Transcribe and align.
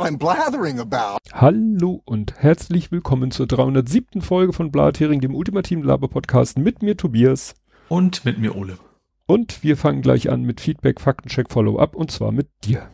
what 0.00 0.08
I'm 0.08 0.18
blathering 0.18 0.80
about. 0.80 1.18
Hallo 1.32 2.00
und 2.06 2.34
herzlich 2.38 2.90
willkommen 2.90 3.30
zur 3.30 3.46
307. 3.46 4.22
Folge 4.22 4.52
von 4.52 4.72
Blathering, 4.72 5.20
dem 5.20 5.34
ultimativen 5.34 5.84
Laber-Podcast 5.84 6.58
mit 6.58 6.82
mir 6.82 6.96
Tobias. 6.96 7.54
Und 7.88 8.24
mit 8.24 8.38
mir 8.38 8.56
Ole. 8.56 8.78
Und 9.26 9.62
wir 9.62 9.76
fangen 9.76 10.00
gleich 10.00 10.30
an 10.30 10.42
mit 10.42 10.60
Feedback, 10.60 11.00
Faktencheck, 11.00 11.50
Follow-up 11.50 11.94
und 11.94 12.10
zwar 12.10 12.32
mit 12.32 12.48
dir. 12.64 12.88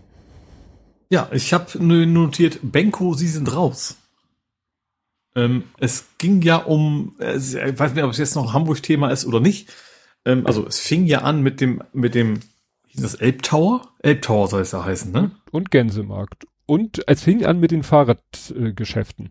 Ja, 1.08 1.28
ich 1.32 1.52
habe 1.52 1.78
notiert, 1.84 2.58
Benko, 2.62 3.14
Sie 3.14 3.28
sind 3.28 3.54
raus. 3.54 3.96
Ähm, 5.36 5.64
es 5.78 6.06
ging 6.18 6.42
ja 6.42 6.56
um, 6.56 7.14
ich 7.20 7.54
weiß 7.54 7.94
nicht, 7.94 8.02
ob 8.02 8.10
es 8.10 8.18
jetzt 8.18 8.34
noch 8.34 8.52
Hamburg-Thema 8.52 9.10
ist 9.10 9.26
oder 9.26 9.38
nicht. 9.38 9.72
Ähm, 10.24 10.44
also 10.44 10.66
es 10.66 10.80
fing 10.80 11.06
ja 11.06 11.20
an 11.20 11.40
mit 11.42 11.60
dem, 11.60 11.82
mit 11.92 12.16
dem, 12.16 12.40
hieß 12.88 13.02
das 13.02 13.14
Elbtower? 13.14 13.82
Elbtower 14.00 14.48
soll 14.48 14.62
es 14.62 14.72
ja 14.72 14.84
heißen, 14.84 15.12
ne? 15.12 15.30
Und 15.52 15.70
Gänsemarkt. 15.70 16.46
Und 16.66 17.02
es 17.06 17.22
fing 17.22 17.44
an 17.44 17.60
mit 17.60 17.70
den 17.70 17.82
Fahrradgeschäften. 17.82 19.30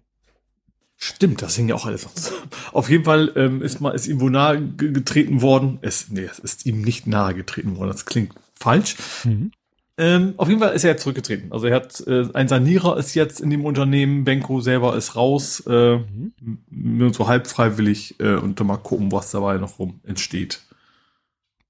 Stimmt, 0.98 1.41
das 1.41 1.55
hing 1.58 1.67
ja 1.67 1.75
auch 1.75 1.85
alles. 1.85 2.08
Auf 2.71 2.89
jeden 2.89 3.03
Fall 3.03 3.31
ähm, 3.35 3.61
ist 3.61 3.81
mal 3.81 3.91
ist 3.91 4.08
ihm 4.08 4.21
wohl 4.21 4.31
nahe 4.31 4.61
getreten 4.61 5.41
worden. 5.41 5.77
Es, 5.81 6.09
nee, 6.09 6.23
es 6.23 6.39
ist 6.39 6.66
ihm 6.66 6.81
nicht 6.81 7.05
nahe 7.05 7.34
getreten 7.34 7.75
worden. 7.75 7.89
Das 7.89 8.05
klingt 8.05 8.34
falsch. 8.58 8.95
Mhm. 9.25 9.52
Ähm, 9.98 10.34
auf 10.38 10.49
jeden 10.49 10.59
Fall 10.59 10.73
ist 10.73 10.84
er 10.84 10.91
jetzt 10.91 11.03
zurückgetreten. 11.03 11.52
Also 11.52 11.67
er 11.67 11.75
hat 11.75 12.02
äh, 12.08 12.27
ein 12.34 12.48
Sanierer 12.48 12.98
ist 12.98 13.13
jetzt 13.13 13.39
in 13.39 13.49
dem 13.49 13.66
Unternehmen, 13.66 14.25
Benko 14.25 14.59
selber 14.59 14.95
ist 14.95 15.16
raus, 15.16 15.63
äh, 15.67 15.97
mhm. 15.97 16.33
nur 16.70 17.13
so 17.13 17.27
halb 17.27 17.47
freiwillig 17.47 18.20
äh, 18.20 18.36
und 18.36 18.59
dann 18.59 18.67
mal 18.67 18.77
gucken, 18.77 19.11
was 19.11 19.31
dabei 19.31 19.58
noch 19.58 19.80
rum 19.80 20.02
entsteht. 20.03 20.61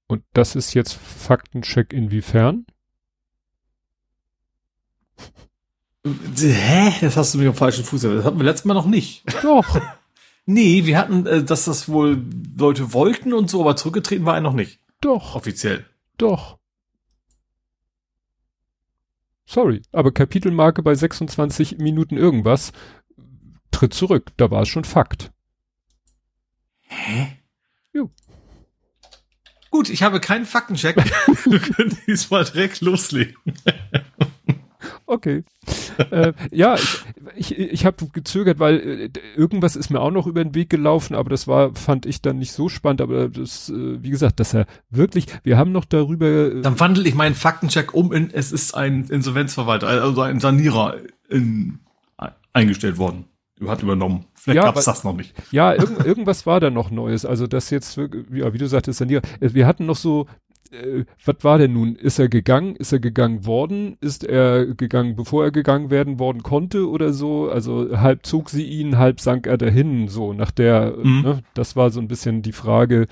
Und 0.08 0.22
das 0.32 0.56
ist 0.56 0.74
jetzt 0.74 0.94
Faktencheck 0.94 1.92
inwiefern? 1.92 2.66
Hä? 6.36 6.92
Das 7.00 7.16
hast 7.16 7.34
du 7.34 7.38
mich 7.38 7.48
am 7.48 7.54
falschen 7.54 7.84
Fuß 7.84 8.04
erwischt. 8.04 8.18
Das 8.18 8.26
hatten 8.26 8.38
wir 8.38 8.44
letztes 8.44 8.64
Mal 8.64 8.74
noch 8.74 8.86
nicht. 8.86 9.24
Doch. 9.42 9.80
nee, 10.46 10.84
wir 10.84 10.98
hatten, 10.98 11.26
äh, 11.26 11.42
dass 11.42 11.64
das 11.64 11.88
wohl 11.88 12.22
Leute 12.56 12.92
wollten 12.92 13.32
und 13.32 13.50
so, 13.50 13.60
aber 13.60 13.76
zurückgetreten 13.76 14.26
war 14.26 14.36
er 14.36 14.40
noch 14.40 14.54
nicht. 14.54 14.80
Doch. 15.00 15.34
Offiziell. 15.34 15.84
Doch. 16.18 16.58
Sorry, 19.48 19.82
aber 19.92 20.12
Kapitelmarke 20.12 20.82
bei 20.82 20.94
26 20.94 21.78
Minuten 21.78 22.16
irgendwas 22.16 22.72
tritt 23.70 23.94
zurück. 23.94 24.32
Da 24.36 24.50
war 24.50 24.62
es 24.62 24.68
schon 24.68 24.84
Fakt. 24.84 25.30
Hä? 26.88 27.38
Jo. 27.92 28.10
Gut, 29.70 29.88
ich 29.88 30.02
habe 30.02 30.20
keinen 30.20 30.46
Faktencheck. 30.46 30.96
Wir 31.44 31.60
können 31.60 31.96
diesmal 32.06 32.44
direkt 32.44 32.80
loslegen. 32.80 33.36
Okay. 35.06 35.44
äh, 36.10 36.32
ja, 36.50 36.74
ich, 36.74 37.04
ich, 37.36 37.58
ich 37.58 37.86
habe 37.86 38.06
gezögert, 38.12 38.58
weil 38.58 38.80
äh, 38.80 39.10
irgendwas 39.36 39.76
ist 39.76 39.90
mir 39.90 40.00
auch 40.00 40.10
noch 40.10 40.26
über 40.26 40.42
den 40.42 40.54
Weg 40.54 40.68
gelaufen, 40.68 41.14
aber 41.14 41.30
das 41.30 41.46
war, 41.46 41.74
fand 41.74 42.06
ich 42.06 42.22
dann 42.22 42.38
nicht 42.38 42.52
so 42.52 42.68
spannend. 42.68 43.00
Aber 43.00 43.28
das, 43.28 43.68
äh, 43.70 44.02
wie 44.02 44.10
gesagt, 44.10 44.40
dass 44.40 44.54
er 44.54 44.66
wirklich, 44.90 45.26
wir 45.44 45.56
haben 45.56 45.72
noch 45.72 45.84
darüber. 45.84 46.26
Äh, 46.26 46.60
dann 46.60 46.78
wandle 46.80 47.08
ich 47.08 47.14
meinen 47.14 47.34
Faktencheck 47.34 47.94
um 47.94 48.12
in, 48.12 48.30
es 48.32 48.52
ist 48.52 48.74
ein 48.74 49.04
Insolvenzverwalter, 49.04 49.86
also 49.86 50.20
ein 50.22 50.40
Sanierer 50.40 50.96
in, 51.28 51.80
eingestellt 52.56 52.98
worden. 52.98 53.26
Hat 53.66 53.82
übernommen. 53.82 54.26
Vielleicht 54.34 54.56
ja, 54.56 54.64
gab's 54.64 54.84
das 54.84 55.02
noch 55.02 55.16
nicht. 55.16 55.34
Ja, 55.50 55.72
irgend, 55.72 56.04
irgendwas 56.04 56.44
war 56.44 56.60
da 56.60 56.68
noch 56.68 56.90
Neues. 56.90 57.24
Also 57.24 57.46
das 57.46 57.70
jetzt, 57.70 57.96
ja, 57.96 58.52
wie 58.52 58.58
du 58.58 58.66
sagtest, 58.66 58.98
Sanierer. 58.98 59.22
Äh, 59.40 59.54
wir 59.54 59.66
hatten 59.66 59.86
noch 59.86 59.96
so 59.96 60.26
äh, 60.72 61.04
was 61.24 61.36
war 61.42 61.58
denn 61.58 61.72
nun? 61.72 61.96
Ist 61.96 62.18
er 62.18 62.28
gegangen? 62.28 62.76
Ist 62.76 62.92
er 62.92 63.00
gegangen 63.00 63.46
worden? 63.46 63.96
Ist 64.00 64.24
er 64.24 64.66
gegangen, 64.66 65.16
bevor 65.16 65.44
er 65.44 65.50
gegangen 65.50 65.90
werden 65.90 66.18
worden 66.18 66.42
konnte 66.42 66.88
oder 66.88 67.12
so? 67.12 67.48
Also 67.50 67.98
halb 67.98 68.26
zog 68.26 68.50
sie 68.50 68.64
ihn, 68.64 68.98
halb 68.98 69.20
sank 69.20 69.46
er 69.46 69.58
dahin, 69.58 70.08
so 70.08 70.32
nach 70.32 70.50
der, 70.50 70.96
mhm. 70.96 71.22
ne, 71.22 71.42
das 71.54 71.76
war 71.76 71.90
so 71.90 72.00
ein 72.00 72.08
bisschen 72.08 72.42
die 72.42 72.52
Frage, 72.52 73.06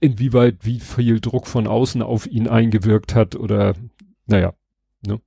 inwieweit 0.00 0.58
wie 0.62 0.80
viel 0.80 1.20
Druck 1.20 1.46
von 1.46 1.66
außen 1.66 2.02
auf 2.02 2.26
ihn 2.26 2.48
eingewirkt 2.48 3.14
hat 3.14 3.36
oder, 3.36 3.74
naja, 4.26 4.52
ne. 5.06 5.20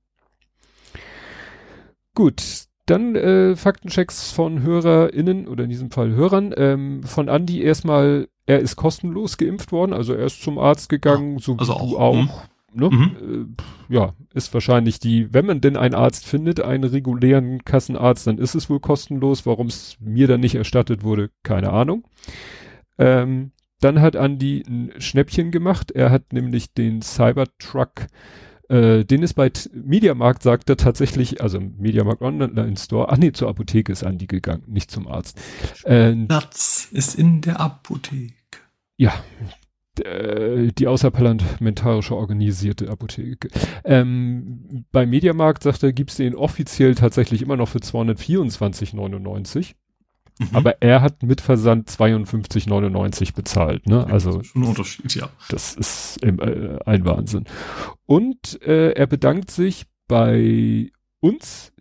Gut, 2.14 2.66
dann 2.86 3.16
äh, 3.16 3.56
Faktenchecks 3.56 4.30
von 4.30 4.62
HörerInnen 4.62 5.48
oder 5.48 5.64
in 5.64 5.70
diesem 5.70 5.90
Fall 5.90 6.12
Hörern. 6.12 6.54
Ähm, 6.56 7.02
von 7.02 7.28
Andi 7.28 7.60
erstmal 7.60 8.28
er 8.46 8.60
ist 8.60 8.76
kostenlos 8.76 9.36
geimpft 9.36 9.72
worden, 9.72 9.92
also 9.92 10.14
er 10.14 10.26
ist 10.26 10.42
zum 10.42 10.58
Arzt 10.58 10.88
gegangen, 10.88 11.38
so 11.38 11.56
also 11.56 11.74
wie 11.74 11.90
du 11.90 11.98
auch. 11.98 12.14
Mhm. 12.14 12.30
Ne? 12.72 12.90
Mhm. 12.90 13.56
Äh, 13.90 13.94
ja, 13.94 14.12
ist 14.34 14.52
wahrscheinlich 14.52 15.00
die, 15.00 15.32
wenn 15.32 15.46
man 15.46 15.60
denn 15.60 15.76
einen 15.76 15.94
Arzt 15.94 16.26
findet, 16.26 16.60
einen 16.60 16.84
regulären 16.84 17.64
Kassenarzt, 17.64 18.26
dann 18.26 18.38
ist 18.38 18.54
es 18.54 18.68
wohl 18.68 18.80
kostenlos. 18.80 19.46
Warum 19.46 19.68
es 19.68 19.96
mir 19.98 20.26
dann 20.26 20.40
nicht 20.40 20.56
erstattet 20.56 21.02
wurde, 21.02 21.30
keine 21.42 21.72
Ahnung. 21.72 22.04
Ähm, 22.98 23.52
dann 23.80 24.00
hat 24.00 24.14
Andy 24.14 24.62
ein 24.66 24.92
Schnäppchen 24.98 25.50
gemacht. 25.50 25.90
Er 25.90 26.10
hat 26.10 26.32
nämlich 26.34 26.74
den 26.74 27.00
Cybertruck 27.00 28.08
äh, 28.68 29.04
den 29.04 29.22
ist 29.22 29.34
bei 29.34 29.50
Mediamarkt, 29.72 30.42
sagt 30.42 30.68
er 30.68 30.76
tatsächlich, 30.76 31.40
also 31.40 31.60
Mediamarkt 31.60 32.22
Online 32.22 32.76
Store, 32.76 33.10
ach 33.10 33.16
nee, 33.16 33.32
zur 33.32 33.48
Apotheke 33.48 33.92
ist 33.92 34.02
Andi 34.02 34.26
gegangen, 34.26 34.64
nicht 34.66 34.90
zum 34.90 35.06
Arzt. 35.06 35.40
Äh, 35.84 36.14
Platz 36.26 36.88
ist 36.90 37.14
in 37.14 37.42
der 37.42 37.60
Apotheke. 37.60 38.34
Ja, 38.96 39.12
die 39.98 40.86
außerparlamentarische 40.86 42.14
organisierte 42.14 42.90
Apotheke. 42.90 43.48
Ähm, 43.84 44.84
bei 44.92 45.06
Mediamarkt, 45.06 45.62
sagt 45.62 45.82
er, 45.82 45.92
gibt's 45.92 46.16
den 46.16 46.34
offiziell 46.34 46.94
tatsächlich 46.94 47.42
immer 47.42 47.56
noch 47.56 47.68
für 47.68 47.78
224,99. 47.78 49.74
Mhm. 50.38 50.48
Aber 50.52 50.82
er 50.82 51.00
hat 51.00 51.22
mit 51.22 51.40
Versand 51.40 51.88
52,99 51.88 53.34
bezahlt, 53.34 53.86
ne? 53.86 54.06
Also. 54.06 54.32
Das 54.32 54.42
ist 54.42 54.52
schon 54.52 54.62
ein 54.62 54.68
Unterschied, 54.68 55.14
ja. 55.14 55.30
Das 55.48 55.74
ist 55.74 56.22
äh, 56.22 56.78
ein 56.84 57.06
Wahnsinn. 57.06 57.44
Und 58.04 58.60
äh, 58.62 58.92
er 58.92 59.06
bedankt 59.06 59.50
sich 59.50 59.86
bei 60.08 60.90
uns, 61.20 61.72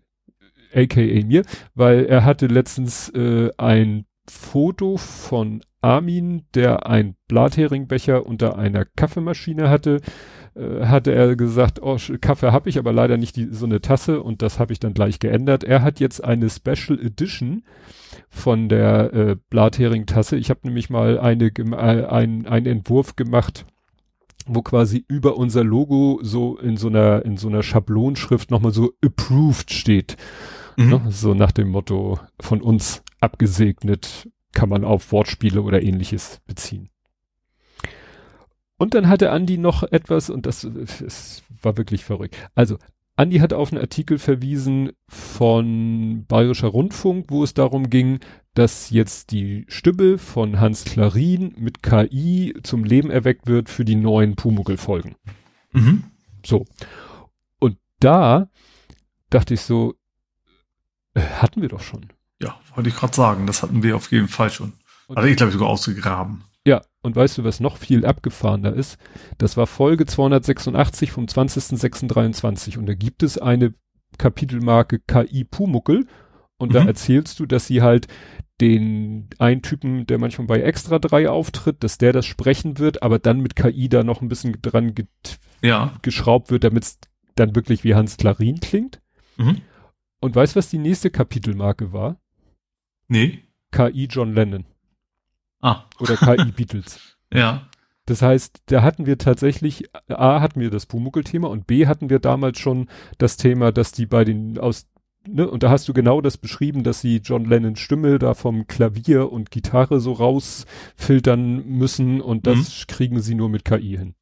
aka 0.73 1.01
mir, 1.01 1.43
weil 1.73 2.05
er 2.05 2.23
hatte 2.23 2.47
letztens 2.47 3.09
äh, 3.09 3.51
ein 3.57 4.05
Foto 4.27 4.97
von 4.97 5.61
Armin, 5.81 6.45
der 6.55 6.87
ein 6.87 7.15
Blatheringbecher 7.27 8.25
unter 8.25 8.57
einer 8.57 8.85
Kaffeemaschine 8.85 9.69
hatte, 9.69 10.01
äh, 10.55 10.85
hatte 10.85 11.13
er 11.13 11.35
gesagt, 11.35 11.81
oh, 11.81 11.97
Kaffee 12.21 12.51
habe 12.51 12.69
ich, 12.69 12.79
aber 12.79 12.91
leider 12.91 13.17
nicht 13.17 13.35
die, 13.35 13.49
so 13.51 13.65
eine 13.65 13.81
Tasse 13.81 14.23
und 14.23 14.41
das 14.41 14.59
habe 14.59 14.73
ich 14.73 14.79
dann 14.79 14.93
gleich 14.93 15.19
geändert. 15.19 15.63
Er 15.63 15.83
hat 15.83 15.99
jetzt 15.99 16.23
eine 16.23 16.49
Special 16.49 16.99
Edition 16.99 17.63
von 18.29 18.69
der 18.69 19.13
äh, 19.13 19.35
Blathering-Tasse. 19.49 20.37
Ich 20.37 20.49
habe 20.49 20.61
nämlich 20.63 20.89
mal 20.89 21.19
eine, 21.19 21.45
äh, 21.45 22.05
ein, 22.05 22.47
einen 22.47 22.65
Entwurf 22.65 23.15
gemacht, 23.15 23.65
wo 24.47 24.61
quasi 24.61 25.05
über 25.07 25.37
unser 25.37 25.63
Logo 25.63 26.19
so 26.21 26.57
in 26.57 26.77
so 26.77 26.87
einer, 26.87 27.25
in 27.25 27.37
so 27.37 27.47
einer 27.47 27.63
Schablonschrift 27.63 28.49
nochmal 28.49 28.71
so 28.71 28.93
approved 29.03 29.71
steht. 29.71 30.17
Mhm. 30.77 30.89
Ne? 30.89 31.01
So 31.09 31.33
nach 31.33 31.51
dem 31.51 31.69
Motto 31.69 32.19
von 32.39 32.61
uns 32.61 33.03
abgesegnet 33.25 34.29
kann 34.53 34.69
man 34.69 34.85
auf 34.85 35.11
Wortspiele 35.11 35.61
oder 35.61 35.81
ähnliches 35.81 36.39
beziehen. 36.45 36.89
Und 38.77 38.93
dann 38.93 39.07
hatte 39.09 39.31
Andi 39.31 39.57
noch 39.57 39.83
etwas, 39.83 40.29
und 40.29 40.45
das, 40.45 40.67
das 40.71 41.43
war 41.61 41.77
wirklich 41.77 42.05
verrückt. 42.05 42.37
Also, 42.55 42.77
Andi 43.17 43.39
hat 43.39 43.53
auf 43.53 43.71
einen 43.71 43.81
Artikel 43.81 44.17
verwiesen 44.17 44.91
von 45.07 46.25
Bayerischer 46.27 46.67
Rundfunk, 46.67 47.27
wo 47.29 47.43
es 47.43 47.53
darum 47.53 47.89
ging, 47.89 48.19
dass 48.53 48.89
jetzt 48.89 49.31
die 49.31 49.65
Stimme 49.69 50.17
von 50.17 50.59
Hans 50.59 50.83
Klarin 50.83 51.53
mit 51.57 51.81
KI 51.81 52.53
zum 52.63 52.83
Leben 52.83 53.09
erweckt 53.09 53.47
wird 53.47 53.69
für 53.69 53.85
die 53.85 53.95
neuen 53.95 54.35
Pumuckl-Folgen. 54.35 55.15
Mhm. 55.71 56.03
So. 56.45 56.65
Und 57.59 57.77
da 57.99 58.49
dachte 59.29 59.53
ich 59.53 59.61
so, 59.61 59.95
äh, 61.13 61.21
hatten 61.21 61.61
wir 61.61 61.69
doch 61.69 61.81
schon. 61.81 62.07
Ja, 62.41 62.59
wollte 62.73 62.89
ich 62.89 62.95
gerade 62.95 63.15
sagen, 63.15 63.47
das 63.47 63.63
hatten 63.63 63.83
wir 63.83 63.95
auf 63.95 64.11
jeden 64.11 64.27
Fall 64.27 64.49
schon. 64.49 64.73
Und 65.07 65.17
also 65.17 65.29
ich 65.29 65.37
glaube 65.37 65.51
sogar 65.51 65.69
ausgegraben. 65.69 66.43
Ja, 66.67 66.81
und 67.01 67.15
weißt 67.15 67.37
du, 67.37 67.43
was 67.43 67.59
noch 67.59 67.77
viel 67.77 68.05
abgefahrener 68.05 68.73
ist? 68.73 68.97
Das 69.37 69.55
war 69.55 69.67
Folge 69.67 70.05
286 70.05 71.11
vom 71.11 71.25
20.06.23 71.25 72.77
und 72.77 72.87
da 72.87 72.95
gibt 72.95 73.21
es 73.21 73.37
eine 73.37 73.73
Kapitelmarke 74.17 74.99
KI 74.99 75.43
Pumuckel 75.43 76.07
und 76.57 76.69
mhm. 76.69 76.73
da 76.73 76.85
erzählst 76.85 77.39
du, 77.39 77.45
dass 77.45 77.67
sie 77.67 77.81
halt 77.81 78.07
den 78.61 79.29
einen 79.37 79.61
Typen, 79.61 80.07
der 80.07 80.17
manchmal 80.17 80.47
bei 80.47 80.61
Extra 80.61 80.97
3 80.97 81.29
auftritt, 81.29 81.83
dass 81.83 81.97
der 81.97 82.13
das 82.13 82.25
sprechen 82.25 82.79
wird, 82.79 83.03
aber 83.03 83.19
dann 83.19 83.41
mit 83.41 83.55
KI 83.55 83.89
da 83.89 84.03
noch 84.03 84.21
ein 84.21 84.29
bisschen 84.29 84.57
dran 84.61 84.95
ja. 85.61 85.93
geschraubt 86.01 86.51
wird, 86.51 86.63
damit 86.63 86.83
es 86.83 86.99
dann 87.35 87.55
wirklich 87.55 87.83
wie 87.83 87.95
Hans 87.95 88.17
Klarin 88.17 88.59
klingt. 88.59 89.01
Mhm. 89.37 89.61
Und 90.21 90.35
weißt 90.35 90.55
du, 90.55 90.57
was 90.57 90.69
die 90.69 90.77
nächste 90.77 91.11
Kapitelmarke 91.11 91.91
war? 91.91 92.17
Nee. 93.07 93.43
KI 93.71 94.07
John 94.09 94.33
Lennon. 94.33 94.65
Ah. 95.61 95.85
Oder 95.99 96.15
KI 96.15 96.51
Beatles. 96.51 97.17
ja. 97.33 97.67
Das 98.05 98.21
heißt, 98.21 98.61
da 98.67 98.83
hatten 98.83 99.07
wir 99.07 99.17
tatsächlich, 99.17 99.89
A 100.07 100.39
hatten 100.39 100.59
wir 100.59 100.69
das 100.69 100.85
Pumuckl-Thema 100.85 101.49
und 101.49 101.65
B 101.65 101.87
hatten 101.87 102.09
wir 102.09 102.19
damals 102.19 102.59
schon 102.59 102.87
das 103.17 103.37
Thema, 103.37 103.71
dass 103.71 103.91
die 103.91 104.05
bei 104.05 104.23
den 104.23 104.59
aus 104.59 104.87
ne, 105.27 105.49
und 105.49 105.63
da 105.63 105.71
hast 105.71 105.87
du 105.87 105.93
genau 105.93 106.21
das 106.21 106.37
beschrieben, 106.37 106.83
dass 106.83 107.01
sie 107.01 107.17
John 107.17 107.45
Lennons 107.45 107.79
Stimme 107.79 108.19
da 108.19 108.35
vom 108.35 108.67
Klavier 108.67 109.31
und 109.31 109.49
Gitarre 109.49 109.99
so 109.99 110.13
rausfiltern 110.13 111.65
müssen 111.65 112.21
und 112.21 112.45
das 112.45 112.57
mhm. 112.57 112.87
kriegen 112.87 113.21
sie 113.21 113.33
nur 113.35 113.49
mit 113.49 113.65
KI 113.65 113.97
hin. 113.97 114.15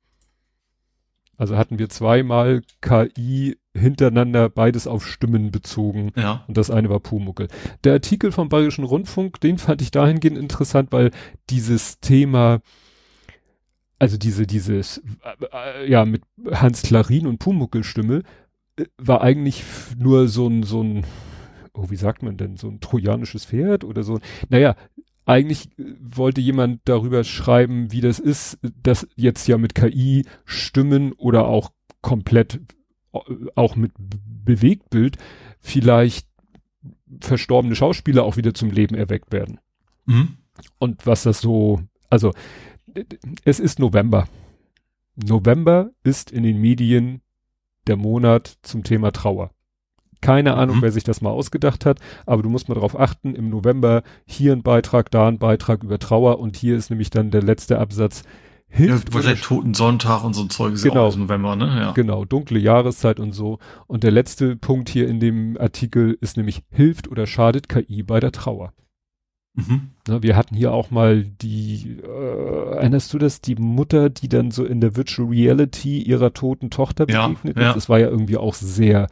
Also 1.44 1.58
hatten 1.58 1.78
wir 1.78 1.90
zweimal 1.90 2.62
KI 2.80 3.58
hintereinander, 3.76 4.48
beides 4.48 4.88
auf 4.88 5.06
Stimmen 5.06 5.52
bezogen. 5.52 6.14
Ja. 6.16 6.46
Und 6.48 6.56
das 6.56 6.72
eine 6.72 6.90
war 6.90 7.02
Pumuckel. 7.02 7.50
Der 7.84 7.92
Artikel 7.92 8.32
vom 8.32 8.48
Bayerischen 8.48 8.86
Rundfunk, 8.86 9.42
den 9.42 9.58
fand 9.58 9.82
ich 9.82 9.92
dahingehend 9.92 10.38
interessant, 10.38 10.94
weil 10.94 11.12
dieses 11.50 12.00
Thema, 12.00 12.62
also 14.00 14.16
diese, 14.16 14.48
dieses, 14.48 15.04
äh, 15.52 15.92
ja, 15.92 16.06
mit 16.06 16.22
Hans 16.50 16.82
Klarin 16.82 17.28
und 17.28 17.40
Pumuckel-Stimme, 17.40 18.24
äh, 18.78 18.86
war 18.98 19.22
eigentlich 19.22 19.66
nur 19.98 20.30
so 20.30 20.48
ein, 20.48 20.64
so 20.64 20.82
ein, 20.82 21.06
oh, 21.74 21.90
wie 21.90 21.98
sagt 21.98 22.24
man 22.24 22.38
denn, 22.38 22.56
so 22.56 22.70
ein 22.70 22.80
trojanisches 22.80 23.44
Pferd 23.44 23.84
oder 23.84 24.04
so. 24.04 24.22
Naja, 24.48 24.78
eigentlich 25.26 25.78
äh, 25.78 25.96
wollte 26.00 26.42
jemand 26.42 26.82
darüber 26.86 27.24
schreiben, 27.24 27.92
wie 27.92 28.02
das 28.02 28.20
ist, 28.20 28.60
dass 28.82 29.08
jetzt 29.16 29.48
ja 29.48 29.58
mit 29.58 29.76
KI 29.76 30.26
Stimmen 30.46 31.14
oder 31.14 31.46
auch 31.48 31.72
komplett, 32.02 32.60
äh, 33.14 33.20
auch 33.56 33.76
mit 33.76 33.92
Bewegtbild 33.98 35.18
vielleicht 35.60 36.28
verstorbene 37.22 37.76
Schauspieler 37.76 38.24
auch 38.24 38.38
wieder 38.38 38.54
zum 38.54 38.72
Leben 38.72 38.96
erweckt 38.96 39.32
werden. 39.32 39.60
Mhm. 40.06 40.38
Und 40.80 41.06
was 41.06 41.24
das 41.24 41.42
so, 41.42 41.82
also 42.10 42.34
es 43.46 43.60
ist 43.60 43.80
November. 43.80 44.28
November 45.16 45.92
ist 46.04 46.32
in 46.32 46.44
den 46.44 46.60
Medien 46.60 47.22
der 47.88 47.98
Monat 47.98 48.58
zum 48.62 48.84
Thema 48.84 49.12
Trauer. 49.12 49.52
Keine 50.24 50.56
Ahnung, 50.56 50.78
mhm. 50.78 50.82
wer 50.82 50.92
sich 50.92 51.04
das 51.04 51.22
mal 51.22 51.32
ausgedacht 51.32 51.86
hat, 51.86 52.00
aber 52.26 52.42
du 52.42 52.50
musst 52.50 52.70
mal 52.70 52.76
darauf 52.76 52.98
achten, 52.98 53.36
im 53.36 53.50
November 53.50 54.04
hier 54.26 54.54
ein 54.54 54.64
Beitrag, 54.64 55.12
da 55.12 55.28
ein 55.28 55.38
Beitrag 55.38 55.84
über 55.84 56.00
Trauer 56.00 56.40
und 56.40 56.56
hier 56.56 56.78
ist 56.78 56.90
nämlich 56.90 57.10
dann 57.10 57.30
der 57.30 57.44
letzte 57.44 57.78
Absatz. 57.78 58.24
Hilft 58.70 59.14
ja, 59.14 59.22
der 59.22 59.36
Toten 59.36 59.74
Sonntag 59.76 60.24
und 60.24 60.34
so 60.34 60.42
ein 60.42 60.50
Zeug 60.50 60.74
ist 60.74 60.84
genau, 60.84 61.10
ja 61.10 61.16
November, 61.16 61.56
ne? 61.56 61.66
Ja. 61.78 61.92
Genau, 61.92 62.26
dunkle 62.26 62.58
Jahreszeit 62.58 63.20
und 63.20 63.34
so. 63.34 63.60
Und 63.86 64.04
der 64.04 64.10
letzte 64.12 64.56
Punkt 64.56 64.90
hier 64.90 65.08
in 65.08 65.20
dem 65.20 65.58
Artikel 65.60 66.18
ist 66.22 66.38
nämlich 66.38 66.64
hilft 66.72 67.08
oder 67.08 67.28
schadet 67.28 67.70
KI 67.70 68.02
bei 68.02 68.20
der 68.20 68.32
Trauer. 68.32 68.74
Mhm. 69.56 69.92
Na, 70.08 70.24
wir 70.24 70.36
hatten 70.36 70.56
hier 70.56 70.72
auch 70.72 70.90
mal 70.90 71.24
die, 71.24 72.00
äh, 72.02 72.76
erinnerst 72.76 73.14
du 73.14 73.20
das, 73.20 73.42
die 73.42 73.56
Mutter, 73.56 74.10
die 74.10 74.28
dann 74.28 74.50
so 74.50 74.66
in 74.66 74.82
der 74.82 74.96
Virtual 74.96 75.28
Reality 75.28 76.02
ihrer 76.02 76.34
toten 76.34 76.72
Tochter 76.72 77.06
begegnet 77.06 77.58
ja, 77.58 77.62
ist? 77.62 77.68
Ja. 77.68 77.74
Das 77.74 77.90
war 77.90 78.00
ja 78.00 78.08
irgendwie 78.08 78.38
auch 78.38 78.56
sehr 78.56 79.08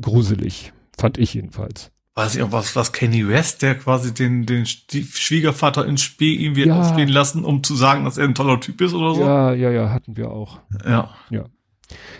gruselig, 0.00 0.72
fand 0.98 1.18
ich 1.18 1.34
jedenfalls. 1.34 1.90
Weiß 2.14 2.34
ich 2.34 2.42
auch 2.42 2.52
was, 2.52 2.76
was 2.76 2.92
Kenny 2.92 3.26
West, 3.26 3.62
der 3.62 3.74
quasi 3.74 4.12
den, 4.12 4.44
den 4.44 4.66
Schwiegervater 4.66 5.86
ins 5.86 6.02
Spiel 6.02 6.38
ihm 6.38 6.56
wird 6.56 6.68
ja. 6.68 6.78
aufstehen 6.78 7.08
lassen, 7.08 7.42
um 7.42 7.62
zu 7.62 7.74
sagen, 7.74 8.04
dass 8.04 8.18
er 8.18 8.24
ein 8.24 8.34
toller 8.34 8.60
Typ 8.60 8.82
ist 8.82 8.92
oder 8.92 9.14
so? 9.14 9.22
Ja, 9.22 9.54
ja, 9.54 9.70
ja, 9.70 9.90
hatten 9.90 10.16
wir 10.16 10.30
auch. 10.30 10.60
Ja. 10.84 11.14
Ja. 11.30 11.46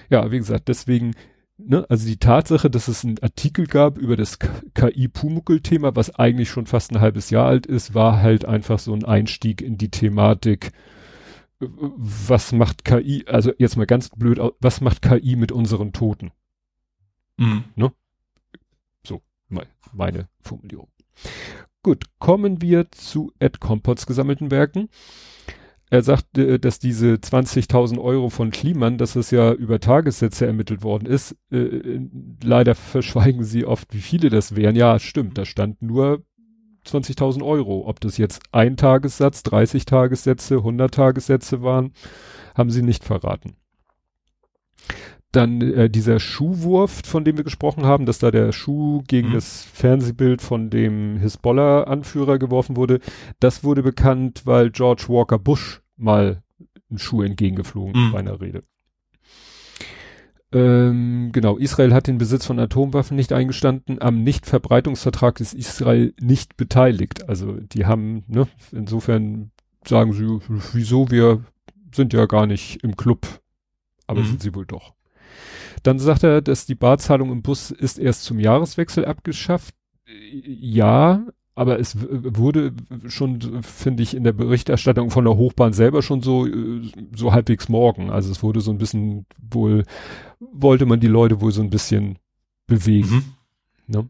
Ja, 0.09 0.31
wie 0.31 0.39
gesagt, 0.39 0.69
deswegen, 0.69 1.13
ne, 1.59 1.85
also 1.91 2.07
die 2.07 2.17
Tatsache, 2.17 2.71
dass 2.71 2.89
es 2.89 3.05
einen 3.05 3.19
Artikel 3.23 3.67
gab 3.67 3.99
über 3.99 4.17
das 4.17 4.39
KI-Pumuckel-Thema, 4.39 5.95
was 5.95 6.15
eigentlich 6.15 6.49
schon 6.49 6.67
fast 6.67 6.91
ein 6.93 7.01
halbes 7.01 7.29
Jahr 7.29 7.47
alt 7.47 7.67
ist, 7.67 7.95
war 7.95 8.23
halt 8.23 8.47
einfach 8.47 8.79
so 8.79 8.95
ein 8.95 9.05
Einstieg 9.05 9.61
in 9.61 9.77
die 9.77 9.91
Thematik, 9.91 10.73
was 11.61 12.53
macht 12.53 12.85
KI, 12.85 13.25
also 13.29 13.53
jetzt 13.59 13.77
mal 13.77 13.87
ganz 13.87 14.09
blöd, 14.09 14.41
was 14.61 14.81
macht 14.81 15.03
KI 15.03 15.37
mit 15.37 15.53
unseren 15.53 15.93
Toten? 15.93 16.33
Mhm. 17.37 17.65
Ne? 17.77 17.93
So, 19.05 19.23
mein, 19.49 19.67
meine 19.93 20.29
Formulierung. 20.41 20.89
Gut, 21.83 22.05
kommen 22.19 22.63
wir 22.63 22.91
zu 22.93 23.33
Ed 23.39 23.61
Compots 23.61 24.07
gesammelten 24.07 24.51
Werken. 24.51 24.89
Er 25.91 26.03
sagt, 26.03 26.39
äh, 26.39 26.59
dass 26.59 26.79
diese 26.79 27.15
20.000 27.15 28.01
Euro 28.01 28.31
von 28.31 28.51
Kliman, 28.51 28.97
dass 28.97 29.15
es 29.15 29.31
ja 29.31 29.53
über 29.53 29.79
Tagessätze 29.79 30.47
ermittelt 30.47 30.83
worden 30.83 31.05
ist. 31.07 31.37
Äh, 31.51 32.01
leider 32.43 32.75
verschweigen 32.75 33.45
sie 33.45 33.67
oft, 33.67 33.93
wie 33.93 34.01
viele 34.01 34.31
das 34.31 34.57
wären. 34.57 34.75
Ja, 34.75 34.99
stimmt, 34.99 35.37
da 35.37 35.45
stand 35.45 35.83
nur 35.83 36.25
20.000 36.87 37.45
Euro. 37.45 37.87
Ob 37.87 38.01
das 38.01 38.17
jetzt 38.17 38.41
ein 38.53 38.79
Tagessatz, 38.79 39.43
30 39.43 39.85
Tagessätze, 39.85 40.57
100 40.57 40.95
Tagessätze 40.95 41.63
waren, 41.63 41.93
haben 42.55 42.71
sie 42.71 42.83
nicht 42.83 43.05
verraten. 43.05 43.57
Dann 45.33 45.61
äh, 45.63 45.91
dieser 45.91 46.21
Schuhwurf, 46.21 47.03
von 47.05 47.25
dem 47.25 47.39
wir 47.39 47.45
gesprochen 47.45 47.85
haben, 47.85 48.05
dass 48.05 48.19
da 48.19 48.31
der 48.31 48.53
Schuh 48.53 49.03
gegen 49.09 49.31
mhm. 49.31 49.35
das 49.35 49.65
Fernsehbild 49.65 50.43
von 50.43 50.69
dem 50.69 51.17
Hisbollah-Anführer 51.17 52.39
geworfen 52.39 52.77
wurde, 52.77 53.01
das 53.41 53.65
wurde 53.65 53.83
bekannt, 53.83 54.43
weil 54.45 54.71
George 54.71 55.05
Walker 55.09 55.39
Bush 55.39 55.81
mal 55.97 56.43
einen 56.91 56.99
Schuh 56.99 57.23
entgegengeflogen 57.23 58.09
mhm. 58.09 58.13
bei 58.13 58.19
einer 58.19 58.41
Rede. 58.41 58.63
Ähm, 60.53 61.31
genau, 61.33 61.57
Israel 61.57 61.95
hat 61.95 62.07
den 62.07 62.19
Besitz 62.19 62.45
von 62.45 62.59
Atomwaffen 62.59 63.17
nicht 63.17 63.33
eingestanden, 63.33 64.03
am 64.03 64.23
Nichtverbreitungsvertrag 64.23 65.41
ist 65.41 65.55
Israel 65.55 66.13
nicht 66.21 66.59
beteiligt. 66.59 67.27
Also 67.29 67.55
die 67.55 67.87
haben, 67.87 68.25
ne, 68.29 68.47
insofern 68.71 69.51
sagen 69.87 70.13
sie, 70.13 70.41
wieso, 70.75 71.11
wir 71.11 71.43
sind 71.95 72.13
ja 72.13 72.27
gar 72.27 72.47
nicht 72.47 72.85
im 72.85 72.97
Club, 72.97 73.27
aber 74.07 74.21
mhm. 74.21 74.27
sind 74.27 74.43
sie 74.43 74.55
wohl 74.55 74.67
doch. 74.67 74.93
Dann 75.83 75.99
sagt 75.99 76.23
er, 76.23 76.43
dass 76.43 76.67
die 76.67 76.75
Barzahlung 76.75 77.31
im 77.33 77.43
Bus 77.43 77.71
ist 77.71 77.99
erst 77.99 78.25
zum 78.25 78.39
Jahreswechsel 78.39 79.05
abgeschafft. 79.05 79.75
Ja, 80.07 81.27
aber 81.55 81.79
es 81.79 81.97
wurde 81.99 82.73
schon, 83.09 83.63
finde 83.63 84.03
ich, 84.03 84.15
in 84.15 84.25
der 84.25 84.33
Berichterstattung 84.33 85.11
von 85.11 85.25
der 85.25 85.37
Hochbahn 85.37 85.73
selber 85.73 86.03
schon 86.03 86.23
so, 86.23 86.47
so 87.15 87.33
halbwegs 87.33 87.69
morgen. 87.69 88.11
Also 88.11 88.31
es 88.33 88.43
wurde 88.43 88.61
so 88.61 88.71
ein 88.71 88.79
bisschen 88.79 89.27
wohl, 89.51 89.85
wollte 90.41 90.87
man 90.87 91.01
die 91.01 91.09
Leute 91.09 91.41
wohl 91.41 91.53
so 91.53 91.63
ein 91.63 91.71
bisschen 91.71 92.19
bewegen. 92.67 93.35
Mhm. 93.87 93.95
Ne? 93.95 94.09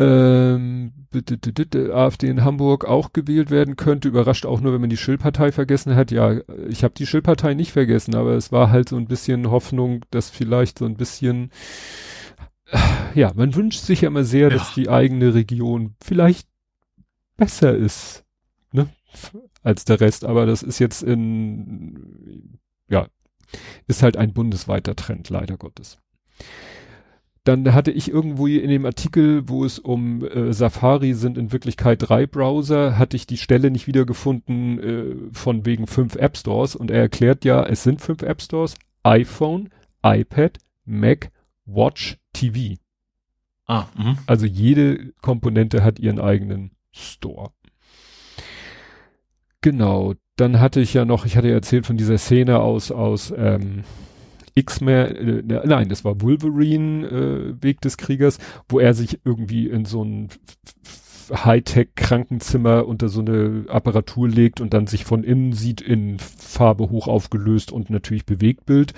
Ähm, 0.00 0.92
AfD 1.92 2.28
in 2.28 2.42
Hamburg 2.42 2.86
auch 2.86 3.12
gewählt 3.12 3.50
werden 3.50 3.76
könnte, 3.76 4.08
überrascht 4.08 4.46
auch 4.46 4.62
nur, 4.62 4.72
wenn 4.72 4.80
man 4.80 4.88
die 4.88 4.96
Schillpartei 4.96 5.52
vergessen 5.52 5.94
hat. 5.94 6.10
Ja, 6.10 6.40
ich 6.68 6.84
habe 6.84 6.94
die 6.94 7.06
Schillpartei 7.06 7.52
nicht 7.52 7.72
vergessen, 7.72 8.14
aber 8.14 8.32
es 8.32 8.50
war 8.50 8.70
halt 8.70 8.88
so 8.88 8.96
ein 8.96 9.06
bisschen 9.06 9.50
Hoffnung, 9.50 10.06
dass 10.10 10.30
vielleicht 10.30 10.78
so 10.78 10.86
ein 10.86 10.96
bisschen, 10.96 11.50
ja, 13.14 13.30
man 13.34 13.54
wünscht 13.54 13.80
sich 13.80 14.00
ja 14.00 14.08
immer 14.08 14.24
sehr, 14.24 14.48
ja. 14.48 14.56
dass 14.56 14.72
die 14.72 14.88
eigene 14.88 15.34
Region 15.34 15.96
vielleicht 16.02 16.48
besser 17.36 17.76
ist, 17.76 18.24
ne, 18.72 18.88
als 19.62 19.84
der 19.84 20.00
Rest, 20.00 20.24
aber 20.24 20.46
das 20.46 20.62
ist 20.62 20.78
jetzt 20.78 21.02
in, 21.02 22.58
ja, 22.88 23.06
ist 23.86 24.02
halt 24.02 24.16
ein 24.16 24.32
bundesweiter 24.32 24.96
Trend, 24.96 25.28
leider 25.28 25.58
Gottes. 25.58 25.98
Dann 27.44 27.72
hatte 27.72 27.90
ich 27.90 28.10
irgendwo 28.10 28.46
in 28.46 28.68
dem 28.68 28.84
Artikel, 28.84 29.48
wo 29.48 29.64
es 29.64 29.78
um 29.78 30.24
äh, 30.24 30.52
Safari 30.52 31.14
sind 31.14 31.38
in 31.38 31.52
Wirklichkeit 31.52 31.98
drei 32.06 32.26
Browser, 32.26 32.98
hatte 32.98 33.16
ich 33.16 33.26
die 33.26 33.38
Stelle 33.38 33.70
nicht 33.70 33.86
wiedergefunden 33.86 34.78
äh, 34.78 35.16
von 35.32 35.64
wegen 35.64 35.86
fünf 35.86 36.16
App 36.16 36.36
Stores 36.36 36.76
und 36.76 36.90
er 36.90 37.00
erklärt 37.00 37.44
ja, 37.44 37.64
es 37.64 37.82
sind 37.82 38.02
fünf 38.02 38.22
App 38.22 38.42
Stores, 38.42 38.74
iPhone, 39.02 39.70
iPad, 40.02 40.58
Mac, 40.84 41.30
Watch, 41.64 42.18
TV. 42.34 42.76
Ah, 43.66 43.86
mh. 43.96 44.16
Also 44.26 44.46
jede 44.46 45.12
Komponente 45.22 45.82
hat 45.82 45.98
ihren 45.98 46.20
eigenen 46.20 46.72
Store. 46.92 47.52
Genau. 49.60 50.14
Dann 50.36 50.58
hatte 50.58 50.80
ich 50.80 50.94
ja 50.94 51.04
noch, 51.04 51.26
ich 51.26 51.36
hatte 51.36 51.48
ja 51.48 51.54
erzählt 51.54 51.86
von 51.86 51.96
dieser 51.96 52.18
Szene 52.18 52.60
aus, 52.60 52.90
aus 52.90 53.32
ähm, 53.36 53.84
X-Men, 54.54 55.48
äh, 55.50 55.66
nein, 55.66 55.88
das 55.88 56.04
war 56.04 56.20
Wolverine, 56.20 57.06
äh, 57.06 57.62
Weg 57.62 57.80
des 57.80 57.96
Kriegers, 57.96 58.38
wo 58.68 58.78
er 58.78 58.94
sich 58.94 59.20
irgendwie 59.24 59.68
in 59.68 59.84
so 59.84 60.04
ein 60.04 60.28
Hightech-Krankenzimmer 61.32 62.86
unter 62.86 63.08
so 63.08 63.20
eine 63.20 63.64
Apparatur 63.68 64.28
legt 64.28 64.60
und 64.60 64.74
dann 64.74 64.86
sich 64.86 65.04
von 65.04 65.22
innen 65.22 65.52
sieht 65.52 65.80
in 65.80 66.18
Farbe 66.18 66.90
hoch 66.90 67.08
aufgelöst 67.08 67.72
und 67.72 67.90
natürlich 67.90 68.26
Bewegtbild. 68.26 68.94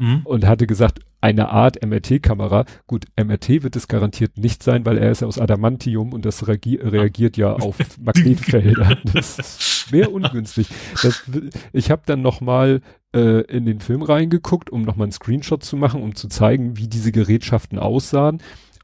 Mhm. 0.00 0.22
Und 0.24 0.46
hatte 0.46 0.66
gesagt, 0.66 1.00
eine 1.20 1.48
Art 1.48 1.84
MRT-Kamera. 1.84 2.64
Gut, 2.86 3.06
MRT 3.16 3.62
wird 3.62 3.76
es 3.76 3.88
garantiert 3.88 4.38
nicht 4.38 4.62
sein, 4.62 4.86
weil 4.86 4.98
er 4.98 5.10
ist 5.10 5.22
aus 5.22 5.38
Adamantium 5.38 6.12
und 6.12 6.24
das 6.24 6.46
reagiert 6.46 7.36
ja 7.36 7.52
auf 7.54 7.76
Magnetfelder. 8.00 8.98
Das 9.12 9.38
ist 9.38 9.62
schwer 9.62 10.12
ungünstig. 10.12 10.68
Das, 11.02 11.24
ich 11.72 11.90
habe 11.90 12.02
dann 12.06 12.22
noch 12.22 12.40
mal 12.40 12.80
äh, 13.14 13.40
in 13.42 13.64
den 13.64 13.80
Film 13.80 14.02
reingeguckt, 14.02 14.70
um 14.70 14.82
noch 14.82 14.96
mal 14.96 15.04
einen 15.04 15.12
Screenshot 15.12 15.64
zu 15.64 15.76
machen, 15.76 16.02
um 16.02 16.14
zu 16.14 16.28
zeigen, 16.28 16.76
wie 16.76 16.88
diese 16.88 17.12
Gerätschaften 17.12 17.78
aussahen. 17.78 18.40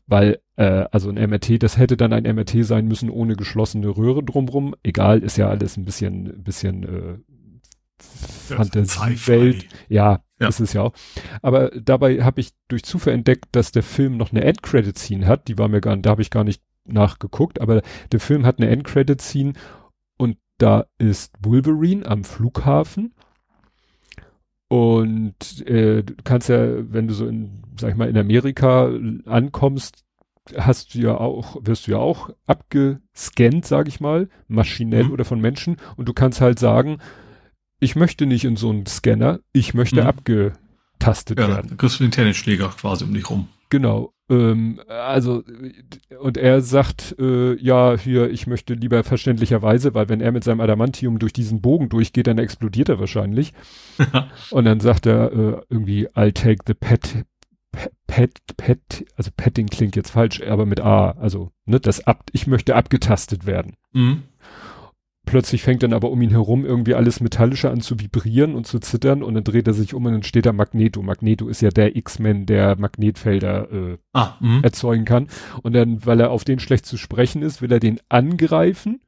Weil, 0.07 0.41
äh, 0.57 0.85
also 0.91 1.09
ein 1.09 1.15
MRT, 1.15 1.63
das 1.63 1.79
hätte 1.79 1.97
dann 1.97 2.13
ein 2.13 2.25
MRT 2.25 2.65
sein 2.65 2.87
müssen 2.87 3.09
ohne 3.09 3.37
geschlossene 3.37 3.89
Röhre 3.89 4.23
drumrum. 4.23 4.75
Egal, 4.83 5.23
ist 5.23 5.39
ja 5.39 5.49
alles 5.49 5.77
ein 5.77 5.85
bisschen, 5.85 6.43
bisschen 6.43 6.83
äh, 6.83 7.19
Fantasiewelt. 7.99 9.67
Ja, 9.89 10.25
ja, 10.41 10.49
ist 10.49 10.61
es 10.61 10.73
ja 10.73 10.83
auch. 10.83 10.93
Aber 11.43 11.71
dabei 11.71 12.23
habe 12.23 12.41
ich 12.41 12.51
durch 12.69 12.85
Zufall 12.85 13.15
entdeckt, 13.15 13.47
dass 13.53 13.73
der 13.73 13.83
Film 13.83 14.17
noch 14.17 14.33
eine 14.33 14.45
Endcredit-Scene 14.45 15.27
hat. 15.27 15.49
Die 15.49 15.59
war 15.59 15.69
mir 15.69 15.81
gar, 15.81 15.97
da 15.97 16.11
habe 16.11 16.23
ich 16.23 16.31
gar 16.31 16.45
nicht 16.45 16.63
nachgeguckt, 16.85 17.61
aber 17.61 17.83
der 18.13 18.21
Film 18.21 18.45
hat 18.45 18.59
eine 18.59 18.69
Endcredit-Scene 18.69 19.55
und 20.19 20.37
da 20.59 20.87
ist 20.99 21.35
Wolverine 21.41 22.07
am 22.07 22.25
Flughafen. 22.25 23.15
Und 24.69 25.67
äh, 25.67 26.03
du 26.03 26.15
kannst 26.25 26.49
ja, 26.49 26.93
wenn 26.93 27.07
du 27.07 27.15
so 27.15 27.27
in, 27.27 27.63
sag 27.79 27.91
ich 27.91 27.97
mal, 27.97 28.09
in 28.09 28.19
Amerika 28.19 28.91
ankommst, 29.27 30.05
hast 30.57 30.95
du 30.95 30.99
ja 30.99 31.17
auch, 31.17 31.57
wirst 31.63 31.87
du 31.87 31.93
ja 31.93 31.99
auch 31.99 32.31
abgescannt, 32.47 33.65
sag 33.67 33.89
ich 33.89 34.01
mal, 34.01 34.29
maschinell 34.49 35.05
mhm. 35.05 35.13
oder 35.13 35.25
von 35.25 35.41
Menschen. 35.41 35.77
Und 35.97 36.09
du 36.09 36.13
kannst 36.13 36.41
halt 36.41 36.59
sagen, 36.59 36.99
ich 37.85 37.97
möchte 37.97 38.25
nicht 38.25 38.45
in 38.45 38.57
so 38.57 38.71
einen 38.71 38.87
Scanner, 38.87 39.41
ich 39.53 39.75
möchte 39.75 40.01
mhm. 40.01 40.07
abgetastet 40.07 41.39
ja, 41.39 41.49
werden. 41.49 41.71
Ja, 41.71 41.77
kriegst 41.77 42.01
du 42.01 42.05
den 42.05 42.11
Tennisschläger 42.11 42.69
quasi 42.69 43.05
um 43.05 43.13
dich 43.13 43.29
rum. 43.29 43.49
Genau. 43.69 44.15
Ähm, 44.31 44.81
also, 44.89 45.45
und 46.19 46.39
er 46.39 46.63
sagt, 46.63 47.15
äh, 47.19 47.55
ja, 47.57 47.95
hier, 47.99 48.31
ich 48.31 48.47
möchte 48.47 48.73
lieber 48.73 49.05
verständlicherweise, 49.05 49.93
weil 49.93 50.09
wenn 50.09 50.23
er 50.23 50.33
mit 50.33 50.45
seinem 50.45 50.61
Adamantium 50.61 51.19
durch 51.19 51.35
diesen 51.35 51.61
Bogen 51.61 51.91
durchgeht, 51.91 52.27
dann 52.27 52.39
explodiert 52.39 52.89
er 52.89 52.99
wahrscheinlich. 52.99 53.53
und 54.51 54.65
dann 54.65 54.81
sagt 54.81 55.05
er 55.05 55.33
äh, 55.33 55.61
irgendwie, 55.69 56.09
I'll 56.09 56.33
take 56.33 56.63
the 56.67 56.75
pet, 56.75 57.27
pet, 58.07 58.41
pet, 58.57 59.05
also 59.17 59.31
petting 59.37 59.67
klingt 59.67 59.95
jetzt 59.95 60.11
falsch, 60.11 60.41
aber 60.41 60.65
mit 60.65 60.81
A, 60.81 61.11
also, 61.11 61.51
ne, 61.67 61.81
das 61.81 62.07
ab, 62.07 62.25
ich 62.33 62.47
möchte 62.47 62.77
abgetastet 62.77 63.45
werden. 63.45 63.77
Mhm. 63.93 64.23
Plötzlich 65.25 65.63
fängt 65.63 65.83
dann 65.83 65.95
aber 65.95 66.11
um 66.11 66.21
ihn 66.21 66.31
herum 66.31 66.67
irgendwie 66.67 66.95
alles 66.95 67.21
Metallische 67.21 67.71
an 67.71 67.81
zu 67.81 67.99
vibrieren 67.99 68.55
und 68.55 68.67
zu 68.67 68.79
zittern 68.79 69.23
und 69.23 69.35
dann 69.35 69.45
dreht 69.45 69.67
er 69.67 69.73
sich 69.73 69.95
um 69.95 70.05
und 70.05 70.13
dann 70.13 70.23
steht 70.23 70.45
da 70.47 70.53
Magneto. 70.53 71.03
Magneto 71.03 71.49
ist 71.49 71.63
ja 71.63 71.71
der 71.71 71.97
X-Men, 71.97 72.47
der 72.47 72.79
Magnetfelder 72.79 73.73
äh, 73.73 73.99
ah, 74.13 74.35
mhm. 74.41 74.63
erzeugen 74.63 75.05
kann. 75.05 75.29
Und 75.63 75.73
dann, 75.73 76.05
weil 76.05 76.21
er 76.21 76.31
auf 76.31 76.45
den 76.45 76.59
schlecht 76.59 76.85
zu 76.85 76.99
sprechen 76.99 77.43
ist, 77.43 77.63
will 77.63 77.73
er 77.73 77.81
den 77.81 78.01
angreifen, 78.11 79.01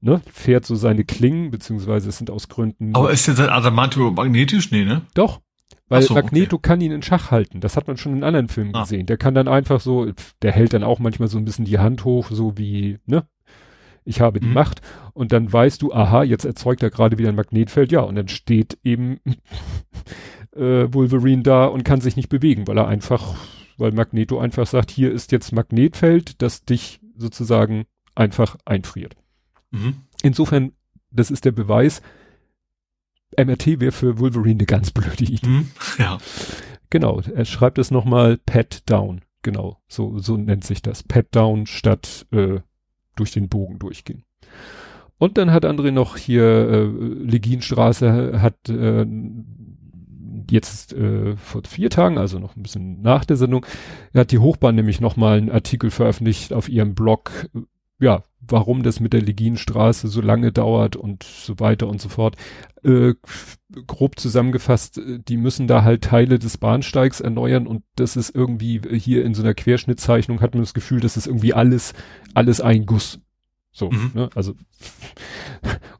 ne, 0.00 0.22
fährt 0.32 0.64
so 0.64 0.74
seine 0.74 1.04
Klingen, 1.04 1.50
beziehungsweise 1.50 2.08
es 2.08 2.18
sind 2.18 2.30
aus 2.30 2.48
Gründen. 2.48 2.94
Aber 2.94 3.10
ist 3.10 3.26
jetzt 3.26 3.40
Adamantium 3.40 4.14
magnetisch? 4.14 4.70
Nee, 4.70 4.84
ne? 4.84 5.02
Doch. 5.14 5.40
Weil 5.88 6.02
so, 6.02 6.14
Magneto 6.14 6.56
okay. 6.56 6.68
kann 6.68 6.80
ihn 6.80 6.92
in 6.92 7.02
Schach 7.02 7.30
halten. 7.30 7.60
Das 7.60 7.76
hat 7.76 7.88
man 7.88 7.96
schon 7.96 8.14
in 8.14 8.24
anderen 8.24 8.48
Filmen 8.48 8.74
ah. 8.74 8.82
gesehen. 8.82 9.06
Der 9.06 9.16
kann 9.16 9.34
dann 9.34 9.48
einfach 9.48 9.80
so, 9.80 10.12
der 10.42 10.52
hält 10.52 10.72
dann 10.72 10.82
auch 10.82 10.98
manchmal 10.98 11.28
so 11.28 11.38
ein 11.38 11.44
bisschen 11.44 11.64
die 11.64 11.78
Hand 11.78 12.04
hoch, 12.04 12.28
so 12.30 12.58
wie, 12.58 12.98
ne, 13.06 13.26
ich 14.08 14.20
habe 14.20 14.40
die 14.40 14.46
mhm. 14.46 14.54
Macht 14.54 14.80
und 15.12 15.32
dann 15.32 15.52
weißt 15.52 15.82
du, 15.82 15.92
aha, 15.92 16.22
jetzt 16.22 16.44
erzeugt 16.44 16.82
er 16.82 16.90
gerade 16.90 17.18
wieder 17.18 17.28
ein 17.28 17.34
Magnetfeld, 17.34 17.92
ja, 17.92 18.00
und 18.00 18.14
dann 18.14 18.28
steht 18.28 18.78
eben 18.82 19.20
äh, 20.56 20.92
Wolverine 20.92 21.42
da 21.42 21.66
und 21.66 21.84
kann 21.84 22.00
sich 22.00 22.16
nicht 22.16 22.28
bewegen, 22.28 22.66
weil 22.66 22.78
er 22.78 22.88
einfach, 22.88 23.34
weil 23.76 23.92
Magneto 23.92 24.38
einfach 24.38 24.66
sagt, 24.66 24.90
hier 24.90 25.12
ist 25.12 25.30
jetzt 25.30 25.52
Magnetfeld, 25.52 26.40
das 26.42 26.64
dich 26.64 27.00
sozusagen 27.16 27.84
einfach 28.14 28.56
einfriert. 28.64 29.14
Mhm. 29.70 30.02
Insofern, 30.22 30.72
das 31.10 31.30
ist 31.30 31.44
der 31.44 31.52
Beweis, 31.52 32.00
MRT 33.36 33.80
wäre 33.80 33.92
für 33.92 34.18
Wolverine 34.18 34.60
eine 34.60 34.66
ganz 34.66 34.90
blöde 34.90 35.24
Idee. 35.24 35.46
Mhm. 35.46 35.70
Ja. 35.98 36.18
Genau, 36.90 37.20
er 37.20 37.44
schreibt 37.44 37.78
es 37.78 37.90
nochmal 37.90 38.38
Pat 38.38 38.88
Down. 38.88 39.20
Genau, 39.42 39.78
so, 39.86 40.18
so 40.18 40.36
nennt 40.36 40.64
sich 40.64 40.80
das. 40.80 41.02
Pat 41.02 41.26
Down 41.32 41.66
statt 41.66 42.26
äh, 42.32 42.60
durch 43.18 43.32
den 43.32 43.48
Bogen 43.48 43.78
durchgehen. 43.78 44.24
Und 45.18 45.36
dann 45.36 45.50
hat 45.52 45.64
André 45.64 45.90
noch 45.90 46.16
hier 46.16 46.44
äh, 46.44 46.84
Leginstraße 46.84 48.40
hat 48.40 48.68
äh, 48.68 49.04
jetzt 50.50 50.92
äh, 50.92 51.36
vor 51.36 51.62
vier 51.66 51.90
Tagen, 51.90 52.18
also 52.18 52.38
noch 52.38 52.56
ein 52.56 52.62
bisschen 52.62 53.02
nach 53.02 53.24
der 53.24 53.36
Sendung, 53.36 53.66
hat 54.14 54.30
die 54.32 54.38
Hochbahn 54.38 54.74
nämlich 54.74 55.00
nochmal 55.00 55.38
einen 55.38 55.50
Artikel 55.50 55.90
veröffentlicht 55.90 56.52
auf 56.52 56.68
ihrem 56.68 56.94
Blog, 56.94 57.48
äh, 57.54 57.60
ja, 58.00 58.22
warum 58.52 58.82
das 58.82 59.00
mit 59.00 59.12
der 59.12 59.22
Leginstraße 59.22 60.08
so 60.08 60.20
lange 60.20 60.52
dauert 60.52 60.96
und 60.96 61.22
so 61.24 61.58
weiter 61.58 61.88
und 61.88 62.00
so 62.00 62.08
fort. 62.08 62.36
Äh, 62.82 63.14
grob 63.86 64.18
zusammengefasst, 64.18 64.98
äh, 64.98 65.18
die 65.20 65.36
müssen 65.36 65.66
da 65.66 65.82
halt 65.82 66.04
Teile 66.04 66.38
des 66.38 66.58
Bahnsteigs 66.58 67.20
erneuern 67.20 67.66
und 67.66 67.82
das 67.96 68.16
ist 68.16 68.34
irgendwie 68.34 68.80
hier 68.98 69.24
in 69.24 69.34
so 69.34 69.42
einer 69.42 69.54
Querschnittzeichnung 69.54 70.40
hat 70.40 70.54
man 70.54 70.62
das 70.62 70.74
Gefühl, 70.74 71.00
das 71.00 71.16
ist 71.16 71.26
irgendwie 71.26 71.54
alles, 71.54 71.94
alles 72.34 72.60
ein 72.60 72.86
Guss. 72.86 73.20
So, 73.72 73.90
mhm. 73.90 74.10
ne? 74.14 74.30
Also 74.34 74.54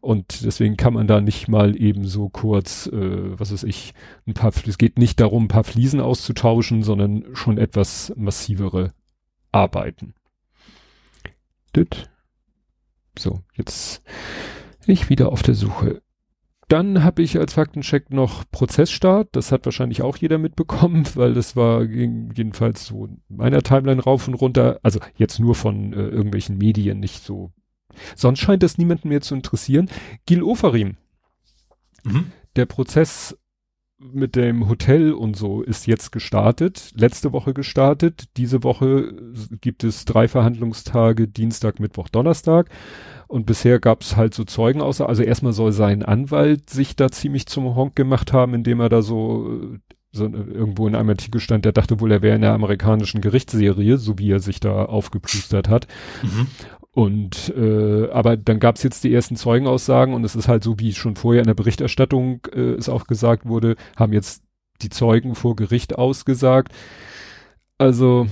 und 0.01 0.45
deswegen 0.45 0.77
kann 0.77 0.95
man 0.95 1.07
da 1.07 1.21
nicht 1.21 1.49
mal 1.49 1.81
eben 1.81 2.05
so 2.07 2.29
kurz, 2.29 2.87
äh, 2.87 3.39
was 3.39 3.53
weiß 3.53 3.65
ich, 3.65 3.95
ein 4.27 4.35
paar, 4.35 4.53
es 4.67 4.79
geht 4.79 4.99
nicht 4.99 5.21
darum, 5.21 5.45
ein 5.45 5.49
paar 5.49 5.65
Fliesen 5.65 6.01
auszutauschen, 6.01 6.83
sondern 6.83 7.25
schon 7.35 7.59
etwas 7.59 8.13
massivere 8.17 8.93
Arbeiten. 9.53 10.15
Dit. 11.77 12.11
So, 13.19 13.41
jetzt 13.55 14.03
ich 14.87 15.11
wieder 15.11 15.31
auf 15.33 15.43
der 15.43 15.55
Suche. 15.55 16.03
Dann 16.69 17.03
habe 17.03 17.23
ich 17.23 17.39
als 17.39 17.55
Faktencheck 17.55 18.11
noch 18.11 18.45
Prozessstart. 18.51 19.29
Das 19.33 19.53
hat 19.53 19.65
wahrscheinlich 19.65 20.03
auch 20.03 20.19
jeder 20.19 20.39
mitbekommen, 20.39 21.05
weil 21.15 21.35
das 21.35 21.57
war 21.57 21.83
jedenfalls 21.83 22.87
so 22.87 23.07
in 23.07 23.23
meiner 23.29 23.63
Timeline 23.63 24.03
rauf 24.03 24.29
und 24.29 24.35
runter. 24.35 24.79
Also 24.83 25.01
jetzt 25.17 25.41
nur 25.41 25.55
von 25.55 25.93
äh, 25.93 25.97
irgendwelchen 25.97 26.59
Medien, 26.59 27.01
nicht 27.01 27.25
so. 27.25 27.53
Sonst 28.15 28.41
scheint 28.41 28.63
das 28.63 28.79
niemanden 28.79 29.09
mehr 29.09 29.23
zu 29.23 29.35
interessieren. 29.35 29.91
Gil 30.27 30.43
Ofarim. 30.43 30.97
Mhm. 32.05 32.33
Der 32.57 32.67
Prozess 32.67 33.37
mit 33.99 34.37
dem 34.37 34.69
Hotel 34.69 35.13
und 35.13 35.37
so 35.37 35.63
ist 35.63 35.87
jetzt 35.87 36.13
gestartet, 36.13 36.93
letzte 36.95 37.33
Woche 37.33 37.53
gestartet. 37.53 38.25
Diese 38.37 38.63
Woche 38.63 39.13
gibt 39.61 39.83
es 39.83 40.05
drei 40.05 40.29
Verhandlungstage, 40.29 41.27
Dienstag, 41.27 41.81
Mittwoch, 41.81 42.09
Donnerstag. 42.09 42.69
Und 43.27 43.45
bisher 43.45 43.81
gab 43.81 44.03
es 44.03 44.17
halt 44.17 44.35
so 44.35 44.45
Zeugen 44.45 44.81
außer, 44.81 45.09
also 45.09 45.23
erstmal 45.23 45.53
soll 45.53 45.73
sein 45.73 46.03
Anwalt 46.03 46.71
sich 46.71 46.97
da 46.97 47.11
ziemlich 47.11 47.47
zum 47.47 47.75
Honk 47.75 47.97
gemacht 47.97 48.33
haben, 48.33 48.55
indem 48.55 48.81
er 48.81 48.89
da 48.89 49.03
so, 49.03 49.79
so 50.13 50.25
irgendwo 50.25 50.87
in 50.87 50.95
einem 50.95 51.11
Artikel 51.11 51.41
stand, 51.41 51.65
der 51.65 51.73
dachte 51.73 52.01
wohl, 52.01 52.13
er 52.13 52.23
wäre 52.23 52.37
in 52.37 52.43
der 52.43 52.55
amerikanischen 52.55 53.21
Gerichtsserie, 53.21 53.99
so 53.99 54.19
wie 54.19 54.31
er 54.31 54.41
sich 54.41 54.61
da 54.61 54.85
aufgeplustert 54.85 55.69
hat. 55.69 55.89
Mhm. 56.23 56.47
Und 56.99 57.55
äh, 57.57 58.11
aber 58.11 58.37
dann 58.37 58.59
gab 58.59 58.75
es 58.75 58.83
jetzt 58.83 59.05
die 59.05 59.15
ersten 59.15 59.37
Zeugenaussagen 59.37 60.15
und 60.15 60.25
es 60.25 60.35
ist 60.35 60.49
halt 60.49 60.65
so, 60.65 60.81
wie 60.81 60.93
schon 60.93 61.15
vorher 61.15 61.43
in 61.43 61.47
der 61.47 61.55
Berichterstattung 61.55 62.41
äh, 62.53 62.73
es 62.73 62.89
auch 62.89 63.07
gesagt 63.07 63.47
wurde, 63.47 63.77
haben 63.97 64.13
jetzt 64.13 64.43
die 64.83 64.89
Zeugen 64.89 65.37
vor 65.37 65.55
Gericht 65.55 65.97
ausgesagt. 65.97 66.73
Also 67.79 68.27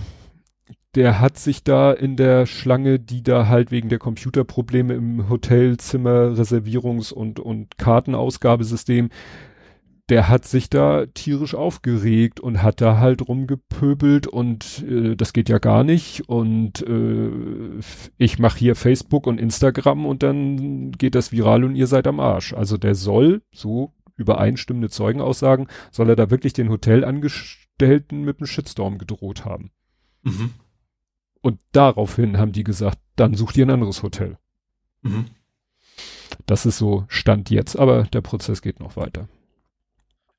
der 0.96 1.20
hat 1.20 1.38
sich 1.38 1.62
da 1.62 1.92
in 1.92 2.16
der 2.16 2.46
Schlange, 2.46 2.99
die 2.99 3.23
da 3.23 3.46
halt 3.46 3.70
wegen 3.70 3.88
der 3.88 4.00
Computerprobleme 4.00 4.94
im 4.94 5.28
Hotelzimmer, 5.28 6.32
Reservierungs- 6.32 7.12
und, 7.12 7.38
und 7.38 7.78
Kartenausgabesystem, 7.78 9.11
der 10.08 10.28
hat 10.28 10.44
sich 10.44 10.70
da 10.70 11.06
tierisch 11.06 11.54
aufgeregt 11.54 12.38
und 12.38 12.62
hat 12.62 12.80
da 12.80 12.98
halt 12.98 13.26
rumgepöbelt 13.26 14.28
und 14.28 14.84
äh, 14.88 15.16
das 15.16 15.32
geht 15.32 15.48
ja 15.48 15.58
gar 15.58 15.82
nicht 15.82 16.28
und 16.28 16.82
äh, 16.86 17.30
ich 18.16 18.38
mache 18.38 18.58
hier 18.58 18.76
Facebook 18.76 19.26
und 19.26 19.40
Instagram 19.40 20.06
und 20.06 20.22
dann 20.22 20.92
geht 20.92 21.16
das 21.16 21.32
viral 21.32 21.64
und 21.64 21.75
ihr 21.75 21.88
seid 21.88 22.06
am 22.06 22.20
Arsch. 22.20 22.52
Also 22.52 22.76
der 22.76 22.94
soll, 22.94 23.42
so 23.52 23.94
übereinstimmende 24.16 24.90
Zeugenaussagen, 24.90 25.66
soll 25.90 26.08
er 26.10 26.16
da 26.16 26.30
wirklich 26.30 26.52
den 26.52 26.70
Hotelangestellten 26.70 28.22
mit 28.22 28.38
einem 28.38 28.46
Shitstorm 28.46 28.98
gedroht 28.98 29.44
haben. 29.44 29.72
Mhm. 30.22 30.50
Und 31.42 31.58
daraufhin 31.72 32.38
haben 32.38 32.52
die 32.52 32.64
gesagt, 32.64 32.98
dann 33.16 33.34
sucht 33.34 33.56
ihr 33.56 33.66
ein 33.66 33.70
anderes 33.70 34.02
Hotel. 34.02 34.38
Mhm. 35.02 35.26
Das 36.46 36.64
ist 36.64 36.78
so 36.78 37.04
Stand 37.08 37.50
jetzt, 37.50 37.76
aber 37.76 38.04
der 38.04 38.20
Prozess 38.20 38.62
geht 38.62 38.78
noch 38.78 38.96
weiter. 38.96 39.28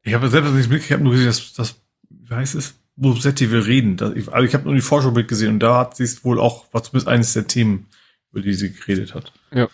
Ich 0.08 0.14
habe 0.14 0.30
selbst 0.30 0.54
nicht 0.54 0.70
mitgekriegt, 0.70 0.86
ich 0.86 0.94
habe 0.94 1.04
nur 1.04 1.12
gesehen, 1.12 1.28
dass 1.28 1.54
das, 1.54 1.82
wie 2.10 2.34
heißt 2.34 2.56
es, 2.56 2.76
wo 2.96 3.14
Setti 3.14 3.52
will 3.52 3.60
reden. 3.60 3.98
Das, 3.98 4.16
ich, 4.16 4.32
also 4.32 4.48
ich 4.48 4.54
habe 4.54 4.64
nur 4.64 4.74
die 4.74 4.82
Forschung 4.82 5.14
mitgesehen 5.14 5.56
und 5.56 5.60
da 5.60 5.80
hat 5.80 5.98
sie 5.98 6.04
es 6.04 6.24
wohl 6.24 6.40
auch, 6.40 6.66
was 6.72 6.84
zumindest 6.84 7.10
eines 7.10 7.34
der 7.34 7.48
Themen, 7.48 7.88
über 8.32 8.42
die 8.42 8.54
sie 8.54 8.72
geredet 8.72 9.14
hat. 9.14 9.34
Ja. 9.52 9.68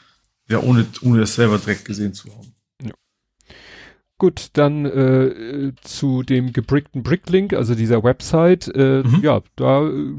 Ja, 0.50 0.60
ohne, 0.60 0.88
ohne 1.02 1.20
das 1.20 1.36
selber 1.36 1.60
direkt 1.60 1.86
gesehen 1.86 2.14
zu 2.16 2.30
haben. 2.36 2.54
Ja. 2.82 2.94
Gut, 4.18 4.48
dann 4.54 4.86
äh, 4.86 5.74
zu 5.82 6.24
dem 6.24 6.52
gebrickten 6.52 7.04
Bricklink, 7.04 7.54
also 7.54 7.76
dieser 7.76 8.04
Website. 8.04 8.68
Äh, 8.76 9.04
mhm. 9.04 9.22
Ja, 9.22 9.42
da 9.56 9.88
äh, 9.88 10.18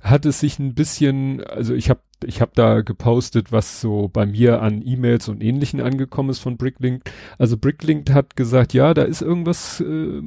hat 0.00 0.24
es 0.24 0.38
sich 0.38 0.60
ein 0.60 0.74
bisschen, 0.74 1.42
also 1.42 1.74
ich 1.74 1.90
habe 1.90 2.00
ich 2.24 2.40
hab 2.40 2.54
da 2.54 2.80
gepostet, 2.80 3.52
was 3.52 3.80
so 3.80 4.08
bei 4.08 4.26
mir 4.26 4.62
an 4.62 4.82
E-Mails 4.84 5.28
und 5.28 5.42
ähnlichen 5.42 5.80
angekommen 5.80 6.30
ist 6.30 6.40
von 6.40 6.56
Bricklink. 6.56 7.02
Also 7.38 7.56
Bricklink 7.56 8.10
hat 8.10 8.36
gesagt, 8.36 8.74
ja, 8.74 8.94
da 8.94 9.02
ist 9.02 9.22
irgendwas 9.22 9.80
äh, 9.80 10.22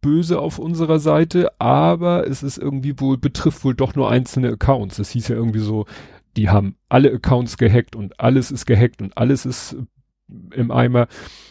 böse 0.00 0.40
auf 0.40 0.58
unserer 0.58 0.98
Seite, 0.98 1.60
aber 1.60 2.26
es 2.26 2.42
ist 2.42 2.58
irgendwie 2.58 2.98
wohl, 3.00 3.18
betrifft 3.18 3.64
wohl 3.64 3.74
doch 3.74 3.94
nur 3.94 4.10
einzelne 4.10 4.50
Accounts. 4.50 4.98
Es 4.98 5.10
hieß 5.10 5.28
ja 5.28 5.36
irgendwie 5.36 5.60
so, 5.60 5.86
die 6.36 6.48
haben 6.48 6.76
alle 6.88 7.12
Accounts 7.12 7.56
gehackt 7.56 7.96
und 7.96 8.20
alles 8.20 8.50
ist 8.50 8.66
gehackt 8.66 9.00
und 9.00 9.16
alles 9.16 9.46
ist 9.46 9.76
im 10.52 10.70
Eimer. 10.70 11.08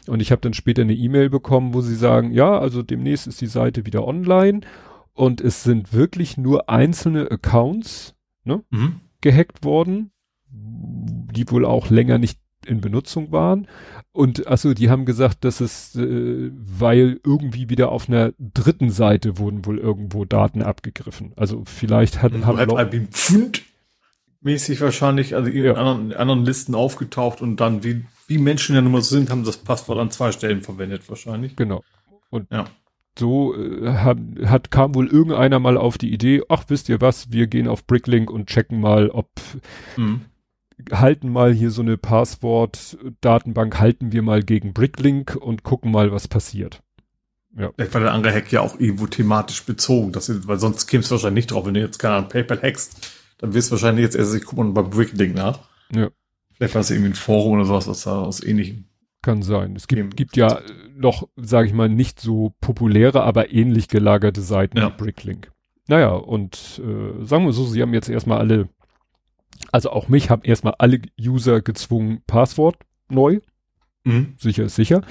Und 0.07 0.21
ich 0.21 0.31
habe 0.31 0.41
dann 0.41 0.53
später 0.53 0.81
eine 0.81 0.93
E-Mail 0.93 1.29
bekommen, 1.29 1.73
wo 1.73 1.81
sie 1.81 1.95
sagen, 1.95 2.31
ja, 2.31 2.59
also 2.59 2.83
demnächst 2.83 3.27
ist 3.27 3.41
die 3.41 3.47
Seite 3.47 3.85
wieder 3.85 4.07
online 4.07 4.61
und 5.13 5.41
es 5.41 5.63
sind 5.63 5.93
wirklich 5.93 6.37
nur 6.37 6.69
einzelne 6.69 7.31
Accounts 7.31 8.15
ne, 8.45 8.63
mhm. 8.69 9.01
Gehackt 9.25 9.63
worden, 9.63 10.11
die 10.47 11.49
wohl 11.49 11.65
auch 11.65 11.89
länger 11.89 12.19
nicht 12.19 12.39
in 12.63 12.79
Benutzung 12.79 13.31
waren. 13.31 13.67
Und 14.11 14.45
also 14.45 14.75
die 14.75 14.89
haben 14.89 15.05
gesagt, 15.05 15.43
dass 15.43 15.61
es, 15.61 15.95
äh, 15.95 16.51
weil 16.53 17.19
irgendwie 17.25 17.69
wieder 17.69 17.91
auf 17.91 18.07
einer 18.07 18.33
dritten 18.37 18.91
Seite 18.91 19.39
wurden 19.39 19.65
wohl 19.65 19.79
irgendwo 19.79 20.25
Daten 20.25 20.61
abgegriffen. 20.61 21.33
Also 21.35 21.63
vielleicht 21.65 22.21
hat, 22.21 22.33
haben 22.33 22.57
Leute 22.57 23.07
Pfund 23.11 23.63
mäßig 24.41 24.79
wahrscheinlich, 24.81 25.35
also 25.35 25.49
in 25.49 25.67
anderen, 25.75 26.13
anderen 26.13 26.45
Listen 26.45 26.75
aufgetaucht 26.75 27.41
und 27.41 27.59
dann 27.59 27.83
wie 27.83 28.05
wie 28.27 28.37
Menschen 28.37 28.75
ja 28.75 28.81
nun 28.81 28.91
mal 28.91 29.01
so 29.01 29.15
sind, 29.15 29.29
haben 29.29 29.43
das 29.43 29.57
Passwort 29.57 29.99
an 29.99 30.11
zwei 30.11 30.31
Stellen 30.31 30.61
verwendet 30.61 31.07
wahrscheinlich. 31.09 31.55
Genau. 31.55 31.83
Und 32.29 32.51
ja. 32.51 32.65
So 33.17 33.55
äh, 33.55 33.93
hat, 33.93 34.17
hat 34.45 34.71
kam 34.71 34.95
wohl 34.95 35.07
irgendeiner 35.07 35.59
mal 35.59 35.77
auf 35.77 35.97
die 35.97 36.13
Idee, 36.13 36.43
ach 36.49 36.65
wisst 36.67 36.89
ihr 36.89 37.01
was, 37.01 37.31
wir 37.31 37.47
gehen 37.47 37.67
auf 37.67 37.85
Bricklink 37.85 38.29
und 38.29 38.47
checken 38.47 38.79
mal, 38.79 39.09
ob 39.09 39.29
mhm 39.95 40.21
halten 40.91 41.29
mal 41.29 41.53
hier 41.53 41.71
so 41.71 41.81
eine 41.81 41.97
Passwort-Datenbank, 41.97 43.79
halten 43.79 44.11
wir 44.11 44.21
mal 44.21 44.43
gegen 44.43 44.73
Bricklink 44.73 45.35
und 45.35 45.63
gucken 45.63 45.91
mal, 45.91 46.11
was 46.11 46.27
passiert. 46.27 46.81
Ja. 47.57 47.71
Vielleicht 47.75 47.93
war 47.93 48.01
der 48.01 48.13
andere 48.13 48.33
Hack 48.33 48.51
ja 48.51 48.61
auch 48.61 48.79
irgendwo 48.79 49.07
thematisch 49.07 49.63
bezogen, 49.63 50.11
dass, 50.11 50.47
weil 50.47 50.59
sonst 50.59 50.87
käme 50.87 51.03
es 51.03 51.11
wahrscheinlich 51.11 51.45
nicht 51.45 51.51
drauf. 51.51 51.65
Wenn 51.65 51.73
du 51.73 51.79
jetzt 51.79 51.99
keine 51.99 52.15
Ahnung, 52.15 52.29
PayPal 52.29 52.61
hackst, 52.61 53.09
dann 53.37 53.53
wirst 53.53 53.69
du 53.69 53.73
wahrscheinlich 53.73 54.03
jetzt 54.03 54.15
erst, 54.15 54.35
ich 54.35 54.43
guck 54.43 54.57
mal 54.57 54.69
bei 54.71 54.81
Bricklink 54.81 55.35
nach. 55.35 55.59
Ja. 55.93 56.09
Vielleicht 56.53 56.75
war 56.75 56.81
es 56.81 56.91
irgendwie 56.91 57.11
ein 57.11 57.15
Forum 57.15 57.53
oder 57.53 57.65
sowas, 57.65 57.87
was 57.87 58.03
da 58.03 58.21
aus 58.21 58.43
ähnlichem. 58.43 58.85
Kann 59.25 59.41
sein. 59.41 59.75
Es 59.75 59.87
gibt, 59.87 60.15
gibt 60.15 60.37
ja 60.37 60.61
noch, 60.95 61.27
sage 61.35 61.67
ich 61.67 61.73
mal, 61.73 61.89
nicht 61.89 62.19
so 62.19 62.53
populäre, 62.61 63.23
aber 63.23 63.51
ähnlich 63.51 63.87
gelagerte 63.87 64.41
Seiten 64.41 64.77
ja. 64.77 64.89
wie 64.89 64.97
Bricklink. 65.03 65.51
Naja, 65.87 66.11
und 66.11 66.81
äh, 66.83 67.25
sagen 67.25 67.45
wir 67.45 67.51
so, 67.51 67.65
sie 67.65 67.81
haben 67.81 67.93
jetzt 67.93 68.09
erstmal 68.09 68.39
alle 68.39 68.69
also 69.71 69.89
auch 69.89 70.07
mich 70.07 70.29
haben 70.29 70.43
erstmal 70.43 70.75
alle 70.77 71.01
User 71.19 71.61
gezwungen, 71.61 72.21
Passwort 72.27 72.77
neu. 73.09 73.39
Mhm. 74.03 74.35
Sicher 74.37 74.65
ist 74.65 74.75
sicher. 74.75 75.01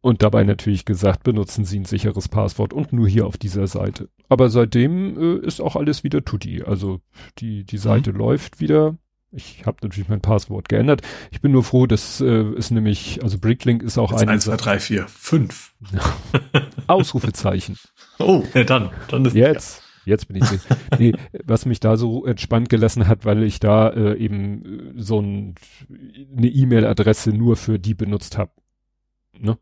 Und 0.00 0.22
dabei 0.22 0.44
natürlich 0.44 0.84
gesagt, 0.84 1.22
benutzen 1.22 1.64
Sie 1.64 1.80
ein 1.80 1.86
sicheres 1.86 2.28
Passwort 2.28 2.74
und 2.74 2.92
nur 2.92 3.08
hier 3.08 3.26
auf 3.26 3.38
dieser 3.38 3.66
Seite. 3.66 4.10
Aber 4.28 4.50
seitdem 4.50 5.18
äh, 5.18 5.46
ist 5.46 5.62
auch 5.62 5.76
alles 5.76 6.04
wieder 6.04 6.22
tutti. 6.24 6.62
Also 6.62 7.00
die, 7.38 7.64
die 7.64 7.78
Seite 7.78 8.12
mhm. 8.12 8.18
läuft 8.18 8.60
wieder. 8.60 8.98
Ich 9.34 9.66
habe 9.66 9.78
natürlich 9.82 10.08
mein 10.08 10.20
Passwort 10.20 10.68
geändert. 10.68 11.02
Ich 11.30 11.40
bin 11.40 11.52
nur 11.52 11.64
froh, 11.64 11.86
dass 11.86 12.20
äh, 12.20 12.26
es 12.26 12.70
nämlich, 12.70 13.22
also 13.22 13.38
Bricklink 13.38 13.82
ist 13.82 13.98
auch 13.98 14.12
ein. 14.12 14.28
1, 14.28 14.44
2, 14.44 14.56
3, 14.56 14.80
4, 14.80 15.08
5. 15.08 15.74
Ausrufezeichen. 16.86 17.76
Oh, 18.18 18.44
ja 18.54 18.64
dann. 18.64 18.90
dann 19.08 19.24
ist 19.24 19.34
Jetzt. 19.34 19.82
Jetzt 20.06 20.28
bin 20.28 20.36
ich 20.36 20.44
nee, 20.98 21.14
was 21.44 21.64
mich 21.64 21.80
da 21.80 21.96
so 21.96 22.26
entspannt 22.26 22.68
gelassen 22.68 23.08
hat, 23.08 23.24
weil 23.24 23.42
ich 23.42 23.58
da 23.58 23.88
äh, 23.88 24.18
eben 24.18 24.96
äh, 24.98 25.00
so 25.00 25.20
ein, 25.20 25.54
eine 26.36 26.48
E-Mail-Adresse 26.48 27.30
nur 27.30 27.56
für 27.56 27.78
die 27.78 27.94
benutzt 27.94 28.36
habe. 28.36 28.50
Ne? 29.38 29.56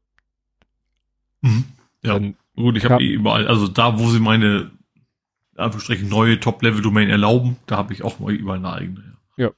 Mhm. 1.43 1.65
Ja. 2.03 2.15
Dann 2.15 2.35
Gut, 2.57 2.77
ich 2.77 2.85
habe 2.85 3.03
eh 3.03 3.13
überall, 3.13 3.49
also 3.49 3.67
da, 3.67 3.99
wo 3.99 4.09
sie 4.11 4.21
meine 4.21 4.71
Anführungsstrichen 5.57 6.09
neue 6.09 6.39
Top-Level-Domain 6.39 7.09
erlauben, 7.09 7.57
da 7.67 7.77
habe 7.77 7.95
ich 7.95 8.03
auch 8.03 8.19
mal 8.19 8.33
überall 8.33 8.59
eine 8.59 8.73
eigene. 8.73 9.17
Ja. 9.37 9.47
Ja, 9.47 9.51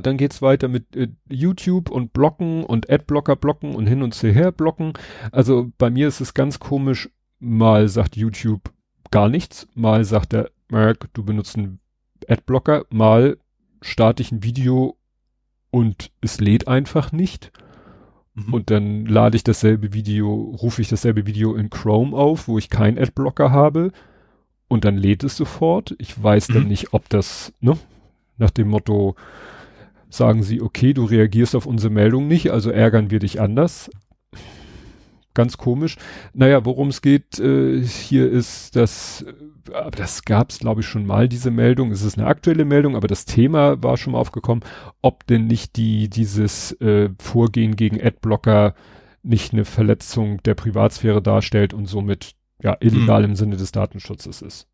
dann 0.00 0.16
geht's 0.16 0.42
weiter 0.42 0.68
mit 0.68 0.96
äh, 0.96 1.08
YouTube 1.28 1.90
und 1.90 2.12
Blocken 2.12 2.64
und 2.64 2.90
Adblocker 2.90 3.36
blocken 3.36 3.74
und 3.74 3.86
hin 3.86 4.02
und 4.02 4.14
her 4.32 4.52
blocken. 4.52 4.92
Also 5.32 5.70
bei 5.78 5.90
mir 5.90 6.08
ist 6.08 6.20
es 6.20 6.34
ganz 6.34 6.58
komisch. 6.58 7.10
Mal 7.40 7.88
sagt 7.88 8.16
YouTube, 8.16 8.72
gar 9.10 9.28
nichts. 9.28 9.68
Mal 9.74 10.04
sagt 10.04 10.32
er, 10.32 10.50
Mark, 10.68 11.08
du 11.12 11.24
benutzt 11.24 11.56
einen 11.56 11.80
Adblocker. 12.28 12.86
Mal 12.90 13.38
starte 13.82 14.22
ich 14.22 14.32
ein 14.32 14.42
Video 14.42 14.96
und 15.70 16.10
es 16.20 16.40
lädt 16.40 16.68
einfach 16.68 17.12
nicht. 17.12 17.52
Mhm. 18.34 18.54
Und 18.54 18.70
dann 18.70 19.06
lade 19.06 19.36
ich 19.36 19.44
dasselbe 19.44 19.92
Video, 19.92 20.32
rufe 20.32 20.82
ich 20.82 20.88
dasselbe 20.88 21.26
Video 21.26 21.54
in 21.54 21.70
Chrome 21.70 22.16
auf, 22.16 22.48
wo 22.48 22.58
ich 22.58 22.70
keinen 22.70 22.98
Adblocker 22.98 23.50
habe. 23.50 23.92
Und 24.68 24.84
dann 24.84 24.96
lädt 24.96 25.22
es 25.24 25.36
sofort. 25.36 25.94
Ich 25.98 26.20
weiß 26.20 26.48
mhm. 26.48 26.54
dann 26.54 26.68
nicht, 26.68 26.92
ob 26.92 27.08
das, 27.08 27.52
ne, 27.60 27.76
nach 28.36 28.50
dem 28.50 28.68
Motto, 28.68 29.16
sagen 30.08 30.42
sie, 30.42 30.62
okay, 30.62 30.92
du 30.94 31.04
reagierst 31.04 31.56
auf 31.56 31.66
unsere 31.66 31.92
Meldung 31.92 32.28
nicht, 32.28 32.50
also 32.50 32.70
ärgern 32.70 33.10
wir 33.10 33.18
dich 33.18 33.40
anders 33.40 33.90
ganz 35.34 35.58
komisch. 35.58 35.96
Naja, 36.32 36.64
worum 36.64 36.88
es 36.88 37.02
geht, 37.02 37.38
äh, 37.38 37.82
hier 37.82 38.30
ist 38.30 38.76
das, 38.76 39.22
äh, 39.22 39.90
das 39.90 40.24
gab 40.24 40.50
es 40.50 40.60
glaube 40.60 40.80
ich 40.80 40.86
schon 40.86 41.04
mal, 41.04 41.28
diese 41.28 41.50
Meldung. 41.50 41.90
Es 41.90 42.02
ist 42.02 42.16
eine 42.16 42.28
aktuelle 42.28 42.64
Meldung, 42.64 42.96
aber 42.96 43.08
das 43.08 43.24
Thema 43.24 43.82
war 43.82 43.96
schon 43.96 44.12
mal 44.12 44.20
aufgekommen, 44.20 44.64
ob 45.02 45.26
denn 45.26 45.46
nicht 45.46 45.76
die, 45.76 46.08
dieses 46.08 46.72
äh, 46.80 47.10
Vorgehen 47.20 47.76
gegen 47.76 48.00
Adblocker 48.00 48.74
nicht 49.22 49.52
eine 49.52 49.64
Verletzung 49.64 50.42
der 50.44 50.54
Privatsphäre 50.54 51.20
darstellt 51.20 51.74
und 51.74 51.86
somit 51.86 52.34
ja 52.62 52.76
illegal 52.80 53.24
hm. 53.24 53.30
im 53.30 53.36
Sinne 53.36 53.56
des 53.56 53.72
Datenschutzes 53.72 54.42
ist. 54.42 54.68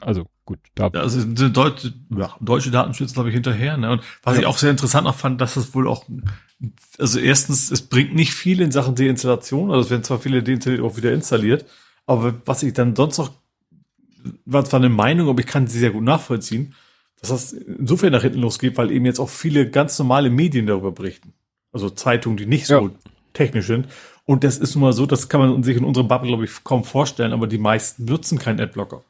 Also 0.00 0.26
gut, 0.44 0.58
da. 0.74 0.90
Ja, 0.92 1.00
also 1.00 1.22
deutsche, 1.24 1.92
ja, 2.16 2.34
deutsche 2.40 2.70
Datenschutz, 2.70 3.12
glaube 3.12 3.28
ich, 3.28 3.34
hinterher. 3.34 3.76
Ne? 3.76 3.92
Und 3.92 4.02
was 4.22 4.34
ja. 4.34 4.40
ich 4.40 4.46
auch 4.46 4.58
sehr 4.58 4.70
interessant 4.70 5.04
noch 5.04 5.14
fand, 5.14 5.40
dass 5.40 5.56
es 5.56 5.74
wohl 5.74 5.86
auch, 5.86 6.04
also 6.98 7.18
erstens, 7.18 7.70
es 7.70 7.82
bringt 7.82 8.14
nicht 8.14 8.32
viel 8.32 8.60
in 8.60 8.72
Sachen 8.72 8.94
Deinstallation, 8.94 9.70
also 9.70 9.82
es 9.82 9.90
werden 9.90 10.04
zwar 10.04 10.18
viele 10.18 10.42
deinstalliert, 10.42 10.82
auch 10.82 10.96
wieder 10.96 11.12
installiert, 11.12 11.66
aber 12.06 12.34
was 12.46 12.62
ich 12.62 12.72
dann 12.72 12.96
sonst 12.96 13.18
noch, 13.18 13.30
war 14.44 14.64
zwar 14.64 14.80
eine 14.80 14.88
Meinung, 14.88 15.28
aber 15.28 15.40
ich 15.40 15.46
kann 15.46 15.66
sie 15.66 15.78
sehr 15.78 15.90
gut 15.90 16.02
nachvollziehen, 16.02 16.74
dass 17.20 17.30
das 17.30 17.52
insofern 17.52 18.12
nach 18.12 18.22
hinten 18.22 18.40
losgeht, 18.40 18.76
weil 18.78 18.90
eben 18.90 19.04
jetzt 19.04 19.20
auch 19.20 19.28
viele 19.28 19.70
ganz 19.70 19.98
normale 19.98 20.30
Medien 20.30 20.66
darüber 20.66 20.92
berichten. 20.92 21.34
Also 21.72 21.90
Zeitungen, 21.90 22.36
die 22.36 22.46
nicht 22.46 22.66
so 22.66 22.88
ja. 22.88 22.90
technisch 23.32 23.66
sind. 23.66 23.88
Und 24.24 24.44
das 24.44 24.58
ist 24.58 24.74
nun 24.74 24.82
mal 24.82 24.92
so, 24.92 25.06
das 25.06 25.28
kann 25.28 25.40
man 25.40 25.62
sich 25.62 25.76
in 25.76 25.84
unserem 25.84 26.08
Bubble, 26.08 26.28
glaube 26.28 26.44
ich, 26.44 26.64
kaum 26.64 26.84
vorstellen, 26.84 27.32
aber 27.32 27.46
die 27.46 27.58
meisten 27.58 28.04
nutzen 28.04 28.38
keinen 28.38 28.60
Adblocker. 28.60 29.02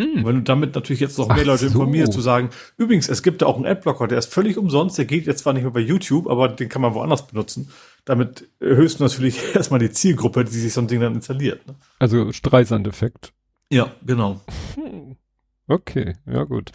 Mm. 0.00 0.24
Wenn 0.24 0.36
du 0.36 0.42
damit 0.42 0.74
natürlich 0.74 1.00
jetzt 1.00 1.18
noch 1.18 1.28
mehr 1.28 1.38
Ach 1.40 1.46
Leute 1.46 1.58
so. 1.58 1.66
informierst, 1.66 2.12
zu 2.12 2.20
sagen, 2.20 2.50
übrigens, 2.76 3.08
es 3.08 3.22
gibt 3.22 3.42
da 3.42 3.46
auch 3.46 3.56
einen 3.56 3.66
Adblocker, 3.66 4.08
der 4.08 4.18
ist 4.18 4.32
völlig 4.32 4.56
umsonst, 4.56 4.96
der 4.98 5.04
geht 5.04 5.26
jetzt 5.26 5.42
zwar 5.42 5.52
nicht 5.52 5.62
mehr 5.62 5.72
bei 5.72 5.80
YouTube, 5.80 6.28
aber 6.28 6.48
den 6.48 6.68
kann 6.68 6.82
man 6.82 6.94
woanders 6.94 7.26
benutzen. 7.26 7.70
Damit 8.04 8.48
erhöhst 8.60 9.00
du 9.00 9.04
natürlich 9.04 9.38
erstmal 9.54 9.80
die 9.80 9.90
Zielgruppe, 9.90 10.44
die 10.44 10.50
sich 10.50 10.72
so 10.72 10.80
ein 10.80 10.88
Ding 10.88 11.00
dann 11.00 11.14
installiert. 11.14 11.66
Ne? 11.66 11.74
Also 11.98 12.32
Streisand-Effekt. 12.32 13.32
Ja, 13.70 13.92
genau. 14.04 14.40
Hm. 14.74 15.16
Okay, 15.68 16.16
ja 16.26 16.44
gut. 16.44 16.72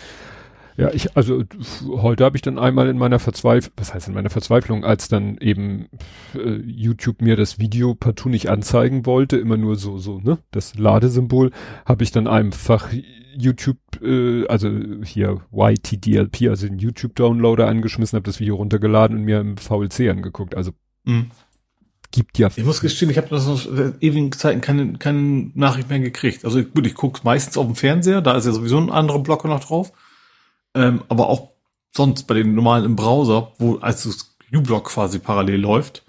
Ja, 0.78 0.92
ich, 0.92 1.16
also 1.16 1.44
heute 1.88 2.26
habe 2.26 2.36
ich 2.36 2.42
dann 2.42 2.60
einmal 2.60 2.90
in 2.90 2.98
meiner 2.98 3.20
Verzweiflung, 3.20 3.74
was 3.78 3.94
heißt 3.94 4.10
in 4.10 4.14
meiner 4.14 4.30
Verzweiflung, 4.30 4.84
als 4.84 5.08
dann 5.08 5.38
eben 5.38 5.88
äh, 6.34 6.56
YouTube 6.66 7.22
mir 7.22 7.38
das 7.38 7.60
Video 7.60 7.96
partout 7.96 8.30
nicht 8.30 8.50
anzeigen 8.50 9.06
wollte, 9.06 9.38
immer 9.38 9.56
nur 9.56 9.78
so, 9.78 9.98
so, 9.98 10.20
ne, 10.20 10.38
das 10.52 10.76
Ladesymbol, 10.76 11.52
habe 11.86 12.04
ich 12.04 12.12
dann 12.12 12.28
einfach 12.28 12.90
YouTube, 13.38 13.78
äh, 14.02 14.46
also 14.48 14.70
hier 15.04 15.42
YTDLP, 15.54 16.50
also 16.50 16.68
den 16.68 16.80
YouTube-Downloader 16.80 17.68
angeschmissen, 17.68 18.18
habe 18.18 18.26
das 18.26 18.42
Video 18.42 18.56
runtergeladen 18.56 19.18
und 19.18 19.24
mir 19.24 19.40
im 19.40 19.56
VLC 19.56 20.10
angeguckt. 20.10 20.56
Also 20.56 20.72
mhm. 21.06 21.32
gibt 22.12 22.38
ja. 22.38 22.50
Ich 22.54 22.66
muss 22.66 22.82
gestehen, 22.82 23.10
ich 23.10 23.18
habe 23.18 23.30
das 23.30 23.48
noch 23.48 23.66
ewigen 24.02 24.34
Zeiten 24.34 24.60
keine, 24.60 24.94
keine 24.98 25.52
Nachricht 25.54 25.90
mehr 25.90 26.00
gekriegt. 26.00 26.44
Also 26.44 26.62
gut, 26.64 26.86
ich 26.86 26.96
gucke 26.96 27.22
meistens 27.24 27.58
auf 27.58 27.66
dem 27.66 27.76
Fernseher, 27.76 28.22
da 28.22 28.36
ist 28.36 28.46
ja 28.46 28.52
sowieso 28.52 28.78
ein 28.78 28.92
anderer 28.92 29.20
Blocker 29.20 29.48
noch 29.48 29.64
drauf. 29.64 29.94
Ähm, 30.76 31.04
aber 31.08 31.30
auch 31.30 31.52
sonst 31.92 32.24
bei 32.24 32.36
den 32.36 32.54
normalen 32.54 32.86
im 32.86 32.96
Browser, 32.96 33.54
wo 33.58 33.78
als 33.78 34.04
das 34.04 34.36
uBlock 34.54 34.86
quasi 34.86 35.20
parallel 35.20 35.62
läuft, 35.62 36.04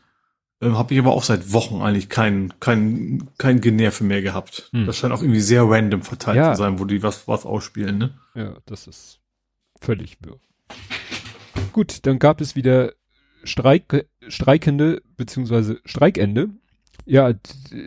ähm, 0.61 0.77
habe 0.77 0.95
ich 0.95 1.01
aber 1.01 1.13
auch 1.13 1.23
seit 1.23 1.53
Wochen 1.53 1.81
eigentlich 1.81 2.09
kein, 2.09 2.53
kein, 2.61 3.29
kein 3.39 3.61
Generve 3.61 4.05
mehr 4.05 4.23
gehabt. 4.23 4.69
Hm. 4.73 4.87
Das 4.87 4.97
scheint 4.97 5.13
auch 5.13 5.23
irgendwie 5.23 5.41
sehr 5.41 5.63
random 5.65 6.03
verteilt 6.03 6.37
ja. 6.37 6.53
zu 6.53 6.59
sein, 6.59 6.79
wo 6.79 6.85
die 6.85 7.03
was, 7.03 7.29
was 7.29 7.47
ausspielen, 7.47 7.99
ne? 7.99 8.15
Ja, 8.35 8.57
das 8.67 8.87
ist 8.87 9.21
völlig 9.81 10.19
wirr. 10.21 10.39
Gut, 11.73 12.07
dann 12.07 12.19
gab 12.19 12.41
es 12.41 12.57
wieder 12.57 12.93
Streik, 13.45 14.09
Streikende, 14.27 15.03
beziehungsweise 15.17 15.81
Streikende. 15.85 16.51
Ja, 17.05 17.33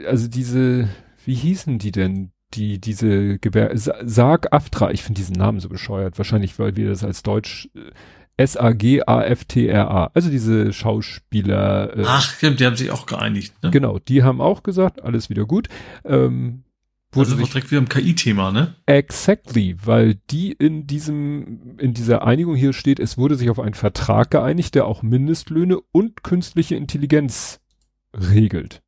also 0.08 0.28
diese, 0.28 0.90
wie 1.26 1.34
hießen 1.34 1.80
die 1.80 1.92
denn? 1.92 2.32
Die 2.54 2.80
diese 2.80 3.40
Gewer 3.40 3.72
Sarg 3.76 4.52
Aftra, 4.52 4.92
ich 4.92 5.04
finde 5.04 5.20
diesen 5.20 5.36
Namen 5.36 5.60
so 5.60 5.70
bescheuert, 5.70 6.18
wahrscheinlich 6.18 6.58
weil 6.60 6.76
wir 6.76 6.90
das 6.90 7.04
als 7.04 7.24
Deutsch 7.24 7.70
äh, 7.76 7.92
S-A-G-A-F-T-R-A, 8.38 10.12
also 10.14 10.30
diese 10.30 10.72
Schauspieler. 10.72 11.98
Äh, 11.98 12.04
Ach, 12.06 12.22
stimmt, 12.22 12.62
die 12.62 12.66
haben 12.66 12.78
sich 12.78 12.90
auch 12.90 13.06
geeinigt. 13.06 13.54
Ne? 13.62 13.70
Genau, 13.70 14.00
die 14.00 14.24
haben 14.24 14.40
auch 14.40 14.64
gesagt, 14.64 15.04
alles 15.04 15.30
wieder 15.30 15.46
gut. 15.46 15.68
Ähm, 16.06 16.64
Wurde 17.12 17.32
also 17.32 17.44
direkt 17.44 17.72
wieder 17.72 17.80
im 17.80 17.90
KI-Thema, 17.90 18.52
ne? 18.52 18.76
Exactly, 18.86 19.76
weil 19.84 20.16
die 20.30 20.52
in 20.52 20.86
diesem, 20.86 21.78
in 21.80 21.94
dieser 21.94 22.24
Einigung 22.24 22.56
hier 22.56 22.72
steht, 22.72 23.00
es 23.00 23.18
wurde 23.18 23.36
sich 23.36 23.50
auf 23.50 23.60
einen 23.60 23.74
Vertrag 23.74 24.30
geeinigt, 24.30 24.76
der 24.76 24.86
auch 24.86 25.02
Mindestlöhne 25.02 25.80
und 25.92 26.24
künstliche 26.24 26.76
Intelligenz 26.76 27.62
regelt. 28.14 28.84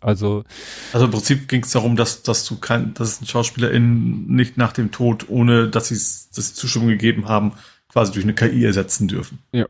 Also. 0.00 0.44
Also 0.92 1.06
im 1.06 1.12
Prinzip 1.12 1.48
ging 1.48 1.62
es 1.62 1.70
darum, 1.70 1.96
dass, 1.96 2.22
dass 2.22 2.44
du 2.44 2.56
kein, 2.56 2.94
dass 2.94 3.20
ein 3.20 3.26
SchauspielerInnen 3.26 4.26
nicht 4.26 4.56
nach 4.56 4.72
dem 4.72 4.90
Tod, 4.90 5.28
ohne 5.28 5.68
dass 5.68 5.88
sie 5.88 5.94
das 6.34 6.54
Zustimmung 6.54 6.88
gegeben 6.88 7.28
haben, 7.28 7.52
quasi 7.88 8.12
durch 8.12 8.24
eine 8.24 8.34
KI 8.34 8.64
ersetzen 8.64 9.08
dürfen. 9.08 9.40
Ja. 9.52 9.66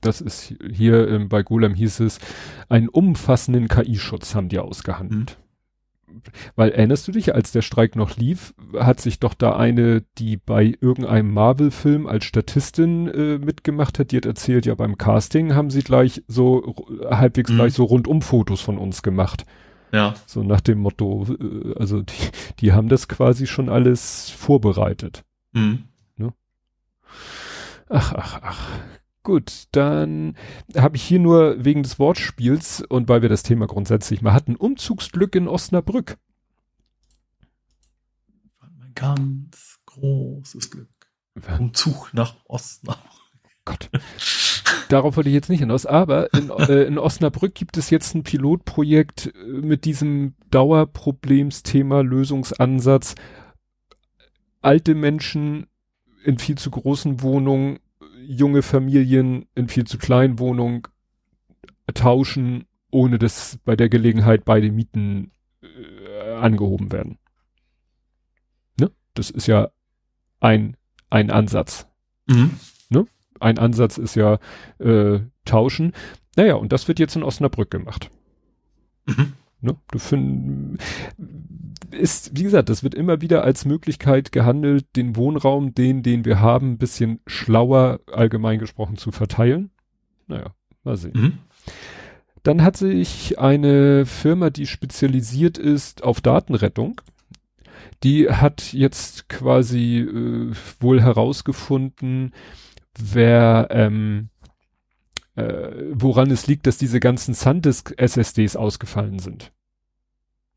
Das 0.00 0.20
ist 0.20 0.52
hier 0.70 1.08
ähm, 1.08 1.30
bei 1.30 1.42
Golem 1.42 1.74
hieß 1.74 2.00
es, 2.00 2.18
einen 2.68 2.90
umfassenden 2.90 3.68
KI-Schutz 3.68 4.34
haben 4.34 4.50
die 4.50 4.58
ausgehandelt. 4.58 5.38
Mhm 5.38 5.43
weil 6.56 6.70
erinnerst 6.70 7.06
du 7.08 7.12
dich, 7.12 7.34
als 7.34 7.52
der 7.52 7.62
Streik 7.62 7.96
noch 7.96 8.16
lief, 8.16 8.54
hat 8.78 9.00
sich 9.00 9.20
doch 9.20 9.34
da 9.34 9.56
eine, 9.56 10.02
die 10.18 10.36
bei 10.36 10.74
irgendeinem 10.80 11.32
Marvel-Film 11.32 12.06
als 12.06 12.24
Statistin 12.24 13.08
äh, 13.08 13.38
mitgemacht 13.38 13.98
hat, 13.98 14.10
die 14.10 14.16
hat 14.16 14.26
erzählt, 14.26 14.66
ja 14.66 14.74
beim 14.74 14.98
Casting 14.98 15.54
haben 15.54 15.70
sie 15.70 15.82
gleich 15.82 16.22
so 16.28 16.74
halbwegs 17.08 17.50
mhm. 17.50 17.56
gleich 17.56 17.74
so 17.74 17.84
rundum 17.84 18.22
Fotos 18.22 18.60
von 18.60 18.78
uns 18.78 19.02
gemacht. 19.02 19.44
Ja. 19.92 20.14
So 20.26 20.42
nach 20.42 20.60
dem 20.60 20.80
Motto, 20.80 21.26
äh, 21.40 21.78
also 21.78 22.02
die, 22.02 22.12
die 22.60 22.72
haben 22.72 22.88
das 22.88 23.06
quasi 23.08 23.46
schon 23.46 23.68
alles 23.68 24.30
vorbereitet. 24.30 25.24
Mhm. 25.52 25.84
Ne? 26.16 26.32
Ach, 27.88 28.12
ach, 28.12 28.40
ach. 28.42 28.68
Gut, 29.24 29.68
dann 29.72 30.36
habe 30.76 30.96
ich 30.96 31.02
hier 31.02 31.18
nur 31.18 31.64
wegen 31.64 31.82
des 31.82 31.98
Wortspiels 31.98 32.82
und 32.82 33.08
weil 33.08 33.22
wir 33.22 33.30
das 33.30 33.42
Thema 33.42 33.66
grundsätzlich 33.66 34.20
mal 34.20 34.34
hatten, 34.34 34.54
Umzugsglück 34.54 35.34
in 35.34 35.48
Osnabrück. 35.48 36.18
Mein 38.60 38.92
ganz 38.94 39.80
großes 39.86 40.70
Glück. 40.70 40.90
Umzug 41.58 42.12
nach 42.12 42.36
Osnabrück. 42.44 43.10
Gott. 43.64 43.88
Darauf 44.90 45.16
wollte 45.16 45.30
ich 45.30 45.34
jetzt 45.34 45.48
nicht 45.48 45.60
hinaus, 45.60 45.86
aber 45.86 46.32
in, 46.34 46.50
äh, 46.50 46.82
in 46.82 46.98
Osnabrück 46.98 47.54
gibt 47.54 47.78
es 47.78 47.88
jetzt 47.88 48.14
ein 48.14 48.24
Pilotprojekt 48.24 49.32
äh, 49.34 49.46
mit 49.46 49.86
diesem 49.86 50.34
Dauerproblemsthema, 50.50 52.02
Lösungsansatz. 52.02 53.14
Alte 54.60 54.94
Menschen 54.94 55.66
in 56.24 56.38
viel 56.38 56.58
zu 56.58 56.70
großen 56.70 57.22
Wohnungen 57.22 57.78
junge 58.26 58.62
Familien 58.62 59.46
in 59.54 59.68
viel 59.68 59.84
zu 59.84 59.98
kleinen 59.98 60.38
Wohnungen 60.38 60.82
tauschen, 61.92 62.66
ohne 62.90 63.18
dass 63.18 63.58
bei 63.64 63.76
der 63.76 63.88
Gelegenheit 63.88 64.44
beide 64.44 64.70
Mieten 64.70 65.32
äh, 65.62 66.32
angehoben 66.34 66.92
werden. 66.92 67.18
Ne? 68.78 68.90
Das 69.14 69.30
ist 69.30 69.46
ja 69.46 69.70
ein, 70.40 70.76
ein 71.10 71.30
Ansatz. 71.30 71.86
Mhm. 72.26 72.52
Ne? 72.88 73.06
Ein 73.40 73.58
Ansatz 73.58 73.98
ist 73.98 74.14
ja 74.14 74.38
äh, 74.78 75.20
tauschen. 75.44 75.92
Naja, 76.36 76.54
und 76.54 76.72
das 76.72 76.88
wird 76.88 76.98
jetzt 76.98 77.16
in 77.16 77.22
Osnabrück 77.22 77.70
gemacht. 77.70 78.10
Mhm. 79.06 79.34
Ne? 79.64 79.76
Du 79.90 79.98
find, 79.98 80.78
ist, 81.90 82.36
wie 82.36 82.42
gesagt, 82.42 82.68
das 82.68 82.82
wird 82.82 82.94
immer 82.94 83.20
wieder 83.22 83.44
als 83.44 83.64
Möglichkeit 83.64 84.30
gehandelt, 84.30 84.84
den 84.94 85.16
Wohnraum, 85.16 85.74
den, 85.74 86.02
den 86.02 86.24
wir 86.24 86.40
haben, 86.40 86.72
ein 86.72 86.78
bisschen 86.78 87.20
schlauer 87.26 88.00
allgemein 88.12 88.58
gesprochen 88.58 88.96
zu 88.96 89.10
verteilen. 89.10 89.70
Naja, 90.26 90.54
mal 90.82 90.96
sehen. 90.96 91.12
Mhm. 91.14 91.38
Dann 92.42 92.62
hat 92.62 92.76
sich 92.76 93.38
eine 93.38 94.04
Firma, 94.04 94.50
die 94.50 94.66
spezialisiert 94.66 95.56
ist 95.56 96.04
auf 96.04 96.20
Datenrettung, 96.20 97.00
die 98.02 98.28
hat 98.28 98.74
jetzt 98.74 99.30
quasi 99.30 100.00
äh, 100.00 100.52
wohl 100.78 101.00
herausgefunden, 101.00 102.34
wer 102.98 103.68
ähm, 103.70 104.28
äh, 105.36 105.70
woran 105.92 106.30
es 106.30 106.46
liegt, 106.46 106.66
dass 106.66 106.78
diese 106.78 107.00
ganzen 107.00 107.34
SanDisk 107.34 107.94
SSDs 107.96 108.56
ausgefallen 108.56 109.18
sind 109.18 109.52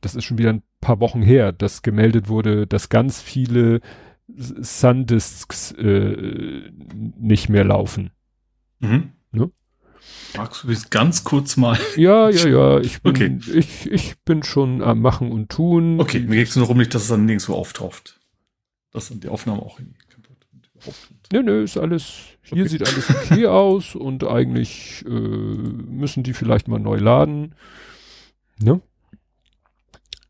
das 0.01 0.15
ist 0.15 0.25
schon 0.25 0.37
wieder 0.37 0.53
ein 0.53 0.63
paar 0.81 0.99
Wochen 0.99 1.21
her, 1.21 1.51
dass 1.51 1.81
gemeldet 1.81 2.27
wurde, 2.27 2.67
dass 2.67 2.89
ganz 2.89 3.21
viele 3.21 3.81
Sundisks 4.27 5.71
äh, 5.71 6.71
nicht 7.17 7.49
mehr 7.49 7.63
laufen. 7.63 8.11
Mhm. 8.79 9.11
Ne? 9.31 9.51
Magst 10.35 10.63
du 10.63 10.67
das 10.67 10.89
ganz 10.89 11.23
kurz 11.23 11.57
mal? 11.57 11.77
Ja, 11.95 12.29
ja, 12.29 12.47
ja. 12.47 12.79
Ich 12.79 13.01
bin, 13.01 13.09
okay. 13.09 13.39
ich, 13.53 13.89
ich 13.89 14.17
bin 14.19 14.43
schon 14.43 14.81
am 14.81 15.01
Machen 15.01 15.31
und 15.31 15.49
Tun. 15.49 15.99
Okay, 15.99 16.19
mir 16.19 16.35
geht 16.35 16.49
es 16.49 16.55
nur 16.55 16.65
darum, 16.65 16.77
nicht, 16.77 16.93
dass 16.93 17.03
es 17.03 17.07
dann 17.07 17.25
nirgendwo 17.25 17.55
auftaucht. 17.55 18.19
Dass 18.91 19.09
dann 19.09 19.19
die 19.19 19.29
Aufnahme 19.29 19.61
auch 19.61 19.79
in 19.79 19.95
Nö, 21.33 21.43
nö, 21.43 21.63
ist 21.63 21.77
alles, 21.77 22.36
hier 22.53 22.63
okay. 22.63 22.69
sieht 22.69 22.87
alles 22.87 23.09
okay 23.09 23.47
aus 23.47 23.95
und 23.95 24.23
eigentlich 24.23 25.03
äh, 25.07 25.09
müssen 25.09 26.23
die 26.23 26.33
vielleicht 26.33 26.67
mal 26.67 26.79
neu 26.79 26.97
laden. 26.97 27.55
Ne? 28.59 28.81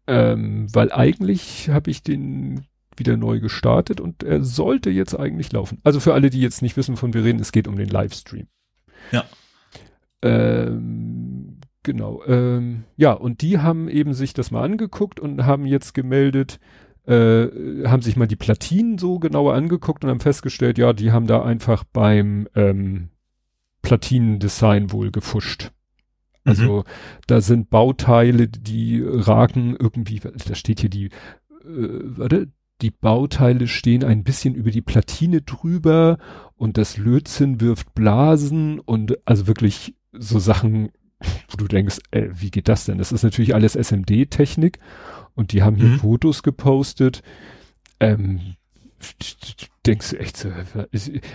Ähm, 0.07 0.67
weil 0.73 0.91
eigentlich 0.91 1.69
habe 1.69 1.91
ich 1.91 2.01
den 2.01 2.65
wieder 2.95 3.17
neu 3.17 3.39
gestartet 3.39 4.01
und 4.01 4.23
er 4.23 4.43
sollte 4.43 4.89
jetzt 4.89 5.13
eigentlich 5.13 5.51
laufen. 5.51 5.79
Also 5.83 5.99
für 5.99 6.13
alle, 6.13 6.29
die 6.29 6.41
jetzt 6.41 6.61
nicht 6.61 6.77
wissen, 6.77 6.97
von 6.97 7.13
wir 7.13 7.23
reden, 7.23 7.39
es 7.39 7.51
geht 7.51 7.67
um 7.67 7.75
den 7.75 7.89
Livestream. 7.89 8.47
Ja. 9.11 9.25
Ähm, 10.21 11.59
genau. 11.83 12.23
Ähm, 12.25 12.85
ja, 12.95 13.13
und 13.13 13.41
die 13.41 13.59
haben 13.59 13.87
eben 13.87 14.13
sich 14.13 14.33
das 14.33 14.49
mal 14.49 14.63
angeguckt 14.63 15.19
und 15.19 15.45
haben 15.45 15.65
jetzt 15.65 15.93
gemeldet, 15.93 16.59
äh, 17.07 17.87
haben 17.87 18.01
sich 18.01 18.17
mal 18.17 18.27
die 18.27 18.35
Platinen 18.35 18.97
so 18.97 19.19
genauer 19.19 19.53
angeguckt 19.53 20.03
und 20.03 20.09
haben 20.09 20.19
festgestellt, 20.19 20.77
ja, 20.77 20.93
die 20.93 21.11
haben 21.11 21.27
da 21.27 21.41
einfach 21.43 21.83
beim 21.85 22.47
ähm, 22.55 23.09
Platinendesign 23.81 24.91
wohl 24.91 25.11
gefuscht. 25.11 25.71
Also 26.43 26.79
mhm. 26.79 26.83
da 27.27 27.41
sind 27.41 27.69
Bauteile, 27.69 28.47
die 28.47 29.03
raken 29.03 29.75
irgendwie, 29.77 30.19
da 30.19 30.55
steht 30.55 30.81
hier 30.81 30.89
die, 30.89 31.05
äh, 31.05 31.11
warte, 31.63 32.49
die 32.81 32.91
Bauteile 32.91 33.67
stehen 33.67 34.03
ein 34.03 34.23
bisschen 34.23 34.53
über 34.53 34.71
die 34.71 34.81
Platine 34.81 35.41
drüber 35.41 36.17
und 36.55 36.77
das 36.77 36.97
Lötzinn 36.97 37.59
wirft 37.59 37.93
Blasen 37.95 38.79
und 38.79 39.17
also 39.25 39.47
wirklich 39.47 39.95
so 40.11 40.39
Sachen, 40.39 40.89
wo 41.49 41.57
du 41.57 41.67
denkst, 41.67 41.97
äh, 42.11 42.27
wie 42.31 42.51
geht 42.51 42.67
das 42.67 42.85
denn? 42.85 42.97
Das 42.97 43.11
ist 43.11 43.23
natürlich 43.23 43.55
alles 43.55 43.75
SMD-Technik 43.75 44.79
und 45.35 45.51
die 45.51 45.63
haben 45.63 45.75
hier 45.75 45.89
mhm. 45.89 45.99
Fotos 45.99 46.43
gepostet. 46.43 47.21
Ähm, 47.99 48.55
denkst 49.85 50.11
du 50.11 50.19
echt 50.19 50.37
so, 50.37 50.49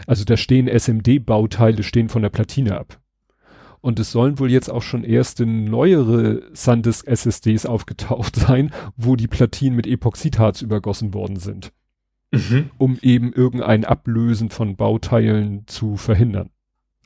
also 0.06 0.24
da 0.24 0.36
stehen 0.36 0.68
SMD-Bauteile, 0.68 1.82
stehen 1.82 2.08
von 2.08 2.22
der 2.22 2.30
Platine 2.30 2.78
ab. 2.78 3.00
Und 3.80 3.98
es 3.98 4.12
sollen 4.12 4.38
wohl 4.38 4.50
jetzt 4.50 4.70
auch 4.70 4.82
schon 4.82 5.02
erste 5.02 5.44
neuere 5.44 6.42
SanDisk 6.54 7.06
SSDs 7.06 7.66
aufgetaucht 7.66 8.36
sein, 8.36 8.70
wo 8.96 9.16
die 9.16 9.26
Platinen 9.26 9.76
mit 9.76 9.86
Epoxidharz 9.86 10.62
übergossen 10.62 11.14
worden 11.14 11.36
sind. 11.36 11.72
Mhm. 12.30 12.70
Um 12.78 12.98
eben 13.02 13.32
irgendein 13.32 13.84
Ablösen 13.84 14.50
von 14.50 14.76
Bauteilen 14.76 15.66
zu 15.66 15.96
verhindern. 15.96 16.50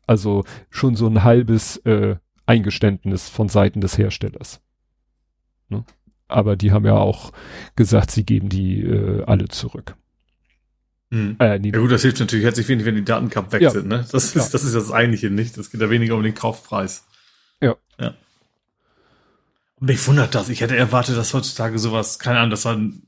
Also 0.06 0.44
schon 0.70 0.94
so 0.94 1.06
ein 1.06 1.24
halbes 1.24 1.78
äh, 1.78 2.16
Eingeständnis 2.46 3.28
von 3.28 3.48
Seiten 3.48 3.80
des 3.80 3.98
Herstellers. 3.98 4.60
Ne? 5.68 5.84
Aber 6.28 6.56
die 6.56 6.72
haben 6.72 6.86
ja 6.86 6.96
auch 6.96 7.32
gesagt, 7.76 8.10
sie 8.10 8.24
geben 8.24 8.48
die 8.48 8.82
äh, 8.82 9.24
alle 9.24 9.48
zurück. 9.48 9.96
Mhm. 11.10 11.36
Äh, 11.38 11.60
ja 11.60 11.78
gut, 11.78 11.92
das 11.92 12.02
hilft 12.02 12.20
natürlich 12.20 12.44
herzlich 12.44 12.68
wenig, 12.68 12.84
wenn 12.84 12.96
die 12.96 13.04
Datencup 13.04 13.52
weg 13.52 13.62
ja. 13.62 13.70
sind. 13.70 13.86
Ne? 13.86 14.04
Das, 14.10 14.34
ist, 14.34 14.54
das 14.54 14.64
ist 14.64 14.74
das 14.74 14.90
Eigentliche 14.90 15.30
nicht. 15.30 15.56
Das 15.56 15.70
geht 15.70 15.80
ja 15.80 15.90
weniger 15.90 16.16
um 16.16 16.22
den 16.22 16.34
Kaufpreis. 16.34 17.06
Ja. 17.60 17.76
ja. 18.00 18.14
Und 19.76 19.88
mich 19.88 20.04
wundert 20.06 20.34
das. 20.34 20.48
Ich 20.48 20.60
hätte 20.60 20.76
erwartet, 20.76 21.16
dass 21.16 21.34
heutzutage 21.34 21.78
sowas, 21.78 22.18
keine 22.18 22.38
Ahnung, 22.38 22.50
dass 22.50 22.66
ein 22.66 23.02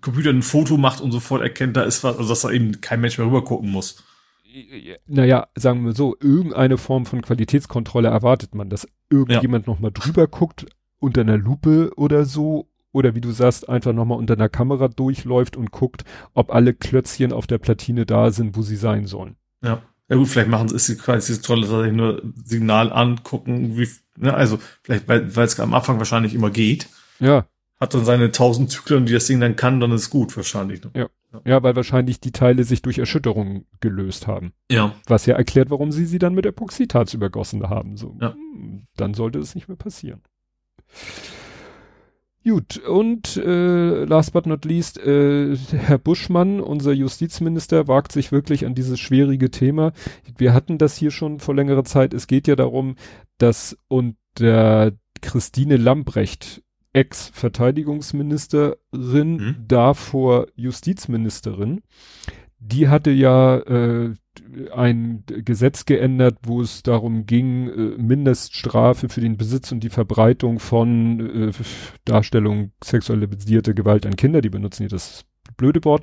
Computer 0.00 0.30
ein 0.30 0.42
Foto 0.42 0.76
macht 0.76 1.00
und 1.00 1.12
sofort 1.12 1.42
erkennt, 1.42 1.76
da 1.76 1.82
ist 1.82 2.04
was, 2.04 2.16
also 2.18 2.28
dass 2.28 2.42
da 2.42 2.50
eben 2.50 2.80
kein 2.80 3.00
Mensch 3.00 3.16
mehr 3.16 3.26
rüber 3.26 3.44
gucken 3.44 3.70
muss. 3.70 4.04
Naja, 5.06 5.48
sagen 5.56 5.84
wir 5.84 5.92
so, 5.92 6.16
irgendeine 6.20 6.78
Form 6.78 7.06
von 7.06 7.22
Qualitätskontrolle 7.22 8.08
erwartet 8.08 8.54
man, 8.54 8.70
dass 8.70 8.88
irgendjemand 9.10 9.66
ja. 9.66 9.72
nochmal 9.72 9.90
drüber 9.92 10.26
guckt 10.28 10.66
unter 10.98 11.22
einer 11.22 11.36
Lupe 11.36 11.92
oder 11.96 12.24
so 12.24 12.68
oder 12.92 13.14
wie 13.16 13.20
du 13.20 13.32
sagst, 13.32 13.68
einfach 13.68 13.92
nochmal 13.92 14.18
unter 14.18 14.34
einer 14.34 14.48
Kamera 14.48 14.88
durchläuft 14.88 15.56
und 15.56 15.72
guckt, 15.72 16.04
ob 16.32 16.54
alle 16.54 16.74
Klötzchen 16.74 17.32
auf 17.32 17.46
der 17.46 17.58
Platine 17.58 18.06
da 18.06 18.30
sind, 18.30 18.56
wo 18.56 18.62
sie 18.62 18.76
sein 18.76 19.06
sollen. 19.06 19.36
Ja. 19.62 19.82
Ja 20.08 20.16
gut, 20.16 20.28
vielleicht 20.28 20.50
machen 20.50 20.68
sie 20.68 20.92
ist 20.92 21.44
tolle, 21.44 21.62
dass 21.62 21.70
sie 21.70 21.90
nur 21.90 22.22
Signal 22.44 22.92
angucken, 22.92 23.78
wie, 23.78 23.88
ne, 24.18 24.34
also 24.34 24.58
vielleicht, 24.82 25.08
weil 25.08 25.30
es 25.34 25.58
am 25.58 25.72
Anfang 25.72 25.98
wahrscheinlich 25.98 26.34
immer 26.34 26.50
geht. 26.50 26.88
Ja. 27.20 27.46
Hat 27.80 27.94
dann 27.94 28.04
seine 28.04 28.30
tausend 28.30 28.70
Zyklen, 28.70 29.06
die 29.06 29.14
das 29.14 29.26
Ding 29.26 29.40
dann 29.40 29.56
kann, 29.56 29.80
dann 29.80 29.92
ist 29.92 30.10
gut 30.10 30.36
wahrscheinlich. 30.36 30.84
Ne? 30.84 30.90
Ja. 30.94 31.08
Ja, 31.44 31.62
weil 31.62 31.76
wahrscheinlich 31.76 32.20
die 32.20 32.32
Teile 32.32 32.64
sich 32.64 32.82
durch 32.82 32.98
Erschütterung 32.98 33.66
gelöst 33.80 34.26
haben. 34.26 34.52
Ja. 34.70 34.94
Was 35.06 35.26
ja 35.26 35.34
erklärt, 35.36 35.70
warum 35.70 35.92
sie 35.92 36.06
sie 36.06 36.18
dann 36.18 36.34
mit 36.34 36.46
Epoxidharz 36.46 37.14
übergossen 37.14 37.68
haben. 37.68 37.96
So, 37.96 38.16
ja. 38.20 38.34
Dann 38.96 39.14
sollte 39.14 39.38
es 39.38 39.54
nicht 39.54 39.68
mehr 39.68 39.76
passieren. 39.76 40.20
Gut, 42.46 42.76
und 42.76 43.38
äh, 43.38 44.04
last 44.04 44.34
but 44.34 44.44
not 44.44 44.66
least, 44.66 44.98
äh, 44.98 45.56
Herr 45.56 45.96
Buschmann, 45.96 46.60
unser 46.60 46.92
Justizminister, 46.92 47.88
wagt 47.88 48.12
sich 48.12 48.32
wirklich 48.32 48.66
an 48.66 48.74
dieses 48.74 49.00
schwierige 49.00 49.50
Thema. 49.50 49.92
Wir 50.36 50.52
hatten 50.52 50.76
das 50.76 50.94
hier 50.94 51.10
schon 51.10 51.40
vor 51.40 51.54
längerer 51.54 51.84
Zeit. 51.84 52.12
Es 52.12 52.26
geht 52.26 52.46
ja 52.46 52.54
darum, 52.54 52.96
dass 53.38 53.78
unter 53.88 54.92
Christine 55.22 55.78
Lambrecht, 55.78 56.62
Ex-Verteidigungsministerin, 56.94 59.36
mhm. 59.36 59.56
davor 59.68 60.46
Justizministerin, 60.54 61.82
die 62.58 62.88
hatte 62.88 63.10
ja 63.10 63.58
äh, 63.58 64.14
ein 64.74 65.24
Gesetz 65.26 65.84
geändert, 65.84 66.38
wo 66.44 66.62
es 66.62 66.82
darum 66.82 67.26
ging, 67.26 67.68
äh, 67.68 68.00
Mindeststrafe 68.00 69.10
für 69.10 69.20
den 69.20 69.36
Besitz 69.36 69.70
und 69.70 69.80
die 69.80 69.90
Verbreitung 69.90 70.60
von 70.60 71.50
äh, 71.50 71.52
Darstellung 72.06 72.72
sexualisierter 72.82 73.74
Gewalt 73.74 74.06
an 74.06 74.16
Kinder, 74.16 74.40
die 74.40 74.48
benutzen 74.48 74.84
hier 74.84 74.88
das 74.88 75.26
blöde 75.58 75.84
Wort. 75.84 76.02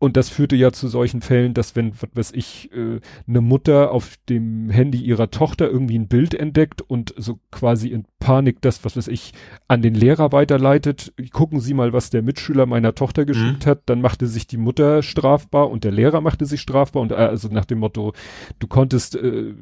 Und 0.00 0.16
das 0.16 0.28
führte 0.28 0.54
ja 0.54 0.70
zu 0.70 0.86
solchen 0.86 1.22
Fällen, 1.22 1.54
dass 1.54 1.74
wenn, 1.74 1.92
was 2.00 2.10
weiß 2.14 2.32
ich, 2.32 2.70
äh, 2.72 3.00
eine 3.26 3.40
Mutter 3.40 3.90
auf 3.90 4.16
dem 4.28 4.70
Handy 4.70 4.98
ihrer 4.98 5.30
Tochter 5.30 5.68
irgendwie 5.68 5.98
ein 5.98 6.06
Bild 6.06 6.34
entdeckt 6.34 6.82
und 6.82 7.12
so 7.16 7.40
quasi 7.50 7.88
in 7.88 8.04
Panik 8.20 8.60
das, 8.60 8.84
was 8.84 8.96
weiß 8.96 9.08
ich, 9.08 9.32
an 9.66 9.82
den 9.82 9.94
Lehrer 9.94 10.30
weiterleitet, 10.30 11.12
gucken 11.32 11.58
Sie 11.58 11.74
mal, 11.74 11.92
was 11.92 12.10
der 12.10 12.22
Mitschüler 12.22 12.66
meiner 12.66 12.94
Tochter 12.94 13.24
geschickt 13.24 13.66
mhm. 13.66 13.70
hat, 13.70 13.82
dann 13.86 14.00
machte 14.00 14.28
sich 14.28 14.46
die 14.46 14.56
Mutter 14.56 15.02
strafbar 15.02 15.68
und 15.68 15.82
der 15.82 15.92
Lehrer 15.92 16.20
machte 16.20 16.46
sich 16.46 16.60
strafbar 16.60 17.02
und 17.02 17.10
äh, 17.10 17.16
also 17.16 17.48
nach 17.48 17.64
dem 17.64 17.80
Motto, 17.80 18.12
du 18.60 18.68
konntest, 18.68 19.16
äh, 19.16 19.52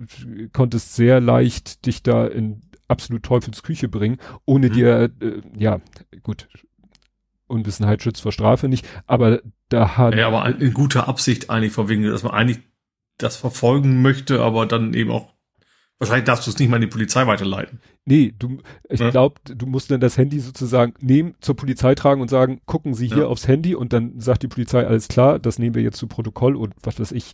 konntest 0.53 0.97
sehr 0.97 1.19
leicht 1.21 1.87
dich 1.87 2.03
da 2.03 2.27
in 2.27 2.61
absolut 2.89 3.23
Teufelsküche 3.23 3.89
bringen, 3.89 4.19
ohne 4.45 4.69
mhm. 4.69 4.73
dir, 4.73 5.11
äh, 5.21 5.41
ja, 5.57 5.81
gut, 6.23 6.47
Unwissenheit 7.47 8.03
schützt 8.03 8.23
vor 8.23 8.33
Strafe 8.33 8.69
nicht, 8.69 8.87
aber 9.07 9.41
da 9.69 9.97
hat. 9.97 10.15
Ja, 10.15 10.29
aber 10.29 10.47
in 10.61 10.73
guter 10.73 11.09
Absicht 11.09 11.51
eigentlich 11.51 11.73
von 11.73 11.89
wegen, 11.89 12.03
dass 12.05 12.23
man 12.23 12.33
eigentlich 12.33 12.61
das 13.19 13.37
verfolgen 13.37 14.03
möchte, 14.03 14.43
aber 14.43 14.67
dann 14.67 14.95
eben 14.95 15.11
auch, 15.11 15.33
wahrscheinlich 15.99 16.25
darfst 16.25 16.47
du 16.47 16.51
es 16.51 16.59
nicht 16.59 16.69
mal 16.69 16.77
in 16.77 16.83
die 16.83 16.89
Polizei 16.89 17.27
weiterleiten. 17.27 17.81
Nee, 18.05 18.35
du, 18.39 18.59
ich 18.89 19.01
ja. 19.01 19.11
glaube, 19.11 19.41
du 19.45 19.67
musst 19.67 19.91
dann 19.91 20.01
das 20.01 20.19
Handy 20.19 20.39
sozusagen 20.39 20.95
nehmen, 21.01 21.35
zur 21.41 21.57
Polizei 21.57 21.95
tragen 21.95 22.21
und 22.21 22.29
sagen, 22.29 22.61
gucken 22.67 22.95
Sie 22.95 23.09
hier 23.09 23.19
ja. 23.19 23.27
aufs 23.27 23.49
Handy 23.49 23.75
und 23.75 23.93
dann 23.93 24.21
sagt 24.21 24.43
die 24.43 24.49
Polizei, 24.49 24.87
alles 24.87 25.09
klar, 25.09 25.39
das 25.39 25.59
nehmen 25.59 25.75
wir 25.75 25.83
jetzt 25.83 25.99
zu 25.99 26.07
Protokoll 26.07 26.57
und 26.57 26.75
was 26.83 27.01
weiß 27.01 27.13
ich, 27.13 27.33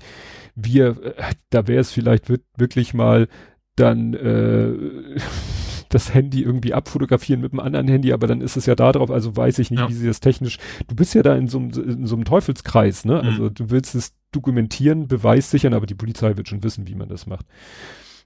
wir, 0.54 1.16
äh, 1.16 1.34
da 1.50 1.66
wäre 1.66 1.80
es 1.80 1.90
vielleicht 1.90 2.30
wirklich 2.56 2.94
mal 2.94 3.28
dann, 3.76 4.14
äh, 4.14 5.18
das 5.94 6.14
Handy 6.14 6.42
irgendwie 6.42 6.74
abfotografieren 6.74 7.40
mit 7.40 7.52
einem 7.52 7.60
anderen 7.60 7.88
Handy, 7.88 8.12
aber 8.12 8.26
dann 8.26 8.40
ist 8.40 8.56
es 8.56 8.66
ja 8.66 8.74
da 8.74 8.92
drauf, 8.92 9.10
also 9.10 9.36
weiß 9.36 9.58
ich 9.58 9.70
nicht, 9.70 9.80
ja. 9.80 9.88
wie 9.88 9.94
sie 9.94 10.06
das 10.06 10.20
technisch, 10.20 10.58
du 10.88 10.94
bist 10.94 11.14
ja 11.14 11.22
da 11.22 11.36
in 11.36 11.48
so, 11.48 11.58
in 11.58 12.06
so 12.06 12.16
einem 12.16 12.24
Teufelskreis, 12.24 13.04
ne? 13.04 13.20
Mhm. 13.22 13.28
Also 13.28 13.48
du 13.50 13.70
willst 13.70 13.94
es 13.94 14.14
dokumentieren, 14.32 15.08
Beweis 15.08 15.50
sichern, 15.50 15.74
aber 15.74 15.86
die 15.86 15.94
Polizei 15.94 16.36
wird 16.36 16.48
schon 16.48 16.62
wissen, 16.62 16.88
wie 16.88 16.94
man 16.94 17.08
das 17.08 17.26
macht. 17.26 17.46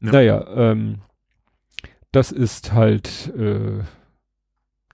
Ja. 0.00 0.12
Naja, 0.12 0.46
ähm, 0.54 0.98
das 2.12 2.32
ist 2.32 2.72
halt, 2.72 3.32
äh, 3.36 3.80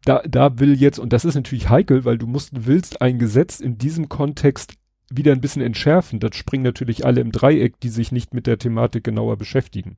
da, 0.05 0.23
da 0.27 0.59
will 0.59 0.75
jetzt, 0.81 0.99
und 0.99 1.13
das 1.13 1.25
ist 1.25 1.35
natürlich 1.35 1.69
heikel, 1.69 2.05
weil 2.05 2.19
du 2.19 2.27
musst, 2.27 2.67
willst 2.67 3.03
ein 3.03 3.19
Gesetz 3.19 3.61
in 3.61 3.79
diesem 3.79 4.09
Kontext 4.09 4.75
wieder 5.11 5.33
ein 5.33 5.41
bisschen 5.41 5.63
entschärfen. 5.63 6.21
Das 6.21 6.35
springen 6.35 6.65
natürlich 6.65 7.05
alle 7.05 7.21
im 7.21 7.33
Dreieck, 7.33 7.79
die 7.81 7.91
sich 7.91 8.13
nicht 8.13 8.35
mit 8.35 8.47
der 8.47 8.59
Thematik 8.59 9.05
genauer 9.05 9.37
beschäftigen. 9.37 9.97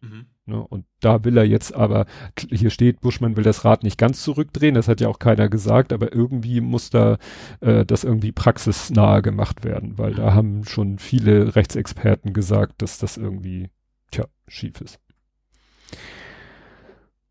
Mhm. 0.00 0.26
Ne? 0.50 0.60
Und 0.62 0.84
da 1.00 1.24
will 1.24 1.36
er 1.36 1.44
jetzt 1.44 1.74
aber, 1.74 2.06
hier 2.50 2.70
steht, 2.70 3.00
Buschmann 3.00 3.36
will 3.36 3.44
das 3.44 3.64
Rad 3.64 3.82
nicht 3.82 3.98
ganz 3.98 4.22
zurückdrehen, 4.22 4.74
das 4.74 4.88
hat 4.88 5.00
ja 5.00 5.08
auch 5.08 5.18
keiner 5.18 5.48
gesagt, 5.48 5.92
aber 5.92 6.12
irgendwie 6.12 6.60
muss 6.60 6.90
da 6.90 7.18
äh, 7.60 7.86
das 7.86 8.04
irgendwie 8.04 8.32
praxisnahe 8.32 9.22
gemacht 9.22 9.64
werden, 9.64 9.96
weil 9.96 10.14
da 10.14 10.34
haben 10.34 10.64
schon 10.64 10.98
viele 10.98 11.56
Rechtsexperten 11.56 12.32
gesagt, 12.32 12.82
dass 12.82 12.98
das 12.98 13.16
irgendwie, 13.16 13.70
tja, 14.10 14.26
schief 14.48 14.80
ist. 14.80 14.98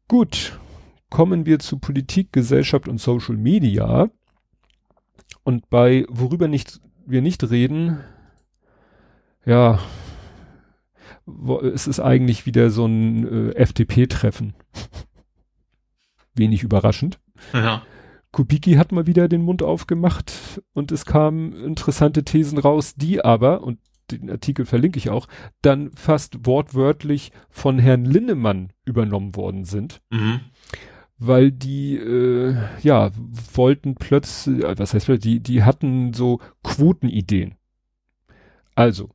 Gut, 0.07 0.57
kommen 1.09 1.45
wir 1.45 1.59
zu 1.59 1.77
Politik, 1.77 2.33
Gesellschaft 2.33 2.87
und 2.87 2.99
Social 2.99 3.35
Media. 3.35 4.09
Und 5.43 5.69
bei 5.69 6.05
worüber 6.09 6.47
nicht, 6.47 6.79
wir 7.05 7.21
nicht 7.21 7.49
reden, 7.49 7.99
ja, 9.45 9.79
wo, 11.37 11.59
es 11.59 11.87
ist 11.87 11.99
eigentlich 11.99 12.45
wieder 12.45 12.69
so 12.69 12.85
ein 12.85 13.51
äh, 13.51 13.55
FDP-Treffen. 13.55 14.53
Wenig 16.35 16.63
überraschend. 16.63 17.19
Ja. 17.53 17.83
Kubicki 18.31 18.73
hat 18.73 18.91
mal 18.91 19.07
wieder 19.07 19.27
den 19.27 19.41
Mund 19.41 19.63
aufgemacht 19.63 20.61
und 20.73 20.91
es 20.91 21.05
kamen 21.05 21.53
interessante 21.53 22.23
Thesen 22.23 22.59
raus, 22.59 22.95
die 22.95 23.23
aber, 23.23 23.63
und 23.63 23.79
den 24.11 24.29
Artikel 24.29 24.65
verlinke 24.65 24.97
ich 24.97 25.09
auch, 25.09 25.27
dann 25.61 25.91
fast 25.95 26.45
wortwörtlich 26.45 27.31
von 27.49 27.79
Herrn 27.79 28.05
Linnemann 28.05 28.71
übernommen 28.85 29.35
worden 29.35 29.65
sind. 29.65 30.01
Mhm. 30.09 30.41
Weil 31.17 31.51
die, 31.51 31.97
äh, 31.97 32.55
ja, 32.81 33.11
wollten 33.53 33.95
plötzlich, 33.95 34.63
äh, 34.63 34.77
was 34.77 34.93
heißt, 34.93 35.23
die, 35.23 35.41
die 35.41 35.63
hatten 35.63 36.13
so 36.13 36.39
Quotenideen. 36.63 37.55
Also, 38.73 39.09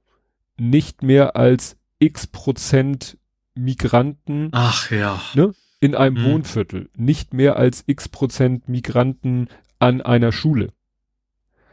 nicht 0.58 1.02
mehr 1.02 1.36
als 1.36 1.76
x 1.98 2.26
Prozent 2.26 3.18
Migranten. 3.54 4.48
Ach 4.52 4.90
ja. 4.90 5.20
Ne, 5.34 5.54
in 5.80 5.94
einem 5.94 6.16
hm. 6.16 6.24
Wohnviertel. 6.24 6.88
Nicht 6.96 7.34
mehr 7.34 7.56
als 7.56 7.84
x 7.86 8.08
Prozent 8.08 8.68
Migranten 8.68 9.48
an 9.78 10.00
einer 10.00 10.32
Schule. 10.32 10.72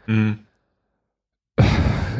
Hm. 0.05 0.39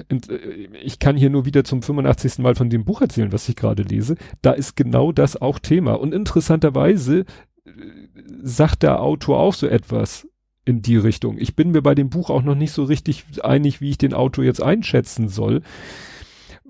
Und, 0.10 0.30
äh, 0.30 0.38
ich 0.84 1.00
kann 1.00 1.18
hier 1.18 1.30
nur 1.30 1.46
wieder 1.46 1.64
zum 1.64 1.82
85. 1.82 2.40
Mal 2.40 2.56
von 2.56 2.70
dem 2.70 2.86
Buch 2.86 3.02
erzählen, 3.02 3.32
was 3.32 3.48
ich 3.50 3.56
gerade 3.56 3.84
lese. 3.84 4.16
Da 4.42 4.52
ist 4.52 4.76
genau 4.76 5.12
das 5.12 5.42
auch 5.42 5.60
Thema. 5.60 5.94
Und 5.94 6.14
interessanterweise 6.14 7.26
äh, 7.66 7.72
sagt 8.42 8.84
der 8.84 9.02
Autor 9.02 9.40
auch 9.40 9.54
so 9.54 9.68
etwas 9.68 10.28
in 10.64 10.82
die 10.82 10.98
Richtung. 10.98 11.38
Ich 11.38 11.56
bin 11.56 11.72
mir 11.72 11.82
bei 11.82 11.96
dem 11.96 12.10
Buch 12.10 12.30
auch 12.30 12.44
noch 12.44 12.56
nicht 12.56 12.72
so 12.72 12.84
richtig 12.84 13.44
einig, 13.44 13.82
wie 13.82 13.90
ich 13.90 13.98
den 13.98 14.14
Autor 14.14 14.44
jetzt 14.44 14.62
einschätzen 14.62 15.28
soll 15.28 15.62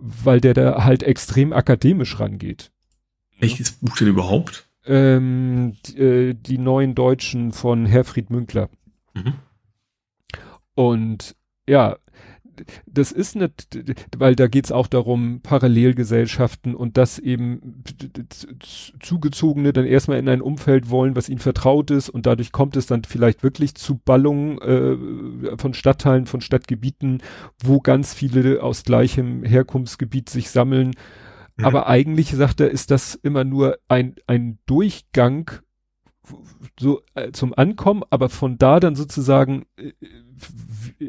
weil 0.02 0.42
der 0.42 0.54
da 0.54 0.84
halt 0.84 1.04
extrem 1.04 1.54
akademisch 1.54 2.20
rangeht. 2.20 2.72
Welches 3.40 3.72
Buch 3.72 3.96
denn 3.98 4.08
überhaupt? 4.08 4.68
Ähm, 4.86 5.78
die, 5.86 5.98
äh, 5.98 6.34
die 6.34 6.58
neuen 6.58 6.96
Deutschen 6.96 7.52
von 7.52 7.86
Herfried 7.86 8.30
Münkler. 8.30 8.70
Mhm. 9.14 9.34
Und 10.74 11.36
ja, 11.68 11.98
das 12.86 13.12
ist 13.12 13.36
nicht, 13.36 13.80
weil 14.17 14.36
da 14.36 14.47
geht's 14.47 14.71
auch 14.71 14.88
darum, 14.88 15.41
Parallelgesellschaften 15.41 16.76
und 16.76 16.97
dass 16.97 17.19
eben 17.19 17.84
Zugezogene 19.00 19.74
dann 19.74 19.86
erstmal 19.86 20.19
in 20.19 20.30
ein 20.30 20.41
Umfeld 20.41 20.89
wollen, 20.89 21.15
was 21.15 21.30
ihnen 21.30 21.39
vertraut 21.39 21.91
ist 21.91 22.10
und 22.10 22.26
dadurch 22.26 22.52
kommt 22.52 22.76
es 22.78 22.86
dann 22.86 23.04
vielleicht 23.04 23.43
wirklich 23.43 23.76
zu 23.76 24.00
Ballungen 24.04 24.58
äh, 24.60 25.58
von 25.58 25.74
Stadtteilen, 25.74 26.26
von 26.26 26.41
Stadtgebieten, 26.41 27.21
wo 27.63 27.80
ganz 27.80 28.13
viele 28.13 28.63
aus 28.63 28.84
gleichem 28.84 29.43
Herkunftsgebiet 29.43 30.30
sich 30.30 30.50
sammeln. 30.50 30.91
Mhm. 31.58 31.65
Aber 31.65 31.88
eigentlich, 31.88 32.32
sagt 32.32 32.60
er, 32.62 32.71
ist 32.71 32.91
das 32.91 33.15
immer 33.15 33.43
nur 33.43 33.78
ein, 33.88 34.15
ein 34.28 34.60
Durchgang 34.65 35.52
so 36.80 37.02
äh, 37.16 37.32
zum 37.32 37.54
Ankommen, 37.54 38.04
aber 38.10 38.30
von 38.30 38.58
da 38.58 38.80
dann 38.80 38.96
sozusagen 38.96 39.66
äh, 39.78 39.92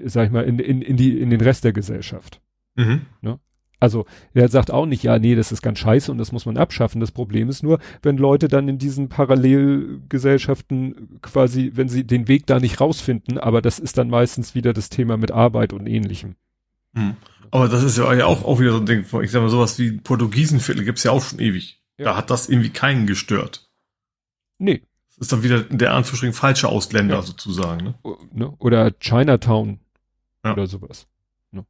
sag 0.05 0.27
ich 0.27 0.33
mal, 0.33 0.45
in, 0.45 0.59
in, 0.59 0.83
in, 0.83 0.97
die, 0.97 1.21
in 1.21 1.31
den 1.31 1.41
Rest 1.41 1.65
der 1.65 1.73
Gesellschaft. 1.73 2.41
Mhm. 2.75 3.03
Ne? 3.21 3.39
Also 3.81 4.07
er 4.33 4.49
sagt 4.49 4.71
auch 4.71 4.87
nicht, 4.87 5.03
ja, 5.03 5.19
nee, 5.19 5.35
das 5.35 5.51
ist 5.51 5.61
ganz 5.61 5.81
scheiße 5.81 6.13
und 6.13 6.19
das 6.19 6.31
muss 6.31 6.47
man 6.47 6.57
abschaffen. 6.57 7.01
Das 7.01 7.11
Problem 7.11 7.49
ist 7.49 7.65
nur, 7.65 7.81
wenn 8.03 8.17
Leute 8.17 8.49
dann 8.49 8.69
in 8.69 8.79
diesen 8.79 9.09
Parallelgesellschaften 9.09 11.19
quasi, 11.21 11.73
wenn 11.75 11.89
sie 11.89 12.05
den 12.05 12.29
Weg 12.29 12.47
da 12.47 12.61
nicht 12.61 12.81
rausfinden, 12.81 13.39
aber 13.39 13.61
das 13.61 13.81
ist 13.81 13.99
dann 13.99 14.09
meistens 14.09 14.55
wieder 14.55 14.73
das 14.73 14.89
Thema 14.89 15.17
mit 15.17 15.33
Arbeit 15.33 15.73
und 15.73 15.89
ähnlichem. 15.89 16.37
Mhm. 16.93 17.17
Aber 17.51 17.69
das 17.69 17.83
ist 17.83 17.99
ja 17.99 18.25
auch, 18.25 18.45
auch 18.45 18.61
wieder 18.61 18.73
so 18.73 18.79
ein 18.79 18.87
Ding, 18.87 19.05
ich 19.23 19.31
sag 19.31 19.43
mal, 19.43 19.49
sowas 19.49 19.79
wie 19.79 19.93
Portugiesenviertel 19.93 20.85
gibt's 20.85 21.03
ja 21.03 21.11
auch 21.11 21.23
schon 21.23 21.41
ewig. 21.41 21.83
Ja. 21.99 22.07
Da 22.07 22.17
hat 22.17 22.31
das 22.31 22.49
irgendwie 22.49 22.71
keinen 22.71 23.07
gestört. 23.07 23.69
Nee 24.59 24.83
ist 25.23 25.33
dann 25.33 25.43
wieder 25.43 25.63
der 25.63 25.95
Anführungsstrichen 25.95 26.35
falsche 26.35 26.69
Ausländer 26.69 27.17
ja. 27.17 27.23
sozusagen. 27.23 27.85
Ne? 27.85 27.95
ne? 28.33 28.55
Oder 28.59 28.91
Chinatown 28.99 29.79
ja. 30.45 30.53
oder 30.53 30.67
sowas. 30.67 31.07
Ne? 31.53 31.65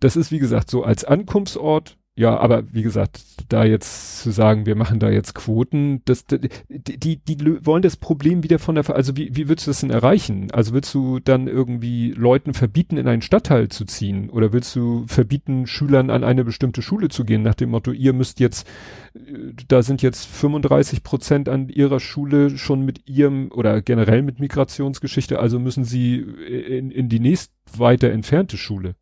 Das 0.00 0.16
ist 0.16 0.32
wie 0.32 0.38
gesagt 0.38 0.70
so 0.70 0.82
als 0.82 1.04
Ankunftsort 1.04 1.98
Ja, 2.16 2.36
aber 2.38 2.62
wie 2.72 2.84
gesagt, 2.84 3.24
da 3.48 3.64
jetzt 3.64 4.22
zu 4.22 4.30
sagen, 4.30 4.66
wir 4.66 4.76
machen 4.76 5.00
da 5.00 5.10
jetzt 5.10 5.34
Quoten, 5.34 6.00
das, 6.04 6.24
die, 6.26 6.96
die, 6.96 7.16
die 7.16 7.66
wollen 7.66 7.82
das 7.82 7.96
Problem 7.96 8.44
wieder 8.44 8.60
von 8.60 8.76
der, 8.76 8.88
also 8.88 9.16
wie, 9.16 9.34
wie 9.34 9.48
willst 9.48 9.66
du 9.66 9.70
das 9.70 9.80
denn 9.80 9.90
erreichen? 9.90 10.48
Also 10.52 10.74
willst 10.74 10.94
du 10.94 11.18
dann 11.18 11.48
irgendwie 11.48 12.12
Leuten 12.12 12.54
verbieten, 12.54 12.98
in 12.98 13.08
einen 13.08 13.20
Stadtteil 13.20 13.68
zu 13.68 13.84
ziehen? 13.84 14.30
Oder 14.30 14.52
willst 14.52 14.76
du 14.76 15.04
verbieten, 15.08 15.66
Schülern 15.66 16.10
an 16.10 16.22
eine 16.22 16.44
bestimmte 16.44 16.82
Schule 16.82 17.08
zu 17.08 17.24
gehen, 17.24 17.42
nach 17.42 17.56
dem 17.56 17.70
Motto, 17.70 17.90
ihr 17.90 18.12
müsst 18.12 18.38
jetzt, 18.38 18.68
äh, 19.14 19.52
da 19.66 19.82
sind 19.82 20.00
jetzt 20.00 20.24
35 20.26 21.02
Prozent 21.02 21.48
an 21.48 21.68
ihrer 21.68 21.98
Schule 21.98 22.56
schon 22.56 22.84
mit 22.84 23.08
ihrem 23.08 23.50
oder 23.50 23.82
generell 23.82 24.22
mit 24.22 24.38
Migrationsgeschichte, 24.38 25.40
also 25.40 25.58
müssen 25.58 25.82
sie 25.82 26.18
in, 26.18 26.92
in 26.92 27.08
die 27.08 27.18
nächst 27.18 27.52
weiter 27.76 28.12
entfernte 28.12 28.56
Schule. 28.56 28.94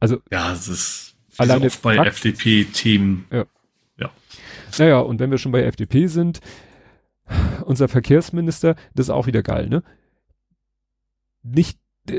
Also. 0.00 0.20
Ja, 0.30 0.52
es 0.52 0.68
ist, 0.68 1.15
Alleine 1.38 1.66
oft 1.66 1.82
bei 1.82 1.96
FDP-Themen. 1.96 3.26
Ja. 3.30 3.44
ja. 3.98 4.10
Naja, 4.78 5.00
und 5.00 5.20
wenn 5.20 5.30
wir 5.30 5.38
schon 5.38 5.52
bei 5.52 5.62
FDP 5.62 6.06
sind, 6.06 6.40
unser 7.64 7.88
Verkehrsminister, 7.88 8.76
das 8.94 9.06
ist 9.06 9.10
auch 9.10 9.26
wieder 9.26 9.42
geil, 9.42 9.68
ne? 9.68 9.82
Nicht, 11.42 11.78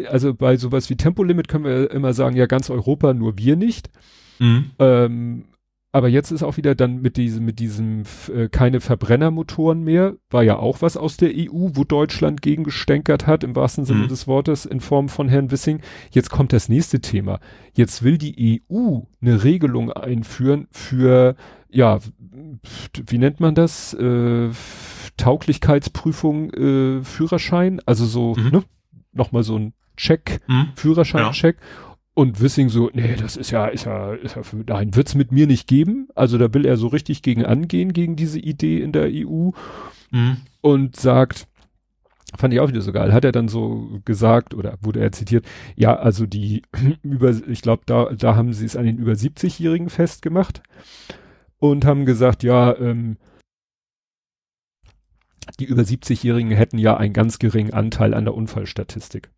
also 0.09 0.33
bei 0.33 0.57
sowas 0.57 0.89
wie 0.89 0.95
Tempolimit 0.95 1.47
können 1.47 1.65
wir 1.65 1.91
immer 1.91 2.13
sagen, 2.13 2.35
ja, 2.35 2.45
ganz 2.45 2.69
Europa, 2.69 3.13
nur 3.13 3.37
wir 3.37 3.55
nicht. 3.55 3.89
Mhm. 4.39 4.71
Ähm, 4.79 5.45
aber 5.97 6.09
jetzt 6.09 6.31
ist 6.31 6.43
auch 6.43 6.57
wieder 6.57 6.75
dann 6.75 7.01
mit 7.01 7.17
diesem, 7.17 7.43
mit 7.43 7.57
diesem 7.57 8.03
äh, 8.31 8.49
keine 8.49 8.81
Verbrennermotoren 8.81 9.83
mehr, 9.83 10.15
war 10.29 10.43
ja 10.43 10.57
auch 10.57 10.83
was 10.83 10.95
aus 10.95 11.17
der 11.17 11.31
EU, 11.35 11.69
wo 11.73 11.83
Deutschland 11.83 12.43
gegen 12.43 12.63
gestänkert 12.63 13.25
hat, 13.25 13.43
im 13.43 13.55
wahrsten 13.55 13.83
Sinne 13.83 14.03
mhm. 14.03 14.07
des 14.07 14.27
Wortes, 14.27 14.65
in 14.65 14.79
Form 14.79 15.09
von 15.09 15.27
Herrn 15.27 15.49
Wissing. 15.49 15.81
Jetzt 16.11 16.29
kommt 16.29 16.53
das 16.53 16.69
nächste 16.69 17.01
Thema. 17.01 17.39
Jetzt 17.73 18.03
will 18.03 18.19
die 18.19 18.61
EU 18.69 18.99
eine 19.21 19.43
Regelung 19.43 19.91
einführen 19.91 20.67
für, 20.69 21.35
ja, 21.69 21.97
wie 23.07 23.17
nennt 23.17 23.39
man 23.39 23.55
das? 23.55 23.95
Äh, 23.95 24.49
Tauglichkeitsprüfung, 25.17 26.53
äh, 26.53 27.03
Führerschein, 27.03 27.81
also 27.87 28.05
so, 28.05 28.35
mhm. 28.35 28.49
ne? 28.51 28.63
Nochmal 29.13 29.41
so 29.41 29.57
ein 29.57 29.73
Check, 29.95 30.41
mhm. 30.47 30.67
Führerschein-Check. 30.75 31.57
Ja. 31.59 31.86
Und 32.17 32.41
Wissing 32.41 32.69
so, 32.69 32.89
nee, 32.95 33.15
das 33.15 33.37
ist 33.37 33.51
ja, 33.51 33.67
ist 33.67 33.85
ja, 33.85 34.11
ist 34.11 34.35
ja 34.35 34.41
für, 34.41 34.55
nein, 34.65 34.95
wird's 34.95 35.13
mit 35.13 35.31
mir 35.31 35.45
nicht 35.45 35.67
geben. 35.67 36.07
Also 36.15 36.39
da 36.39 36.51
will 36.51 36.65
er 36.65 36.75
so 36.75 36.87
richtig 36.87 37.21
gegen 37.21 37.45
angehen, 37.45 37.93
gegen 37.93 38.15
diese 38.15 38.39
Idee 38.39 38.81
in 38.81 38.91
der 38.91 39.05
EU. 39.05 39.51
Mhm. 40.09 40.37
Und 40.61 40.95
sagt, 40.95 41.47
fand 42.35 42.55
ich 42.55 42.59
auch 42.59 42.69
wieder 42.69 42.81
so 42.81 42.91
geil, 42.91 43.13
hat 43.13 43.23
er 43.23 43.31
dann 43.31 43.47
so 43.47 44.01
gesagt 44.03 44.55
oder 44.55 44.79
wurde 44.81 44.99
er 44.99 45.11
zitiert, 45.11 45.45
ja, 45.75 45.95
also 45.95 46.25
die 46.25 46.63
über, 47.03 47.35
ich 47.47 47.61
glaube, 47.61 47.83
da, 47.85 48.05
da 48.05 48.35
haben 48.35 48.51
sie 48.51 48.65
es 48.65 48.75
an 48.75 48.87
den 48.87 48.97
über 48.97 49.11
70-Jährigen 49.11 49.91
festgemacht 49.91 50.63
und 51.59 51.85
haben 51.85 52.07
gesagt, 52.07 52.41
ja, 52.41 52.75
ähm, 52.79 53.17
die 55.59 55.65
über 55.65 55.83
70-Jährigen 55.83 56.49
hätten 56.49 56.79
ja 56.79 56.97
einen 56.97 57.13
ganz 57.13 57.37
geringen 57.37 57.73
Anteil 57.73 58.15
an 58.15 58.25
der 58.25 58.33
Unfallstatistik. 58.33 59.29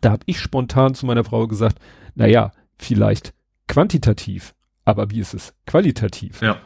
Da 0.00 0.10
habe 0.12 0.22
ich 0.26 0.40
spontan 0.40 0.94
zu 0.94 1.06
meiner 1.06 1.24
Frau 1.24 1.46
gesagt, 1.46 1.78
na 2.14 2.26
ja, 2.26 2.52
vielleicht 2.76 3.32
quantitativ, 3.68 4.54
aber 4.84 5.10
wie 5.10 5.20
ist 5.20 5.34
es 5.34 5.54
qualitativ? 5.66 6.42
Ja. 6.42 6.58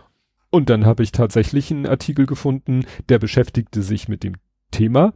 Und 0.51 0.69
dann 0.69 0.85
habe 0.85 1.03
ich 1.03 1.13
tatsächlich 1.13 1.71
einen 1.71 1.87
Artikel 1.87 2.27
gefunden, 2.27 2.85
der 3.09 3.19
beschäftigte 3.19 3.83
sich 3.83 4.09
mit 4.09 4.25
dem 4.25 4.35
Thema, 4.71 5.13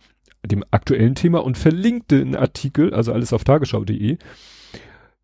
dem 0.47 0.65
aktuellen 0.71 1.15
Thema 1.15 1.45
und 1.45 1.59
verlinkte 1.59 2.21
einen 2.21 2.37
Artikel, 2.37 2.95
also 2.95 3.13
alles 3.13 3.33
auf 3.33 3.45
tagesschau.de, 3.45 4.19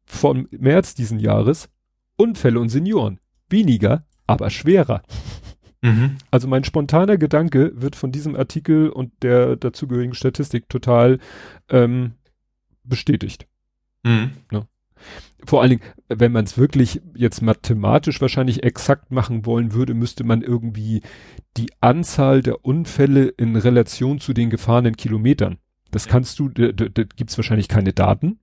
von 0.05 0.49
März 0.51 0.95
diesen 0.95 1.21
Jahres, 1.21 1.69
Unfälle 2.17 2.59
und 2.59 2.69
Senioren. 2.69 3.21
Weniger, 3.49 4.05
aber 4.27 4.51
schwerer. 4.51 5.03
Mhm. 5.83 6.19
Also 6.31 6.49
mein 6.49 6.65
spontaner 6.65 7.17
Gedanke 7.17 7.73
wird 7.75 7.97
von 7.97 8.13
diesem 8.13 8.37
Artikel 8.37 8.91
und 8.91 9.13
der 9.23 9.57
dazugehörigen 9.57 10.15
Statistik 10.15 10.69
total 10.69 11.19
ähm, 11.69 12.13
bestätigt. 12.85 13.47
Mhm. 14.03 14.33
Ne? 14.51 14.67
Vor 15.45 15.63
allen 15.63 15.71
Dingen, 15.71 15.83
wenn 16.09 16.33
man 16.33 16.45
es 16.45 16.59
wirklich 16.59 17.01
jetzt 17.15 17.41
mathematisch 17.41 18.21
wahrscheinlich 18.21 18.63
exakt 18.63 19.11
machen 19.11 19.47
wollen 19.47 19.73
würde, 19.73 19.95
müsste 19.95 20.25
man 20.25 20.43
irgendwie 20.43 21.03
die 21.57 21.71
Anzahl 21.81 22.43
der 22.43 22.65
Unfälle 22.65 23.29
in 23.29 23.57
Relation 23.57 24.21
zu 24.21 24.33
den 24.33 24.51
gefahrenen 24.51 24.97
Kilometern. 24.97 25.59
Das 25.91 26.07
kannst 26.07 26.39
du, 26.39 26.49
da, 26.49 26.71
da, 26.73 27.03
gibt 27.03 27.31
es 27.31 27.39
wahrscheinlich 27.39 27.69
keine 27.69 27.93
Daten, 27.93 28.39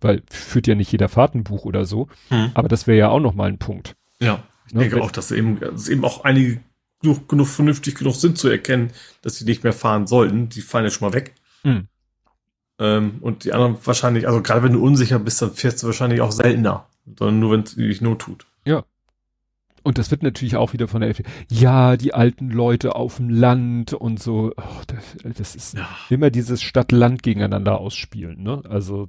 weil 0.00 0.22
führt 0.28 0.66
ja 0.66 0.74
nicht 0.74 0.92
jeder 0.92 1.08
Fahrtenbuch 1.08 1.64
oder 1.64 1.84
so. 1.84 2.08
Mhm. 2.30 2.50
Aber 2.54 2.68
das 2.68 2.86
wäre 2.86 2.98
ja 2.98 3.08
auch 3.08 3.20
nochmal 3.20 3.48
ein 3.48 3.58
Punkt. 3.58 3.96
Ja, 4.18 4.42
ich 4.66 4.74
ne? 4.74 4.80
denke 4.80 5.02
auch, 5.02 5.10
dass 5.10 5.30
eben, 5.30 5.60
dass 5.60 5.88
eben 5.88 6.04
auch 6.04 6.24
einige 6.24 6.60
genug, 7.00 7.28
genug 7.28 7.46
vernünftig 7.46 7.94
genug 7.94 8.16
sind 8.16 8.36
zu 8.36 8.48
erkennen, 8.48 8.90
dass 9.22 9.36
sie 9.36 9.44
nicht 9.44 9.64
mehr 9.64 9.72
fahren 9.72 10.06
sollten. 10.06 10.48
Die 10.48 10.60
fallen 10.60 10.84
ja 10.84 10.90
schon 10.90 11.08
mal 11.08 11.14
weg. 11.14 11.34
Mhm. 11.62 11.88
Ähm, 12.80 13.18
und 13.20 13.44
die 13.44 13.52
anderen 13.52 13.76
wahrscheinlich, 13.84 14.26
also 14.26 14.42
gerade 14.42 14.62
wenn 14.62 14.72
du 14.72 14.82
unsicher 14.82 15.18
bist, 15.18 15.42
dann 15.42 15.52
fährst 15.52 15.82
du 15.82 15.86
wahrscheinlich 15.86 16.22
auch 16.22 16.32
seltener, 16.32 16.86
sondern 17.18 17.38
nur 17.38 17.52
wenn 17.52 17.60
es 17.60 17.74
dich 17.74 18.00
not 18.00 18.20
tut. 18.20 18.46
Ja. 18.64 18.84
Und 19.82 19.98
das 19.98 20.10
wird 20.10 20.22
natürlich 20.22 20.56
auch 20.56 20.72
wieder 20.72 20.88
von 20.88 21.02
der 21.02 21.10
FDP. 21.10 21.28
Ja, 21.50 21.96
die 21.96 22.14
alten 22.14 22.50
Leute 22.50 22.96
auf 22.96 23.16
dem 23.16 23.28
Land 23.28 23.92
und 23.92 24.20
so. 24.20 24.52
Oh, 24.56 24.82
das, 24.86 25.36
das, 25.36 25.56
ist 25.56 25.74
ja. 25.74 25.88
immer 26.08 26.30
dieses 26.30 26.62
Stadt-Land 26.62 27.22
gegeneinander 27.22 27.78
ausspielen. 27.78 28.42
Ne? 28.42 28.62
Also 28.68 29.08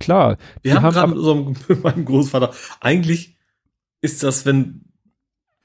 klar. 0.00 0.38
Wir 0.62 0.74
haben, 0.74 0.94
haben 0.94 1.14
gerade 1.14 1.54
mit 1.68 1.84
meinem 1.84 2.04
Großvater. 2.04 2.52
Eigentlich 2.80 3.36
ist 4.00 4.22
das, 4.22 4.46
wenn 4.46 4.85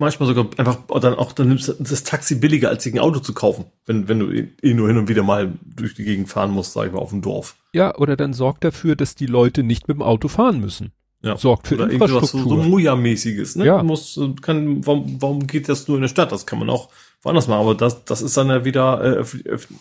manchmal 0.02 0.28
sogar 0.28 0.48
einfach 0.58 0.80
dann 1.00 1.14
auch 1.14 1.32
dann 1.32 1.48
nimmst 1.48 1.70
du 1.70 1.74
das 1.80 2.04
Taxi 2.04 2.36
billiger 2.36 2.68
als 2.68 2.84
sich 2.84 2.94
ein 2.94 3.00
Auto 3.00 3.20
zu 3.20 3.34
kaufen, 3.34 3.66
wenn 3.86 4.10
wenn 4.10 4.20
du 4.20 4.32
eh 4.32 4.74
nur 4.74 4.88
hin 4.88 4.98
und 4.98 5.08
wieder 5.08 5.24
mal 5.24 5.54
durch 5.64 5.94
die 5.94 6.04
Gegend 6.04 6.28
fahren 6.28 6.52
musst, 6.52 6.74
sag 6.74 6.88
ich 6.88 6.92
mal 6.92 7.00
auf 7.00 7.12
dem 7.12 7.22
Dorf. 7.22 7.56
Ja, 7.74 7.96
oder 7.96 8.18
dann 8.18 8.34
sorgt 8.34 8.66
dafür, 8.66 8.98
dass 8.98 9.16
die 9.16 9.28
Leute 9.28 9.64
nicht 9.64 9.88
mit 9.88 9.96
dem 9.96 10.02
Auto 10.02 10.28
fahren 10.28 10.60
müssen. 10.60 10.92
Ja. 11.24 11.38
Sorgt 11.38 11.68
für 11.68 11.76
oder 11.76 11.90
Infrastruktur. 11.90 12.58
so, 12.58 12.64
so 12.64 12.70
Moja-mäßiges, 12.70 13.56
ne? 13.56 13.66
Ja. 13.66 13.84
Muss, 13.84 14.20
kann, 14.42 14.86
warum, 14.86 15.22
warum 15.22 15.48
geht 15.48 15.70
das 15.70 15.88
nur 15.88 15.98
in 15.98 16.02
der 16.02 16.10
Stadt? 16.10 16.32
Das 16.32 16.48
kann 16.48 16.58
man 16.58 16.70
auch 16.72 16.90
woanders 17.22 17.48
machen, 17.48 17.62
aber 17.62 17.76
das, 17.76 18.04
das 18.06 18.24
ist 18.24 18.36
dann 18.36 18.50
ja 18.50 18.66
wieder, 18.66 19.20
äh, 19.20 19.26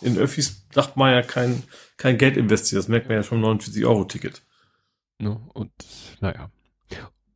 in 0.02 0.18
Öffis 0.18 0.66
sagt 0.70 0.98
man 0.98 1.14
ja 1.14 1.22
kein, 1.22 1.62
kein 1.96 2.18
Geld 2.18 2.36
investiert. 2.36 2.78
Das 2.78 2.88
merkt 2.88 3.08
man 3.08 3.16
ja 3.16 3.22
schon 3.22 3.40
49 3.40 3.86
Euro 3.86 4.04
Ticket. 4.04 4.42
No, 5.18 5.40
und, 5.54 5.72
naja. 6.20 6.50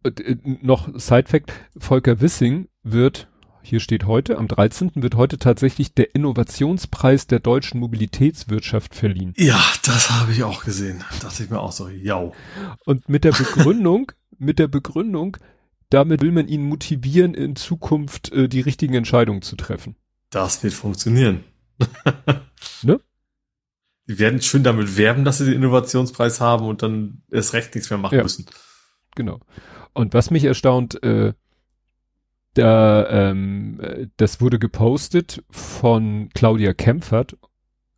Und, 0.03 0.21
äh, 0.21 0.37
noch 0.61 0.89
Side-Fact, 0.95 1.53
Volker 1.79 2.21
Wissing 2.21 2.69
wird, 2.85 3.29
hier 3.63 3.81
steht 3.81 4.05
heute, 4.05 4.37
am 4.37 4.47
13. 4.47 4.93
wird 4.97 5.15
heute 5.15 5.39
tatsächlich 5.39 5.95
der 5.95 6.15
Innovationspreis 6.15 7.27
der 7.27 7.41
deutschen 7.41 7.81
Mobilitätswirtschaft 7.81 8.95
verliehen. 8.95 9.33
Ja, 9.37 9.61
das 9.85 10.11
habe 10.11 10.33
ich 10.33 10.45
auch 10.45 10.65
gesehen. 10.65 11.03
Dachte 11.21 11.43
ich 11.43 11.51
mir 11.51 11.61
auch 11.61 11.73
so, 11.73 11.89
ja. 11.89 12.31
Und 12.85 13.09
mit 13.09 13.25
der 13.25 13.33
Begründung, 13.33 14.13
mit 14.39 14.59
der 14.59 14.69
Begründung, 14.69 15.39
damit 15.89 16.21
will 16.21 16.33
man 16.33 16.47
ihn 16.47 16.65
motivieren, 16.65 17.35
in 17.35 17.57
Zukunft 17.57 18.33
äh, 18.33 18.49
die 18.49 18.61
richtigen 18.61 18.95
Entscheidungen 18.95 19.43
zu 19.43 19.57
treffen. 19.57 19.97
Das 20.31 20.63
wird 20.63 20.75
funktionieren. 20.75 21.45
ne? 22.83 23.01
Die 24.09 24.19
werden 24.19 24.43
schön 24.43 24.63
damit 24.63 24.99
werben, 24.99 25.25
dass 25.25 25.39
sie 25.39 25.47
den 25.47 25.55
Innovationspreis 25.55 26.41
haben 26.41 26.67
und 26.67 26.83
dann 26.83 27.23
erst 27.31 27.55
recht 27.55 27.75
nichts 27.75 27.89
mehr 27.89 27.99
machen 27.99 28.17
ja. 28.17 28.23
müssen. 28.23 28.45
Genau. 29.15 29.41
Und 29.95 30.13
was 30.13 30.31
mich 30.31 30.45
erstaunt, 30.45 31.03
äh, 31.03 31.33
da, 32.55 33.31
ähm, 33.31 34.11
das 34.17 34.41
wurde 34.41 34.59
gepostet 34.59 35.43
von 35.51 36.29
Claudia 36.35 36.73
Kempfert. 36.73 37.37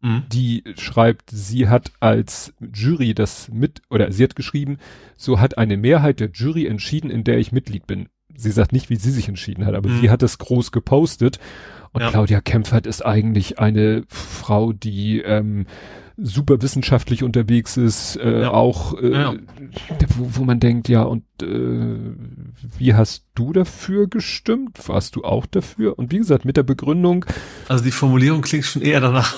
Mhm. 0.01 0.25
Die 0.33 0.65
schreibt, 0.77 1.31
sie 1.31 1.69
hat 1.69 1.93
als 2.01 2.55
Jury 2.61 3.15
das 3.15 3.49
mit, 3.51 3.83
oder 3.91 4.13
sie 4.13 4.25
hat 4.25 4.37
geschrieben, 4.37 4.79
so 5.17 5.41
hat 5.41 5.59
eine 5.59 5.77
Mehrheit 5.77 6.21
der 6.21 6.31
Jury 6.31 6.67
entschieden, 6.67 7.11
in 7.11 7.25
der 7.25 7.39
ich 7.39 7.53
Mitglied 7.53 7.87
bin. 7.87 8.09
Sie 8.35 8.51
sagt 8.51 8.73
nicht, 8.73 8.91
wie 8.91 8.97
sie 8.97 9.11
sich 9.11 9.29
entschieden 9.29 9.65
hat, 9.65 9.75
aber 9.75 9.89
mhm. 9.89 10.01
sie 10.01 10.11
hat 10.11 10.23
das 10.23 10.39
groß 10.39 10.73
gepostet. 10.73 11.39
Und 11.93 12.03
ja. 12.03 12.11
Claudia 12.11 12.41
Kempfert 12.43 12.87
ist 12.87 13.05
eigentlich 13.05 13.59
eine 13.59 14.05
Frau, 14.09 14.73
die 14.73 15.21
ähm, 15.21 15.67
super 16.17 16.63
wissenschaftlich 16.63 17.23
unterwegs 17.23 17.77
ist, 17.77 18.17
äh, 18.17 18.43
ja. 18.43 18.51
auch 18.51 18.99
äh, 19.01 19.13
ja. 19.13 19.35
wo, 20.17 20.29
wo 20.37 20.45
man 20.45 20.61
denkt, 20.61 20.89
ja, 20.89 21.03
und 21.03 21.25
äh, 21.43 21.97
wie 22.79 22.95
hast 22.95 23.27
du 23.35 23.53
dafür 23.53 24.07
gestimmt? 24.07 24.89
Warst 24.89 25.17
du 25.17 25.25
auch 25.25 25.45
dafür? 25.45 25.99
Und 25.99 26.13
wie 26.13 26.19
gesagt, 26.19 26.45
mit 26.45 26.57
der 26.57 26.63
Begründung. 26.63 27.27
Also 27.69 27.85
die 27.85 27.91
Formulierung 27.91 28.41
klingt 28.41 28.65
schon 28.65 28.83
eher 28.83 29.01
danach, 29.01 29.35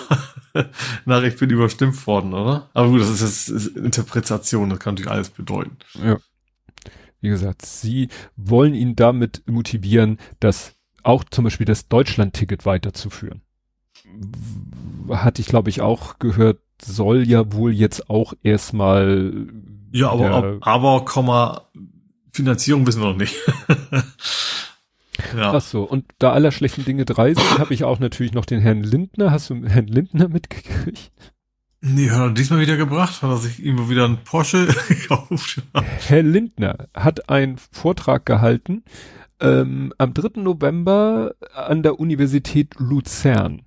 nach 1.04 1.22
ich 1.22 1.36
bin 1.36 1.50
überstimmt 1.50 2.06
worden, 2.06 2.32
oder? 2.32 2.68
Aber 2.74 2.88
gut, 2.90 3.00
das 3.00 3.10
ist 3.10 3.20
jetzt 3.22 3.48
ist 3.48 3.76
Interpretation, 3.76 4.70
das 4.70 4.78
kann 4.78 4.94
natürlich 4.94 5.10
alles 5.10 5.30
bedeuten. 5.30 5.76
Ja. 6.02 6.18
Wie 7.20 7.28
gesagt, 7.28 7.66
sie 7.66 8.08
wollen 8.36 8.74
ihn 8.74 8.94
damit 8.94 9.42
motivieren, 9.46 10.18
dass 10.38 10.76
auch 11.02 11.24
zum 11.24 11.44
Beispiel 11.44 11.66
das 11.66 11.88
Deutschland-Ticket 11.88 12.64
weiterzuführen. 12.66 13.42
Hatte 15.08 15.42
ich, 15.42 15.48
glaube 15.48 15.70
ich, 15.70 15.80
auch 15.80 16.20
gehört, 16.20 16.60
soll 16.82 17.28
ja 17.28 17.52
wohl 17.52 17.72
jetzt 17.72 18.10
auch 18.10 18.34
erstmal. 18.42 19.46
Ja, 19.92 20.10
aber, 20.10 20.58
aber, 20.60 21.04
Komma, 21.04 21.68
Finanzierung 22.32 22.86
wissen 22.86 23.02
wir 23.02 23.08
noch 23.08 23.16
nicht. 23.16 23.36
ja. 25.36 25.52
Ach 25.52 25.60
so, 25.60 25.82
und 25.82 26.04
da 26.18 26.32
aller 26.32 26.52
schlechten 26.52 26.84
Dinge 26.84 27.04
drei 27.04 27.34
sind, 27.34 27.58
habe 27.58 27.74
ich 27.74 27.84
auch 27.84 27.98
natürlich 27.98 28.32
noch 28.32 28.44
den 28.44 28.60
Herrn 28.60 28.82
Lindner. 28.82 29.30
Hast 29.30 29.50
du 29.50 29.66
Herrn 29.66 29.86
Lindner 29.86 30.28
mitgekriegt? 30.28 31.10
Nee, 31.80 32.10
hat 32.10 32.20
er 32.20 32.30
diesmal 32.30 32.60
wieder 32.60 32.76
gebracht? 32.76 33.22
Hat 33.22 33.30
er 33.30 33.36
sich 33.36 33.62
immer 33.64 33.88
wieder 33.88 34.04
einen 34.04 34.18
Porsche 34.24 34.66
gekauft? 34.88 35.62
Herr 36.06 36.22
Lindner 36.22 36.88
hat 36.92 37.30
einen 37.30 37.56
Vortrag 37.56 38.26
gehalten 38.26 38.82
ähm, 39.40 39.92
am 39.98 40.14
3. 40.14 40.40
November 40.40 41.34
an 41.54 41.82
der 41.82 42.00
Universität 42.00 42.74
Luzern. 42.78 43.62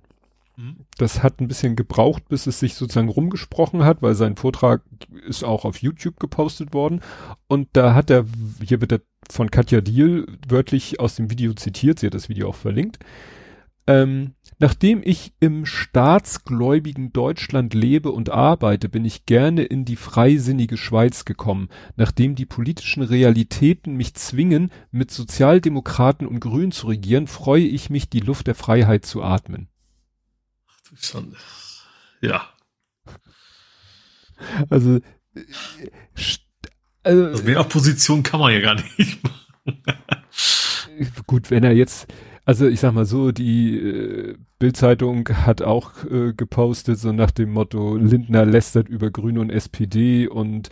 Mhm. 0.56 0.76
Das 0.98 1.22
hat 1.22 1.40
ein 1.40 1.48
bisschen 1.48 1.76
gebraucht, 1.76 2.28
bis 2.28 2.46
es 2.46 2.60
sich 2.60 2.74
sozusagen 2.74 3.08
rumgesprochen 3.08 3.84
hat, 3.84 4.02
weil 4.02 4.14
sein 4.14 4.36
Vortrag 4.36 4.82
ist 5.26 5.44
auch 5.44 5.64
auf 5.64 5.78
YouTube 5.78 6.20
gepostet 6.20 6.74
worden. 6.74 7.00
Und 7.48 7.68
da 7.72 7.94
hat 7.94 8.10
er, 8.10 8.26
hier 8.64 8.80
wird 8.80 8.92
er 8.92 9.00
von 9.30 9.50
Katja 9.50 9.80
Diel 9.80 10.26
wörtlich 10.48 11.00
aus 11.00 11.16
dem 11.16 11.30
Video 11.30 11.52
zitiert, 11.54 11.98
sie 11.98 12.06
hat 12.06 12.14
das 12.14 12.28
Video 12.28 12.48
auch 12.48 12.54
verlinkt. 12.54 12.98
Ähm, 13.86 14.34
nachdem 14.60 15.02
ich 15.04 15.32
im 15.40 15.66
staatsgläubigen 15.66 17.12
Deutschland 17.12 17.74
lebe 17.74 18.12
und 18.12 18.30
arbeite, 18.30 18.88
bin 18.88 19.04
ich 19.04 19.26
gerne 19.26 19.64
in 19.64 19.84
die 19.84 19.96
freisinnige 19.96 20.76
Schweiz 20.76 21.24
gekommen. 21.24 21.68
Nachdem 21.96 22.36
die 22.36 22.46
politischen 22.46 23.02
Realitäten 23.02 23.96
mich 23.96 24.14
zwingen, 24.14 24.70
mit 24.92 25.10
Sozialdemokraten 25.10 26.28
und 26.28 26.38
Grünen 26.38 26.70
zu 26.70 26.86
regieren, 26.86 27.26
freue 27.26 27.64
ich 27.64 27.90
mich, 27.90 28.08
die 28.08 28.20
Luft 28.20 28.46
der 28.46 28.54
Freiheit 28.54 29.04
zu 29.04 29.22
atmen. 29.22 29.68
Schande. 30.94 31.36
Ja. 32.20 32.48
Also, 34.70 35.00
also, 37.02 37.26
also 37.26 37.44
mehr 37.44 37.60
Opposition 37.60 38.22
kann 38.22 38.40
man 38.40 38.52
ja 38.52 38.60
gar 38.60 38.74
nicht 38.74 39.22
machen. 39.22 39.82
Gut, 41.26 41.50
wenn 41.50 41.64
er 41.64 41.72
jetzt, 41.72 42.12
also 42.44 42.66
ich 42.66 42.80
sag 42.80 42.92
mal 42.92 43.06
so, 43.06 43.32
die 43.32 43.76
äh, 43.76 44.36
Bildzeitung 44.58 45.28
hat 45.28 45.62
auch 45.62 46.04
äh, 46.04 46.32
gepostet, 46.32 46.98
so 46.98 47.12
nach 47.12 47.30
dem 47.30 47.52
Motto, 47.52 47.96
Lindner 47.96 48.44
lästert 48.44 48.88
über 48.88 49.10
Grüne 49.10 49.40
und 49.40 49.50
SPD 49.50 50.28
und 50.28 50.70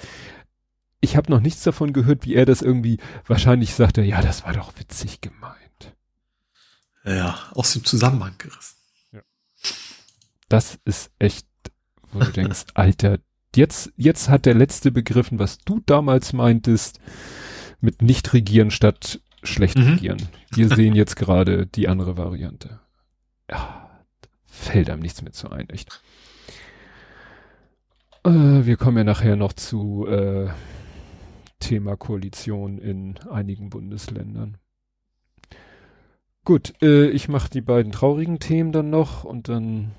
ich 1.01 1.17
habe 1.17 1.31
noch 1.31 1.41
nichts 1.41 1.63
davon 1.63 1.93
gehört, 1.93 2.25
wie 2.25 2.35
er 2.35 2.45
das 2.45 2.61
irgendwie, 2.61 2.99
wahrscheinlich 3.27 3.75
sagt 3.75 3.99
er, 3.99 4.05
ja, 4.05 4.21
das 4.21 4.45
war 4.45 4.53
doch 4.53 4.79
witzig 4.79 5.21
gemeint. 5.21 5.57
Ja, 7.05 7.39
aus 7.55 7.73
dem 7.73 7.85
Zusammenhang 7.85 8.35
gerissen. 8.37 8.80
Das 10.51 10.79
ist 10.85 11.13
echt, 11.19 11.47
wo 12.13 12.19
du 12.19 12.31
denkst, 12.33 12.67
Alter, 12.75 13.21
jetzt, 13.55 13.93
jetzt 13.97 14.29
hat 14.29 14.45
der 14.45 14.55
Letzte 14.55 14.91
begriffen, 14.91 15.39
was 15.39 15.59
du 15.59 15.81
damals 15.87 16.35
meintest, 16.35 17.01
mit 17.81 18.03
nicht 18.03 18.35
regieren 18.35 18.71
statt 18.71 19.21
schlecht 19.43 19.79
mhm. 19.79 19.93
regieren. 19.95 20.29
Wir 20.51 20.69
sehen 20.69 20.95
jetzt 20.95 21.17
gerade 21.17 21.67
die 21.67 21.89
andere 21.89 22.19
Variante. 22.19 22.81
Ja, 23.51 23.91
fällt 24.45 24.91
einem 24.91 25.01
nichts 25.01 25.23
mehr 25.23 25.33
zu 25.33 25.51
ein, 25.51 25.71
echt. 25.71 26.03
Äh, 28.25 28.31
wir 28.31 28.77
kommen 28.77 28.99
ja 28.99 29.05
nachher 29.05 29.37
noch 29.37 29.53
zu 29.53 30.07
äh, 30.07 30.49
Thema 31.61 31.97
Koalition 31.97 32.79
in 32.79 33.19
einigen 33.31 33.71
Bundesländern. 33.71 34.59
Gut, 36.45 36.75
äh, 36.83 37.09
ich 37.09 37.29
mache 37.29 37.51
die 37.51 37.61
beiden 37.61 37.93
traurigen 37.93 38.41
Themen 38.41 38.73
dann 38.73 38.91
noch 38.91 39.25
und 39.25 39.49
dann 39.49 39.93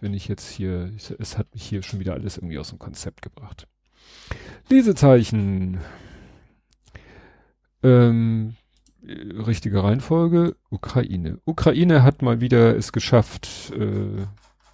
bin 0.00 0.14
ich 0.14 0.28
jetzt 0.28 0.48
hier, 0.50 0.90
es 1.18 1.38
hat 1.38 1.52
mich 1.54 1.64
hier 1.64 1.82
schon 1.82 2.00
wieder 2.00 2.14
alles 2.14 2.36
irgendwie 2.36 2.58
aus 2.58 2.70
dem 2.70 2.78
Konzept 2.78 3.22
gebracht. 3.22 3.66
Lesezeichen. 4.68 5.78
Ähm, 7.82 8.54
richtige 9.06 9.82
Reihenfolge, 9.82 10.56
Ukraine. 10.70 11.38
Ukraine 11.44 12.02
hat 12.02 12.22
mal 12.22 12.40
wieder 12.40 12.76
es 12.76 12.92
geschafft, 12.92 13.72
äh, 13.76 14.22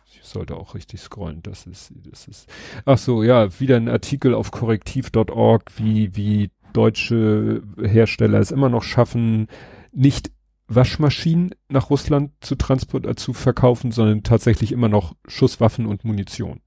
ich 0.07 0.21
sollte 0.23 0.57
auch 0.57 0.75
richtig 0.75 1.01
scrollen, 1.01 1.43
das 1.43 1.67
ist, 1.67 1.93
das 2.11 2.27
ist, 2.27 2.49
ach 2.87 2.99
so, 2.99 3.23
ja, 3.23 3.61
wieder 3.61 3.77
ein 3.77 3.89
Artikel 3.89 4.35
auf 4.35 4.51
korrektiv.org, 4.51 5.73
wie, 5.77 6.17
wie 6.17 6.51
deutsche 6.73 7.63
Hersteller 7.81 8.41
es 8.41 8.51
immer 8.51 8.71
noch 8.71 8.83
schaffen, 8.83 9.49
nicht 9.93 10.31
Waschmaschinen 10.67 11.55
nach 11.69 11.91
Russland 11.91 12.33
zu 12.41 12.55
transport, 12.55 13.07
äh, 13.07 13.17
zu 13.17 13.33
verkaufen, 13.33 13.93
sondern 13.93 14.23
tatsächlich 14.23 14.73
immer 14.73 14.89
noch 14.89 15.15
Schusswaffen 15.27 15.87
und 15.87 16.05
Munition. 16.05 16.61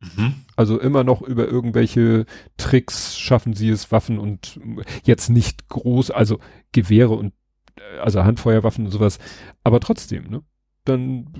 Mhm. 0.00 0.34
Also 0.54 0.78
immer 0.78 1.02
noch 1.02 1.22
über 1.22 1.48
irgendwelche 1.48 2.26
Tricks 2.56 3.18
schaffen 3.18 3.54
sie 3.54 3.70
es, 3.70 3.90
Waffen 3.90 4.18
und 4.18 4.60
jetzt 5.04 5.28
nicht 5.28 5.68
groß, 5.68 6.10
also 6.10 6.38
Gewehre 6.72 7.14
und 7.14 7.32
äh, 7.76 7.98
also 7.98 8.22
Handfeuerwaffen 8.22 8.84
und 8.86 8.92
sowas, 8.92 9.18
aber 9.64 9.80
trotzdem, 9.80 10.24
ne? 10.28 10.42
Dann 10.84 11.32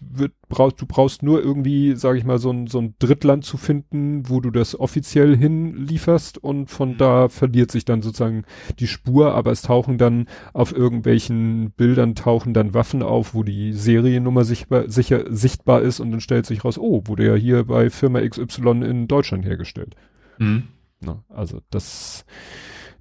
wird, 0.00 0.32
brauchst, 0.48 0.80
du 0.80 0.86
brauchst 0.86 1.22
nur 1.22 1.42
irgendwie, 1.42 1.94
sage 1.94 2.18
ich 2.18 2.24
mal, 2.24 2.38
so 2.38 2.50
ein, 2.50 2.66
so 2.66 2.78
ein 2.80 2.94
Drittland 2.98 3.44
zu 3.44 3.56
finden, 3.58 4.28
wo 4.28 4.40
du 4.40 4.50
das 4.50 4.78
offiziell 4.78 5.36
hinlieferst 5.36 6.38
und 6.38 6.70
von 6.70 6.90
mhm. 6.90 6.98
da 6.98 7.28
verliert 7.28 7.70
sich 7.70 7.84
dann 7.84 8.02
sozusagen 8.02 8.44
die 8.78 8.86
Spur, 8.86 9.34
aber 9.34 9.52
es 9.52 9.62
tauchen 9.62 9.98
dann 9.98 10.26
auf 10.52 10.72
irgendwelchen 10.72 11.70
Bildern 11.72 12.14
tauchen 12.14 12.54
dann 12.54 12.74
Waffen 12.74 13.02
auf, 13.02 13.34
wo 13.34 13.42
die 13.42 13.72
Seriennummer 13.72 14.44
sichtbar, 14.44 14.88
sicher, 14.88 15.24
sichtbar 15.28 15.82
ist 15.82 16.00
und 16.00 16.10
dann 16.10 16.20
stellt 16.20 16.46
sich 16.46 16.64
raus, 16.64 16.78
oh, 16.78 17.02
wurde 17.04 17.26
ja 17.26 17.34
hier 17.34 17.64
bei 17.64 17.90
Firma 17.90 18.20
XY 18.26 18.82
in 18.82 19.06
Deutschland 19.06 19.44
hergestellt. 19.44 19.96
Mhm. 20.38 20.64
Na, 21.00 21.24
also 21.28 21.60
das 21.70 22.24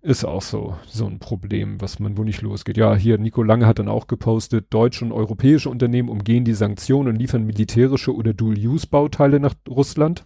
ist 0.02 0.24
auch 0.24 0.42
so, 0.42 0.78
so 0.88 1.06
ein 1.06 1.20
Problem, 1.20 1.82
was 1.82 2.00
man 2.00 2.18
wohl 2.18 2.26
nicht 2.26 2.42
losgeht. 2.42 2.78
Ja, 2.78 2.96
hier 2.96 3.18
Nico 3.18 3.44
Lange 3.44 3.68
hat 3.68 3.80
dann 3.80 3.90
auch 3.90 4.08
gepostet, 4.08 4.68
deutsche 4.70 5.04
und 5.06 5.12
europäische 5.12 5.70
Unternehmen 5.70 6.10
umgehen 6.10 6.46
die 6.46 6.54
Sanktionen 6.54 7.10
und 7.10 7.16
liefern 7.16 7.46
militärische 7.46 8.16
oder 8.16 8.34
Dual-Use-Bauteile 8.34 9.40
nach 9.40 9.56
Russland. 9.68 10.24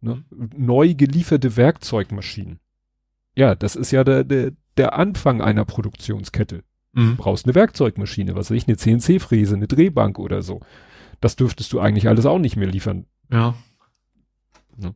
Ne? 0.00 0.24
Neu 0.56 0.94
gelieferte 0.94 1.56
Werkzeugmaschinen. 1.56 2.58
Ja, 3.36 3.54
das 3.54 3.76
ist 3.76 3.90
ja 3.90 4.02
der, 4.02 4.24
der, 4.24 4.52
der 4.76 4.94
Anfang 4.94 5.40
einer 5.40 5.64
Produktionskette. 5.64 6.64
Mhm. 6.92 7.10
Du 7.10 7.16
brauchst 7.16 7.46
eine 7.46 7.54
Werkzeugmaschine, 7.54 8.34
was 8.34 8.50
weiß 8.50 8.56
ich, 8.56 8.66
eine 8.66 8.76
CNC-Fräse, 8.76 9.54
eine 9.54 9.68
Drehbank 9.68 10.18
oder 10.18 10.42
so. 10.42 10.60
Das 11.20 11.36
dürftest 11.36 11.72
du 11.72 11.80
eigentlich 11.80 12.08
alles 12.08 12.26
auch 12.26 12.38
nicht 12.38 12.56
mehr 12.56 12.68
liefern. 12.68 13.06
Ja. 13.30 13.54
Ne? 14.76 14.94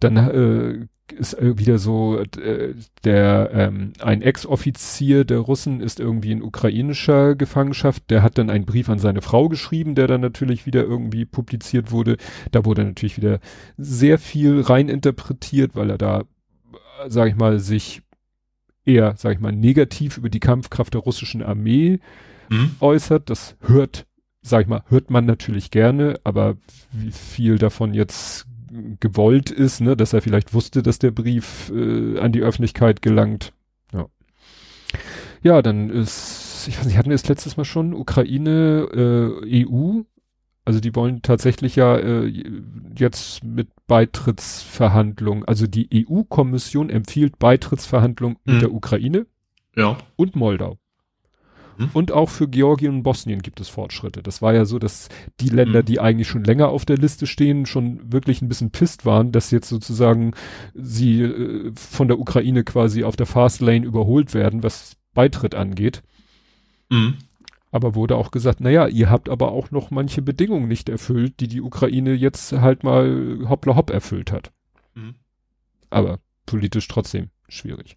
Dann 0.00 0.16
äh, 0.16 0.86
ist 1.12 1.36
wieder 1.40 1.78
so, 1.78 2.18
äh, 2.18 2.74
der 3.04 3.50
ähm, 3.52 3.92
ein 4.00 4.22
Ex-Offizier 4.22 5.24
der 5.24 5.38
Russen 5.38 5.80
ist 5.80 6.00
irgendwie 6.00 6.32
in 6.32 6.42
ukrainischer 6.42 7.34
Gefangenschaft. 7.34 8.10
Der 8.10 8.22
hat 8.22 8.38
dann 8.38 8.50
einen 8.50 8.66
Brief 8.66 8.88
an 8.88 8.98
seine 8.98 9.22
Frau 9.22 9.48
geschrieben, 9.48 9.94
der 9.94 10.06
dann 10.06 10.20
natürlich 10.20 10.66
wieder 10.66 10.82
irgendwie 10.82 11.24
publiziert 11.24 11.90
wurde. 11.90 12.16
Da 12.50 12.64
wurde 12.64 12.84
natürlich 12.84 13.16
wieder 13.16 13.40
sehr 13.76 14.18
viel 14.18 14.60
reininterpretiert, 14.60 15.74
weil 15.74 15.90
er 15.90 15.98
da, 15.98 16.24
sag 17.06 17.28
ich 17.28 17.36
mal, 17.36 17.58
sich 17.58 18.02
eher, 18.84 19.14
sag 19.16 19.34
ich 19.34 19.40
mal, 19.40 19.52
negativ 19.52 20.16
über 20.16 20.30
die 20.30 20.40
Kampfkraft 20.40 20.94
der 20.94 21.02
russischen 21.02 21.42
Armee 21.42 22.00
mhm. 22.48 22.72
äußert. 22.80 23.30
Das 23.30 23.56
hört, 23.60 24.06
sag 24.42 24.62
ich 24.62 24.68
mal, 24.68 24.82
hört 24.88 25.10
man 25.10 25.26
natürlich 25.26 25.70
gerne, 25.70 26.18
aber 26.24 26.56
wie 26.90 27.12
viel 27.12 27.58
davon 27.58 27.94
jetzt 27.94 28.47
gewollt 29.00 29.50
ist, 29.50 29.80
ne, 29.80 29.96
dass 29.96 30.12
er 30.12 30.22
vielleicht 30.22 30.54
wusste, 30.54 30.82
dass 30.82 30.98
der 30.98 31.10
Brief 31.10 31.70
äh, 31.74 32.18
an 32.18 32.32
die 32.32 32.42
Öffentlichkeit 32.42 33.02
gelangt. 33.02 33.52
Ja. 33.92 34.06
Ja, 35.42 35.62
dann 35.62 35.90
ist, 35.90 36.66
ich 36.68 36.78
weiß 36.78 36.86
nicht, 36.86 36.96
hatten 36.96 37.10
wir 37.10 37.14
es 37.14 37.28
letztes 37.28 37.56
Mal 37.56 37.64
schon, 37.64 37.94
Ukraine, 37.94 38.88
äh, 39.42 39.64
EU, 39.64 40.02
also 40.64 40.80
die 40.80 40.94
wollen 40.94 41.22
tatsächlich 41.22 41.76
ja 41.76 41.96
äh, 41.96 42.30
jetzt 42.94 43.42
mit 43.42 43.68
Beitrittsverhandlungen, 43.86 45.44
also 45.46 45.66
die 45.66 45.88
EU-Kommission 46.06 46.90
empfiehlt 46.90 47.38
Beitrittsverhandlungen 47.38 48.38
mhm. 48.44 48.52
mit 48.52 48.62
der 48.62 48.72
Ukraine 48.72 49.26
ja. 49.74 49.96
und 50.16 50.36
Moldau. 50.36 50.78
Mhm. 51.78 51.90
Und 51.92 52.12
auch 52.12 52.28
für 52.28 52.48
Georgien 52.48 52.96
und 52.96 53.02
Bosnien 53.04 53.40
gibt 53.40 53.60
es 53.60 53.68
Fortschritte. 53.68 54.22
Das 54.22 54.42
war 54.42 54.52
ja 54.52 54.64
so, 54.64 54.78
dass 54.78 55.08
die 55.40 55.48
Länder, 55.48 55.82
mhm. 55.82 55.86
die 55.86 56.00
eigentlich 56.00 56.28
schon 56.28 56.42
länger 56.42 56.68
auf 56.68 56.84
der 56.84 56.98
Liste 56.98 57.26
stehen, 57.26 57.66
schon 57.66 58.12
wirklich 58.12 58.42
ein 58.42 58.48
bisschen 58.48 58.70
pisst 58.70 59.06
waren, 59.06 59.30
dass 59.30 59.52
jetzt 59.52 59.68
sozusagen 59.68 60.32
sie 60.74 61.22
äh, 61.22 61.72
von 61.74 62.08
der 62.08 62.18
Ukraine 62.18 62.64
quasi 62.64 63.04
auf 63.04 63.14
der 63.14 63.26
Fastlane 63.26 63.86
überholt 63.86 64.34
werden, 64.34 64.62
was 64.62 64.96
Beitritt 65.14 65.54
angeht. 65.54 66.02
Mhm. 66.90 67.14
Aber 67.70 67.94
wurde 67.94 68.16
auch 68.16 68.30
gesagt, 68.30 68.60
naja, 68.60 68.88
ihr 68.88 69.08
habt 69.08 69.28
aber 69.28 69.52
auch 69.52 69.70
noch 69.70 69.90
manche 69.90 70.22
Bedingungen 70.22 70.68
nicht 70.68 70.88
erfüllt, 70.88 71.38
die 71.38 71.48
die 71.48 71.60
Ukraine 71.60 72.14
jetzt 72.14 72.52
halt 72.52 72.82
mal 72.82 73.46
hoppla 73.48 73.76
hopp 73.76 73.90
erfüllt 73.90 74.32
hat. 74.32 74.50
Mhm. 74.94 75.14
Aber 75.90 76.18
politisch 76.46 76.88
trotzdem 76.88 77.28
schwierig. 77.48 77.96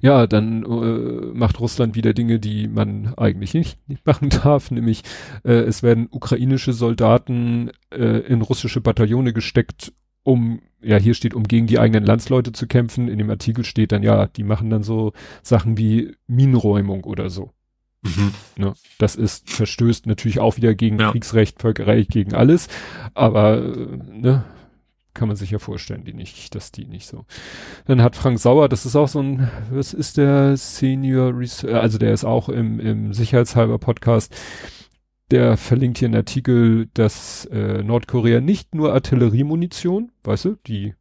Ja, 0.00 0.26
dann 0.26 0.64
äh, 0.64 1.36
macht 1.36 1.60
Russland 1.60 1.94
wieder 1.94 2.12
Dinge, 2.12 2.38
die 2.38 2.68
man 2.68 3.14
eigentlich 3.16 3.54
nicht, 3.54 3.78
nicht 3.88 4.04
machen 4.06 4.28
darf, 4.42 4.70
nämlich 4.70 5.02
äh, 5.44 5.52
es 5.52 5.82
werden 5.82 6.08
ukrainische 6.10 6.72
Soldaten 6.72 7.70
äh, 7.90 8.18
in 8.20 8.42
russische 8.42 8.80
Bataillone 8.80 9.32
gesteckt, 9.32 9.92
um 10.22 10.60
ja, 10.82 10.96
hier 10.96 11.14
steht, 11.14 11.34
um 11.34 11.44
gegen 11.44 11.66
die 11.66 11.78
eigenen 11.78 12.04
Landsleute 12.04 12.52
zu 12.52 12.66
kämpfen. 12.66 13.08
In 13.08 13.18
dem 13.18 13.30
Artikel 13.30 13.64
steht 13.64 13.92
dann, 13.92 14.02
ja, 14.02 14.26
die 14.26 14.44
machen 14.44 14.70
dann 14.70 14.82
so 14.82 15.12
Sachen 15.42 15.76
wie 15.76 16.16
Minenräumung 16.26 17.04
oder 17.04 17.28
so. 17.30 17.52
Mhm. 18.02 18.32
Ne? 18.56 18.74
Das 18.98 19.14
ist, 19.14 19.50
verstößt 19.50 20.06
natürlich 20.06 20.40
auch 20.40 20.56
wieder 20.56 20.74
gegen 20.74 20.98
ja. 20.98 21.10
Kriegsrecht, 21.10 21.60
Völkerrecht, 21.60 22.10
gegen 22.10 22.34
alles. 22.34 22.68
Aber, 23.14 23.58
äh, 23.58 23.98
ne, 24.10 24.44
kann 25.14 25.28
man 25.28 25.36
sich 25.36 25.50
ja 25.50 25.58
vorstellen, 25.58 26.04
die 26.04 26.14
nicht, 26.14 26.54
dass 26.54 26.72
die 26.72 26.86
nicht 26.86 27.06
so. 27.06 27.24
Dann 27.86 28.02
hat 28.02 28.16
Frank 28.16 28.38
Sauer, 28.38 28.68
das 28.68 28.86
ist 28.86 28.96
auch 28.96 29.08
so 29.08 29.20
ein, 29.20 29.50
was 29.70 29.92
ist 29.92 30.16
der 30.16 30.56
Senior, 30.56 31.34
also 31.72 31.98
der 31.98 32.12
ist 32.12 32.24
auch 32.24 32.48
im, 32.48 32.80
im 32.80 33.12
Sicherheitshalber 33.12 33.78
Podcast, 33.78 34.34
der 35.30 35.56
verlinkt 35.56 35.98
hier 35.98 36.06
einen 36.06 36.16
Artikel, 36.16 36.88
dass 36.94 37.44
äh, 37.46 37.82
Nordkorea 37.82 38.40
nicht 38.40 38.74
nur 38.74 38.92
Artilleriemunition, 38.92 40.10
weißt 40.24 40.44
du, 40.46 40.56
die 40.66 40.94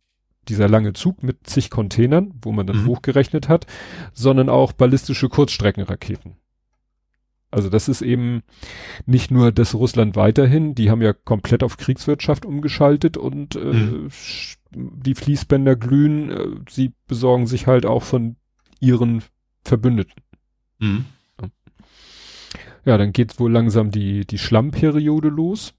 dieser 0.47 0.67
lange 0.67 0.93
Zug 0.93 1.23
mit 1.23 1.47
zig 1.47 1.69
Containern, 1.69 2.33
wo 2.41 2.51
man 2.51 2.65
dann 2.65 2.83
mhm. 2.83 2.87
hochgerechnet 2.87 3.49
hat, 3.49 3.67
sondern 4.13 4.49
auch 4.49 4.71
ballistische 4.73 5.29
Kurzstreckenraketen. 5.29 6.35
Also 7.51 7.69
das 7.69 7.87
ist 7.87 8.01
eben 8.01 8.43
nicht 9.05 9.31
nur 9.31 9.51
das 9.51 9.73
Russland 9.73 10.15
weiterhin, 10.15 10.75
die 10.75 10.91
haben 10.91 11.01
ja 11.01 11.13
komplett 11.13 11.63
auf 11.63 11.77
Kriegswirtschaft 11.77 12.45
umgeschaltet 12.45 13.17
und 13.17 13.55
äh, 13.55 13.59
mhm. 13.59 14.09
die 14.71 15.15
Fließbänder 15.15 15.75
glühen, 15.75 16.29
äh, 16.29 16.47
sie 16.69 16.93
besorgen 17.07 17.47
sich 17.47 17.65
halt 17.65 17.87
auch 17.87 18.03
von 18.03 18.35
ihren 18.79 19.23
Verbündeten. 19.63 20.21
Mhm. 20.77 21.05
Ja, 22.85 22.97
dann 22.97 23.13
geht 23.13 23.39
wohl 23.39 23.51
langsam 23.51 23.91
die, 23.91 24.25
die 24.25 24.37
Schlammperiode 24.37 25.29
los. 25.29 25.73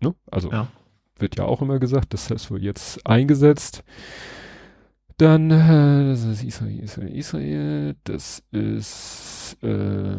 Ne? 0.00 0.14
Also 0.30 0.50
ja. 0.50 0.68
wird 1.16 1.38
ja 1.38 1.44
auch 1.44 1.60
immer 1.60 1.78
gesagt, 1.78 2.14
das 2.14 2.30
ist 2.30 2.50
wohl 2.50 2.62
jetzt 2.62 3.06
eingesetzt. 3.06 3.84
Dann, 5.18 5.50
äh, 5.50 6.10
das 6.10 6.22
ist 6.22 6.44
Israel, 6.44 6.78
Israel, 6.78 7.16
Israel, 7.16 7.96
das 8.04 8.40
ist, 8.52 9.56
äh, 9.62 10.16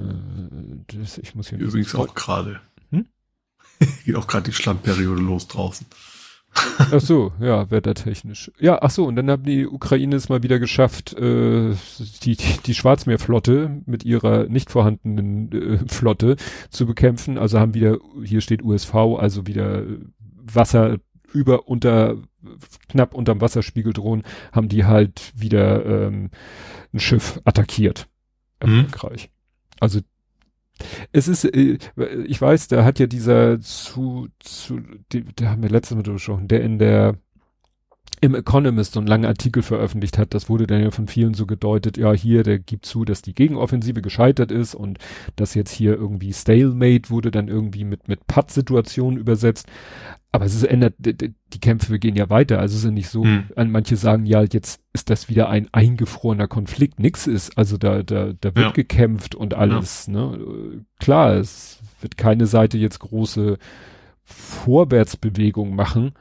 das, 0.88 1.18
ich 1.18 1.36
muss 1.36 1.48
hier. 1.50 1.58
Übrigens 1.58 1.96
auch 1.96 2.14
gerade. 2.14 2.60
Hm? 2.92 3.06
Geht 4.06 4.16
auch 4.18 4.28
gerade 4.28 4.50
die 4.50 4.54
Schlammperiode 4.54 5.22
los 5.22 5.48
draußen. 5.48 5.88
ach 6.80 7.00
so, 7.00 7.32
ja, 7.40 7.72
wettertechnisch. 7.72 8.52
Ja, 8.60 8.80
ach 8.82 8.90
so, 8.90 9.06
und 9.06 9.16
dann 9.16 9.30
haben 9.30 9.44
die 9.44 9.68
Ukraine 9.68 10.18
es 10.18 10.28
mal 10.28 10.44
wieder 10.44 10.60
geschafft, 10.60 11.14
äh, 11.14 11.76
die, 12.24 12.36
die, 12.36 12.60
die 12.66 12.74
Schwarzmeerflotte 12.74 13.82
mit 13.86 14.04
ihrer 14.04 14.50
nicht 14.50 14.70
vorhandenen 14.70 15.52
äh, 15.54 15.88
Flotte 15.88 16.36
zu 16.72 16.86
bekämpfen. 16.86 17.38
Also 17.38 17.58
haben 17.58 17.74
wieder, 17.74 18.00
hier 18.22 18.42
steht 18.42 18.64
USV, 18.64 18.94
also 19.18 19.48
wieder 19.48 19.84
Wasser 20.54 20.98
über 21.34 21.68
unter 21.68 22.18
knapp 22.90 23.14
unterm 23.14 23.42
Wasserspiegel 23.42 23.94
drohen, 23.94 24.24
haben 24.52 24.70
die 24.70 24.86
halt 24.86 25.34
wieder 25.36 25.86
ähm, 25.86 26.30
ein 26.94 27.00
Schiff 27.00 27.40
attackiert. 27.46 28.08
Mhm. 28.64 28.86
Erfolgreich. 28.86 29.30
Also 29.80 30.00
es 31.12 31.28
ist, 31.28 31.46
äh, 31.46 31.78
ich 32.26 32.42
weiß, 32.42 32.70
da 32.70 32.86
hat 32.86 33.00
ja 33.00 33.08
dieser 33.08 33.60
zu, 33.60 34.30
zu, 34.40 34.82
die, 35.12 35.26
da 35.36 35.50
haben 35.50 35.64
wir 35.64 35.70
letztes 35.70 35.96
Mal 35.96 36.04
drüber 36.04 36.16
gesprochen, 36.16 36.48
der 36.48 36.62
in 36.62 36.80
der 36.80 37.18
im 38.22 38.36
Economist 38.36 38.94
so 38.94 39.00
einen 39.00 39.08
langen 39.08 39.26
Artikel 39.26 39.64
veröffentlicht 39.64 40.18
hat, 40.18 40.34
das 40.34 40.50
wurde 40.50 40.68
dann 40.68 40.82
ja 40.82 40.92
von 40.92 41.08
vielen 41.08 41.34
so 41.34 41.46
gedeutet, 41.46 41.98
ja 41.98 42.12
hier, 42.12 42.44
der 42.44 42.60
gibt 42.60 42.86
zu, 42.86 43.06
dass 43.06 43.22
die 43.22 43.34
Gegenoffensive 43.34 44.02
gescheitert 44.02 44.52
ist 44.52 44.76
und 44.76 45.00
dass 45.36 45.54
jetzt 45.54 45.72
hier 45.72 45.94
irgendwie 45.94 46.34
Stalemate 46.34 47.10
wurde 47.10 47.32
dann 47.32 47.48
irgendwie 47.48 47.86
mit, 47.86 48.08
mit 48.08 48.28
Patt-Situationen 48.28 49.20
übersetzt. 49.20 49.68
Aber 50.32 50.46
es 50.46 50.54
ist, 50.54 50.64
ändert, 50.64 50.94
die 51.00 51.60
Kämpfe 51.60 51.98
gehen 51.98 52.16
ja 52.16 52.30
weiter. 52.30 52.60
Also 52.60 52.78
es 52.78 52.84
ist 52.84 52.92
nicht 52.92 53.10
so, 53.10 53.24
hm. 53.24 53.46
manche 53.72 53.96
sagen, 53.96 54.28
ja, 54.28 54.44
jetzt 54.44 54.80
ist 54.94 55.10
das 55.10 55.28
wieder 55.28 55.50
ein 55.50 55.68
eingefrorener 55.72 56.48
Konflikt. 56.48 57.00
Nix 57.00 57.26
ist, 57.26 57.58
also 57.58 57.78
da, 57.78 58.04
da, 58.04 58.34
da 58.40 58.56
wird 58.56 58.58
ja. 58.58 58.72
gekämpft 58.72 59.34
und 59.34 59.56
alles, 59.56 60.06
ja. 60.06 60.14
ne. 60.14 60.86
Klar, 61.00 61.34
es 61.34 61.80
wird 62.02 62.16
keine 62.18 62.46
Seite 62.46 62.78
jetzt 62.78 63.00
große 63.00 63.58
Vorwärtsbewegung 64.24 65.74
machen, 65.74 66.12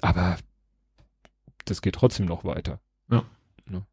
aber 0.00 0.36
das 1.66 1.82
geht 1.82 1.94
trotzdem 1.94 2.26
noch 2.26 2.44
weiter. 2.44 2.80
Ja. 3.10 3.24
Ne? 3.68 3.84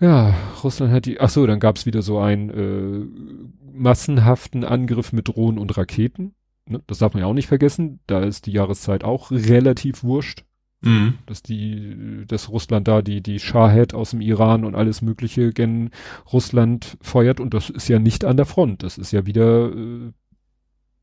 Ja, 0.00 0.34
Russland 0.64 0.92
hat 0.92 1.06
die, 1.06 1.20
ach 1.20 1.28
so, 1.28 1.46
dann 1.46 1.60
gab's 1.60 1.86
wieder 1.86 2.02
so 2.02 2.18
einen 2.18 2.50
äh, 2.50 3.72
massenhaften 3.72 4.64
Angriff 4.64 5.12
mit 5.12 5.28
Drohnen 5.28 5.58
und 5.58 5.76
Raketen 5.76 6.34
ne, 6.68 6.82
das 6.86 6.98
darf 6.98 7.14
man 7.14 7.22
ja 7.22 7.26
auch 7.26 7.34
nicht 7.34 7.48
vergessen, 7.48 8.00
da 8.06 8.20
ist 8.20 8.46
die 8.46 8.52
Jahreszeit 8.52 9.04
auch 9.04 9.30
relativ 9.30 10.02
wurscht. 10.02 10.44
Mhm. 10.80 11.14
Dass 11.26 11.42
die, 11.42 12.24
dass 12.28 12.50
Russland 12.50 12.86
da 12.86 13.02
die, 13.02 13.20
die 13.20 13.40
Shahed 13.40 13.94
aus 13.94 14.10
dem 14.10 14.20
Iran 14.20 14.64
und 14.64 14.76
alles 14.76 15.02
Mögliche 15.02 15.52
gen 15.52 15.90
Russland 16.32 16.96
feuert 17.00 17.40
und 17.40 17.52
das 17.52 17.68
ist 17.68 17.88
ja 17.88 17.98
nicht 17.98 18.24
an 18.24 18.36
der 18.36 18.46
Front, 18.46 18.84
das 18.84 18.96
ist 18.96 19.10
ja 19.10 19.26
wieder 19.26 19.72
äh, 19.74 20.12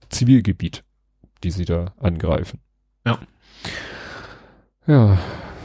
Zivilgebiet, 0.07 0.85
die 1.43 1.51
sie 1.51 1.65
da 1.65 1.93
angreifen. 1.97 2.61
Ja. 3.05 3.19
Ja, 4.87 5.17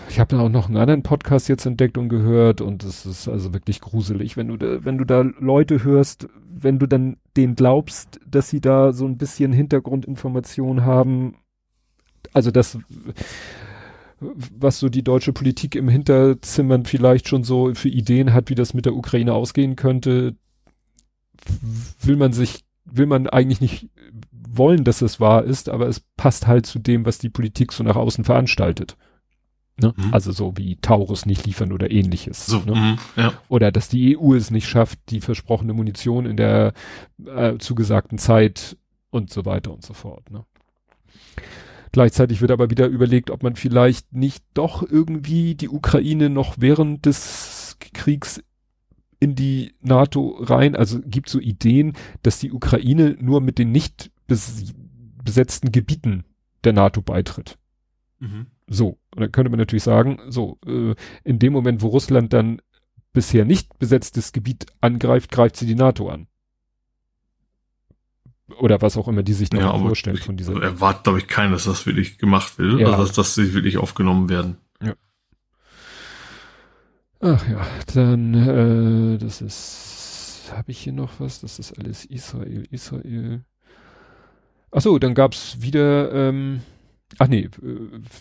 ich 0.09 0.19
habe 0.19 0.35
da 0.35 0.41
auch 0.41 0.49
noch 0.49 0.67
einen 0.67 0.79
anderen 0.79 1.03
Podcast 1.03 1.49
jetzt 1.49 1.67
entdeckt 1.67 1.99
und 1.99 2.09
gehört 2.09 2.61
und 2.61 2.83
es 2.85 3.05
ist 3.05 3.29
also 3.29 3.53
wirklich 3.53 3.81
gruselig, 3.81 4.37
wenn 4.37 4.49
du 4.49 4.57
da, 4.57 4.85
wenn 4.85 4.97
du 4.97 5.05
da 5.05 5.21
Leute 5.21 5.85
hörst, 5.85 6.29
wenn 6.49 6.79
du 6.79 6.87
dann 6.87 7.19
denen 7.37 7.55
glaubst, 7.55 8.19
dass 8.27 8.49
sie 8.49 8.61
da 8.61 8.93
so 8.93 9.05
ein 9.05 9.19
bisschen 9.19 9.53
Hintergrundinformation 9.53 10.85
haben, 10.85 11.37
also 12.33 12.51
das, 12.51 12.79
was 14.21 14.79
so 14.79 14.89
die 14.89 15.05
deutsche 15.05 15.33
Politik 15.33 15.75
im 15.77 15.89
Hinterzimmern 15.89 16.87
vielleicht 16.87 17.29
schon 17.29 17.45
so 17.45 17.75
für 17.75 17.89
Ideen 17.89 18.33
hat, 18.33 18.49
wie 18.49 18.55
das 18.55 18.75
mit 18.75 18.87
der 18.87 18.95
Ukraine 18.95 19.35
ausgehen 19.35 19.77
könnte, 19.77 20.35
will 22.03 22.17
man 22.17 22.33
sich, 22.33 22.65
will 22.85 23.07
man 23.07 23.29
eigentlich 23.29 23.61
nicht 23.61 23.91
wollen, 24.33 24.85
dass 24.85 25.03
es 25.03 25.21
wahr 25.21 25.45
ist, 25.45 25.69
aber 25.69 25.89
es 25.89 26.01
passt 26.17 26.47
halt 26.47 26.67
zu 26.67 26.79
dem, 26.79 27.07
was 27.07 27.19
die 27.19 27.31
Politik 27.31 27.73
so 27.73 27.85
nach 27.85 27.97
außen 27.97 28.25
veranstaltet. 28.25 28.97
Ne? 29.81 29.95
Mhm. 29.97 30.13
Also 30.13 30.33
so 30.33 30.57
wie 30.57 30.77
Taurus 30.77 31.27
nicht 31.27 31.47
liefern 31.47 31.73
oder 31.73 31.91
ähnliches. 31.91 32.47
So, 32.47 32.61
ne? 32.61 32.73
mh, 32.75 32.99
ja. 33.17 33.33
Oder 33.49 33.73
dass 33.73 33.89
die 33.89 34.17
EU 34.19 34.35
es 34.35 34.51
nicht 34.51 34.69
schafft, 34.69 34.99
die 35.09 35.21
versprochene 35.21 35.73
Munition 35.73 36.27
in 36.27 36.37
der 36.37 36.73
äh, 37.27 37.57
zugesagten 37.59 38.19
Zeit 38.19 38.77
und 39.11 39.31
so 39.31 39.45
weiter 39.45 39.73
und 39.73 39.85
so 39.85 39.95
fort. 39.95 40.31
Ne? 40.31 40.45
Gleichzeitig 41.93 42.41
wird 42.41 42.53
aber 42.53 42.71
wieder 42.71 42.87
überlegt, 42.87 43.31
ob 43.31 43.43
man 43.43 43.57
vielleicht 43.57 44.13
nicht 44.13 44.45
doch 44.55 44.83
irgendwie 44.89 45.55
die 45.57 45.69
Ukraine 45.69 46.31
noch 46.31 46.57
während 46.59 47.05
des 47.07 47.77
Kriegs 47.93 48.43
in 49.19 49.35
die 49.35 49.75
NATO 49.83 50.39
rein, 50.41 50.75
also 50.77 51.01
gibt 51.05 51.29
so 51.29 51.39
Ideen, 51.41 51.95
dass 52.23 52.39
die 52.39 52.53
Ukraine 52.53 53.17
nur 53.21 53.41
mit 53.41 53.59
den 53.59 53.71
nicht 53.73 54.11
besetzten 54.27 55.73
Gebieten 55.73 56.25
der 56.65 56.73
NATO 56.73 57.03
beitritt. 57.03 57.59
Mhm. 58.21 58.47
So, 58.73 59.01
und 59.17 59.21
dann 59.21 59.33
könnte 59.33 59.51
man 59.51 59.59
natürlich 59.59 59.83
sagen, 59.83 60.21
so, 60.29 60.59
äh, 60.65 60.95
in 61.25 61.41
dem 61.41 61.53
Moment, 61.53 61.83
wo 61.83 61.89
Russland 61.89 62.33
dann 62.33 62.63
bisher 63.13 63.45
nicht 63.45 63.81
besetztes 63.81 64.33
Gebiet 64.33 64.67
angreift, 64.81 65.33
greift 65.33 65.57
sie 65.57 65.67
die 65.67 65.75
NATO 65.75 66.09
an. 66.09 66.29
Oder 68.61 68.81
was 68.81 68.97
auch 68.97 69.09
immer 69.09 69.25
die 69.25 69.33
sich 69.33 69.53
noch 69.53 69.61
ja, 69.61 69.77
vorstellen 69.77 70.19
von 70.19 70.37
dieser. 70.37 70.53
Also 70.53 70.63
erwartet, 70.63 71.03
glaube 71.03 71.19
ich, 71.19 71.27
keiner, 71.27 71.53
dass 71.53 71.65
das 71.65 71.85
wirklich 71.85 72.19
gemacht 72.19 72.59
wird, 72.59 72.81
ja. 72.81 72.87
also 72.87 73.07
dass, 73.07 73.13
dass 73.13 73.35
sie 73.35 73.55
wirklich 73.55 73.77
aufgenommen 73.77 74.29
werden. 74.29 74.59
Ja. 74.81 74.95
Ach 77.21 77.49
ja, 77.49 77.67
dann, 77.93 79.15
äh, 79.15 79.19
das 79.19 79.41
ist, 79.41 80.53
habe 80.55 80.71
ich 80.71 80.79
hier 80.79 80.93
noch 80.93 81.19
was? 81.19 81.41
Das 81.41 81.59
ist 81.59 81.77
alles 81.77 82.05
Israel, 82.05 82.69
Israel. 82.71 83.45
Ach 84.71 84.81
so, 84.81 84.97
dann 85.01 85.15
gab's 85.15 85.57
wieder, 85.61 86.13
ähm, 86.13 86.61
Ach 87.19 87.29
nee, 87.29 87.49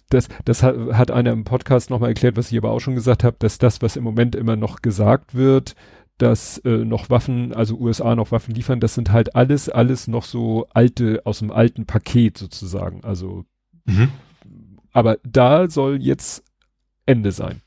das, 0.10 0.30
das 0.46 0.64
hat, 0.64 0.76
hat 0.94 1.12
einer 1.12 1.32
im 1.32 1.44
Podcast 1.44 1.90
nochmal 1.90 2.10
erklärt, 2.10 2.38
was 2.38 2.52
ich 2.52 2.58
aber 2.58 2.72
auch 2.72 2.80
schon 2.80 2.96
gesagt 2.96 3.24
habe, 3.24 3.36
dass 3.40 3.58
das, 3.58 3.82
was 3.82 3.96
im 3.96 4.04
Moment 4.04 4.36
immer 4.36 4.56
noch 4.56 4.82
gesagt 4.82 5.36
wird, 5.36 5.76
dass 6.18 6.58
äh, 6.60 6.84
noch 6.84 7.10
Waffen, 7.10 7.54
also 7.54 7.78
USA 7.78 8.16
noch 8.16 8.32
Waffen 8.32 8.54
liefern, 8.54 8.80
das 8.80 8.96
sind 8.96 9.12
halt 9.12 9.36
alles, 9.36 9.70
alles 9.70 10.08
noch 10.08 10.24
so 10.24 10.68
alte, 10.74 11.22
aus 11.24 11.40
dem 11.40 11.52
alten 11.52 11.86
Paket 11.86 12.38
sozusagen. 12.38 13.04
Also, 13.04 13.46
mhm. 13.86 14.10
aber 14.92 15.18
da 15.24 15.70
soll 15.70 16.02
jetzt 16.02 16.44
Ende 17.06 17.32
sein. 17.32 17.62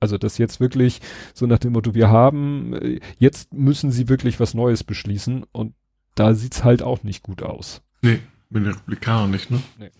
Also 0.00 0.18
das 0.18 0.38
jetzt 0.38 0.58
wirklich 0.58 1.00
so 1.32 1.46
nach 1.46 1.60
dem 1.60 1.74
Motto, 1.74 1.94
wir 1.94 2.10
haben, 2.10 2.74
äh, 2.74 3.00
jetzt 3.18 3.52
müssen 3.52 3.92
sie 3.92 4.08
wirklich 4.08 4.40
was 4.40 4.54
Neues 4.54 4.82
beschließen 4.82 5.44
und 5.52 5.74
da 6.16 6.34
sieht's 6.34 6.64
halt 6.64 6.82
auch 6.82 7.04
nicht 7.04 7.22
gut 7.22 7.42
aus. 7.42 7.82
Nee, 8.02 8.18
mit 8.50 8.64
den 8.64 8.72
Republikanern 8.72 9.30
nicht, 9.30 9.52
ne? 9.52 9.62
Nee. 9.78 9.90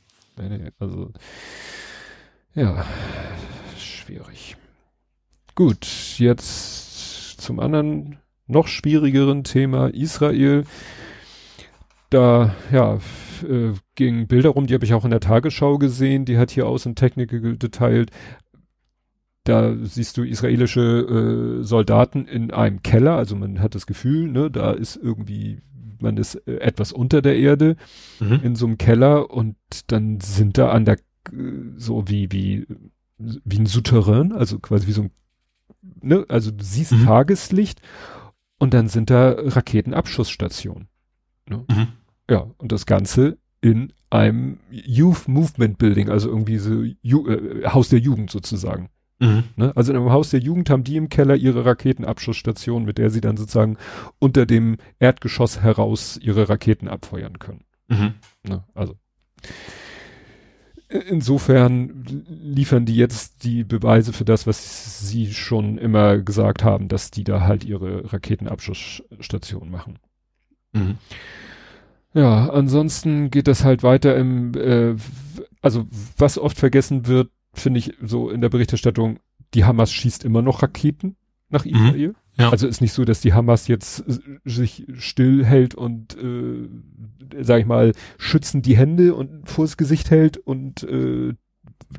Also 0.79 1.13
ja, 2.55 2.85
schwierig. 3.79 4.57
Gut, 5.55 5.87
jetzt 6.19 7.41
zum 7.41 7.61
anderen 7.61 8.19
noch 8.47 8.69
schwierigeren 8.69 9.45
Thema 9.45 9.89
Israel. 9.89 10.65
da, 12.11 12.55
ja, 12.71 12.99
äh, 13.43 13.73
gingen 13.95 14.27
Bilder 14.27 14.51
rum, 14.51 14.67
die 14.67 14.75
habe 14.75 14.85
ich 14.85 14.93
auch 14.93 15.05
in 15.05 15.11
der 15.11 15.21
Tagesschau 15.21 15.79
gesehen, 15.79 16.27
die 16.27 16.37
hat 16.37 16.51
hier 16.51 16.67
Außentechnik 16.67 17.59
geteilt. 17.59 18.11
Da 19.45 19.75
siehst 19.83 20.17
du 20.17 20.23
israelische 20.23 21.61
äh, 21.61 21.65
Soldaten 21.65 22.27
in 22.27 22.53
einem 22.53 22.83
Keller, 22.83 23.17
also 23.17 23.35
man 23.35 23.61
hat 23.61 23.75
das 23.75 23.87
Gefühl, 23.87 24.29
ne, 24.29 24.51
da 24.51 24.71
ist 24.71 24.97
irgendwie, 24.97 25.61
man 26.01 26.17
ist 26.17 26.37
äh, 26.47 26.59
etwas 26.59 26.93
unter 26.93 27.23
der 27.23 27.37
Erde 27.37 27.77
mhm. 28.21 28.41
in 28.45 28.55
so 28.55 28.67
einem 28.67 28.79
Keller 28.79 29.31
und 29.31 29.57
dann 29.89 30.21
sind 30.21 30.59
da 30.59 30.71
an 30.71 30.85
der 30.85 30.99
so 31.77 32.09
wie 32.09 32.33
wie 32.33 32.67
wie 33.19 33.59
ein 33.59 33.67
Souterrain, 33.67 34.33
also 34.33 34.59
quasi 34.59 34.87
wie 34.87 34.93
so 34.93 35.03
ein, 35.03 35.11
ne, 36.01 36.25
also 36.29 36.51
du 36.51 36.63
siehst 36.63 36.93
mhm. 36.93 37.05
Tageslicht 37.05 37.81
und 38.59 38.75
dann 38.75 38.89
sind 38.89 39.11
da 39.11 39.31
Raketenabschussstationen. 39.39 40.89
Ne? 41.49 41.65
Mhm. 41.69 41.89
Ja, 42.31 42.51
und 42.59 42.73
das 42.73 42.87
Ganze 42.87 43.39
in 43.61 43.93
einem 44.11 44.59
Youth 44.71 45.29
Movement 45.29 45.79
Building, 45.79 46.09
also 46.09 46.29
irgendwie 46.29 46.59
so 46.59 46.85
Ju 47.03 47.29
äh, 47.29 47.67
Haus 47.69 47.89
der 47.89 47.99
Jugend 47.99 48.31
sozusagen. 48.31 48.89
Mhm. 49.23 49.45
Ne? 49.55 49.73
Also 49.77 49.93
in 49.93 49.99
einem 49.99 50.11
Haus 50.11 50.31
der 50.31 50.41
Jugend 50.41 50.69
haben 50.69 50.83
die 50.83 50.97
im 50.97 51.09
Keller 51.09 51.37
ihre 51.37 51.65
Raketenabschussstation, 51.65 52.85
mit 52.85 52.99
der 52.99 53.09
sie 53.09 53.21
dann 53.21 53.37
sozusagen 53.37 53.77
unter 54.19 54.47
dem 54.47 54.79
Erdgeschoss 54.99 55.61
heraus 55.61 56.19
ihre 56.21 56.49
Raketen 56.49 56.89
abfeuern 56.89 57.39
können. 57.39 57.63
Mhm. 57.87 58.15
Ne? 58.43 58.65
Also 58.75 58.97
insofern 60.89 62.05
liefern 62.29 62.85
die 62.85 62.97
jetzt 62.97 63.45
die 63.45 63.63
Beweise 63.63 64.13
für 64.13 64.25
das, 64.25 64.49
was 64.49 65.09
sie 65.09 65.33
schon 65.33 65.79
immer 65.79 66.19
gesagt 66.19 66.65
haben, 66.65 66.89
dass 66.89 67.13
die 67.13 67.23
da 67.23 67.43
halt 67.43 67.65
ihre 67.65 68.13
Raketenabschussstation 68.13 69.71
machen. 69.71 70.01
Mhm. 70.73 70.99
Ja, 72.13 72.51
ansonsten 72.51 73.31
geht 73.31 73.47
das 73.47 73.65
halt 73.65 73.85
weiter 73.85 74.17
im, 74.17 74.53
äh, 74.57 74.97
also 75.63 75.87
was 76.19 76.39
oft 76.39 76.59
vergessen 76.59 77.07
wird, 77.07 77.31
finde 77.53 77.79
ich 77.79 77.95
so 78.03 78.31
in 78.31 78.41
der 78.41 78.49
Berichterstattung, 78.49 79.19
die 79.55 79.65
Hamas 79.65 79.93
schießt 79.93 80.25
immer 80.25 80.43
noch 80.43 80.63
Raketen 80.63 81.17
nach 81.49 81.65
mhm. 81.65 81.73
Israel. 81.73 82.09
Mhm. 82.09 82.15
Ja. 82.39 82.51
Also 82.51 82.67
ist 82.67 82.81
nicht 82.81 82.93
so, 82.93 83.05
dass 83.05 83.21
die 83.21 83.35
Hamas 83.35 83.69
jetzt 83.69 84.05
sich 84.45 84.87
still 84.95 85.45
hält 85.45 85.75
und, 85.75 86.17
äh, 86.17 86.69
sag 87.43 87.61
ich 87.61 87.67
mal, 87.67 87.93
schützen 88.17 88.63
die 88.63 88.77
Hände 88.77 89.15
und 89.15 89.49
vors 89.49 89.77
Gesicht 89.77 90.11
hält 90.11 90.39
und 90.39 90.83
äh, 90.85 91.35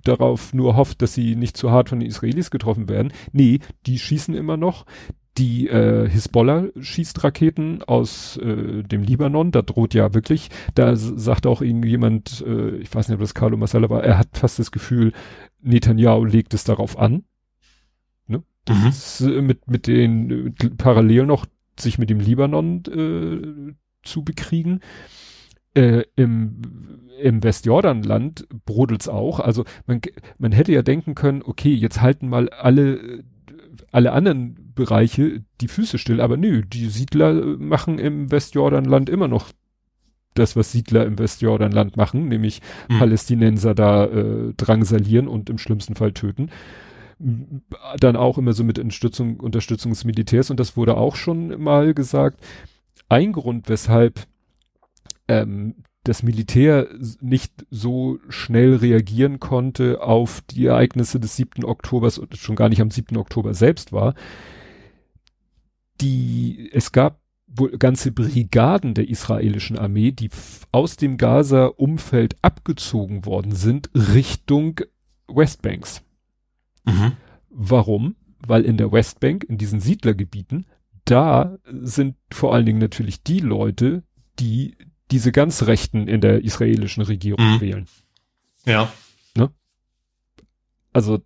darauf 0.03 0.53
nur 0.53 0.75
hofft, 0.75 1.03
dass 1.03 1.13
sie 1.13 1.35
nicht 1.35 1.55
zu 1.55 1.69
hart 1.69 1.89
von 1.89 1.99
den 1.99 2.09
Israelis 2.09 2.49
getroffen 2.49 2.89
werden. 2.89 3.13
Nee, 3.31 3.59
die 3.85 3.99
schießen 3.99 4.33
immer 4.33 4.57
noch. 4.57 4.85
Die 5.37 5.67
äh, 5.67 6.07
Hisbollah 6.07 6.67
schießt 6.79 7.23
Raketen 7.23 7.81
aus 7.81 8.37
äh, 8.37 8.83
dem 8.83 9.01
Libanon, 9.01 9.51
da 9.51 9.63
droht 9.63 9.95
ja 9.95 10.13
wirklich, 10.13 10.49
da 10.75 10.95
sagt 10.95 11.47
auch 11.47 11.61
irgendjemand, 11.61 12.43
äh, 12.45 12.75
ich 12.77 12.93
weiß 12.93 13.07
nicht, 13.07 13.15
ob 13.15 13.21
das 13.21 13.33
Carlo 13.33 13.57
Massala 13.57 13.89
war, 13.89 14.03
er 14.03 14.19
hat 14.19 14.29
fast 14.33 14.59
das 14.59 14.71
Gefühl, 14.71 15.11
Netanyahu 15.61 16.25
legt 16.25 16.53
es 16.53 16.65
darauf 16.65 16.99
an. 16.99 17.23
Ne? 18.27 18.43
Das 18.65 18.77
mhm. 18.77 18.87
ist, 18.87 19.21
äh, 19.21 19.41
mit, 19.41 19.67
mit 19.67 19.87
den 19.87 20.55
äh, 20.61 20.69
parallel 20.77 21.25
noch 21.25 21.47
sich 21.79 21.97
mit 21.97 22.11
dem 22.11 22.19
Libanon 22.19 22.83
äh, 22.85 23.73
zu 24.03 24.23
bekriegen. 24.23 24.81
Äh, 25.73 26.03
im, 26.15 26.61
im 27.19 27.43
Westjordanland 27.43 28.47
brodelt's 28.65 29.07
auch. 29.07 29.39
Also 29.39 29.65
man, 29.87 30.01
man 30.37 30.51
hätte 30.51 30.71
ja 30.71 30.83
denken 30.83 31.15
können, 31.15 31.41
okay, 31.43 31.73
jetzt 31.73 32.01
halten 32.01 32.29
mal 32.29 32.49
alle 32.49 33.23
alle 33.91 34.11
anderen 34.11 34.73
Bereiche 34.75 35.43
die 35.61 35.67
Füße 35.67 35.97
still, 35.97 36.21
aber 36.21 36.37
nö, 36.37 36.63
die 36.63 36.87
Siedler 36.87 37.33
machen 37.57 37.99
im 37.99 38.31
Westjordanland 38.31 39.09
immer 39.09 39.27
noch 39.27 39.51
das, 40.33 40.55
was 40.55 40.71
Siedler 40.71 41.05
im 41.05 41.19
Westjordanland 41.19 41.95
machen, 41.97 42.27
nämlich 42.27 42.61
mhm. 42.89 42.99
Palästinenser 42.99 43.75
da 43.75 44.05
äh, 44.05 44.53
drangsalieren 44.57 45.27
und 45.27 45.49
im 45.49 45.57
schlimmsten 45.57 45.95
Fall 45.95 46.11
töten. 46.11 46.49
Dann 47.99 48.15
auch 48.15 48.37
immer 48.37 48.53
so 48.53 48.63
mit 48.63 48.79
Unterstützung, 48.79 49.39
Unterstützung 49.39 49.91
des 49.91 50.03
Militärs 50.05 50.49
und 50.49 50.59
das 50.59 50.75
wurde 50.75 50.97
auch 50.97 51.15
schon 51.15 51.61
mal 51.61 51.93
gesagt. 51.93 52.43
Ein 53.09 53.33
Grund, 53.33 53.69
weshalb 53.69 54.21
ähm, 55.27 55.75
das 56.03 56.21
Militär 56.21 56.87
nicht 57.21 57.65
so 57.69 58.19
schnell 58.27 58.75
reagieren 58.75 59.39
konnte 59.39 60.01
auf 60.01 60.41
die 60.41 60.65
Ereignisse 60.65 61.19
des 61.19 61.35
7. 61.37 61.63
Oktobers 61.63 62.17
und 62.17 62.35
schon 62.37 62.55
gar 62.55 62.69
nicht 62.69 62.81
am 62.81 62.91
7. 62.91 63.15
Oktober 63.17 63.53
selbst 63.53 63.93
war. 63.93 64.13
Die, 66.01 66.69
es 66.73 66.91
gab 66.91 67.21
wohl 67.47 67.77
ganze 67.77 68.11
Brigaden 68.11 68.93
der 68.93 69.07
israelischen 69.07 69.77
Armee, 69.77 70.11
die 70.11 70.29
aus 70.71 70.97
dem 70.97 71.17
Gaza-Umfeld 71.17 72.35
abgezogen 72.41 73.25
worden 73.25 73.53
sind 73.53 73.89
Richtung 73.93 74.81
Westbanks. 75.27 76.03
Mhm. 76.85 77.13
Warum? 77.49 78.15
Weil 78.45 78.65
in 78.65 78.77
der 78.77 78.91
Westbank, 78.91 79.43
in 79.43 79.57
diesen 79.57 79.79
Siedlergebieten, 79.79 80.65
da 81.05 81.57
sind 81.65 82.15
vor 82.31 82.53
allen 82.53 82.65
Dingen 82.65 82.79
natürlich 82.79 83.23
die 83.23 83.39
Leute, 83.39 84.03
die 84.39 84.75
diese 85.11 85.31
ganz 85.31 85.63
Rechten 85.63 86.07
in 86.07 86.21
der 86.21 86.43
israelischen 86.43 87.03
Regierung 87.03 87.55
mhm. 87.55 87.61
wählen. 87.61 87.87
Ja. 88.65 88.91
Ne? 89.35 89.51
Also 90.91 91.21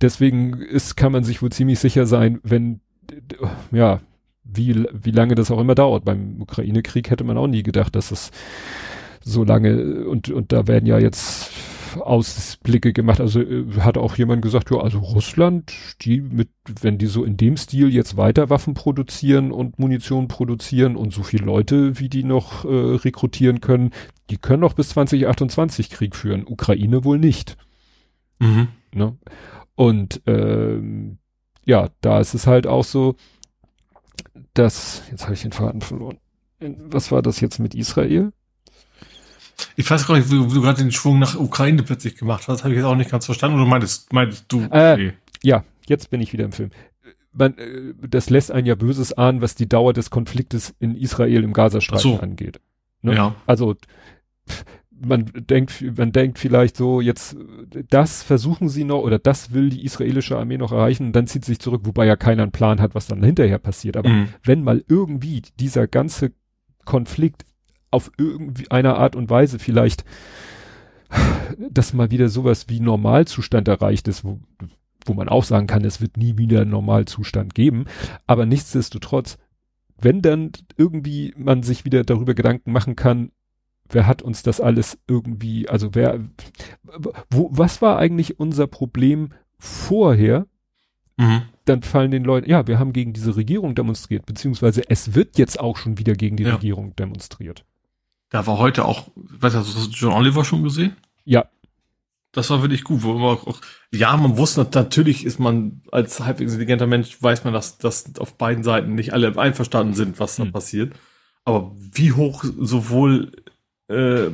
deswegen 0.00 0.54
ist, 0.60 0.96
kann 0.96 1.12
man 1.12 1.24
sich 1.24 1.42
wohl 1.42 1.52
ziemlich 1.52 1.78
sicher 1.78 2.06
sein, 2.06 2.40
wenn, 2.42 2.80
ja, 3.70 4.00
wie, 4.44 4.84
wie 4.92 5.10
lange 5.10 5.34
das 5.34 5.50
auch 5.50 5.60
immer 5.60 5.74
dauert. 5.74 6.04
Beim 6.04 6.40
Ukraine-Krieg 6.40 7.10
hätte 7.10 7.24
man 7.24 7.38
auch 7.38 7.46
nie 7.46 7.62
gedacht, 7.62 7.94
dass 7.94 8.10
es 8.10 8.30
so 9.24 9.44
lange 9.44 10.04
und, 10.06 10.30
und 10.30 10.52
da 10.52 10.66
werden 10.66 10.86
ja 10.86 10.98
jetzt 10.98 11.50
Ausblicke 11.96 12.92
gemacht. 12.92 13.20
Also 13.20 13.40
äh, 13.40 13.64
hat 13.80 13.98
auch 13.98 14.16
jemand 14.16 14.42
gesagt, 14.42 14.70
ja, 14.70 14.78
also 14.78 14.98
Russland, 14.98 15.72
die 16.02 16.20
mit, 16.20 16.48
wenn 16.80 16.98
die 16.98 17.06
so 17.06 17.24
in 17.24 17.36
dem 17.36 17.56
Stil 17.56 17.92
jetzt 17.92 18.16
weiter 18.16 18.50
Waffen 18.50 18.74
produzieren 18.74 19.52
und 19.52 19.78
Munition 19.78 20.28
produzieren 20.28 20.96
und 20.96 21.12
so 21.12 21.22
viele 21.22 21.44
Leute, 21.44 21.98
wie 21.98 22.08
die 22.08 22.24
noch 22.24 22.64
äh, 22.64 22.68
rekrutieren 22.68 23.60
können, 23.60 23.90
die 24.30 24.38
können 24.38 24.60
noch 24.60 24.74
bis 24.74 24.90
2028 24.90 25.90
Krieg 25.90 26.16
führen. 26.16 26.46
Ukraine 26.46 27.04
wohl 27.04 27.18
nicht. 27.18 27.56
Mhm. 28.38 28.68
Ne? 28.94 29.16
Und 29.74 30.22
ähm, 30.26 31.18
ja, 31.64 31.88
da 32.00 32.20
ist 32.20 32.34
es 32.34 32.46
halt 32.46 32.66
auch 32.66 32.84
so, 32.84 33.16
dass, 34.54 35.02
jetzt 35.10 35.24
habe 35.24 35.34
ich 35.34 35.42
den 35.42 35.52
Faden 35.52 35.80
verloren. 35.80 36.18
Was 36.60 37.10
war 37.10 37.22
das 37.22 37.40
jetzt 37.40 37.58
mit 37.58 37.74
Israel? 37.74 38.32
Ich 39.76 39.90
weiß 39.90 40.06
gar 40.06 40.16
nicht, 40.16 40.30
wie, 40.30 40.36
du 40.36 40.62
gerade 40.62 40.82
den 40.82 40.92
Schwung 40.92 41.18
nach 41.18 41.38
Ukraine 41.38 41.82
plötzlich 41.82 42.16
gemacht 42.16 42.48
hast, 42.48 42.64
habe 42.64 42.74
ich 42.74 42.78
jetzt 42.78 42.86
auch 42.86 42.96
nicht 42.96 43.10
ganz 43.10 43.26
verstanden. 43.26 43.58
Oder 43.58 43.66
meintest, 43.66 44.12
meintest 44.12 44.46
du? 44.48 44.62
Äh, 44.70 44.96
nee. 44.96 45.12
Ja, 45.42 45.64
jetzt 45.86 46.10
bin 46.10 46.20
ich 46.20 46.32
wieder 46.32 46.44
im 46.44 46.52
Film. 46.52 46.70
Man, 47.32 47.56
äh, 47.58 47.94
das 48.08 48.30
lässt 48.30 48.50
einen 48.50 48.66
ja 48.66 48.74
Böses 48.74 49.12
ahnen, 49.12 49.40
was 49.40 49.54
die 49.54 49.68
Dauer 49.68 49.92
des 49.92 50.10
Konfliktes 50.10 50.74
in 50.78 50.94
Israel 50.94 51.44
im 51.44 51.52
Gazastreifen 51.52 52.12
so. 52.12 52.20
angeht. 52.20 52.60
Ne? 53.02 53.14
Ja. 53.14 53.34
Also 53.46 53.76
man 55.04 55.30
denkt, 55.34 55.84
man 55.96 56.12
denkt 56.12 56.38
vielleicht 56.38 56.76
so, 56.76 57.00
jetzt 57.00 57.36
das 57.90 58.22
versuchen 58.22 58.68
sie 58.68 58.84
noch 58.84 59.00
oder 59.00 59.18
das 59.18 59.52
will 59.52 59.70
die 59.70 59.84
israelische 59.84 60.38
Armee 60.38 60.58
noch 60.58 60.72
erreichen 60.72 61.06
und 61.06 61.16
dann 61.16 61.26
zieht 61.26 61.44
sie 61.44 61.52
sich 61.52 61.58
zurück, 61.58 61.82
wobei 61.84 62.06
ja 62.06 62.16
keiner 62.16 62.44
einen 62.44 62.52
Plan 62.52 62.80
hat, 62.80 62.94
was 62.94 63.06
dann 63.06 63.22
hinterher 63.22 63.58
passiert. 63.58 63.96
Aber 63.96 64.08
mhm. 64.08 64.28
wenn 64.44 64.62
mal 64.62 64.84
irgendwie 64.88 65.42
dieser 65.58 65.86
ganze 65.86 66.32
Konflikt 66.84 67.44
auf 67.92 68.10
irgendwie 68.18 68.70
einer 68.70 68.96
Art 68.96 69.14
und 69.14 69.30
Weise 69.30 69.58
vielleicht, 69.58 70.04
dass 71.70 71.92
mal 71.92 72.10
wieder 72.10 72.28
sowas 72.28 72.68
wie 72.68 72.80
Normalzustand 72.80 73.68
erreicht 73.68 74.08
ist, 74.08 74.24
wo, 74.24 74.40
wo 75.04 75.14
man 75.14 75.28
auch 75.28 75.44
sagen 75.44 75.66
kann, 75.66 75.84
es 75.84 76.00
wird 76.00 76.16
nie 76.16 76.38
wieder 76.38 76.64
Normalzustand 76.64 77.54
geben. 77.54 77.84
Aber 78.26 78.46
nichtsdestotrotz, 78.46 79.38
wenn 80.00 80.22
dann 80.22 80.52
irgendwie 80.76 81.34
man 81.36 81.62
sich 81.62 81.84
wieder 81.84 82.02
darüber 82.02 82.34
Gedanken 82.34 82.72
machen 82.72 82.96
kann, 82.96 83.30
wer 83.88 84.06
hat 84.06 84.22
uns 84.22 84.42
das 84.42 84.60
alles 84.60 84.98
irgendwie, 85.06 85.68
also 85.68 85.94
wer, 85.94 86.20
wo, 87.30 87.50
was 87.52 87.82
war 87.82 87.98
eigentlich 87.98 88.40
unser 88.40 88.66
Problem 88.66 89.30
vorher? 89.58 90.46
Mhm. 91.16 91.42
Dann 91.66 91.82
fallen 91.82 92.10
den 92.10 92.24
Leuten, 92.24 92.50
ja, 92.50 92.66
wir 92.66 92.78
haben 92.78 92.92
gegen 92.92 93.12
diese 93.12 93.36
Regierung 93.36 93.74
demonstriert, 93.74 94.26
beziehungsweise 94.26 94.82
es 94.88 95.14
wird 95.14 95.38
jetzt 95.38 95.60
auch 95.60 95.76
schon 95.76 95.98
wieder 95.98 96.14
gegen 96.14 96.36
die 96.36 96.44
ja. 96.44 96.54
Regierung 96.54 96.96
demonstriert. 96.96 97.64
Da 98.32 98.46
war 98.46 98.56
heute 98.56 98.86
auch, 98.86 99.08
weißt 99.14 99.54
du, 99.54 99.58
hast 99.58 99.76
du 99.76 99.90
John 99.90 100.14
Oliver 100.14 100.42
schon 100.42 100.62
gesehen? 100.62 100.96
Ja. 101.26 101.44
Das 102.32 102.48
war 102.48 102.62
wirklich 102.62 102.82
gut, 102.82 103.02
wo 103.02 103.12
man 103.12 103.36
auch, 103.36 103.60
ja, 103.92 104.16
man 104.16 104.38
wusste, 104.38 104.66
natürlich 104.72 105.26
ist 105.26 105.38
man 105.38 105.82
als 105.92 106.18
halbwegs 106.18 106.52
intelligenter 106.52 106.86
Mensch, 106.86 107.22
weiß 107.22 107.44
man, 107.44 107.52
dass, 107.52 107.76
dass 107.76 108.16
auf 108.18 108.38
beiden 108.38 108.64
Seiten 108.64 108.94
nicht 108.94 109.12
alle 109.12 109.36
einverstanden 109.38 109.92
sind, 109.92 110.18
was 110.18 110.36
da 110.36 110.44
hm. 110.44 110.52
passiert. 110.52 110.94
Aber 111.44 111.72
wie 111.76 112.12
hoch 112.12 112.42
sowohl, 112.58 113.32
äh, 113.88 114.30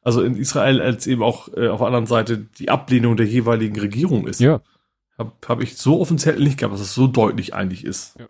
also 0.00 0.22
in 0.22 0.34
Israel 0.36 0.80
als 0.80 1.06
eben 1.06 1.22
auch 1.22 1.54
äh, 1.54 1.68
auf 1.68 1.80
der 1.80 1.88
anderen 1.88 2.06
Seite 2.06 2.38
die 2.38 2.70
Ablehnung 2.70 3.18
der 3.18 3.26
jeweiligen 3.26 3.78
Regierung 3.78 4.26
ist. 4.26 4.40
Ja. 4.40 4.62
Habe 5.18 5.32
hab 5.46 5.60
ich 5.60 5.76
so 5.76 6.00
offiziell 6.00 6.38
nicht 6.38 6.56
gehabt, 6.56 6.72
dass 6.72 6.80
es 6.80 6.94
so 6.94 7.06
deutlich 7.06 7.52
eigentlich 7.52 7.84
ist. 7.84 8.18
Ja. 8.18 8.26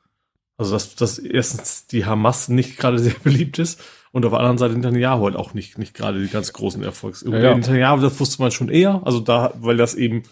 Also 0.57 0.72
dass, 0.72 0.96
dass 0.96 1.20
erstens 1.20 1.86
die 1.86 2.05
Hamas 2.05 2.49
nicht 2.49 2.78
gerade 2.78 2.99
sehr 2.99 3.14
beliebt 3.22 3.61
ist 3.61 3.80
Und 4.13 4.25
auf 4.25 4.33
der 4.33 4.41
anderen 4.41 4.59
Seite 4.59 4.75
Netanyahu 4.75 5.25
halt 5.25 5.37
auch 5.37 5.55
nicht, 5.55 5.79
nicht 5.79 5.95
gerade 5.95 6.21
die 6.21 6.31
ganz 6.31 6.53
großen 6.53 6.83
Erfolgs. 6.83 7.25
Ja, 7.29 7.39
ja. 7.39 7.55
Netanyahu, 7.55 8.01
das 8.01 8.19
wusste 8.19 8.43
man 8.43 8.51
schon 8.51 8.69
eher. 8.69 9.03
Also 9.05 9.21
da, 9.21 9.53
weil 9.59 9.77
das 9.77 9.95
eben, 9.95 10.23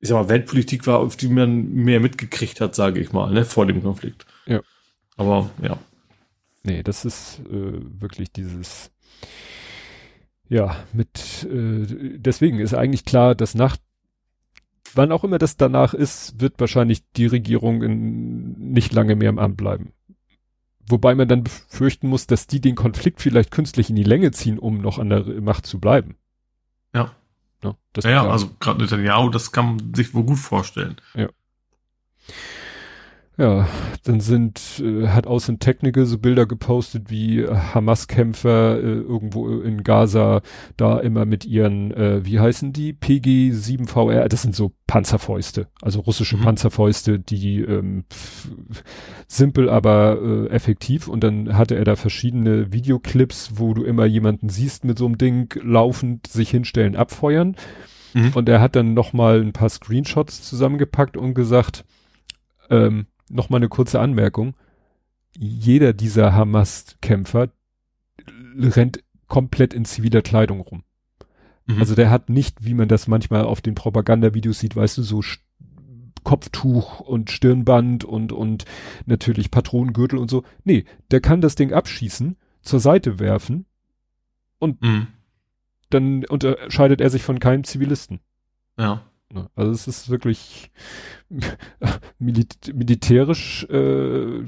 ich 0.00 0.08
sag 0.08 0.16
mal, 0.16 0.28
Weltpolitik 0.28 0.86
war, 0.86 1.00
auf 1.00 1.16
die 1.16 1.28
man 1.28 1.72
mehr 1.72 2.00
mitgekriegt 2.00 2.60
hat, 2.60 2.74
sage 2.74 3.00
ich 3.00 3.12
mal, 3.12 3.32
ne, 3.32 3.44
vor 3.44 3.66
dem 3.66 3.82
Konflikt. 3.82 4.26
Ja. 4.46 4.60
Aber, 5.16 5.50
ja. 5.62 5.78
Nee, 6.62 6.82
das 6.82 7.04
ist 7.04 7.40
äh, 7.50 7.80
wirklich 8.00 8.32
dieses, 8.32 8.90
ja, 10.48 10.76
mit, 10.92 11.46
äh, 11.50 12.18
deswegen 12.18 12.60
ist 12.60 12.74
eigentlich 12.74 13.04
klar, 13.04 13.34
dass 13.34 13.54
nach, 13.54 13.76
wann 14.94 15.12
auch 15.12 15.24
immer 15.24 15.38
das 15.38 15.56
danach 15.56 15.94
ist, 15.94 16.40
wird 16.40 16.54
wahrscheinlich 16.58 17.02
die 17.16 17.26
Regierung 17.26 17.82
in, 17.82 18.72
nicht 18.72 18.92
lange 18.92 19.16
mehr 19.16 19.30
im 19.30 19.38
Amt 19.38 19.56
bleiben. 19.56 19.92
Wobei 20.90 21.14
man 21.14 21.28
dann 21.28 21.44
befürchten 21.44 22.08
muss, 22.08 22.26
dass 22.26 22.46
die 22.46 22.60
den 22.60 22.74
Konflikt 22.74 23.20
vielleicht 23.20 23.50
künstlich 23.50 23.90
in 23.90 23.96
die 23.96 24.04
Länge 24.04 24.30
ziehen, 24.30 24.58
um 24.58 24.80
noch 24.80 24.98
an 24.98 25.10
der 25.10 25.24
Macht 25.40 25.66
zu 25.66 25.78
bleiben. 25.78 26.16
Ja. 26.94 27.12
Ja, 27.62 27.74
das 27.92 28.04
Ja, 28.04 28.10
ja 28.10 28.28
also 28.28 28.50
gerade 28.60 28.80
Netanyahu, 28.80 29.30
das 29.30 29.50
kann 29.50 29.76
man 29.76 29.94
sich 29.94 30.14
wohl 30.14 30.24
gut 30.24 30.38
vorstellen. 30.38 30.96
Ja, 31.14 31.28
dann 33.38 34.18
sind, 34.18 34.82
äh, 34.84 35.06
hat 35.06 35.28
Außen 35.28 35.60
Technical 35.60 36.06
so 36.06 36.18
Bilder 36.18 36.44
gepostet, 36.44 37.08
wie 37.08 37.42
äh, 37.42 37.54
Hamas-Kämpfer 37.54 38.78
äh, 38.78 38.80
irgendwo 38.80 39.48
in 39.60 39.84
Gaza 39.84 40.42
da 40.76 40.98
immer 40.98 41.24
mit 41.24 41.44
ihren, 41.44 41.92
äh, 41.92 42.24
wie 42.24 42.40
heißen 42.40 42.72
die? 42.72 42.92
PG-7VR, 42.92 44.26
das 44.26 44.42
sind 44.42 44.56
so 44.56 44.72
Panzerfäuste, 44.88 45.68
also 45.80 46.00
russische 46.00 46.36
Mhm. 46.36 46.42
Panzerfäuste, 46.42 47.20
die 47.20 47.60
ähm, 47.60 48.04
simpel, 49.28 49.70
aber 49.70 50.18
äh, 50.20 50.48
effektiv. 50.48 51.06
Und 51.06 51.22
dann 51.22 51.56
hatte 51.56 51.76
er 51.76 51.84
da 51.84 51.94
verschiedene 51.94 52.72
Videoclips, 52.72 53.52
wo 53.54 53.72
du 53.72 53.84
immer 53.84 54.04
jemanden 54.04 54.48
siehst 54.48 54.84
mit 54.84 54.98
so 54.98 55.06
einem 55.06 55.16
Ding 55.16 55.54
laufend 55.62 56.26
sich 56.26 56.50
hinstellen, 56.50 56.96
abfeuern. 56.96 57.54
Mhm. 58.14 58.32
Und 58.34 58.48
er 58.48 58.60
hat 58.60 58.74
dann 58.74 58.94
noch 58.94 59.12
mal 59.12 59.40
ein 59.40 59.52
paar 59.52 59.68
Screenshots 59.68 60.42
zusammengepackt 60.42 61.16
und 61.16 61.34
gesagt, 61.34 61.84
ähm, 62.70 63.06
noch 63.30 63.50
mal 63.50 63.58
eine 63.58 63.68
kurze 63.68 64.00
Anmerkung. 64.00 64.54
Jeder 65.36 65.92
dieser 65.92 66.32
Hamas-Kämpfer 66.34 67.50
rennt 68.58 69.02
komplett 69.26 69.74
in 69.74 69.84
ziviler 69.84 70.22
Kleidung 70.22 70.60
rum. 70.60 70.84
Mhm. 71.66 71.78
Also 71.80 71.94
der 71.94 72.10
hat 72.10 72.30
nicht, 72.30 72.64
wie 72.64 72.74
man 72.74 72.88
das 72.88 73.08
manchmal 73.08 73.44
auf 73.44 73.60
den 73.60 73.74
Propagandavideos 73.74 74.58
sieht, 74.58 74.74
weißt 74.74 74.98
du, 74.98 75.02
so 75.02 75.22
Kopftuch 76.24 77.00
und 77.00 77.30
Stirnband 77.30 78.04
und, 78.04 78.32
und 78.32 78.64
natürlich 79.06 79.50
Patronengürtel 79.50 80.18
und 80.18 80.30
so. 80.30 80.42
Nee, 80.64 80.84
der 81.10 81.20
kann 81.20 81.40
das 81.40 81.54
Ding 81.54 81.72
abschießen, 81.72 82.36
zur 82.62 82.80
Seite 82.80 83.18
werfen, 83.18 83.66
Mhm. 84.60 85.06
dann 85.90 86.24
unterscheidet 86.24 87.00
er 87.00 87.10
sich 87.10 87.22
von 87.22 87.38
keinem 87.38 87.64
Zivilisten. 87.64 88.20
Ja. 88.76 89.02
Ne? 89.32 89.50
Also 89.54 89.72
es 89.72 89.86
ist 89.86 90.08
wirklich 90.08 90.70
milit 92.18 92.74
militärisch 92.74 93.64
äh, 93.64 94.42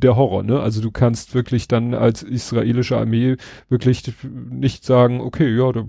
der 0.00 0.16
Horror, 0.16 0.42
ne? 0.42 0.60
Also 0.60 0.80
du 0.80 0.90
kannst 0.90 1.34
wirklich 1.34 1.68
dann 1.68 1.92
als 1.94 2.22
israelische 2.22 2.96
Armee 2.96 3.36
wirklich 3.68 4.02
nicht 4.24 4.84
sagen, 4.84 5.20
okay, 5.20 5.54
ja, 5.54 5.72
der 5.72 5.86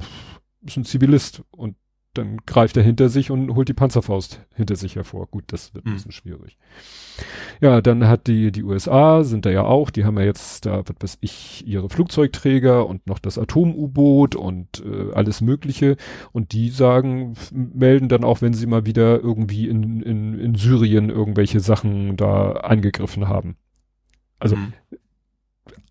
ist 0.66 0.78
ein 0.78 0.86
Zivilist 0.86 1.43
und 1.52 1.76
dann 2.20 2.38
greift 2.45 2.78
er 2.78 2.84
hinter 2.84 3.09
sich 3.09 3.32
und 3.32 3.55
holt 3.55 3.67
die 3.70 3.74
Panzerfaust 3.74 4.41
hinter 4.55 4.76
sich 4.76 4.95
hervor. 4.95 5.28
Gut, 5.28 5.45
das 5.47 5.74
wird 5.74 5.86
ein 5.86 5.89
Hm. 5.89 5.93
bisschen 5.95 6.11
schwierig. 6.11 6.57
Ja, 7.61 7.82
dann 7.82 8.07
hat 8.07 8.28
die, 8.28 8.51
die 8.51 8.63
USA 8.63 9.24
sind 9.24 9.45
da 9.45 9.49
ja 9.49 9.63
auch, 9.63 9.89
die 9.89 10.05
haben 10.05 10.17
ja 10.17 10.24
jetzt 10.26 10.65
da, 10.65 10.84
was 10.86 10.95
weiß 11.01 11.17
ich, 11.22 11.67
ihre 11.67 11.89
Flugzeugträger 11.89 12.88
und 12.88 13.05
noch 13.07 13.20
das 13.20 13.38
Atom-U-Boot 13.38 14.36
und 14.36 14.84
äh, 14.86 15.11
alles 15.13 15.41
Mögliche. 15.41 15.97
Und 16.32 16.53
die 16.53 16.70
sagen, 16.70 17.36
melden 17.51 18.07
dann 18.07 18.24
auch, 18.24 18.41
wenn 18.41 18.53
sie 18.53 18.67
mal 18.67 18.86
wieder 18.86 19.20
irgendwie 19.20 19.67
in, 19.67 20.01
in, 20.01 20.39
in 20.39 20.55
Syrien 20.55 21.09
irgendwelche 21.09 21.59
Sachen 21.59 22.15
da 22.15 22.51
angegriffen 22.51 23.28
haben. 23.28 23.57
Also 24.39 24.55
Mhm. 24.55 24.74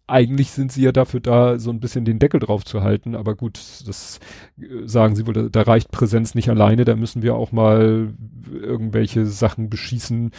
Eigentlich 0.09 0.51
sind 0.51 0.73
sie 0.73 0.83
ja 0.83 0.93
dafür 0.93 1.21
da, 1.21 1.59
so 1.59 1.71
ein 1.71 1.81
bisschen 1.81 2.05
den 2.05 2.19
Deckel 2.19 2.41
drauf 2.41 2.65
zu 2.65 2.83
halten, 2.83 3.15
aber 3.15 3.35
gut, 3.37 3.59
das 3.87 4.21
äh, 4.59 4.87
sagen 4.87 5.15
sie 5.15 5.27
wohl, 5.27 5.35
da, 5.35 5.43
da 5.43 5.63
reicht 5.63 5.91
Präsenz 5.91 6.35
nicht 6.35 6.49
alleine, 6.49 6.85
da 6.85 6.97
müssen 6.97 7.23
wir 7.23 7.35
auch 7.35 7.53
mal 7.53 8.13
irgendwelche 8.51 9.27
Sachen 9.27 9.71
beschießen, 9.71 10.31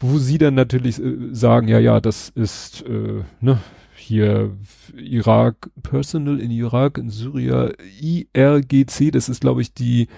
wo 0.00 0.18
sie 0.18 0.38
dann 0.38 0.54
natürlich 0.54 1.02
äh, 1.02 1.16
sagen, 1.32 1.68
ja, 1.68 1.78
ja, 1.78 2.00
das 2.00 2.28
ist, 2.30 2.82
äh, 2.82 3.22
ne, 3.40 3.58
hier 3.94 4.56
Irak, 4.96 5.70
Personal 5.82 6.40
in 6.40 6.50
Irak, 6.50 6.98
in 6.98 7.10
Syrien, 7.10 7.72
IRGC, 8.00 9.12
das 9.12 9.28
ist, 9.28 9.40
glaube 9.42 9.62
ich, 9.62 9.74
die 9.74 10.08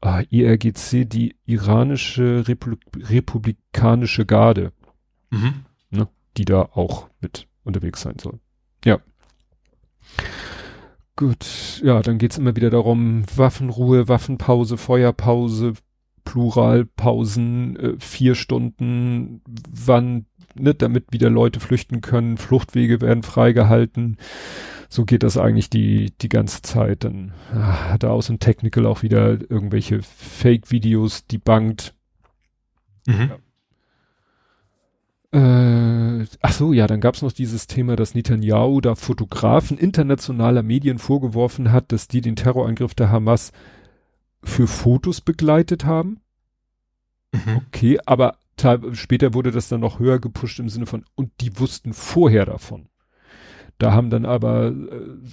ah, 0.00 0.22
IRGC, 0.30 1.04
die 1.06 1.36
iranische 1.44 2.48
Repul 2.48 2.78
republikanische 2.96 4.24
Garde 4.26 4.72
Mhm. 5.32 5.64
die 6.36 6.44
da 6.44 6.62
auch 6.62 7.08
mit 7.20 7.46
unterwegs 7.64 8.00
sein 8.00 8.16
soll. 8.20 8.38
Ja. 8.84 9.00
Gut, 11.16 11.80
ja, 11.84 12.00
dann 12.00 12.18
geht's 12.18 12.38
immer 12.38 12.56
wieder 12.56 12.70
darum, 12.70 13.24
Waffenruhe, 13.36 14.08
Waffenpause, 14.08 14.76
Feuerpause, 14.76 15.74
Pluralpausen, 16.24 17.76
äh, 17.76 17.94
vier 17.98 18.34
Stunden, 18.34 19.42
wann, 19.70 20.26
ne, 20.54 20.74
damit 20.74 21.12
wieder 21.12 21.30
Leute 21.30 21.60
flüchten 21.60 22.00
können, 22.00 22.38
Fluchtwege 22.38 23.00
werden 23.00 23.22
freigehalten. 23.22 24.16
So 24.88 25.04
geht 25.04 25.22
das 25.22 25.38
eigentlich 25.38 25.70
die, 25.70 26.12
die 26.20 26.28
ganze 26.28 26.62
Zeit. 26.62 27.04
Dann 27.04 27.32
ah, 27.52 27.90
hat 27.90 28.02
er 28.02 28.12
aus 28.12 28.26
dem 28.26 28.38
Technical 28.38 28.86
auch 28.86 29.02
wieder 29.02 29.38
irgendwelche 29.50 30.02
Fake-Videos 30.02 31.26
debunked. 31.26 31.94
Mhm. 33.06 33.32
Äh, 35.32 36.26
ach 36.42 36.52
so, 36.52 36.72
ja, 36.74 36.86
dann 36.86 37.00
gab's 37.00 37.22
noch 37.22 37.32
dieses 37.32 37.66
Thema, 37.66 37.96
dass 37.96 38.14
Netanyahu 38.14 38.80
da 38.82 38.94
Fotografen 38.94 39.78
internationaler 39.78 40.62
Medien 40.62 40.98
vorgeworfen 40.98 41.72
hat, 41.72 41.90
dass 41.90 42.06
die 42.06 42.20
den 42.20 42.36
Terrorangriff 42.36 42.94
der 42.94 43.10
Hamas 43.10 43.52
für 44.44 44.66
Fotos 44.66 45.22
begleitet 45.22 45.84
haben. 45.84 46.20
Mhm. 47.32 47.62
Okay, 47.68 47.98
aber 48.04 48.36
später 48.92 49.34
wurde 49.34 49.50
das 49.50 49.68
dann 49.68 49.80
noch 49.80 49.98
höher 49.98 50.20
gepusht 50.20 50.60
im 50.60 50.68
Sinne 50.68 50.86
von, 50.86 51.04
und 51.14 51.32
die 51.40 51.58
wussten 51.58 51.94
vorher 51.94 52.44
davon. 52.44 52.88
Da 53.78 53.92
haben 53.92 54.10
dann 54.10 54.26
aber 54.26 54.68
äh, 54.68 54.74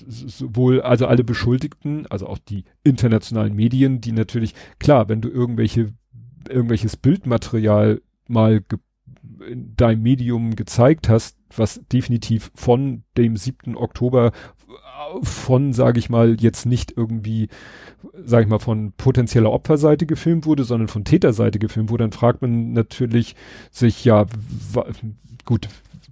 sowohl, 0.07 0.81
also 0.81 1.05
alle 1.07 1.23
Beschuldigten, 1.25 2.07
also 2.07 2.25
auch 2.27 2.39
die 2.39 2.63
internationalen 2.83 3.53
Medien, 3.53 3.99
die 4.01 4.13
natürlich, 4.13 4.55
klar, 4.79 5.09
wenn 5.09 5.21
du 5.21 5.29
irgendwelche, 5.29 5.93
irgendwelches 6.47 6.95
Bildmaterial 6.95 8.01
mal 8.27 8.63
in 9.47 9.75
deinem 9.75 10.01
Medium 10.01 10.55
gezeigt 10.55 11.09
hast, 11.09 11.37
was 11.55 11.81
definitiv 11.91 12.51
von 12.55 13.03
dem 13.17 13.35
7. 13.37 13.75
Oktober 13.75 14.31
von, 15.23 15.73
sage 15.73 15.97
ich 15.99 16.09
mal, 16.09 16.35
jetzt 16.39 16.65
nicht 16.65 16.93
irgendwie, 16.95 17.49
sage 18.23 18.43
ich 18.43 18.49
mal, 18.49 18.59
von 18.59 18.93
potenzieller 18.95 19.51
Opferseite 19.51 20.05
gefilmt 20.05 20.45
wurde, 20.45 20.63
sondern 20.63 20.87
von 20.87 21.03
Täterseite 21.05 21.57
gefilmt 21.57 21.89
wurde, 21.89 22.03
dann 22.03 22.11
fragt 22.11 22.41
man 22.41 22.73
natürlich 22.73 23.35
sich, 23.71 24.05
ja, 24.05 24.25
gut, 25.45 25.67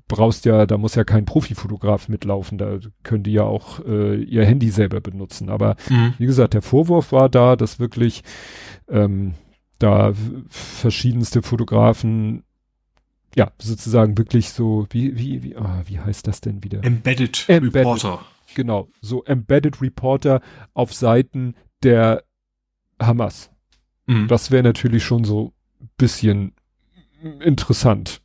brauchst 0.08 0.46
ja, 0.46 0.66
da 0.66 0.78
muss 0.78 0.96
ja 0.96 1.04
kein 1.04 1.26
Profifotograf 1.26 2.08
mitlaufen, 2.08 2.58
da 2.58 2.80
können 3.04 3.24
die 3.24 3.34
ja 3.34 3.44
auch 3.44 3.86
äh, 3.86 4.16
ihr 4.24 4.46
Handy 4.46 4.70
selber 4.70 5.02
benutzen. 5.02 5.50
Aber 5.50 5.76
Mhm. 5.90 6.14
wie 6.18 6.26
gesagt, 6.26 6.54
der 6.54 6.62
Vorwurf 6.62 7.12
war 7.12 7.30
da, 7.30 7.56
dass 7.56 7.80
wirklich 7.80 8.24
ähm, 8.90 9.34
da 9.80 10.14
verschiedenste 10.50 11.42
Fotografen 11.42 12.44
ja 13.38 13.52
sozusagen 13.62 14.18
wirklich 14.18 14.50
so 14.50 14.88
wie 14.90 15.18
wie 15.18 15.44
wie 15.44 15.56
ah, 15.56 15.84
wie 15.86 16.00
heißt 16.00 16.28
das 16.28 16.42
denn 16.42 16.64
wieder? 16.64 16.84
Embedded, 16.84 17.46
Embedded. 17.48 17.76
Reporter. 17.76 18.26
genau, 18.56 18.90
so 19.00 19.24
embedded 19.24 19.82
Reporter 19.82 20.42
auf 20.74 20.94
Seiten 20.94 21.56
der 21.84 22.24
Hamas. 23.00 23.52
Mhm. 24.08 24.28
Das 24.28 24.50
wäre 24.50 24.64
natürlich 24.64 25.04
schon 25.04 25.24
so 25.24 25.54
bisschen 25.98 26.54
interessant, 27.40 28.22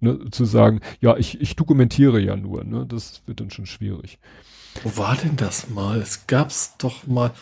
ne, 0.00 0.30
zu 0.30 0.44
sagen, 0.44 0.80
ja, 1.00 1.16
ich, 1.16 1.40
ich 1.40 1.56
dokumentiere 1.56 2.20
ja 2.20 2.36
nur, 2.36 2.64
ne, 2.64 2.86
das 2.86 3.22
wird 3.26 3.40
dann 3.40 3.50
schon 3.50 3.66
schwierig. 3.66 4.18
Wo 4.82 4.96
war 4.96 5.16
denn 5.16 5.36
das 5.36 5.68
mal? 5.68 6.00
Es 6.00 6.26
gab's 6.26 6.76
doch 6.78 7.06
mal. 7.06 7.32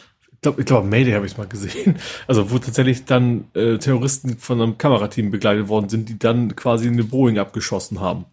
Ich 0.42 0.44
glaube, 0.44 0.60
ich 0.60 0.66
glaube, 0.66 0.88
Mayday 0.88 1.12
habe 1.12 1.24
ich 1.24 1.38
mal 1.38 1.46
gesehen. 1.46 1.94
Also 2.26 2.50
wo 2.50 2.58
tatsächlich 2.58 3.04
dann 3.04 3.44
äh, 3.54 3.78
Terroristen 3.78 4.38
von 4.38 4.60
einem 4.60 4.76
Kamerateam 4.76 5.30
begleitet 5.30 5.68
worden 5.68 5.88
sind, 5.88 6.08
die 6.08 6.18
dann 6.18 6.56
quasi 6.56 6.88
eine 6.88 7.04
Boeing 7.04 7.38
abgeschossen 7.38 8.00
haben. 8.00 8.24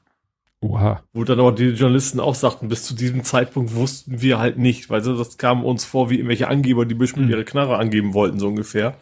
Oha. 0.61 1.03
Wo 1.13 1.23
dann 1.23 1.39
aber 1.39 1.51
die 1.51 1.65
Journalisten 1.67 2.19
auch 2.19 2.33
sagten, 2.33 2.67
bis 2.67 2.81
zu 2.83 2.95
diesem 2.95 3.23
Zeitpunkt 3.23 3.75
wussten 3.75 4.21
wir 4.21 4.39
halt 4.39 4.57
nicht, 4.57 4.89
weil 4.89 5.01
das 5.03 5.37
kam 5.37 5.63
uns 5.63 5.85
vor 5.85 6.09
wie 6.09 6.15
irgendwelche 6.15 6.47
Angeber, 6.47 6.85
die 6.85 6.95
bestimmt 6.95 7.27
Mhm. 7.27 7.31
ihre 7.31 7.45
Knarre 7.45 7.77
angeben 7.77 8.15
wollten, 8.15 8.39
so 8.39 8.47
ungefähr. 8.47 8.95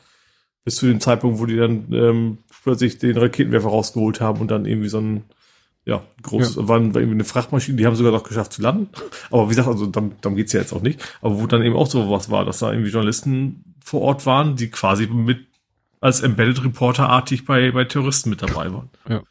Bis 0.66 0.76
zu 0.76 0.86
dem 0.88 1.00
Zeitpunkt, 1.00 1.40
wo 1.40 1.46
die 1.46 1.56
dann 1.56 1.88
ähm, 1.94 2.38
plötzlich 2.62 2.98
den 2.98 3.18
Raketenwerfer 3.18 3.70
rausgeholt 3.70 4.20
haben 4.20 4.42
und 4.42 4.52
dann 4.52 4.66
irgendwie 4.66 4.90
so 4.90 5.00
ein, 5.00 5.24
ja, 5.88 6.04
groß, 6.22 6.58
ja. 6.58 6.68
waren 6.68 6.94
war 6.94 7.02
irgendwie 7.02 7.16
eine 7.16 7.24
Frachtmaschine, 7.24 7.78
die 7.78 7.86
haben 7.86 7.96
sogar 7.96 8.12
noch 8.12 8.24
geschafft 8.24 8.52
zu 8.52 8.62
landen. 8.62 8.90
Aber 9.32 9.46
wie 9.46 9.52
gesagt, 9.52 9.70
also 9.70 9.86
darum, 9.86 10.16
darum 10.20 10.36
geht's 10.36 10.52
ja 10.52 10.60
jetzt 10.60 10.74
auch 10.74 10.82
nicht. 10.82 11.02
Aber 11.22 11.40
wo 11.40 11.48
dann 11.48 11.64
eben 11.64 11.78
auch 11.78 11.88
so 11.88 12.10
was 12.10 12.30
war, 12.30 12.44
dass 12.44 12.60
da 12.60 12.72
irgendwie 12.72 12.92
Journalisten 12.92 13.64
vor 13.80 14.02
Ort 14.02 14.26
waren, 14.26 14.58
die 14.58 14.70
quasi 14.70 15.08
mit 15.08 15.48
als 16.02 16.20
Embedded 16.20 16.62
Reporter 16.62 17.08
artig 17.08 17.46
bei, 17.46 17.72
bei 17.72 17.86
Terroristen 17.86 18.30
mit 18.30 18.42
dabei 18.42 18.74
waren. 18.74 18.90
Ja. 19.08 19.24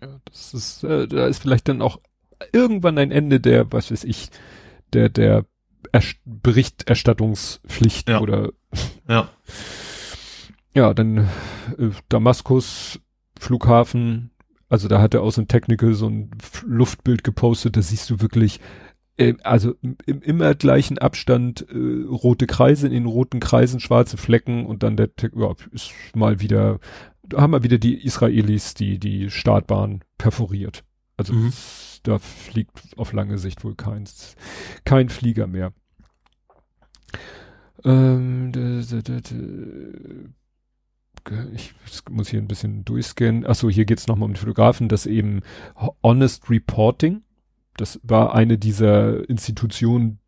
Ja, 0.00 0.20
das 0.24 0.54
ist, 0.54 0.82
äh, 0.82 1.06
da 1.06 1.26
ist 1.26 1.42
vielleicht 1.42 1.68
dann 1.68 1.82
auch 1.82 2.00
irgendwann 2.52 2.96
ein 2.96 3.10
Ende 3.10 3.38
der, 3.38 3.70
was 3.70 3.90
weiß 3.90 4.04
ich, 4.04 4.30
der, 4.92 5.10
der 5.10 5.44
Erst 5.92 6.16
Berichterstattungspflicht 6.24 8.08
ja. 8.08 8.20
oder 8.20 8.50
ja. 9.08 9.28
Ja, 10.74 10.94
dann 10.94 11.28
äh, 11.78 11.90
Damaskus, 12.08 12.98
Flughafen, 13.38 14.30
also 14.68 14.88
da 14.88 15.00
hat 15.00 15.14
er 15.14 15.22
aus 15.22 15.36
dem 15.36 15.48
Technical 15.48 15.94
so 15.94 16.08
ein 16.08 16.30
Luftbild 16.64 17.24
gepostet, 17.24 17.76
da 17.76 17.82
siehst 17.82 18.10
du 18.10 18.20
wirklich, 18.20 18.60
äh, 19.16 19.34
also 19.42 19.74
im 20.06 20.22
immer 20.22 20.54
gleichen 20.54 20.98
Abstand 20.98 21.66
äh, 21.70 22.04
rote 22.08 22.46
Kreise, 22.46 22.86
in 22.86 22.92
den 22.92 23.06
roten 23.06 23.40
Kreisen 23.40 23.80
schwarze 23.80 24.16
Flecken 24.16 24.66
und 24.66 24.82
dann 24.82 24.96
der, 24.96 25.10
ja, 25.34 25.54
ist 25.72 25.92
mal 26.14 26.40
wieder, 26.40 26.80
da 27.22 27.40
haben 27.40 27.52
wir 27.52 27.62
wieder 27.62 27.78
die 27.78 28.02
Israelis, 28.04 28.74
die 28.74 28.98
die 28.98 29.30
Startbahn 29.30 30.02
perforiert. 30.18 30.84
Also 31.16 31.32
mhm. 31.32 31.52
da 32.02 32.18
fliegt 32.18 32.80
auf 32.96 33.12
lange 33.12 33.38
Sicht 33.38 33.64
wohl 33.64 33.74
keins, 33.74 34.36
kein 34.84 35.08
Flieger 35.08 35.46
mehr. 35.46 35.72
Ähm, 37.84 38.52
ich 41.54 41.74
muss 42.10 42.28
hier 42.28 42.40
ein 42.40 42.48
bisschen 42.48 42.84
durchscannen. 42.84 43.46
Achso, 43.46 43.68
hier 43.68 43.84
geht's 43.84 44.06
nochmal 44.06 44.26
um 44.26 44.32
den 44.32 44.40
Fotografen, 44.40 44.88
das 44.88 45.06
eben 45.06 45.42
Honest 46.02 46.48
Reporting, 46.50 47.22
das 47.76 48.00
war 48.02 48.34
eine 48.34 48.58
dieser 48.58 49.28
Institutionen, 49.28 50.18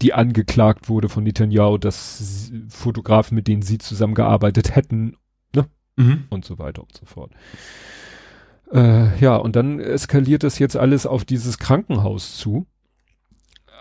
die 0.00 0.14
angeklagt 0.14 0.88
wurde 0.88 1.08
von 1.08 1.24
Netanyahu, 1.24 1.76
dass 1.78 2.52
Fotografen, 2.68 3.34
mit 3.34 3.48
denen 3.48 3.62
sie 3.62 3.78
zusammengearbeitet 3.78 4.74
hätten, 4.74 5.16
ne? 5.54 5.66
Mhm. 5.96 6.24
Und 6.30 6.44
so 6.44 6.58
weiter 6.58 6.82
und 6.82 6.96
so 6.96 7.04
fort. 7.04 7.32
Äh, 8.72 9.18
ja, 9.18 9.36
und 9.36 9.56
dann 9.56 9.80
eskaliert 9.80 10.44
das 10.44 10.58
jetzt 10.58 10.76
alles 10.76 11.06
auf 11.06 11.24
dieses 11.24 11.58
Krankenhaus 11.58 12.36
zu 12.36 12.66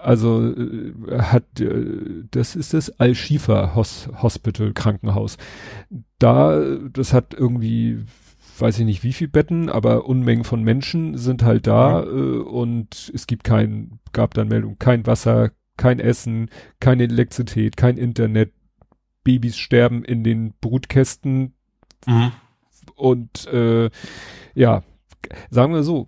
also 0.02 0.54
äh, 0.54 0.94
hat 1.20 1.60
äh, 1.60 2.24
das 2.32 2.56
ist 2.56 2.74
das 2.74 3.00
Al-Shifa 3.00 3.76
Hos 3.76 4.10
Hospital 4.22 4.74
Krankenhaus. 4.74 5.38
Da 6.20 6.60
das 6.92 7.14
hat 7.14 7.34
irgendwie 7.34 8.06
weiß 8.60 8.80
ich 8.80 8.86
nicht 8.86 9.04
wie 9.04 9.14
viel 9.14 9.28
Betten, 9.28 9.70
aber 9.70 10.06
Unmengen 10.06 10.44
von 10.44 10.64
Menschen 10.64 11.18
sind 11.18 11.44
halt 11.44 11.68
da 11.68 12.02
mhm. 12.02 12.18
äh, 12.18 12.40
und 12.40 13.12
es 13.14 13.28
gibt 13.28 13.44
kein 13.44 14.00
gab 14.14 14.34
dann 14.34 14.48
Meldung 14.48 14.78
kein 14.80 15.06
Wasser, 15.06 15.52
kein 15.78 16.00
Essen, 16.00 16.50
keine 16.80 17.04
Elektrizität, 17.04 17.78
kein 17.78 17.98
Internet. 17.98 18.54
Babys 19.24 19.58
sterben 19.58 20.06
in 20.06 20.24
den 20.24 20.54
Brutkästen 20.62 21.54
mhm. 22.06 22.32
und 22.96 23.46
äh, 23.48 23.90
ja, 24.56 24.84
sagen 25.50 25.74
wir 25.74 25.84
so, 25.84 26.08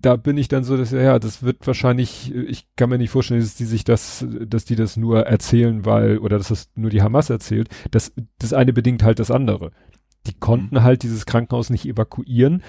da 0.00 0.16
bin 0.16 0.36
ich 0.36 0.48
dann 0.48 0.64
so, 0.64 0.76
dass 0.76 0.92
ja, 0.92 1.18
das 1.18 1.42
wird 1.42 1.66
wahrscheinlich, 1.66 2.32
ich 2.34 2.66
kann 2.76 2.90
mir 2.90 2.98
nicht 2.98 3.10
vorstellen, 3.10 3.40
dass 3.40 3.56
die 3.56 3.64
sich 3.64 3.84
das, 3.84 4.24
dass 4.46 4.64
die 4.64 4.76
das 4.76 4.96
nur 4.96 5.26
erzählen, 5.26 5.84
weil, 5.84 6.18
oder 6.18 6.38
dass 6.38 6.48
das 6.48 6.70
nur 6.76 6.90
die 6.90 7.02
Hamas 7.02 7.30
erzählt. 7.30 7.68
Das, 7.90 8.12
das 8.38 8.52
eine 8.52 8.72
bedingt 8.72 9.02
halt 9.02 9.18
das 9.18 9.30
andere. 9.30 9.72
Die 10.26 10.34
konnten 10.34 10.76
mhm. 10.76 10.82
halt 10.82 11.02
dieses 11.02 11.26
Krankenhaus 11.26 11.70
nicht 11.70 11.86
evakuieren. 11.86 12.62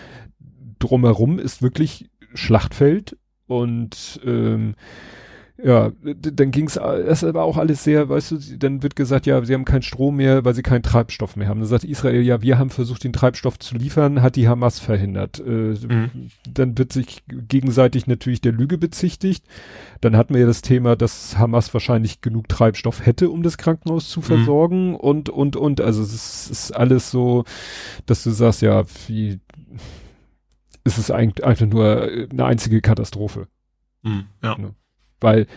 Drumherum 0.80 1.40
ist 1.40 1.62
wirklich 1.62 2.10
Schlachtfeld 2.34 3.18
und 3.48 4.20
ähm, 4.26 4.76
ja, 5.62 5.92
dann 6.02 6.52
ging's, 6.52 6.76
das 6.76 7.24
war 7.24 7.44
auch 7.44 7.58
alles 7.58 7.84
sehr, 7.84 8.08
weißt 8.08 8.32
du, 8.32 8.38
dann 8.58 8.82
wird 8.82 8.96
gesagt, 8.96 9.26
ja, 9.26 9.44
sie 9.44 9.54
haben 9.54 9.66
keinen 9.66 9.82
Strom 9.82 10.16
mehr, 10.16 10.46
weil 10.46 10.54
sie 10.54 10.62
keinen 10.62 10.84
Treibstoff 10.84 11.36
mehr 11.36 11.48
haben. 11.48 11.60
Dann 11.60 11.68
sagt 11.68 11.84
Israel, 11.84 12.22
ja, 12.22 12.42
wir 12.42 12.58
haben 12.58 12.70
versucht, 12.70 13.04
den 13.04 13.14
Treibstoff 13.14 13.60
zu 13.60 13.76
liefern, 13.76 14.22
hat 14.22 14.36
die 14.36 14.48
Hamas 14.48 14.80
verhindert. 14.80 15.40
Äh, 15.40 15.76
mhm. 15.76 16.32
Dann 16.50 16.78
wird 16.78 16.94
sich 16.94 17.24
gegenseitig 17.28 18.08
natürlich 18.08 18.42
der 18.42 18.54
Lüge 18.54 18.78
bezichtigt. 18.78 19.46
Dann 20.02 20.16
hatten 20.16 20.34
wir 20.34 20.42
ja 20.42 20.48
das 20.48 20.62
Thema, 20.62 20.96
dass 20.96 21.38
Hamas 21.38 21.74
wahrscheinlich 21.74 22.22
genug 22.22 22.48
Treibstoff 22.48 23.06
hätte, 23.06 23.30
um 23.30 23.44
das 23.44 23.58
Krankenhaus 23.58 24.10
zu 24.10 24.22
mhm. 24.22 24.24
versorgen 24.24 24.90
mhm. 24.90 24.96
und, 24.96 25.30
und, 25.30 25.56
und. 25.56 25.82
Also 25.82 26.02
es 26.04 26.50
ist 26.50 26.72
alles 26.72 27.12
so, 27.12 27.44
dass 28.06 28.24
du 28.24 28.32
sagst, 28.32 28.62
ja, 28.62 28.84
wie, 29.08 29.40
es 30.86 30.98
ist 30.98 31.12
eigentlich 31.12 31.46
einfach 31.46 31.66
nur 31.66 32.10
eine 32.32 32.46
einzige 32.46 32.82
Katastrophe. 32.82 33.48
Mhm, 34.04 34.26
ja. 34.42 34.58
Ne? 34.58 34.74
Weil 35.20 35.48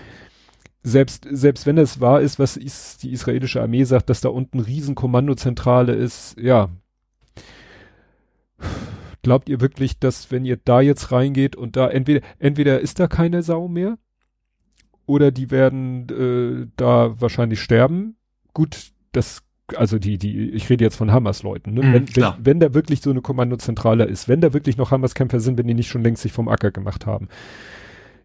selbst, 0.82 1.26
selbst 1.30 1.66
wenn 1.66 1.78
es 1.78 2.00
wahr 2.00 2.20
ist, 2.20 2.38
was 2.38 2.56
ist, 2.56 3.02
die 3.02 3.12
israelische 3.12 3.62
Armee 3.62 3.84
sagt, 3.84 4.10
dass 4.10 4.20
da 4.20 4.28
unten 4.28 4.60
Riesenkommandozentrale 4.60 5.94
ist, 5.94 6.36
ja. 6.38 6.70
Glaubt 9.22 9.48
ihr 9.48 9.60
wirklich, 9.60 10.00
dass 10.00 10.32
wenn 10.32 10.44
ihr 10.44 10.56
da 10.56 10.80
jetzt 10.80 11.12
reingeht 11.12 11.54
und 11.54 11.76
da 11.76 11.88
entweder, 11.88 12.26
entweder 12.40 12.80
ist 12.80 12.98
da 12.98 13.06
keine 13.06 13.42
Sau 13.42 13.68
mehr 13.68 13.98
oder 15.06 15.30
die 15.30 15.50
werden 15.52 16.08
äh, 16.08 16.68
da 16.76 17.20
wahrscheinlich 17.20 17.60
sterben? 17.60 18.16
Gut, 18.52 18.92
das 19.12 19.42
also 19.76 19.98
die, 19.98 20.18
die, 20.18 20.50
ich 20.50 20.68
rede 20.68 20.84
jetzt 20.84 20.96
von 20.96 21.12
Hamas-Leuten, 21.12 21.72
ne? 21.72 21.82
Mhm, 21.82 21.92
wenn, 21.92 22.16
wenn, 22.16 22.32
wenn, 22.40 22.60
da 22.60 22.74
wirklich 22.74 23.00
so 23.00 23.10
eine 23.10 23.22
Kommandozentrale 23.22 24.04
ist, 24.04 24.28
wenn 24.28 24.40
da 24.40 24.52
wirklich 24.52 24.76
noch 24.76 24.90
Hamas-Kämpfer 24.90 25.40
sind, 25.40 25.56
wenn 25.56 25.66
die 25.66 25.74
nicht 25.74 25.88
schon 25.88 26.02
längst 26.02 26.22
sich 26.22 26.32
vom 26.32 26.48
Acker 26.48 26.72
gemacht 26.72 27.06
haben. 27.06 27.28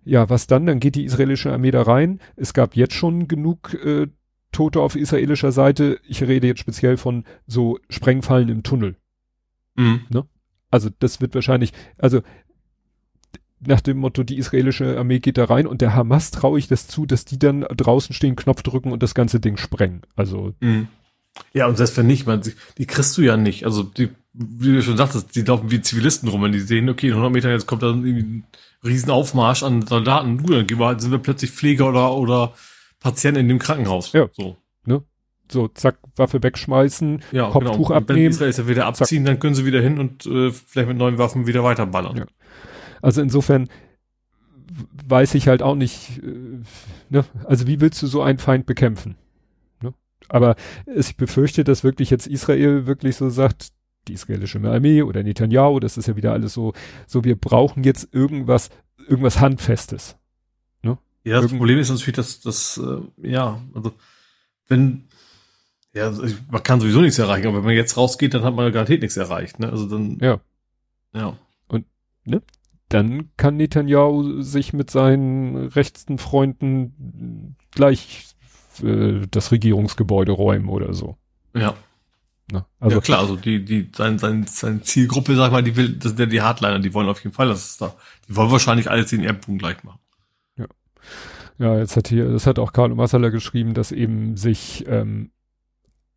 Ja, 0.08 0.30
was 0.30 0.48
dann? 0.48 0.66
Dann 0.66 0.80
geht 0.80 0.96
die 0.96 1.04
israelische 1.04 1.52
Armee 1.52 1.72
da 1.72 1.82
rein. 1.82 2.22
Es 2.38 2.54
gab 2.54 2.78
jetzt 2.78 2.94
schon 2.94 3.28
genug 3.28 3.74
äh, 3.74 4.08
Tote 4.54 4.80
auf 4.80 4.96
israelischer 4.96 5.52
Seite. 5.52 6.00
Ich 6.08 6.24
rede 6.24 6.48
jetzt 6.48 6.62
speziell 6.62 6.96
von 6.96 7.26
so 7.46 7.78
Sprengfallen 7.90 8.48
im 8.48 8.64
Tunnel. 8.64 8.96
Mhm. 9.76 10.06
Ne? 10.10 10.26
Also 10.72 10.90
das 11.00 11.20
wird 11.20 11.36
wahrscheinlich, 11.36 11.74
also 11.98 12.22
nach 13.60 13.82
dem 13.82 13.98
Motto, 13.98 14.24
die 14.24 14.38
israelische 14.38 14.98
Armee 14.98 15.20
geht 15.20 15.38
da 15.38 15.46
rein 15.46 15.68
und 15.68 15.82
der 15.82 15.94
Hamas 15.94 16.32
traue 16.32 16.58
ich 16.58 16.70
das 16.70 16.88
zu, 16.88 17.06
dass 17.06 17.26
die 17.26 17.38
dann 17.38 17.62
draußen 17.62 18.16
stehen, 18.16 18.38
Knopf 18.38 18.64
drücken 18.64 18.94
und 18.94 19.04
das 19.04 19.14
ganze 19.14 19.42
Ding 19.42 19.58
sprengen. 19.58 20.04
Also. 20.16 20.54
Mhm. 20.62 20.88
Ja, 21.54 21.68
und 21.68 21.76
selbst 21.76 21.98
wenn 21.98 22.08
nicht, 22.08 22.26
man, 22.26 22.42
die 22.78 22.86
kriegst 22.86 23.18
du 23.18 23.24
ja 23.24 23.36
nicht. 23.36 23.66
Also 23.66 23.84
die, 23.84 24.10
wie 24.32 24.72
du 24.72 24.82
schon 24.82 24.98
sagtest, 24.98 25.36
die 25.36 25.42
laufen 25.42 25.70
wie 25.70 25.82
Zivilisten 25.82 26.30
rum, 26.30 26.44
wenn 26.44 26.54
die 26.54 26.60
sehen, 26.60 26.88
okay, 26.88 27.08
in 27.08 27.14
100 27.14 27.34
Metern 27.34 27.52
jetzt 27.52 27.68
kommt 27.68 27.84
da 27.84 27.88
irgendwie 27.88 28.24
ein 28.24 28.48
Riesenaufmarsch 28.88 29.64
an 29.64 29.86
Soldaten. 29.86 30.38
Du, 30.38 30.54
dann 30.54 30.70
wir, 30.70 31.00
sind 31.00 31.12
wir 31.12 31.20
plötzlich 31.20 31.52
Pfleger 31.52 31.90
oder, 31.90 32.14
oder 32.14 32.54
Patienten 33.00 33.42
in 33.42 33.48
dem 33.48 33.60
Krankenhaus. 33.60 34.14
Ja. 34.14 34.28
So. 34.34 34.58
Ne? 34.86 35.04
So, 35.52 35.68
zack, 35.70 35.98
Waffe 36.16 36.44
wegschmeißen, 36.44 37.24
ja, 37.32 37.50
Kopftuch 37.50 37.90
genau. 37.90 38.00
abnehmen. 38.00 38.40
Wenn 38.40 38.50
Israel 38.50 38.54
ja 38.66 38.68
wieder 38.68 38.86
abziehen, 38.86 39.24
zack. 39.24 39.34
dann 39.34 39.40
können 39.40 39.56
sie 39.56 39.66
wieder 39.66 39.82
hin 39.82 40.00
und 40.00 40.26
äh, 40.26 40.52
vielleicht 40.52 40.88
mit 40.88 40.98
neuen 40.98 41.18
Waffen 41.18 41.48
wieder 41.48 41.64
weiterballern. 41.64 42.18
Ja. 42.18 42.26
Also 43.02 43.22
insofern 43.22 43.70
weiß 45.08 45.36
ich 45.36 45.48
halt 45.48 45.62
auch 45.62 45.76
nicht, 45.76 46.22
äh, 46.24 46.62
ne? 47.10 47.26
also 47.46 47.68
wie 47.68 47.80
willst 47.80 48.02
du 48.02 48.08
so 48.08 48.22
einen 48.22 48.40
Feind 48.40 48.66
bekämpfen? 48.66 49.16
Ne? 49.82 49.94
Aber 50.28 50.56
ich 50.94 51.16
befürchte, 51.16 51.64
dass 51.64 51.84
wirklich 51.84 52.10
jetzt 52.10 52.28
Israel 52.28 52.86
wirklich 52.86 53.16
so 53.16 53.30
sagt, 53.30 53.70
die 54.08 54.14
israelische 54.14 54.60
Armee 54.64 55.02
oder 55.02 55.24
Netanyahu, 55.24 55.80
das 55.80 55.98
ist 55.98 56.08
ja 56.08 56.16
wieder 56.16 56.34
alles 56.34 56.54
so, 56.54 56.74
so 57.06 57.24
wir 57.24 57.36
brauchen 57.36 57.84
jetzt 57.84 58.14
irgendwas, 58.14 58.70
irgendwas 59.08 59.40
Handfestes. 59.40 60.18
Ne? 60.84 60.98
Ja, 61.24 61.36
das 61.36 61.46
Irgend 61.46 61.60
Problem 61.60 61.80
ist 61.80 61.90
natürlich, 61.90 62.16
dass, 62.16 62.40
dass 62.42 62.78
äh, 62.78 63.30
ja, 63.30 63.62
also 63.74 63.94
wenn, 64.68 65.08
ja, 65.94 66.06
also 66.08 66.24
man 66.50 66.64
kann 66.64 66.80
sowieso 66.80 67.02
nichts 67.02 67.20
erreichen, 67.20 67.48
aber 67.48 67.58
wenn 67.58 67.66
man 67.66 67.76
jetzt 67.76 67.98
rausgeht, 67.98 68.34
dann 68.34 68.44
hat 68.44 68.56
man 68.56 68.72
garantiert 68.72 69.02
nichts 69.02 69.18
erreicht, 69.18 69.60
ne? 69.60 69.70
Also 69.70 69.88
dann. 69.88 70.18
Ja. 70.22 70.40
Ja. 71.14 71.38
Und, 71.68 71.86
ne? 72.26 72.42
Dann 72.90 73.32
kann 73.36 73.58
Netanyahu 73.58 74.42
sich 74.42 74.74
mit 74.74 74.90
seinen 74.90 75.68
rechtsten 75.68 76.20
Freunden 76.20 77.58
gleich 77.72 78.28
äh, 78.82 79.22
das 79.30 79.52
Regierungsgebäude 79.52 80.32
räumen 80.32 80.70
oder 80.70 80.94
so. 80.94 81.18
Ja. 81.56 81.76
Ne? 82.52 82.66
Also 82.80 82.98
ja 82.98 83.02
klar, 83.02 83.20
also 83.20 83.36
die, 83.36 83.64
die, 83.64 83.90
sein, 83.94 84.20
sein, 84.20 84.46
seine 84.48 84.82
Zielgruppe, 84.82 85.36
sag 85.36 85.52
mal, 85.52 85.64
die 85.64 85.76
will, 85.76 85.90
das 85.90 86.12
sind 86.12 86.20
ja 86.20 86.26
die 86.26 86.42
Hardliner, 86.42 86.80
die 86.80 86.94
wollen 86.94 87.10
auf 87.10 87.22
jeden 87.24 87.36
Fall, 87.36 87.50
dass 87.50 87.72
es 87.72 87.78
da, 87.78 87.94
die 88.28 88.36
wollen 88.36 88.52
wahrscheinlich 88.52 88.90
alles 88.90 89.10
den 89.10 89.24
Erdboden 89.24 89.58
gleich 89.58 89.84
machen. 89.84 90.00
Ja. 90.58 90.66
Ja, 91.58 91.78
jetzt 91.78 91.98
hat 91.98 92.08
hier, 92.08 92.30
das 92.30 92.48
hat 92.48 92.60
auch 92.60 92.72
Carlo 92.72 92.96
Massala 92.96 93.30
geschrieben, 93.30 93.74
dass 93.74 93.92
eben 93.92 94.38
sich 94.38 94.86
ähm, 94.88 95.32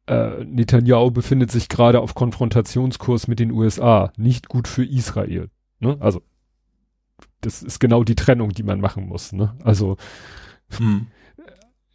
äh, 0.07 0.45
Netanyahu 0.45 1.11
befindet 1.11 1.51
sich 1.51 1.68
gerade 1.68 2.01
auf 2.01 2.14
Konfrontationskurs 2.14 3.26
mit 3.26 3.41
den 3.41 3.51
USA. 3.51 4.12
Nicht 4.16 4.49
gut 4.49 4.68
für 4.68 4.85
Israel. 4.85 5.51
Ne? 5.81 5.97
Also 5.99 6.22
das 7.41 7.62
ist 7.62 7.81
genau 7.81 8.05
die 8.05 8.14
Trennung, 8.14 8.51
die 8.51 8.62
man 8.62 8.81
machen 8.81 9.09
muss. 9.09 9.33
Ne? 9.33 9.57
Also 9.64 9.97
hm 10.76 11.09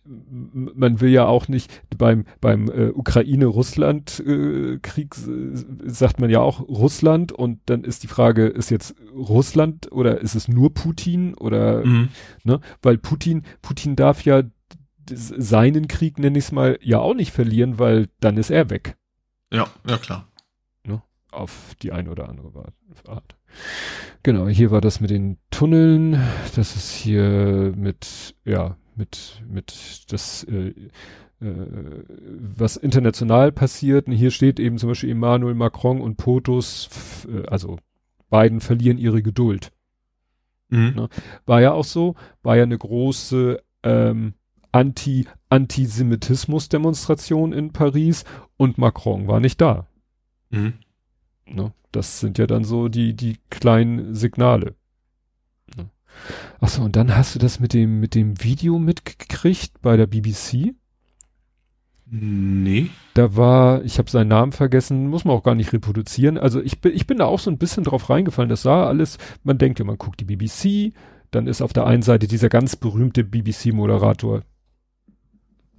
man 0.06 1.02
will 1.02 1.10
ja 1.10 1.26
auch 1.26 1.48
nicht 1.48 1.82
beim 1.98 2.26
beim 2.42 2.70
äh, 2.70 2.90
Ukraine-Russland-Krieg 2.90 5.16
äh, 5.16 5.90
sagt 5.90 6.20
man 6.20 6.30
ja 6.30 6.42
auch 6.42 6.60
Russland 6.62 7.32
und 7.32 7.62
dann 7.66 7.84
ist 7.84 8.04
die 8.04 8.08
Frage, 8.08 8.46
ist 8.46 8.70
jetzt 8.70 8.94
Russland 9.16 9.92
oder 9.92 10.22
ist 10.22 10.36
es 10.36 10.48
nur 10.48 10.72
Putin 10.74 11.34
oder 11.34 11.84
mhm. 11.86 12.10
ne? 12.44 12.60
Weil 12.82 12.98
Putin 12.98 13.44
Putin 13.62 13.96
darf 13.96 14.24
ja 14.24 14.44
seinen 15.10 15.88
Krieg 15.88 16.20
nenne 16.20 16.38
ich 16.38 16.46
es 16.46 16.52
mal 16.52 16.78
ja 16.82 17.00
auch 17.00 17.14
nicht 17.14 17.32
verlieren, 17.32 17.80
weil 17.80 18.10
dann 18.20 18.38
ist 18.38 18.50
er 18.50 18.70
weg. 18.70 18.98
Ja, 19.52 19.68
ja 19.88 19.98
klar. 19.98 20.28
Ne? 20.84 21.02
Auf 21.32 21.76
die 21.82 21.92
eine 21.92 22.10
oder 22.10 22.30
andere 22.30 22.74
Art. 23.08 23.36
Genau, 24.24 24.48
hier 24.48 24.72
war 24.72 24.82
das 24.82 25.02
mit 25.02 25.12
den 25.12 25.38
Tunneln. 25.52 26.20
Das 26.56 26.76
ist 26.76 26.92
hier 26.92 27.74
mit 27.76 28.36
ja 28.44 28.76
mit, 28.96 29.44
mit 29.48 30.06
das, 30.10 30.44
äh, 30.46 30.74
äh, 31.42 32.04
was 32.56 32.78
international 32.78 33.52
passiert. 33.52 34.08
Und 34.08 34.14
hier 34.14 34.32
steht 34.32 34.60
eben 34.60 34.78
zum 34.78 34.90
Beispiel 34.90 35.12
Emmanuel 35.12 35.56
Macron 35.56 36.02
und 36.02 36.18
POTUS, 36.18 37.28
äh, 37.30 37.46
also 37.48 37.78
beiden 38.30 38.62
verlieren 38.62 38.98
ihre 38.98 39.22
Geduld. 39.22 39.72
Mhm. 40.70 40.94
Ne? 40.96 41.10
War 41.46 41.62
ja 41.62 41.74
auch 41.74 41.86
so, 41.86 42.16
war 42.42 42.58
ja 42.58 42.64
eine 42.64 42.78
große 42.78 43.62
ähm, 43.84 44.34
Anti 44.72 45.28
Antisemitismus-Demonstration 45.50 47.54
in 47.54 47.72
Paris 47.72 48.26
und 48.58 48.78
Macron 48.78 49.28
war 49.28 49.40
nicht 49.40 49.62
da. 49.62 49.88
Mhm. 50.50 50.74
Ne? 51.48 51.72
Das 51.92 52.20
sind 52.20 52.38
ja 52.38 52.48
dann 52.48 52.66
so 52.66 52.90
die 52.90 53.16
die 53.16 53.38
kleinen 53.50 54.16
Signale. 54.16 54.76
Achso, 56.60 56.84
und 56.84 56.96
dann 56.96 57.16
hast 57.16 57.36
du 57.36 57.40
das 57.40 57.60
mit 57.60 57.74
dem, 57.74 58.00
mit 58.00 58.16
dem 58.16 58.42
Video 58.44 58.80
mitgekriegt 58.80 59.82
bei 59.82 59.98
der 59.98 60.08
BBC? 60.08 60.74
Nee. 62.08 62.90
Da 63.16 63.36
war, 63.36 63.84
ich 63.84 63.98
habe 63.98 64.10
seinen 64.10 64.28
Namen 64.28 64.52
vergessen, 64.52 65.08
muss 65.08 65.26
man 65.26 65.36
auch 65.36 65.44
gar 65.44 65.56
nicht 65.56 65.74
reproduzieren. 65.74 66.38
Also 66.38 66.62
ich 66.62 66.80
bin, 66.80 66.94
ich 66.94 67.08
bin 67.08 67.18
da 67.18 67.26
auch 67.26 67.40
so 67.40 67.50
ein 67.50 67.58
bisschen 67.58 67.84
drauf 67.84 68.10
reingefallen. 68.10 68.50
Das 68.50 68.62
sah 68.62 68.86
alles, 68.88 69.18
man 69.44 69.58
denkt 69.58 69.80
ja, 69.80 69.86
man 69.86 69.98
guckt 69.98 70.20
die 70.20 70.26
BBC, 70.26 70.94
dann 71.32 71.48
ist 71.48 71.62
auf 71.62 71.74
der 71.74 71.88
einen 71.88 72.04
Seite 72.04 72.28
dieser 72.28 72.50
ganz 72.50 72.76
berühmte 72.76 73.24
BBC-Moderator, 73.24 74.44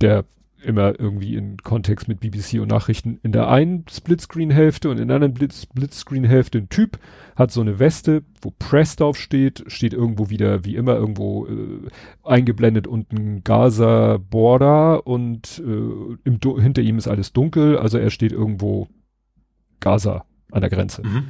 der 0.01 0.24
immer 0.67 0.99
irgendwie 0.99 1.37
in 1.37 1.57
Kontext 1.59 2.09
mit 2.09 2.21
BBC 2.21 2.61
und 2.61 2.69
Nachrichten 2.69 3.19
in 3.23 3.33
der 3.33 3.49
einen 3.49 3.85
Splitscreen-Hälfte 3.91 4.91
und 4.91 4.99
in 4.99 5.09
der 5.09 5.17
anderen 5.17 5.51
Splitscreen-Hälfte 5.51 6.59
ein 6.59 6.69
Typ, 6.69 6.99
hat 7.37 7.51
so 7.51 7.61
eine 7.61 7.79
Weste, 7.79 8.23
wo 8.43 8.53
Press 8.59 8.97
drauf 8.97 9.17
steht, 9.17 9.64
steht 9.69 9.95
irgendwo 9.95 10.31
wieder, 10.31 10.64
wie 10.64 10.77
immer, 10.77 10.95
irgendwo 10.95 11.47
äh, 11.47 11.89
eingeblendet 12.25 12.87
unten 12.87 13.45
Gaza 13.45 14.19
Border 14.19 15.07
und 15.07 15.62
äh, 15.64 16.61
hinter 16.61 16.83
ihm 16.83 16.99
ist 16.99 17.09
alles 17.09 17.33
dunkel, 17.33 17.79
also 17.79 17.99
er 17.99 18.11
steht 18.11 18.33
irgendwo 18.33 18.89
Gaza 19.81 20.25
an 20.51 20.61
der 20.61 20.71
Grenze. 20.71 21.03
Mhm. 21.03 21.25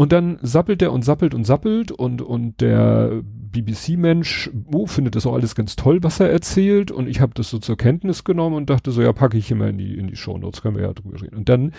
Und 0.00 0.12
dann 0.12 0.38
sappelt 0.40 0.80
er 0.80 0.94
und 0.94 1.04
sappelt 1.04 1.34
und 1.34 1.44
sappelt 1.44 1.92
und, 1.92 2.22
und 2.22 2.62
der 2.62 3.20
BBC-Mensch, 3.22 4.48
oh, 4.72 4.86
findet 4.86 5.14
das 5.14 5.26
auch 5.26 5.34
alles 5.34 5.54
ganz 5.54 5.76
toll, 5.76 6.02
was 6.02 6.20
er 6.20 6.30
erzählt. 6.30 6.90
Und 6.90 7.06
ich 7.06 7.20
habe 7.20 7.34
das 7.34 7.50
so 7.50 7.58
zur 7.58 7.76
Kenntnis 7.76 8.24
genommen 8.24 8.56
und 8.56 8.70
dachte 8.70 8.92
so, 8.92 9.02
ja, 9.02 9.12
packe 9.12 9.36
ich 9.36 9.50
immer 9.50 9.68
in 9.68 9.76
die, 9.76 9.98
in 9.98 10.06
die 10.06 10.16
Shownotes, 10.16 10.62
können 10.62 10.76
wir 10.76 10.84
ja 10.84 10.94
drüber 10.94 11.20
reden. 11.20 11.36
Und 11.36 11.50
dann 11.50 11.74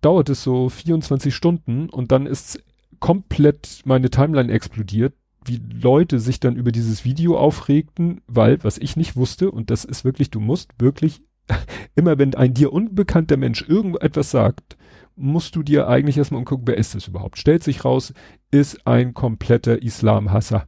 dauert 0.00 0.30
es 0.30 0.42
so 0.42 0.70
24 0.70 1.34
Stunden 1.34 1.90
und 1.90 2.10
dann 2.10 2.24
ist 2.24 2.64
komplett 3.00 3.82
meine 3.84 4.08
Timeline 4.08 4.50
explodiert, 4.50 5.12
wie 5.44 5.60
Leute 5.78 6.18
sich 6.18 6.40
dann 6.40 6.56
über 6.56 6.72
dieses 6.72 7.04
Video 7.04 7.36
aufregten, 7.36 8.22
weil, 8.26 8.64
was 8.64 8.78
ich 8.78 8.96
nicht 8.96 9.14
wusste, 9.14 9.50
und 9.50 9.68
das 9.68 9.84
ist 9.84 10.06
wirklich, 10.06 10.30
du 10.30 10.40
musst 10.40 10.70
wirklich, 10.78 11.20
immer 11.96 12.16
wenn 12.16 12.34
ein 12.34 12.54
dir 12.54 12.72
unbekannter 12.72 13.36
Mensch 13.36 13.62
irgendetwas 13.68 14.30
sagt, 14.30 14.78
musst 15.16 15.56
du 15.56 15.62
dir 15.62 15.88
eigentlich 15.88 16.18
erstmal 16.18 16.40
umgucken, 16.40 16.66
wer 16.66 16.76
ist 16.76 16.94
das 16.94 17.08
überhaupt? 17.08 17.38
Stellt 17.38 17.62
sich 17.62 17.84
raus, 17.84 18.12
ist 18.50 18.86
ein 18.86 19.14
kompletter 19.14 19.82
Islamhasser. 19.82 20.66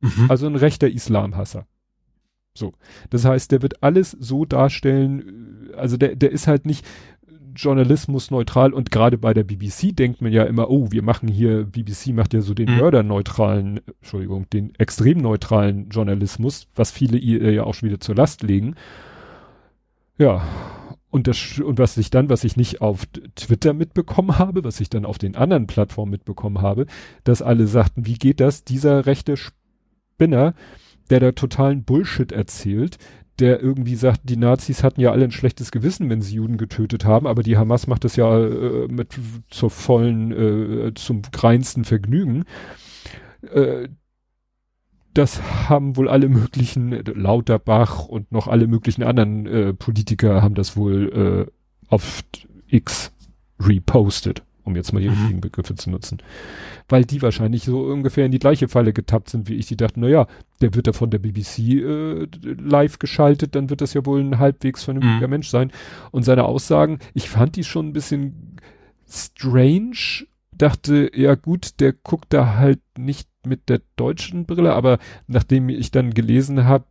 Mhm. 0.00 0.26
Also 0.28 0.46
ein 0.46 0.56
rechter 0.56 0.88
Islamhasser. 0.88 1.66
So. 2.54 2.72
Das 3.10 3.24
heißt, 3.24 3.52
der 3.52 3.62
wird 3.62 3.82
alles 3.82 4.10
so 4.10 4.44
darstellen, 4.44 5.70
also 5.76 5.96
der, 5.96 6.16
der 6.16 6.32
ist 6.32 6.46
halt 6.46 6.66
nicht 6.66 6.84
Journalismus 7.54 8.30
neutral 8.30 8.72
und 8.72 8.90
gerade 8.90 9.18
bei 9.18 9.34
der 9.34 9.44
BBC 9.44 9.94
denkt 9.94 10.20
man 10.20 10.32
ja 10.32 10.44
immer, 10.44 10.70
oh, 10.70 10.90
wir 10.90 11.02
machen 11.02 11.28
hier, 11.28 11.64
BBC 11.64 12.08
macht 12.08 12.32
ja 12.32 12.40
so 12.40 12.54
den 12.54 12.70
mhm. 12.70 12.78
mörderneutralen, 12.78 13.80
Entschuldigung, 14.00 14.48
den 14.50 14.72
extrem 14.78 15.18
neutralen 15.18 15.88
Journalismus, 15.90 16.68
was 16.74 16.90
viele 16.90 17.18
ihr 17.18 17.52
ja 17.52 17.64
auch 17.64 17.74
schon 17.74 17.88
wieder 17.88 18.00
zur 18.00 18.14
Last 18.14 18.42
legen. 18.42 18.74
Ja, 20.18 20.42
und 21.10 21.26
das, 21.26 21.58
und 21.58 21.78
was 21.78 21.96
ich 21.96 22.10
dann, 22.10 22.28
was 22.28 22.44
ich 22.44 22.56
nicht 22.56 22.80
auf 22.80 23.06
Twitter 23.34 23.74
mitbekommen 23.74 24.38
habe, 24.38 24.64
was 24.64 24.80
ich 24.80 24.90
dann 24.90 25.04
auf 25.04 25.18
den 25.18 25.36
anderen 25.36 25.66
Plattformen 25.66 26.12
mitbekommen 26.12 26.62
habe, 26.62 26.86
dass 27.24 27.42
alle 27.42 27.66
sagten, 27.66 28.06
wie 28.06 28.14
geht 28.14 28.40
das? 28.40 28.64
Dieser 28.64 29.06
rechte 29.06 29.36
Spinner, 29.36 30.54
der 31.10 31.20
da 31.20 31.32
totalen 31.32 31.82
Bullshit 31.84 32.30
erzählt, 32.30 32.98
der 33.40 33.60
irgendwie 33.60 33.96
sagt, 33.96 34.20
die 34.24 34.36
Nazis 34.36 34.84
hatten 34.84 35.00
ja 35.00 35.12
alle 35.12 35.24
ein 35.24 35.32
schlechtes 35.32 35.72
Gewissen, 35.72 36.10
wenn 36.10 36.20
sie 36.20 36.34
Juden 36.36 36.58
getötet 36.58 37.04
haben, 37.04 37.26
aber 37.26 37.42
die 37.42 37.56
Hamas 37.56 37.86
macht 37.86 38.04
das 38.04 38.16
ja 38.16 38.38
äh, 38.38 38.86
mit 38.88 39.18
zur 39.48 39.70
vollen, 39.70 40.30
äh, 40.30 40.94
zum 40.94 41.22
reinsten 41.34 41.84
Vergnügen. 41.84 42.44
Äh, 43.52 43.88
das 45.14 45.40
haben 45.68 45.96
wohl 45.96 46.08
alle 46.08 46.28
möglichen, 46.28 46.90
Lauterbach 47.04 48.06
und 48.06 48.30
noch 48.32 48.48
alle 48.48 48.66
möglichen 48.66 49.02
anderen 49.02 49.46
äh, 49.46 49.74
Politiker 49.74 50.42
haben 50.42 50.54
das 50.54 50.76
wohl 50.76 51.48
äh, 51.48 51.52
auf 51.88 52.22
X 52.68 53.12
repostet, 53.58 54.42
um 54.64 54.76
jetzt 54.76 54.92
mal 54.92 55.00
die 55.00 55.08
mhm. 55.08 55.14
richtigen 55.14 55.40
Begriffe 55.40 55.74
zu 55.74 55.90
nutzen. 55.90 56.18
Weil 56.88 57.04
die 57.04 57.22
wahrscheinlich 57.22 57.64
so 57.64 57.82
ungefähr 57.82 58.24
in 58.26 58.32
die 58.32 58.38
gleiche 58.38 58.68
Falle 58.68 58.92
getappt 58.92 59.30
sind 59.30 59.48
wie 59.48 59.54
ich. 59.54 59.66
Die 59.66 59.76
dachten, 59.76 60.00
na 60.00 60.08
ja, 60.08 60.26
der 60.60 60.74
wird 60.74 60.86
da 60.86 60.92
von 60.92 61.10
der 61.10 61.18
BBC 61.18 61.58
äh, 61.58 62.28
live 62.44 62.98
geschaltet, 62.98 63.54
dann 63.54 63.70
wird 63.70 63.80
das 63.80 63.94
ja 63.94 64.06
wohl 64.06 64.20
ein 64.20 64.38
halbwegs 64.38 64.84
vernünftiger 64.84 65.26
mhm. 65.26 65.30
Mensch 65.30 65.48
sein. 65.48 65.72
Und 66.12 66.24
seine 66.24 66.44
Aussagen, 66.44 67.00
ich 67.14 67.28
fand 67.28 67.56
die 67.56 67.64
schon 67.64 67.88
ein 67.88 67.92
bisschen 67.92 68.56
strange, 69.08 70.26
dachte, 70.52 71.10
ja 71.14 71.34
gut, 71.34 71.80
der 71.80 71.92
guckt 71.92 72.32
da 72.32 72.54
halt 72.56 72.80
nicht 72.96 73.29
mit 73.44 73.68
der 73.68 73.80
deutschen 73.96 74.46
Brille, 74.46 74.74
aber 74.74 74.98
nachdem 75.26 75.68
ich 75.68 75.90
dann 75.90 76.12
gelesen 76.12 76.64
habe, 76.64 76.84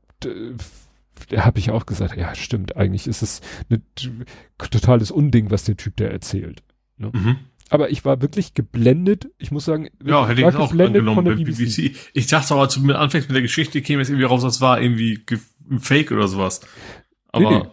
habe 1.35 1.59
ich 1.59 1.71
auch 1.71 1.85
gesagt, 1.85 2.17
ja 2.17 2.33
stimmt, 2.35 2.77
eigentlich 2.77 3.07
ist 3.07 3.21
es 3.21 3.41
ein 3.69 3.83
totales 4.57 5.11
Unding, 5.11 5.51
was 5.51 5.63
der 5.63 5.77
Typ 5.77 5.97
da 5.97 6.05
erzählt. 6.05 6.63
Ne? 6.97 7.11
Mhm. 7.13 7.35
Aber 7.69 7.91
ich 7.91 8.03
war 8.03 8.21
wirklich 8.21 8.55
geblendet. 8.55 9.29
Ich 9.37 9.51
muss 9.51 9.65
sagen, 9.65 9.89
ja, 10.03 10.27
hätte 10.27 10.41
ich 10.41 10.47
auch 10.47 10.71
angenommen 10.71 11.23
von 11.23 11.35
BBC. 11.35 11.57
BBC. 11.57 11.95
Ich 12.13 12.25
dachte 12.27 12.53
aber, 12.53 12.63
als 12.63 12.73
du 12.73 12.81
mit 12.81 12.95
anfängst 12.95 13.29
mit 13.29 13.35
der 13.35 13.43
Geschichte, 13.43 13.81
käme 13.83 14.01
es 14.01 14.09
irgendwie 14.09 14.25
raus, 14.25 14.41
das 14.41 14.59
war 14.59 14.81
irgendwie 14.81 15.23
ein 15.69 15.79
Fake 15.79 16.11
oder 16.11 16.27
sowas. 16.27 16.61
Aber 17.31 17.51
nee, 17.51 17.59
nee. 17.59 17.69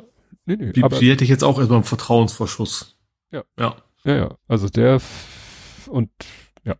Nee, 0.49 0.57
nee, 0.67 0.73
BBC 0.73 1.03
hätte 1.03 1.25
ich 1.25 1.31
jetzt 1.31 1.43
auch 1.43 1.59
erstmal 1.59 1.79
einen 1.79 1.85
Vertrauensvorschuss. 1.85 2.99
Ja. 3.33 3.43
Ja. 3.59 3.77
Ja, 4.05 4.17
ja. 4.17 4.39
Also 4.47 4.69
der 4.69 5.01
und 5.89 6.11
ja. 6.65 6.77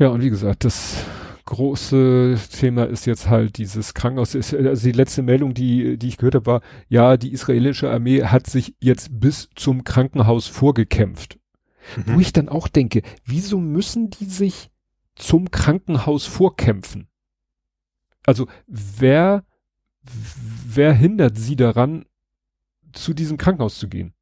Ja, 0.00 0.08
und 0.08 0.22
wie 0.22 0.30
gesagt, 0.30 0.64
das 0.64 1.04
große 1.44 2.38
Thema 2.58 2.84
ist 2.84 3.04
jetzt 3.04 3.28
halt 3.28 3.58
dieses 3.58 3.92
Krankenhaus. 3.92 4.34
Also 4.34 4.88
die 4.88 4.96
letzte 4.96 5.20
Meldung, 5.20 5.52
die, 5.52 5.98
die 5.98 6.08
ich 6.08 6.16
gehört 6.16 6.36
habe, 6.36 6.46
war, 6.46 6.60
ja, 6.88 7.18
die 7.18 7.32
israelische 7.32 7.90
Armee 7.90 8.24
hat 8.24 8.46
sich 8.46 8.74
jetzt 8.80 9.20
bis 9.20 9.50
zum 9.56 9.84
Krankenhaus 9.84 10.46
vorgekämpft. 10.46 11.38
Mhm. 11.96 12.14
Wo 12.14 12.20
ich 12.20 12.32
dann 12.32 12.48
auch 12.48 12.66
denke, 12.66 13.02
wieso 13.26 13.58
müssen 13.58 14.08
die 14.08 14.24
sich 14.24 14.70
zum 15.16 15.50
Krankenhaus 15.50 16.24
vorkämpfen? 16.24 17.08
Also 18.24 18.46
wer, 18.66 19.44
wer 20.66 20.94
hindert 20.94 21.36
sie 21.36 21.56
daran, 21.56 22.06
zu 22.94 23.12
diesem 23.12 23.36
Krankenhaus 23.36 23.78
zu 23.78 23.86
gehen? 23.86 24.14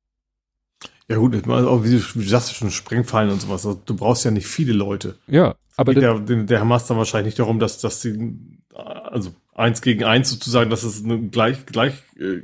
Ja 1.10 1.16
gut, 1.16 1.34
ich 1.34 1.46
meine, 1.46 1.66
auch 1.66 1.84
wie 1.84 1.90
du, 1.90 2.02
wie 2.14 2.22
du 2.22 2.28
sagst, 2.28 2.54
schon 2.54 2.70
Sprengfallen 2.70 3.30
und 3.30 3.40
sowas. 3.40 3.64
Also, 3.64 3.80
du 3.84 3.96
brauchst 3.96 4.24
ja 4.24 4.30
nicht 4.30 4.46
viele 4.46 4.74
Leute. 4.74 5.16
Ja, 5.26 5.54
aber 5.78 5.94
der, 5.94 6.18
der, 6.18 6.42
der 6.42 6.60
Hamas 6.60 6.86
dann 6.86 6.98
wahrscheinlich 6.98 7.32
nicht 7.32 7.38
darum, 7.38 7.60
dass, 7.60 7.78
dass 7.78 8.02
sie, 8.02 8.36
also 8.74 9.30
eins 9.54 9.80
gegen 9.80 10.02
eins 10.02 10.28
sozusagen, 10.28 10.70
dass 10.70 10.82
es 10.82 11.04
eine 11.04 11.20
gleich, 11.28 11.66
gleich, 11.66 11.94
äh, 12.18 12.42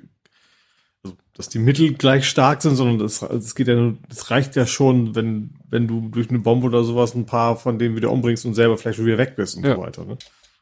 also, 1.03 1.17
dass 1.35 1.49
die 1.49 1.59
Mittel 1.59 1.95
gleich 1.95 2.29
stark 2.29 2.63
sind, 2.63 2.77
sondern 2.77 3.01
das, 3.01 3.25
also 3.25 3.37
es 3.37 3.57
geht 3.57 3.67
ja 3.67 3.75
nur, 3.75 3.99
das 4.09 4.31
reicht 4.31 4.55
ja 4.55 4.67
schon, 4.67 5.17
wenn, 5.17 5.51
wenn 5.69 5.89
du 5.89 6.09
durch 6.11 6.31
eine 6.31 6.39
Bombe 6.39 6.67
oder 6.67 6.85
sowas 6.85 7.15
ein 7.15 7.27
paar 7.27 7.57
von 7.57 7.79
denen 7.79 7.97
wieder 7.97 8.13
umbringst 8.13 8.47
und 8.47 8.55
selber 8.55 8.79
vielleicht 8.79 8.97
schon 8.97 9.07
wieder 9.07 9.19
weg 9.19 9.35
bist 9.35 9.57
und 9.57 9.65
ja. 9.67 9.75
so 9.75 9.83
weiter, 9.83 10.05
ne? 10.05 10.17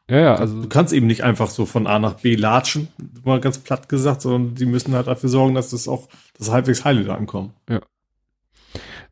Ja, 0.09 0.19
ja, 0.19 0.35
also. 0.35 0.63
Du 0.63 0.67
kannst 0.67 0.93
eben 0.93 1.07
nicht 1.07 1.23
einfach 1.23 1.49
so 1.49 1.65
von 1.65 1.87
A 1.87 1.97
nach 1.99 2.15
B 2.15 2.35
latschen, 2.35 2.89
mal 3.23 3.39
ganz 3.39 3.59
platt 3.59 3.87
gesagt, 3.87 4.21
sondern 4.21 4.55
die 4.55 4.65
müssen 4.65 4.95
halt 4.95 5.07
dafür 5.07 5.29
sorgen, 5.29 5.55
dass 5.55 5.69
das 5.69 5.87
auch, 5.87 6.09
dass 6.37 6.51
halbwegs 6.51 6.83
heile 6.83 7.05
da 7.05 7.15
ankommen. 7.15 7.53
Ja. 7.69 7.81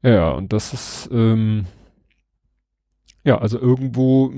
Ja, 0.04 0.32
und 0.32 0.52
das 0.54 0.74
ist, 0.74 1.10
ähm, 1.12 1.66
Ja, 3.24 3.38
also 3.38 3.60
irgendwo, 3.60 4.34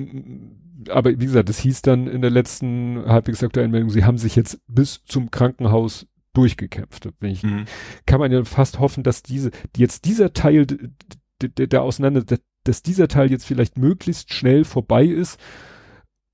aber 0.90 1.12
wie 1.12 1.26
gesagt, 1.26 1.50
es 1.50 1.60
hieß 1.60 1.82
dann 1.84 2.08
in 2.08 2.22
der 2.22 2.32
letzten 2.32 3.04
halbwegs 3.06 3.44
aktuellen 3.44 3.72
Meldung, 3.72 3.90
sie 3.90 4.04
haben 4.04 4.18
sich 4.18 4.36
jetzt 4.36 4.60
bis 4.68 5.04
zum 5.06 5.32
Krankenhaus 5.32 6.06
durchgekämpft. 6.34 7.10
Ich, 7.22 7.44
mhm. 7.44 7.66
Kann 8.06 8.20
man 8.20 8.32
ja 8.32 8.44
fast 8.44 8.80
hoffen, 8.80 9.04
dass 9.04 9.24
diese, 9.24 9.52
jetzt 9.78 10.06
dieser 10.06 10.34
Teil 10.34 10.66
der, 11.42 11.68
der 11.68 11.82
auseinander, 11.82 12.24
dass 12.64 12.82
dieser 12.82 13.08
Teil 13.08 13.32
jetzt 13.32 13.46
vielleicht 13.46 13.78
möglichst 13.78 14.34
schnell 14.34 14.66
vorbei 14.66 15.06
ist 15.06 15.40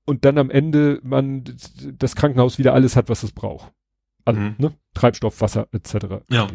und 0.06 0.24
dann 0.24 0.38
am 0.38 0.50
Ende 0.50 1.00
man 1.02 1.44
das 1.98 2.16
Krankenhaus 2.16 2.58
wieder 2.58 2.74
alles 2.74 2.96
hat, 2.96 3.08
was 3.08 3.22
es 3.22 3.32
braucht. 3.32 3.72
Also, 4.24 4.40
mhm. 4.40 4.54
ne? 4.58 4.72
Treibstoff, 4.94 5.40
Wasser 5.40 5.68
etc. 5.72 6.24
Ja. 6.30 6.48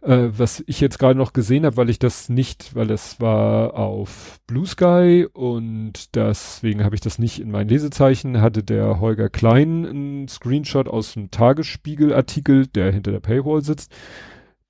Äh, 0.00 0.28
was 0.30 0.62
ich 0.66 0.80
jetzt 0.80 0.98
gerade 0.98 1.18
noch 1.18 1.32
gesehen 1.32 1.66
habe, 1.66 1.76
weil 1.76 1.90
ich 1.90 1.98
das 1.98 2.28
nicht, 2.28 2.74
weil 2.76 2.86
das 2.86 3.20
war 3.20 3.74
auf 3.74 4.38
Blue 4.46 4.66
Sky 4.66 5.26
und 5.32 6.14
deswegen 6.14 6.84
habe 6.84 6.94
ich 6.94 7.00
das 7.00 7.18
nicht 7.18 7.40
in 7.40 7.50
mein 7.50 7.68
Lesezeichen, 7.68 8.40
hatte 8.40 8.62
der 8.62 9.00
Holger 9.00 9.28
Klein 9.28 9.84
einen 9.84 10.28
Screenshot 10.28 10.86
aus 10.86 11.14
dem 11.14 11.32
Tagesspiegel-Artikel, 11.32 12.68
der 12.68 12.92
hinter 12.92 13.10
der 13.10 13.18
Paywall 13.20 13.62
sitzt, 13.62 13.92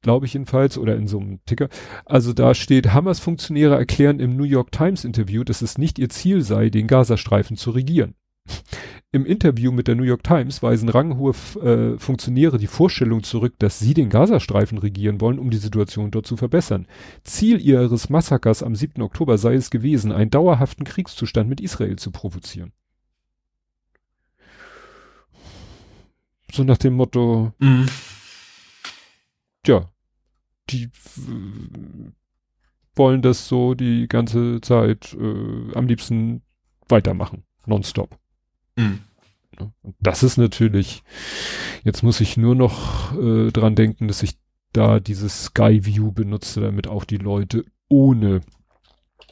glaube 0.00 0.24
ich 0.24 0.32
jedenfalls, 0.32 0.78
oder 0.78 0.96
in 0.96 1.06
so 1.06 1.18
einem 1.18 1.40
Ticker. 1.44 1.68
Also 2.06 2.32
da 2.32 2.54
steht, 2.54 2.94
Hamas 2.94 3.20
Funktionäre 3.20 3.76
erklären 3.76 4.20
im 4.20 4.34
New 4.34 4.44
York 4.44 4.72
Times 4.72 5.04
Interview, 5.04 5.44
dass 5.44 5.60
es 5.60 5.76
nicht 5.76 5.98
ihr 5.98 6.08
Ziel 6.08 6.40
sei, 6.40 6.70
den 6.70 6.86
Gazastreifen 6.86 7.58
zu 7.58 7.70
regieren. 7.72 8.14
Im 9.10 9.24
Interview 9.24 9.72
mit 9.72 9.88
der 9.88 9.94
New 9.94 10.02
York 10.02 10.22
Times 10.22 10.62
weisen 10.62 10.90
ranghohe 10.90 11.32
äh, 11.62 11.98
Funktionäre 11.98 12.58
die 12.58 12.66
Vorstellung 12.66 13.22
zurück, 13.22 13.54
dass 13.58 13.78
sie 13.78 13.94
den 13.94 14.10
Gazastreifen 14.10 14.76
regieren 14.76 15.22
wollen, 15.22 15.38
um 15.38 15.50
die 15.50 15.56
Situation 15.56 16.10
dort 16.10 16.26
zu 16.26 16.36
verbessern. 16.36 16.86
Ziel 17.24 17.58
ihres 17.58 18.10
Massakers 18.10 18.62
am 18.62 18.74
7. 18.74 19.00
Oktober 19.00 19.38
sei 19.38 19.54
es 19.54 19.70
gewesen, 19.70 20.12
einen 20.12 20.30
dauerhaften 20.30 20.84
Kriegszustand 20.84 21.48
mit 21.48 21.62
Israel 21.62 21.96
zu 21.96 22.10
provozieren. 22.10 22.72
So 26.52 26.64
nach 26.64 26.78
dem 26.78 26.94
Motto, 26.94 27.52
mhm. 27.58 27.86
ja, 29.66 29.90
die 30.68 30.90
wollen 32.94 33.22
das 33.22 33.48
so 33.48 33.74
die 33.74 34.06
ganze 34.06 34.60
Zeit 34.60 35.16
äh, 35.18 35.74
am 35.74 35.86
liebsten 35.86 36.42
weitermachen, 36.88 37.44
nonstop. 37.64 38.18
Mhm. 38.78 39.00
Und 39.82 39.96
das 40.00 40.22
ist 40.22 40.36
natürlich, 40.36 41.02
jetzt 41.84 42.02
muss 42.02 42.20
ich 42.20 42.36
nur 42.36 42.54
noch 42.54 43.12
äh, 43.18 43.50
dran 43.50 43.74
denken, 43.74 44.08
dass 44.08 44.22
ich 44.22 44.38
da 44.72 45.00
dieses 45.00 45.46
Sky 45.46 45.84
View 45.84 46.12
benutze, 46.12 46.60
damit 46.60 46.86
auch 46.86 47.04
die 47.04 47.16
Leute 47.16 47.64
ohne 47.88 48.40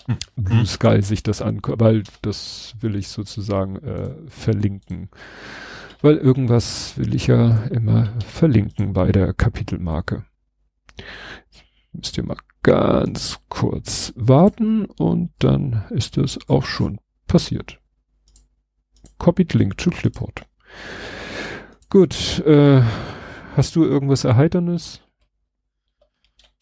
mhm. 0.07 0.17
Blue 0.37 0.67
Sky 0.67 1.01
sich 1.03 1.23
das 1.23 1.43
angucken, 1.43 1.81
weil 1.81 2.03
das 2.23 2.75
will 2.81 2.97
ich 2.97 3.09
sozusagen 3.09 3.77
äh, 3.77 4.15
verlinken. 4.29 5.11
Weil 6.03 6.17
irgendwas 6.17 6.99
will 6.99 7.15
ich 7.15 7.29
ja 7.29 7.65
immer 7.67 8.13
verlinken 8.21 8.93
bei 8.93 9.13
der 9.13 9.33
Kapitelmarke. 9.33 10.25
Müsst 11.93 12.19
ihr 12.19 12.25
mal 12.25 12.37
ganz 12.63 13.39
kurz 13.49 14.13
warten 14.17 14.87
und 14.87 15.31
dann 15.39 15.85
ist 15.91 16.19
es 16.19 16.39
auch 16.49 16.65
schon 16.65 16.99
passiert. 17.27 17.81
Copied 19.19 19.55
Link 19.55 19.77
to 19.79 19.91
Clipboard. 19.91 20.43
Gut, 21.89 22.41
äh, 22.47 22.83
hast 23.57 23.77
du 23.77 23.85
irgendwas 23.85 24.25
Erheiterndes? 24.25 25.01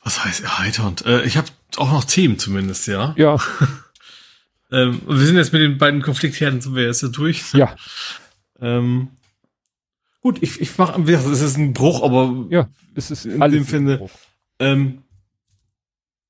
Was 0.02 0.24
heißt 0.24 0.42
erheiternd? 0.42 1.04
Äh, 1.06 1.24
ich 1.24 1.36
habe 1.36 1.48
auch 1.76 1.90
noch 1.90 2.04
Themen 2.04 2.38
zumindest, 2.38 2.86
ja. 2.86 3.14
Ja. 3.16 3.38
ähm, 4.70 5.00
wir 5.06 5.26
sind 5.26 5.36
jetzt 5.36 5.52
mit 5.52 5.62
den 5.62 5.78
beiden 5.78 6.02
Konfliktherden 6.02 6.60
sind 6.60 6.74
wir 6.74 6.84
jetzt 6.84 7.02
ja 7.02 7.08
durch. 7.08 7.54
Ja. 7.54 7.74
Ähm, 8.60 9.08
gut, 10.20 10.42
ich, 10.42 10.60
ich 10.60 10.76
mache, 10.76 11.00
es 11.10 11.40
ist 11.40 11.56
ein 11.56 11.72
Bruch, 11.72 12.02
aber 12.02 12.46
ja, 12.50 12.68
es 12.94 13.10
ist 13.10 13.24
in 13.24 13.40
dem 13.40 13.64
Sinne. 13.64 14.08
Ähm, 14.58 15.02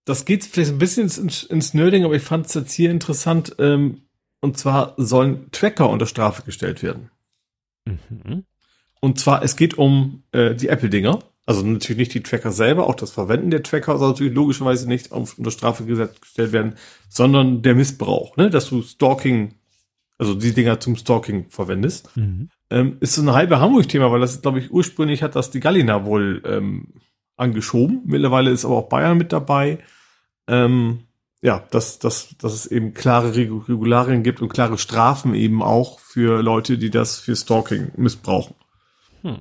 das 0.05 0.25
geht 0.25 0.45
vielleicht 0.45 0.71
ein 0.71 0.79
bisschen 0.79 1.05
ins, 1.05 1.43
ins 1.43 1.75
Nerding, 1.75 2.05
aber 2.05 2.15
ich 2.15 2.23
fand 2.23 2.47
es 2.47 2.55
jetzt 2.55 2.73
hier 2.73 2.91
interessant. 2.91 3.57
Ähm, 3.59 4.03
und 4.45 4.59
zwar 4.59 4.93
sollen 4.99 5.51
Tracker 5.53 5.89
unter 5.89 6.07
Strafe 6.07 6.43
gestellt 6.43 6.83
werden. 6.83 7.11
Mhm. 7.87 8.45
Und 9.01 9.19
zwar, 9.19 9.43
es 9.43 9.57
geht 9.57 9.79
um 9.79 10.23
äh, 10.33 10.55
die 10.55 10.69
Apple-Dinger. 10.69 11.19
Also 11.47 11.65
natürlich 11.65 11.99
nicht 11.99 12.15
die 12.15 12.23
Tracker 12.23 12.53
selber, 12.53 12.87
auch 12.87 12.95
das 12.95 13.11
Verwenden 13.11 13.51
der 13.51 13.63
Tracker 13.63 13.99
soll 13.99 14.11
natürlich 14.11 14.35
logischerweise 14.35 14.87
nicht 14.87 15.13
auf, 15.13 15.39
unter 15.39 15.51
Strafe 15.51 15.85
gestellt 15.85 16.53
werden, 16.53 16.75
sondern 17.09 17.63
der 17.63 17.75
Missbrauch, 17.75 18.37
ne? 18.37 18.49
dass 18.51 18.69
du 18.69 18.83
Stalking, 18.83 19.55
also 20.19 20.35
die 20.35 20.53
Dinger 20.53 20.79
zum 20.79 20.97
Stalking 20.97 21.47
verwendest. 21.49 22.15
Mhm. 22.17 22.51
Ähm, 22.71 22.97
ist 23.01 23.15
so 23.15 23.23
ein 23.23 23.33
halbe 23.33 23.61
Hamburg-Thema, 23.61 24.11
weil 24.11 24.21
das, 24.21 24.43
glaube 24.43 24.59
ich, 24.59 24.71
ursprünglich 24.71 25.23
hat 25.23 25.37
das 25.37 25.51
die 25.51 25.61
Gallina 25.61 26.05
wohl 26.05 26.43
ähm, 26.47 26.89
angeschoben. 27.37 28.03
Mittlerweile 28.05 28.51
ist 28.51 28.65
aber 28.67 28.77
auch 28.77 28.89
Bayern 28.91 29.17
mit 29.17 29.33
dabei. 29.33 29.79
Ähm, 30.47 31.01
ja, 31.45 31.63
dass, 31.71 31.99
dass, 31.99 32.35
dass 32.39 32.55
es 32.55 32.67
eben 32.67 32.95
klare 32.95 33.37
Regularien 33.37 34.23
gibt 34.23 34.41
und 34.41 34.49
klare 34.49 34.79
Strafen 34.79 35.35
eben 35.35 35.63
auch 35.63 35.99
für 35.99 36.43
Leute, 36.43 36.79
die 36.79 36.89
das 36.89 37.19
für 37.19 37.37
Stalking 37.37 37.93
missbrauchen. 37.99 38.55
Hm. 39.21 39.41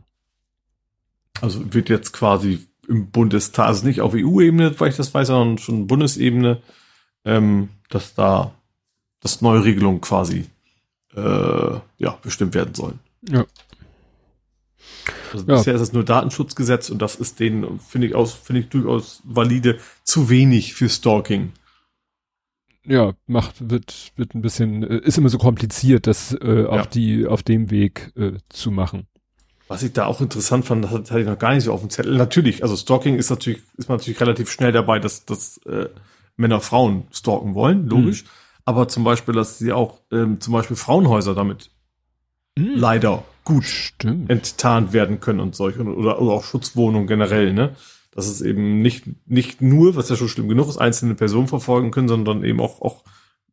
Also 1.40 1.74
wird 1.74 1.88
jetzt 1.88 2.12
quasi 2.12 2.68
im 2.90 3.10
Bundestag, 3.10 3.68
also 3.68 3.88
nicht 3.88 4.02
auf 4.02 4.14
EU-Ebene, 4.16 4.78
weil 4.82 4.90
ich 4.90 4.98
das 4.98 5.14
weiß, 5.14 5.28
sondern 5.28 5.58
schon 5.60 5.88
Bundesebene, 5.88 6.62
ähm, 7.24 7.70
dass 7.88 8.14
da 8.14 8.54
das 9.22 9.42
neue 9.42 9.64
Regelungen 9.64 10.02
quasi 10.02 10.44
äh, 11.16 11.22
ja, 12.00 12.18
bestimmt 12.22 12.54
werden 12.54 12.76
sollen. 12.76 13.00
Ja. 13.30 13.46
Also 15.32 15.46
ja. 15.48 15.56
bisher 15.56 15.76
ist 15.76 15.82
es 15.82 15.94
nur 15.94 16.04
Datenschutzgesetz 16.04 16.90
und 16.90 17.02
das 17.02 17.16
ist 17.16 17.40
denen, 17.40 17.80
finde 17.80 18.08
ich 18.08 18.16
aus, 18.16 18.34
finde 18.34 18.60
ich 18.60 18.68
durchaus 18.68 19.22
valide, 19.24 19.80
zu 20.04 20.30
wenig 20.30 20.74
für 20.74 20.90
Stalking 20.90 21.54
ja, 22.86 23.14
macht, 23.28 23.70
wird, 23.70 24.12
wird 24.16 24.36
ein 24.36 24.42
bisschen, 24.42 24.84
äh, 24.84 24.98
ist 24.98 25.18
immer 25.18 25.30
so 25.30 25.38
kompliziert, 25.38 26.08
das 26.08 26.34
äh, 26.34 26.66
auf 26.66 26.78
ja. 26.78 26.86
die, 26.88 27.28
auf 27.28 27.44
dem 27.44 27.72
Weg 27.72 28.12
äh, 28.16 28.34
zu 28.50 28.72
machen. 28.72 29.08
Was 29.68 29.84
ich 29.84 29.94
da 29.94 30.06
auch 30.06 30.22
interessant 30.22 30.66
fand, 30.66 30.84
das 30.84 30.92
hatte 30.92 31.20
ich 31.22 31.26
noch 31.26 31.40
gar 31.40 31.54
nicht 31.54 31.64
so 31.64 31.74
auf 31.74 31.80
dem 31.80 31.90
Zettel. 31.90 32.16
Natürlich, 32.16 32.64
also 32.64 32.76
Stalking 32.76 33.16
ist 33.16 33.30
natürlich, 33.30 33.62
ist 33.78 33.90
man 33.90 33.98
natürlich 33.98 34.20
relativ 34.20 34.52
schnell 34.52 34.72
dabei, 34.72 35.00
dass, 35.00 35.26
dass 35.26 35.58
äh, 35.66 35.88
Männer 36.36 36.60
Frauen 36.60 37.08
stalken 37.12 37.56
wollen, 37.56 37.88
logisch. 37.88 38.24
Mhm. 38.24 38.28
Aber 38.66 38.88
zum 38.88 39.04
Beispiel, 39.04 39.34
dass 39.34 39.58
sie 39.58 39.72
auch 39.72 40.00
ähm, 40.12 40.40
zum 40.42 40.54
Beispiel 40.54 40.76
Frauenhäuser 40.76 41.36
damit 41.36 41.72
mhm. 42.58 42.74
leider 42.76 43.24
gut 43.44 43.66
Stimmt. 43.66 44.30
enttarnt 44.30 44.94
werden 44.94 45.20
können 45.20 45.40
und 45.40 45.56
solche 45.56 45.82
oder, 45.82 46.22
oder 46.22 46.32
auch 46.32 46.44
Schutzwohnungen 46.44 47.08
generell, 47.08 47.54
ne? 47.54 47.76
Dass 48.16 48.28
es 48.28 48.42
eben 48.42 48.82
nicht, 48.82 49.06
nicht 49.26 49.62
nur, 49.62 49.96
was 49.96 50.10
ja 50.10 50.16
schon 50.16 50.30
schlimm 50.30 50.50
genug 50.50 50.68
ist, 50.70 50.78
einzelne 50.78 51.16
Personen 51.16 51.48
verfolgen 51.48 51.92
können, 51.92 52.08
sondern 52.08 52.44
eben 52.44 52.60
auch, 52.60 52.82
auch 52.82 53.04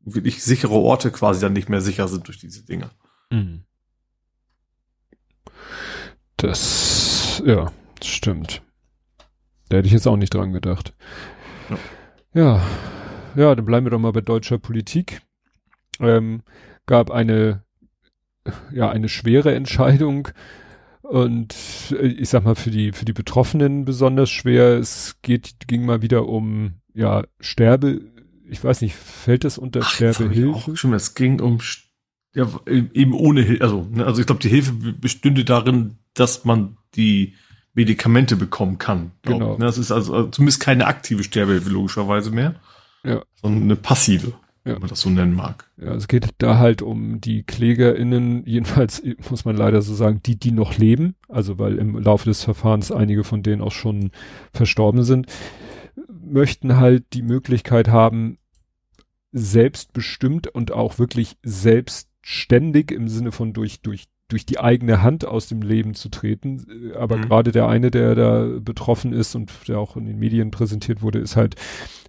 wirklich 0.00 0.42
sichere 0.42 0.74
Orte 0.74 1.10
quasi 1.10 1.40
dann 1.40 1.52
nicht 1.52 1.68
mehr 1.68 1.80
sicher 1.80 2.08
sind 2.08 2.26
durch 2.26 2.38
diese 2.38 2.64
Dinge. 2.64 2.90
Mhm. 3.30 3.64
Das, 6.36 7.42
ja, 7.44 7.70
stimmt. 8.02 8.62
Da 9.68 9.76
hätte 9.76 9.86
ich 9.86 9.92
jetzt 9.92 10.08
auch 10.08 10.16
nicht 10.16 10.34
dran 10.34 10.52
gedacht. 10.52 10.94
Ja. 11.68 11.78
ja, 12.34 12.62
ja, 13.36 13.54
dann 13.54 13.64
bleiben 13.64 13.86
wir 13.86 13.90
doch 13.90 13.98
mal 13.98 14.12
bei 14.12 14.20
deutscher 14.20 14.58
Politik. 14.58 15.22
Ähm, 16.00 16.42
gab 16.86 17.10
eine, 17.10 17.62
ja, 18.72 18.90
eine 18.90 19.08
schwere 19.08 19.54
Entscheidung 19.54 20.28
und 21.10 21.54
äh, 21.90 22.06
ich 22.06 22.28
sag 22.28 22.44
mal, 22.44 22.54
für 22.54 22.70
die, 22.70 22.92
für 22.92 23.04
die 23.04 23.12
Betroffenen 23.12 23.84
besonders 23.84 24.30
schwer. 24.30 24.78
Es 24.78 25.16
geht, 25.22 25.66
ging 25.66 25.84
mal 25.84 26.02
wieder 26.02 26.28
um, 26.28 26.74
ja, 26.94 27.24
Sterbe, 27.40 28.00
ich 28.48 28.62
weiß 28.62 28.80
nicht, 28.82 28.94
fällt 28.94 29.44
das 29.44 29.58
unter 29.58 29.80
Ach, 29.82 29.90
Sterbehilfe? 29.90 30.76
Schon, 30.76 30.94
es 30.94 31.14
ging 31.14 31.40
um, 31.40 31.58
ja, 32.34 32.48
eben 32.66 33.12
ohne 33.12 33.42
Hilfe, 33.42 33.64
also, 33.64 33.88
ne, 33.90 34.06
also 34.06 34.20
ich 34.20 34.26
glaube, 34.26 34.40
die 34.40 34.48
Hilfe 34.48 34.72
bestünde 34.72 35.44
darin, 35.44 35.98
dass 36.14 36.44
man 36.44 36.76
die 36.94 37.34
Medikamente 37.74 38.36
bekommen 38.36 38.78
kann. 38.78 39.12
Genau. 39.22 39.56
Ne, 39.56 39.64
das 39.64 39.78
ist 39.78 39.90
also, 39.90 40.14
also 40.14 40.28
zumindest 40.30 40.60
keine 40.60 40.86
aktive 40.86 41.24
Sterbehilfe 41.24 41.70
logischerweise 41.70 42.30
mehr. 42.30 42.54
Ja. 43.02 43.22
Sondern 43.34 43.64
eine 43.64 43.76
passive 43.76 44.34
ja. 44.64 44.74
wenn 44.74 44.80
man 44.80 44.90
das 44.90 45.00
so 45.00 45.10
nennen 45.10 45.34
mag. 45.34 45.70
Ja, 45.76 45.94
es 45.94 46.08
geht 46.08 46.28
da 46.38 46.58
halt 46.58 46.82
um 46.82 47.20
die 47.20 47.42
KlägerInnen, 47.42 48.44
jedenfalls 48.46 49.02
muss 49.30 49.44
man 49.44 49.56
leider 49.56 49.82
so 49.82 49.94
sagen, 49.94 50.20
die, 50.24 50.36
die 50.36 50.52
noch 50.52 50.76
leben, 50.76 51.14
also 51.28 51.58
weil 51.58 51.78
im 51.78 51.98
Laufe 51.98 52.26
des 52.26 52.44
Verfahrens 52.44 52.92
einige 52.92 53.24
von 53.24 53.42
denen 53.42 53.62
auch 53.62 53.72
schon 53.72 54.10
verstorben 54.52 55.04
sind, 55.04 55.26
möchten 56.22 56.76
halt 56.76 57.04
die 57.12 57.22
Möglichkeit 57.22 57.88
haben, 57.88 58.38
selbstbestimmt 59.32 60.48
und 60.48 60.72
auch 60.72 60.98
wirklich 60.98 61.36
selbstständig 61.42 62.90
im 62.90 63.08
Sinne 63.08 63.32
von 63.32 63.52
durch, 63.52 63.80
durch 63.80 64.06
durch 64.30 64.46
die 64.46 64.60
eigene 64.60 65.02
Hand 65.02 65.26
aus 65.26 65.48
dem 65.48 65.60
Leben 65.60 65.94
zu 65.94 66.08
treten. 66.08 66.92
Äh, 66.92 66.96
aber 66.96 67.18
mhm. 67.18 67.22
gerade 67.22 67.52
der 67.52 67.68
eine, 67.68 67.90
der 67.90 68.14
da 68.14 68.48
betroffen 68.60 69.12
ist 69.12 69.34
und 69.34 69.52
der 69.68 69.78
auch 69.78 69.96
in 69.96 70.06
den 70.06 70.18
Medien 70.18 70.50
präsentiert 70.50 71.02
wurde, 71.02 71.18
ist 71.18 71.36
halt 71.36 71.56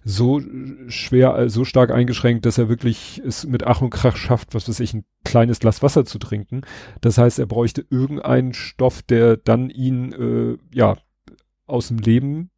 so 0.04 0.40
schwer, 0.88 1.36
äh, 1.36 1.48
so 1.50 1.64
stark 1.64 1.90
eingeschränkt, 1.90 2.46
dass 2.46 2.58
er 2.58 2.68
wirklich 2.68 3.20
es 3.24 3.46
mit 3.46 3.64
Ach 3.64 3.82
und 3.82 3.90
Krach 3.90 4.16
schafft, 4.16 4.54
was 4.54 4.68
weiß 4.68 4.80
ich, 4.80 4.94
ein 4.94 5.04
kleines 5.24 5.60
Glas 5.60 5.82
Wasser 5.82 6.04
zu 6.04 6.18
trinken. 6.18 6.62
Das 7.00 7.18
heißt, 7.18 7.38
er 7.38 7.46
bräuchte 7.46 7.84
irgendeinen 7.90 8.54
Stoff, 8.54 9.02
der 9.02 9.36
dann 9.36 9.70
ihn, 9.70 10.12
äh, 10.12 10.76
ja, 10.76 10.96
aus 11.66 11.88
dem 11.88 11.98
Leben 11.98 12.50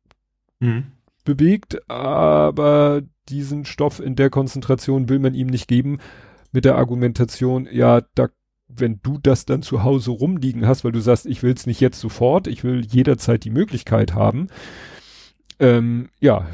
mhm. 0.61 0.85
bewegt, 1.25 1.89
aber 1.91 3.03
diesen 3.29 3.65
Stoff 3.65 4.01
in 4.01 4.17
der 4.17 4.31
Konzentration 4.31 5.09
will 5.09 5.19
man 5.19 5.35
ihm 5.35 5.47
nicht 5.47 5.69
geben, 5.69 5.99
mit 6.53 6.65
der 6.65 6.77
Argumentation, 6.77 7.69
ja, 7.71 8.03
da 8.15 8.29
wenn 8.69 9.01
du 9.03 9.19
das 9.19 9.45
dann 9.45 9.63
zu 9.63 9.83
Hause 9.83 10.11
rumliegen 10.11 10.67
hast, 10.67 10.85
weil 10.85 10.93
du 10.93 11.01
sagst, 11.01 11.27
ich 11.27 11.43
will 11.43 11.53
es 11.53 11.67
nicht 11.67 11.81
jetzt 11.81 12.01
sofort, 12.01 12.47
ich 12.47 12.65
will 12.65 12.85
jederzeit 12.85 13.45
die 13.45 13.51
Möglichkeit 13.51 14.15
haben, 14.15 14.49
ähm, 15.61 16.09
ja, 16.21 16.49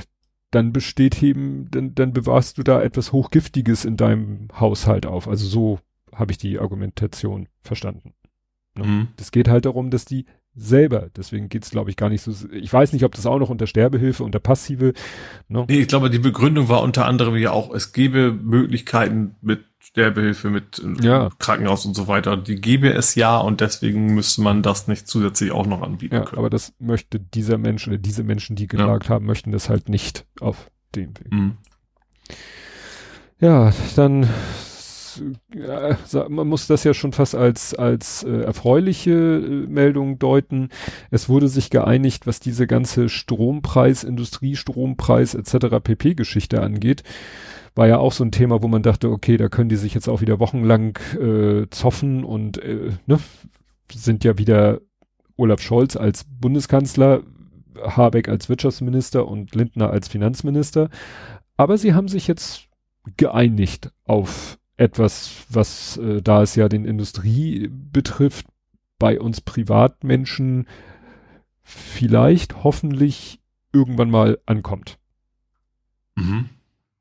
dann 0.51 0.73
besteht 0.73 1.23
eben, 1.23 1.71
dann, 1.71 1.95
dann 1.95 2.13
bewahrst 2.13 2.59
du 2.59 2.63
da 2.63 2.83
etwas 2.83 3.13
Hochgiftiges 3.13 3.85
in 3.85 3.97
deinem 3.97 4.49
Haushalt 4.59 5.07
auf. 5.07 5.29
Also 5.29 5.47
so 5.47 5.79
habe 6.15 6.33
ich 6.33 6.39
die 6.39 6.59
Argumentation 6.59 7.49
verstanden. 7.63 8.15
Ne? 8.77 8.85
Mhm. 8.85 9.09
Das 9.17 9.31
geht 9.31 9.49
halt 9.49 9.65
darum, 9.65 9.91
dass 9.91 10.05
die 10.05 10.27
selber, 10.55 11.09
deswegen 11.17 11.49
geht's 11.49 11.71
glaube 11.71 11.91
ich 11.91 11.97
gar 11.97 12.09
nicht 12.09 12.23
so, 12.23 12.33
ich 12.51 12.73
weiß 12.73 12.93
nicht, 12.93 13.05
ob 13.05 13.15
das 13.15 13.27
auch 13.27 13.39
noch 13.39 13.51
unter 13.51 13.69
Sterbehilfe, 13.69 14.25
unter 14.25 14.41
passive. 14.41 14.93
Ne? 15.49 15.65
Nee, 15.69 15.81
ich 15.81 15.89
glaube, 15.89 16.11
die 16.11 16.19
Begründung 16.19 16.69
war 16.69 16.83
unter 16.83 17.07
anderem 17.07 17.37
ja 17.37 17.53
auch, 17.53 17.73
es 17.73 17.93
gäbe 17.93 18.33
Möglichkeiten 18.33 19.37
mit 19.41 19.65
Sterbehilfe, 19.81 20.51
mit 20.51 20.79
äh, 20.79 21.07
ja. 21.07 21.31
Krankenhaus 21.39 21.87
und 21.87 21.95
so 21.95 22.07
weiter. 22.07 22.37
Die 22.37 22.61
gäbe 22.61 22.93
es 22.93 23.15
ja 23.15 23.39
und 23.39 23.61
deswegen 23.61 24.15
müsste 24.15 24.43
man 24.43 24.63
das 24.63 24.89
nicht 24.89 25.09
zusätzlich 25.09 25.53
auch 25.53 25.67
noch 25.67 25.83
anbieten 25.83 26.15
ja, 26.15 26.25
können. 26.25 26.39
Aber 26.39 26.51
das 26.51 26.75
möchte 26.79 27.19
dieser 27.19 27.59
Mensch 27.59 27.89
oder 27.89 27.99
diese 27.99 28.23
Menschen, 28.23 28.57
die 28.57 28.67
geklagt 28.67 29.05
ja. 29.05 29.15
haben, 29.15 29.27
möchten 29.27 29.53
das 29.53 29.71
halt 29.71 29.89
nicht 29.89 30.27
auf 30.41 30.71
dem 30.95 31.19
Weg. 31.19 31.33
Mhm. 31.33 31.57
Ja, 33.41 33.73
dann 33.97 34.29
ja, 35.55 35.97
man 36.29 36.47
muss 36.47 36.67
das 36.67 36.85
ja 36.85 36.95
schon 36.95 37.13
fast 37.13 37.35
als 37.35 37.75
als 37.75 38.23
äh, 38.23 38.43
erfreuliche 38.43 39.11
äh, 39.11 39.67
Meldung 39.67 40.19
deuten. 40.19 40.69
Es 41.11 41.29
wurde 41.29 41.49
sich 41.49 41.71
geeinigt, 41.71 42.27
was 42.27 42.39
diese 42.39 42.67
ganze 42.67 43.09
Strompreis, 43.09 44.05
Industriestrompreis 44.05 45.35
etc. 45.35 45.79
pp. 45.83 46.15
Geschichte 46.15 46.63
angeht 46.63 47.03
war 47.75 47.87
ja 47.87 47.99
auch 47.99 48.13
so 48.13 48.25
ein 48.25 48.33
Thema, 48.33 48.63
wo 48.63 48.69
man 48.69 48.83
dachte, 48.83 49.11
okay, 49.11 49.37
da 49.37 49.49
können 49.49 49.69
die 49.69 49.77
sich 49.77 49.95
jetzt 49.95 50.09
auch 50.09 50.21
wieder 50.21 50.39
wochenlang 50.39 50.99
äh, 51.21 51.67
zoffen 51.71 52.25
und 52.25 52.59
äh, 52.59 52.91
ne, 53.07 53.19
sind 53.93 54.25
ja 54.25 54.39
wieder 54.39 54.81
Olaf 55.37 55.61
Scholz 55.61 55.97
als 55.97 56.25
Bundeskanzler, 56.25 57.23
Habeck 57.83 58.29
als 58.29 58.49
Wirtschaftsminister 58.49 59.27
und 59.27 59.55
Lindner 59.55 59.91
als 59.91 60.09
Finanzminister. 60.09 60.91
Aber 61.57 61.79
sie 61.79 61.95
haben 61.95 62.09
sich 62.09 62.27
jetzt 62.27 62.69
geeinigt 63.17 63.93
auf 64.05 64.59
etwas, 64.77 65.45
was 65.49 65.97
äh, 65.99 66.23
da 66.23 66.43
es 66.43 66.55
ja 66.55 66.69
den 66.69 66.85
Industrie 66.85 67.69
betrifft, 67.71 68.47
bei 68.99 69.21
uns 69.21 69.41
Privatmenschen 69.41 70.67
vielleicht 71.63 72.65
hoffentlich 72.65 73.41
irgendwann 73.73 74.11
mal 74.11 74.39
ankommt. 74.47 74.99
Mhm. 76.17 76.49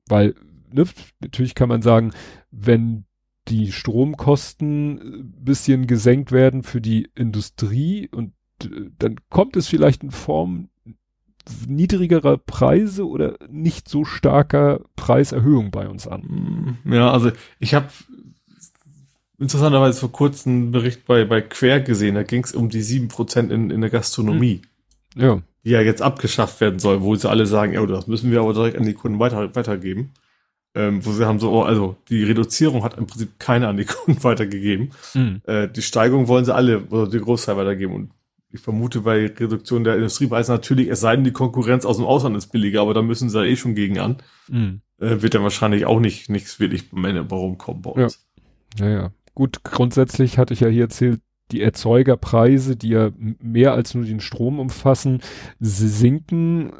Weil 0.08 0.36
ne, 0.72 0.86
natürlich 1.20 1.56
kann 1.56 1.70
man 1.70 1.82
sagen, 1.82 2.12
wenn 2.52 3.06
die 3.50 3.72
Stromkosten 3.72 4.98
äh, 5.00 5.24
bisschen 5.24 5.88
gesenkt 5.88 6.32
werden 6.32 6.64
für 6.64 6.82
die 6.82 7.10
Industrie 7.16 8.10
und 8.12 8.34
äh, 8.64 8.90
dann 8.98 9.16
kommt 9.30 9.56
es 9.56 9.68
vielleicht 9.68 10.04
in 10.04 10.12
Form 10.12 10.70
niedrigerer 11.68 12.38
Preise 12.38 13.08
oder 13.08 13.38
nicht 13.50 13.90
so 13.90 14.06
starker 14.06 14.82
Preiserhöhung 14.96 15.72
bei 15.72 15.90
uns 15.90 16.08
an. 16.08 16.78
Mm, 16.84 16.94
ja, 16.94 17.12
also 17.12 17.32
ich 17.60 17.74
habe 17.74 17.88
interessanterweise 19.40 20.00
vor 20.00 20.12
kurzem 20.12 20.52
einen 20.52 20.72
Bericht 20.72 21.06
bei, 21.06 21.26
bei 21.26 21.41
Quer 21.41 21.80
gesehen, 21.80 22.16
da 22.16 22.24
ging 22.24 22.44
es 22.44 22.54
um 22.54 22.70
die 22.70 22.84
sieben 22.84 23.08
Prozent 23.08 23.52
in, 23.52 23.72
in 23.72 23.82
der 23.82 23.90
Gastronomie. 23.90 24.62
Hm. 25.16 25.22
Ja. 25.22 25.41
Die 25.66 25.72
ja 25.72 25.82
jetzt 25.82 26.02
abgeschafft 26.02 26.62
werden 26.62 26.80
soll, 26.80 27.02
wo 27.02 27.16
sie 27.16 27.30
alle 27.30 27.46
sagen, 27.46 27.74
ja, 27.74 27.86
das 27.86 28.08
müssen 28.08 28.32
wir 28.32 28.41
aber 28.41 28.54
direkt 28.54 28.78
an 28.78 28.86
die 28.86 28.94
Kunden 28.94 29.20
weiter, 29.20 29.56
weitergeben 29.56 30.12
ähm, 30.80 31.06
wo 31.06 31.12
sie 31.12 31.28
haben 31.28 31.40
so, 31.40 31.52
oh, 31.52 31.64
also 31.64 31.98
die 32.08 32.24
Reduzierung 32.24 32.84
hat 32.84 32.98
im 32.98 33.06
Prinzip 33.06 33.38
keiner 33.38 33.68
an 33.68 33.78
die 33.78 33.86
Kunden 34.06 34.24
weitergegeben. 34.24 34.92
Mhm. 35.14 35.42
Äh, 35.46 35.68
die 35.68 35.82
Steigerung 35.82 36.30
wollen 36.30 36.46
sie 36.46 36.56
alle, 36.56 36.86
oder 36.86 37.08
die 37.08 37.20
Großteil 37.20 37.58
weitergeben. 37.58 37.94
Und 37.94 38.12
ich 38.50 38.62
vermute 38.62 39.02
bei 39.02 39.26
Reduktion 39.26 39.84
der 39.84 39.96
Industriepreise 39.96 40.54
natürlich, 40.54 40.88
es 40.88 41.02
sei 41.02 41.16
denn, 41.16 41.26
die 41.26 41.34
Konkurrenz 41.34 41.86
aus 41.86 41.98
dem 41.98 42.06
Ausland 42.06 42.38
ist 42.38 42.48
billiger, 42.48 42.82
aber 42.82 42.94
da 42.94 43.02
müssen 43.02 43.30
sie 43.30 43.38
da 43.38 43.44
eh 43.44 43.58
schon 43.58 43.76
gegen 43.76 44.00
an. 44.00 44.18
Mhm. 44.48 44.82
Äh, 45.00 45.22
wird 45.22 45.34
dann 45.34 45.44
wahrscheinlich 45.44 45.86
auch 45.86 46.00
nicht 46.00 46.30
nichts 46.30 46.60
wirklich 46.60 46.86
am 46.94 47.04
Ende 47.04 47.30
warum 47.30 47.58
kommen 47.58 47.82
bei 47.82 47.92
uns. 47.92 48.26
Ja. 48.78 48.86
ja, 48.86 48.92
ja. 48.94 49.12
Gut, 49.36 49.64
grundsätzlich 49.64 50.38
hatte 50.38 50.54
ich 50.54 50.62
ja 50.62 50.70
hier 50.70 50.84
erzählt, 50.84 51.22
die 51.52 51.62
Erzeugerpreise, 51.62 52.76
die 52.76 52.90
ja 52.90 53.12
mehr 53.18 53.74
als 53.74 53.96
nur 53.96 54.06
den 54.06 54.20
Strom 54.20 54.60
umfassen, 54.60 55.22
sinken 55.60 56.72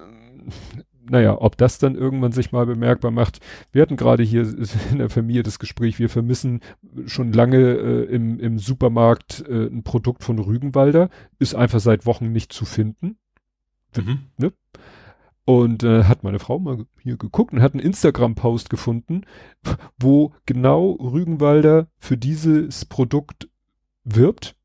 naja, 1.10 1.38
ob 1.40 1.58
das 1.58 1.80
dann 1.80 1.96
irgendwann 1.96 2.32
sich 2.32 2.52
mal 2.52 2.66
bemerkbar 2.66 3.12
macht. 3.12 3.40
Wir 3.72 3.82
hatten 3.82 3.98
gerade 3.98 4.24
hier 4.24 4.44
in 4.92 4.98
der 4.98 5.10
Familie 5.10 5.44
das 5.44 5.60
Gespräch, 5.60 6.00
wir 6.00 6.10
vermissen 6.10 6.62
schon 7.06 7.34
lange 7.34 7.58
äh, 7.58 8.04
im, 8.06 8.40
im 8.40 8.60
Supermarkt 8.60 9.44
äh, 9.48 9.68
ein 9.68 9.84
Produkt 9.84 10.24
von 10.24 10.40
Rügenwalder, 10.40 11.10
ist 11.40 11.56
einfach 11.56 11.80
seit 11.80 12.06
Wochen 12.06 12.32
nicht 12.32 12.54
zu 12.54 12.66
finden. 12.66 13.18
Mhm. 13.96 14.20
Ne? 14.38 14.54
Und 15.46 15.84
äh, 15.84 16.04
hat 16.04 16.24
meine 16.24 16.38
Frau 16.38 16.60
mal 16.60 16.86
hier 17.02 17.18
geguckt 17.18 17.54
und 17.54 17.62
hat 17.62 17.74
einen 17.74 17.84
Instagram-Post 17.84 18.70
gefunden, 18.70 19.24
wo 20.00 20.34
genau 20.46 20.92
Rügenwalder 20.92 21.88
für 21.98 22.18
dieses 22.18 22.86
Produkt 22.86 23.50
wirbt, 24.04 24.56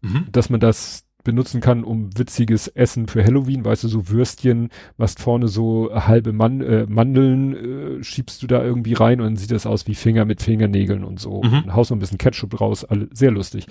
mhm. 0.00 0.26
dass 0.32 0.48
man 0.48 0.60
das 0.60 1.06
benutzen 1.24 1.60
kann, 1.60 1.84
um 1.84 2.10
witziges 2.16 2.68
Essen 2.68 3.06
für 3.06 3.24
Halloween, 3.24 3.64
weißt 3.64 3.84
du, 3.84 3.88
so 3.88 4.08
Würstchen, 4.08 4.70
machst 4.96 5.20
vorne 5.20 5.48
so 5.48 5.90
halbe 5.92 6.32
Man 6.32 6.60
äh, 6.60 6.86
Mandeln, 6.88 8.00
äh, 8.00 8.04
schiebst 8.04 8.42
du 8.42 8.46
da 8.46 8.62
irgendwie 8.62 8.94
rein 8.94 9.20
und 9.20 9.26
dann 9.26 9.36
sieht 9.36 9.50
das 9.50 9.66
aus 9.66 9.86
wie 9.86 9.94
Finger 9.94 10.24
mit 10.24 10.42
Fingernägeln 10.42 11.04
und 11.04 11.20
so. 11.20 11.42
Mhm. 11.42 11.64
Und 11.64 11.74
haust 11.74 11.90
noch 11.90 11.96
ein 11.96 12.00
bisschen 12.00 12.18
Ketchup 12.18 12.60
raus, 12.60 12.84
alle, 12.84 13.08
sehr 13.12 13.30
lustig. 13.30 13.66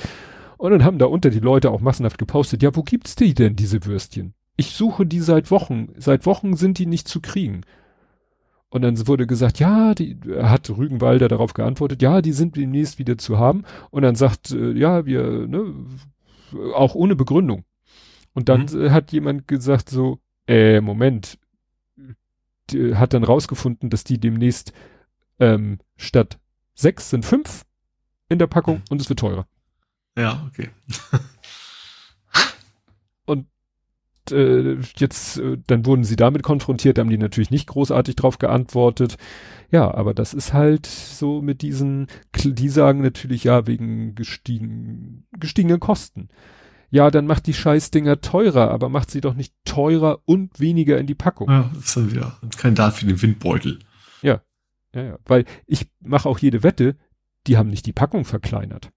Und 0.57 0.72
dann 0.72 0.84
haben 0.84 0.99
da 0.99 1.07
unter 1.07 1.30
die 1.30 1.40
Leute 1.40 1.72
auch 1.72 1.82
massenhaft 1.82 2.18
gepostet, 2.18 2.61
ja, 2.61 2.76
wo 2.76 2.84
gibt's 2.84 3.15
die 3.15 3.34
denn, 3.34 3.56
diese 3.56 3.84
Würstchen? 3.86 4.34
Ich 4.57 4.72
suche 4.72 5.06
die 5.06 5.19
seit 5.19 5.49
Wochen. 5.49 5.90
Seit 5.98 6.26
Wochen 6.28 6.56
sind 6.56 6.78
die 6.78 6.86
nicht 6.86 7.07
zu 7.07 7.19
kriegen. 7.19 7.61
Und 8.69 8.84
dann 8.84 9.07
wurde 9.07 9.28
gesagt, 9.28 9.60
ja, 9.60 9.94
die 9.94 10.18
hat 10.41 10.69
Rügenwalder 10.69 11.28
darauf 11.28 11.53
geantwortet, 11.53 12.02
ja, 12.02 12.22
die 12.22 12.32
sind 12.32 12.56
demnächst 12.56 12.99
wieder 12.99 13.18
zu 13.18 13.38
haben. 13.38 13.64
Und 13.90 14.03
dann 14.03 14.15
sagt, 14.15 14.52
äh, 14.52 14.72
ja, 14.72 15.06
wir, 15.06 15.45
ne, 15.48 15.73
auch 16.73 16.95
ohne 16.95 17.15
Begründung. 17.15 17.65
Und 18.34 18.49
dann 18.49 18.65
mhm. 18.72 18.91
hat 18.91 19.11
jemand 19.11 19.48
gesagt 19.48 19.90
so, 19.90 20.19
äh, 20.48 20.82
Moment, 20.82 21.38
die, 22.69 22.95
hat 22.95 23.14
dann 23.14 23.23
rausgefunden, 23.23 23.90
dass 23.90 24.03
die 24.03 24.19
demnächst 24.19 24.73
ähm, 25.40 25.80
statt 25.98 26.40
sechs 26.73 27.10
sind 27.10 27.26
fünf 27.26 27.65
in 28.30 28.40
der 28.40 28.48
Packung 28.48 28.78
mhm. 28.78 28.84
und 28.90 29.02
es 29.02 29.10
wird 29.10 29.19
teurer. 29.19 29.48
Ja, 30.18 30.45
okay. 30.48 30.69
und 34.32 34.38
äh, 34.38 34.78
jetzt, 34.98 35.38
äh, 35.38 35.58
dann 35.68 35.86
wurden 35.86 36.03
sie 36.03 36.16
damit 36.16 36.44
konfrontiert, 36.44 36.99
haben 36.99 37.10
die 37.10 37.18
natürlich 37.18 37.52
nicht 37.52 37.68
großartig 37.68 38.16
drauf 38.16 38.40
geantwortet. 38.40 39.18
Ja, 39.72 39.94
aber 39.94 40.14
das 40.14 40.34
ist 40.34 40.53
halt 40.53 40.86
so 40.86 41.41
mit 41.41 41.62
diesen, 41.62 42.08
die 42.44 42.70
sagen 42.70 43.02
natürlich 43.02 43.44
ja 43.44 43.68
wegen 43.68 44.16
gestiegen, 44.16 45.28
gestiegenen 45.40 45.80
Kosten. 45.80 46.30
Ja, 46.90 47.10
dann 47.10 47.26
macht 47.26 47.48
die 47.48 47.53
Scheißdinger 47.53 48.20
teurer, 48.20 48.70
aber 48.70 48.90
macht 48.90 49.12
sie 49.12 49.22
doch 49.22 49.34
nicht 49.34 49.53
teurer 49.64 50.20
und 50.26 50.60
weniger 50.60 50.98
in 50.98 51.08
die 51.08 51.16
Packung. 51.16 51.49
Ja, 51.49 51.72
das 51.74 51.86
ist 51.86 51.98
dann 51.98 52.12
wieder 52.12 52.38
kein 52.58 52.76
Daten 52.76 52.98
für 52.98 53.06
den 53.06 53.22
Windbeutel. 53.22 53.80
Ja, 54.22 54.41
ja, 54.94 55.03
ja, 55.03 55.20
weil 55.26 55.45
ich 55.68 55.90
mache 56.02 56.28
auch 56.28 56.40
jede 56.40 56.64
Wette, 56.64 56.98
die 57.48 57.58
haben 57.58 57.70
nicht 57.70 57.86
die 57.86 57.94
Packung 57.94 58.26
verkleinert. 58.26 58.91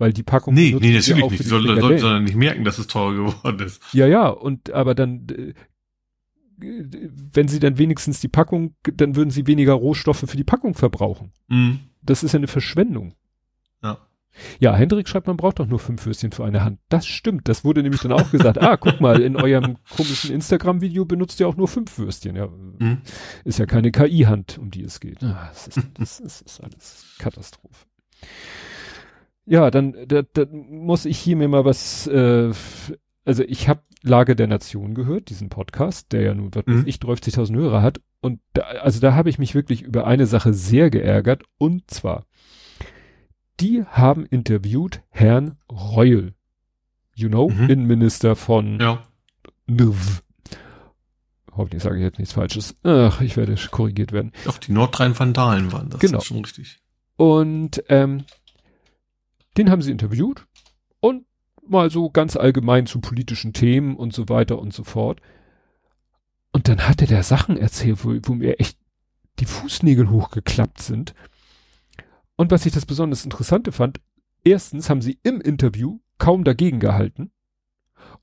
Weil 0.00 0.14
die 0.14 0.22
Packung. 0.22 0.54
Nee, 0.54 0.74
nee, 0.80 0.94
natürlich 0.94 1.30
nicht. 1.30 1.44
Die 1.44 1.48
soll, 1.48 1.66
soll, 1.78 1.98
sondern 1.98 2.24
nicht 2.24 2.34
merken, 2.34 2.64
dass 2.64 2.78
es 2.78 2.86
teurer 2.86 3.12
geworden 3.12 3.66
ist. 3.66 3.82
Ja, 3.92 4.06
ja, 4.06 4.28
und 4.28 4.72
aber 4.72 4.94
dann 4.94 5.26
äh, 5.28 5.52
wenn 6.60 7.48
sie 7.48 7.60
dann 7.60 7.78
wenigstens 7.78 8.20
die 8.20 8.28
Packung, 8.28 8.74
dann 8.82 9.16
würden 9.16 9.30
sie 9.30 9.46
weniger 9.46 9.74
Rohstoffe 9.74 10.24
für 10.26 10.36
die 10.36 10.44
Packung 10.44 10.74
verbrauchen. 10.74 11.32
Mhm. 11.48 11.80
Das 12.02 12.22
ist 12.22 12.32
ja 12.32 12.38
eine 12.38 12.46
Verschwendung. 12.46 13.14
Ja. 13.82 13.98
Ja, 14.58 14.74
Hendrik 14.74 15.08
schreibt, 15.08 15.26
man 15.26 15.36
braucht 15.36 15.58
doch 15.58 15.66
nur 15.66 15.78
fünf 15.78 16.06
Würstchen 16.06 16.32
für 16.32 16.44
eine 16.44 16.62
Hand. 16.62 16.78
Das 16.88 17.06
stimmt. 17.06 17.48
Das 17.48 17.64
wurde 17.64 17.82
nämlich 17.82 18.00
dann 18.00 18.12
auch 18.12 18.30
gesagt. 18.30 18.62
ah, 18.62 18.76
guck 18.76 19.00
mal, 19.00 19.20
in 19.20 19.36
eurem 19.36 19.76
komischen 19.96 20.32
Instagram-Video 20.32 21.04
benutzt 21.04 21.40
ihr 21.40 21.48
auch 21.48 21.56
nur 21.56 21.68
fünf 21.68 21.98
Würstchen. 21.98 22.36
Ja, 22.36 22.46
mhm. 22.46 22.98
ist 23.44 23.58
ja 23.58 23.66
keine 23.66 23.90
KI-Hand, 23.90 24.58
um 24.58 24.70
die 24.70 24.82
es 24.82 25.00
geht. 25.00 25.22
Ah, 25.22 25.48
das, 25.50 25.68
ist, 25.68 25.76
das, 25.94 26.20
ist, 26.20 26.24
das 26.24 26.40
ist 26.42 26.60
alles 26.60 27.16
Katastrophe. 27.18 27.86
Ja, 29.46 29.70
dann 29.70 29.96
da, 30.06 30.22
da 30.22 30.46
muss 30.50 31.04
ich 31.04 31.18
hier 31.18 31.36
mir 31.36 31.48
mal 31.48 31.64
was, 31.64 32.06
äh, 32.06 32.52
also 33.24 33.42
ich 33.44 33.68
habe 33.68 33.82
Lage 34.02 34.34
der 34.34 34.46
Nation 34.46 34.94
gehört, 34.94 35.28
diesen 35.28 35.48
Podcast, 35.48 36.12
der 36.12 36.22
ja 36.22 36.34
nun, 36.34 36.54
was 36.54 36.64
mhm. 36.66 36.84
ich, 36.86 36.96
30.000 36.96 37.54
Hörer 37.54 37.82
hat. 37.82 38.00
Und 38.20 38.40
da, 38.54 38.62
also 38.62 39.00
da 39.00 39.14
habe 39.14 39.30
ich 39.30 39.38
mich 39.38 39.54
wirklich 39.54 39.82
über 39.82 40.06
eine 40.06 40.26
Sache 40.26 40.54
sehr 40.54 40.90
geärgert. 40.90 41.42
Und 41.58 41.90
zwar, 41.90 42.26
die 43.60 43.84
haben 43.84 44.24
interviewt 44.26 45.02
Herrn 45.10 45.58
Reul. 45.70 46.34
You 47.14 47.28
know, 47.28 47.50
mhm. 47.50 47.68
Innenminister 47.68 48.36
von 48.36 48.80
ja. 48.80 49.02
NRW. 49.66 50.20
Hoffentlich 51.52 51.82
sage 51.82 51.96
ich 51.96 52.02
jetzt 52.02 52.18
nichts 52.18 52.32
Falsches. 52.32 52.76
Ach, 52.84 53.20
ich 53.20 53.36
werde 53.36 53.54
korrigiert 53.70 54.12
werden. 54.12 54.32
Doch, 54.44 54.56
die 54.56 54.72
Nordrhein-Vandalen 54.72 55.72
waren 55.72 55.90
das. 55.90 56.00
Genau. 56.00 56.18
ist 56.18 56.24
schon 56.24 56.44
richtig. 56.44 56.78
Und 57.16 57.82
ähm, 57.88 58.24
den 59.60 59.70
haben 59.70 59.82
sie 59.82 59.90
interviewt 59.90 60.46
und 61.00 61.26
mal 61.66 61.90
so 61.90 62.10
ganz 62.10 62.36
allgemein 62.36 62.86
zu 62.86 63.00
politischen 63.00 63.52
Themen 63.52 63.96
und 63.96 64.14
so 64.14 64.28
weiter 64.28 64.58
und 64.58 64.72
so 64.72 64.84
fort. 64.84 65.20
Und 66.52 66.68
dann 66.68 66.88
hat 66.88 67.00
er 67.00 67.06
der 67.06 67.22
Sachen 67.22 67.56
erzählt, 67.56 68.04
wo, 68.04 68.16
wo 68.22 68.34
mir 68.34 68.58
echt 68.58 68.78
die 69.38 69.44
Fußnägel 69.44 70.10
hochgeklappt 70.10 70.80
sind. 70.80 71.14
Und 72.36 72.50
was 72.50 72.64
ich 72.64 72.72
das 72.72 72.86
besonders 72.86 73.24
Interessante 73.24 73.70
fand, 73.70 74.00
erstens 74.44 74.88
haben 74.88 75.02
sie 75.02 75.18
im 75.22 75.40
Interview 75.40 76.00
kaum 76.18 76.42
dagegen 76.42 76.80
gehalten. 76.80 77.30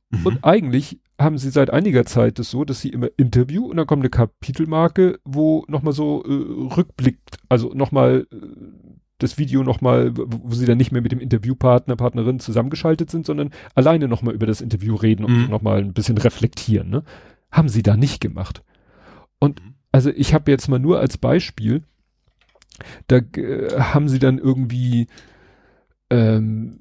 Mhm. 0.10 0.26
Und 0.26 0.44
eigentlich 0.44 1.00
haben 1.20 1.38
sie 1.38 1.52
seit 1.52 1.70
einiger 1.70 2.06
Zeit 2.06 2.40
das 2.40 2.50
so, 2.50 2.66
dass 2.66 2.82
sie 2.82 2.90
immer 2.90 3.10
Interview 3.18 3.66
und 3.66 3.78
dann 3.78 3.88
kommt 3.88 4.02
eine 4.02 4.10
Kapitelmarke, 4.10 5.20
wo 5.24 5.66
nochmal 5.68 5.94
so 5.94 6.24
äh, 6.24 6.76
rückblickt, 6.76 7.38
also 7.48 7.74
nochmal 7.74 8.28
äh, 8.32 8.38
das 9.18 9.38
Video 9.38 9.64
nochmal, 9.64 10.14
wo 10.16 10.54
sie 10.54 10.66
dann 10.66 10.78
nicht 10.78 10.92
mehr 10.92 11.02
mit 11.02 11.12
dem 11.12 11.20
Interviewpartner, 11.20 11.96
Partnerin 11.96 12.40
zusammengeschaltet 12.40 13.10
sind, 13.10 13.26
sondern 13.26 13.52
alleine 13.76 14.08
nochmal 14.08 14.36
über 14.36 14.46
das 14.46 14.62
Interview 14.62 14.96
reden 14.96 15.26
und 15.26 15.46
mhm. 15.46 15.50
nochmal 15.50 15.80
ein 15.80 15.94
bisschen 15.94 16.18
reflektieren. 16.18 16.90
Ne? 16.90 17.04
Haben 17.52 17.70
sie 17.70 17.84
da 17.84 17.98
nicht 17.98 18.22
gemacht. 18.22 18.64
Und 19.40 19.64
mhm. 19.64 19.74
also 19.92 20.10
ich 20.10 20.34
habe 20.34 20.52
jetzt 20.52 20.68
mal 20.68 20.80
nur 20.80 21.00
als 21.00 21.18
Beispiel, 21.18 21.84
da 23.08 23.18
äh, 23.18 23.80
haben 23.80 24.08
sie 24.08 24.20
dann 24.20 24.38
irgendwie 24.38 25.08
ähm, 26.10 26.80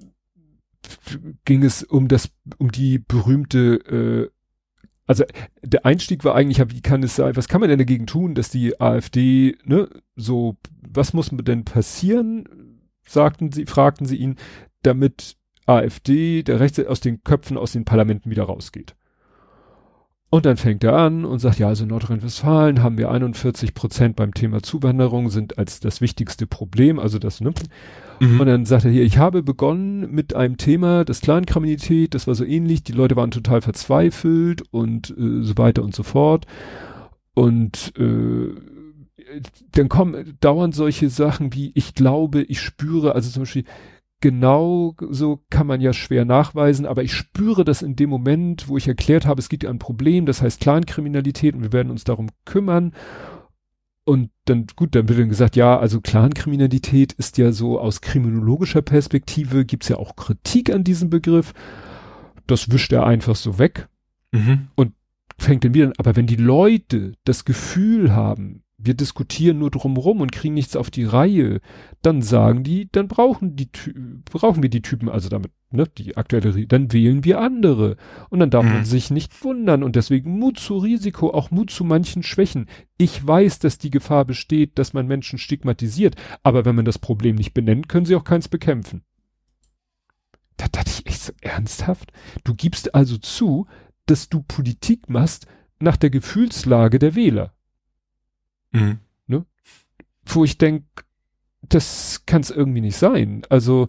ging 1.45 1.63
es 1.65 1.83
um 1.83 2.09
das, 2.09 2.31
um 2.59 2.71
die 2.71 2.99
berühmte, 2.99 4.31
äh, 4.31 4.36
also 5.07 5.25
der 5.63 5.87
Einstieg 5.87 6.25
war 6.25 6.35
eigentlich, 6.35 6.59
wie 6.75 6.81
kann 6.81 7.03
es 7.03 7.17
sein, 7.17 7.37
was 7.37 7.49
kann 7.49 7.61
man 7.61 7.71
denn 7.71 7.79
dagegen 7.79 8.07
tun, 8.07 8.35
dass 8.35 8.51
die 8.51 8.81
AfD, 8.81 9.57
ne, 9.65 9.89
so, 10.17 10.57
was 10.89 11.13
muss 11.13 11.31
denn 11.31 11.65
passieren, 11.65 12.81
sagten 13.07 13.53
sie, 13.53 13.67
fragten 13.67 14.07
sie 14.07 14.17
ihn, 14.17 14.37
damit 14.83 15.37
AfD, 15.67 16.43
der 16.43 16.61
Rechte 16.61 16.89
aus 16.91 17.01
den 17.01 17.23
Köpfen 17.23 17.57
aus 17.57 17.73
den 17.73 17.85
Parlamenten 17.85 18.31
wieder 18.31 18.45
rausgeht. 18.45 18.95
Und 20.29 20.45
dann 20.45 20.57
fängt 20.57 20.83
er 20.83 20.95
an 20.95 21.25
und 21.25 21.39
sagt, 21.39 21.61
ja, 21.61 21.69
also 21.69 21.85
in 21.85 21.91
Nordrhein-Westfalen 21.91 22.83
haben 22.83 22.99
wir 22.99 23.11
41 23.11 23.75
Prozent 23.75 24.17
beim 24.17 24.35
Thema 24.35 24.63
Zuwanderung 24.63 25.31
sind 25.31 25.57
als 25.57 25.79
das 25.79 26.01
wichtigste 26.01 26.49
Problem, 26.49 26.99
also 26.99 27.19
das, 27.19 27.41
ne? 27.41 27.53
Mhm. 28.21 28.41
Und 28.41 28.47
dann 28.47 28.65
sagt 28.65 28.85
er 28.85 28.91
hier, 28.91 29.05
ich 29.05 29.19
habe 29.19 29.43
begonnen 29.43 30.11
mit 30.11 30.35
einem 30.35 30.57
Thema, 30.57 31.05
das 31.05 31.21
Clankriminalität, 31.21 32.15
das 32.15 32.27
war 32.27 32.35
so 32.35 32.45
ähnlich, 32.45 32.83
die 32.83 32.93
Leute 32.93 33.17
waren 33.17 33.31
total 33.31 33.61
verzweifelt 33.61 34.63
und 34.71 35.11
äh, 35.11 35.43
so 35.43 35.57
weiter 35.57 35.83
und 35.83 35.95
so 35.95 36.03
fort. 36.03 36.47
Und 37.35 37.93
äh, 37.99 38.55
dann 39.73 39.89
kommen 39.89 40.37
dauernd 40.41 40.75
solche 40.75 41.11
Sachen 41.11 41.53
wie, 41.53 41.73
ich 41.75 41.95
glaube, 41.95 42.43
ich 42.43 42.61
spüre, 42.61 43.15
also 43.15 43.31
zum 43.31 43.43
Beispiel, 43.43 43.65
genau 44.21 44.95
so 45.11 45.45
kann 45.51 45.67
man 45.67 45.81
ja 45.81 45.93
schwer 45.93 46.25
nachweisen, 46.25 46.87
aber 46.87 47.03
ich 47.03 47.13
spüre 47.13 47.65
das 47.65 47.83
in 47.83 47.97
dem 47.97 48.09
Moment, 48.09 48.69
wo 48.69 48.77
ich 48.77 48.89
erklärt 48.89 49.27
habe, 49.27 49.41
es 49.41 49.49
gibt 49.49 49.67
ein 49.67 49.79
Problem, 49.79 50.27
das 50.27 50.43
heißt 50.43 50.61
Clankriminalität 50.61 51.55
und 51.55 51.63
wir 51.63 51.73
werden 51.73 51.91
uns 51.91 52.05
darum 52.05 52.29
kümmern. 52.45 52.93
Und 54.09 54.31
dann, 54.45 54.67
gut, 54.77 54.95
dann 54.95 55.09
wird 55.09 55.19
dann 55.19 55.29
gesagt, 55.29 55.57
ja, 55.57 55.77
also 55.77 56.01
Clankriminalität 56.01 57.13
ist 57.15 57.39
ja 57.39 57.51
so 57.51 57.81
aus 57.81 58.01
kriminologischer 58.01 58.81
Perspektive, 58.81 59.65
gibt's 59.65 59.89
ja 59.89 59.97
auch 59.97 60.15
Kritik 60.15 60.73
an 60.73 60.85
diesem 60.85 61.11
Begriff. 61.11 61.53
Das 62.47 62.71
wischt 62.71 62.93
er 62.93 63.05
einfach 63.05 63.35
so 63.35 63.59
weg 63.59 63.89
mhm. 64.31 64.69
und 64.77 64.93
fängt 65.39 65.65
dann 65.65 65.75
wieder 65.75 65.89
an. 65.89 65.93
Aber 65.99 66.15
wenn 66.15 66.29
die 66.29 66.37
Leute 66.37 67.15
das 67.25 67.45
Gefühl 67.45 68.15
haben, 68.15 68.63
wir 68.87 68.95
diskutieren 68.95 69.59
nur 69.59 69.71
drumrum 69.71 70.21
und 70.21 70.33
kriegen 70.33 70.55
nichts 70.55 70.77
auf 70.77 70.91
die 70.91 71.05
Reihe, 71.05 71.61
dann 72.03 72.23
sagen 72.23 72.63
die, 72.63 72.89
dann 72.91 73.09
brauchen 73.09 73.57
die 73.57 73.69
brauchen 74.25 74.63
wir 74.63 74.71
die 74.71 74.83
Typen, 74.83 75.09
also 75.09 75.29
damit, 75.29 75.51
ne, 75.71 75.87
die 75.99 76.17
aktuelle, 76.17 76.67
dann 76.67 76.93
wählen 76.93 77.25
wir 77.25 77.41
andere. 77.41 77.97
Und 78.31 78.41
dann 78.41 78.51
darf 78.51 78.65
mhm. 78.65 78.73
man 78.73 78.85
sich 78.85 79.11
nicht 79.11 79.45
wundern. 79.45 79.83
Und 79.83 79.97
deswegen 79.97 80.39
Mut 80.39 80.59
zu 80.59 80.77
Risiko, 80.79 81.31
auch 81.31 81.51
Mut 81.51 81.71
zu 81.71 81.85
manchen 81.85 82.23
Schwächen. 82.23 82.67
Ich 82.97 83.27
weiß, 83.27 83.59
dass 83.59 83.79
die 83.79 83.91
Gefahr 83.91 84.25
besteht, 84.25 84.79
dass 84.79 84.93
man 84.93 85.07
Menschen 85.07 85.39
stigmatisiert, 85.39 86.17
aber 86.43 86.65
wenn 86.65 86.77
man 86.77 86.85
das 86.85 86.99
Problem 86.99 87.37
nicht 87.37 87.55
benennt, 87.55 87.89
können 87.89 88.07
sie 88.07 88.17
auch 88.17 88.25
keins 88.25 88.49
bekämpfen. 88.49 89.03
Da 90.57 90.67
dachte 90.69 90.91
ich 90.91 91.07
echt 91.07 91.21
so 91.21 91.33
ernsthaft. 91.41 92.13
Du 92.45 92.55
gibst 92.55 92.95
also 92.95 93.19
zu, 93.19 93.67
dass 94.07 94.29
du 94.29 94.43
Politik 94.43 95.09
machst 95.09 95.47
nach 95.79 95.97
der 95.97 96.11
Gefühlslage 96.11 96.99
der 96.99 97.15
Wähler. 97.15 97.53
Mhm. 98.73 98.99
Ne? 99.27 99.45
Wo 100.25 100.45
ich 100.45 100.59
denke, 100.59 100.87
das 101.63 102.23
kann 102.27 102.43
es 102.43 102.51
irgendwie 102.51 102.81
nicht 102.81 102.97
sein. 102.97 103.43
Also 103.49 103.89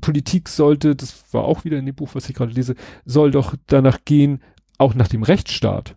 Politik 0.00 0.48
sollte, 0.48 0.96
das 0.96 1.32
war 1.32 1.44
auch 1.44 1.64
wieder 1.64 1.78
in 1.78 1.86
dem 1.86 1.94
Buch, 1.94 2.10
was 2.14 2.28
ich 2.28 2.34
gerade 2.34 2.52
lese, 2.52 2.74
soll 3.04 3.30
doch 3.30 3.54
danach 3.66 3.98
gehen, 4.04 4.42
auch 4.78 4.94
nach 4.94 5.08
dem 5.08 5.22
Rechtsstaat. 5.22 5.96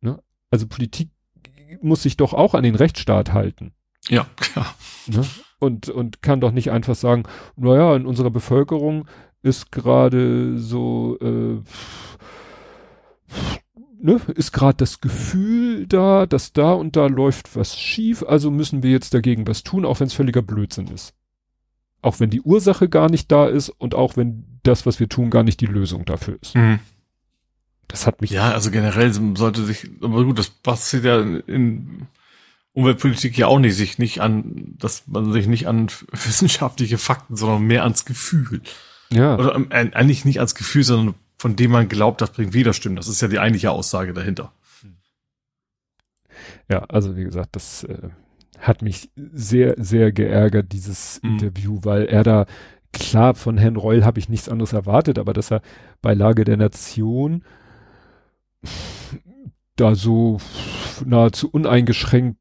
Ne? 0.00 0.22
Also 0.50 0.66
Politik 0.66 1.10
muss 1.80 2.02
sich 2.02 2.16
doch 2.16 2.32
auch 2.32 2.54
an 2.54 2.62
den 2.62 2.74
Rechtsstaat 2.74 3.32
halten. 3.32 3.72
Ja, 4.08 4.26
klar. 4.36 4.74
Ne? 5.06 5.24
Und, 5.58 5.88
und 5.88 6.22
kann 6.22 6.40
doch 6.40 6.52
nicht 6.52 6.70
einfach 6.70 6.94
sagen, 6.94 7.24
naja, 7.56 7.96
in 7.96 8.06
unserer 8.06 8.30
Bevölkerung 8.30 9.08
ist 9.42 9.72
gerade 9.72 10.58
so 10.58 11.18
äh, 11.20 11.62
ne, 14.06 14.20
ist 14.34 14.52
gerade 14.52 14.76
das 14.76 15.00
Gefühl 15.00 15.86
da, 15.86 16.26
dass 16.26 16.52
da 16.52 16.72
und 16.72 16.96
da 16.96 17.06
läuft 17.06 17.56
was 17.56 17.78
schief, 17.78 18.22
also 18.22 18.50
müssen 18.50 18.82
wir 18.82 18.90
jetzt 18.90 19.12
dagegen 19.12 19.46
was 19.46 19.64
tun, 19.64 19.84
auch 19.84 20.00
wenn 20.00 20.06
es 20.06 20.14
völliger 20.14 20.42
Blödsinn 20.42 20.86
ist. 20.88 21.12
Auch 22.02 22.20
wenn 22.20 22.30
die 22.30 22.40
Ursache 22.40 22.88
gar 22.88 23.10
nicht 23.10 23.32
da 23.32 23.46
ist 23.46 23.68
und 23.68 23.94
auch 23.94 24.16
wenn 24.16 24.60
das, 24.62 24.86
was 24.86 25.00
wir 25.00 25.08
tun, 25.08 25.30
gar 25.30 25.42
nicht 25.42 25.60
die 25.60 25.66
Lösung 25.66 26.04
dafür 26.04 26.38
ist. 26.40 26.54
Mhm. 26.54 26.78
Das 27.88 28.06
hat 28.06 28.20
mich. 28.20 28.30
Ja, 28.30 28.52
also 28.52 28.70
generell 28.70 29.12
sollte 29.12 29.64
sich, 29.64 29.90
aber 30.00 30.24
gut, 30.24 30.38
das 30.38 30.50
passiert 30.50 31.04
ja 31.04 31.20
in 31.20 32.06
Umweltpolitik 32.72 33.36
ja 33.36 33.48
auch 33.48 33.58
nicht, 33.58 33.74
sich 33.74 33.98
nicht 33.98 34.20
an, 34.20 34.74
dass 34.78 35.08
man 35.08 35.32
sich 35.32 35.46
nicht 35.48 35.66
an 35.66 35.88
wissenschaftliche 36.12 36.98
Fakten, 36.98 37.36
sondern 37.36 37.62
mehr 37.62 37.82
ans 37.82 38.04
Gefühl. 38.04 38.60
Ja. 39.10 39.36
Oder 39.36 39.56
äh, 39.70 39.90
eigentlich 39.92 40.24
nicht 40.24 40.38
ans 40.38 40.54
Gefühl, 40.54 40.84
sondern 40.84 41.14
von 41.36 41.56
dem 41.56 41.70
man 41.70 41.88
glaubt, 41.88 42.20
das 42.20 42.32
bringt 42.32 42.54
Widerstimmen. 42.54 42.96
Das 42.96 43.08
ist 43.08 43.20
ja 43.20 43.28
die 43.28 43.38
eigentliche 43.38 43.70
Aussage 43.70 44.12
dahinter. 44.12 44.52
Ja, 46.70 46.80
also 46.84 47.16
wie 47.16 47.24
gesagt, 47.24 47.56
das 47.56 47.84
äh, 47.84 48.10
hat 48.58 48.82
mich 48.82 49.10
sehr, 49.14 49.74
sehr 49.78 50.12
geärgert, 50.12 50.72
dieses 50.72 51.20
mhm. 51.22 51.32
Interview, 51.32 51.78
weil 51.82 52.06
er 52.06 52.22
da, 52.22 52.46
klar, 52.92 53.34
von 53.34 53.58
Herrn 53.58 53.76
Reul 53.76 54.04
habe 54.04 54.18
ich 54.18 54.28
nichts 54.28 54.48
anderes 54.48 54.72
erwartet, 54.72 55.18
aber 55.18 55.32
dass 55.32 55.50
er 55.50 55.62
bei 56.02 56.14
Lage 56.14 56.44
der 56.44 56.56
Nation 56.56 57.44
da 59.76 59.94
so 59.94 60.38
nahezu 61.04 61.50
uneingeschränkt 61.50 62.38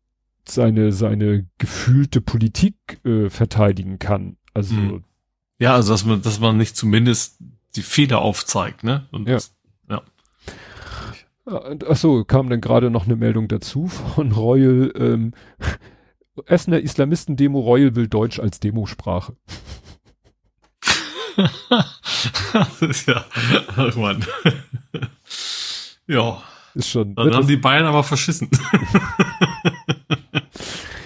seine, 0.47 0.91
seine 0.91 1.47
gefühlte 1.57 2.21
Politik 2.21 2.75
äh, 3.03 3.29
verteidigen 3.29 3.99
kann. 3.99 4.37
Also. 4.53 4.75
Mhm. 4.75 5.03
Ja, 5.59 5.73
also 5.73 5.93
dass 5.93 6.05
man, 6.05 6.21
dass 6.21 6.39
man 6.39 6.57
nicht 6.57 6.75
zumindest 6.75 7.39
die 7.75 7.83
Feder 7.83 8.21
aufzeigt, 8.21 8.83
ne? 8.83 9.07
Und 9.11 9.27
ja. 9.27 9.37
ja. 9.89 10.01
Ach 11.45 11.95
so, 11.95 12.23
kam 12.23 12.49
dann 12.49 12.61
gerade 12.61 12.89
noch 12.89 13.05
eine 13.05 13.15
Meldung 13.15 13.47
dazu 13.47 13.87
von 13.87 14.31
Royal, 14.31 14.91
ähm, 14.95 15.33
Essener 16.47 16.79
Islamisten-Demo 16.79 17.59
Royal 17.59 17.95
will 17.95 18.07
Deutsch 18.07 18.39
als 18.39 18.59
Demosprache. 18.59 19.35
das 22.53 22.81
ist 22.81 23.07
ja, 23.07 23.25
ach 23.75 23.95
man. 23.95 24.25
ja. 26.07 26.41
Ist 26.73 26.89
schon. 26.89 27.15
Dann 27.15 27.33
haben 27.33 27.47
die 27.47 27.57
Bayern 27.57 27.85
aber 27.85 28.03
verschissen. 28.03 28.49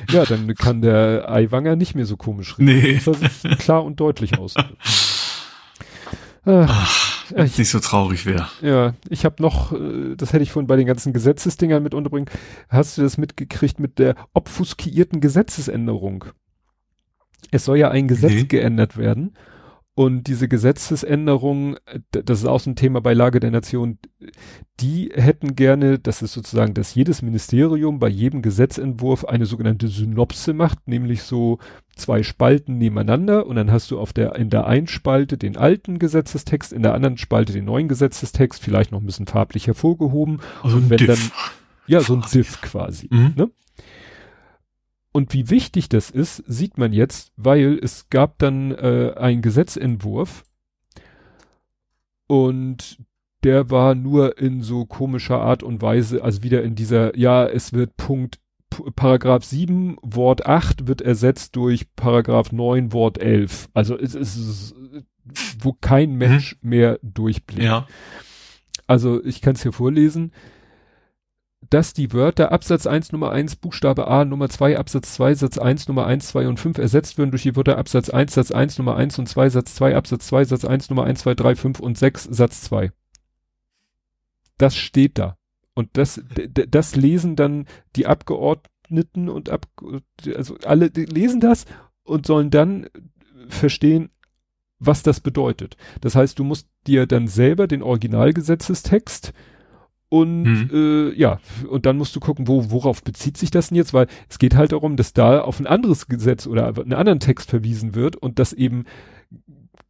ja, 0.09 0.25
dann 0.25 0.53
kann 0.55 0.81
der 0.81 1.29
Eiwanger 1.29 1.75
nicht 1.75 1.93
mehr 1.93 2.05
so 2.05 2.17
komisch 2.17 2.57
reden. 2.57 2.79
Nee. 2.81 3.01
Das 3.03 3.19
sich 3.19 3.57
klar 3.59 3.83
und 3.83 3.99
deutlich 3.99 4.39
aus. 4.39 4.55
Ach, 6.45 7.09
Ach, 7.35 7.57
nicht 7.57 7.69
so 7.69 7.79
traurig 7.79 8.25
wäre. 8.25 8.47
Ja, 8.61 8.93
ich 9.09 9.25
habe 9.25 9.41
noch, 9.41 9.71
äh, 9.71 10.15
das 10.15 10.33
hätte 10.33 10.43
ich 10.43 10.51
vorhin 10.51 10.67
bei 10.67 10.75
den 10.75 10.87
ganzen 10.87 11.13
Gesetzesdingern 11.13 11.83
mit 11.83 11.93
unterbringen. 11.93 12.29
Hast 12.69 12.97
du 12.97 13.01
das 13.01 13.17
mitgekriegt 13.17 13.79
mit 13.79 13.99
der 13.99 14.15
obfuskierten 14.33 15.21
Gesetzesänderung? 15.21 16.25
Es 17.51 17.65
soll 17.65 17.77
ja 17.77 17.89
ein 17.89 18.07
Gesetz 18.07 18.43
mhm. 18.43 18.47
geändert 18.47 18.97
werden. 18.97 19.35
Und 19.99 20.27
diese 20.27 20.47
Gesetzesänderung, 20.47 21.75
das 22.09 22.39
ist 22.39 22.45
auch 22.45 22.61
so 22.61 22.69
ein 22.69 22.77
Thema 22.77 23.01
bei 23.01 23.13
Lage 23.13 23.41
der 23.41 23.51
Nation, 23.51 23.97
die 24.79 25.11
hätten 25.13 25.55
gerne, 25.57 25.99
dass 25.99 26.21
es 26.21 26.31
sozusagen, 26.31 26.73
dass 26.73 26.95
jedes 26.95 27.21
Ministerium 27.21 27.99
bei 27.99 28.07
jedem 28.07 28.41
Gesetzentwurf 28.41 29.25
eine 29.25 29.45
sogenannte 29.45 29.89
Synopse 29.89 30.53
macht, 30.53 30.87
nämlich 30.87 31.23
so 31.23 31.59
zwei 31.97 32.23
Spalten 32.23 32.77
nebeneinander 32.77 33.45
und 33.45 33.57
dann 33.57 33.73
hast 33.73 33.91
du 33.91 33.99
auf 33.99 34.13
der, 34.13 34.35
in 34.37 34.49
der 34.49 34.67
einen 34.67 34.87
Spalte 34.87 35.37
den 35.37 35.57
alten 35.57 35.99
Gesetzestext, 35.99 36.71
in 36.71 36.81
der 36.81 36.93
anderen 36.93 37.17
Spalte 37.17 37.51
den 37.51 37.65
neuen 37.65 37.89
Gesetzestext, 37.89 38.63
vielleicht 38.63 38.93
noch 38.93 39.01
ein 39.01 39.05
bisschen 39.05 39.27
farblich 39.27 39.67
hervorgehoben. 39.67 40.39
Also 40.63 40.77
und 40.77 40.89
wenn 40.89 40.99
Diff. 40.99 41.07
dann, 41.07 41.19
ja, 41.87 41.99
so 41.99 42.13
ein 42.13 42.23
Diff 42.33 42.61
quasi, 42.61 43.09
Mhm. 43.11 43.33
ne? 43.35 43.49
Und 45.11 45.33
wie 45.33 45.49
wichtig 45.49 45.89
das 45.89 46.11
ist, 46.11 46.43
sieht 46.47 46.77
man 46.77 46.93
jetzt, 46.93 47.31
weil 47.35 47.79
es 47.81 48.09
gab 48.09 48.37
dann 48.37 48.71
äh, 48.71 49.13
einen 49.17 49.41
Gesetzentwurf 49.41 50.43
und 52.27 52.99
der 53.43 53.71
war 53.71 53.95
nur 53.95 54.37
in 54.37 54.61
so 54.61 54.85
komischer 54.85 55.39
Art 55.41 55.63
und 55.63 55.81
Weise, 55.81 56.23
also 56.23 56.43
wieder 56.43 56.61
in 56.61 56.75
dieser, 56.75 57.17
ja, 57.17 57.47
es 57.47 57.73
wird 57.73 57.97
Punkt, 57.97 58.39
Paragraph 58.95 59.43
7, 59.43 59.97
Wort 60.01 60.45
8 60.45 60.87
wird 60.87 61.01
ersetzt 61.01 61.55
durch 61.55 61.93
Paragraph 61.95 62.51
9, 62.51 62.93
Wort 62.93 63.17
11. 63.17 63.69
Also 63.73 63.97
es 63.97 64.13
ist, 64.13 64.75
wo 65.59 65.73
kein 65.73 66.13
Mensch 66.15 66.57
mehr 66.61 66.99
durchblickt. 67.01 67.63
Ja. 67.63 67.87
Also 68.85 69.23
ich 69.23 69.41
kann 69.41 69.55
es 69.55 69.63
hier 69.63 69.73
vorlesen 69.73 70.31
dass 71.69 71.93
die 71.93 72.13
Wörter 72.13 72.51
Absatz 72.51 72.87
1 72.87 73.11
Nummer 73.11 73.31
1 73.31 73.57
Buchstabe 73.57 74.07
A 74.07 74.25
Nummer 74.25 74.49
2 74.49 74.77
Absatz 74.77 75.13
2 75.13 75.35
Satz 75.35 75.57
1 75.57 75.87
Nummer 75.87 76.05
1 76.05 76.29
2 76.29 76.47
und 76.47 76.59
5 76.59 76.77
ersetzt 76.77 77.17
werden 77.17 77.31
durch 77.31 77.43
die 77.43 77.55
Wörter 77.55 77.77
Absatz 77.77 78.09
1 78.09 78.33
Satz 78.33 78.51
1 78.51 78.77
Nummer 78.79 78.95
1 78.95 79.19
und 79.19 79.27
2 79.27 79.49
Satz 79.49 79.75
2 79.75 79.95
Absatz 79.95 80.27
2 80.27 80.45
Satz 80.45 80.65
1 80.65 80.89
Nummer 80.89 81.03
1 81.03 81.19
2 81.19 81.35
3 81.35 81.55
5 81.55 81.79
und 81.79 81.97
6 81.97 82.23
Satz 82.23 82.61
2. 82.61 82.91
Das 84.57 84.75
steht 84.75 85.17
da. 85.17 85.37
Und 85.73 85.89
das 85.93 86.21
das 86.53 86.95
lesen 86.95 87.35
dann 87.35 87.65
die 87.95 88.07
Abgeordneten 88.07 89.29
und 89.29 89.49
ab 89.49 89.67
also 90.35 90.57
alle 90.65 90.87
lesen 90.87 91.39
das 91.39 91.65
und 92.03 92.25
sollen 92.25 92.49
dann 92.49 92.87
verstehen, 93.47 94.09
was 94.79 95.03
das 95.03 95.19
bedeutet. 95.19 95.77
Das 96.01 96.15
heißt, 96.15 96.39
du 96.39 96.43
musst 96.43 96.67
dir 96.87 97.05
dann 97.05 97.27
selber 97.27 97.67
den 97.67 97.83
Originalgesetzestext 97.83 99.33
und 100.09 100.43
Mhm. 100.43 100.69
äh, 100.73 101.13
ja, 101.13 101.39
und 101.69 101.85
dann 101.85 101.97
musst 101.97 102.15
du 102.15 102.19
gucken, 102.19 102.47
wo, 102.47 102.71
worauf 102.71 103.03
bezieht 103.03 103.37
sich 103.37 103.51
das 103.51 103.69
denn 103.69 103.77
jetzt, 103.77 103.93
weil 103.93 104.07
es 104.27 104.39
geht 104.39 104.55
halt 104.55 104.71
darum, 104.71 104.95
dass 104.95 105.13
da 105.13 105.41
auf 105.41 105.59
ein 105.59 105.67
anderes 105.67 106.07
Gesetz 106.07 106.47
oder 106.47 106.67
einen 106.67 106.93
anderen 106.93 107.19
Text 107.19 107.49
verwiesen 107.49 107.93
wird 107.95 108.15
und 108.15 108.39
das 108.39 108.53
eben 108.53 108.85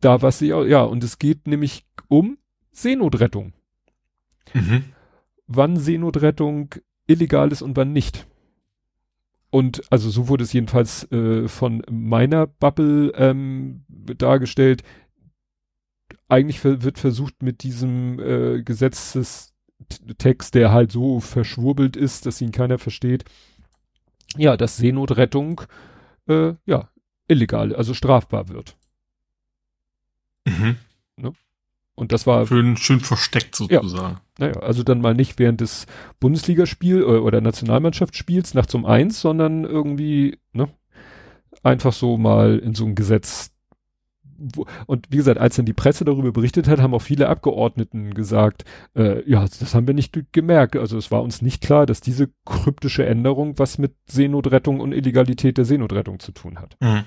da 0.02 0.22
was 0.22 0.40
sie 0.40 0.48
ja, 0.48 0.84
und 0.84 1.04
es 1.04 1.20
geht 1.20 1.48
nämlich 1.48 1.86
um 2.08 2.38
Seenotrettung. 2.72 3.54
Mhm. 4.54 4.84
Wann 5.48 5.78
Seenotrettung 5.78 6.76
illegal 7.08 7.52
ist 7.52 7.62
und 7.62 7.76
wann 7.76 7.94
nicht. 7.94 8.28
Und 9.52 9.82
also 9.92 10.10
so 10.10 10.28
wurde 10.28 10.44
es 10.44 10.54
jedenfalls 10.54 11.12
äh, 11.12 11.48
von 11.48 11.82
meiner 11.90 12.46
Bubble 12.46 13.12
ähm, 13.16 13.84
dargestellt. 13.88 14.84
Eigentlich 16.28 16.64
wird 16.64 17.00
versucht 17.00 17.42
mit 17.42 17.64
diesem 17.64 18.20
äh, 18.20 18.62
Gesetzestext, 19.90 20.56
der 20.56 20.72
halt 20.72 20.92
so 20.92 21.20
verschwurbelt 21.20 21.96
ist, 21.96 22.26
dass 22.26 22.42
ihn 22.42 22.52
keiner 22.52 22.78
versteht, 22.78 23.26
ja, 24.38 24.58
dass 24.58 24.78
Seenotrettung 24.78 25.62
äh, 26.28 26.54
ja 26.66 26.90
illegal, 27.28 27.76
also 27.76 27.94
strafbar 27.94 28.50
wird. 28.50 28.76
Mhm. 30.46 30.78
Und 32.00 32.14
das 32.14 32.26
war 32.26 32.48
Schön, 32.48 32.78
schön 32.78 33.02
versteckt 33.02 33.58
sozusagen. 33.58 34.22
Naja, 34.38 34.54
also 34.62 34.84
dann 34.84 35.02
mal 35.02 35.14
nicht 35.14 35.38
während 35.38 35.60
des 35.60 35.86
Bundesligaspiel 36.22 37.04
oder, 37.04 37.24
oder 37.24 37.42
Nationalmannschaftsspiels 37.42 38.54
nachts 38.54 38.74
um 38.74 38.86
eins, 38.86 39.20
sondern 39.20 39.66
irgendwie, 39.66 40.40
ne, 40.54 40.70
einfach 41.62 41.92
so 41.92 42.18
mal 42.18 42.58
in 42.60 42.74
so 42.74 42.86
ein 42.86 42.96
Gesetz. 42.96 43.52
Wo, 44.56 44.66
und 44.86 45.08
wie 45.10 45.18
gesagt, 45.18 45.40
als 45.40 45.56
dann 45.56 45.66
die 45.66 45.74
Presse 45.74 46.06
darüber 46.06 46.32
berichtet 46.32 46.68
hat, 46.68 46.80
haben 46.80 46.94
auch 46.94 47.02
viele 47.02 47.30
Abgeordneten 47.30 48.14
gesagt, 48.14 48.66
äh, 48.96 49.28
ja, 49.30 49.42
das 49.42 49.74
haben 49.74 49.88
wir 49.88 49.94
nicht 49.94 50.18
gemerkt. 50.32 50.76
Also 50.76 50.98
es 50.98 51.12
war 51.12 51.22
uns 51.22 51.42
nicht 51.42 51.62
klar, 51.62 51.86
dass 51.86 52.02
diese 52.02 52.30
kryptische 52.46 53.06
Änderung 53.06 53.60
was 53.60 53.78
mit 53.78 53.94
Seenotrettung 54.08 54.80
und 54.80 54.94
Illegalität 54.94 55.58
der 55.58 55.66
Seenotrettung 55.66 56.20
zu 56.20 56.32
tun 56.32 56.60
hat. 56.60 56.76
Mhm. 56.80 57.04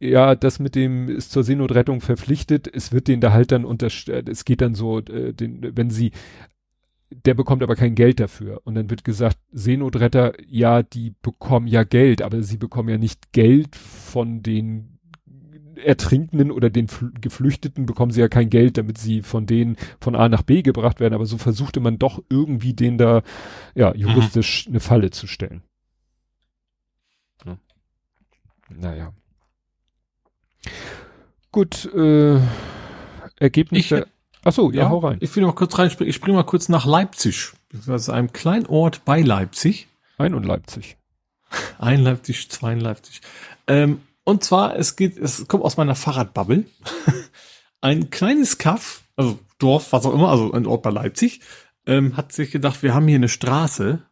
ja, 0.00 0.34
das 0.34 0.58
mit 0.58 0.74
dem 0.74 1.08
ist 1.08 1.32
zur 1.32 1.42
Seenotrettung 1.42 2.00
verpflichtet, 2.00 2.72
es 2.72 2.92
wird 2.92 3.08
denen 3.08 3.20
da 3.20 3.32
halt 3.32 3.52
dann 3.52 3.64
unterstellt, 3.64 4.28
es 4.28 4.44
geht 4.44 4.60
dann 4.60 4.74
so, 4.74 4.98
äh, 5.00 5.32
den, 5.32 5.76
wenn 5.76 5.90
sie, 5.90 6.12
der 7.10 7.34
bekommt 7.34 7.62
aber 7.62 7.76
kein 7.76 7.94
Geld 7.94 8.20
dafür. 8.20 8.60
Und 8.64 8.74
dann 8.74 8.90
wird 8.90 9.04
gesagt, 9.04 9.38
Seenotretter, 9.52 10.34
ja, 10.46 10.82
die 10.82 11.14
bekommen 11.22 11.66
ja 11.66 11.84
Geld, 11.84 12.22
aber 12.22 12.42
sie 12.42 12.58
bekommen 12.58 12.88
ja 12.88 12.98
nicht 12.98 13.32
Geld 13.32 13.76
von 13.76 14.42
den 14.42 14.98
Ertrinkenden 15.76 16.50
oder 16.50 16.70
den 16.70 16.88
Fl 16.88 17.12
Geflüchteten 17.20 17.86
bekommen 17.86 18.10
sie 18.10 18.20
ja 18.20 18.28
kein 18.28 18.50
Geld, 18.50 18.78
damit 18.78 18.98
sie 18.98 19.22
von 19.22 19.46
denen 19.46 19.76
von 20.00 20.16
A 20.16 20.28
nach 20.28 20.42
B 20.42 20.62
gebracht 20.62 21.00
werden. 21.00 21.14
Aber 21.14 21.24
so 21.24 21.38
versuchte 21.38 21.80
man 21.80 21.98
doch 21.98 22.22
irgendwie 22.28 22.74
den 22.74 22.98
da, 22.98 23.22
ja, 23.74 23.94
juristisch 23.94 24.66
eine 24.68 24.80
Falle 24.80 25.10
zu 25.10 25.26
stellen. 25.26 25.62
Ja. 27.46 27.58
Naja. 28.68 29.12
Gut, 31.52 31.86
äh, 31.94 32.40
Ergebnisse. 33.38 34.06
Ach 34.48 34.52
so, 34.54 34.70
ja, 34.70 34.88
hau 34.88 35.00
rein. 35.00 35.18
Ich 35.20 35.36
will 35.36 35.42
noch 35.42 35.54
kurz 35.54 35.78
reinspringen. 35.78 36.08
Ich 36.08 36.16
springe 36.16 36.38
mal 36.38 36.42
kurz 36.42 36.70
nach 36.70 36.86
Leipzig. 36.86 37.52
Das 37.70 37.86
ist 37.86 38.08
einem 38.08 38.32
kleinen 38.32 38.64
Ort 38.64 39.04
bei 39.04 39.20
Leipzig. 39.20 39.88
Ein 40.16 40.32
und 40.32 40.46
Leipzig. 40.46 40.96
Ein 41.78 42.00
Leipzig, 42.00 42.48
zwei 42.48 42.72
in 42.72 42.80
Leipzig. 42.80 43.20
Ähm, 43.66 44.00
und 44.24 44.42
zwar, 44.42 44.74
es 44.76 44.96
geht, 44.96 45.18
es 45.18 45.46
kommt 45.48 45.64
aus 45.64 45.76
meiner 45.76 45.94
Fahrradbubble. 45.94 46.64
ein 47.82 48.08
kleines 48.08 48.56
Kaff, 48.56 49.02
also 49.16 49.38
Dorf, 49.58 49.92
was 49.92 50.06
auch 50.06 50.14
immer, 50.14 50.30
also 50.30 50.50
ein 50.52 50.64
Ort 50.64 50.80
bei 50.80 50.90
Leipzig, 50.90 51.40
ähm, 51.84 52.16
hat 52.16 52.32
sich 52.32 52.50
gedacht, 52.50 52.82
wir 52.82 52.94
haben 52.94 53.06
hier 53.06 53.16
eine 53.16 53.28
Straße. 53.28 54.02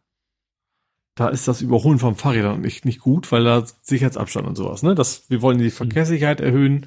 Da 1.15 1.29
ist 1.29 1.47
das 1.47 1.61
Überholen 1.63 1.97
von 1.97 2.13
Fahrrädern 2.13 2.61
nicht, 2.61 2.85
nicht 2.85 2.99
gut, 2.99 3.31
weil 3.31 3.43
da 3.43 3.65
Sicherheitsabstand 3.81 4.45
und 4.45 4.55
sowas, 4.55 4.83
ne? 4.83 4.93
Das, 4.93 5.31
wir 5.31 5.41
wollen 5.41 5.57
die 5.57 5.71
Verkehrssicherheit 5.71 6.41
erhöhen. 6.41 6.85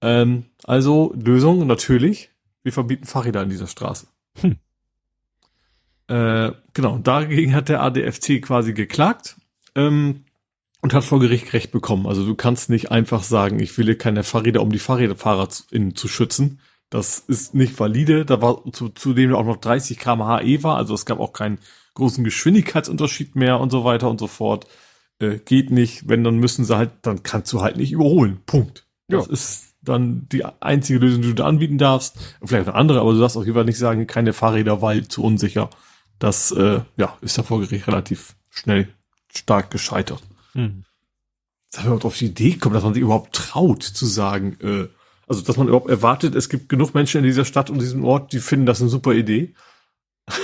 Ähm, 0.00 0.44
also 0.62 1.12
Lösung 1.16 1.66
natürlich, 1.66 2.30
wir 2.66 2.72
verbieten 2.72 3.06
Fahrräder 3.06 3.44
in 3.44 3.48
dieser 3.48 3.68
Straße. 3.68 4.08
Hm. 4.40 4.56
Äh, 6.08 6.50
genau, 6.74 6.98
dagegen 6.98 7.54
hat 7.54 7.68
der 7.68 7.80
ADFC 7.82 8.42
quasi 8.42 8.72
geklagt 8.72 9.36
ähm, 9.76 10.24
und 10.82 10.94
hat 10.94 11.04
vor 11.04 11.20
Gericht 11.20 11.52
Recht 11.52 11.70
bekommen. 11.70 12.06
Also 12.08 12.26
du 12.26 12.34
kannst 12.34 12.68
nicht 12.68 12.90
einfach 12.90 13.22
sagen, 13.22 13.60
ich 13.60 13.78
will 13.78 13.86
hier 13.86 13.98
keine 13.98 14.24
Fahrräder, 14.24 14.62
um 14.62 14.70
die 14.70 14.80
Fahrräderfahrer 14.80 15.48
zu, 15.48 15.62
in, 15.70 15.94
zu 15.94 16.08
schützen. 16.08 16.60
Das 16.90 17.20
ist 17.20 17.54
nicht 17.54 17.78
valide. 17.78 18.24
Da 18.24 18.42
war 18.42 18.62
zu, 18.72 18.88
zudem 18.88 19.32
auch 19.34 19.44
noch 19.44 19.58
30 19.58 19.96
km/h 19.98 20.42
E 20.42 20.62
war, 20.64 20.76
also 20.76 20.92
es 20.94 21.06
gab 21.06 21.20
auch 21.20 21.32
keinen 21.32 21.58
großen 21.94 22.24
Geschwindigkeitsunterschied 22.24 23.36
mehr 23.36 23.60
und 23.60 23.70
so 23.70 23.84
weiter 23.84 24.10
und 24.10 24.18
so 24.18 24.26
fort. 24.26 24.66
Äh, 25.20 25.38
geht 25.38 25.70
nicht. 25.70 26.08
Wenn, 26.08 26.24
dann 26.24 26.36
müssen 26.38 26.64
sie 26.64 26.76
halt, 26.76 26.90
dann 27.02 27.22
kannst 27.22 27.52
du 27.52 27.62
halt 27.62 27.76
nicht 27.76 27.92
überholen. 27.92 28.40
Punkt. 28.44 28.86
Das 29.08 29.26
Ja. 29.26 29.32
ist 29.32 29.75
dann 29.88 30.26
die 30.30 30.44
einzige 30.44 30.98
Lösung, 30.98 31.22
die 31.22 31.28
du 31.28 31.34
da 31.34 31.46
anbieten 31.46 31.78
darfst. 31.78 32.16
Vielleicht 32.44 32.68
eine 32.68 32.76
andere, 32.76 33.00
aber 33.00 33.12
du 33.12 33.20
darfst 33.20 33.36
auf 33.36 33.44
jeden 33.44 33.54
Fall 33.54 33.64
nicht 33.64 33.78
sagen, 33.78 34.06
keine 34.06 34.32
Fahrräder, 34.32 34.82
weil 34.82 35.08
zu 35.08 35.22
unsicher. 35.22 35.70
Das 36.18 36.50
äh, 36.52 36.80
ja, 36.96 37.16
ist 37.20 37.36
ja 37.36 37.42
vor 37.42 37.60
Gericht 37.60 37.86
relativ 37.86 38.36
schnell 38.50 38.88
stark 39.34 39.70
gescheitert. 39.70 40.22
Hm. 40.52 40.84
Dass 41.70 41.80
man 41.80 41.86
überhaupt 41.86 42.04
auf 42.06 42.16
die 42.18 42.26
Idee 42.26 42.54
kommt, 42.56 42.74
dass 42.74 42.84
man 42.84 42.94
sich 42.94 43.02
überhaupt 43.02 43.34
traut 43.34 43.82
zu 43.82 44.06
sagen, 44.06 44.56
äh, 44.62 44.86
also 45.28 45.42
dass 45.42 45.56
man 45.56 45.66
überhaupt 45.68 45.90
erwartet, 45.90 46.34
es 46.34 46.48
gibt 46.48 46.68
genug 46.68 46.94
Menschen 46.94 47.18
in 47.18 47.24
dieser 47.24 47.44
Stadt 47.44 47.68
und 47.68 47.80
diesem 47.80 48.04
Ort, 48.04 48.32
die 48.32 48.38
finden 48.38 48.64
das 48.66 48.80
eine 48.80 48.90
super 48.90 49.12
Idee. 49.12 49.54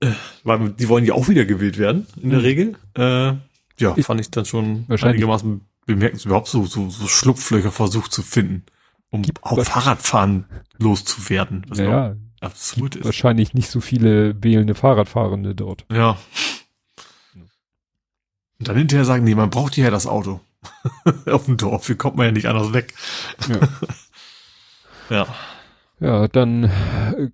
Äh, 0.00 0.10
Weil 0.42 0.70
die 0.70 0.88
wollen 0.88 1.04
ja 1.04 1.14
auch 1.14 1.28
wieder 1.28 1.44
gewählt 1.44 1.78
werden, 1.78 2.06
in 2.20 2.30
der 2.30 2.40
Mhm. 2.40 2.44
Regel. 2.44 2.74
Äh, 2.94 3.34
ja, 3.78 3.94
fand 4.02 4.20
ich 4.20 4.30
dann 4.30 4.44
schon 4.44 4.84
Wahrscheinlich- 4.88 5.14
einigermaßen 5.16 5.60
bemerkenswert, 5.86 6.26
überhaupt 6.26 6.48
so, 6.48 6.64
so, 6.66 6.90
so 6.90 7.06
Schlupflöcher 7.06 7.70
versucht 7.72 8.12
zu 8.12 8.22
finden, 8.22 8.64
um 9.10 9.22
auf 9.42 9.58
was- 9.58 9.68
Fahrradfahren 9.68 10.46
loszuwerden. 10.78 11.64
Was 11.68 11.78
Ja, 11.78 12.16
absurd 12.40 12.96
ist. 12.96 13.04
wahrscheinlich 13.04 13.54
nicht 13.54 13.70
so 13.70 13.80
viele 13.80 14.42
wählende 14.42 14.74
Fahrradfahrende 14.74 15.54
dort. 15.54 15.84
Ja. 15.92 16.16
Und 18.58 18.68
dann 18.68 18.76
hinterher 18.76 19.04
sagen, 19.04 19.24
nee, 19.24 19.34
man 19.34 19.50
braucht 19.50 19.76
ja 19.76 19.90
das 19.90 20.06
Auto. 20.06 20.40
auf 21.26 21.44
dem 21.46 21.56
Dorf, 21.58 21.86
hier 21.86 21.96
kommt 21.96 22.16
man 22.16 22.26
ja 22.26 22.32
nicht 22.32 22.46
anders 22.46 22.72
weg. 22.72 22.94
Ja. 23.48 23.58
Ja. 25.10 25.26
Ja, 26.00 26.28
dann 26.28 26.70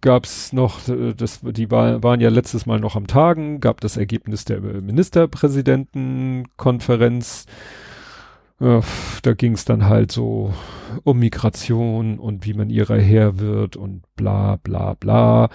gab's 0.01 0.53
noch, 0.53 0.81
das, 1.17 1.39
die 1.43 1.71
war, 1.71 2.03
waren 2.03 2.19
ja 2.21 2.31
letztes 2.31 2.67
Mal 2.67 2.81
noch 2.81 2.97
am 2.97 3.07
Tagen, 3.07 3.61
gab 3.61 3.81
das 3.81 3.97
Ergebnis 3.97 4.45
der 4.45 4.61
Ministerpräsidentenkonferenz. 4.61 7.47
Ja, 8.61 8.83
da 9.23 9.33
ging's 9.33 9.65
dann 9.65 9.87
halt 9.87 10.13
so 10.13 10.53
um 11.03 11.19
Migration 11.19 12.19
und 12.19 12.45
wie 12.45 12.53
man 12.53 12.69
ihrer 12.69 12.99
Herr 12.99 13.39
wird 13.39 13.77
und 13.77 14.03
bla 14.17 14.57
bla 14.57 14.95
bla. 14.95 15.49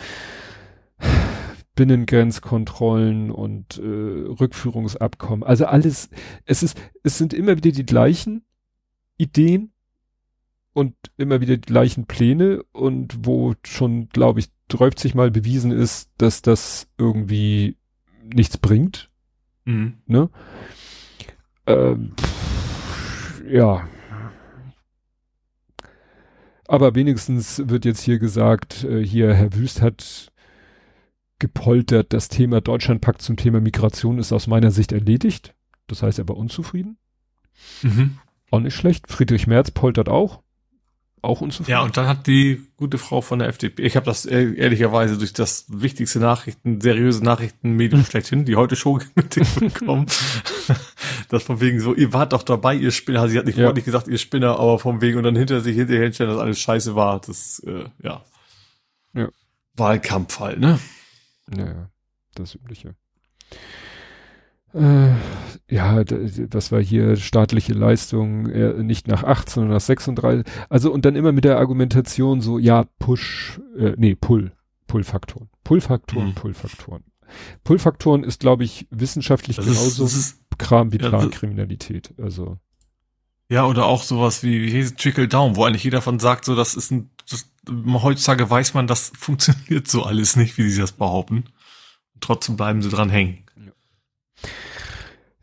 Binnengrenzkontrollen 1.76 3.32
und 3.32 3.78
äh, 3.78 3.82
Rückführungsabkommen. 3.82 5.44
Also 5.44 5.66
alles, 5.66 6.10
es 6.46 6.64
ist, 6.64 6.82
es 7.04 7.18
sind 7.18 7.34
immer 7.34 7.58
wieder 7.58 7.72
die 7.72 7.86
gleichen 7.86 8.46
Ideen 9.18 9.74
und 10.74 10.96
immer 11.18 11.42
wieder 11.42 11.58
die 11.58 11.68
gleichen 11.68 12.06
Pläne 12.06 12.64
und 12.72 13.26
wo 13.26 13.54
schon, 13.64 14.10
glaube 14.10 14.40
ich, 14.40 14.48
30 14.70 15.16
mal 15.16 15.32
bewiesen 15.32 15.72
ist, 15.72 16.10
dass 16.18 16.42
das 16.42 16.88
irgendwie 16.98 17.78
nichts 18.24 18.58
bringt. 18.58 19.12
Mhm. 19.66 19.98
Ne? 20.08 20.30
Ähm, 21.68 22.14
ja. 23.48 23.88
Aber 26.68 26.96
wenigstens 26.96 27.62
wird 27.68 27.86
jetzt 27.86 28.02
hier 28.02 28.20
gesagt, 28.20 28.84
äh, 28.84 29.06
hier 29.06 29.34
Herr 29.34 29.54
Wüst 29.54 29.82
hat 29.82 30.32
gepoltert, 31.40 32.14
das 32.14 32.30
Thema 32.30 32.62
Deutschlandpakt 32.62 33.22
zum 33.22 33.36
Thema 33.38 33.60
Migration 33.62 34.20
ist 34.20 34.32
aus 34.32 34.48
meiner 34.48 34.72
Sicht 34.72 34.92
erledigt. 34.92 35.54
Das 35.88 36.02
heißt, 36.02 36.18
er 36.18 36.28
war 36.28 36.38
unzufrieden. 36.38 36.98
Mhm. 37.84 38.18
Auch 38.52 38.60
nicht 38.60 38.76
schlecht. 38.76 39.08
Friedrich 39.08 39.48
Merz 39.48 39.72
poltert 39.72 40.10
auch. 40.10 40.42
Auch 41.26 41.42
unzufrieden. 41.42 41.72
Ja, 41.72 41.82
und 41.82 41.98
dann 41.98 42.08
hat 42.08 42.28
die 42.28 42.62
gute 42.78 43.00
Frau 43.00 43.20
von 43.20 43.40
der 43.40 43.48
FDP, 43.48 43.82
ich 43.82 43.96
habe 43.96 44.06
das 44.06 44.28
ehrlicherweise 44.28 45.18
durch 45.18 45.34
das 45.34 45.66
wichtigste 45.70 46.20
Nachrichten, 46.20 46.80
seriöse 46.82 47.24
Nachrichtenmedium 47.24 48.06
schlechthin, 48.10 48.46
die 48.46 48.56
heute 48.56 48.76
Show 48.76 49.00
bekommen. 49.60 50.06
das 51.30 51.42
von 51.42 51.60
wegen 51.62 51.80
so, 51.80 51.96
ihr 51.96 52.14
wart 52.14 52.34
doch 52.34 52.44
dabei, 52.44 52.76
ihr 52.76 52.92
Spinner. 52.92 53.28
Sie 53.28 53.40
hat 53.40 53.48
nicht 53.48 53.58
ja. 53.58 53.66
freundlich 53.66 53.86
gesagt, 53.86 54.08
ihr 54.08 54.20
Spinner, 54.20 54.60
aber 54.60 54.78
von 54.78 55.02
wegen 55.02 55.18
und 55.18 55.24
dann 55.24 55.36
hinter 55.36 55.62
sich 55.62 55.76
hinterher 55.76 56.04
hinstellen, 56.04 56.32
dass 56.32 56.40
alles 56.40 56.60
scheiße 56.60 56.96
war. 56.96 57.20
Das, 57.22 57.58
äh, 57.66 57.86
ja. 58.04 58.24
Ja. 59.14 59.30
Wahlkampf 59.74 60.40
halt, 60.40 60.60
ne? 60.60 60.80
Ja, 61.58 61.90
das 62.36 62.54
Übliche. 62.54 62.94
Äh, 64.76 65.16
ja, 65.70 66.04
das 66.04 66.72
war 66.72 66.82
hier 66.82 67.16
staatliche 67.16 67.74
Leistung, 67.74 68.50
äh, 68.50 68.84
nicht 68.84 69.08
nach 69.08 69.24
18, 69.24 69.54
sondern 69.54 69.72
nach 69.74 69.82
36. 69.82 70.46
Also 70.70 70.92
und 70.92 71.06
dann 71.06 71.16
immer 71.16 71.32
mit 71.32 71.46
der 71.46 71.58
Argumentation 71.58 72.42
so, 72.42 72.60
ja, 72.60 72.86
Push, 73.00 73.62
äh, 73.78 73.94
nee, 73.98 74.16
Pull, 74.16 74.52
Pull-Faktoren. 74.88 75.50
Pull-Faktoren, 75.64 76.28
mhm. 76.28 76.36
Pull-Faktoren. 76.36 77.04
Pull-Faktoren 77.64 78.24
ist, 78.24 78.42
glaube 78.42 78.64
ich, 78.64 78.88
wissenschaftlich 78.92 79.56
das 79.56 79.66
genauso 79.66 80.06
ist, 80.06 80.16
ist, 80.16 80.42
Kram 80.58 80.92
wie 80.92 81.00
ja, 81.00 81.10
Plankriminalität. 81.10 82.14
Also. 82.22 82.60
Ja, 83.50 83.66
oder 83.66 83.86
auch 83.86 84.04
sowas 84.04 84.44
wie, 84.44 84.72
wie 84.72 84.96
Trickle 84.96 85.28
Down, 85.28 85.56
wo 85.56 85.64
eigentlich 85.64 85.84
jeder 85.84 86.02
von 86.02 86.20
sagt, 86.20 86.46
so, 86.46 86.56
das 86.56 86.76
ist 86.76 86.92
ein, 86.92 87.10
das, 87.30 87.50
heutzutage 87.94 88.50
weiß 88.50 88.74
man, 88.74 88.88
das 88.88 89.12
funktioniert 89.18 89.88
so 89.88 90.04
alles 90.04 90.36
nicht, 90.36 90.58
wie 90.58 90.70
sie 90.70 90.82
das 90.82 90.92
behaupten. 90.92 91.46
Trotzdem 92.20 92.58
bleiben 92.58 92.82
sie 92.82 92.90
dran 92.90 93.10
hängen. 93.10 93.45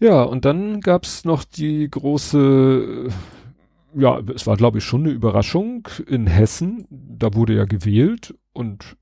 Ja, 0.03 0.25
und 0.25 0.45
dann 0.45 0.81
gab's 0.81 1.25
noch 1.25 1.45
die 1.45 1.89
große, 1.89 3.09
ja, 3.95 4.19
es 4.35 4.49
war 4.49 4.57
glaube 4.57 4.79
ich 4.79 4.85
schon 4.85 5.03
eine 5.03 5.13
Überraschung 5.13 5.87
in 6.09 6.27
Hessen. 6.27 6.89
Da 6.91 7.35
wurde 7.35 7.55
ja 7.55 7.67
gewählt 7.67 8.35
und 8.53 8.97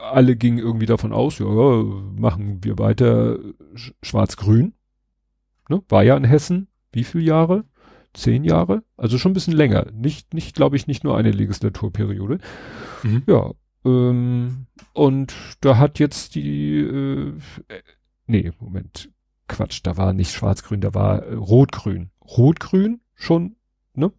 alle 0.00 0.36
gingen 0.36 0.58
irgendwie 0.58 0.86
davon 0.86 1.12
aus, 1.12 1.40
ja, 1.40 1.46
machen 1.46 2.62
wir 2.62 2.78
weiter 2.78 3.36
schwarz-grün. 4.02 4.74
Ne? 5.68 5.82
War 5.88 6.04
ja 6.04 6.16
in 6.16 6.24
Hessen, 6.24 6.68
wie 6.92 7.02
viele 7.04 7.24
Jahre? 7.24 7.64
zehn 8.14 8.44
Jahre, 8.44 8.82
also 8.98 9.16
schon 9.16 9.30
ein 9.30 9.34
bisschen 9.34 9.56
länger. 9.56 9.86
Nicht, 9.90 10.34
nicht, 10.34 10.54
glaube 10.54 10.76
ich, 10.76 10.86
nicht 10.86 11.02
nur 11.02 11.16
eine 11.16 11.30
Legislaturperiode. 11.30 12.38
Mhm. 13.02 13.22
Ja. 13.26 13.52
Ähm, 13.86 14.66
und 14.92 15.34
da 15.62 15.78
hat 15.78 15.98
jetzt 15.98 16.34
die, 16.34 16.76
äh, 16.80 17.32
nee, 18.26 18.52
Moment, 18.60 19.08
Quatsch, 19.52 19.80
da 19.82 19.96
war 19.96 20.12
nicht 20.12 20.32
schwarz-grün, 20.32 20.80
da 20.80 20.94
war 20.94 21.22
äh, 21.22 21.34
rot-grün. 21.34 22.10
Rot-grün 22.36 23.00
schon, 23.14 23.56
ne? 23.94 24.10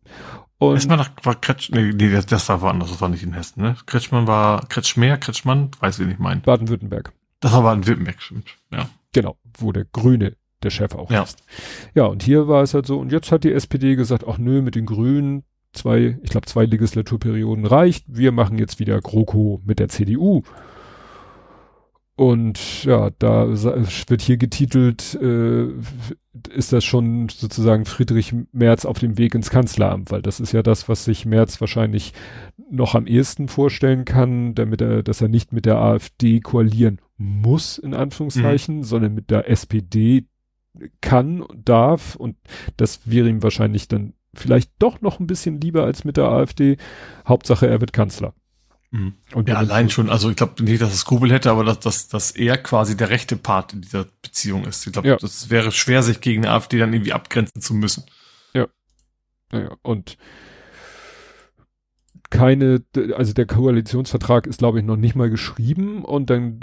Und 0.59 0.75
Erstmal 0.75 0.97
nach, 0.97 1.11
war 1.23 1.35
Kretsch, 1.35 1.71
nee, 1.71 1.91
nee, 1.93 2.09
das, 2.09 2.25
das 2.25 2.47
war 2.47 2.61
woanders, 2.61 2.89
das 2.89 3.01
war 3.01 3.09
nicht 3.09 3.23
in 3.23 3.33
Hessen, 3.33 3.61
ne? 3.61 3.75
Kretschmann 3.85 4.27
war, 4.27 4.65
Kretschmer, 4.67 5.17
Kretschmann, 5.17 5.71
weiß 5.79 5.99
ich 5.99 6.19
mein. 6.19 6.41
Baden-Württemberg. 6.41 7.11
Das 7.39 7.51
war 7.51 7.63
Baden-Württemberg, 7.63 8.21
stimmt, 8.21 8.55
ja. 8.71 8.87
Genau, 9.11 9.37
wo 9.57 9.71
der 9.71 9.85
Grüne 9.85 10.37
der 10.61 10.69
Chef 10.69 10.95
auch 10.95 11.11
ja. 11.11 11.23
ist. 11.23 11.43
Ja, 11.93 12.05
und 12.05 12.23
hier 12.23 12.47
war 12.47 12.63
es 12.63 12.73
halt 12.73 12.85
so, 12.85 12.99
und 12.99 13.11
jetzt 13.11 13.31
hat 13.31 13.43
die 13.43 13.51
SPD 13.51 13.95
gesagt, 13.95 14.25
ach 14.27 14.37
nö, 14.37 14.61
mit 14.61 14.75
den 14.75 14.85
Grünen, 14.85 15.43
zwei, 15.73 16.17
ich 16.21 16.29
glaube, 16.29 16.45
zwei 16.45 16.65
Legislaturperioden 16.65 17.65
reicht, 17.65 18.05
wir 18.07 18.31
machen 18.31 18.57
jetzt 18.57 18.79
wieder 18.79 19.01
GroKo 19.01 19.61
mit 19.65 19.79
der 19.79 19.89
CDU. 19.89 20.43
Und 22.15 22.83
ja, 22.83 23.09
da 23.17 23.47
wird 23.47 24.21
hier 24.21 24.37
getitelt, 24.37 25.15
äh, 25.15 25.67
ist 26.53 26.71
das 26.71 26.83
schon 26.83 27.29
sozusagen 27.29 27.85
Friedrich 27.85 28.35
Merz 28.51 28.85
auf 28.85 28.99
dem 28.99 29.17
Weg 29.17 29.33
ins 29.33 29.49
Kanzleramt, 29.49 30.11
weil 30.11 30.21
das 30.21 30.39
ist 30.39 30.51
ja 30.51 30.61
das, 30.61 30.87
was 30.87 31.05
sich 31.05 31.25
Merz 31.25 31.59
wahrscheinlich 31.59 32.13
noch 32.69 32.93
am 32.93 33.07
ehesten 33.07 33.47
vorstellen 33.47 34.05
kann, 34.05 34.53
damit 34.53 34.81
er, 34.81 35.01
dass 35.01 35.21
er 35.21 35.27
nicht 35.27 35.53
mit 35.53 35.65
der 35.65 35.77
AfD 35.77 36.39
koalieren 36.39 37.01
muss, 37.17 37.79
in 37.79 37.95
Anführungszeichen, 37.95 38.77
mhm. 38.77 38.83
sondern 38.83 39.15
mit 39.15 39.31
der 39.31 39.49
SPD, 39.49 40.25
kann 41.01 41.41
und 41.41 41.69
darf 41.69 42.15
und 42.15 42.35
das 42.77 43.01
wäre 43.05 43.29
ihm 43.29 43.43
wahrscheinlich 43.43 43.87
dann 43.87 44.13
vielleicht 44.33 44.71
doch 44.79 45.01
noch 45.01 45.19
ein 45.19 45.27
bisschen 45.27 45.61
lieber 45.61 45.83
als 45.83 46.03
mit 46.03 46.17
der 46.17 46.25
AfD. 46.25 46.77
Hauptsache, 47.27 47.67
er 47.67 47.79
wird 47.79 47.93
Kanzler. 47.93 48.33
Mhm. 48.93 49.15
Und 49.33 49.49
ja, 49.49 49.55
allein 49.55 49.89
schon, 49.89 50.11
also 50.11 50.29
ich 50.29 50.35
glaube 50.35 50.63
nicht, 50.63 50.79
dass 50.79 50.93
es 50.93 50.99
Skrupel 50.99 51.31
hätte, 51.31 51.49
aber 51.49 51.63
dass, 51.63 51.79
dass, 51.79 52.07
dass 52.09 52.29
er 52.29 52.59
quasi 52.59 52.95
der 52.95 53.09
rechte 53.09 53.35
Part 53.35 53.73
in 53.73 53.81
dieser 53.81 54.05
Beziehung 54.21 54.65
ist. 54.65 54.85
Ich 54.85 54.93
glaube, 54.93 55.07
ja. 55.07 55.17
das 55.17 55.49
wäre 55.49 55.71
schwer, 55.71 56.03
sich 56.03 56.21
gegen 56.21 56.43
die 56.43 56.47
AfD 56.47 56.77
dann 56.77 56.93
irgendwie 56.93 57.11
abgrenzen 57.11 57.59
zu 57.59 57.73
müssen. 57.73 58.03
Ja. 58.53 58.67
Naja, 59.51 59.75
und 59.81 60.19
keine, 62.33 62.81
also 63.15 63.31
der 63.31 63.45
Koalitionsvertrag 63.45 64.47
ist, 64.47 64.57
glaube 64.57 64.79
ich, 64.79 64.85
noch 64.85 64.95
nicht 64.95 65.15
mal 65.15 65.29
geschrieben 65.29 66.03
und 66.03 66.31
dann 66.31 66.59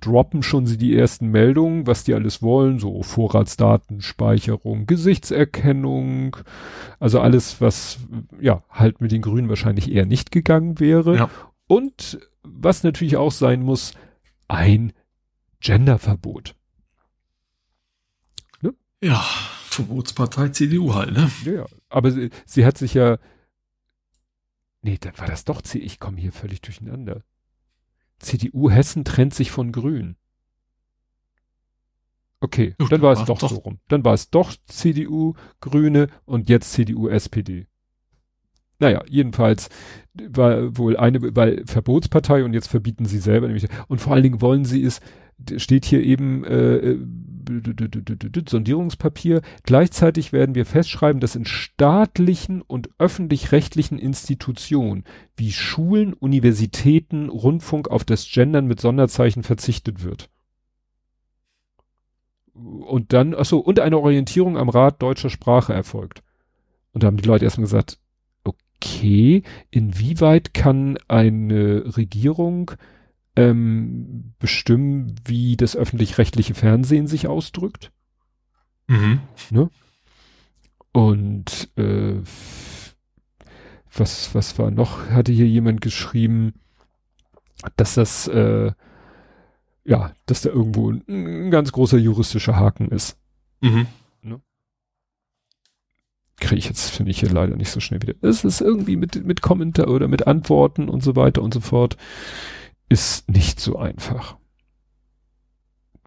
droppen 0.00 0.44
schon 0.44 0.64
sie 0.64 0.78
die 0.78 0.96
ersten 0.96 1.26
Meldungen, 1.26 1.88
was 1.88 2.04
die 2.04 2.14
alles 2.14 2.40
wollen, 2.40 2.78
so 2.78 3.02
Vorratsdatenspeicherung, 3.02 4.86
Gesichtserkennung, 4.86 6.36
also 7.00 7.18
alles, 7.18 7.60
was 7.60 7.98
ja 8.40 8.62
halt 8.70 9.00
mit 9.00 9.10
den 9.10 9.22
Grünen 9.22 9.48
wahrscheinlich 9.48 9.90
eher 9.90 10.06
nicht 10.06 10.30
gegangen 10.30 10.78
wäre. 10.78 11.16
Ja. 11.16 11.30
Und 11.66 12.20
was 12.44 12.84
natürlich 12.84 13.16
auch 13.16 13.32
sein 13.32 13.64
muss, 13.64 13.92
ein 14.46 14.92
Genderverbot. 15.58 16.54
Ne? 18.60 18.72
Ja, 19.02 19.20
Verbotspartei 19.64 20.50
CDU 20.50 20.94
halt, 20.94 21.12
ne? 21.12 21.28
Ja, 21.44 21.66
aber 21.88 22.12
sie, 22.12 22.30
sie 22.44 22.64
hat 22.64 22.78
sich 22.78 22.94
ja 22.94 23.18
Nee, 24.86 24.98
dann 25.00 25.18
war 25.18 25.26
das 25.26 25.44
doch 25.44 25.62
C. 25.62 25.80
Ich 25.80 25.98
komme 25.98 26.20
hier 26.20 26.30
völlig 26.30 26.60
durcheinander. 26.60 27.24
CDU 28.20 28.70
Hessen 28.70 29.04
trennt 29.04 29.34
sich 29.34 29.50
von 29.50 29.72
Grün. 29.72 30.14
Okay, 32.38 32.76
Ach, 32.78 32.88
dann 32.88 33.02
war 33.02 33.12
es 33.12 33.24
doch, 33.24 33.36
doch 33.40 33.50
so 33.50 33.56
rum. 33.56 33.80
Dann 33.88 34.04
war 34.04 34.14
es 34.14 34.30
doch 34.30 34.54
CDU, 34.66 35.34
Grüne 35.60 36.06
und 36.24 36.48
jetzt 36.48 36.72
CDU, 36.72 37.08
SPD. 37.08 37.66
Naja, 38.78 39.02
jedenfalls 39.08 39.70
war 40.14 40.78
wohl 40.78 40.96
eine 40.96 41.34
weil 41.34 41.66
Verbotspartei 41.66 42.44
und 42.44 42.52
jetzt 42.52 42.68
verbieten 42.68 43.06
sie 43.06 43.18
selber 43.18 43.48
nämlich. 43.48 43.66
Und 43.88 44.00
vor 44.00 44.12
allen 44.12 44.22
Dingen 44.22 44.40
wollen 44.40 44.64
sie 44.64 44.84
es, 44.84 45.00
steht 45.56 45.84
hier 45.84 46.04
eben 46.04 46.44
äh, 46.44 46.96
Sondierungspapier. 48.48 49.42
Gleichzeitig 49.62 50.32
werden 50.32 50.54
wir 50.54 50.66
festschreiben, 50.66 51.20
dass 51.20 51.36
in 51.36 51.44
staatlichen 51.44 52.62
und 52.62 52.90
öffentlich-rechtlichen 52.98 53.98
Institutionen 53.98 55.04
wie 55.36 55.52
Schulen, 55.52 56.12
Universitäten, 56.12 57.28
Rundfunk 57.28 57.88
auf 57.88 58.04
das 58.04 58.28
Gendern 58.30 58.66
mit 58.66 58.80
Sonderzeichen 58.80 59.42
verzichtet 59.42 60.02
wird. 60.02 60.30
Und 62.54 63.12
dann, 63.12 63.34
achso, 63.34 63.58
und 63.58 63.80
eine 63.80 63.98
Orientierung 63.98 64.56
am 64.56 64.68
Rat 64.68 65.02
deutscher 65.02 65.30
Sprache 65.30 65.74
erfolgt. 65.74 66.22
Und 66.92 67.02
da 67.02 67.08
haben 67.08 67.18
die 67.18 67.28
Leute 67.28 67.44
erstmal 67.44 67.66
gesagt, 67.66 67.98
okay, 68.44 69.42
inwieweit 69.70 70.54
kann 70.54 70.98
eine 71.08 71.96
Regierung 71.96 72.72
ähm, 73.36 74.32
bestimmen, 74.38 75.14
wie 75.24 75.56
das 75.56 75.76
öffentlich-rechtliche 75.76 76.54
Fernsehen 76.54 77.06
sich 77.06 77.28
ausdrückt. 77.28 77.92
Mhm. 78.88 79.20
Ne? 79.50 79.70
Und 80.92 81.70
äh, 81.76 82.22
was, 83.92 84.34
was 84.34 84.58
war 84.58 84.70
noch? 84.70 85.10
Hatte 85.10 85.32
hier 85.32 85.46
jemand 85.46 85.80
geschrieben, 85.80 86.54
dass 87.76 87.94
das, 87.94 88.28
äh, 88.28 88.72
ja, 89.84 90.12
dass 90.26 90.42
da 90.42 90.50
irgendwo 90.50 90.90
ein, 90.90 91.04
ein 91.08 91.50
ganz 91.50 91.72
großer 91.72 91.98
juristischer 91.98 92.56
Haken 92.56 92.88
ist. 92.88 93.18
Mhm. 93.60 93.86
Ne? 94.22 94.40
Kriege 96.38 96.58
ich 96.58 96.66
jetzt, 96.66 96.90
finde 96.90 97.10
ich 97.10 97.20
hier 97.20 97.30
leider 97.30 97.56
nicht 97.56 97.70
so 97.70 97.80
schnell 97.80 98.02
wieder. 98.02 98.14
Es 98.22 98.44
ist 98.44 98.60
irgendwie 98.60 98.96
mit, 98.96 99.24
mit 99.24 99.42
Kommentar 99.42 99.88
oder 99.88 100.08
mit 100.08 100.26
Antworten 100.26 100.88
und 100.88 101.02
so 101.02 101.16
weiter 101.16 101.42
und 101.42 101.52
so 101.52 101.60
fort, 101.60 101.96
ist 102.88 103.28
nicht 103.28 103.60
so 103.60 103.78
einfach. 103.78 104.36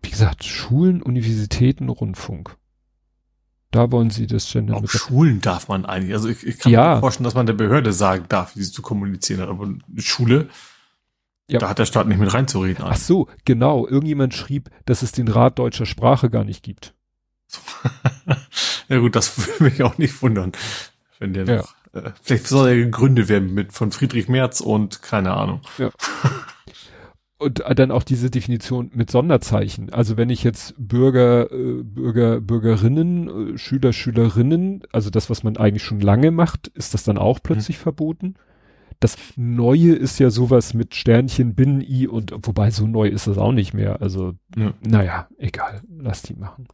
Wie 0.02 0.10
gesagt, 0.10 0.44
Schulen, 0.44 1.02
Universitäten, 1.02 1.90
Rundfunk. 1.90 2.58
Da 3.72 3.92
wollen 3.92 4.10
sie 4.10 4.26
das 4.26 4.52
Gender 4.52 4.78
Auch 4.78 4.90
Schulen 4.90 5.42
darf 5.42 5.68
man 5.68 5.86
eigentlich. 5.86 6.14
Also 6.14 6.28
ich, 6.28 6.46
ich 6.46 6.58
kann 6.58 6.72
ja. 6.72 6.96
mir 6.96 7.00
vorstellen, 7.02 7.26
dass 7.26 7.36
man 7.36 7.46
der 7.46 7.54
Behörde 7.54 7.94
sagen 7.94 8.26
darf, 8.28 8.56
wie 8.56 8.64
sie 8.64 8.72
zu 8.72 8.82
kommunizieren 8.82 9.42
hat. 9.42 9.50
Aber 9.50 9.66
eine 9.66 10.02
Schule, 10.02 10.50
ja. 11.48 11.60
da 11.60 11.70
hat 11.70 11.78
der 11.78 11.86
Staat 11.86 12.08
nicht 12.08 12.20
mit 12.20 12.34
reinzureden. 12.34 12.84
Ach 12.88 12.98
so, 12.98 13.28
genau. 13.46 13.88
Irgendjemand 13.88 14.34
schrieb, 14.34 14.72
dass 14.86 15.04
es 15.04 15.12
den 15.12 15.28
Rat 15.28 15.60
deutscher 15.60 15.86
Sprache 15.86 16.30
gar 16.30 16.44
nicht 16.44 16.64
gibt. 16.64 16.96
ja 18.88 19.00
gut, 19.00 19.16
das 19.16 19.38
würde 19.38 19.64
mich 19.64 19.84
auch 19.84 19.98
nicht 19.98 20.22
wundern, 20.22 20.52
wenn 21.18 21.34
der 21.34 21.46
ja. 21.46 21.56
noch, 21.58 21.76
äh, 21.94 22.12
vielleicht 22.22 22.48
soll 22.48 22.70
er 22.70 22.76
gegründet 22.76 23.28
werden 23.28 23.54
mit 23.54 23.74
von 23.74 23.92
Friedrich 23.92 24.30
Merz 24.30 24.62
und 24.62 25.02
keine 25.02 25.34
Ahnung. 25.34 25.62
Ja. 25.78 25.90
und 27.40 27.64
dann 27.76 27.92
auch 27.92 28.04
diese 28.04 28.30
Definition 28.30 28.92
mit 28.94 29.10
Sonderzeichen. 29.10 29.92
Also 29.92 30.18
wenn 30.18 30.30
ich 30.30 30.44
jetzt 30.44 30.76
Bürger, 30.78 31.52
äh, 31.52 31.84
Bürger, 31.84 32.42
Bürgerinnen, 32.42 33.54
äh, 33.54 33.58
Schüler, 33.58 33.94
Schülerinnen, 33.94 34.84
also 34.92 35.10
das, 35.10 35.30
was 35.30 35.44
man 35.44 35.56
eigentlich 35.56 35.84
schon 35.84 36.02
lange 36.02 36.32
macht, 36.32 36.68
ist 36.68 36.94
das 36.94 37.04
dann 37.04 37.18
auch 37.18 37.40
plötzlich 37.42 37.78
mhm. 37.78 37.84
verboten? 37.84 38.36
Das 39.00 39.16
Neue 39.38 39.94
ist 39.94 40.20
ja 40.20 40.30
sowas 40.30 40.74
mit 40.74 40.94
Sternchen, 40.94 41.56
Binnen-I 41.56 42.08
und 42.08 42.34
wobei 42.42 42.70
so 42.72 42.86
neu 42.86 43.08
ist 43.08 43.28
das 43.28 43.38
auch 43.38 43.54
nicht 43.54 43.74
mehr. 43.74 44.02
Also, 44.02 44.34
ja. 44.58 44.74
naja, 44.82 45.30
egal, 45.38 45.82
lass 45.98 46.22
die 46.22 46.34
machen. 46.34 46.68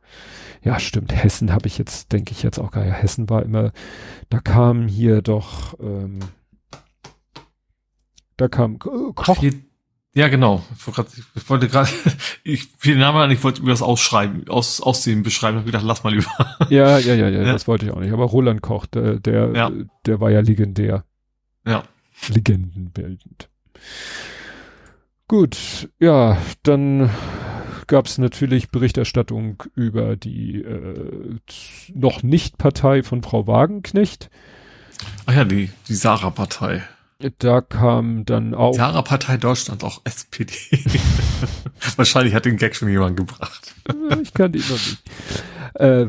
Ja, 0.63 0.79
stimmt. 0.79 1.15
Hessen 1.15 1.53
habe 1.53 1.67
ich 1.67 1.77
jetzt, 1.77 2.11
denke 2.11 2.31
ich 2.31 2.41
jetzt 2.41 2.57
auch 2.57 2.71
gar 2.71 2.83
ja. 2.83 2.93
Hessen 2.93 3.29
war 3.29 3.43
immer, 3.43 3.71
da 4.29 4.39
kam 4.39 4.87
hier 4.87 5.21
doch, 5.21 5.79
ähm, 5.79 6.17
da 8.37 8.47
kam 8.47 8.75
äh, 8.75 9.13
Koch. 9.13 9.43
Ja, 10.15 10.29
genau. 10.29 10.63
Ich 11.35 11.49
wollte 11.49 11.67
gerade, 11.67 11.89
ich 12.43 12.69
fiel 12.77 12.97
Namen 12.97 13.17
an, 13.17 13.31
ich 13.31 13.43
wollte 13.43 13.61
über 13.61 13.71
das 13.71 13.81
Ausschreiben, 13.81 14.47
aus, 14.47 14.79
Aussehen 14.79 15.23
beschreiben, 15.23 15.57
habe 15.57 15.65
gedacht, 15.65 15.83
lass 15.85 16.03
mal 16.03 16.13
lieber. 16.13 16.25
Ja, 16.69 16.97
ja, 16.97 17.13
ja, 17.13 17.27
ja, 17.27 17.43
ja, 17.43 17.51
das 17.51 17.67
wollte 17.67 17.85
ich 17.85 17.91
auch 17.91 17.99
nicht. 17.99 18.13
Aber 18.13 18.23
Roland 18.23 18.61
Koch, 18.61 18.85
der, 18.85 19.19
der, 19.19 19.51
ja. 19.53 19.71
der 20.05 20.19
war 20.21 20.31
ja 20.31 20.39
legendär. 20.39 21.03
Ja. 21.67 21.83
Legendenbildend. 22.29 23.49
Gut, 25.27 25.89
ja, 25.99 26.37
dann 26.63 27.09
gab 27.87 28.05
es 28.05 28.17
natürlich 28.17 28.69
Berichterstattung 28.69 29.63
über 29.75 30.15
die 30.15 30.61
äh, 30.61 31.39
noch 31.93 32.23
nicht 32.23 32.57
Partei 32.57 33.03
von 33.03 33.21
Frau 33.21 33.47
Wagenknecht. 33.47 34.29
Ach 35.25 35.35
ja, 35.35 35.43
die, 35.43 35.71
die 35.89 35.95
Sarah-Partei. 35.95 36.83
Da 37.39 37.61
kam 37.61 38.25
dann 38.25 38.53
auch. 38.53 38.75
Sarah-Partei 38.75 39.37
Deutschland, 39.37 39.85
auch 39.85 40.01
SPD. 40.03 40.53
Wahrscheinlich 41.95 42.33
hat 42.33 42.43
den 42.43 42.57
Gag 42.57 42.75
schon 42.75 42.89
jemand 42.89 43.15
gebracht. 43.15 43.73
ich 44.21 44.33
kann 44.33 44.51
die 44.51 44.59
noch 44.59 44.71
nicht. 44.71 45.03
Äh, 45.75 46.07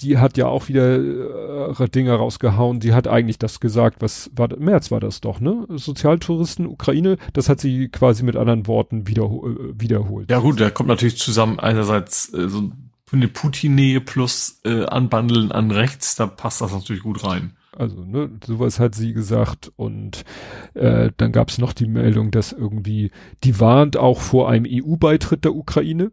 die 0.00 0.18
hat 0.18 0.36
ja 0.36 0.46
auch 0.46 0.68
wieder 0.68 0.98
äh, 0.98 1.88
Dinge 1.88 2.12
rausgehauen. 2.14 2.80
Die 2.80 2.92
hat 2.92 3.08
eigentlich 3.08 3.38
das 3.38 3.60
gesagt, 3.60 4.00
was 4.00 4.30
war, 4.34 4.48
März 4.56 4.90
war 4.90 5.00
das 5.00 5.20
doch, 5.20 5.40
ne? 5.40 5.66
Sozialtouristen, 5.68 6.66
Ukraine, 6.66 7.18
das 7.32 7.48
hat 7.48 7.60
sie 7.60 7.88
quasi 7.88 8.22
mit 8.22 8.36
anderen 8.36 8.66
Worten 8.66 9.06
wieder, 9.08 9.24
äh, 9.24 9.80
wiederholt. 9.80 10.30
Ja 10.30 10.38
gut, 10.38 10.60
da 10.60 10.70
kommt 10.70 10.88
natürlich 10.88 11.18
zusammen 11.18 11.58
einerseits 11.58 12.32
äh, 12.32 12.48
so 12.48 12.70
eine 13.12 13.28
Putin-Nähe 13.28 14.00
plus 14.00 14.60
äh, 14.64 14.84
Anbandeln 14.84 15.50
an 15.50 15.70
rechts, 15.70 16.14
da 16.16 16.26
passt 16.26 16.60
das 16.60 16.72
natürlich 16.72 17.02
gut 17.02 17.24
rein. 17.24 17.56
Also, 17.78 18.04
ne, 18.04 18.28
sowas 18.44 18.80
hat 18.80 18.96
sie 18.96 19.12
gesagt 19.12 19.70
und 19.76 20.24
äh, 20.74 21.12
dann 21.16 21.30
gab 21.30 21.48
es 21.48 21.58
noch 21.58 21.72
die 21.72 21.86
Meldung, 21.86 22.32
dass 22.32 22.50
irgendwie, 22.50 23.12
die 23.44 23.60
warnt 23.60 23.96
auch 23.96 24.20
vor 24.20 24.50
einem 24.50 24.66
EU-Beitritt 24.68 25.44
der 25.44 25.54
Ukraine. 25.54 26.10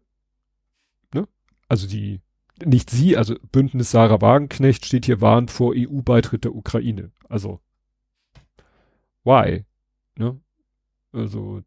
Ne? 1.11 1.27
Also 1.67 1.87
die 1.87 2.21
nicht 2.63 2.91
sie, 2.91 3.17
also 3.17 3.33
Bündnis 3.51 3.89
Sarah 3.89 4.21
Wagenknecht 4.21 4.85
steht 4.85 5.07
hier 5.07 5.21
warnt 5.21 5.49
vor 5.49 5.73
EU-Beitritt 5.75 6.43
der 6.43 6.53
Ukraine. 6.53 7.11
Also, 7.29 7.59
why? 9.23 9.65
Ne? 10.19 10.39
Also, 11.13 11.63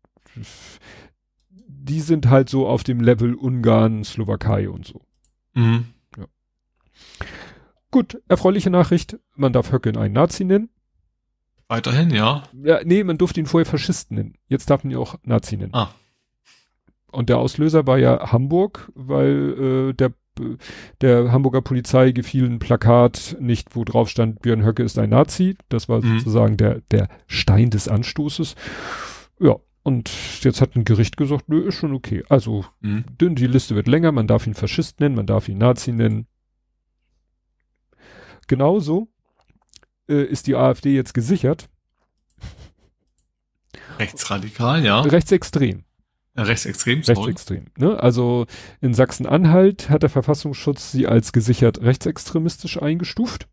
die 1.66 2.00
sind 2.00 2.30
halt 2.30 2.48
so 2.48 2.68
auf 2.68 2.84
dem 2.84 3.00
Level 3.00 3.34
Ungarn, 3.34 4.04
Slowakei 4.04 4.70
und 4.70 4.86
so. 4.86 5.02
Mhm. 5.54 5.86
Gut, 7.90 8.20
erfreuliche 8.28 8.70
Nachricht, 8.70 9.19
man 9.35 9.52
darf 9.52 9.73
Höcke 9.73 9.98
einen 9.98 10.15
Nazi 10.15 10.44
nennen. 10.44 10.69
Weiterhin, 11.69 12.10
ja? 12.10 12.44
Ja, 12.62 12.81
nee, 12.85 13.05
man 13.05 13.19
durfte 13.19 13.40
ihn 13.40 13.47
vorher 13.47 13.66
Faschisten 13.66 14.16
nennen. 14.16 14.35
Jetzt 14.47 14.70
darf 14.70 14.85
man 14.85 14.93
ihn 14.93 14.98
auch 14.98 15.16
Nazi 15.23 15.56
nennen. 15.56 15.74
Ah. 15.74 15.94
Und 17.10 17.28
der 17.28 17.39
Auslöser 17.39 17.86
war 17.86 17.98
ja 17.98 18.32
Hamburg, 18.32 18.90
weil 18.94 19.89
äh, 19.90 19.93
der 19.94 20.12
der 21.01 21.32
Hamburger 21.32 21.62
Polizei 21.62 22.12
gefiel 22.12 22.44
ein 22.44 22.59
Plakat 22.59 23.36
nicht, 23.40 23.74
wo 23.74 23.85
drauf 23.85 24.09
stand, 24.09 24.40
Björn 24.40 24.65
Höcke 24.65 24.82
ist 24.82 24.98
ein 24.98 25.10
Nazi. 25.10 25.56
Das 25.69 25.89
war 25.89 26.05
mhm. 26.05 26.19
sozusagen 26.19 26.56
der, 26.56 26.81
der 26.90 27.09
Stein 27.27 27.70
des 27.70 27.89
Anstoßes. 27.89 28.55
Ja, 29.40 29.56
und 29.82 30.10
jetzt 30.43 30.60
hat 30.60 30.77
ein 30.77 30.85
Gericht 30.85 31.16
gesagt, 31.16 31.48
nö, 31.48 31.66
ist 31.66 31.77
schon 31.77 31.94
okay. 31.94 32.24
Also, 32.28 32.65
mhm. 32.81 33.05
die 33.19 33.47
Liste 33.47 33.74
wird 33.74 33.89
länger, 33.89 34.12
man 34.12 34.27
darf 34.27 34.47
ihn 34.47 34.55
Faschist 34.55 35.01
nennen, 35.01 35.15
man 35.15 35.27
darf 35.27 35.48
ihn 35.48 35.59
Nazi 35.59 35.93
nennen. 35.93 36.27
Genauso 38.48 39.08
äh, 40.08 40.24
ist 40.24 40.48
die 40.48 40.56
AfD 40.56 40.94
jetzt 40.94 41.14
gesichert. 41.14 41.68
Rechtsradikal, 43.98 44.84
ja. 44.84 45.00
Rechtsextrem. 45.00 45.84
Rechtsextrem, 46.36 47.02
sorry. 47.02 47.18
Rechtsextrem. 47.18 47.66
Ne? 47.78 48.00
Also 48.00 48.46
in 48.80 48.94
Sachsen-Anhalt 48.94 49.90
hat 49.90 50.02
der 50.02 50.10
Verfassungsschutz 50.10 50.92
sie 50.92 51.06
als 51.06 51.32
gesichert 51.32 51.80
rechtsextremistisch 51.82 52.80
eingestuft. 52.80 53.48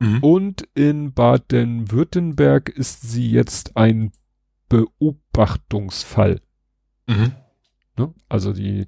Mhm. 0.00 0.18
Und 0.22 0.68
in 0.74 1.12
Baden-Württemberg 1.12 2.70
ist 2.70 3.02
sie 3.02 3.30
jetzt 3.30 3.76
ein 3.76 4.12
Beobachtungsfall. 4.68 6.40
Mhm. 7.06 7.32
Ne? 7.96 8.14
Also 8.28 8.52
die 8.52 8.86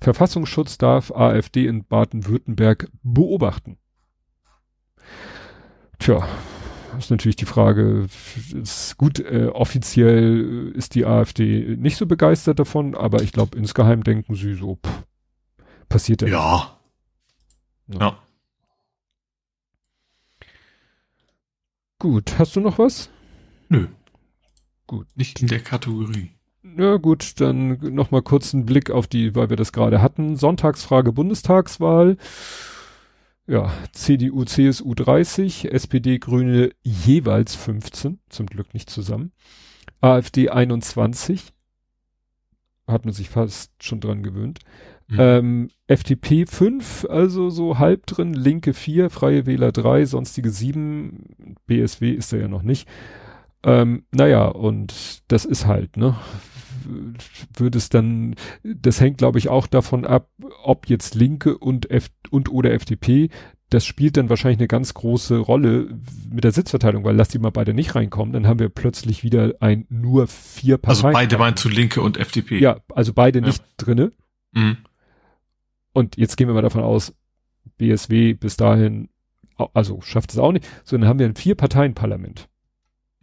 Verfassungsschutz 0.00 0.78
darf 0.78 1.10
AfD 1.10 1.66
in 1.66 1.84
Baden-Württemberg 1.84 2.88
beobachten. 3.02 3.78
Tja, 5.98 6.26
ist 6.98 7.10
natürlich 7.10 7.36
die 7.36 7.46
Frage, 7.46 8.06
ist 8.54 8.96
gut, 8.96 9.20
äh, 9.20 9.46
offiziell 9.46 10.72
ist 10.74 10.94
die 10.94 11.04
AfD 11.06 11.76
nicht 11.76 11.96
so 11.96 12.06
begeistert 12.06 12.58
davon, 12.58 12.94
aber 12.94 13.22
ich 13.22 13.32
glaube, 13.32 13.56
insgeheim 13.56 14.04
denken 14.04 14.34
sie 14.34 14.54
so, 14.54 14.78
pff, 14.84 15.04
passiert 15.88 16.22
ja. 16.22 16.28
Ja. 16.28 16.78
ja. 17.88 17.98
ja. 18.00 18.18
Gut, 21.98 22.38
hast 22.38 22.54
du 22.56 22.60
noch 22.60 22.78
was? 22.78 23.08
Nö. 23.68 23.88
Gut. 24.86 25.06
Nicht 25.16 25.40
in 25.40 25.48
der 25.48 25.60
Kategorie. 25.60 26.30
Ja 26.76 26.96
gut, 26.96 27.40
dann 27.40 27.78
noch 27.94 28.10
mal 28.10 28.22
kurz 28.22 28.52
einen 28.52 28.66
Blick 28.66 28.90
auf 28.90 29.06
die, 29.06 29.34
weil 29.34 29.48
wir 29.50 29.56
das 29.56 29.72
gerade 29.72 30.02
hatten. 30.02 30.36
Sonntagsfrage 30.36 31.12
Bundestagswahl 31.12 32.18
ja, 33.46 33.72
CDU, 33.92 34.44
CSU 34.44 34.94
30, 34.94 35.72
SPD, 35.72 36.18
Grüne 36.18 36.70
jeweils 36.82 37.54
15, 37.54 38.18
zum 38.28 38.46
Glück 38.46 38.74
nicht 38.74 38.90
zusammen. 38.90 39.32
AfD 40.00 40.50
21, 40.50 41.52
hat 42.86 43.04
man 43.04 43.14
sich 43.14 43.28
fast 43.28 43.72
schon 43.82 44.00
dran 44.00 44.22
gewöhnt. 44.22 44.60
Mhm. 45.08 45.16
Ähm, 45.20 45.70
FDP 45.86 46.46
5, 46.46 47.06
also 47.08 47.50
so 47.50 47.78
halb 47.78 48.06
drin, 48.06 48.34
Linke 48.34 48.74
4, 48.74 49.10
Freie 49.10 49.46
Wähler 49.46 49.70
3, 49.70 50.06
sonstige 50.06 50.50
7, 50.50 51.56
BSW 51.66 52.10
ist 52.10 52.32
er 52.32 52.40
ja 52.40 52.48
noch 52.48 52.62
nicht. 52.62 52.88
Ähm, 53.62 54.04
naja, 54.10 54.46
und 54.46 55.22
das 55.28 55.44
ist 55.44 55.66
halt, 55.66 55.96
ne? 55.96 56.16
Würde 57.54 57.78
es 57.78 57.88
dann, 57.88 58.34
das 58.62 59.00
hängt 59.00 59.18
glaube 59.18 59.38
ich 59.38 59.48
auch 59.48 59.66
davon 59.66 60.04
ab, 60.04 60.28
ob 60.62 60.88
jetzt 60.88 61.14
Linke 61.14 61.58
und 61.58 61.90
F 61.90 62.08
und 62.30 62.50
oder 62.50 62.72
FDP, 62.72 63.30
das 63.70 63.84
spielt 63.84 64.16
dann 64.16 64.28
wahrscheinlich 64.28 64.58
eine 64.58 64.68
ganz 64.68 64.94
große 64.94 65.38
Rolle 65.38 65.88
mit 66.30 66.44
der 66.44 66.52
Sitzverteilung, 66.52 67.04
weil 67.04 67.16
lass 67.16 67.28
die 67.28 67.38
mal 67.38 67.50
beide 67.50 67.74
nicht 67.74 67.94
reinkommen, 67.94 68.32
dann 68.32 68.46
haben 68.46 68.60
wir 68.60 68.68
plötzlich 68.68 69.24
wieder 69.24 69.54
ein 69.60 69.86
nur 69.88 70.28
vier 70.28 70.78
Parteien. 70.78 71.06
Also 71.06 71.18
beide 71.18 71.38
meinen 71.38 71.56
zu 71.56 71.68
Linke 71.68 72.00
und 72.00 72.16
FDP. 72.16 72.58
Ja, 72.58 72.78
also 72.94 73.12
beide 73.12 73.40
ja. 73.40 73.46
nicht 73.46 73.62
drinne. 73.76 74.12
Mhm. 74.52 74.78
Und 75.92 76.16
jetzt 76.16 76.36
gehen 76.36 76.46
wir 76.46 76.54
mal 76.54 76.62
davon 76.62 76.82
aus, 76.82 77.14
BSW 77.78 78.34
bis 78.34 78.56
dahin, 78.56 79.08
also 79.74 80.00
schafft 80.00 80.30
es 80.30 80.38
auch 80.38 80.52
nicht, 80.52 80.66
sondern 80.84 81.08
haben 81.08 81.18
wir 81.18 81.26
ein 81.26 81.34
Vier-Parteien-Parlament. 81.34 82.48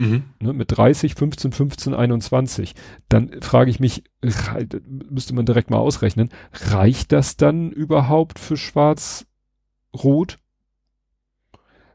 Mhm. 0.03 0.23
Ne, 0.39 0.53
mit 0.53 0.75
30, 0.75 1.15
15, 1.15 1.51
15, 1.53 1.93
21. 1.93 2.75
Dann 3.07 3.41
frage 3.41 3.71
ich 3.71 3.79
mich, 3.79 4.03
müsste 5.09 5.33
man 5.33 5.45
direkt 5.45 5.69
mal 5.69 5.77
ausrechnen, 5.77 6.29
reicht 6.51 7.11
das 7.11 7.37
dann 7.37 7.71
überhaupt 7.71 8.39
für 8.39 8.57
Schwarz-Rot? 8.57 10.39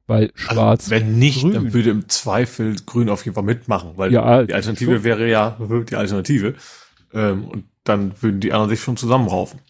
Weil 0.06 0.30
also 0.30 0.54
schwarz. 0.54 0.84
Also 0.84 0.90
wenn 0.90 1.18
nicht, 1.18 1.42
grün. 1.42 1.52
dann 1.52 1.72
würde 1.74 1.90
im 1.90 2.08
Zweifel 2.08 2.76
grün 2.86 3.10
auf 3.10 3.26
jeden 3.26 3.34
Fall 3.34 3.44
mitmachen, 3.44 3.92
weil 3.96 4.10
ja, 4.10 4.42
die 4.42 4.54
Alternative 4.54 4.94
schon. 4.94 5.04
wäre 5.04 5.28
ja 5.28 5.58
die 5.60 5.96
Alternative. 5.96 6.54
Ähm, 7.12 7.44
und 7.44 7.64
dann 7.84 8.14
würden 8.22 8.40
die 8.40 8.52
anderen 8.52 8.70
sich 8.70 8.80
schon 8.80 8.96
zusammenraufen. 8.96 9.60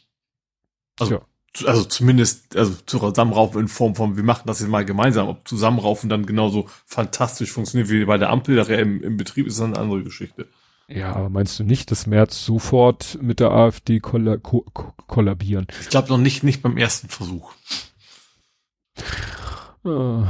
Also, 1.01 1.15
ja. 1.15 1.21
Also 1.67 1.85
zumindest, 1.85 2.57
also 2.57 2.75
zusammenraufen 2.87 3.61
in 3.61 3.69
Form 3.69 3.95
von, 3.95 4.17
wir 4.17 4.25
machen 4.25 4.45
das 4.47 4.61
jetzt 4.61 4.69
mal 4.69 4.85
gemeinsam. 4.85 5.29
Ob 5.29 5.47
zusammenraufen 5.47 6.09
dann 6.09 6.27
genauso 6.27 6.69
fantastisch 6.87 7.53
funktioniert 7.53 7.91
wie 7.91 8.05
bei 8.05 8.19
der 8.19 8.31
Ampel, 8.31 8.57
nachher 8.57 8.79
im, 8.79 9.03
im 9.03 9.17
Betrieb 9.17 9.47
ist 9.47 9.61
dann 9.61 9.75
eine 9.75 9.83
andere 9.83 10.03
Geschichte. 10.03 10.49
Ja, 10.89 11.15
aber 11.15 11.29
meinst 11.29 11.59
du 11.59 11.65
nicht, 11.65 11.91
dass 11.91 12.07
März 12.07 12.45
sofort 12.45 13.19
mit 13.21 13.41
der 13.41 13.51
AfD 13.51 14.01
kolla 14.01 14.39
ko 14.39 14.65
kollabieren? 15.07 15.67
Ich 15.83 15.91
glaube 15.91 16.09
noch 16.09 16.19
nicht, 16.19 16.43
nicht 16.43 16.63
beim 16.63 16.79
ersten 16.79 17.09
Versuch. 17.09 17.53
Oh, 19.85 20.25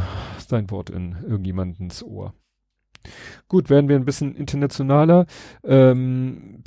sein 0.49 0.71
Wort 0.71 0.91
in 0.91 1.17
irgendjemandens 1.23 2.03
Ohr. 2.03 2.35
Gut, 3.47 3.71
werden 3.71 3.89
wir 3.89 3.97
ein 3.97 4.05
bisschen 4.05 4.35
internationaler. 4.35 5.27
Ähm, 5.65 6.63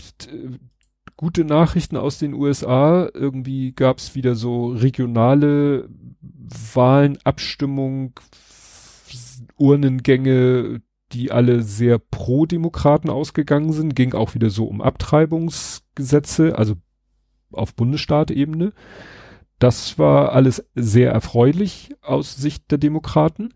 gute 1.15 1.43
Nachrichten 1.43 1.97
aus 1.97 2.17
den 2.17 2.33
USA. 2.33 3.09
Irgendwie 3.13 3.73
gab 3.73 3.97
es 3.97 4.15
wieder 4.15 4.35
so 4.35 4.67
regionale 4.67 5.89
Wahlen, 6.73 7.17
Abstimmung, 7.23 8.19
Urnengänge, 9.57 10.81
die 11.11 11.31
alle 11.31 11.61
sehr 11.61 11.99
pro 11.99 12.45
Demokraten 12.45 13.09
ausgegangen 13.09 13.73
sind. 13.73 13.95
Ging 13.95 14.13
auch 14.13 14.33
wieder 14.33 14.49
so 14.49 14.65
um 14.65 14.81
Abtreibungsgesetze, 14.81 16.57
also 16.57 16.75
auf 17.51 17.75
Bundesstaatebene. 17.75 18.73
Das 19.59 19.99
war 19.99 20.31
alles 20.33 20.65
sehr 20.73 21.11
erfreulich 21.11 21.91
aus 22.01 22.35
Sicht 22.35 22.71
der 22.71 22.77
Demokraten. 22.77 23.53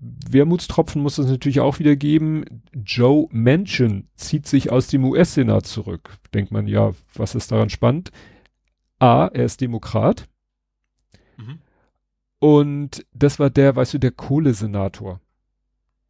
Wermutstropfen 0.00 1.02
muss 1.02 1.18
es 1.18 1.26
natürlich 1.28 1.60
auch 1.60 1.78
wieder 1.78 1.96
geben. 1.96 2.44
Joe 2.72 3.28
Manchin 3.30 4.08
zieht 4.14 4.46
sich 4.46 4.70
aus 4.70 4.88
dem 4.88 5.04
US-Senat 5.04 5.66
zurück. 5.66 6.18
Denkt 6.34 6.52
man, 6.52 6.66
ja, 6.66 6.92
was 7.14 7.34
ist 7.34 7.52
daran 7.52 7.70
spannend? 7.70 8.10
A, 8.98 9.26
er 9.26 9.44
ist 9.44 9.60
Demokrat. 9.60 10.28
Mhm. 11.36 11.58
Und 12.38 13.06
das 13.12 13.38
war 13.38 13.50
der, 13.50 13.76
weißt 13.76 13.94
du, 13.94 13.98
der 13.98 14.12
Kohlesenator 14.12 15.20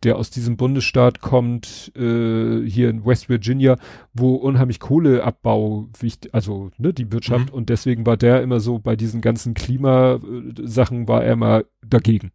der 0.05 0.17
aus 0.17 0.31
diesem 0.31 0.57
Bundesstaat 0.57 1.21
kommt, 1.21 1.93
äh, 1.97 2.63
hier 2.65 2.89
in 2.89 3.05
West 3.05 3.29
Virginia, 3.29 3.77
wo 4.13 4.35
unheimlich 4.35 4.79
Kohleabbau 4.79 5.89
wichtig, 5.99 6.33
also 6.33 6.71
ne, 6.79 6.93
die 6.93 7.11
Wirtschaft 7.11 7.51
mhm. 7.51 7.55
und 7.55 7.69
deswegen 7.69 8.07
war 8.07 8.17
der 8.17 8.43
immer 8.43 8.61
so 8.61 8.79
bei 8.79 8.95
diesen 8.95 9.21
ganzen 9.21 9.55
Klimasachen 9.55 11.09
war 11.09 11.25
er 11.25 11.33
immer 11.33 11.65
dagegen. 11.85 12.31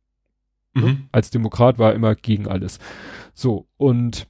Ne? 0.73 0.81
Mhm. 0.81 1.09
Als 1.11 1.29
Demokrat 1.29 1.77
war 1.79 1.91
er 1.91 1.95
immer 1.95 2.15
gegen 2.15 2.47
alles. 2.47 2.79
So, 3.33 3.67
und 3.77 4.27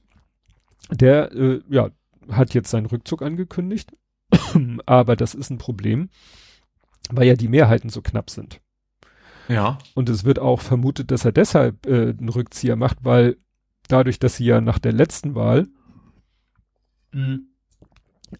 der, 0.90 1.32
äh, 1.32 1.60
ja, 1.68 1.90
hat 2.30 2.54
jetzt 2.54 2.70
seinen 2.70 2.86
Rückzug 2.86 3.22
angekündigt, 3.22 3.92
aber 4.86 5.16
das 5.16 5.34
ist 5.34 5.50
ein 5.50 5.58
Problem, 5.58 6.08
weil 7.10 7.26
ja 7.26 7.34
die 7.34 7.48
Mehrheiten 7.48 7.90
so 7.90 8.02
knapp 8.02 8.30
sind. 8.30 8.60
Ja. 9.48 9.78
Und 9.94 10.08
es 10.08 10.24
wird 10.24 10.38
auch 10.38 10.60
vermutet, 10.60 11.10
dass 11.10 11.24
er 11.24 11.32
deshalb 11.32 11.86
äh, 11.86 12.10
einen 12.10 12.30
Rückzieher 12.30 12.76
macht, 12.76 12.98
weil 13.02 13.36
dadurch, 13.88 14.18
dass 14.18 14.36
sie 14.36 14.46
ja 14.46 14.60
nach 14.60 14.78
der 14.78 14.92
letzten 14.92 15.34
Wahl 15.34 15.68
mhm. 17.12 17.48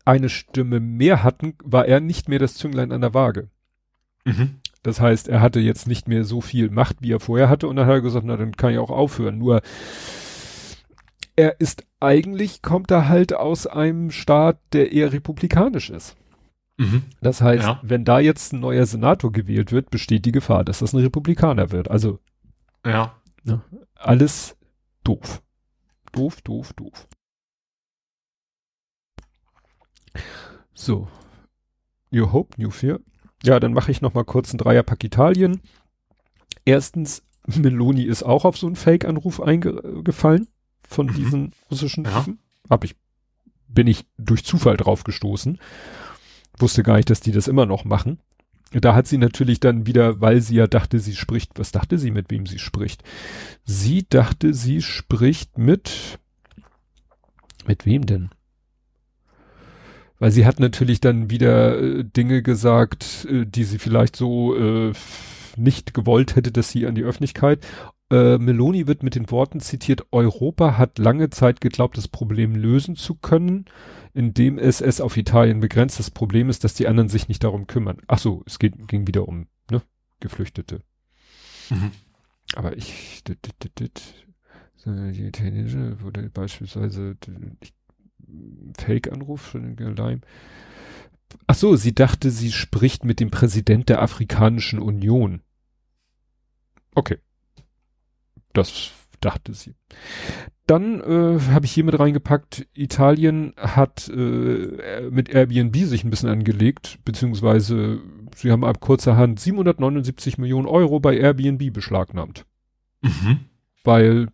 eine 0.05 0.31
Stimme 0.31 0.81
mehr 0.81 1.23
hatten, 1.23 1.55
war 1.63 1.87
er 1.87 2.01
nicht 2.01 2.29
mehr 2.29 2.39
das 2.39 2.55
Zünglein 2.55 2.93
an 2.93 3.03
der 3.03 3.13
Waage. 3.13 3.51
Mhm. 4.25 4.61
Das 4.85 5.01
heißt, 5.01 5.29
er 5.29 5.41
hatte 5.41 5.61
jetzt 5.61 5.89
nicht 5.89 6.09
mehr 6.09 6.25
so 6.25 6.43
viel 6.43 6.69
Macht, 6.69 7.01
wie 7.01 7.11
er 7.11 7.19
vorher 7.19 7.49
hatte, 7.49 7.67
und 7.67 7.77
dann 7.77 7.87
hat 7.87 7.95
er 7.95 8.01
gesagt, 8.03 8.27
na, 8.27 8.37
dann 8.37 8.53
kann 8.53 8.71
ich 8.71 8.79
auch 8.79 8.91
aufhören. 8.91 9.39
Nur 9.39 9.63
er 11.37 11.59
ist 11.59 11.87
eigentlich, 12.01 12.61
kommt 12.61 12.91
er 12.91 13.09
halt 13.09 13.33
aus 13.35 13.67
einem 13.67 14.11
Staat, 14.11 14.61
der 14.75 14.93
eher 14.93 15.13
republikanisch 15.13 15.89
ist. 15.89 16.17
Mhm. 16.77 17.05
Das 17.23 17.41
heißt, 17.41 17.65
ja. 17.65 17.81
wenn 17.83 18.05
da 18.05 18.21
jetzt 18.21 18.53
ein 18.53 18.61
neuer 18.61 18.85
Senator 18.85 19.33
gewählt 19.33 19.73
wird, 19.73 19.91
besteht 19.91 20.27
die 20.27 20.33
Gefahr, 20.33 20.65
dass 20.65 20.81
das 20.81 20.93
ein 20.93 21.01
Republikaner 21.01 21.73
wird. 21.73 21.91
Also 21.91 22.19
ja. 22.85 23.17
Ne, 23.43 23.63
alles 23.95 24.57
doof. 25.03 25.43
Doof, 26.13 26.43
doof, 26.43 26.75
doof. 26.75 27.09
So. 30.75 31.09
New 32.11 32.31
Hope, 32.33 32.61
New 32.61 32.71
Fear. 32.71 33.01
Ja, 33.45 33.61
dann 33.61 33.73
mache 33.73 33.91
ich 33.91 34.01
noch 34.01 34.15
mal 34.15 34.25
kurz 34.25 34.53
ein 34.53 34.59
Dreierpack 34.59 35.05
Italien. 35.05 35.61
Erstens, 36.65 37.23
Meloni 37.47 38.03
ist 38.03 38.23
auch 38.23 38.45
auf 38.45 38.57
so 38.57 38.67
einen 38.67 38.77
Fake-Anruf 38.77 39.41
eingefallen 39.41 40.49
von 40.89 41.07
mhm. 41.07 41.15
diesen 41.15 41.53
russischen 41.71 42.05
ja. 42.05 42.21
Typen. 42.21 42.39
Hab 42.71 42.85
ich, 42.85 42.97
bin 43.69 43.87
ich 43.87 44.07
durch 44.17 44.45
Zufall 44.45 44.77
drauf 44.77 45.05
gestoßen 45.05 45.59
wusste 46.59 46.83
gar 46.83 46.97
nicht, 46.97 47.11
dass 47.11 47.21
die 47.21 47.33
das 47.33 47.49
immer 47.49 47.67
noch 47.67 47.85
machen. 47.85 48.19
Da 48.73 48.95
hat 48.95 49.07
sie 49.07 49.19
natürlich 49.19 49.61
dann 49.61 49.87
wieder, 49.87 50.21
weil 50.21 50.41
sie 50.41 50.57
ja 50.57 50.67
dachte, 50.67 50.99
sie 50.99 51.15
spricht, 51.15 51.59
was 51.59 51.71
dachte 51.71 51.99
sie, 51.99 52.11
mit 52.11 52.31
wem 52.31 52.47
sie 52.47 52.59
spricht? 52.59 53.05
Sie 53.65 54.07
dachte, 54.09 54.53
sie 54.53 54.83
spricht 54.83 55.59
mit, 55.59 56.19
mit 57.67 57.87
wem 57.87 58.05
denn? 58.05 58.31
Weil 60.25 60.31
sie 60.31 60.47
hat 60.47 60.59
natürlich 60.59 61.01
dann 61.01 61.29
wieder 61.29 61.79
äh, 61.79 62.03
Dinge 62.03 62.43
gesagt, 62.43 63.27
äh, 63.31 63.45
die 63.45 63.65
sie 63.65 63.79
vielleicht 63.79 64.17
so 64.17 64.57
äh, 64.57 64.95
nicht 65.55 65.93
gewollt 65.93 66.35
hätte, 66.35 66.51
dass 66.51 66.71
sie 66.71 66.87
an 66.87 66.95
die 66.95 67.03
Öffentlichkeit. 67.03 67.63
Äh, 68.11 68.39
Meloni 68.39 68.87
wird 68.87 69.03
mit 69.03 69.17
den 69.17 69.31
Worten 69.31 69.61
zitiert, 69.61 70.07
Europa 70.13 70.79
hat 70.79 70.99
lange 70.99 71.29
Zeit 71.29 71.61
geglaubt, 71.61 71.99
das 71.99 72.09
Problem 72.09 72.55
lösen 72.55 72.97
zu 72.97 73.17
können 73.17 73.67
indem 74.15 74.57
es 74.57 74.81
es 74.81 75.03
auf 75.03 75.19
Italien 75.19 75.61
begrenzt. 75.61 75.99
Das 75.99 76.11
Problem 76.11 76.49
ist, 76.49 76.65
dass 76.65 76.73
die 76.73 76.89
anderen 76.89 77.11
sich 77.11 77.29
nicht 77.29 77.45
darum 77.45 77.67
kümmern. 77.67 77.99
Ach 78.07 78.19
so, 78.19 78.45
es 78.47 78.59
geht, 78.59 78.89
ging 78.89 79.07
wieder 79.07 79.29
um 79.29 79.49
ne, 79.71 79.83
Geflüchtete. 80.21 80.81
Mhm. 81.69 81.91
Aber 82.55 82.79
ich, 82.79 83.23
dit, 83.25 83.39
dit, 83.63 83.79
dit, 83.79 84.03
die 84.87 85.27
italienische 85.27 86.01
wurde 86.01 86.31
beispielsweise 86.31 87.17
Fake-Anruf 88.79 89.41
von 89.41 89.77
den 89.77 89.97
Leim. 89.97 90.21
Ach 91.47 91.55
so, 91.55 91.77
sie 91.77 91.95
dachte, 91.95 92.31
sie 92.31 92.53
spricht 92.53 93.05
mit 93.05 93.21
dem 93.21 93.31
Präsident 93.31 93.89
der 93.89 94.03
Afrikanischen 94.03 94.79
Union. 94.79 95.43
Okay. 96.95 97.19
Das 98.53 98.93
dachte 99.21 99.53
sie. 99.53 99.75
Dann 100.67 101.01
äh, 101.01 101.41
habe 101.51 101.67
ich 101.67 101.73
hier 101.73 101.85
mit 101.85 101.99
reingepackt, 101.99 102.67
Italien 102.73 103.53
hat 103.59 104.09
äh, 104.09 105.11
mit 105.11 105.29
Airbnb 105.29 105.77
sich 105.77 106.05
ein 106.05 106.11
bisschen 106.11 106.31
angelegt, 106.31 107.01
beziehungsweise 107.05 108.01
sie 108.35 108.51
haben 108.51 108.65
ab 108.65 108.81
kurzerhand 108.81 109.41
779 109.41 110.39
Millionen 110.39 110.67
Euro 110.67 111.01
bei 111.01 111.17
Airbnb 111.17 111.73
beschlagnahmt. 111.73 112.47
Mhm. 113.03 113.41
Weil 113.83 114.29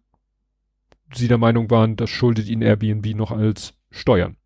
sie 1.12 1.27
der 1.27 1.39
Meinung 1.39 1.70
waren, 1.70 1.97
das 1.97 2.10
schuldet 2.10 2.48
ihnen 2.48 2.62
Airbnb 2.62 3.14
noch 3.16 3.32
als 3.32 3.74
Steuern. 3.91 4.37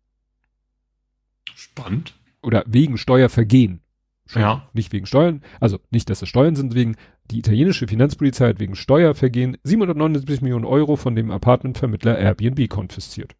Spannend. 1.53 2.13
Oder 2.41 2.63
wegen 2.67 2.97
Steuervergehen. 2.97 3.81
Schon 4.27 4.41
ja. 4.41 4.69
Nicht 4.73 4.91
wegen 4.91 5.05
Steuern, 5.05 5.41
also 5.59 5.79
nicht, 5.91 6.09
dass 6.09 6.21
es 6.21 6.29
Steuern 6.29 6.55
sind, 6.55 6.73
wegen 6.73 6.95
die 7.31 7.39
italienische 7.39 7.87
Finanzpolizei 7.87 8.49
hat 8.49 8.59
wegen 8.59 8.75
Steuervergehen 8.75 9.57
779 9.63 10.41
Millionen 10.41 10.65
Euro 10.65 10.95
von 10.95 11.15
dem 11.15 11.31
Apartmentvermittler 11.31 12.17
Airbnb 12.17 12.67
konfisziert. 12.69 13.35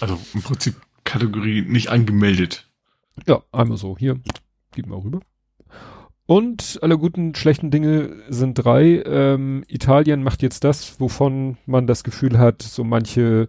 Also 0.00 0.18
im 0.34 0.42
Prinzip 0.42 0.74
Kategorie 1.04 1.62
nicht 1.62 1.88
angemeldet. 1.88 2.68
Ja, 3.26 3.42
einmal 3.52 3.76
so. 3.76 3.96
Hier, 3.96 4.20
gib 4.72 4.86
mal 4.86 4.98
rüber. 4.98 5.20
Und 6.26 6.78
alle 6.82 6.98
guten, 6.98 7.34
schlechten 7.34 7.70
Dinge 7.70 8.22
sind 8.28 8.54
drei. 8.54 9.02
Ähm, 9.04 9.62
Italien 9.68 10.22
macht 10.22 10.42
jetzt 10.42 10.64
das, 10.64 10.98
wovon 10.98 11.58
man 11.66 11.86
das 11.86 12.02
Gefühl 12.02 12.38
hat, 12.38 12.62
so 12.62 12.82
manche 12.82 13.46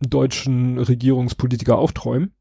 deutschen 0.00 0.78
Regierungspolitiker 0.78 1.78
auch 1.78 1.92
träumen. 1.92 2.32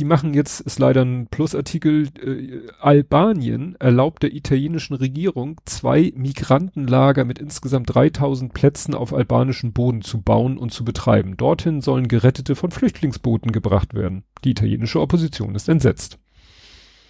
Die 0.00 0.04
machen 0.04 0.34
jetzt, 0.34 0.60
ist 0.60 0.80
leider 0.80 1.04
ein 1.04 1.28
Plusartikel, 1.28 2.08
äh, 2.20 2.68
Albanien 2.80 3.76
erlaubt 3.78 4.24
der 4.24 4.34
italienischen 4.34 4.94
Regierung, 4.94 5.60
zwei 5.66 6.12
Migrantenlager 6.16 7.24
mit 7.24 7.38
insgesamt 7.38 7.94
3000 7.94 8.52
Plätzen 8.52 8.94
auf 8.94 9.14
albanischem 9.14 9.72
Boden 9.72 10.02
zu 10.02 10.20
bauen 10.20 10.58
und 10.58 10.72
zu 10.72 10.84
betreiben. 10.84 11.36
Dorthin 11.36 11.80
sollen 11.80 12.08
Gerettete 12.08 12.56
von 12.56 12.72
Flüchtlingsbooten 12.72 13.52
gebracht 13.52 13.94
werden. 13.94 14.24
Die 14.42 14.50
italienische 14.50 15.00
Opposition 15.00 15.54
ist 15.54 15.68
entsetzt. 15.68 16.18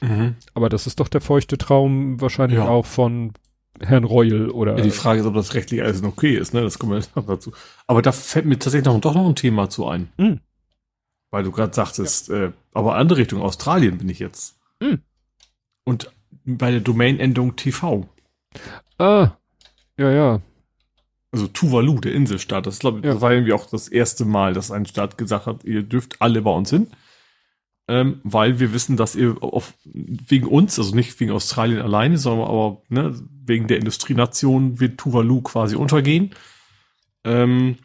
Mhm. 0.03 0.37
Aber 0.53 0.69
das 0.69 0.87
ist 0.87 1.01
doch 1.01 1.09
der 1.09 1.23
feuchte 1.23 1.57
Traum 1.57 2.21
wahrscheinlich 2.21 2.59
ja. 2.59 2.69
auch 2.69 2.85
von 2.85 3.33
Herrn 3.81 4.05
Reul 4.05 4.51
oder. 4.51 4.77
Ja, 4.77 4.83
die 4.83 4.91
Frage 4.91 5.21
ist, 5.21 5.27
ob 5.27 5.35
das 5.35 5.55
rechtlich 5.55 5.83
alles 5.83 6.03
okay 6.03 6.37
ist, 6.37 6.55
ne? 6.55 6.63
Das 6.63 6.79
kommt 6.79 6.95
jetzt 6.95 7.15
noch 7.17 7.27
dazu. 7.27 7.53
Aber 7.87 8.03
da 8.03 8.13
fällt 8.13 8.47
mir 8.47 8.59
tatsächlich 8.59 8.87
noch, 8.87 9.01
doch 9.01 9.15
noch 9.15 9.29
ein 9.29 9.35
Thema 9.35 9.69
zu 9.69 9.87
ein. 9.87 10.09
Mhm. 10.17 10.41
Weil 11.31 11.43
du 11.43 11.51
gerade 11.51 11.75
sagtest, 11.75 12.29
ja. 12.29 12.45
äh, 12.45 12.53
aber 12.73 12.97
andere 12.97 13.19
Richtung 13.19 13.43
Australien 13.43 13.99
bin 13.99 14.09
ich 14.09 14.21
jetzt. 14.21 14.57
Mhm. 14.81 15.01
Und 15.85 16.13
bei 16.45 16.71
der 16.71 16.81
Domain-Endung 16.81 17.57
TV. 17.57 18.09
Ah, 18.99 19.33
ja, 19.99 20.11
ja. 20.11 20.41
Also 21.33 21.49
Tuvalu, 21.49 21.99
der 21.99 22.13
Inselstaat. 22.13 22.67
Das, 22.67 22.79
glaub, 22.79 23.05
ja. 23.05 23.13
das 23.13 23.21
war 23.21 23.33
irgendwie 23.33 23.53
auch 23.53 23.67
das 23.67 23.89
erste 23.89 24.25
Mal, 24.25 24.55
dass 24.55 24.71
ein 24.71 24.87
Staat 24.87 25.19
gesagt 25.19 25.47
hat, 25.47 25.65
ihr 25.65 25.83
dürft 25.83 26.23
alle 26.23 26.43
bei 26.43 26.51
uns 26.53 26.71
hin. 26.71 26.89
Ähm, 27.87 28.21
weil 28.25 28.61
wir 28.61 28.73
wissen, 28.73 28.97
dass 28.97 29.15
ihr 29.15 29.37
auf, 29.43 29.75
wegen 29.85 30.47
uns, 30.47 30.79
also 30.79 30.95
nicht 30.95 31.21
wegen 31.21 31.33
Australien 31.33 31.83
alleine, 31.83 32.17
sondern 32.17 32.49
aber 32.49 32.83
ne, 32.89 33.15
wegen 33.45 33.67
der 33.67 33.79
Industrienation 33.79 34.81
wird 34.81 34.99
Tuvalu 34.99 35.43
quasi 35.43 35.77
untergehen. 35.77 36.35
Ähm, 37.25 37.77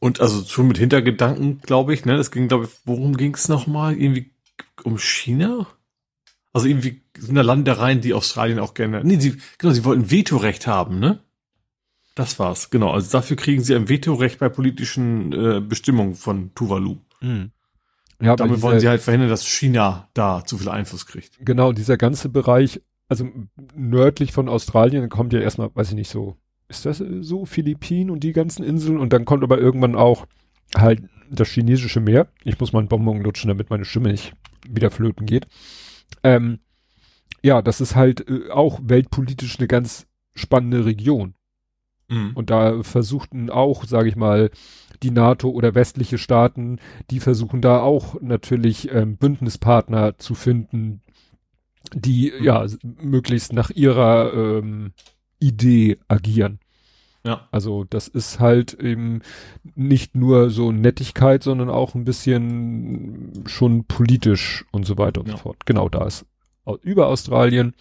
und 0.00 0.20
also 0.20 0.44
schon 0.44 0.68
mit 0.68 0.78
Hintergedanken, 0.78 1.60
glaube 1.60 1.94
ich, 1.94 2.04
ne, 2.04 2.16
das 2.16 2.30
ging, 2.30 2.48
glaube 2.48 2.64
ich, 2.64 2.70
worum 2.84 3.16
ging 3.16 3.34
es 3.34 3.48
nochmal? 3.48 3.96
Irgendwie 3.96 4.30
um 4.82 4.98
China? 4.98 5.66
Also 6.52 6.66
irgendwie 6.66 7.02
sind 7.16 7.34
da 7.34 7.42
Landereien, 7.42 8.00
die 8.00 8.14
Australien 8.14 8.58
auch 8.58 8.74
gerne. 8.74 9.02
Nee, 9.04 9.18
sie, 9.18 9.36
genau, 9.58 9.72
sie 9.72 9.84
wollten 9.84 10.10
Vetorecht 10.10 10.66
haben, 10.66 10.98
ne? 10.98 11.20
Das 12.14 12.38
war's, 12.40 12.70
genau. 12.70 12.90
Also 12.90 13.12
dafür 13.12 13.36
kriegen 13.36 13.62
sie 13.62 13.76
ein 13.76 13.88
Vetorecht 13.88 14.40
bei 14.40 14.48
politischen 14.48 15.32
äh, 15.32 15.60
Bestimmungen 15.60 16.14
von 16.14 16.52
Tuvalu. 16.54 16.96
Mhm. 17.20 17.52
Ja, 18.20 18.34
Damit 18.34 18.56
dieser, 18.56 18.62
wollen 18.62 18.80
sie 18.80 18.88
halt 18.88 19.00
verhindern, 19.00 19.30
dass 19.30 19.46
China 19.46 20.08
da 20.14 20.44
zu 20.44 20.58
viel 20.58 20.68
Einfluss 20.68 21.06
kriegt. 21.06 21.38
Genau, 21.40 21.72
dieser 21.72 21.96
ganze 21.96 22.28
Bereich, 22.28 22.80
also 23.08 23.28
nördlich 23.74 24.32
von 24.32 24.48
Australien 24.48 25.08
kommt 25.08 25.32
ja 25.32 25.40
erstmal, 25.40 25.70
weiß 25.74 25.90
ich 25.90 25.94
nicht 25.94 26.10
so, 26.10 26.36
ist 26.68 26.84
das 26.84 27.02
so, 27.20 27.46
Philippinen 27.46 28.10
und 28.10 28.20
die 28.20 28.32
ganzen 28.32 28.64
Inseln 28.64 28.98
und 28.98 29.12
dann 29.12 29.24
kommt 29.24 29.42
aber 29.42 29.58
irgendwann 29.58 29.94
auch 29.94 30.26
halt 30.76 31.02
das 31.30 31.48
chinesische 31.48 32.00
Meer. 32.00 32.28
Ich 32.44 32.58
muss 32.58 32.72
mal 32.72 32.80
einen 32.80 32.88
Bonbon 32.88 33.22
lutschen, 33.22 33.48
damit 33.48 33.70
meine 33.70 33.84
Stimme 33.84 34.10
nicht 34.10 34.32
wieder 34.68 34.90
flöten 34.90 35.26
geht. 35.26 35.46
Ähm, 36.22 36.58
ja, 37.42 37.62
das 37.62 37.80
ist 37.80 37.94
halt 37.94 38.28
äh, 38.28 38.50
auch 38.50 38.80
weltpolitisch 38.82 39.58
eine 39.58 39.68
ganz 39.68 40.06
spannende 40.34 40.84
Region. 40.84 41.34
Mhm. 42.08 42.32
Und 42.34 42.50
da 42.50 42.82
versuchten 42.82 43.50
auch, 43.50 43.84
sage 43.84 44.08
ich 44.08 44.16
mal, 44.16 44.50
die 45.02 45.10
NATO 45.10 45.50
oder 45.50 45.74
westliche 45.74 46.18
Staaten, 46.18 46.78
die 47.10 47.20
versuchen 47.20 47.60
da 47.60 47.80
auch 47.80 48.20
natürlich 48.20 48.90
ähm, 48.92 49.16
Bündnispartner 49.16 50.18
zu 50.18 50.34
finden, 50.34 51.02
die 51.94 52.32
mhm. 52.36 52.44
ja 52.44 52.66
möglichst 52.82 53.52
nach 53.52 53.70
ihrer 53.70 54.32
ähm, 54.34 54.92
Idee 55.38 55.98
agieren. 56.08 56.58
Ja. 57.24 57.46
Also 57.50 57.84
das 57.84 58.08
ist 58.08 58.40
halt 58.40 58.74
eben 58.74 59.20
nicht 59.74 60.14
nur 60.14 60.50
so 60.50 60.72
Nettigkeit, 60.72 61.42
sondern 61.42 61.68
auch 61.68 61.94
ein 61.94 62.04
bisschen 62.04 63.44
schon 63.46 63.84
politisch 63.84 64.64
und 64.72 64.86
so 64.86 64.96
weiter 64.98 65.20
und 65.20 65.28
ja. 65.28 65.36
so 65.36 65.42
fort. 65.42 65.66
Genau 65.66 65.88
da 65.88 66.06
ist 66.06 66.26
über 66.82 67.08
Australien 67.08 67.74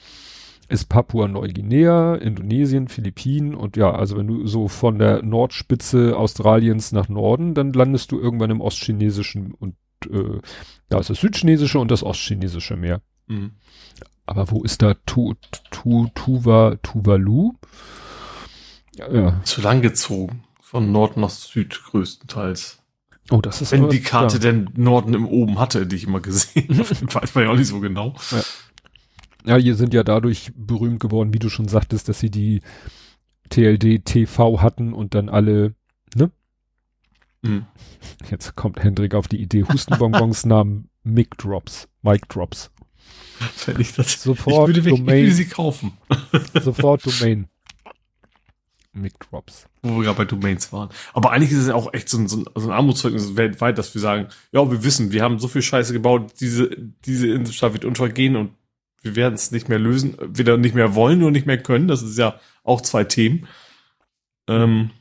ist 0.70 0.86
Papua-Neuguinea, 0.90 2.16
Indonesien, 2.16 2.88
Philippinen 2.88 3.56
und 3.56 3.78
ja, 3.78 3.92
also 3.92 4.18
wenn 4.18 4.28
du 4.28 4.48
so 4.48 4.68
von 4.68 5.00
der 5.00 5.24
Nordspitze 5.24 6.18
Australiens 6.18 6.92
nach 6.92 7.10
Norden, 7.10 7.54
dann 7.54 7.74
landest 7.74 8.12
du 8.12 8.20
irgendwann 8.20 8.52
im 8.52 8.62
ostchinesischen 8.62 9.54
und 9.54 9.76
äh, 10.12 10.40
da 10.90 11.00
ist 11.00 11.10
das 11.10 11.20
südchinesische 11.20 11.80
und 11.80 11.90
das 11.90 12.04
ostchinesische 12.04 12.76
Meer. 12.76 13.02
Mhm. 13.28 13.52
Aber 14.26 14.52
wo 14.52 14.64
ist 14.64 14.82
da 14.82 14.96
tu, 15.06 15.36
tu, 15.72 16.10
Tuva, 16.14 16.76
Tuvalu? 16.84 17.54
Ja, 18.96 19.12
ja. 19.14 19.44
Zu 19.44 19.62
lang 19.62 19.82
gezogen. 19.82 20.44
Von 20.60 20.92
Nord 20.92 21.16
nach 21.16 21.30
Süd 21.30 21.82
größtenteils. 21.82 22.80
Oh, 23.30 23.42
das 23.42 23.62
ist 23.62 23.72
Wenn 23.72 23.90
die 23.90 24.02
Karte 24.02 24.36
ja. 24.36 24.40
denn 24.40 24.70
Norden 24.76 25.14
im 25.14 25.28
Oben 25.28 25.60
hatte, 25.60 25.86
die 25.86 25.96
ich 25.98 26.06
immer 26.06 26.20
gesehen 26.20 26.78
habe, 26.78 26.90
weiß 27.14 27.36
man 27.36 27.46
ja 27.46 27.50
auch 27.52 27.56
nicht 27.56 27.68
so 27.68 27.80
genau. 27.80 28.16
Ja. 28.32 28.44
Ja, 29.48 29.56
hier 29.56 29.76
sind 29.76 29.94
ja 29.94 30.04
dadurch 30.04 30.52
berühmt 30.56 31.00
geworden, 31.00 31.34
wie 31.34 31.40
du 31.40 31.48
schon 31.48 31.70
sagtest, 31.70 32.10
dass 32.10 32.20
sie 32.20 32.30
die 32.30 32.62
TLD 33.50 34.04
TV 34.04 34.62
hatten 34.62 34.92
und 34.92 35.16
dann 35.16 35.30
alle, 35.30 35.74
ne? 36.16 36.32
Mhm. 37.42 37.66
Jetzt 38.30 38.58
kommt 38.58 38.84
Hendrik 38.84 39.16
auf 39.16 39.30
die 39.30 39.42
Idee, 39.42 39.64
Hustenbonbons 39.64 40.46
nahmen 40.46 40.90
Mic 41.04 41.30
Drops, 41.38 41.88
Mic 42.02 42.28
Drops. 42.28 42.72
Wenn 43.66 43.80
ich 43.80 43.94
das, 43.94 44.22
sofort 44.22 44.70
ich 44.70 44.76
würde, 44.76 44.90
Domain, 44.90 45.16
ich 45.16 45.24
würde 45.24 45.32
sie 45.32 45.48
kaufen. 45.48 45.94
sofort 46.62 47.06
Domain. 47.06 47.48
Mic 48.92 49.14
Drops. 49.20 49.68
Wo 49.82 49.98
wir 49.98 50.04
gerade 50.04 50.18
bei 50.18 50.26
Domains 50.26 50.74
waren. 50.74 50.90
Aber 51.14 51.32
eigentlich 51.32 51.52
ist 51.52 51.60
es 51.60 51.68
ja 51.68 51.76
auch 51.76 51.94
echt 51.94 52.10
so 52.10 52.18
ein, 52.18 52.28
so 52.28 52.44
ein 52.56 52.72
Armutszeugnis 52.72 53.38
weltweit, 53.38 53.78
dass 53.78 53.94
wir 53.94 54.02
sagen, 54.02 54.28
ja, 54.52 54.70
wir 54.70 54.84
wissen, 54.84 55.14
wir 55.14 55.24
haben 55.24 55.40
so 55.40 55.48
viel 55.48 55.62
Scheiße 55.62 55.94
gebaut, 55.94 56.34
diese, 56.42 56.76
diese 57.06 57.28
Inselstadt 57.28 57.74
wird 57.74 57.86
untergehen 57.86 58.36
und 58.36 58.52
wir 59.08 59.16
werden 59.16 59.36
es 59.36 59.52
nicht 59.52 59.70
mehr 59.70 59.80
lösen, 59.80 60.18
weder 60.20 60.58
nicht 60.58 60.76
mehr 60.76 60.94
wollen 60.94 61.24
und 61.24 61.34
nicht 61.34 61.48
mehr 61.48 61.62
können. 61.62 61.88
Das 61.88 62.04
ist 62.04 62.18
ja 62.18 62.40
auch 62.64 62.82
zwei 62.82 63.04
Themen. 63.04 63.48
Ähm, 64.48 64.92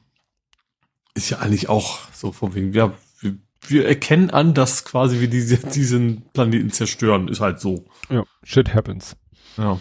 ist 1.15 1.31
ja 1.31 1.39
eigentlich 1.39 1.69
auch 1.69 1.99
so 2.13 2.33
von 2.33 2.55
wegen, 2.55 2.73
ja, 2.73 2.93
wir, 3.21 3.37
wir 3.67 3.87
erkennen 3.87 4.31
an, 4.31 4.55
dass 4.55 4.85
quasi 4.85 5.21
wir 5.21 5.29
diese, 5.29 5.57
diesen 5.75 6.23
Planeten 6.33 6.71
zerstören. 6.71 7.29
Ist 7.29 7.41
halt 7.41 7.61
so. 7.61 7.85
Ja, 8.09 8.25
shit 8.43 8.75
happens. 8.75 9.17
Ja. 9.57 9.81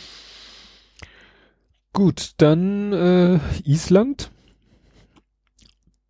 Gut, 1.94 2.34
dann 2.38 2.92
äh, 2.94 3.40
Island. 3.64 4.32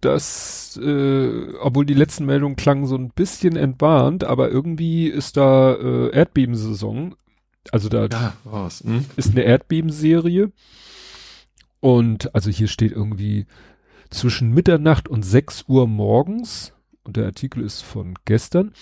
Das, 0.01 0.79
äh, 0.83 1.53
obwohl 1.59 1.85
die 1.85 1.95
letzten 1.95 2.25
Meldungen 2.25 2.55
klangen 2.55 2.85
so 2.85 2.95
ein 2.95 3.09
bisschen 3.09 3.55
entwarnt, 3.55 4.23
aber 4.23 4.51
irgendwie 4.51 5.07
ist 5.07 5.35
da 5.35 5.73
äh, 5.73 6.09
Erdbebensaison 6.11 7.15
also 7.71 7.89
da 7.89 8.07
ja, 8.07 8.33
was, 8.43 8.81
hm? 8.81 9.05
ist 9.15 9.31
eine 9.31 9.43
Erdbebenserie. 9.43 10.51
Und 11.79 12.33
also 12.33 12.49
hier 12.49 12.67
steht 12.67 12.91
irgendwie 12.91 13.45
zwischen 14.09 14.51
Mitternacht 14.51 15.07
und 15.07 15.23
6 15.23 15.65
Uhr 15.67 15.87
morgens, 15.87 16.73
und 17.03 17.17
der 17.17 17.25
Artikel 17.25 17.63
ist 17.63 17.81
von 17.81 18.15
gestern, 18.25 18.73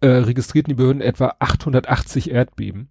äh, 0.00 0.08
registrierten 0.08 0.70
die 0.70 0.76
Behörden 0.76 1.02
etwa 1.02 1.36
880 1.38 2.30
Erdbeben. 2.30 2.88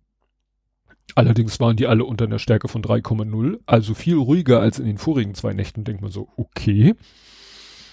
Allerdings 1.14 1.60
waren 1.60 1.78
die 1.78 1.88
alle 1.88 2.04
unter 2.04 2.26
einer 2.26 2.40
Stärke 2.40 2.68
von 2.68 2.82
3,0, 2.82 3.60
also 3.66 3.94
viel 3.94 4.16
ruhiger 4.16 4.60
als 4.60 4.80
in 4.80 4.86
den 4.86 4.98
vorigen 4.98 5.34
zwei 5.34 5.54
Nächten, 5.54 5.84
denkt 5.84 6.02
man 6.02 6.12
so, 6.12 6.30
okay. 6.36 6.96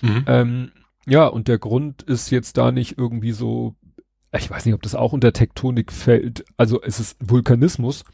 Mhm. 0.00 0.24
Ähm, 0.26 0.72
ja, 1.06 1.26
und 1.26 1.48
der 1.48 1.58
Grund 1.58 2.02
ist 2.02 2.30
jetzt 2.30 2.56
da 2.56 2.72
nicht 2.72 2.98
irgendwie 2.98 3.32
so 3.32 3.76
ich 4.38 4.50
weiß 4.50 4.64
nicht, 4.64 4.74
ob 4.74 4.82
das 4.82 4.94
auch 4.94 5.12
unter 5.12 5.32
Tektonik 5.32 5.92
fällt, 5.92 6.44
also 6.56 6.82
es 6.82 7.00
ist 7.00 7.16
Vulkanismus, 7.20 8.04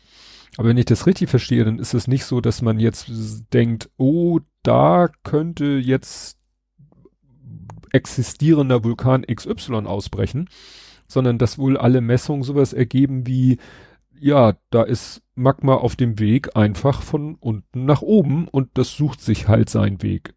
aber 0.57 0.69
wenn 0.69 0.79
ich 0.79 0.87
das 0.87 1.07
richtig 1.07 1.31
verstehe, 1.31 1.65
dann 1.65 1.79
ist 1.79 1.95
es 1.95 2.09
nicht 2.09 2.25
so, 2.25 2.41
dass 2.41 2.63
man 2.63 2.81
jetzt 2.81 3.11
denkt, 3.53 3.91
oh, 3.97 4.41
da 4.63 5.09
könnte 5.23 5.65
jetzt 5.65 6.39
existierender 7.93 8.85
Vulkan 8.85 9.23
XY 9.23 9.87
ausbrechen, 9.87 10.49
sondern 11.07 11.39
dass 11.39 11.59
wohl 11.59 11.77
alle 11.77 12.01
Messungen 12.01 12.43
sowas 12.43 12.73
ergeben 12.73 13.27
wie, 13.27 13.59
ja, 14.19 14.55
da 14.71 14.83
ist 14.83 15.23
Magma 15.35 15.75
auf 15.75 15.97
dem 15.97 16.19
Weg 16.19 16.57
einfach 16.57 17.03
von 17.03 17.37
unten 17.37 17.85
nach 17.85 18.03
oben 18.03 18.49
und 18.49 18.71
das 18.75 18.97
sucht 18.97 19.21
sich 19.21 19.49
halt 19.49 19.71
seinen 19.71 20.03
Weg. 20.03 20.35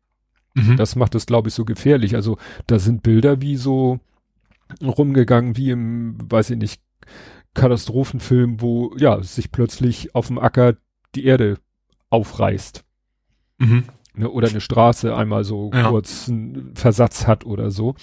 Mhm. 0.53 0.77
Das 0.77 0.95
macht 0.95 1.15
es, 1.15 1.25
glaube 1.25 1.49
ich, 1.49 1.55
so 1.55 1.65
gefährlich. 1.65 2.15
Also 2.15 2.37
da 2.67 2.79
sind 2.79 3.03
Bilder 3.03 3.41
wie 3.41 3.55
so, 3.55 3.99
rumgegangen 4.81 5.57
wie 5.57 5.71
im, 5.71 6.17
weiß 6.29 6.51
ich 6.51 6.57
nicht, 6.57 6.81
Katastrophenfilm, 7.53 8.61
wo 8.61 8.95
ja 8.97 9.21
sich 9.23 9.51
plötzlich 9.51 10.15
auf 10.15 10.27
dem 10.27 10.39
Acker 10.39 10.75
die 11.15 11.25
Erde 11.25 11.57
aufreißt. 12.09 12.85
Mhm. 13.57 13.83
Ne, 14.13 14.29
oder 14.29 14.49
eine 14.49 14.61
Straße 14.61 15.15
einmal 15.15 15.43
so 15.43 15.71
ja. 15.73 15.89
kurz 15.89 16.27
einen 16.29 16.75
Versatz 16.75 17.27
hat 17.27 17.45
oder 17.45 17.71
so. 17.71 17.95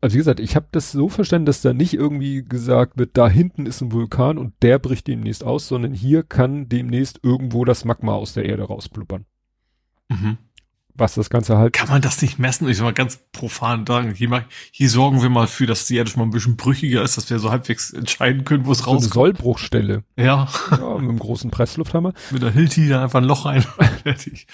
Also 0.00 0.14
wie 0.14 0.18
gesagt, 0.18 0.40
ich 0.40 0.54
habe 0.54 0.66
das 0.70 0.92
so 0.92 1.08
verstanden, 1.08 1.46
dass 1.46 1.60
da 1.60 1.72
nicht 1.72 1.94
irgendwie 1.94 2.44
gesagt 2.44 2.98
wird, 2.98 3.16
da 3.16 3.28
hinten 3.28 3.66
ist 3.66 3.80
ein 3.80 3.92
Vulkan 3.92 4.38
und 4.38 4.54
der 4.62 4.78
bricht 4.78 5.08
demnächst 5.08 5.42
aus, 5.42 5.66
sondern 5.66 5.92
hier 5.92 6.22
kann 6.22 6.68
demnächst 6.68 7.20
irgendwo 7.22 7.64
das 7.64 7.84
Magma 7.84 8.14
aus 8.14 8.32
der 8.32 8.44
Erde 8.44 8.64
rausblubbern. 8.64 9.26
Mhm 10.08 10.38
was 10.98 11.14
das 11.14 11.30
Ganze 11.30 11.58
halt. 11.58 11.72
Kann 11.72 11.88
man 11.88 12.02
das 12.02 12.20
nicht 12.22 12.38
messen? 12.38 12.68
Ich 12.68 12.76
soll 12.76 12.86
mal 12.86 12.92
ganz 12.92 13.18
profan 13.32 13.86
sagen, 13.86 14.12
hier, 14.14 14.28
mal, 14.28 14.44
hier 14.70 14.88
sorgen 14.88 15.22
wir 15.22 15.28
mal 15.28 15.46
für, 15.46 15.66
dass 15.66 15.86
die 15.86 15.96
Erde 15.96 16.10
schon 16.10 16.20
mal 16.20 16.26
ein 16.26 16.30
bisschen 16.30 16.56
brüchiger 16.56 17.02
ist, 17.02 17.16
dass 17.16 17.30
wir 17.30 17.38
so 17.38 17.50
halbwegs 17.50 17.92
entscheiden 17.92 18.44
können, 18.44 18.66
wo 18.66 18.72
es 18.72 18.78
so 18.78 18.84
rauskommt. 18.84 19.04
Eine 19.04 19.12
Sollbruchstelle. 19.12 20.04
Ja. 20.16 20.48
ja. 20.70 20.76
Mit 20.76 20.80
einem 20.80 21.18
großen 21.18 21.50
Presslufthammer. 21.50 22.12
Mit 22.30 22.42
der 22.42 22.50
Hilti 22.50 22.88
dann 22.88 23.02
einfach 23.02 23.20
ein 23.20 23.24
Loch 23.24 23.46
rein. 23.46 23.62
Fertig. 24.02 24.46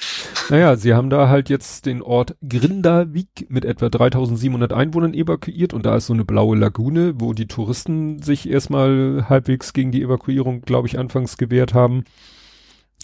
Naja, 0.50 0.76
sie 0.76 0.94
haben 0.94 1.10
da 1.10 1.28
halt 1.28 1.48
jetzt 1.48 1.86
den 1.86 2.02
Ort 2.02 2.36
Grindavik 2.46 3.46
mit 3.48 3.64
etwa 3.64 3.88
3700 3.88 4.72
Einwohnern 4.72 5.14
evakuiert 5.14 5.72
und 5.72 5.86
da 5.86 5.96
ist 5.96 6.06
so 6.06 6.12
eine 6.12 6.24
blaue 6.24 6.56
Lagune, 6.56 7.14
wo 7.20 7.32
die 7.32 7.46
Touristen 7.46 8.22
sich 8.22 8.48
erstmal 8.48 9.26
halbwegs 9.28 9.72
gegen 9.72 9.92
die 9.92 10.02
Evakuierung, 10.02 10.62
glaube 10.62 10.88
ich, 10.88 10.98
anfangs 10.98 11.36
gewehrt 11.36 11.74
haben. 11.74 12.04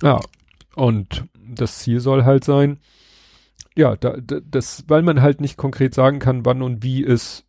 Ja, 0.02 0.20
und 0.74 1.24
das 1.34 1.78
Ziel 1.78 2.00
soll 2.00 2.24
halt 2.24 2.44
sein, 2.44 2.78
ja, 3.76 3.96
da, 3.96 4.16
da, 4.16 4.40
das, 4.40 4.84
weil 4.88 5.02
man 5.02 5.22
halt 5.22 5.40
nicht 5.40 5.56
konkret 5.56 5.94
sagen 5.94 6.18
kann, 6.18 6.44
wann 6.44 6.62
und 6.62 6.82
wie 6.82 7.04
es 7.04 7.44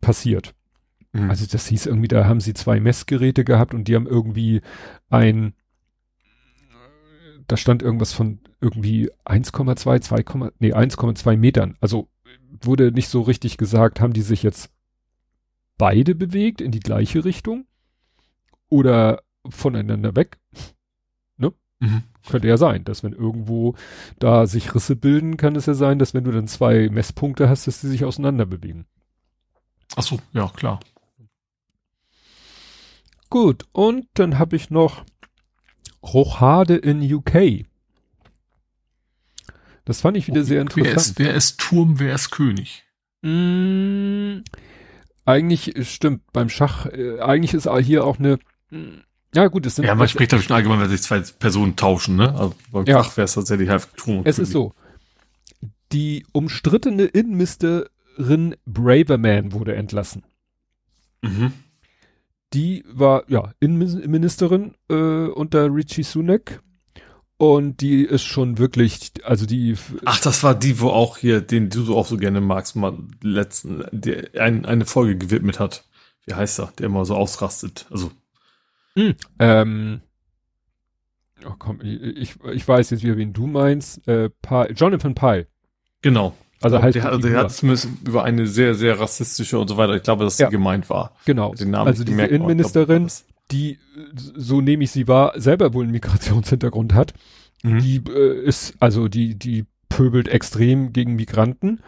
passiert. 0.00 0.54
Mhm. 1.12 1.30
Also 1.30 1.46
das 1.46 1.66
hieß 1.66 1.86
irgendwie, 1.86 2.08
da 2.08 2.26
haben 2.26 2.40
sie 2.40 2.54
zwei 2.54 2.80
Messgeräte 2.80 3.44
gehabt 3.44 3.74
und 3.74 3.88
die 3.88 3.94
haben 3.94 4.06
irgendwie 4.06 4.60
ein, 5.08 5.54
da 7.48 7.56
stand 7.56 7.82
irgendwas 7.82 8.12
von 8.12 8.40
irgendwie 8.60 9.10
1,2, 9.24 10.00
2, 10.00 10.50
nee, 10.58 10.72
1,2 10.72 11.36
Metern. 11.36 11.76
Also 11.80 12.08
wurde 12.62 12.92
nicht 12.92 13.08
so 13.08 13.22
richtig 13.22 13.56
gesagt, 13.56 14.00
haben 14.00 14.12
die 14.12 14.22
sich 14.22 14.42
jetzt 14.42 14.70
beide 15.78 16.14
bewegt 16.14 16.60
in 16.60 16.70
die 16.70 16.80
gleiche 16.80 17.24
Richtung 17.24 17.66
oder 18.68 19.22
voneinander 19.48 20.16
weg? 20.16 20.38
Ne? 21.36 21.52
Mhm. 21.80 22.02
Könnte 22.26 22.48
ja 22.48 22.56
sein, 22.56 22.84
dass 22.84 23.02
wenn 23.02 23.12
irgendwo 23.12 23.74
da 24.18 24.46
sich 24.46 24.74
Risse 24.74 24.96
bilden, 24.96 25.36
kann 25.36 25.56
es 25.56 25.66
ja 25.66 25.74
sein, 25.74 25.98
dass 25.98 26.14
wenn 26.14 26.24
du 26.24 26.32
dann 26.32 26.48
zwei 26.48 26.88
Messpunkte 26.88 27.48
hast, 27.48 27.66
dass 27.66 27.80
die 27.80 27.88
sich 27.88 28.04
auseinander 28.04 28.46
bewegen. 28.46 28.86
Ach 29.94 30.02
so, 30.02 30.18
ja, 30.32 30.48
klar. 30.48 30.80
Gut, 33.30 33.64
und 33.72 34.06
dann 34.14 34.38
habe 34.38 34.56
ich 34.56 34.70
noch 34.70 35.04
Rochade 36.02 36.76
in 36.76 37.02
UK. 37.02 37.66
Das 39.84 40.00
fand 40.00 40.16
ich 40.16 40.26
wieder 40.26 40.44
sehr 40.44 40.60
interessant. 40.60 40.94
Wer 40.94 41.00
ist, 41.00 41.18
wer 41.18 41.34
ist 41.34 41.60
Turm, 41.60 41.98
wer 41.98 42.14
ist 42.14 42.30
König? 42.30 42.84
Mm, 43.22 44.42
eigentlich 45.24 45.88
stimmt, 45.88 46.22
beim 46.32 46.48
Schach, 46.48 46.86
äh, 46.86 47.20
eigentlich 47.20 47.54
ist 47.54 47.68
hier 47.82 48.04
auch 48.04 48.18
eine, 48.18 48.38
ja 49.36 49.48
gut, 49.48 49.66
es 49.66 49.76
sind. 49.76 49.84
Ja, 49.84 49.94
man 49.94 50.08
spricht 50.08 50.32
da 50.32 50.40
schon 50.40 50.56
allgemein, 50.56 50.80
wenn 50.80 50.88
sich 50.88 51.02
zwei 51.02 51.20
Personen 51.20 51.76
tauschen, 51.76 52.16
ne? 52.16 52.34
Also 52.34 52.54
beim 52.72 52.86
ja. 52.86 53.04
Schach 53.04 53.16
wäre 53.16 53.26
es 53.26 53.34
tatsächlich 53.34 53.68
halt 53.68 53.86
und 54.06 54.26
Es 54.26 54.38
ist 54.38 54.50
so. 54.50 54.72
Die 55.92 56.26
umstrittene 56.32 57.04
Innenministerin 57.04 58.56
Braverman 58.64 59.52
wurde 59.52 59.76
entlassen. 59.76 60.24
Mhm. 61.22 61.52
Die 62.54 62.84
war, 62.88 63.24
ja, 63.28 63.52
Innenministerin 63.60 64.74
äh, 64.88 64.94
unter 64.94 65.72
Richie 65.72 66.02
Sunak 66.02 66.62
und 67.36 67.82
die 67.82 68.04
ist 68.04 68.24
schon 68.24 68.56
wirklich, 68.56 69.12
also 69.24 69.44
die. 69.44 69.76
Ach, 70.06 70.20
das 70.20 70.42
war 70.42 70.54
die, 70.54 70.80
wo 70.80 70.88
auch 70.88 71.18
hier, 71.18 71.42
den 71.42 71.68
du 71.68 71.94
auch 71.94 72.06
so 72.06 72.16
gerne 72.16 72.40
magst, 72.40 72.74
mal 72.74 72.96
letzten, 73.22 73.84
der 73.92 74.40
ein, 74.40 74.64
eine 74.64 74.86
Folge 74.86 75.18
gewidmet 75.18 75.60
hat. 75.60 75.84
Wie 76.24 76.34
heißt 76.34 76.58
er? 76.60 76.72
Der 76.78 76.86
immer 76.86 77.04
so 77.04 77.14
ausrastet. 77.14 77.86
Also. 77.90 78.10
Hm, 78.96 79.14
ähm, 79.38 80.00
oh 81.44 81.54
komm, 81.58 81.80
ich, 81.82 82.34
ich 82.52 82.66
weiß 82.66 82.90
jetzt 82.90 83.02
wieder, 83.02 83.16
wen 83.16 83.32
du 83.32 83.46
meinst. 83.46 84.06
Äh, 84.08 84.30
Pye, 84.42 84.72
Jonathan 84.74 85.14
Pye. 85.14 85.46
Genau. 86.02 86.34
Also 86.62 86.80
halt. 86.80 86.94
Der, 86.94 87.06
also 87.06 87.28
der 87.28 87.38
hat 87.38 87.52
zumindest 87.52 87.88
über 88.06 88.24
eine 88.24 88.46
sehr, 88.46 88.74
sehr 88.74 88.98
rassistische 88.98 89.58
und 89.58 89.68
so 89.68 89.76
weiter. 89.76 89.94
Ich 89.94 90.02
glaube, 90.02 90.24
dass 90.24 90.38
ja. 90.38 90.46
sie 90.46 90.52
gemeint 90.52 90.88
war. 90.88 91.14
Genau. 91.26 91.54
Den 91.54 91.70
Namen 91.70 91.88
also 91.88 92.04
diese 92.04 92.22
Innenministerin, 92.22 93.08
die, 93.50 93.78
so 94.14 94.60
nehme 94.60 94.84
ich 94.84 94.90
sie 94.90 95.06
wahr, 95.06 95.32
selber 95.36 95.74
wohl 95.74 95.84
einen 95.84 95.92
Migrationshintergrund 95.92 96.94
hat. 96.94 97.12
Mhm. 97.62 97.78
Die 97.80 98.02
äh, 98.08 98.44
ist, 98.44 98.74
also 98.80 99.08
die, 99.08 99.38
die 99.38 99.66
pöbelt 99.88 100.28
extrem 100.28 100.92
gegen 100.92 101.16
Migranten. 101.16 101.80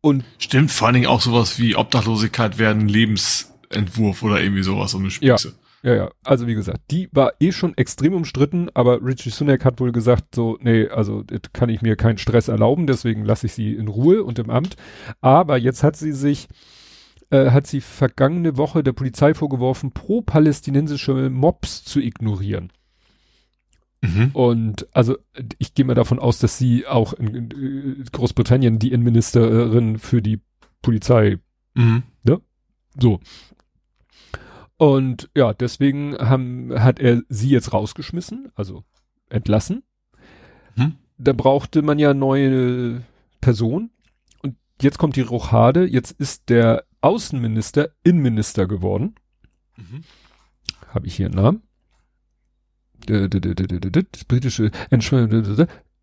Und 0.00 0.24
Stimmt, 0.38 0.70
vor 0.70 0.86
allen 0.86 0.94
Dingen 0.94 1.06
auch 1.06 1.20
sowas 1.20 1.58
wie 1.58 1.76
Obdachlosigkeit 1.76 2.58
werden 2.58 2.88
Lebensentwurf 2.88 4.22
oder 4.22 4.40
irgendwie 4.40 4.62
sowas 4.62 4.94
um 4.94 5.02
eine 5.02 5.10
Spitze. 5.10 5.48
Ja, 5.48 5.54
ja, 5.86 5.94
ja. 5.94 6.10
Also 6.24 6.48
wie 6.48 6.56
gesagt, 6.56 6.80
die 6.90 7.08
war 7.12 7.34
eh 7.38 7.52
schon 7.52 7.76
extrem 7.76 8.12
umstritten, 8.12 8.68
aber 8.74 9.04
Richie 9.04 9.30
Sunak 9.30 9.64
hat 9.64 9.78
wohl 9.78 9.92
gesagt, 9.92 10.34
so, 10.34 10.58
nee, 10.60 10.88
also 10.88 11.22
das 11.22 11.52
kann 11.52 11.68
ich 11.68 11.80
mir 11.80 11.94
keinen 11.94 12.18
Stress 12.18 12.48
erlauben, 12.48 12.88
deswegen 12.88 13.24
lasse 13.24 13.46
ich 13.46 13.54
sie 13.54 13.72
in 13.72 13.86
Ruhe 13.86 14.24
und 14.24 14.40
im 14.40 14.50
Amt. 14.50 14.74
Aber 15.20 15.56
jetzt 15.56 15.84
hat 15.84 15.94
sie 15.94 16.10
sich 16.10 16.48
äh, 17.30 17.52
hat 17.52 17.68
sie 17.68 17.80
vergangene 17.80 18.56
Woche 18.56 18.82
der 18.82 18.94
Polizei 18.94 19.32
vorgeworfen, 19.32 19.92
pro-palästinensische 19.92 21.30
Mobs 21.30 21.84
zu 21.84 22.00
ignorieren. 22.00 22.72
Mhm. 24.00 24.30
Und 24.32 24.88
also 24.92 25.16
ich 25.58 25.74
gehe 25.74 25.84
mal 25.84 25.94
davon 25.94 26.18
aus, 26.18 26.40
dass 26.40 26.58
sie 26.58 26.84
auch 26.84 27.12
in, 27.12 27.50
in 27.52 28.04
Großbritannien 28.10 28.80
die 28.80 28.90
Innenministerin 28.90 29.98
für 29.98 30.20
die 30.20 30.40
Polizei, 30.82 31.38
mhm. 31.74 32.02
ne? 32.24 32.40
So. 32.98 33.20
Und 34.78 35.30
ja, 35.34 35.54
deswegen 35.54 36.16
haben, 36.18 36.72
hat 36.78 37.00
er 37.00 37.22
sie 37.28 37.48
jetzt 37.48 37.72
rausgeschmissen, 37.72 38.52
also 38.54 38.84
entlassen. 39.30 39.82
Mhm. 40.74 40.96
Da 41.18 41.32
brauchte 41.32 41.82
man 41.82 41.98
ja 41.98 42.12
neue 42.12 43.02
Person. 43.40 43.90
Und 44.42 44.56
jetzt 44.82 44.98
kommt 44.98 45.16
die 45.16 45.22
Rochade. 45.22 45.86
Jetzt 45.86 46.12
ist 46.12 46.50
der 46.50 46.84
Außenminister 47.00 47.90
Innenminister 48.02 48.66
geworden. 48.66 49.14
Mhm. 49.76 50.02
Habe 50.88 51.06
ich 51.06 51.16
hier 51.16 51.26
einen 51.26 51.36
Namen? 51.36 51.62
Britische, 54.28 54.72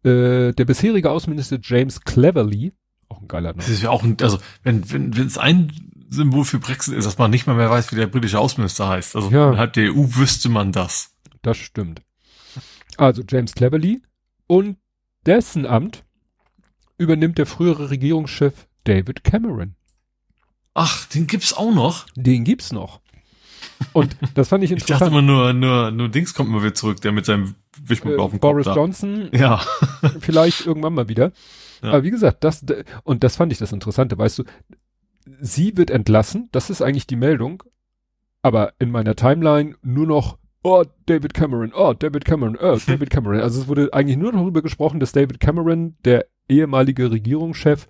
äh, 0.03 0.53
der 0.53 0.65
bisherige 0.65 1.11
Außenminister 1.11 1.59
James 1.61 2.01
Cleverly, 2.01 2.73
auch 3.09 3.21
ein 3.21 3.27
geiler 3.27 3.49
Name. 3.49 3.57
Das 3.57 3.69
ist 3.69 3.81
ja 3.81 3.89
auch 3.89 4.03
ein, 4.03 4.17
also 4.21 4.39
wenn 4.63 4.89
wenn 4.91 5.15
wenn 5.15 5.27
es 5.27 5.37
ein 5.37 5.71
Symbol 6.13 6.45
für 6.45 6.59
Brexit 6.59 6.93
ist, 6.93 7.05
dass 7.05 7.17
man 7.17 7.31
nicht 7.31 7.47
mal 7.47 7.55
mehr 7.55 7.69
weiß, 7.69 7.91
wie 7.91 7.95
der 7.95 8.07
britische 8.07 8.39
Außenminister 8.39 8.87
heißt. 8.87 9.15
Also 9.15 9.29
ja. 9.29 9.49
innerhalb 9.49 9.73
der 9.73 9.91
EU 9.91 10.05
wüsste 10.15 10.49
man 10.49 10.71
das. 10.71 11.11
Das 11.41 11.57
stimmt. 11.57 12.01
Also 12.97 13.23
James 13.27 13.53
Cleverly 13.53 14.01
und 14.47 14.77
dessen 15.25 15.65
Amt 15.65 16.03
übernimmt 16.97 17.37
der 17.37 17.45
frühere 17.45 17.89
Regierungschef 17.89 18.67
David 18.83 19.23
Cameron. 19.23 19.75
Ach, 20.73 21.05
den 21.07 21.27
gibt's 21.27 21.53
auch 21.53 21.73
noch? 21.73 22.05
Den 22.15 22.43
gibt's 22.43 22.71
noch. 22.71 23.01
Und 23.93 24.15
das 24.35 24.49
fand 24.49 24.63
ich 24.63 24.71
interessant. 24.71 25.01
Ich 25.01 25.07
dachte 25.07 25.11
immer 25.11 25.21
nur, 25.21 25.53
nur, 25.53 25.91
nur 25.91 26.09
Dings 26.09 26.33
kommt 26.33 26.49
immer 26.49 26.63
wieder 26.63 26.73
zurück, 26.73 27.01
der 27.01 27.11
mit 27.11 27.25
seinem 27.25 27.55
Wischmopp 27.83 28.17
äh, 28.17 28.21
auf 28.21 28.31
dem 28.31 28.39
Boris 28.39 28.65
Kopf 28.65 28.75
Johnson. 28.75 29.29
Ja. 29.33 29.61
vielleicht 30.19 30.65
irgendwann 30.65 30.93
mal 30.93 31.09
wieder. 31.09 31.31
Ja. 31.83 31.89
Aber 31.89 32.03
wie 32.03 32.11
gesagt, 32.11 32.45
das, 32.45 32.63
und 33.03 33.25
das 33.25 33.35
fand 33.35 33.51
ich 33.51 33.57
das 33.57 33.73
Interessante, 33.73 34.17
weißt 34.17 34.39
du, 34.39 34.43
sie 35.43 35.75
wird 35.75 35.91
entlassen, 35.91 36.47
das 36.53 36.69
ist 36.69 36.81
eigentlich 36.81 37.05
die 37.05 37.17
Meldung, 37.17 37.63
aber 38.41 38.73
in 38.79 38.89
meiner 38.89 39.15
Timeline 39.15 39.75
nur 39.81 40.07
noch, 40.07 40.37
oh, 40.63 40.85
David 41.05 41.33
Cameron, 41.33 41.73
oh, 41.75 41.93
David 41.93 42.23
Cameron, 42.23 42.57
oh, 42.59 42.77
David 42.87 43.09
Cameron. 43.09 43.41
Also 43.41 43.61
es 43.61 43.67
wurde 43.67 43.93
eigentlich 43.93 44.17
nur 44.17 44.31
darüber 44.31 44.61
gesprochen, 44.61 45.01
dass 45.01 45.11
David 45.11 45.41
Cameron, 45.41 45.97
der 46.05 46.27
ehemalige 46.47 47.11
Regierungschef, 47.11 47.87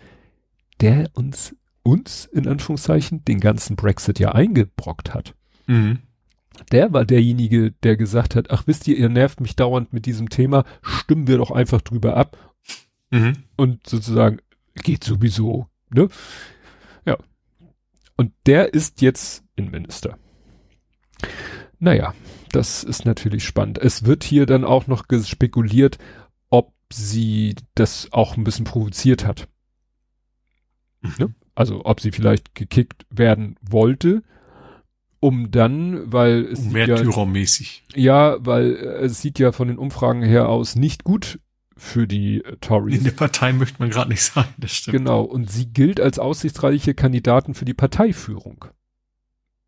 der 0.82 1.12
uns 1.14 1.56
uns, 1.84 2.26
in 2.26 2.48
Anführungszeichen, 2.48 3.24
den 3.26 3.40
ganzen 3.40 3.76
Brexit 3.76 4.18
ja 4.18 4.32
eingebrockt 4.32 5.14
hat. 5.14 5.36
Mhm. 5.68 6.00
Der 6.72 6.92
war 6.94 7.06
derjenige, 7.06 7.72
der 7.84 7.98
gesagt 7.98 8.36
hat, 8.36 8.50
ach 8.52 8.64
wisst 8.66 8.88
ihr, 8.88 8.98
ihr 8.98 9.10
nervt 9.10 9.42
mich 9.42 9.56
dauernd 9.56 9.94
mit 9.94 10.06
diesem 10.06 10.30
Thema, 10.30 10.64
stimmen 10.82 11.28
wir 11.28 11.38
doch 11.38 11.52
einfach 11.52 11.82
drüber 11.82 12.16
ab. 12.16 12.38
Mhm. 13.12 13.34
Und 13.58 13.88
sozusagen, 13.88 14.40
geht 14.76 15.04
sowieso, 15.04 15.68
ne? 15.92 16.08
Und 18.16 18.32
der 18.46 18.74
ist 18.74 19.02
jetzt 19.02 19.44
Innenminister. 19.56 20.18
Naja, 21.80 22.14
das 22.52 22.84
ist 22.84 23.06
natürlich 23.06 23.44
spannend. 23.44 23.78
Es 23.78 24.06
wird 24.06 24.24
hier 24.24 24.46
dann 24.46 24.64
auch 24.64 24.88
noch 24.88 25.06
spekuliert, 25.26 25.98
ob 26.50 26.74
sie 26.92 27.56
das 27.76 28.10
auch 28.12 28.38
ein 28.38 28.44
bisschen 28.44 28.66
provoziert 28.66 29.26
hat. 29.26 29.48
Mhm. 31.02 31.14
Ne? 31.18 31.36
also 31.56 31.86
ob 31.86 32.00
sie 32.00 32.12
vielleicht 32.12 32.56
gekickt 32.56 33.06
werden 33.10 33.56
wollte, 33.62 34.24
um 35.20 35.52
dann, 35.52 36.12
weil 36.12 36.46
es 36.46 36.66
Märtyrermäßig. 36.66 37.84
Ja, 37.96 38.34
ja, 38.34 38.46
weil 38.46 38.76
äh, 38.76 39.06
es 39.06 39.22
sieht 39.22 39.40
ja 39.40 39.52
von 39.52 39.68
den 39.68 39.78
Umfragen 39.78 40.22
her 40.22 40.50
aus 40.50 40.76
nicht 40.76 41.04
gut 41.04 41.40
für 41.84 42.08
die 42.08 42.44
äh, 42.44 42.56
Tories. 42.62 42.98
In 42.98 43.04
der 43.04 43.12
Partei 43.12 43.52
möchte 43.54 43.76
man 43.80 43.90
gerade 43.90 44.10
nicht 44.10 44.24
sein, 44.24 44.46
das 44.58 44.72
stimmt. 44.72 44.98
Genau, 44.98 45.22
und 45.22 45.52
sie 45.52 45.68
gilt 45.68 46.00
als 46.00 46.18
aussichtsreiche 46.18 46.94
Kandidaten 46.94 47.54
für 47.54 47.66
die 47.66 47.74
Parteiführung. 47.74 48.66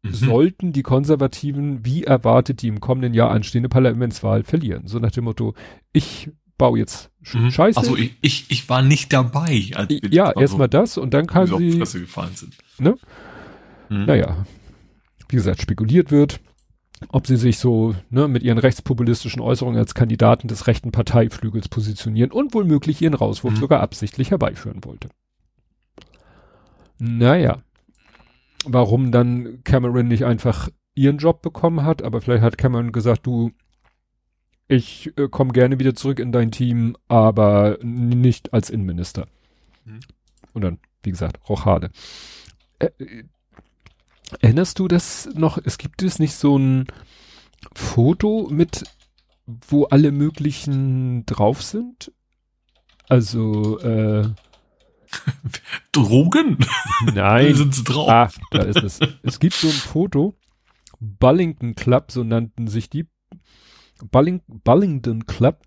Mhm. 0.02 0.14
Sollten 0.14 0.72
die 0.72 0.82
Konservativen, 0.82 1.84
wie 1.86 2.06
erwartet, 2.06 2.62
die 2.62 2.70
im 2.70 2.80
kommenden 2.80 3.14
Jahr 3.14 3.32
anstehende 3.32 3.70
Parlamentswahl 3.70 4.44
verlieren. 4.44 4.88
So 4.88 5.00
nach 5.00 5.12
dem 5.12 5.26
Motto, 5.26 5.56
ich 5.92 6.30
baue 6.58 6.80
jetzt 6.80 7.12
mhm. 7.34 7.52
Scheiße. 7.52 7.78
Also 7.78 7.98
ich, 7.98 8.16
ich, 8.22 8.46
ich 8.50 8.70
war 8.70 8.82
nicht 8.82 9.12
dabei. 9.12 9.72
Als 9.76 9.90
wir 9.90 10.10
ja, 10.10 10.32
erstmal 10.32 10.70
das 10.70 10.98
und 10.98 11.14
dann 11.14 11.28
kann 11.28 11.48
sie. 11.48 11.74
Fresse 11.74 12.00
gefallen 12.00 12.36
sind. 12.36 12.56
Ne? 12.78 12.96
Mhm. 13.90 14.06
Naja, 14.06 14.46
wie 15.28 15.36
gesagt, 15.36 15.62
spekuliert 15.62 16.12
wird, 16.12 16.40
ob 17.10 17.28
sie 17.28 17.38
sich 17.38 17.60
so 17.60 17.96
ne, 18.10 18.28
mit 18.28 18.44
ihren 18.44 18.58
rechtspopulistischen 18.58 19.42
Äußerungen 19.42 19.80
als 19.80 19.94
Kandidaten 19.94 20.48
des 20.48 20.68
rechten 20.68 20.92
Parteiflügels 20.92 21.70
positionieren 21.70 22.32
und 22.32 22.54
womöglich 22.54 23.02
ihren 23.02 23.14
Rauswurf 23.14 23.54
mhm. 23.54 23.60
sogar 23.60 23.80
absichtlich 23.82 24.32
herbeiführen 24.32 24.84
wollte. 24.84 25.10
Naja, 26.98 27.62
warum 28.66 29.12
dann 29.12 29.64
Cameron 29.64 30.08
nicht 30.08 30.26
einfach 30.26 30.70
ihren 30.96 31.18
Job 31.18 31.42
bekommen 31.42 31.84
hat, 31.84 32.02
aber 32.02 32.22
vielleicht 32.22 32.44
hat 32.44 32.58
Cameron 32.58 32.92
gesagt, 32.92 33.26
du, 33.26 33.52
ich 34.68 35.12
äh, 35.18 35.28
komme 35.28 35.52
gerne 35.52 35.80
wieder 35.80 35.94
zurück 35.94 36.20
in 36.20 36.32
dein 36.32 36.52
Team, 36.52 36.96
aber 37.08 37.78
nicht 37.82 38.54
als 38.54 38.70
Innenminister. 38.70 39.28
Mhm. 39.84 40.00
Und 40.54 40.62
dann, 40.64 40.80
wie 41.04 41.12
gesagt, 41.12 41.50
Rochade. 41.50 41.92
Äh, 42.80 42.90
erinnerst 44.42 44.80
du 44.80 44.88
das 44.88 45.30
noch? 45.34 45.58
Es 45.64 45.78
gibt 45.78 46.02
es 46.04 46.20
nicht 46.20 46.36
so 46.36 46.58
ein 46.58 46.88
Foto 47.74 48.48
mit, 48.50 48.84
wo 49.46 49.86
alle 49.86 50.12
möglichen 50.12 51.26
drauf 51.26 51.62
sind? 51.62 52.12
Also, 53.08 53.80
äh, 53.80 54.28
Drogen? 55.92 56.58
Nein. 57.14 57.56
sind 57.56 57.76
sie 57.76 57.84
drauf? 57.84 58.10
Ah, 58.10 58.30
da 58.52 58.64
ist 58.64 58.84
es. 58.84 59.00
Es 59.24 59.40
gibt 59.40 59.54
so 59.54 59.68
ein 59.68 59.74
Foto, 59.74 60.36
Bullington 61.00 61.76
Club, 61.76 62.12
so 62.12 62.24
nannten 62.24 62.68
sich 62.68 62.90
die. 62.90 63.08
Bulling, 64.12 64.42
Bullington 64.48 65.26
Club. 65.26 65.62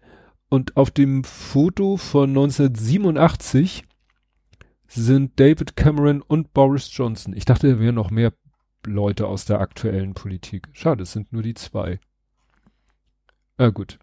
Und 0.50 0.76
auf 0.76 0.90
dem 0.90 1.24
Foto 1.24 1.96
von 1.96 2.30
1987 2.30 3.84
sind 4.86 5.38
David 5.38 5.76
Cameron 5.76 6.22
und 6.22 6.54
Boris 6.54 6.88
Johnson. 6.90 7.34
Ich 7.36 7.44
dachte, 7.44 7.70
da 7.70 7.78
wären 7.78 7.96
noch 7.96 8.10
mehr 8.10 8.32
Leute 8.88 9.26
aus 9.26 9.44
der 9.44 9.60
aktuellen 9.60 10.14
Politik. 10.14 10.68
Schade, 10.72 11.02
es 11.02 11.12
sind 11.12 11.32
nur 11.32 11.42
die 11.42 11.54
zwei. 11.54 12.00
Ah, 13.56 13.68
gut. 13.68 13.98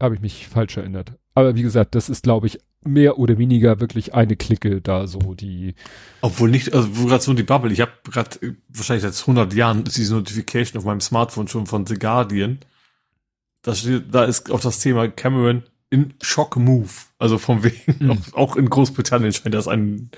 Habe 0.00 0.14
ich 0.14 0.20
mich 0.20 0.48
falsch 0.48 0.76
erinnert. 0.76 1.12
Aber 1.34 1.54
wie 1.54 1.62
gesagt, 1.62 1.94
das 1.94 2.08
ist, 2.08 2.24
glaube 2.24 2.46
ich, 2.46 2.58
mehr 2.86 3.18
oder 3.18 3.38
weniger 3.38 3.80
wirklich 3.80 4.14
eine 4.14 4.36
Clique 4.36 4.80
da 4.80 5.06
so, 5.06 5.34
die. 5.34 5.74
Obwohl 6.20 6.50
nicht, 6.50 6.72
also 6.72 6.96
wo 6.96 7.06
gerade 7.06 7.22
so 7.22 7.34
die 7.34 7.42
Bubble, 7.42 7.72
ich 7.72 7.80
habe 7.80 7.92
gerade 8.04 8.38
äh, 8.42 8.54
wahrscheinlich 8.68 9.02
seit 9.02 9.20
100 9.20 9.52
Jahren 9.54 9.84
diese 9.84 10.14
Notification 10.14 10.78
auf 10.78 10.84
meinem 10.84 11.00
Smartphone 11.00 11.48
schon 11.48 11.66
von 11.66 11.86
The 11.86 11.98
Guardian. 11.98 12.58
Da, 13.62 13.74
steht, 13.74 14.14
da 14.14 14.24
ist 14.24 14.50
auch 14.50 14.60
das 14.60 14.78
Thema 14.78 15.08
Cameron 15.08 15.64
in 15.90 16.14
Shock 16.22 16.56
Move. 16.56 16.90
Also 17.18 17.38
von 17.38 17.64
wegen, 17.64 17.96
mhm. 17.98 18.10
auch, 18.10 18.32
auch, 18.34 18.56
in 18.56 18.70
Großbritannien 18.70 19.32
scheint 19.32 19.54
das 19.54 19.68
ein 19.68 20.10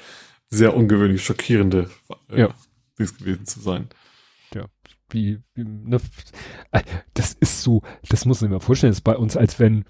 sehr 0.51 0.77
ungewöhnlich 0.77 1.25
schockierende 1.25 1.91
äh, 2.31 2.41
ja. 2.41 2.55
gewesen 3.19 3.47
zu 3.47 3.61
sein. 3.61 3.89
Ja, 4.55 4.67
wie, 5.11 5.41
wie 5.55 5.65
ne, 5.65 6.01
äh, 6.73 6.83
das 7.15 7.35
ist 7.35 7.63
so, 7.63 7.83
das 8.09 8.25
muss 8.25 8.41
man 8.41 8.51
sich 8.51 8.59
mal 8.59 8.65
vorstellen, 8.65 8.91
das 8.91 8.99
ist 8.99 9.05
bei 9.05 9.17
uns, 9.17 9.37
als 9.37 9.59
wenn 9.59 9.85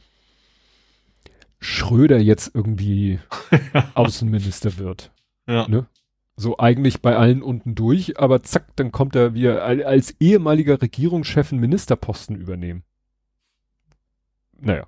Schröder 1.60 2.18
jetzt 2.18 2.55
irgendwie 2.55 3.18
Außenminister 3.94 4.78
wird. 4.78 5.10
Ja. 5.47 5.66
Ne? 5.68 5.86
So 6.36 6.59
eigentlich 6.59 7.02
bei 7.02 7.16
allen 7.16 7.43
unten 7.43 7.74
durch, 7.74 8.20
aber 8.20 8.43
zack, 8.44 8.76
dann 8.76 8.93
kommt 8.93 9.16
er 9.16 9.35
wieder 9.35 9.64
als 9.64 10.14
ehemaliger 10.20 10.80
Regierungschef 10.80 11.51
einen 11.51 11.60
Ministerposten 11.60 12.36
übernehmen. 12.36 12.85
Naja. 14.60 14.86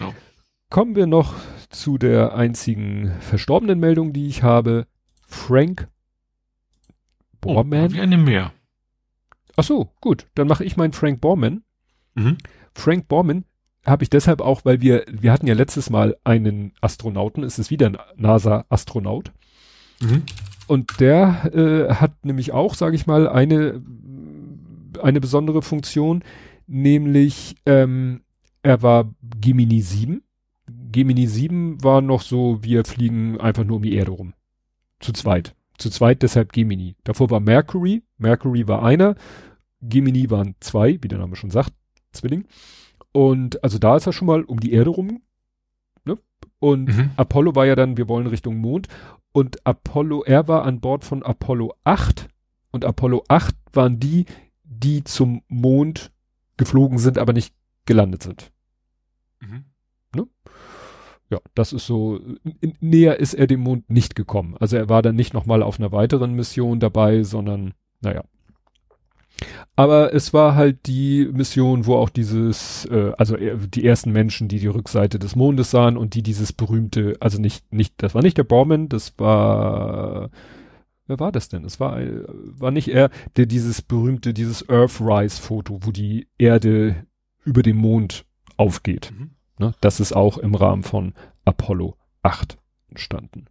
Ja. 0.00 0.14
Kommen 0.70 0.96
wir 0.96 1.06
noch 1.06 1.34
zu 1.68 1.98
der 1.98 2.34
einzigen 2.34 3.12
verstorbenen 3.20 3.78
Meldung, 3.78 4.12
die 4.12 4.26
ich 4.26 4.42
habe. 4.42 4.86
Frank 5.26 5.88
Borman. 7.44 7.94
Oh, 7.96 8.00
eine 8.00 8.16
mehr. 8.16 8.52
Ach 9.56 9.64
so, 9.64 9.90
gut. 10.00 10.26
Dann 10.34 10.48
mache 10.48 10.64
ich 10.64 10.76
meinen 10.76 10.92
Frank 10.92 11.20
Borman. 11.20 11.62
Mhm. 12.14 12.38
Frank 12.74 13.08
Borman 13.08 13.44
habe 13.86 14.02
ich 14.02 14.10
deshalb 14.10 14.40
auch, 14.40 14.64
weil 14.64 14.80
wir, 14.80 15.04
wir 15.10 15.32
hatten 15.32 15.46
ja 15.46 15.54
letztes 15.54 15.90
Mal 15.90 16.16
einen 16.24 16.72
Astronauten, 16.80 17.44
es 17.44 17.58
ist 17.58 17.70
wieder 17.70 17.86
ein 17.86 17.98
NASA-Astronaut. 18.16 19.32
Mhm. 20.00 20.22
Und 20.66 21.00
der 21.00 21.54
äh, 21.54 21.94
hat 21.94 22.24
nämlich 22.24 22.52
auch, 22.52 22.74
sage 22.74 22.96
ich 22.96 23.06
mal, 23.06 23.28
eine, 23.28 23.82
eine 25.02 25.20
besondere 25.20 25.60
Funktion, 25.60 26.24
nämlich 26.66 27.56
ähm, 27.66 28.22
er 28.62 28.82
war 28.82 29.14
Gemini 29.40 29.82
7. 29.82 30.22
Gemini 30.90 31.26
7 31.26 31.84
war 31.84 32.00
noch 32.00 32.22
so, 32.22 32.62
wir 32.62 32.84
fliegen 32.84 33.38
einfach 33.38 33.64
nur 33.64 33.76
um 33.76 33.82
die 33.82 33.94
Erde 33.94 34.12
rum. 34.12 34.32
Zu 35.00 35.12
zweit. 35.12 35.54
Zu 35.78 35.90
zweit 35.90 36.22
deshalb 36.22 36.52
Gemini. 36.52 36.96
Davor 37.04 37.30
war 37.30 37.40
Mercury. 37.40 38.02
Mercury 38.18 38.68
war 38.68 38.82
einer. 38.82 39.16
Gemini 39.80 40.30
waren 40.30 40.54
zwei, 40.60 40.98
wie 41.02 41.08
der 41.08 41.18
Name 41.18 41.36
schon 41.36 41.50
sagt, 41.50 41.72
Zwilling. 42.12 42.46
Und 43.12 43.62
also 43.62 43.78
da 43.78 43.96
ist 43.96 44.06
er 44.06 44.12
schon 44.12 44.26
mal 44.26 44.42
um 44.44 44.60
die 44.60 44.72
Erde 44.72 44.90
rum. 44.90 45.22
Ne? 46.04 46.18
Und 46.58 46.96
mhm. 46.96 47.10
Apollo 47.16 47.54
war 47.54 47.66
ja 47.66 47.74
dann, 47.74 47.96
wir 47.96 48.08
wollen 48.08 48.26
Richtung 48.26 48.56
Mond. 48.56 48.88
Und 49.32 49.66
Apollo, 49.66 50.24
er 50.24 50.48
war 50.48 50.64
an 50.64 50.80
Bord 50.80 51.04
von 51.04 51.22
Apollo 51.22 51.74
8. 51.84 52.28
Und 52.70 52.84
Apollo 52.84 53.24
8 53.28 53.54
waren 53.72 54.00
die, 54.00 54.26
die 54.64 55.04
zum 55.04 55.42
Mond 55.48 56.12
geflogen 56.56 56.98
sind, 56.98 57.18
aber 57.18 57.32
nicht 57.32 57.54
gelandet 57.84 58.22
sind. 58.22 58.52
Mhm. 59.40 59.64
Ja, 61.30 61.38
das 61.54 61.72
ist 61.72 61.86
so, 61.86 62.20
näher 62.80 63.18
ist 63.18 63.34
er 63.34 63.46
dem 63.46 63.60
Mond 63.60 63.88
nicht 63.90 64.14
gekommen. 64.14 64.56
Also 64.60 64.76
er 64.76 64.88
war 64.88 65.02
dann 65.02 65.16
nicht 65.16 65.32
nochmal 65.34 65.62
auf 65.62 65.78
einer 65.78 65.90
weiteren 65.90 66.34
Mission 66.34 66.80
dabei, 66.80 67.22
sondern, 67.22 67.72
naja. 68.00 68.24
Aber 69.76 70.14
es 70.14 70.32
war 70.32 70.54
halt 70.54 70.86
die 70.86 71.28
Mission, 71.32 71.86
wo 71.86 71.96
auch 71.96 72.08
dieses, 72.08 72.84
äh, 72.86 73.12
also 73.18 73.36
die 73.36 73.84
ersten 73.84 74.12
Menschen, 74.12 74.46
die 74.48 74.60
die 74.60 74.68
Rückseite 74.68 75.18
des 75.18 75.34
Mondes 75.34 75.70
sahen 75.70 75.96
und 75.96 76.14
die 76.14 76.22
dieses 76.22 76.52
berühmte, 76.52 77.16
also 77.20 77.40
nicht, 77.40 77.72
nicht, 77.72 77.94
das 77.96 78.14
war 78.14 78.22
nicht 78.22 78.38
der 78.38 78.44
Borman, 78.44 78.88
das 78.88 79.18
war, 79.18 80.30
wer 81.06 81.18
war 81.18 81.32
das 81.32 81.48
denn? 81.48 81.64
Es 81.64 81.80
war, 81.80 81.98
war 81.98 82.70
nicht 82.70 82.88
er, 82.88 83.10
der 83.36 83.46
dieses 83.46 83.82
berühmte, 83.82 84.32
dieses 84.32 84.68
Earthrise-Foto, 84.68 85.80
wo 85.82 85.90
die 85.90 86.28
Erde 86.38 87.06
über 87.44 87.62
dem 87.62 87.78
Mond 87.78 88.24
aufgeht. 88.56 89.12
Mhm. 89.16 89.30
Ne? 89.58 89.74
Das 89.80 90.00
ist 90.00 90.14
auch 90.14 90.38
im 90.38 90.54
Rahmen 90.54 90.82
von 90.82 91.14
Apollo 91.44 91.96
8 92.22 92.58
entstanden. 92.88 93.46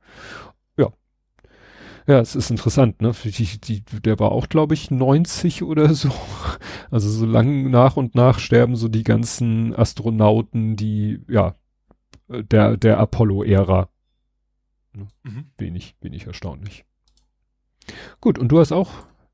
Ja, 2.06 2.20
es 2.20 2.36
ist 2.36 2.52
interessant, 2.52 3.02
ne? 3.02 3.14
Die, 3.24 3.60
die, 3.60 3.82
der 4.02 4.20
war 4.20 4.34
auch, 4.34 4.50
glaube 4.50 4.74
ich, 4.74 4.92
90 4.92 5.64
oder 5.64 5.94
so. 5.94 6.12
Also 6.92 7.10
so 7.10 7.26
lang 7.26 7.72
nach 7.72 7.98
und 7.98 8.14
nach 8.14 8.38
sterben 8.38 8.76
so 8.76 8.88
die 8.88 9.04
ganzen 9.04 9.76
Astronauten, 9.76 10.76
die, 10.76 11.22
ja, 11.28 11.56
der, 12.28 12.78
der 12.78 13.00
Apollo-Ära. 13.00 13.90
Ne? 14.94 15.08
Mhm. 15.24 15.46
Wenig, 15.58 15.96
wenig 16.02 16.28
erstaunlich. 16.28 16.86
Gut, 18.22 18.38
und 18.38 18.50
du 18.50 18.60
hast 18.60 18.72
auch 18.72 18.92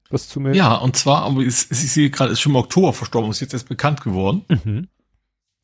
was 0.09 0.29
zu 0.29 0.39
melden? 0.39 0.57
Ja, 0.57 0.75
und 0.75 0.95
zwar, 0.95 1.23
aber 1.23 1.41
ich, 1.41 1.69
ich 1.69 1.91
sehe 1.91 2.09
gerade, 2.09 2.31
ist 2.31 2.39
schon 2.39 2.53
im 2.53 2.57
Oktober 2.57 2.93
verstorben, 2.93 3.29
ist 3.29 3.41
jetzt 3.41 3.53
erst 3.53 3.67
bekannt 3.67 4.01
geworden. 4.01 4.45
Mhm. 4.47 4.87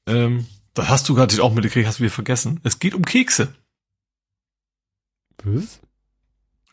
Ähm, 0.08 0.48
das 0.76 0.90
hast 0.90 1.10
du 1.10 1.16
gerade 1.16 1.42
auch 1.42 1.54
mitgekriegt, 1.54 1.88
hast 1.88 2.00
du 2.00 2.04
wieder 2.04 2.14
vergessen. 2.14 2.60
Es 2.64 2.80
geht 2.80 2.94
um 2.94 3.04
Kekse. 3.04 3.54
Was? 5.44 5.80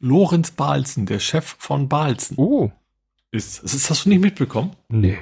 Lorenz 0.00 0.50
Balzen, 0.50 1.06
der 1.06 1.20
Chef 1.20 1.56
von 1.58 1.88
Balzen. 1.88 2.36
Oh. 2.36 2.72
Ist, 3.30 3.62
ist, 3.62 3.88
hast 3.88 4.04
du 4.04 4.08
nicht 4.10 4.20
mitbekommen? 4.20 4.76
Nee. 4.88 5.18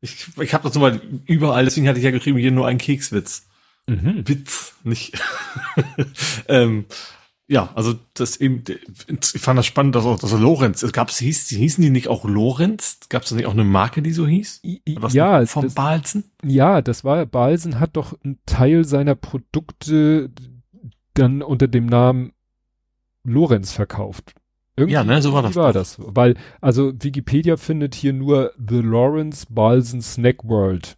Ich, 0.00 0.28
ich 0.40 0.54
habe 0.54 0.64
das 0.64 0.74
nur 0.74 0.88
mal 0.88 1.00
überall, 1.26 1.64
deswegen 1.64 1.88
hatte 1.88 1.98
ich 1.98 2.04
ja 2.04 2.10
geschrieben, 2.10 2.38
hier 2.38 2.52
nur 2.52 2.66
ein 2.66 2.78
Kekswitz. 2.78 3.46
Mhm. 3.86 4.26
Witz, 4.26 4.74
nicht. 4.84 5.20
ähm, 6.48 6.86
ja, 7.50 7.68
also 7.74 7.94
das 8.14 8.36
eben, 8.36 8.62
ich 9.08 9.40
fand 9.40 9.58
das 9.58 9.66
spannend, 9.66 9.96
dass 9.96 10.04
auch 10.04 10.20
das 10.20 10.32
Lorenz, 10.32 10.84
es 10.84 10.92
gab, 10.92 11.10
hieß, 11.10 11.48
hießen 11.48 11.82
die 11.82 11.90
nicht 11.90 12.06
auch 12.06 12.24
Lorenz? 12.24 13.00
Gab 13.08 13.24
es 13.24 13.32
nicht 13.32 13.46
auch 13.46 13.54
eine 13.54 13.64
Marke, 13.64 14.02
die 14.02 14.12
so 14.12 14.24
hieß? 14.24 14.62
ja, 15.10 15.44
vom 15.46 15.64
das, 15.64 15.74
Balzen? 15.74 16.30
Ja, 16.44 16.80
das 16.80 17.02
war, 17.02 17.26
Balzen 17.26 17.80
hat 17.80 17.96
doch 17.96 18.16
einen 18.22 18.38
Teil 18.46 18.84
seiner 18.84 19.16
Produkte 19.16 20.30
dann 21.14 21.42
unter 21.42 21.66
dem 21.66 21.86
Namen 21.86 22.32
Lorenz 23.24 23.72
verkauft. 23.72 24.34
Irgendwie 24.76 24.94
ja, 24.94 25.02
ne, 25.02 25.20
so 25.20 25.32
war 25.32 25.42
das. 25.42 25.56
war 25.56 25.72
das. 25.72 25.96
Weil, 25.98 26.36
also 26.60 26.92
Wikipedia 27.02 27.56
findet 27.56 27.96
hier 27.96 28.12
nur 28.12 28.52
The 28.56 28.80
Lawrence 28.80 29.46
Balsen 29.50 30.02
Snack 30.02 30.44
World 30.44 30.96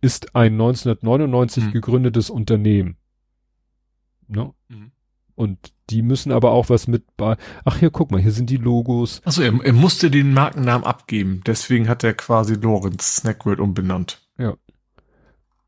ist 0.00 0.36
ein 0.36 0.52
1999 0.52 1.64
hm. 1.64 1.72
gegründetes 1.72 2.30
Unternehmen. 2.30 2.96
Ne? 4.28 4.54
Mhm. 4.68 4.92
Und 5.34 5.72
die 5.90 6.02
müssen 6.02 6.32
aber 6.32 6.52
auch 6.52 6.68
was 6.68 6.86
mit 6.86 7.16
bei. 7.16 7.36
Ach 7.64 7.76
hier, 7.76 7.90
guck 7.90 8.10
mal, 8.10 8.20
hier 8.20 8.32
sind 8.32 8.50
die 8.50 8.56
Logos. 8.56 9.20
Achso, 9.24 9.42
er, 9.42 9.52
er 9.64 9.72
musste 9.72 10.10
den 10.10 10.32
Markennamen 10.32 10.84
abgeben. 10.84 11.42
Deswegen 11.46 11.88
hat 11.88 12.04
er 12.04 12.14
quasi 12.14 12.54
Lorenz 12.54 13.16
Snack 13.16 13.46
World 13.46 13.60
umbenannt. 13.60 14.22
Ja. 14.38 14.54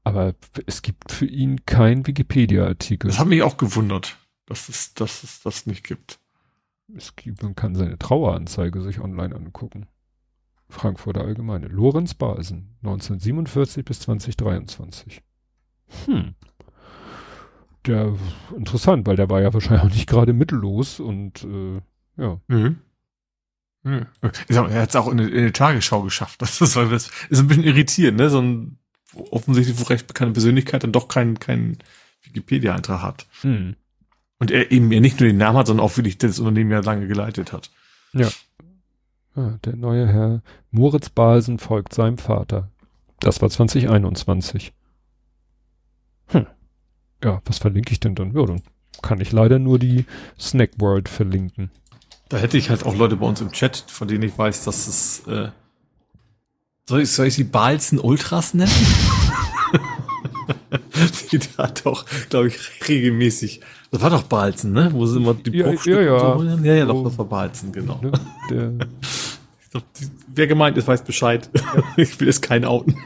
Aber 0.05 0.35
es 0.67 0.83
gibt 0.83 1.13
für 1.13 1.27
ihn 1.27 1.65
keinen 1.65 2.07
Wikipedia-Artikel. 2.07 3.09
Das 3.09 3.19
hat 3.19 3.29
mich 3.29 3.43
auch 3.43 3.57
gewundert 3.57 4.17
dass 4.53 4.69
es, 4.69 4.93
dass 4.93 5.23
es 5.23 5.41
das 5.43 5.67
nicht 5.67 5.85
gibt. 5.85 6.21
Es 6.95 7.17
gibt, 7.17 7.43
man 7.43 7.55
kann 7.55 7.75
seine 7.75 7.99
Traueranzeige 7.99 8.83
sich 8.83 9.01
online 9.01 9.35
angucken. 9.35 9.87
Frankfurter 10.69 11.23
Allgemeine. 11.23 11.69
Lorenz 11.69 12.13
Basen, 12.13 12.77
1947 12.83 13.85
bis 13.85 14.01
2023. 14.01 15.23
Hm. 16.07 16.35
Der, 17.87 18.15
interessant, 18.57 19.07
weil 19.07 19.17
der 19.17 19.29
war 19.29 19.41
ja 19.41 19.53
wahrscheinlich 19.53 19.83
auch 19.83 19.95
nicht 19.95 20.09
gerade 20.09 20.33
mittellos 20.33 21.01
und, 21.01 21.45
äh, 21.45 21.81
ja. 22.17 22.41
Mhm. 22.47 22.79
Mhm. 23.83 24.07
Er 24.21 24.83
hat 24.83 24.91
es 24.91 24.97
auch 24.97 25.11
in, 25.11 25.19
in 25.19 25.47
die 25.47 25.53
Tagesschau 25.53 26.03
geschafft. 26.03 26.41
Das 26.41 26.61
ist, 26.61 26.77
das 26.77 27.11
ist 27.29 27.41
ein 27.41 27.49
bisschen 27.49 27.65
irritierend, 27.65 28.19
ne? 28.19 28.31
So 28.31 28.41
ein 28.41 28.79
offensichtlich 29.31 29.79
wo 29.79 29.85
recht 29.85 30.07
bekannte 30.07 30.33
Persönlichkeit 30.33 30.85
dann 30.85 30.93
doch 30.93 31.09
keinen 31.09 31.39
keinen 31.39 31.79
Wikipedia-Eintrag 32.23 33.03
hat. 33.03 33.27
Hm. 33.43 33.77
Und 34.39 34.51
er 34.51 34.73
eben 34.73 34.91
ja 34.91 35.01
nicht 35.01 35.21
nur 35.21 35.29
den 35.29 35.37
Namen 35.37 35.59
hat, 35.59 35.67
sondern 35.67 35.85
auch 35.85 35.97
wirklich 35.97 36.19
das 36.19 36.39
Unternehmen 36.39 36.71
ja 36.71 36.81
lange 36.81 37.07
geleitet 37.07 37.53
hat. 37.53 37.71
Ja. 38.13 38.29
Ah, 39.35 39.59
der 39.65 39.77
neue 39.77 40.07
Herr 40.07 40.43
Moritz 40.71 41.09
Balsen 41.11 41.59
folgt 41.59 41.95
seinem 41.95 42.19
Vater. 42.19 42.71
Das 43.21 43.41
war 43.41 43.51
2021. 43.51 44.73
Hm. 46.29 46.47
Ja, 47.23 47.41
was 47.45 47.59
verlinke 47.59 47.93
ich 47.93 48.01
denn 48.01 48.15
dann? 48.15 48.35
Ja, 48.35 48.47
dann 48.47 48.63
kann 49.03 49.21
ich 49.21 49.33
leider 49.33 49.59
nur 49.59 49.79
die 49.79 50.07
Snack 50.39 50.71
World 50.79 51.09
verlinken. 51.09 51.71
Da 52.29 52.39
hätte 52.39 52.57
ich 52.57 52.71
halt 52.71 52.87
auch 52.87 52.97
Leute 52.97 53.17
bei 53.17 53.27
uns 53.27 53.41
im 53.41 53.53
Chat, 53.53 53.85
von 53.89 54.09
denen 54.09 54.23
ich 54.23 54.37
weiß, 54.37 54.65
dass 54.65 54.87
es 54.87 55.27
äh, 55.27 55.51
soll 56.89 57.03
ich, 57.03 57.11
soll 57.11 57.27
ich 57.27 57.35
sie 57.35 57.45
Balzen 57.45 57.99
Ultras 57.99 58.55
nennen? 58.55 58.73
die 61.31 61.41
da 61.57 61.69
doch, 61.69 62.05
glaube 62.29 62.49
ich, 62.49 62.89
regelmäßig. 62.89 63.61
Das 63.91 64.03
war 64.03 64.11
doch 64.11 64.25
Balzen, 64.25 64.73
ne? 64.73 64.91
Wo 64.93 65.07
sind 65.07 65.23
immer 65.23 65.35
die 65.35 65.57
ja, 65.57 65.69
Bruchstücke 65.69 66.05
ja, 66.05 66.17
ja. 66.17 66.39
So 66.39 66.45
ja, 66.45 66.75
ja, 66.75 66.87
doch, 66.87 67.05
das 67.05 67.19
war 67.19 67.25
Balzen, 67.25 67.73
genau. 67.73 68.01
Ne, 68.03 68.13
glaub, 69.71 69.85
die, 69.95 70.09
wer 70.29 70.47
gemeint 70.47 70.77
ist, 70.77 70.89
weiß 70.89 71.05
Bescheid. 71.05 71.49
Ja. 71.55 71.83
ich 71.97 72.19
will 72.21 72.29
es 72.29 72.41
kein 72.41 72.65
outen. 72.65 72.97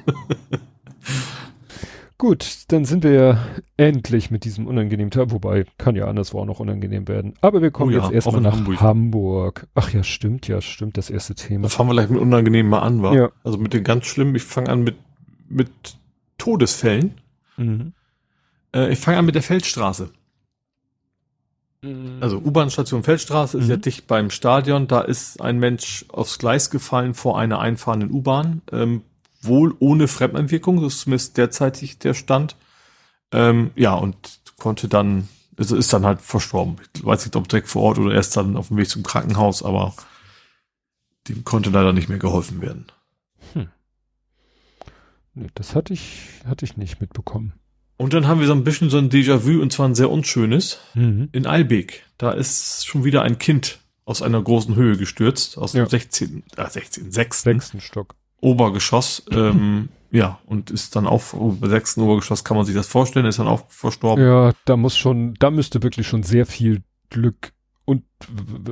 Gut, 2.19 2.65
dann 2.69 2.87
sind 2.87 3.05
wir 3.05 3.13
ja 3.13 3.47
endlich 3.77 4.31
mit 4.31 4.45
diesem 4.45 4.67
unangenehmen 4.67 5.11
Teil, 5.11 5.31
wobei 5.31 5.67
kann 5.77 5.97
ja 5.97 6.07
anderswo 6.07 6.41
auch 6.41 6.47
noch 6.47 6.61
unangenehm 6.61 7.09
werden. 7.09 7.35
Aber 7.43 7.61
wir 7.61 7.71
kommen 7.71 7.93
oh 7.93 7.99
ja, 7.99 8.05
jetzt 8.05 8.13
erstmal 8.15 8.41
nach 8.41 8.57
Hamburg. 8.57 8.81
Hamburg. 8.81 9.67
Ach 9.75 9.93
ja, 9.93 10.03
stimmt, 10.03 10.49
ja, 10.49 10.63
stimmt, 10.63 10.97
das 10.97 11.11
erste 11.11 11.35
Thema. 11.35 11.65
Da 11.65 11.69
fangen 11.69 11.91
wir 11.91 11.95
gleich 11.95 12.09
mit 12.09 12.21
unangenehm 12.21 12.69
mal 12.69 12.79
an, 12.79 13.03
war. 13.03 13.15
Ja. 13.15 13.31
Also 13.45 13.59
mit 13.59 13.75
den 13.75 13.85
ganz 13.85 14.07
schlimmen, 14.07 14.35
ich 14.35 14.45
fange 14.45 14.71
an 14.71 14.83
mit, 14.83 14.97
mit 15.51 15.69
Todesfällen. 16.39 17.21
Mhm. 17.59 17.93
Äh, 18.75 18.93
ich 18.93 18.99
fange 18.99 19.19
an 19.19 19.27
mit 19.27 19.35
der 19.35 19.43
Feldstraße. 19.43 20.09
Mhm. 21.83 22.17
Also 22.21 22.39
U-Bahn-Station 22.39 23.03
Feldstraße 23.03 23.59
mhm. 23.59 23.63
ist 23.63 23.69
ja 23.69 23.77
mhm. 23.77 23.83
dicht 23.83 24.07
beim 24.07 24.31
Stadion. 24.31 24.89
Da 24.89 25.03
ist 25.03 25.43
ein 25.43 25.59
Mensch 25.59 26.07
aufs 26.09 26.39
Gleis 26.39 26.71
gefallen 26.71 27.13
vor 27.13 27.39
einer 27.39 27.59
einfahrenden 27.59 28.11
U-Bahn. 28.11 28.63
Ähm, 28.73 29.03
wohl 29.47 29.75
ohne 29.79 30.09
Fremdeinwirkung, 30.09 30.83
das 30.83 30.95
ist 30.95 31.01
zumindest 31.01 31.37
derzeitig 31.37 31.99
der 31.99 32.15
Stand. 32.15 32.57
Ähm, 33.33 33.71
ja, 33.75 33.95
und 33.95 34.17
konnte 34.59 34.89
dann, 34.89 35.29
also 35.57 35.77
ist 35.77 35.93
dann 35.93 36.07
halt 36.07 36.21
verstorben. 36.21 36.77
Ich 36.95 37.05
weiß 37.05 37.25
nicht, 37.25 37.37
ob 37.37 37.49
direkt 37.49 37.69
vor 37.69 37.83
Ort 37.83 37.99
oder 37.99 38.15
erst 38.15 38.37
dann 38.37 38.57
auf 38.57 38.69
dem 38.69 38.77
Weg 38.77 38.89
zum 38.89 39.03
Krankenhaus, 39.03 39.63
aber 39.63 39.95
dem 41.29 41.45
konnte 41.45 41.71
leider 41.71 41.93
nicht 41.93 42.09
mehr 42.09 42.19
geholfen 42.19 42.61
werden. 42.61 42.87
Hm. 43.53 43.69
Nee, 45.35 45.49
das 45.55 45.75
hatte 45.75 45.93
ich, 45.93 46.29
hatte 46.47 46.65
ich 46.65 46.77
nicht 46.77 47.01
mitbekommen. 47.01 47.53
Und 47.99 48.13
dann 48.13 48.27
haben 48.27 48.41
wir 48.41 48.47
so 48.47 48.53
ein 48.53 48.65
bisschen 48.65 48.91
so 48.91 48.99
ein 48.99 49.11
Déjà-vu, 49.11 49.61
und 49.61 49.73
zwar 49.73 49.89
ein 49.89 49.95
sehr 49.95 50.11
unschönes, 50.11 50.79
mhm. 50.95 51.29
in 51.33 51.47
Albeck. 51.47 52.05
Da 52.19 52.33
ist 52.33 52.87
schon 52.87 53.05
wieder 53.05 53.23
ein 53.23 53.39
Kind 53.39 53.79
aus 54.05 54.23
einer 54.23 54.43
großen 54.43 54.77
Höhe 54.77 54.97
gestürzt, 54.97 55.59
aus 55.59 55.73
ja. 55.73 55.85
dem 55.85 55.89
16., 55.89 56.43
äh, 56.57 56.69
16, 56.69 57.11
6. 57.11 57.43
Sechsten 57.43 57.81
Stock. 57.81 58.15
Obergeschoss, 58.41 59.25
ähm, 59.31 59.89
ja, 60.11 60.39
und 60.47 60.71
ist 60.71 60.97
dann 60.97 61.07
auch, 61.07 61.23
bei 61.61 61.69
sechsten 61.69 62.03
Obergeschoss 62.03 62.45
kann 62.45 62.57
man 62.57 62.67
sich 62.67 62.75
das 62.75 62.87
vorstellen, 62.87 63.27
ist 63.27 63.39
dann 63.39 63.49
auch 63.49 63.65
verstorben. 63.69 64.25
Ja, 64.25 64.53
da 64.65 64.77
muss 64.77 64.97
schon, 64.97 65.35
da 65.39 65.51
müsste 65.51 65.83
wirklich 65.83 66.07
schon 66.07 66.23
sehr 66.23 66.47
viel 66.47 66.83
Glück 67.11 67.53
und 67.87 68.03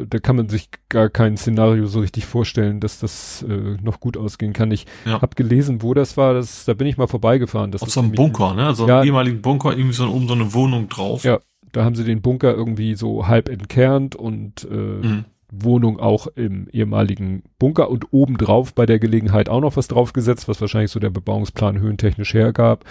da 0.09 0.19
kann 0.19 0.35
man 0.35 0.49
sich 0.49 0.70
gar 0.89 1.09
kein 1.09 1.36
Szenario 1.36 1.86
so 1.86 2.01
richtig 2.01 2.27
vorstellen, 2.27 2.81
dass 2.81 2.99
das 2.99 3.45
äh, 3.49 3.77
noch 3.81 4.01
gut 4.01 4.16
ausgehen 4.16 4.53
kann. 4.53 4.73
Ich 4.73 4.86
ja. 5.07 5.23
habe 5.23 5.36
gelesen, 5.36 5.82
wo 5.82 5.95
das 5.95 6.16
war, 6.16 6.35
das, 6.35 6.65
da 6.65 6.74
bin 6.74 6.89
ich 6.89 6.97
mal 6.97 7.07
vorbeigefahren. 7.07 7.70
Das 7.70 7.82
Auf 7.82 7.91
so 7.91 8.01
einem 8.01 8.11
Bunker, 8.11 8.55
ne? 8.55 8.66
Also 8.66 8.89
ja, 8.89 9.05
ehemaligen 9.05 9.41
Bunker, 9.41 9.70
irgendwie 9.70 9.95
so 9.95 10.09
oben 10.09 10.27
so 10.27 10.35
eine 10.35 10.53
Wohnung 10.53 10.89
drauf. 10.89 11.23
Ja, 11.23 11.39
da 11.70 11.85
haben 11.85 11.95
sie 11.95 12.03
den 12.03 12.23
Bunker 12.23 12.55
irgendwie 12.55 12.97
so 12.97 13.28
halb 13.28 13.49
entkernt 13.49 14.16
und 14.16 14.66
äh, 14.69 14.74
mhm. 14.74 15.24
Wohnung 15.62 16.01
auch 16.01 16.26
im 16.26 16.68
ehemaligen 16.68 17.43
Bunker 17.59 17.90
und 17.90 18.12
obendrauf 18.12 18.74
bei 18.74 18.86
der 18.86 18.98
Gelegenheit 18.98 19.48
auch 19.48 19.60
noch 19.60 19.76
was 19.76 19.89
draufgesetzt, 19.89 20.48
was 20.48 20.60
wahrscheinlich 20.60 20.90
so 20.90 21.01
der 21.01 21.10
Bebauungsplan 21.10 21.78
höhentechnisch 21.78 22.35
hergab. 22.35 22.85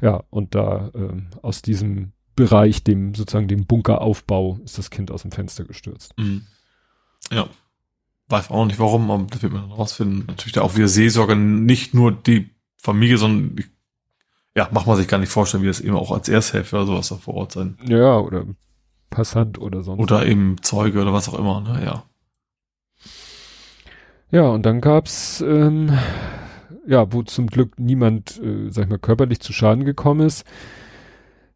Ja, 0.00 0.24
und 0.30 0.54
da 0.54 0.90
äh, 0.94 1.36
aus 1.42 1.62
diesem 1.62 2.12
Bereich, 2.34 2.84
dem 2.84 3.14
sozusagen 3.14 3.48
dem 3.48 3.66
Bunkeraufbau, 3.66 4.58
ist 4.64 4.78
das 4.78 4.90
Kind 4.90 5.10
aus 5.10 5.22
dem 5.22 5.32
Fenster 5.32 5.64
gestürzt. 5.64 6.14
Mhm. 6.18 6.42
Ja. 7.32 7.48
Weiß 8.28 8.50
auch 8.50 8.66
nicht 8.66 8.78
warum, 8.80 9.10
aber 9.10 9.24
das 9.30 9.42
wird 9.42 9.52
man 9.52 9.62
dann 9.62 9.72
rausfinden. 9.72 10.24
Natürlich 10.26 10.52
da 10.52 10.62
auch 10.62 10.74
wieder 10.76 10.88
Seelsorge, 10.88 11.36
nicht 11.36 11.94
nur 11.94 12.12
die 12.12 12.50
Familie, 12.76 13.18
sondern 13.18 13.64
ja, 14.56 14.68
macht 14.72 14.86
man 14.86 14.96
sich 14.96 15.06
gar 15.06 15.18
nicht 15.18 15.30
vorstellen, 15.30 15.62
wie 15.62 15.68
das 15.68 15.80
eben 15.80 15.94
auch 15.94 16.10
als 16.10 16.28
Ersthelfer 16.28 16.78
oder 16.78 16.86
sowas 16.86 17.08
da 17.08 17.16
vor 17.16 17.34
Ort 17.34 17.52
sein. 17.52 17.78
Ja, 17.86 18.18
oder 18.18 18.46
Passant 19.10 19.58
oder 19.58 19.82
sonst. 19.82 20.00
Oder 20.00 20.26
eben 20.26 20.56
Zeuge 20.62 21.00
oder 21.00 21.12
was 21.12 21.28
auch 21.28 21.38
immer, 21.38 21.60
ne, 21.60 21.84
ja. 21.84 22.04
Ja, 24.30 24.48
und 24.48 24.66
dann 24.66 24.80
gab's, 24.80 25.40
ähm, 25.40 25.96
ja, 26.86 27.12
wo 27.12 27.22
zum 27.22 27.46
Glück 27.46 27.78
niemand, 27.78 28.40
äh, 28.42 28.70
sag 28.70 28.84
ich 28.84 28.90
mal, 28.90 28.98
körperlich 28.98 29.40
zu 29.40 29.52
Schaden 29.52 29.84
gekommen 29.84 30.26
ist. 30.26 30.44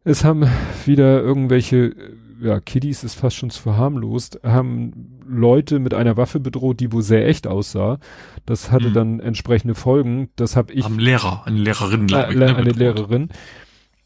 Es 0.03 0.23
haben 0.23 0.47
wieder 0.85 1.21
irgendwelche, 1.21 1.77
äh, 1.77 1.93
ja, 2.41 2.59
Kiddies 2.59 3.03
ist 3.03 3.15
fast 3.15 3.35
schon 3.35 3.49
zu 3.49 3.61
verharmlost, 3.61 4.39
haben 4.43 5.19
Leute 5.27 5.79
mit 5.79 5.93
einer 5.93 6.17
Waffe 6.17 6.39
bedroht, 6.39 6.79
die 6.79 6.91
wohl 6.91 7.03
sehr 7.03 7.27
echt 7.27 7.45
aussah. 7.45 7.99
Das 8.45 8.71
hatte 8.71 8.89
mhm. 8.89 8.93
dann 8.93 9.19
entsprechende 9.19 9.75
Folgen. 9.75 10.29
Das 10.35 10.55
habe 10.55 10.73
ich. 10.73 10.85
Am 10.85 10.97
Lehrer, 10.97 11.43
eine 11.45 11.59
Lehrerin, 11.59 12.07
glaube 12.07 12.33
ich. 12.33 12.39
Ne, 12.39 12.55
eine 12.55 12.71
Lehrerin. 12.71 13.29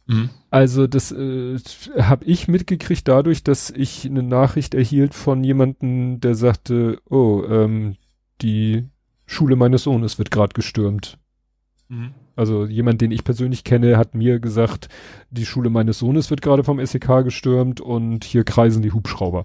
Mhm. 0.08 0.30
Also 0.56 0.88
das 0.88 1.12
äh, 1.12 1.58
habe 2.00 2.24
ich 2.24 2.48
mitgekriegt 2.48 3.06
dadurch, 3.10 3.44
dass 3.44 3.72
ich 3.72 4.06
eine 4.06 4.24
Nachricht 4.24 4.74
erhielt 4.74 5.14
von 5.14 5.44
jemandem, 5.44 6.22
der 6.22 6.34
sagte, 6.34 7.02
oh, 7.10 7.44
ähm, 7.46 7.98
die 8.42 8.86
Schule 9.26 9.58
meines 9.58 9.84
Sohnes 9.84 10.18
wird 10.18 10.32
gerade 10.32 10.54
gestürmt. 10.54 11.18
Mhm. 11.90 12.14
Also 12.38 12.66
jemand, 12.68 13.02
den 13.02 13.12
ich 13.12 13.26
persönlich 13.26 13.66
kenne, 13.66 13.98
hat 13.98 14.16
mir 14.16 14.40
gesagt, 14.40 14.88
die 15.30 15.46
Schule 15.46 15.70
meines 15.70 16.00
Sohnes 16.00 16.30
wird 16.30 16.42
gerade 16.42 16.64
vom 16.64 16.80
SEK 16.80 17.26
gestürmt 17.26 17.82
und 17.82 18.24
hier 18.24 18.46
kreisen 18.46 18.82
die 18.82 18.94
Hubschrauber. 18.94 19.44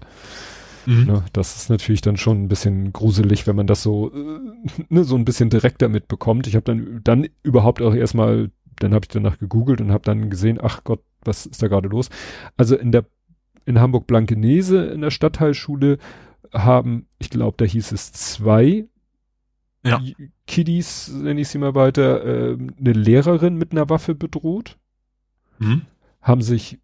Mhm. 0.85 1.03
Ne, 1.07 1.23
das 1.33 1.57
ist 1.57 1.69
natürlich 1.69 1.99
dann 1.99 2.15
schon 2.15 2.41
ein 2.43 2.47
bisschen 2.47 2.93
gruselig, 2.93 3.47
wenn 3.47 3.57
man 3.57 3.67
das 3.67 3.83
so, 3.83 4.13
äh, 4.13 4.39
ne, 4.87 5.03
so 5.03 5.17
ein 5.17 5.25
bisschen 5.25 5.49
direkter 5.49 5.89
mitbekommt. 5.89 6.47
Ich 6.47 6.55
habe 6.55 6.63
dann, 6.63 7.01
dann 7.03 7.27
überhaupt 7.43 7.81
auch 7.81 7.93
erstmal 7.93 8.49
dann 8.77 8.93
habe 8.93 9.03
ich 9.03 9.09
danach 9.09 9.37
gegoogelt 9.37 9.81
und 9.81 9.91
habe 9.91 10.03
dann 10.03 10.29
gesehen, 10.29 10.59
ach 10.61 10.83
Gott, 10.83 11.01
was 11.23 11.45
ist 11.45 11.61
da 11.61 11.67
gerade 11.67 11.87
los? 11.87 12.09
Also 12.57 12.75
in 12.75 12.91
der 12.91 13.05
in 13.65 13.79
Hamburg 13.79 14.07
Blankenese 14.07 14.85
in 14.85 15.01
der 15.01 15.11
Stadtteilschule 15.11 15.99
haben, 16.51 17.07
ich 17.19 17.29
glaube, 17.29 17.57
da 17.57 17.65
hieß 17.65 17.91
es 17.91 18.11
zwei 18.11 18.87
ja. 19.83 20.01
Kiddies, 20.47 21.09
nenne 21.09 21.41
ich 21.41 21.47
sie 21.47 21.57
mal 21.57 21.75
weiter, 21.75 22.23
äh, 22.23 22.53
eine 22.53 22.93
Lehrerin 22.93 23.55
mit 23.55 23.71
einer 23.71 23.89
Waffe 23.89 24.15
bedroht, 24.15 24.77
mhm. 25.59 25.83
haben 26.21 26.41
sich 26.41 26.79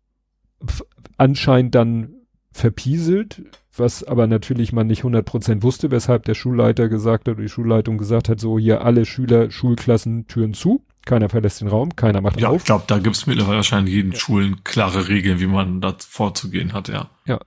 anscheinend 1.17 1.75
dann 1.75 2.13
verpieselt, 2.51 3.43
was 3.75 4.03
aber 4.03 4.25
natürlich 4.25 4.73
man 4.73 4.87
nicht 4.87 5.03
100% 5.03 5.61
wusste, 5.61 5.91
weshalb 5.91 6.25
der 6.25 6.33
Schulleiter 6.33 6.89
gesagt 6.89 7.27
hat, 7.27 7.35
oder 7.35 7.43
die 7.43 7.49
Schulleitung 7.49 7.99
gesagt 7.99 8.29
hat, 8.29 8.39
so 8.39 8.57
hier 8.57 8.83
alle 8.83 9.05
Schüler, 9.05 9.51
Schulklassen, 9.51 10.25
Türen 10.25 10.55
zu. 10.55 10.83
Keiner 11.07 11.29
verlässt 11.29 11.61
den 11.61 11.69
Raum, 11.69 11.95
keiner 11.95 12.19
macht 12.19 12.37
ja, 12.39 12.49
auf. 12.49 12.53
Ja, 12.53 12.57
ich 12.57 12.65
glaube, 12.65 12.83
da 12.87 12.99
gibt 12.99 13.15
es 13.15 13.27
mittlerweile 13.27 13.55
wahrscheinlich 13.55 13.95
jeden 13.95 14.11
ja. 14.11 14.19
Schulen 14.19 14.65
klare 14.65 15.07
Regeln, 15.07 15.39
wie 15.39 15.47
man 15.47 15.79
da 15.79 15.95
vorzugehen 15.97 16.73
hat, 16.73 16.89
ja. 16.89 17.09
Ja, 17.25 17.39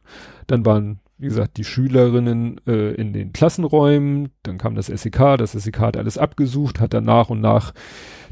dann 0.47 0.65
waren, 0.65 1.01
wie 1.19 1.27
gesagt, 1.27 1.59
die 1.59 1.65
Schülerinnen 1.65 2.59
äh, 2.67 2.95
in 2.95 3.13
den 3.13 3.35
Klassenräumen, 3.35 4.31
dann 4.45 4.57
kam 4.57 4.77
das 4.77 4.87
SEK, 4.87 5.37
das 5.37 5.53
SEK 5.53 5.79
hat 5.79 5.99
alles 5.99 6.17
abgesucht, 6.17 6.81
hat 6.81 6.95
dann 6.95 7.05
nach 7.05 7.29
und 7.29 7.43
nach 7.43 7.75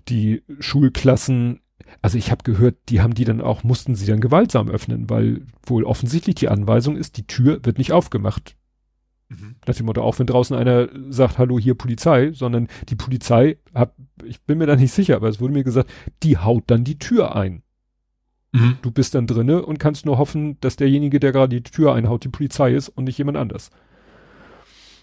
die 0.09 0.43
Schulklassen, 0.61 1.61
also 2.01 2.17
ich 2.17 2.31
habe 2.31 2.43
gehört, 2.43 2.77
die 2.89 3.03
haben 3.03 3.13
die 3.13 3.27
dann 3.27 3.43
auch, 3.43 3.63
mussten 3.65 3.95
sie 3.97 4.07
dann 4.07 4.21
gewaltsam 4.21 4.71
öffnen, 4.71 5.11
weil 5.11 5.43
wohl 5.67 5.85
offensichtlich 5.85 6.37
die 6.37 6.49
Anweisung 6.49 6.97
ist, 6.97 7.19
die 7.19 7.27
Tür 7.27 7.61
wird 7.65 7.77
nicht 7.77 7.93
aufgemacht. 7.93 8.57
Mhm. 9.29 9.57
Nach 9.67 9.75
dem 9.75 9.87
Motto, 9.87 10.03
auch 10.03 10.19
wenn 10.19 10.27
draußen 10.27 10.57
einer 10.57 10.89
sagt, 11.11 11.39
hallo, 11.39 11.59
hier 11.59 11.75
Polizei, 11.75 12.33
sondern 12.33 12.69
die 12.89 12.97
Polizei, 12.97 13.59
hab, 13.75 13.95
ich 14.25 14.41
bin 14.43 14.59
mir 14.59 14.67
da 14.67 14.77
nicht 14.77 14.93
sicher, 14.93 15.17
aber 15.17 15.29
es 15.29 15.41
wurde 15.41 15.53
mir 15.53 15.65
gesagt, 15.65 15.91
die 16.23 16.39
haut 16.39 16.65
dann 16.69 16.85
die 16.85 16.99
Tür 16.99 17.37
ein. 17.37 17.63
Mhm. 18.53 18.79
Du 18.81 18.91
bist 18.91 19.15
dann 19.15 19.27
drinne 19.27 19.65
und 19.65 19.79
kannst 19.79 20.07
nur 20.07 20.19
hoffen, 20.19 20.59
dass 20.61 20.77
derjenige, 20.77 21.21
der 21.21 21.33
gerade 21.33 21.61
die 21.61 21.63
Tür 21.63 21.95
einhaut, 21.95 22.25
die 22.25 22.31
Polizei 22.31 22.75
ist 22.75 22.89
und 22.89 23.05
nicht 23.05 23.19
jemand 23.19 23.37
anders. 23.37 23.71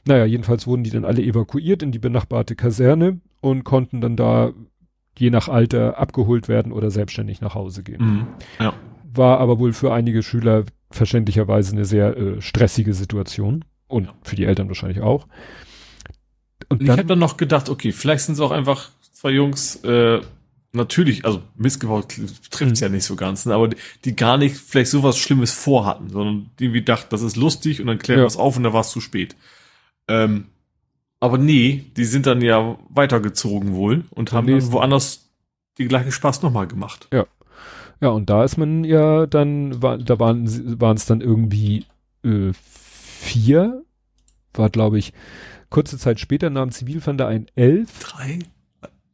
Naja, 0.08 0.26
jedenfalls 0.26 0.68
wurden 0.68 0.84
die 0.84 0.92
dann 0.92 1.06
alle 1.06 1.22
evakuiert 1.22 1.84
in 1.84 1.92
die 1.92 2.00
benachbarte 2.00 2.56
Kaserne 2.56 3.20
und 3.42 3.64
konnten 3.64 4.02
dann 4.02 4.16
da 4.16 4.54
je 5.18 5.30
nach 5.30 5.48
Alter 5.48 5.98
abgeholt 5.98 6.48
werden 6.48 6.72
oder 6.72 6.92
selbstständig 6.92 7.42
nach 7.42 7.56
Hause 7.56 7.84
gehen. 7.84 8.04
Mhm. 8.04 8.28
Ja. 8.60 8.74
War 9.04 9.40
aber 9.40 9.60
wohl 9.60 9.74
für 9.74 9.94
einige 9.94 10.24
Schüler 10.24 10.66
verständlicherweise 10.92 11.74
eine 11.74 11.86
sehr 11.86 12.18
äh, 12.18 12.42
stressige 12.42 12.94
Situation. 12.94 13.64
Und 13.88 14.10
für 14.24 14.36
die 14.36 14.46
Eltern 14.46 14.68
wahrscheinlich 14.68 15.02
auch. 15.02 15.28
Und 16.70 16.82
ich 16.82 16.90
habe 16.90 17.06
dann 17.06 17.20
noch 17.20 17.38
gedacht, 17.38 17.70
okay, 17.70 17.92
vielleicht 17.92 18.26
sind 18.26 18.34
es 18.34 18.40
auch 18.40 18.52
einfach 18.52 18.90
zwei 19.14 19.32
Jungs, 19.32 19.78
äh, 19.84 20.22
natürlich, 20.76 21.26
also 21.26 21.42
Missgebaut 21.56 22.10
trifft 22.52 22.74
es 22.74 22.82
mhm. 22.82 22.86
ja 22.86 22.90
nicht 22.90 23.06
so 23.06 23.16
ganz, 23.16 23.46
ne, 23.46 23.54
aber 23.54 23.70
die, 23.70 23.78
die, 24.04 24.16
gar 24.16 24.38
nicht 24.38 24.56
vielleicht 24.56 24.92
sowas 24.92 25.18
Schlimmes 25.18 25.52
vorhatten, 25.52 26.10
sondern 26.10 26.50
die 26.60 26.74
wie 26.74 26.82
dachten, 26.82 27.08
das 27.10 27.22
ist 27.22 27.36
lustig 27.36 27.82
und 27.82 27.88
dann 27.88 27.98
klären 27.98 28.20
wir 28.20 28.28
es 28.28 28.38
auf 28.38 28.58
und 28.58 28.64
dann 28.64 28.74
war 28.74 28.82
es 28.82 28.90
zu 28.90 29.02
spät. 29.02 29.36
Ähm, 30.08 30.46
aber 31.20 31.38
nee, 31.38 31.86
die 31.98 32.06
sind 32.06 32.28
dann 32.28 32.42
ja 32.42 32.78
weitergezogen 32.90 33.74
wohl 33.74 34.04
und 34.12 34.32
haben 34.32 34.48
dann 34.48 34.72
woanders 34.72 35.30
die 35.78 35.88
gleichen 35.88 36.12
Spaß 36.12 36.42
nochmal 36.42 36.68
gemacht. 36.68 37.08
Ja. 37.12 37.26
Ja, 38.02 38.10
und 38.10 38.30
da 38.30 38.44
ist 38.44 38.58
man 38.58 38.84
ja 38.84 39.26
dann, 39.26 39.82
war, 39.82 39.98
da 39.98 40.20
waren 40.20 40.80
waren 40.80 40.98
es 40.98 41.06
dann 41.06 41.22
irgendwie 41.22 41.86
äh, 42.24 42.52
vier, 43.16 43.84
war 44.54 44.70
glaube 44.70 44.98
ich, 44.98 45.14
kurze 45.70 45.98
Zeit 45.98 46.20
später 46.20 46.50
nahm 46.50 46.72
Zivilfänder 46.72 47.28
ein 47.28 47.48
elf. 47.56 48.00
Drei? 48.00 48.40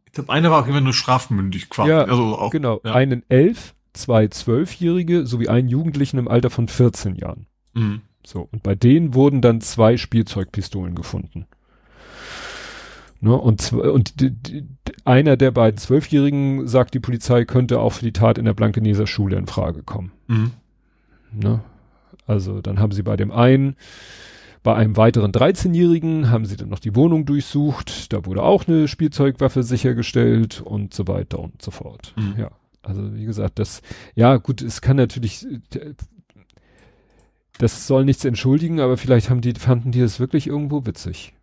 Ich 0.06 0.14
glaube, 0.14 0.32
einer 0.32 0.52
war 0.52 0.64
auch 0.64 0.68
immer 0.68 0.82
nur 0.82 0.94
strafmündig 0.94 1.70
quasi. 1.70 1.90
Ja, 1.90 2.04
also 2.04 2.38
auch, 2.38 2.52
genau. 2.52 2.82
Ja. 2.84 2.94
Einen 2.94 3.24
elf, 3.30 3.74
zwei 3.94 4.28
zwölfjährige 4.28 5.26
sowie 5.26 5.48
einen 5.48 5.70
Jugendlichen 5.70 6.18
im 6.18 6.28
Alter 6.28 6.50
von 6.50 6.68
14 6.68 7.16
Jahren. 7.16 7.48
Mhm. 7.74 8.02
So, 8.26 8.48
und 8.52 8.62
bei 8.62 8.76
denen 8.76 9.14
wurden 9.14 9.42
dann 9.42 9.62
zwei 9.62 9.98
Spielzeugpistolen 9.98 10.96
gefunden. 10.96 11.48
Ne, 13.24 13.36
und 13.36 13.72
und 13.72 14.16
einer 15.06 15.38
der 15.38 15.52
beiden 15.52 15.78
Zwölfjährigen, 15.78 16.68
sagt 16.68 16.94
die 16.96 17.00
Polizei, 17.00 17.46
könnte 17.46 17.80
auch 17.80 17.94
für 17.94 18.04
die 18.04 18.14
Tat 18.14 18.40
in 18.40 18.46
der 18.46 18.54
Blankeneser 18.54 19.06
Schule 19.06 19.38
in 19.38 19.46
Frage 19.46 19.84
kommen. 19.84 20.12
Mhm. 20.28 20.52
Ne? 21.32 21.62
Also 22.26 22.62
dann 22.62 22.80
haben 22.80 22.92
sie 22.92 23.04
bei 23.04 23.16
dem 23.18 23.32
einen, 23.32 23.76
bei 24.64 24.76
einem 24.76 24.96
weiteren 24.96 25.32
13-Jährigen 25.32 26.30
haben 26.30 26.46
sie 26.46 26.56
dann 26.56 26.70
noch 26.70 26.80
die 26.80 26.96
Wohnung 26.96 27.26
durchsucht. 27.26 28.14
Da 28.14 28.26
wurde 28.26 28.44
auch 28.44 28.68
eine 28.68 28.88
Spielzeugwaffe 28.88 29.64
sichergestellt 29.64 30.62
und 30.62 30.94
so 30.94 31.08
weiter 31.08 31.40
und 31.40 31.62
so 31.62 31.72
fort. 31.72 32.14
Mhm. 32.16 32.36
Ja, 32.38 32.52
also 32.84 33.16
wie 33.16 33.26
gesagt, 33.26 33.60
das, 33.60 33.82
ja 34.16 34.38
gut, 34.38 34.62
es 34.62 34.82
kann 34.82 34.98
natürlich, 34.98 35.48
das 37.58 37.88
soll 37.88 38.06
nichts 38.06 38.24
entschuldigen, 38.24 38.80
aber 38.80 38.98
vielleicht 38.98 39.30
haben 39.30 39.42
die, 39.42 39.54
fanden 39.54 39.92
die 39.92 40.02
das 40.02 40.20
wirklich 40.20 40.48
irgendwo 40.48 40.86
witzig 40.86 41.34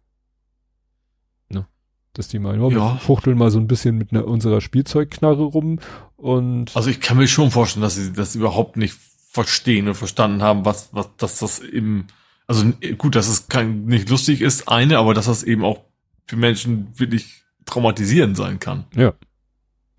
dass 2.19 2.27
die 2.27 2.41
meinen, 2.41 2.61
oh, 2.61 2.71
ja. 2.71 2.77
wir 2.77 2.99
fuchteln 2.99 3.39
mal 3.39 3.51
so 3.53 3.61
ein 3.61 3.69
bisschen 3.69 3.97
mit 3.97 4.13
einer, 4.13 4.27
unserer 4.27 4.61
Spielzeugknarre 4.61 5.45
rum 5.45 5.79
und. 6.17 6.77
Also 6.77 6.91
ich 6.91 7.01
kann 7.01 7.17
mir 7.17 7.29
schon 7.29 7.53
vorstellen, 7.53 7.83
dass 7.83 7.95
sie 7.95 8.13
das 8.13 8.35
überhaupt 8.35 8.77
nicht 8.77 8.99
verstehen 9.31 9.89
und 9.89 9.95
verstanden 9.95 10.43
haben, 10.43 10.65
was, 10.65 10.93
was, 10.93 11.09
dass 11.17 11.39
das 11.39 11.61
eben, 11.61 12.07
also 12.47 12.65
gut, 12.97 13.15
dass 13.15 13.29
es 13.29 13.49
kein, 13.49 13.85
nicht 13.85 14.09
lustig 14.09 14.41
ist, 14.41 14.69
eine, 14.69 14.99
aber 14.99 15.15
dass 15.15 15.27
das 15.27 15.43
eben 15.43 15.65
auch 15.65 15.85
für 16.27 16.37
Menschen 16.37 16.89
wirklich 16.99 17.43
traumatisierend 17.67 18.37
sein 18.37 18.59
kann. 18.59 18.85
Ja. 18.95 19.15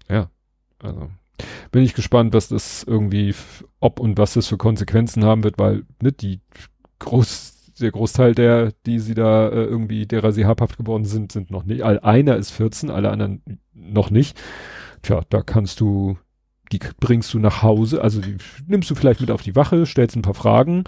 Ja. 0.10 0.30
Also 0.81 1.10
bin 1.72 1.84
ich 1.84 1.93
gespannt, 1.93 2.34
was 2.34 2.49
das 2.49 2.84
irgendwie, 2.84 3.34
ob 3.80 3.99
und 3.99 4.18
was 4.18 4.34
das 4.34 4.47
für 4.47 4.57
Konsequenzen 4.57 5.23
haben 5.23 5.43
wird, 5.43 5.57
weil 5.57 5.85
ne, 6.01 6.11
die 6.11 6.41
groß 6.99 7.56
der 7.80 7.91
Großteil 7.91 8.35
der, 8.35 8.73
die 8.85 8.99
sie 8.99 9.14
da 9.14 9.47
äh, 9.47 9.64
irgendwie, 9.64 10.06
derer 10.06 10.31
sie 10.31 10.45
habhaft 10.45 10.77
geworden 10.77 11.06
sind, 11.06 11.31
sind 11.31 11.49
noch 11.49 11.64
nicht. 11.64 11.84
Einer 11.84 12.35
ist 12.35 12.51
14, 12.51 12.89
alle 12.89 13.10
anderen 13.10 13.41
noch 13.73 14.10
nicht. 14.10 14.39
Tja, 15.01 15.22
da 15.30 15.41
kannst 15.41 15.80
du, 15.80 16.18
die 16.72 16.80
bringst 17.00 17.34
du 17.34 17.40
nach 17.40 17.64
Hause, 17.64 18.02
also 18.02 18.22
die 18.22 18.38
nimmst 18.68 18.90
du 18.90 18.96
vielleicht 18.96 19.22
mit 19.22 19.32
auf 19.32 19.41
die 19.41 19.56
Wache, 19.56 19.86
stellst 19.86 20.16
ein 20.16 20.22
paar 20.22 20.34
Fragen. 20.34 20.84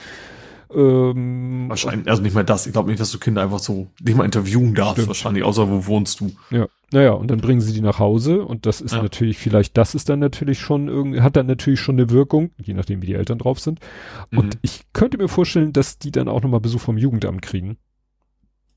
Ähm, 0.73 1.65
wahrscheinlich, 1.67 2.07
also 2.07 2.21
nicht 2.21 2.33
mal 2.33 2.45
das. 2.45 2.65
Ich 2.65 2.73
glaube 2.73 2.89
nicht, 2.89 2.99
dass 2.99 3.11
du 3.11 3.19
Kinder 3.19 3.41
einfach 3.41 3.59
so 3.59 3.87
nicht 4.01 4.15
mal 4.15 4.23
interviewen 4.23 4.73
darfst, 4.73 4.93
stimmt. 4.93 5.07
wahrscheinlich, 5.07 5.43
außer 5.43 5.69
wo 5.69 5.85
wohnst 5.87 6.19
du. 6.19 6.31
Ja. 6.49 6.67
Naja, 6.93 7.11
und 7.11 7.31
dann 7.31 7.39
bringen 7.39 7.61
sie 7.61 7.73
die 7.73 7.81
nach 7.81 7.99
Hause 7.99 8.43
und 8.43 8.65
das 8.65 8.81
ist 8.81 8.93
ja. 8.93 9.01
natürlich 9.01 9.37
vielleicht, 9.37 9.77
das 9.77 9.95
ist 9.95 10.09
dann 10.09 10.19
natürlich 10.19 10.59
schon 10.59 10.89
irgendwie, 10.89 11.21
hat 11.21 11.37
dann 11.37 11.47
natürlich 11.47 11.79
schon 11.79 11.95
eine 11.95 12.09
Wirkung, 12.09 12.51
je 12.57 12.73
nachdem 12.73 13.01
wie 13.01 13.05
die 13.07 13.13
Eltern 13.13 13.37
drauf 13.37 13.59
sind. 13.59 13.79
Und 14.31 14.55
mhm. 14.55 14.59
ich 14.61 14.81
könnte 14.91 15.17
mir 15.17 15.29
vorstellen, 15.29 15.71
dass 15.71 15.99
die 15.99 16.11
dann 16.11 16.27
auch 16.27 16.41
nochmal 16.41 16.59
Besuch 16.59 16.81
vom 16.81 16.97
Jugendamt 16.97 17.41
kriegen. 17.41 17.77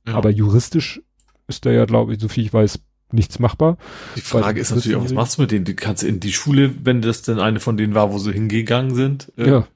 Ja. 0.06 0.14
Aber 0.14 0.30
juristisch 0.30 1.02
ist 1.48 1.66
da 1.66 1.72
ja, 1.72 1.86
glaube 1.86 2.14
ich, 2.14 2.20
so 2.20 2.28
viel 2.28 2.44
ich 2.44 2.52
weiß, 2.52 2.80
nichts 3.14 3.38
machbar. 3.38 3.76
Die 4.16 4.20
Frage 4.20 4.60
ist 4.60 4.70
natürlich 4.74 4.96
auch, 4.96 5.04
was 5.04 5.12
machst 5.12 5.38
du 5.38 5.42
mit 5.42 5.50
denen? 5.50 5.64
Du 5.64 5.74
kannst 5.74 6.02
in 6.02 6.20
die 6.20 6.32
Schule, 6.32 6.74
wenn 6.84 7.02
das 7.02 7.22
denn 7.22 7.38
eine 7.38 7.60
von 7.60 7.76
denen 7.76 7.94
war, 7.94 8.12
wo 8.12 8.18
sie 8.18 8.32
hingegangen 8.32 8.94
sind, 8.94 9.32
äh, 9.36 9.48
ja. 9.48 9.66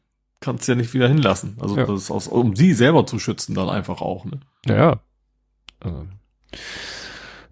kannst 0.40 0.69
du 0.69 0.73
ja 0.73 0.77
nicht 0.77 0.94
wieder 0.94 1.09
hinlassen. 1.09 1.56
Also 1.60 1.77
ja. 1.77 1.86
das 1.86 2.02
ist 2.02 2.10
aus, 2.10 2.28
um 2.28 2.56
sie 2.56 2.74
selber 2.74 3.06
zu 3.06 3.19
schützen 3.19 3.55
dann 3.55 3.69
einfach 3.69 4.01
auch, 4.01 4.24
ne? 4.24 4.40
Ja, 4.66 4.77
ja. 4.77 5.01
Ähm. 5.85 6.09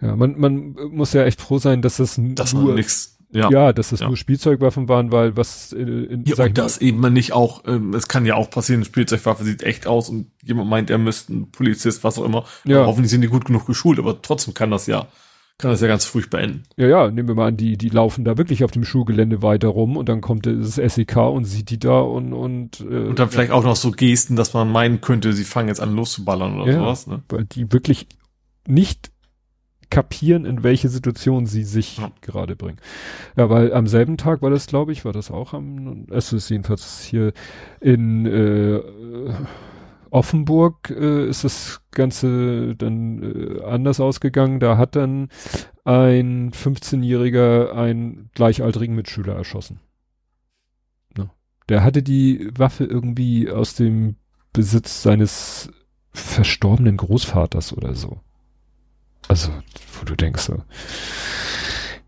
Ja, 0.01 0.15
man, 0.15 0.39
man 0.39 0.73
muss 0.91 1.13
ja 1.13 1.25
echt 1.25 1.41
froh 1.41 1.59
sein, 1.59 1.81
dass 1.81 1.97
das 1.97 2.21
dass 2.21 2.53
nur, 2.53 2.75
nix, 2.75 3.17
ja, 3.33 3.51
ja, 3.51 3.73
dass 3.73 3.91
das 3.91 4.01
ja. 4.01 4.09
nur 4.09 4.17
Spielzeugwaffen 4.17 4.89
waren, 4.89 5.11
weil 5.11 5.37
was 5.37 5.73
äh, 5.73 5.81
in, 5.81 6.25
ja, 6.25 6.43
und 6.43 6.59
das 6.59 6.79
eben 6.79 7.01
nicht 7.13 7.33
auch, 7.33 7.65
ähm, 7.67 7.95
es 7.95 8.09
kann 8.09 8.27
ja 8.27 8.35
auch 8.35 8.51
passieren, 8.51 8.81
eine 8.81 8.85
Spielzeugwaffe 8.85 9.45
sieht 9.45 9.63
echt 9.63 9.87
aus 9.87 10.09
und 10.09 10.31
jemand 10.43 10.71
meint, 10.71 10.91
er 10.91 10.99
müsste 10.99 11.35
ein 11.35 11.51
Polizist, 11.51 12.05
was 12.05 12.19
auch 12.19 12.25
immer. 12.25 12.45
Ja. 12.65 12.87
Hoffentlich 12.87 13.11
sind 13.11 13.23
die 13.23 13.29
gut 13.29 13.47
genug 13.47 13.67
geschult, 13.67 13.99
aber 13.99 14.21
trotzdem 14.23 14.55
kann 14.55 14.71
das 14.71 14.87
ja, 14.87 15.09
kann 15.59 15.71
das 15.71 15.81
ja 15.81 15.89
ganz 15.89 16.05
furchtbar 16.05 16.41
enden. 16.41 16.65
Ja, 16.77 16.87
ja, 16.87 17.11
nehmen 17.11 17.29
wir 17.29 17.35
mal 17.35 17.49
an, 17.49 17.57
die, 17.57 17.79
die 17.79 17.89
laufen 17.89 18.25
da 18.25 18.37
wirklich 18.37 18.63
auf 18.63 18.73
dem 18.73 18.85
Schulgelände 18.85 19.43
weiter 19.43 19.69
rum 19.69 19.97
und 19.97 20.09
dann 20.09 20.21
kommt 20.21 20.47
das 20.47 20.75
SEK 20.75 21.17
und 21.17 21.45
sieht 21.45 21.71
die 21.71 21.79
da 21.79 22.01
und, 22.01 22.35
und, 22.35 22.81
äh, 22.81 23.07
Und 23.07 23.19
dann 23.19 23.31
vielleicht 23.31 23.53
auch 23.53 23.65
noch 23.65 23.77
so 23.77 23.91
Gesten, 23.91 24.37
dass 24.37 24.53
man 24.53 24.71
meinen 24.71 25.01
könnte, 25.01 25.33
sie 25.33 25.45
fangen 25.45 25.69
jetzt 25.69 25.81
an 25.81 25.95
loszuballern 25.95 26.61
oder 26.61 26.73
ja, 26.73 26.79
sowas, 26.79 27.07
ne? 27.07 27.23
Weil 27.31 27.45
die 27.45 27.73
wirklich 27.73 28.07
nicht 28.67 29.11
kapieren, 29.89 30.45
in 30.45 30.63
welche 30.63 30.89
Situation 30.89 31.47
sie 31.47 31.65
sich 31.65 31.99
ja. 31.99 32.11
gerade 32.21 32.57
bringen. 32.57 32.79
Ja, 33.37 33.49
weil 33.49 33.73
am 33.73 33.87
selben 33.87 34.17
Tag 34.17 34.43
war 34.43 34.51
das, 34.51 34.67
glaube 34.67 34.93
ich, 34.93 35.05
war 35.05 35.13
das 35.13 35.31
auch 35.31 35.55
am, 35.55 36.07
es 36.11 36.33
ist 36.33 36.51
jedenfalls 36.51 37.03
hier 37.03 37.33
in 37.81 38.27
äh, 38.27 38.81
Offenburg 40.17 40.89
äh, 40.89 41.29
ist 41.29 41.45
das 41.45 41.83
Ganze 41.91 42.75
dann 42.75 43.23
äh, 43.23 43.63
anders 43.65 44.01
ausgegangen. 44.01 44.61
Da 44.61 44.79
hat 44.79 44.97
dann 44.97 45.29
ein 45.85 46.53
15-Jähriger 46.53 47.73
einen 47.73 48.31
gleichaltrigen 48.35 48.95
Mitschüler 48.95 49.35
erschossen. 49.35 49.79
Ne? 51.19 51.29
Der 51.69 51.85
hatte 51.85 52.03
die 52.03 52.49
Waffe 52.57 52.85
irgendwie 52.85 53.51
aus 53.51 53.75
dem 53.75 54.17
Besitz 54.55 55.03
seines 55.03 55.71
verstorbenen 56.15 56.97
Großvaters 56.97 57.77
oder 57.77 57.95
so. 57.95 58.21
Also, 59.29 59.51
wo 59.99 60.07
du 60.07 60.17
denkst 60.17 60.45
so, 60.45 60.63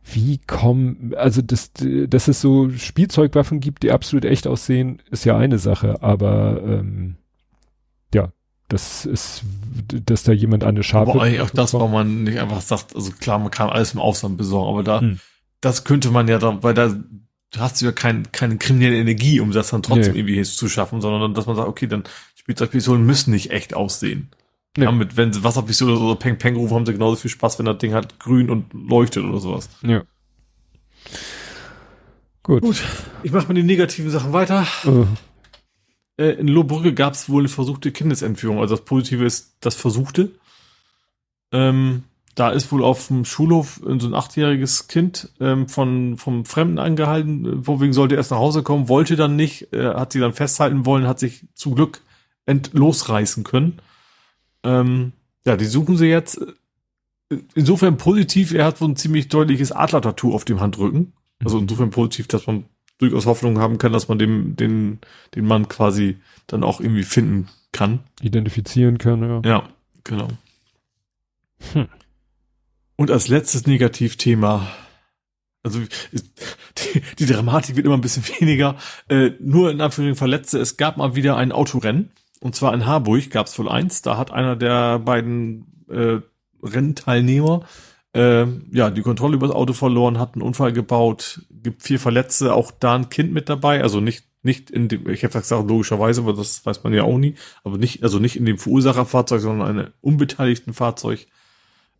wie 0.04 0.38
kommen, 0.38 1.12
also 1.14 1.42
das, 1.42 1.72
dass 1.74 2.28
es 2.28 2.40
so 2.40 2.70
Spielzeugwaffen 2.70 3.60
gibt, 3.60 3.82
die 3.82 3.92
absolut 3.92 4.24
echt 4.24 4.46
aussehen, 4.46 5.02
ist 5.10 5.26
ja 5.26 5.36
eine 5.36 5.58
Sache, 5.58 6.02
aber 6.02 6.62
ähm, 6.64 7.18
das 8.68 9.06
ist, 9.06 9.42
dass 10.06 10.24
da 10.24 10.32
jemand 10.32 10.62
eine 10.62 10.82
Schafe. 10.82 11.12
Aber 11.12 11.26
auch 11.42 11.50
das, 11.50 11.72
wo 11.72 11.88
man 11.88 12.24
nicht 12.24 12.38
einfach 12.38 12.60
sagt, 12.60 12.94
also 12.94 13.12
klar, 13.12 13.38
man 13.38 13.50
kann 13.50 13.70
alles 13.70 13.94
im 13.94 14.00
Ausland 14.00 14.36
besorgen, 14.36 14.68
aber 14.68 14.82
da, 14.82 15.00
hm. 15.00 15.20
das 15.60 15.84
könnte 15.84 16.10
man 16.10 16.28
ja 16.28 16.38
da, 16.38 16.62
weil 16.62 16.74
da 16.74 16.94
du 17.50 17.60
hast 17.60 17.80
ja 17.80 17.92
kein, 17.92 18.30
keine 18.32 18.58
kriminelle 18.58 18.98
Energie, 18.98 19.40
um 19.40 19.52
das 19.52 19.70
dann 19.70 19.82
trotzdem 19.82 20.12
nee. 20.12 20.20
irgendwie 20.20 20.42
zu 20.42 20.68
schaffen, 20.68 21.00
sondern 21.00 21.34
dass 21.34 21.46
man 21.46 21.56
sagt, 21.56 21.68
okay, 21.68 21.86
dann 21.86 22.04
Spielzeugpistolen 22.34 23.04
müssen 23.04 23.30
nicht 23.30 23.50
echt 23.50 23.74
aussehen. 23.74 24.28
Ja. 24.76 24.84
ja. 24.84 24.92
mit, 24.92 25.16
wenn 25.16 25.32
sie 25.32 25.44
Wasserpistole 25.44 25.92
oder 25.92 26.08
so 26.08 26.14
Peng 26.14 26.38
Peng 26.38 26.56
rufen, 26.56 26.74
haben 26.74 26.86
sie 26.86 26.92
genauso 26.92 27.16
viel 27.16 27.30
Spaß, 27.30 27.58
wenn 27.58 27.66
das 27.66 27.78
Ding 27.78 27.94
halt 27.94 28.18
grün 28.18 28.50
und 28.50 28.66
leuchtet 28.72 29.24
oder 29.24 29.38
sowas. 29.38 29.68
Ja. 29.82 30.02
Gut. 32.42 32.62
Gut. 32.62 32.82
Ich 33.22 33.32
mache 33.32 33.48
mal 33.48 33.54
die 33.54 33.62
negativen 33.62 34.10
Sachen 34.10 34.32
weiter. 34.32 34.66
Uh. 34.84 35.06
Äh, 36.18 36.32
in 36.32 36.48
Lohbrücke 36.48 36.92
gab 36.92 37.14
es 37.14 37.28
wohl 37.28 37.42
eine 37.42 37.48
versuchte 37.48 37.92
Kindesentführung. 37.92 38.58
Also 38.60 38.76
das 38.76 38.84
Positive 38.84 39.24
ist 39.24 39.56
das 39.60 39.74
Versuchte. 39.74 40.32
Ähm, 41.52 42.04
da 42.34 42.50
ist 42.50 42.70
wohl 42.70 42.84
auf 42.84 43.08
dem 43.08 43.24
Schulhof 43.24 43.80
so 43.82 44.06
ein 44.06 44.14
achtjähriges 44.14 44.86
Kind 44.86 45.30
ähm, 45.40 45.68
von 45.68 46.16
vom 46.16 46.44
Fremden 46.44 46.78
angehalten, 46.78 47.64
vorwiegend 47.64 47.96
sollte 47.96 48.14
erst 48.14 48.30
nach 48.30 48.38
Hause 48.38 48.62
kommen, 48.62 48.88
wollte 48.88 49.16
dann 49.16 49.34
nicht, 49.34 49.72
äh, 49.72 49.94
hat 49.94 50.12
sie 50.12 50.20
dann 50.20 50.34
festhalten 50.34 50.86
wollen, 50.86 51.08
hat 51.08 51.18
sich 51.18 51.46
zum 51.54 51.74
Glück 51.74 52.02
entlosreißen 52.46 53.42
können. 53.42 53.80
Ähm, 54.62 55.12
ja, 55.44 55.56
die 55.56 55.64
suchen 55.64 55.96
sie 55.96 56.06
jetzt. 56.06 56.40
Insofern 57.54 57.96
positiv, 57.96 58.54
er 58.54 58.66
hat 58.66 58.80
wohl 58.80 58.90
ein 58.90 58.96
ziemlich 58.96 59.28
deutliches 59.28 59.72
Adler-Tattoo 59.72 60.32
auf 60.32 60.44
dem 60.44 60.60
Handrücken. 60.60 61.12
Also 61.44 61.58
insofern 61.58 61.90
positiv, 61.90 62.28
dass 62.28 62.46
man 62.46 62.64
durchaus 62.98 63.26
Hoffnung 63.26 63.58
haben 63.58 63.78
kann, 63.78 63.92
dass 63.92 64.08
man 64.08 64.18
dem, 64.18 64.56
den, 64.56 64.98
den 65.34 65.46
Mann 65.46 65.68
quasi 65.68 66.18
dann 66.46 66.64
auch 66.64 66.80
irgendwie 66.80 67.04
finden 67.04 67.48
kann. 67.72 68.00
Identifizieren 68.20 68.98
kann, 68.98 69.22
ja. 69.22 69.40
Ja, 69.44 69.68
genau. 70.04 70.28
Hm. 71.72 71.88
Und 72.96 73.10
als 73.10 73.28
letztes 73.28 73.66
Negativthema, 73.66 74.68
also 75.62 75.80
die, 75.80 77.02
die, 77.18 77.26
Dramatik 77.26 77.76
wird 77.76 77.86
immer 77.86 77.96
ein 77.96 78.00
bisschen 78.00 78.24
weniger, 78.40 78.76
äh, 79.08 79.30
nur 79.40 79.70
in 79.70 79.80
Anführungszeichen 79.80 80.16
Verletzte, 80.16 80.58
es 80.58 80.76
gab 80.76 80.96
mal 80.96 81.14
wieder 81.14 81.36
ein 81.36 81.52
Autorennen 81.52 82.10
und 82.40 82.54
zwar 82.54 82.74
in 82.74 82.86
Harburg 82.86 83.30
gab 83.30 83.46
es 83.46 83.58
wohl 83.58 83.68
eins. 83.68 84.02
Da 84.02 84.16
hat 84.16 84.30
einer 84.30 84.56
der 84.56 84.98
beiden 84.98 85.84
äh, 85.88 86.20
Rennteilnehmer 86.62 87.64
ähm, 88.14 88.66
ja, 88.72 88.90
die 88.90 89.02
Kontrolle 89.02 89.36
über 89.36 89.46
das 89.46 89.56
Auto 89.56 89.72
verloren, 89.72 90.18
hat 90.18 90.34
einen 90.34 90.42
Unfall 90.42 90.72
gebaut, 90.72 91.42
gibt 91.50 91.82
vier 91.82 92.00
Verletzte, 92.00 92.54
auch 92.54 92.70
da 92.70 92.94
ein 92.94 93.10
Kind 93.10 93.32
mit 93.32 93.48
dabei, 93.48 93.82
also 93.82 94.00
nicht, 94.00 94.24
nicht 94.42 94.70
in 94.70 94.88
dem, 94.88 95.08
ich 95.08 95.24
habe 95.24 95.38
gesagt, 95.38 95.68
logischerweise, 95.68 96.22
aber 96.22 96.32
das 96.32 96.64
weiß 96.64 96.84
man 96.84 96.94
ja 96.94 97.02
auch 97.02 97.18
nie, 97.18 97.34
aber 97.64 97.76
nicht, 97.76 98.02
also 98.02 98.18
nicht 98.18 98.36
in 98.36 98.46
dem 98.46 98.58
Verursacherfahrzeug, 98.58 99.40
sondern 99.40 99.68
einem 99.68 99.92
unbeteiligten 100.00 100.72
Fahrzeug, 100.72 101.26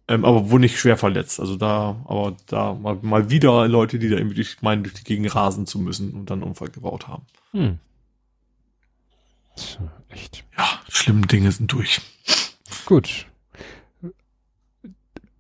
ähm, 0.09 0.25
aber 0.25 0.51
wohl 0.51 0.61
nicht 0.61 0.79
schwer 0.79 0.97
verletzt. 0.97 1.39
Also 1.39 1.57
da, 1.57 2.03
aber 2.07 2.35
da 2.47 2.75
mal, 2.75 2.99
mal 3.03 3.31
wieder 3.31 3.69
Leute, 3.69 3.99
die 3.99 4.09
da 4.09 4.17
irgendwie 4.17 4.37
durch, 4.37 4.63
meinen, 4.63 4.83
durch 4.83 4.95
die 4.95 5.05
Gegend 5.05 5.35
rasen 5.35 5.67
zu 5.67 5.79
müssen 5.79 6.15
und 6.15 6.31
dann 6.31 6.41
einen 6.41 6.49
Unfall 6.49 6.71
gebaut 6.71 7.07
haben. 7.07 7.27
Hm. 7.53 7.79
Echt. 10.09 10.45
Ja, 10.57 10.67
schlimme 10.89 11.27
Dinge 11.27 11.53
sind 11.53 11.71
durch. 11.73 12.01
Gut. 12.87 13.28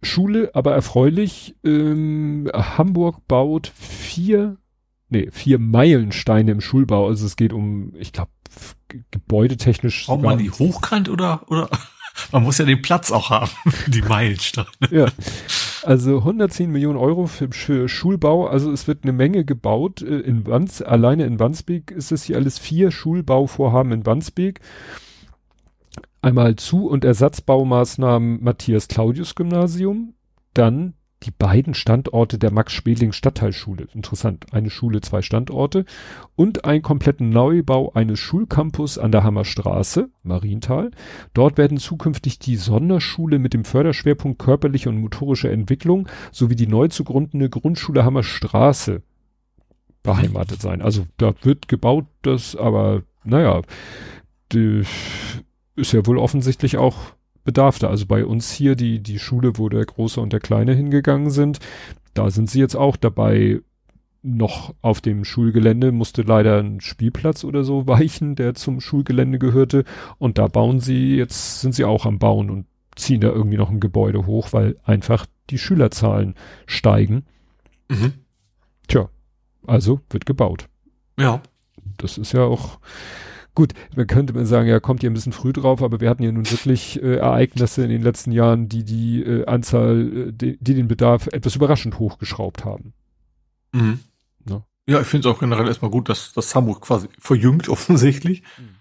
Schule, 0.08 0.50
aber 0.54 0.72
erfreulich. 0.72 1.54
Ähm, 1.64 2.50
Hamburg 2.52 3.26
baut 3.28 3.72
vier, 3.74 4.56
nee, 5.08 5.28
vier 5.30 5.58
Meilensteine 5.58 6.50
im 6.50 6.60
Schulbau. 6.60 7.06
Also 7.06 7.26
es 7.26 7.36
geht 7.36 7.52
um, 7.52 7.94
ich 7.96 8.12
glaube, 8.12 8.30
gebäudetechnisch. 9.10 10.06
Braucht 10.06 10.22
man 10.22 10.38
die 10.38 10.50
hochkant 10.50 11.08
oder, 11.08 11.42
oder? 11.48 11.68
Man 12.32 12.42
muss 12.42 12.58
ja 12.58 12.64
den 12.64 12.82
Platz 12.82 13.12
auch 13.12 13.30
haben 13.30 13.50
die 13.86 14.02
Meilensteine. 14.02 14.66
Ja. 14.90 15.06
Also 15.84 16.18
110 16.18 16.70
Millionen 16.70 16.98
Euro 16.98 17.26
für, 17.26 17.48
für, 17.52 17.88
Schulbau. 17.88 18.48
Also 18.48 18.72
es 18.72 18.88
wird 18.88 19.04
eine 19.04 19.12
Menge 19.12 19.44
gebaut. 19.44 20.02
Äh, 20.02 20.18
in 20.20 20.46
Wands, 20.46 20.82
alleine 20.82 21.24
in 21.26 21.38
Wandsbek 21.38 21.92
ist 21.92 22.10
es 22.10 22.24
hier 22.24 22.36
alles 22.36 22.58
vier 22.58 22.90
Schulbauvorhaben 22.90 23.92
in 23.92 24.04
Wandsbek 24.04 24.60
einmal 26.22 26.56
Zu- 26.56 26.88
und 26.88 27.04
Ersatzbaumaßnahmen 27.04 28.42
Matthias 28.42 28.88
Claudius 28.88 29.34
Gymnasium, 29.34 30.14
dann 30.54 30.94
die 31.24 31.30
beiden 31.32 31.74
Standorte 31.74 32.38
der 32.38 32.52
Max-Schmeling 32.52 33.12
Stadtteilschule. 33.12 33.88
Interessant. 33.92 34.46
Eine 34.52 34.70
Schule, 34.70 35.00
zwei 35.00 35.20
Standorte 35.22 35.84
und 36.36 36.64
einen 36.64 36.82
kompletten 36.82 37.30
Neubau 37.30 37.92
eines 37.92 38.20
Schulcampus 38.20 38.98
an 38.98 39.10
der 39.10 39.24
Hammerstraße, 39.24 40.10
Marienthal. 40.22 40.92
Dort 41.34 41.58
werden 41.58 41.78
zukünftig 41.78 42.38
die 42.38 42.56
Sonderschule 42.56 43.38
mit 43.40 43.52
dem 43.52 43.64
Förderschwerpunkt 43.64 44.38
körperliche 44.38 44.88
und 44.88 45.00
motorische 45.00 45.50
Entwicklung 45.50 46.08
sowie 46.30 46.56
die 46.56 46.68
neu 46.68 46.88
zu 46.88 47.02
gründende 47.02 47.50
Grundschule 47.50 48.04
Hammerstraße 48.04 49.02
beheimatet 50.04 50.62
sein. 50.62 50.82
Also 50.82 51.06
da 51.16 51.34
wird 51.42 51.66
gebaut, 51.66 52.06
das 52.22 52.54
aber, 52.54 53.02
naja, 53.24 53.62
die, 54.52 54.82
ist 55.78 55.92
ja 55.92 56.04
wohl 56.06 56.18
offensichtlich 56.18 56.76
auch 56.76 56.96
Bedarf 57.44 57.78
da. 57.78 57.88
Also 57.88 58.06
bei 58.06 58.24
uns 58.24 58.52
hier 58.52 58.74
die, 58.74 59.00
die 59.00 59.18
Schule, 59.18 59.56
wo 59.56 59.68
der 59.68 59.84
Große 59.84 60.20
und 60.20 60.32
der 60.32 60.40
Kleine 60.40 60.74
hingegangen 60.74 61.30
sind, 61.30 61.60
da 62.14 62.30
sind 62.30 62.50
sie 62.50 62.60
jetzt 62.60 62.76
auch 62.76 62.96
dabei, 62.96 63.60
noch 64.22 64.74
auf 64.82 65.00
dem 65.00 65.24
Schulgelände 65.24 65.92
musste 65.92 66.22
leider 66.22 66.58
ein 66.58 66.80
Spielplatz 66.80 67.44
oder 67.44 67.64
so 67.64 67.86
weichen, 67.86 68.34
der 68.34 68.54
zum 68.54 68.80
Schulgelände 68.80 69.38
gehörte. 69.38 69.84
Und 70.18 70.38
da 70.38 70.48
bauen 70.48 70.80
sie, 70.80 71.16
jetzt 71.16 71.60
sind 71.60 71.74
sie 71.74 71.84
auch 71.84 72.04
am 72.04 72.18
Bauen 72.18 72.50
und 72.50 72.66
ziehen 72.96 73.20
da 73.20 73.28
irgendwie 73.28 73.56
noch 73.56 73.70
ein 73.70 73.80
Gebäude 73.80 74.26
hoch, 74.26 74.52
weil 74.52 74.76
einfach 74.84 75.26
die 75.50 75.58
Schülerzahlen 75.58 76.34
steigen. 76.66 77.24
Mhm. 77.88 78.14
Tja, 78.88 79.08
also 79.66 80.00
wird 80.10 80.26
gebaut. 80.26 80.68
Ja. 81.18 81.40
Das 81.96 82.18
ist 82.18 82.32
ja 82.32 82.42
auch, 82.42 82.80
Gut, 83.58 83.74
man 83.96 84.06
könnte 84.06 84.34
man 84.34 84.46
sagen, 84.46 84.68
ja, 84.68 84.78
kommt 84.78 85.02
ihr 85.02 85.10
ein 85.10 85.14
bisschen 85.14 85.32
früh 85.32 85.52
drauf, 85.52 85.82
aber 85.82 86.00
wir 86.00 86.08
hatten 86.08 86.22
ja 86.22 86.30
nun 86.30 86.48
wirklich 86.48 87.02
äh, 87.02 87.16
Ereignisse 87.16 87.82
in 87.82 87.90
den 87.90 88.02
letzten 88.02 88.30
Jahren, 88.30 88.68
die 88.68 88.84
die 88.84 89.20
äh, 89.20 89.46
Anzahl, 89.46 90.28
äh, 90.28 90.32
die, 90.32 90.56
die, 90.60 90.74
den 90.74 90.86
Bedarf 90.86 91.26
etwas 91.32 91.56
überraschend 91.56 91.98
hochgeschraubt 91.98 92.64
haben. 92.64 92.92
Mhm. 93.72 93.98
Ja. 94.48 94.64
ja, 94.86 95.00
ich 95.00 95.08
finde 95.08 95.28
es 95.28 95.34
auch 95.34 95.40
generell 95.40 95.66
erstmal 95.66 95.90
gut, 95.90 96.08
dass, 96.08 96.32
dass 96.34 96.54
Hamburg 96.54 96.82
quasi 96.82 97.08
verjüngt 97.18 97.68
offensichtlich. 97.68 98.44
Mhm. 98.58 98.77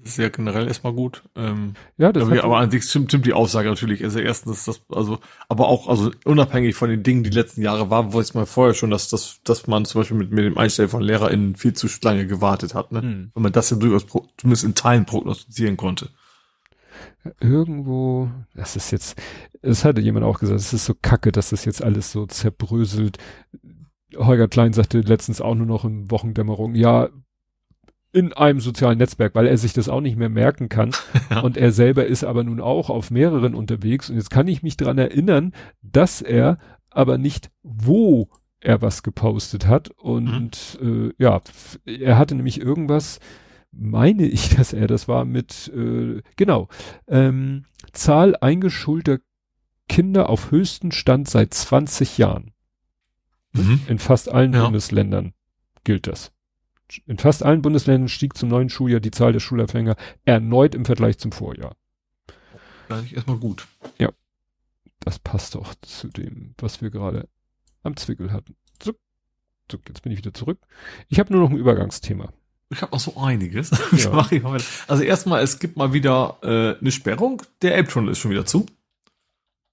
Das 0.00 0.12
ist 0.12 0.18
ja 0.18 0.28
generell 0.28 0.68
erstmal 0.68 0.92
gut. 0.92 1.24
Ähm, 1.34 1.74
ja, 1.96 2.12
das 2.12 2.22
aber, 2.22 2.44
aber 2.44 2.58
an 2.58 2.70
sich 2.70 2.84
stimmt, 2.84 3.10
stimmt 3.10 3.26
die 3.26 3.32
Aussage 3.32 3.68
natürlich. 3.68 4.04
Also 4.04 4.20
erstens, 4.20 4.64
das, 4.64 4.82
also, 4.90 5.18
aber 5.48 5.66
auch, 5.66 5.88
also 5.88 6.12
unabhängig 6.24 6.76
von 6.76 6.88
den 6.88 7.02
Dingen, 7.02 7.24
die 7.24 7.30
letzten 7.30 7.62
Jahre 7.62 7.90
waren, 7.90 8.14
weiß 8.14 8.34
man 8.34 8.46
vorher 8.46 8.74
schon, 8.74 8.90
dass, 8.90 9.08
dass, 9.08 9.40
dass 9.42 9.66
man 9.66 9.84
zum 9.84 10.00
Beispiel 10.00 10.16
mit, 10.16 10.30
mit 10.30 10.44
dem 10.44 10.56
Einstellen 10.56 10.88
von 10.88 11.02
LehrerInnen 11.02 11.56
viel 11.56 11.72
zu 11.72 11.88
lange 12.02 12.28
gewartet 12.28 12.74
hat, 12.74 12.92
ne? 12.92 13.02
Hm. 13.02 13.30
Wenn 13.34 13.42
man 13.42 13.52
das 13.52 13.70
ja 13.70 13.76
durchaus 13.76 14.04
pro, 14.04 14.24
zumindest 14.36 14.64
in 14.64 14.76
Teilen 14.76 15.04
prognostizieren 15.04 15.76
konnte. 15.76 16.10
Irgendwo, 17.40 18.30
das 18.54 18.76
ist 18.76 18.92
jetzt, 18.92 19.20
es 19.62 19.84
hatte 19.84 20.00
jemand 20.00 20.24
auch 20.24 20.38
gesagt, 20.38 20.60
es 20.60 20.72
ist 20.72 20.84
so 20.84 20.94
kacke, 20.94 21.32
dass 21.32 21.50
das 21.50 21.64
jetzt 21.64 21.82
alles 21.82 22.12
so 22.12 22.26
zerbröselt. 22.26 23.18
Holger 24.16 24.48
Klein 24.48 24.72
sagte 24.72 25.00
letztens 25.00 25.40
auch 25.40 25.54
nur 25.54 25.66
noch 25.66 25.84
in 25.84 26.10
Wochendämmerung, 26.10 26.74
ja, 26.74 27.08
in 28.12 28.32
einem 28.32 28.60
sozialen 28.60 28.98
Netzwerk, 28.98 29.34
weil 29.34 29.46
er 29.46 29.58
sich 29.58 29.72
das 29.72 29.88
auch 29.88 30.00
nicht 30.00 30.16
mehr 30.16 30.28
merken 30.28 30.68
kann. 30.68 30.90
Ja. 31.30 31.40
Und 31.40 31.58
er 31.58 31.72
selber 31.72 32.06
ist 32.06 32.24
aber 32.24 32.42
nun 32.42 32.58
auch 32.58 32.88
auf 32.88 33.10
mehreren 33.10 33.54
unterwegs. 33.54 34.08
Und 34.08 34.16
jetzt 34.16 34.30
kann 34.30 34.48
ich 34.48 34.62
mich 34.62 34.78
dran 34.78 34.96
erinnern, 34.96 35.52
dass 35.82 36.22
er 36.22 36.58
aber 36.88 37.18
nicht, 37.18 37.50
wo 37.62 38.30
er 38.60 38.80
was 38.80 39.02
gepostet 39.02 39.66
hat. 39.66 39.90
Und 39.90 40.78
mhm. 40.80 41.12
äh, 41.18 41.22
ja, 41.22 41.42
er 41.84 42.16
hatte 42.16 42.34
nämlich 42.34 42.62
irgendwas, 42.62 43.20
meine 43.72 44.24
ich, 44.24 44.48
dass 44.56 44.72
er 44.72 44.86
das 44.86 45.06
war 45.06 45.26
mit, 45.26 45.70
äh, 45.76 46.22
genau, 46.36 46.68
ähm, 47.08 47.66
Zahl 47.92 48.34
eingeschulter 48.36 49.18
Kinder 49.88 50.30
auf 50.30 50.50
höchsten 50.50 50.92
Stand 50.92 51.28
seit 51.28 51.52
20 51.52 52.16
Jahren. 52.16 52.52
Mhm. 53.52 53.80
In 53.88 53.98
fast 53.98 54.30
allen 54.30 54.52
ja. 54.52 54.64
Bundesländern 54.64 55.32
gilt 55.84 56.06
das. 56.06 56.32
In 57.06 57.18
fast 57.18 57.42
allen 57.42 57.62
Bundesländern 57.62 58.08
stieg 58.08 58.36
zum 58.36 58.48
neuen 58.48 58.70
Schuljahr 58.70 59.00
die 59.00 59.10
Zahl 59.10 59.32
der 59.32 59.40
Schulabhänger 59.40 59.96
erneut 60.24 60.74
im 60.74 60.84
Vergleich 60.84 61.18
zum 61.18 61.32
Vorjahr. 61.32 61.76
Eigentlich 62.88 63.14
erstmal 63.14 63.38
gut. 63.38 63.66
Ja. 63.98 64.10
Das 65.00 65.18
passt 65.18 65.54
doch 65.54 65.74
zu 65.82 66.08
dem, 66.08 66.54
was 66.58 66.82
wir 66.82 66.90
gerade 66.90 67.28
am 67.82 67.96
Zwickel 67.96 68.32
hatten. 68.32 68.56
Zuck, 68.78 68.96
zuck, 69.68 69.82
jetzt 69.88 70.02
bin 70.02 70.12
ich 70.12 70.18
wieder 70.18 70.34
zurück. 70.34 70.58
Ich 71.08 71.18
habe 71.18 71.32
nur 71.32 71.42
noch 71.42 71.50
ein 71.50 71.56
Übergangsthema. 71.56 72.32
Ich 72.70 72.82
habe 72.82 72.92
noch 72.92 73.00
so 73.00 73.16
einiges. 73.16 73.70
Ja. 73.96 74.26
also 74.88 75.02
erstmal, 75.02 75.42
es 75.42 75.58
gibt 75.58 75.76
mal 75.76 75.92
wieder 75.92 76.38
äh, 76.42 76.80
eine 76.80 76.90
Sperrung. 76.90 77.42
Der 77.62 77.74
Elbtunnel 77.74 78.12
ist 78.12 78.18
schon 78.18 78.30
wieder 78.30 78.44
zu. 78.44 78.66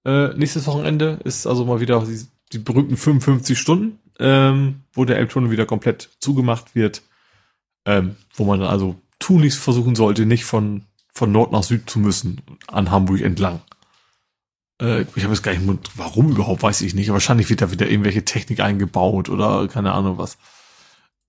Äh, 0.06 0.30
nächstes 0.36 0.68
Wochenende 0.68 1.20
ist 1.24 1.48
also 1.48 1.66
mal 1.66 1.80
wieder 1.80 2.06
die, 2.06 2.26
die 2.52 2.60
berühmten 2.60 2.96
55 2.96 3.58
Stunden 3.58 4.00
ähm, 4.20 4.84
wo 4.94 5.06
der 5.06 5.18
Elbtunnel 5.18 5.52
wieder 5.52 5.66
komplett 5.66 6.10
zugemacht 6.20 6.76
wird, 6.76 7.02
ähm, 7.86 8.16
wo 8.34 8.46
man 8.46 8.62
also 8.62 9.02
tunlichst 9.20 9.60
versuchen 9.60 9.96
sollte, 9.96 10.26
nicht 10.26 10.46
von, 10.46 10.84
von 11.14 11.32
Nord 11.32 11.52
nach 11.52 11.64
Süd 11.64 11.90
zu 11.90 12.00
müssen, 12.00 12.42
an 12.68 12.92
Hamburg 12.92 13.22
entlang. 13.22 13.62
Äh, 14.82 15.02
ich 15.16 15.24
habe 15.24 15.34
jetzt 15.34 15.44
gar 15.44 15.54
nicht, 15.54 15.92
warum 15.96 16.32
überhaupt, 16.32 16.64
weiß 16.64 16.82
ich 16.82 16.94
nicht. 16.94 17.12
Wahrscheinlich 17.12 17.50
wird 17.50 17.62
da 17.62 17.72
wieder 17.72 17.90
irgendwelche 17.90 18.26
Technik 18.26 18.60
eingebaut 18.60 19.30
oder 19.30 19.68
keine 19.68 19.94
Ahnung 19.94 20.18
was. 20.18 20.38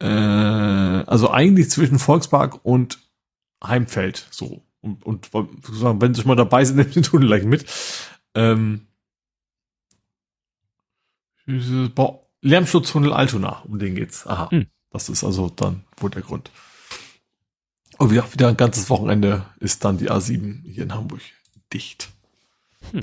Äh, 0.00 0.06
also 0.06 1.30
eigentlich 1.30 1.70
zwischen 1.70 1.98
Volkspark 1.98 2.64
und 2.64 2.98
Heimfeld, 3.64 4.26
so. 4.30 4.62
Und, 4.80 5.04
und 5.04 5.32
wenn 5.32 6.14
Sie 6.14 6.20
schon 6.20 6.28
mal 6.28 6.36
dabei 6.36 6.64
sind, 6.64 6.76
nehmen 6.76 6.90
Sie 6.90 7.00
den 7.00 7.02
Tunnel 7.02 7.28
gleich 7.28 7.44
mit. 7.44 7.66
Ähm, 8.34 8.86
Lärmschutztunnel 12.46 13.12
Altona, 13.12 13.62
um 13.66 13.78
den 13.78 13.94
geht's. 13.94 14.26
Aha. 14.26 14.50
Hm. 14.50 14.66
Das 14.90 15.08
ist 15.08 15.24
also 15.24 15.50
dann 15.50 15.84
wohl 15.96 16.10
der 16.10 16.22
Grund. 16.22 16.50
Und 17.98 18.10
wieder, 18.10 18.32
wieder 18.32 18.48
ein 18.48 18.56
ganzes 18.56 18.88
Wochenende 18.88 19.46
ist 19.58 19.84
dann 19.84 19.98
die 19.98 20.10
A7 20.10 20.62
hier 20.64 20.84
in 20.84 20.94
Hamburg 20.94 21.20
dicht. 21.72 22.10
Hm. 22.92 23.00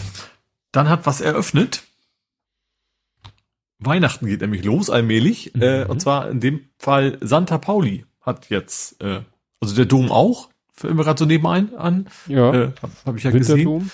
Dann 0.72 0.90
hat 0.90 1.06
was 1.06 1.22
eröffnet. 1.22 1.84
Weihnachten 3.80 4.28
geht 4.28 4.42
nämlich 4.42 4.64
los 4.64 4.90
allmählich. 4.90 5.54
Mhm. 5.54 5.62
Äh, 5.62 5.86
und 5.86 6.00
zwar 6.00 6.30
in 6.30 6.40
dem 6.40 6.70
Fall 6.78 7.18
Santa 7.22 7.58
Pauli 7.58 8.06
hat 8.22 8.50
jetzt, 8.50 9.02
äh, 9.02 9.22
also 9.60 9.76
der 9.76 9.86
Dom 9.86 10.10
auch, 10.10 10.50
fällt 10.72 10.96
mir 10.96 11.04
gerade 11.04 11.20
so 11.20 11.26
nebenein 11.26 11.76
an. 11.76 12.08
Ja. 12.28 12.54
Äh, 12.54 12.72
Habe 12.82 12.94
hab 13.06 13.18
ich 13.18 13.24
ja 13.24 13.32
gesehen. 13.32 13.92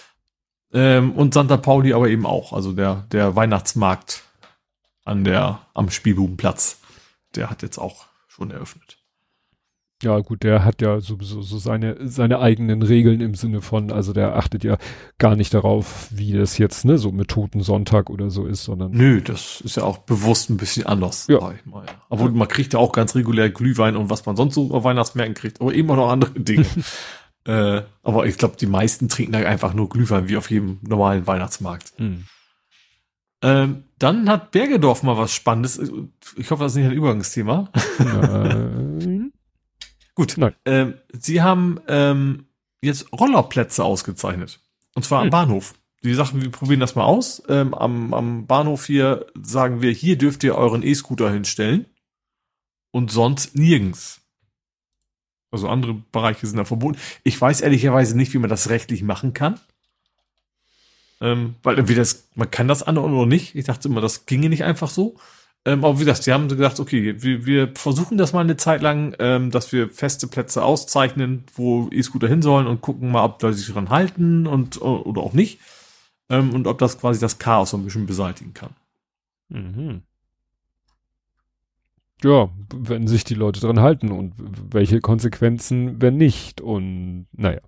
Ähm, 0.72 1.12
und 1.14 1.34
Santa 1.34 1.58
Pauli 1.58 1.94
aber 1.94 2.08
eben 2.10 2.28
auch, 2.28 2.54
also 2.54 2.72
der, 2.72 3.08
der 3.12 3.36
Weihnachtsmarkt 3.36 4.24
an 5.10 5.24
der, 5.24 5.60
am 5.74 5.90
Spielbubenplatz. 5.90 6.80
Der 7.36 7.50
hat 7.50 7.62
jetzt 7.62 7.78
auch 7.78 8.06
schon 8.28 8.52
eröffnet. 8.52 8.98
Ja, 10.02 10.18
gut, 10.20 10.44
der 10.44 10.64
hat 10.64 10.82
ja 10.82 11.02
sowieso 11.02 11.42
so 11.42 11.58
seine, 11.58 12.08
seine 12.08 12.40
eigenen 12.40 12.82
Regeln 12.84 13.20
im 13.20 13.36
Sinne 13.36 13.60
von, 13.60 13.92
also 13.92 14.14
der 14.14 14.38
achtet 14.38 14.64
ja 14.64 14.78
gar 15.18 15.36
nicht 15.36 15.54
darauf, 15.54 16.08
wie 16.12 16.32
das 16.32 16.58
jetzt, 16.58 16.86
ne, 16.86 16.98
so 16.98 17.12
mit 17.12 17.28
Toten 17.28 17.60
Sonntag 17.60 18.10
oder 18.10 18.30
so 18.30 18.46
ist, 18.46 18.64
sondern. 18.64 18.92
Nö, 18.92 19.20
das 19.22 19.60
ist 19.60 19.76
ja 19.76 19.84
auch 19.84 19.98
bewusst 19.98 20.50
ein 20.50 20.56
bisschen 20.56 20.86
anders, 20.86 21.28
ja. 21.28 21.42
sag 21.42 21.56
ich 21.56 21.66
mal. 21.66 21.86
Ja. 21.86 22.02
Obwohl, 22.08 22.32
man 22.32 22.48
kriegt 22.48 22.72
ja 22.72 22.80
auch 22.80 22.94
ganz 22.94 23.14
regulär 23.14 23.50
Glühwein 23.50 23.98
und 23.98 24.10
was 24.10 24.26
man 24.26 24.38
sonst 24.38 24.56
so 24.56 24.72
auf 24.72 24.86
Weihnachtsmärkten 24.86 25.36
kriegt, 25.36 25.60
aber 25.60 25.74
eben 25.74 25.92
auch 25.92 25.98
noch 25.98 26.10
andere 26.10 26.32
Dinge. 26.40 26.66
äh, 27.44 27.82
aber 28.02 28.26
ich 28.26 28.38
glaube, 28.38 28.56
die 28.56 28.68
meisten 28.68 29.10
trinken 29.10 29.34
da 29.34 29.40
einfach 29.40 29.74
nur 29.74 29.90
Glühwein, 29.90 30.30
wie 30.30 30.38
auf 30.38 30.50
jedem 30.50 30.80
normalen 30.82 31.28
Weihnachtsmarkt. 31.28 32.00
Mhm. 32.00 32.24
Ähm, 33.42 33.84
dann 34.00 34.30
hat 34.30 34.52
Bergedorf 34.52 35.04
mal 35.04 35.18
was 35.18 35.34
Spannendes. 35.34 35.80
Ich 36.36 36.52
hoffe, 36.52 36.64
das 36.64 36.74
ist 36.74 36.78
nicht 36.78 36.88
ein 36.88 36.94
Übergangsthema. 36.94 37.70
Nein. 38.00 39.32
Gut. 40.16 40.36
Nein. 40.38 40.54
Ähm, 40.66 40.96
sie 41.14 41.42
haben 41.42 41.80
ähm, 41.88 42.48
jetzt 42.82 43.12
Rollerplätze 43.14 43.84
ausgezeichnet. 43.84 44.60
Und 44.96 45.04
zwar 45.04 45.20
hm. 45.20 45.26
am 45.26 45.30
Bahnhof. 45.30 45.74
Die 46.04 46.14
Sachen, 46.14 46.42
wir 46.42 46.52
probieren 46.52 46.80
das 46.80 46.96
mal 46.96 47.04
aus. 47.04 47.44
Ähm, 47.50 47.74
am, 47.74 48.14
am 48.14 48.48
Bahnhof 48.48 48.86
hier 48.86 49.28
sagen 49.42 49.82
wir, 49.82 49.92
hier 49.92 50.18
dürft 50.18 50.44
ihr 50.44 50.56
euren 50.56 50.84
E-Scooter 50.84 51.32
hinstellen. 51.32 51.86
Und 52.92 53.12
sonst 53.12 53.56
nirgends. 53.56 54.22
Also 55.52 55.68
andere 55.68 55.94
Bereiche 56.12 56.48
sind 56.48 56.58
da 56.58 56.66
verboten. 56.66 56.98
Ich 57.24 57.40
weiß 57.40 57.62
ehrlicherweise 57.62 58.16
nicht, 58.16 58.34
wie 58.34 58.40
man 58.40 58.50
das 58.50 58.70
rechtlich 58.70 59.04
machen 59.04 59.34
kann. 59.34 59.60
Ähm, 61.22 61.56
weil 61.64 61.78
entweder 61.78 62.02
das, 62.02 62.30
man 62.36 62.50
kann 62.50 62.68
das 62.68 62.84
andere 62.84 63.06
oder 63.06 63.26
nicht. 63.26 63.56
Ich 63.56 63.66
dachte 63.66 63.88
immer, 63.90 64.02
das 64.02 64.26
ginge 64.26 64.50
nicht 64.50 64.64
einfach 64.64 64.90
so. 64.90 65.16
Ähm, 65.66 65.84
aber 65.84 66.00
wie 66.00 66.06
gesagt, 66.06 66.24
sie 66.24 66.32
haben 66.32 66.48
gesagt, 66.48 66.80
okay, 66.80 67.22
wir, 67.22 67.46
wir 67.46 67.72
versuchen 67.76 68.18
das 68.18 68.32
mal 68.32 68.42
eine 68.42 68.56
Zeit 68.56 68.82
lang, 68.82 69.16
ähm, 69.20 69.52
dass 69.52 69.74
wir 69.74 69.90
feste 69.90 70.28
Plätze 70.28 70.64
auszeichnen, 70.64 71.44
wo 71.54 71.90
E-Scooter 71.92 72.28
hin 72.30 72.42
sollen 72.42 72.68
und 72.68 72.82
gucken 72.82 73.12
mal, 73.12 73.26
ob 73.26 73.40
da 73.40 73.52
sich 73.52 73.72
dran 73.72 73.90
halten 73.90 74.48
und 74.48 74.82
oder 74.82 75.22
auch 75.22 75.34
nicht. 75.34 75.60
Ähm, 76.30 76.54
und 76.54 76.68
ob 76.68 76.78
das 76.78 77.00
quasi 77.00 77.20
das 77.20 77.40
Chaos 77.40 77.72
so 77.72 77.78
ein 77.78 77.84
bisschen 77.84 78.06
beseitigen 78.06 78.54
kann. 78.54 78.72
Mhm. 79.50 80.04
Ja, 82.24 82.50
wenn 82.74 83.08
sich 83.08 83.24
die 83.24 83.34
Leute 83.34 83.60
dran 83.60 83.80
halten 83.80 84.12
und 84.12 84.34
welche 84.38 85.00
Konsequenzen, 85.02 86.02
wenn 86.02 86.18
nicht. 86.18 86.62
Und 86.62 87.28
naja. 87.32 87.62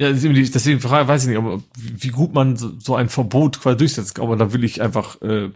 Ja, 0.00 0.08
deswegen 0.08 0.82
weiß 0.82 1.22
ich 1.22 1.28
nicht, 1.28 1.36
aber 1.36 1.62
wie 1.76 2.08
gut 2.08 2.32
man 2.32 2.56
so 2.56 2.96
ein 2.96 3.10
Verbot 3.10 3.60
quasi 3.60 3.76
durchsetzt. 3.76 4.18
Aber 4.18 4.34
da 4.34 4.50
will 4.54 4.64
ich 4.64 4.80
einfach 4.80 5.20
äh, 5.20 5.50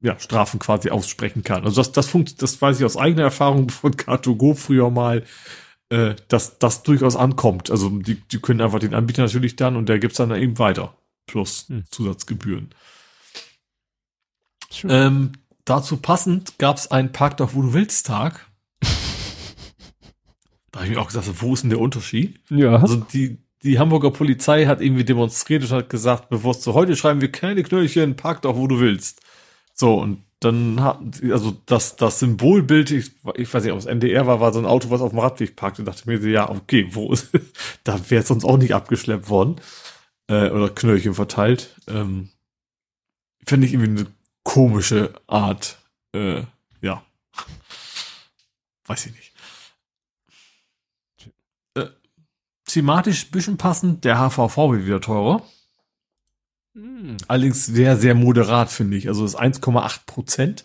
ja, 0.00 0.18
Strafen 0.18 0.58
quasi 0.58 0.88
aussprechen 0.88 1.44
kann. 1.44 1.64
Also 1.64 1.82
das, 1.82 1.92
das 1.92 2.08
funkt, 2.08 2.40
das 2.40 2.60
weiß 2.60 2.78
ich 2.78 2.86
aus 2.86 2.96
eigener 2.96 3.24
Erfahrung 3.24 3.68
von 3.68 3.92
Car2Go 3.92 4.54
früher 4.54 4.88
mal, 4.88 5.24
äh, 5.90 6.14
dass 6.28 6.58
das 6.58 6.84
durchaus 6.84 7.16
ankommt. 7.16 7.70
Also 7.70 7.90
die, 7.90 8.14
die 8.14 8.38
können 8.38 8.62
einfach 8.62 8.78
den 8.78 8.94
Anbieter 8.94 9.24
natürlich 9.24 9.56
dann 9.56 9.76
und 9.76 9.90
der 9.90 9.98
gibt's 9.98 10.16
dann 10.16 10.34
eben 10.34 10.58
weiter. 10.58 10.96
Plus 11.26 11.66
hm. 11.68 11.84
Zusatzgebühren. 11.90 12.70
Ähm, 14.84 15.32
dazu 15.66 15.98
passend 15.98 16.58
gab's 16.58 16.90
einen 16.90 17.12
Park 17.12 17.36
doch, 17.36 17.52
wo 17.52 17.60
du 17.60 17.74
willst 17.74 18.06
Tag. 18.06 18.48
da 20.70 20.78
habe 20.78 20.86
ich 20.88 20.94
mir 20.94 21.00
auch 21.02 21.08
gesagt, 21.08 21.28
wo 21.42 21.52
ist 21.52 21.60
denn 21.60 21.68
der 21.68 21.78
Unterschied? 21.78 22.40
Ja. 22.48 22.76
Also 22.76 22.96
die, 22.96 23.36
die 23.62 23.78
Hamburger 23.78 24.10
Polizei 24.10 24.66
hat 24.66 24.80
irgendwie 24.80 25.04
demonstriert 25.04 25.62
und 25.62 25.70
hat 25.70 25.88
gesagt, 25.88 26.28
bewusst 26.28 26.62
so, 26.62 26.74
heute 26.74 26.96
schreiben 26.96 27.20
wir 27.20 27.30
keine 27.30 27.62
Knöllchen, 27.62 28.16
park 28.16 28.42
doch, 28.42 28.56
wo 28.56 28.66
du 28.66 28.80
willst. 28.80 29.20
So, 29.74 29.94
und 29.94 30.24
dann 30.40 30.82
hat, 30.82 30.98
also 31.30 31.56
das, 31.66 31.96
das 31.96 32.18
Symbolbild, 32.18 32.90
ich, 32.90 33.12
ich 33.36 33.52
weiß 33.52 33.62
nicht, 33.62 33.72
ob 33.72 33.78
es 33.78 33.86
NDR 33.86 34.26
war, 34.26 34.40
war 34.40 34.52
so 34.52 34.58
ein 34.58 34.66
Auto, 34.66 34.90
was 34.90 35.00
auf 35.00 35.10
dem 35.10 35.20
Radweg 35.20 35.54
parkte, 35.54 35.84
dachte 35.84 36.02
mir, 36.06 36.18
ja, 36.28 36.50
okay, 36.50 36.88
wo 36.90 37.12
ist, 37.12 37.28
da 37.84 37.98
wäre 38.10 38.22
es 38.22 38.28
sonst 38.28 38.44
auch 38.44 38.56
nicht 38.56 38.74
abgeschleppt 38.74 39.28
worden, 39.28 39.60
äh, 40.28 40.50
oder 40.50 40.68
Knöllchen 40.68 41.14
verteilt. 41.14 41.76
Ähm, 41.86 42.30
Finde 43.44 43.66
ich 43.66 43.74
irgendwie 43.74 44.00
eine 44.00 44.06
komische 44.42 45.14
Art, 45.26 45.78
äh, 46.14 46.42
ja. 46.80 47.04
Weiß 48.86 49.06
ich 49.06 49.12
nicht. 49.12 49.31
Thematisch 52.72 53.30
bisschen 53.30 53.56
passend, 53.56 54.04
der 54.04 54.18
HVV 54.18 54.56
wird 54.72 54.86
wieder 54.86 55.00
teurer. 55.00 55.42
Hm. 56.74 57.16
Allerdings 57.28 57.66
sehr, 57.66 57.96
sehr 57.96 58.14
moderat, 58.14 58.70
finde 58.70 58.96
ich. 58.96 59.08
Also 59.08 59.22
das 59.24 59.36
1,8 59.36 60.06
Prozent. 60.06 60.64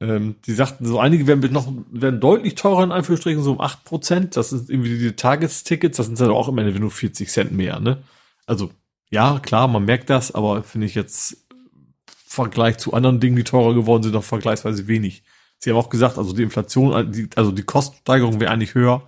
Ähm, 0.00 0.36
die 0.46 0.54
sagten, 0.54 0.86
so 0.86 0.98
einige 0.98 1.26
werden 1.26 1.52
noch, 1.52 1.70
werden 1.90 2.20
deutlich 2.20 2.54
teurer 2.54 2.84
in 2.84 2.92
Anführungsstrichen, 2.92 3.42
so 3.42 3.52
um 3.52 3.60
8 3.60 3.84
Prozent. 3.84 4.36
Das 4.36 4.50
sind 4.50 4.70
irgendwie 4.70 4.98
die 4.98 5.12
Tagestickets, 5.12 5.96
das 5.96 6.06
sind 6.06 6.18
dann 6.20 6.30
auch 6.30 6.48
immer 6.48 6.62
nur 6.62 6.90
40 6.90 7.28
Cent 7.28 7.52
mehr, 7.52 7.80
ne? 7.80 8.02
Also, 8.46 8.70
ja, 9.10 9.40
klar, 9.40 9.68
man 9.68 9.84
merkt 9.84 10.08
das, 10.08 10.32
aber 10.32 10.62
finde 10.62 10.86
ich 10.86 10.94
jetzt 10.94 11.36
im 11.50 11.94
Vergleich 12.06 12.78
zu 12.78 12.94
anderen 12.94 13.20
Dingen, 13.20 13.36
die 13.36 13.44
teurer 13.44 13.74
geworden 13.74 14.02
sind, 14.02 14.12
noch 14.12 14.24
vergleichsweise 14.24 14.86
wenig. 14.86 15.22
Sie 15.58 15.70
haben 15.70 15.76
auch 15.76 15.90
gesagt, 15.90 16.16
also 16.16 16.32
die 16.32 16.42
Inflation, 16.42 17.28
also 17.36 17.52
die 17.52 17.62
Kostensteigerung 17.62 18.40
wäre 18.40 18.52
eigentlich 18.52 18.74
höher. 18.74 19.02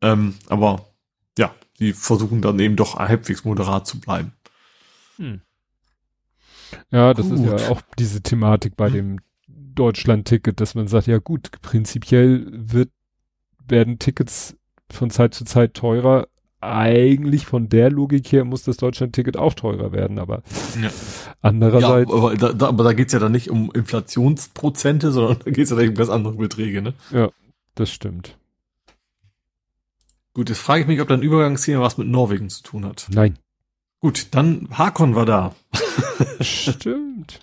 Ähm, 0.00 0.34
aber 0.48 0.91
die 1.82 1.92
versuchen 1.92 2.40
dann 2.40 2.58
eben 2.58 2.76
doch 2.76 2.98
halbwegs 2.98 3.44
moderat 3.44 3.86
zu 3.86 4.00
bleiben. 4.00 4.32
Hm. 5.16 5.40
Ja, 6.90 7.12
das 7.14 7.28
gut. 7.28 7.38
ist 7.38 7.44
ja 7.44 7.68
auch 7.70 7.82
diese 7.98 8.22
Thematik 8.22 8.76
bei 8.76 8.86
hm. 8.86 8.94
dem 8.94 9.20
Deutschland-Ticket, 9.74 10.60
dass 10.60 10.74
man 10.74 10.88
sagt, 10.88 11.06
ja 11.06 11.18
gut, 11.18 11.50
prinzipiell 11.62 12.46
wird, 12.52 12.90
werden 13.66 13.98
Tickets 13.98 14.56
von 14.90 15.10
Zeit 15.10 15.34
zu 15.34 15.44
Zeit 15.44 15.74
teurer. 15.74 16.28
Eigentlich 16.60 17.46
von 17.46 17.68
der 17.68 17.90
Logik 17.90 18.30
her 18.30 18.44
muss 18.44 18.62
das 18.62 18.76
Deutschland-Ticket 18.76 19.36
auch 19.36 19.54
teurer 19.54 19.90
werden, 19.90 20.20
aber 20.20 20.42
ja. 20.80 20.90
andererseits. 21.40 22.10
Ja, 22.10 22.16
aber 22.16 22.36
da, 22.36 22.52
da, 22.52 22.68
aber 22.68 22.84
da 22.84 22.92
geht's 22.92 23.12
ja 23.12 23.18
dann 23.18 23.32
nicht 23.32 23.50
um 23.50 23.72
Inflationsprozente, 23.72 25.10
sondern 25.10 25.38
da 25.44 25.50
geht's 25.50 25.70
ja 25.70 25.76
dann 25.76 25.88
um 25.88 25.94
ganz 25.94 26.10
andere 26.10 26.34
Beträge, 26.34 26.80
ne? 26.80 26.94
Ja, 27.10 27.30
das 27.74 27.90
stimmt. 27.90 28.38
Gut, 30.34 30.48
jetzt 30.48 30.60
frage 30.60 30.82
ich 30.82 30.86
mich, 30.86 31.00
ob 31.00 31.08
dein 31.08 31.22
Übergangsthema 31.22 31.82
was 31.82 31.98
mit 31.98 32.08
Norwegen 32.08 32.48
zu 32.48 32.62
tun 32.62 32.86
hat. 32.86 33.06
Nein. 33.10 33.38
Gut, 34.00 34.28
dann 34.32 34.68
Hakon 34.72 35.14
war 35.14 35.26
da. 35.26 35.54
Stimmt. 36.40 37.40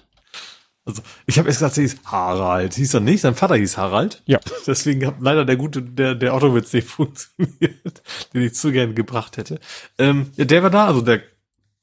Also, 0.86 1.04
ich 1.28 1.38
habe 1.38 1.48
erst 1.48 1.60
gesagt, 1.60 1.76
sie 1.76 1.82
hieß 1.82 1.98
Harald. 2.06 2.74
Hieß 2.74 2.96
er 2.96 3.00
nicht? 3.00 3.22
Sein 3.22 3.36
Vater 3.36 3.56
hieß 3.56 3.78
Harald. 3.78 4.24
Ja. 4.26 4.40
Deswegen 4.68 5.06
hat 5.06 5.18
leider 5.20 5.46
der 5.46 5.56
gute, 5.56 5.84
der, 5.84 6.16
der 6.16 6.34
Autowitz 6.34 6.74
nicht 6.74 6.88
funktioniert, 6.90 8.02
den 8.34 8.42
ich 8.42 8.56
zu 8.56 8.72
gerne 8.72 8.94
gebracht 8.94 9.38
hätte. 9.38 9.60
Ähm, 10.00 10.32
ja, 10.36 10.46
der 10.46 10.64
war 10.64 10.72
da, 10.72 10.88
also 10.88 11.02
der 11.02 11.22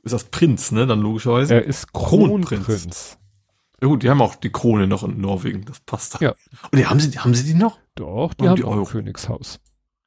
ist 0.02 0.12
das 0.12 0.24
Prinz, 0.24 0.72
ne, 0.72 0.86
dann 0.86 1.00
logischerweise. 1.00 1.54
Er 1.54 1.64
ist 1.64 1.92
Kronprinz. 1.92 2.64
Kronprinz. 2.66 3.18
Ja 3.80 3.88
gut, 3.88 4.02
die 4.02 4.10
haben 4.10 4.22
auch 4.22 4.34
die 4.34 4.50
Krone 4.50 4.86
noch 4.86 5.02
in 5.02 5.20
Norwegen, 5.20 5.64
das 5.66 5.80
passt 5.80 6.14
da. 6.14 6.18
Ja. 6.20 6.34
Und 6.70 6.78
die, 6.78 6.86
haben 6.86 6.98
sie, 6.98 7.18
haben 7.18 7.34
sie 7.34 7.44
die 7.44 7.54
noch? 7.54 7.78
Doch, 7.94 8.34
die 8.34 8.44
haben, 8.44 8.50
haben 8.50 8.56
die 8.56 8.64
auch 8.64 8.90
Königshaus. 8.90 9.60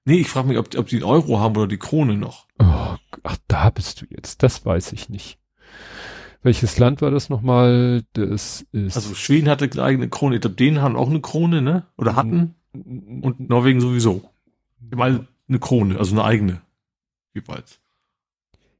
Nee, 0.09 0.21
ich 0.21 0.27
frage 0.27 0.47
mich, 0.47 0.57
ob, 0.57 0.75
ob 0.75 0.87
die 0.87 0.95
einen 0.95 1.05
Euro 1.05 1.39
haben 1.39 1.55
oder 1.55 1.67
die 1.67 1.77
Krone 1.77 2.17
noch. 2.17 2.47
Oh, 2.57 2.95
ach, 3.21 3.37
da 3.47 3.69
bist 3.69 4.01
du 4.01 4.07
jetzt. 4.09 4.41
Das 4.41 4.65
weiß 4.65 4.91
ich 4.93 5.07
nicht. 5.09 5.37
Welches 6.41 6.79
Land 6.79 7.03
war 7.03 7.11
das 7.11 7.29
nochmal? 7.29 8.01
Das 8.13 8.65
ist. 8.71 8.95
Also 8.95 9.13
Schweden 9.13 9.49
hatte 9.49 9.69
eine 9.71 9.83
eigene 9.83 10.09
Krone. 10.09 10.33
Ich 10.33 10.41
glaube, 10.41 10.55
denen 10.55 10.81
haben 10.81 10.95
auch 10.95 11.11
eine 11.11 11.21
Krone, 11.21 11.61
ne? 11.61 11.85
Oder 11.95 12.15
hatten. 12.15 12.55
Und 12.73 13.49
Norwegen 13.49 13.81
sowieso. 13.81 14.27
Mal 14.79 15.27
eine 15.47 15.59
Krone, 15.59 15.99
also 15.99 16.13
eine 16.13 16.23
eigene. 16.23 16.61
Jeweils. 17.35 17.79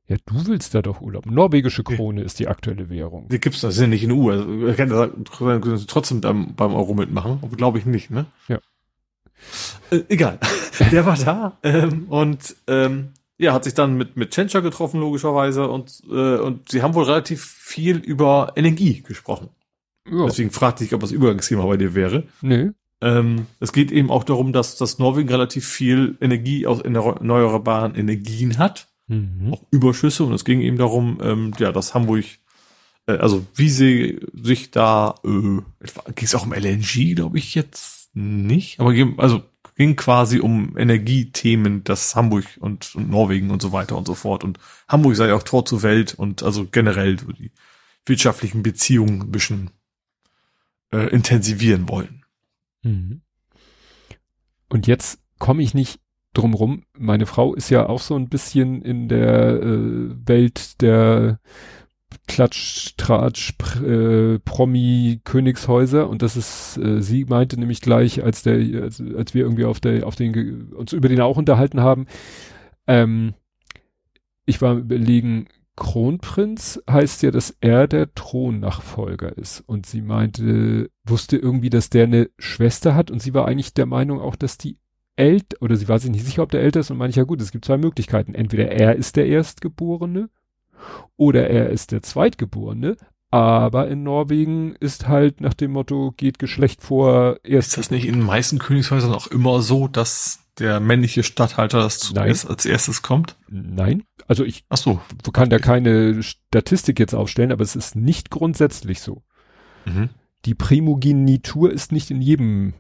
Ja, 0.08 0.18
du 0.26 0.48
willst 0.48 0.74
da 0.74 0.82
doch 0.82 1.00
Urlaub. 1.00 1.28
Norwegische 1.28 1.84
Krone 1.84 2.22
okay. 2.22 2.26
ist 2.26 2.40
die 2.40 2.48
aktuelle 2.48 2.90
Währung. 2.90 3.28
Die 3.30 3.40
gibt's 3.40 3.62
das 3.62 3.80
ja 3.80 3.86
nicht 3.86 4.02
in 4.02 4.10
der 4.10 4.18
EU. 4.18 4.32
Also, 4.32 5.86
trotzdem 5.86 6.22
beim, 6.22 6.56
beim 6.56 6.74
Euro 6.74 6.96
mitmachen, 6.96 7.38
aber 7.44 7.56
glaube 7.56 7.78
ich 7.78 7.86
nicht, 7.86 8.10
ne? 8.10 8.26
Ja. 8.48 8.58
Äh, 9.92 10.02
egal. 10.10 10.40
Der 10.92 11.06
war 11.06 11.18
da 11.18 11.58
ähm, 11.64 12.06
und 12.10 12.56
ähm, 12.68 13.14
ja, 13.38 13.54
hat 13.54 13.64
sich 13.64 13.74
dann 13.74 13.98
mit 13.98 14.18
mit 14.18 14.32
Tschentscher 14.32 14.62
getroffen 14.62 15.00
logischerweise 15.00 15.70
und 15.70 16.02
äh, 16.10 16.38
und 16.38 16.70
sie 16.70 16.82
haben 16.82 16.94
wohl 16.94 17.06
relativ 17.06 17.44
viel 17.44 17.98
über 17.98 18.54
Energie 18.56 19.02
gesprochen. 19.02 19.50
Ja. 20.10 20.26
Deswegen 20.26 20.52
fragte 20.52 20.84
ich, 20.84 20.94
ob 20.94 21.02
das 21.02 21.12
Übergangsthema 21.12 21.66
bei 21.66 21.78
dir 21.78 21.96
wäre. 21.96 22.24
Nee. 22.42 22.72
Ähm, 23.02 23.48
es 23.60 23.72
geht 23.72 23.92
eben 23.92 24.12
auch 24.12 24.24
darum, 24.24 24.52
dass 24.52 24.76
dass 24.76 25.00
Norwegen 25.00 25.30
relativ 25.30 25.68
viel 25.68 26.18
Energie 26.20 26.68
aus 26.68 26.82
erneuerbaren 26.82 27.96
Energien 27.96 28.58
hat, 28.58 28.90
mhm. 29.08 29.54
auch 29.54 29.64
Überschüsse 29.72 30.24
und 30.24 30.34
es 30.34 30.44
ging 30.44 30.62
eben 30.62 30.78
darum, 30.78 31.20
ähm, 31.22 31.54
ja, 31.60 31.72
dass 31.72 31.94
Hamburg 31.94 32.26
äh, 33.08 33.14
also 33.14 33.46
wie 33.56 33.70
sie 33.70 34.20
sich 34.34 34.72
da 34.72 35.16
äh, 35.24 35.30
ging 35.30 35.64
es 36.22 36.36
auch 36.36 36.46
um 36.46 36.54
LNG, 36.54 37.16
glaube 37.16 37.38
ich 37.38 37.56
jetzt 37.56 37.99
nicht, 38.20 38.80
aber 38.80 38.94
also 39.18 39.44
ging 39.76 39.96
quasi 39.96 40.40
um 40.40 40.78
Energiethemen, 40.78 41.86
das 41.86 42.16
Hamburg 42.16 42.46
und, 42.60 42.94
und 42.96 43.10
Norwegen 43.10 43.50
und 43.50 43.62
so 43.62 43.72
weiter 43.72 43.98
und 43.98 44.06
so 44.06 44.14
fort. 44.14 44.44
Und 44.44 44.60
Hamburg 44.90 45.16
sei 45.16 45.34
auch 45.34 45.44
Tor 45.44 45.66
zur 45.66 45.84
Welt 45.84 46.16
und 46.16 46.44
also 46.44 46.68
generell 46.70 47.18
so 47.18 47.32
die 47.32 47.52
wirtschaftlichen 48.06 48.62
Beziehungen 48.62 49.22
ein 49.22 49.32
bisschen 49.32 49.72
äh, 50.92 51.08
intensivieren 51.10 51.88
wollen. 51.88 52.26
Mhm. 52.84 53.22
Und 54.68 54.86
jetzt 54.86 55.22
komme 55.38 55.64
ich 55.64 55.74
nicht 55.74 56.00
drum 56.34 56.54
rum. 56.54 56.84
Meine 56.98 57.26
Frau 57.26 57.54
ist 57.54 57.70
ja 57.70 57.88
auch 57.88 58.02
so 58.02 58.16
ein 58.16 58.28
bisschen 58.28 58.82
in 58.82 59.08
der 59.08 59.62
äh, 59.62 60.28
Welt 60.28 60.82
der 60.82 61.40
Klatsch, 62.30 62.94
Tratsch, 62.96 63.56
äh, 63.84 64.40
Promi, 64.40 65.20
Königshäuser 65.24 66.08
und 66.08 66.22
das 66.22 66.38
ist, 66.38 66.78
äh, 66.78 67.02
sie 67.02 67.26
meinte 67.26 67.60
nämlich 67.60 67.82
gleich, 67.82 68.24
als 68.24 68.44
der, 68.44 68.84
als, 68.84 69.02
als 69.18 69.34
wir 69.34 69.44
irgendwie 69.44 69.66
auf 69.66 69.80
der, 69.80 70.06
auf 70.08 70.16
den, 70.16 70.72
uns 70.72 70.94
über 70.94 71.10
den 71.10 71.20
auch 71.20 71.38
unterhalten 71.38 71.82
haben, 71.82 72.06
ähm, 72.88 73.34
ich 74.46 74.62
war 74.62 74.78
überlegen, 74.78 75.48
Kronprinz 75.76 76.82
heißt 76.90 77.24
ja, 77.24 77.32
dass 77.32 77.56
er 77.62 77.88
der 77.88 78.14
Thronnachfolger 78.14 79.38
ist. 79.38 79.62
Und 79.62 79.86
sie 79.86 80.02
meinte, 80.02 80.92
wusste 81.06 81.38
irgendwie, 81.38 81.70
dass 81.70 81.90
der 81.90 82.04
eine 82.04 82.30
Schwester 82.38 82.96
hat 82.96 83.12
und 83.12 83.22
sie 83.22 83.34
war 83.34 83.48
eigentlich 83.48 83.74
der 83.74 83.86
Meinung 83.86 84.20
auch, 84.20 84.36
dass 84.36 84.58
die 84.58 84.78
älter, 85.16 85.58
oder 85.62 85.78
sie 85.78 85.88
war 85.88 85.98
sich 86.00 86.12
nicht 86.12 86.26
sicher, 86.26 86.44
ob 86.44 86.52
der 86.52 86.62
älter 86.62 86.82
ist 86.82 86.92
und 86.92 86.98
meine 86.98 87.10
ich, 87.10 87.16
ja 87.16 87.24
gut, 87.24 87.42
es 87.42 87.52
gibt 87.52 87.66
zwei 87.66 87.78
Möglichkeiten. 87.78 88.36
Entweder 88.36 88.72
er 88.72 88.96
ist 88.96 89.16
der 89.16 89.28
Erstgeborene 89.28 90.30
oder 91.18 91.50
er 91.50 91.70
ist 91.70 91.92
der 91.92 92.02
Zweitgeborene, 92.02 92.98
aber 93.32 93.88
in 93.90 94.04
Norwegen 94.04 94.76
ist 94.80 95.08
halt 95.08 95.40
nach 95.40 95.54
dem 95.54 95.72
Motto, 95.72 96.14
geht 96.18 96.40
Geschlecht 96.40 96.82
vor 96.82 97.38
erst. 97.44 97.70
Ist 97.70 97.78
das 97.78 97.92
nicht 97.92 98.08
in 98.08 98.16
den 98.16 98.24
meisten 98.24 98.58
Königshäusern 98.58 99.14
auch 99.14 99.28
immer 99.28 99.62
so, 99.62 99.88
dass 99.88 100.40
der 100.58 100.80
männliche 100.80 101.24
Statthalter 101.24 101.80
das 101.80 102.00
zuerst 102.00 102.50
als 102.50 102.66
erstes 102.66 103.02
kommt? 103.02 103.38
Nein. 103.48 104.04
Also 104.28 104.44
ich 104.44 104.66
Ach 104.70 104.78
so. 104.78 105.00
kann 105.32 105.50
da 105.50 105.60
keine 105.60 106.24
Statistik 106.24 107.00
jetzt 107.00 107.14
aufstellen, 107.14 107.52
aber 107.52 107.64
es 107.64 107.76
ist 107.76 107.96
nicht 107.96 108.32
grundsätzlich 108.32 109.02
so. 109.02 109.24
Mhm. 109.86 110.10
Die 110.46 110.56
Primogenitur 110.56 111.72
ist 111.72 111.92
nicht 111.92 112.12
in 112.12 112.22
jedem 112.22 112.74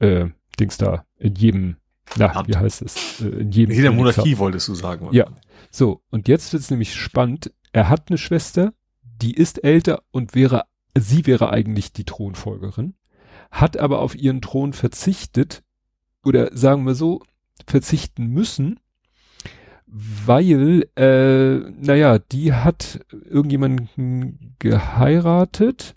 äh, 0.00 0.26
Dings 0.58 0.78
da, 0.78 1.04
in 1.18 1.34
jedem, 1.34 1.76
na, 2.16 2.34
Hand. 2.34 2.48
wie 2.48 2.56
heißt 2.56 2.82
es? 2.82 3.20
Äh, 3.20 3.28
in 3.28 3.50
jedem. 3.50 3.70
In 3.72 3.76
jeder 3.76 3.92
Monarchie 3.92 4.38
wolltest 4.38 4.68
du 4.68 4.74
sagen. 4.74 5.06
Oder? 5.06 5.16
Ja. 5.16 5.26
So, 5.70 6.02
und 6.10 6.28
jetzt 6.28 6.52
wird 6.52 6.62
es 6.62 6.70
nämlich 6.70 6.94
spannend. 6.94 7.52
Er 7.72 7.88
hat 7.88 8.08
eine 8.08 8.18
Schwester, 8.18 8.72
die 9.02 9.34
ist 9.34 9.64
älter 9.64 10.02
und 10.10 10.34
wäre, 10.34 10.64
sie 10.96 11.26
wäre 11.26 11.50
eigentlich 11.50 11.92
die 11.92 12.04
Thronfolgerin, 12.04 12.94
hat 13.50 13.76
aber 13.78 14.00
auf 14.00 14.14
ihren 14.14 14.40
Thron 14.40 14.72
verzichtet, 14.72 15.62
oder 16.24 16.56
sagen 16.56 16.84
wir 16.84 16.94
so, 16.94 17.22
verzichten 17.66 18.26
müssen, 18.26 18.80
weil, 19.86 20.88
äh, 20.96 21.58
naja, 21.70 22.18
die 22.18 22.52
hat 22.52 23.00
irgendjemanden 23.10 24.56
geheiratet. 24.58 25.96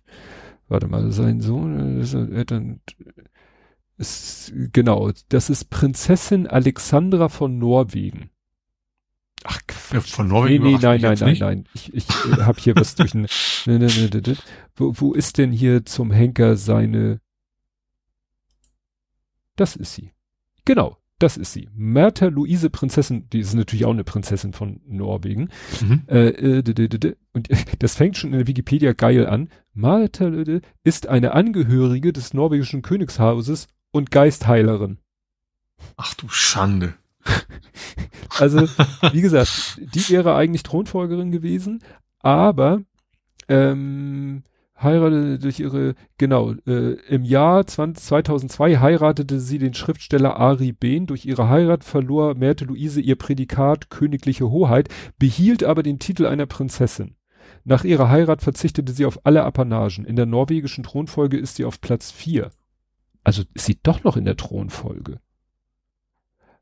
Warte 0.68 0.88
mal, 0.88 1.12
sein 1.12 1.42
Sohn, 1.42 2.02
äh, 2.02 2.46
dann, 2.46 2.82
ist, 3.98 4.54
genau, 4.72 5.12
das 5.28 5.50
ist 5.50 5.70
Prinzessin 5.70 6.48
Alexandra 6.48 7.28
von 7.30 7.58
Norwegen. 7.58 8.30
Ach, 9.46 9.60
von 9.70 10.28
Norwegen? 10.28 10.64
Nee, 10.64 10.74
nee, 10.74 10.78
nein, 10.82 11.02
nein, 11.02 11.18
nein, 11.20 11.38
nein. 11.40 11.66
Ich, 11.74 11.94
ich 11.94 12.08
äh, 12.10 12.42
habe 12.42 12.60
hier 12.60 12.76
was 12.76 12.96
durch. 12.96 13.14
Ne, 13.66 13.80
ne, 13.80 13.88
ne, 13.88 14.10
ne, 14.10 14.38
wo, 14.76 14.94
wo 14.96 15.14
ist 15.14 15.38
denn 15.38 15.52
hier 15.52 15.86
zum 15.86 16.12
Henker 16.12 16.56
seine? 16.56 17.20
Das 19.56 19.76
ist 19.76 19.94
sie. 19.94 20.14
Genau, 20.66 20.98
das 21.20 21.36
ist 21.36 21.52
sie. 21.52 21.70
Märtha 21.76 22.28
Luise 22.28 22.70
Prinzessin, 22.70 23.30
die 23.30 23.40
ist 23.40 23.54
natürlich 23.54 23.86
auch 23.86 23.92
eine 23.92 24.06
Prinzessin 24.06 24.54
von 24.54 24.82
Norwegen. 24.86 25.50
Mhm. 25.82 26.04
Äh, 26.08 26.30
äh, 26.30 27.16
und 27.34 27.50
das 27.80 27.96
fängt 27.96 28.18
schon 28.18 28.32
in 28.32 28.40
der 28.40 28.48
Wikipedia 28.48 28.94
geil 28.94 29.28
an. 29.28 29.50
Märtha 29.74 30.32
ist 30.84 31.08
eine 31.08 31.34
Angehörige 31.34 32.14
des 32.14 32.34
norwegischen 32.34 32.82
Königshauses 32.82 33.68
und 33.92 34.12
Geistheilerin. 34.12 35.00
Ach 35.98 36.14
du 36.14 36.30
Schande. 36.30 36.96
also, 38.40 38.68
wie 39.12 39.22
gesagt, 39.22 39.80
die 39.94 40.10
wäre 40.10 40.36
eigentlich 40.36 40.64
Thronfolgerin 40.64 41.32
gewesen, 41.32 41.84
aber 42.20 42.82
ähm, 43.48 44.44
heiratete 44.82 45.40
durch 45.40 45.60
ihre, 45.60 45.96
genau, 46.18 46.54
äh, 46.66 46.94
im 47.08 47.24
Jahr 47.24 47.66
20, 47.66 48.04
2002 48.04 48.78
heiratete 48.78 49.40
sie 49.40 49.58
den 49.58 49.74
Schriftsteller 49.74 50.38
Ari 50.38 50.72
Behn. 50.72 51.06
Durch 51.06 51.26
ihre 51.26 51.50
Heirat 51.50 51.84
verlor 51.84 52.36
Märte 52.36 52.66
Luise 52.66 53.02
ihr 53.02 53.16
Prädikat 53.16 53.90
königliche 53.90 54.50
Hoheit, 54.50 54.90
behielt 55.18 55.64
aber 55.64 55.84
den 55.84 56.00
Titel 56.00 56.26
einer 56.26 56.46
Prinzessin. 56.46 57.16
Nach 57.66 57.84
ihrer 57.84 58.10
Heirat 58.10 58.42
verzichtete 58.42 58.94
sie 58.94 59.06
auf 59.06 59.26
alle 59.26 59.44
Apanagen. 59.44 60.06
In 60.06 60.16
der 60.16 60.26
norwegischen 60.26 60.84
Thronfolge 60.84 61.38
ist 61.38 61.56
sie 61.56 61.66
auf 61.66 61.82
Platz 61.82 62.12
4. 62.12 62.52
Also 63.24 63.44
ist 63.54 63.66
sie 63.66 63.80
doch 63.84 64.04
noch 64.04 64.16
in 64.16 64.26
der 64.26 64.38
Thronfolge. 64.38 65.20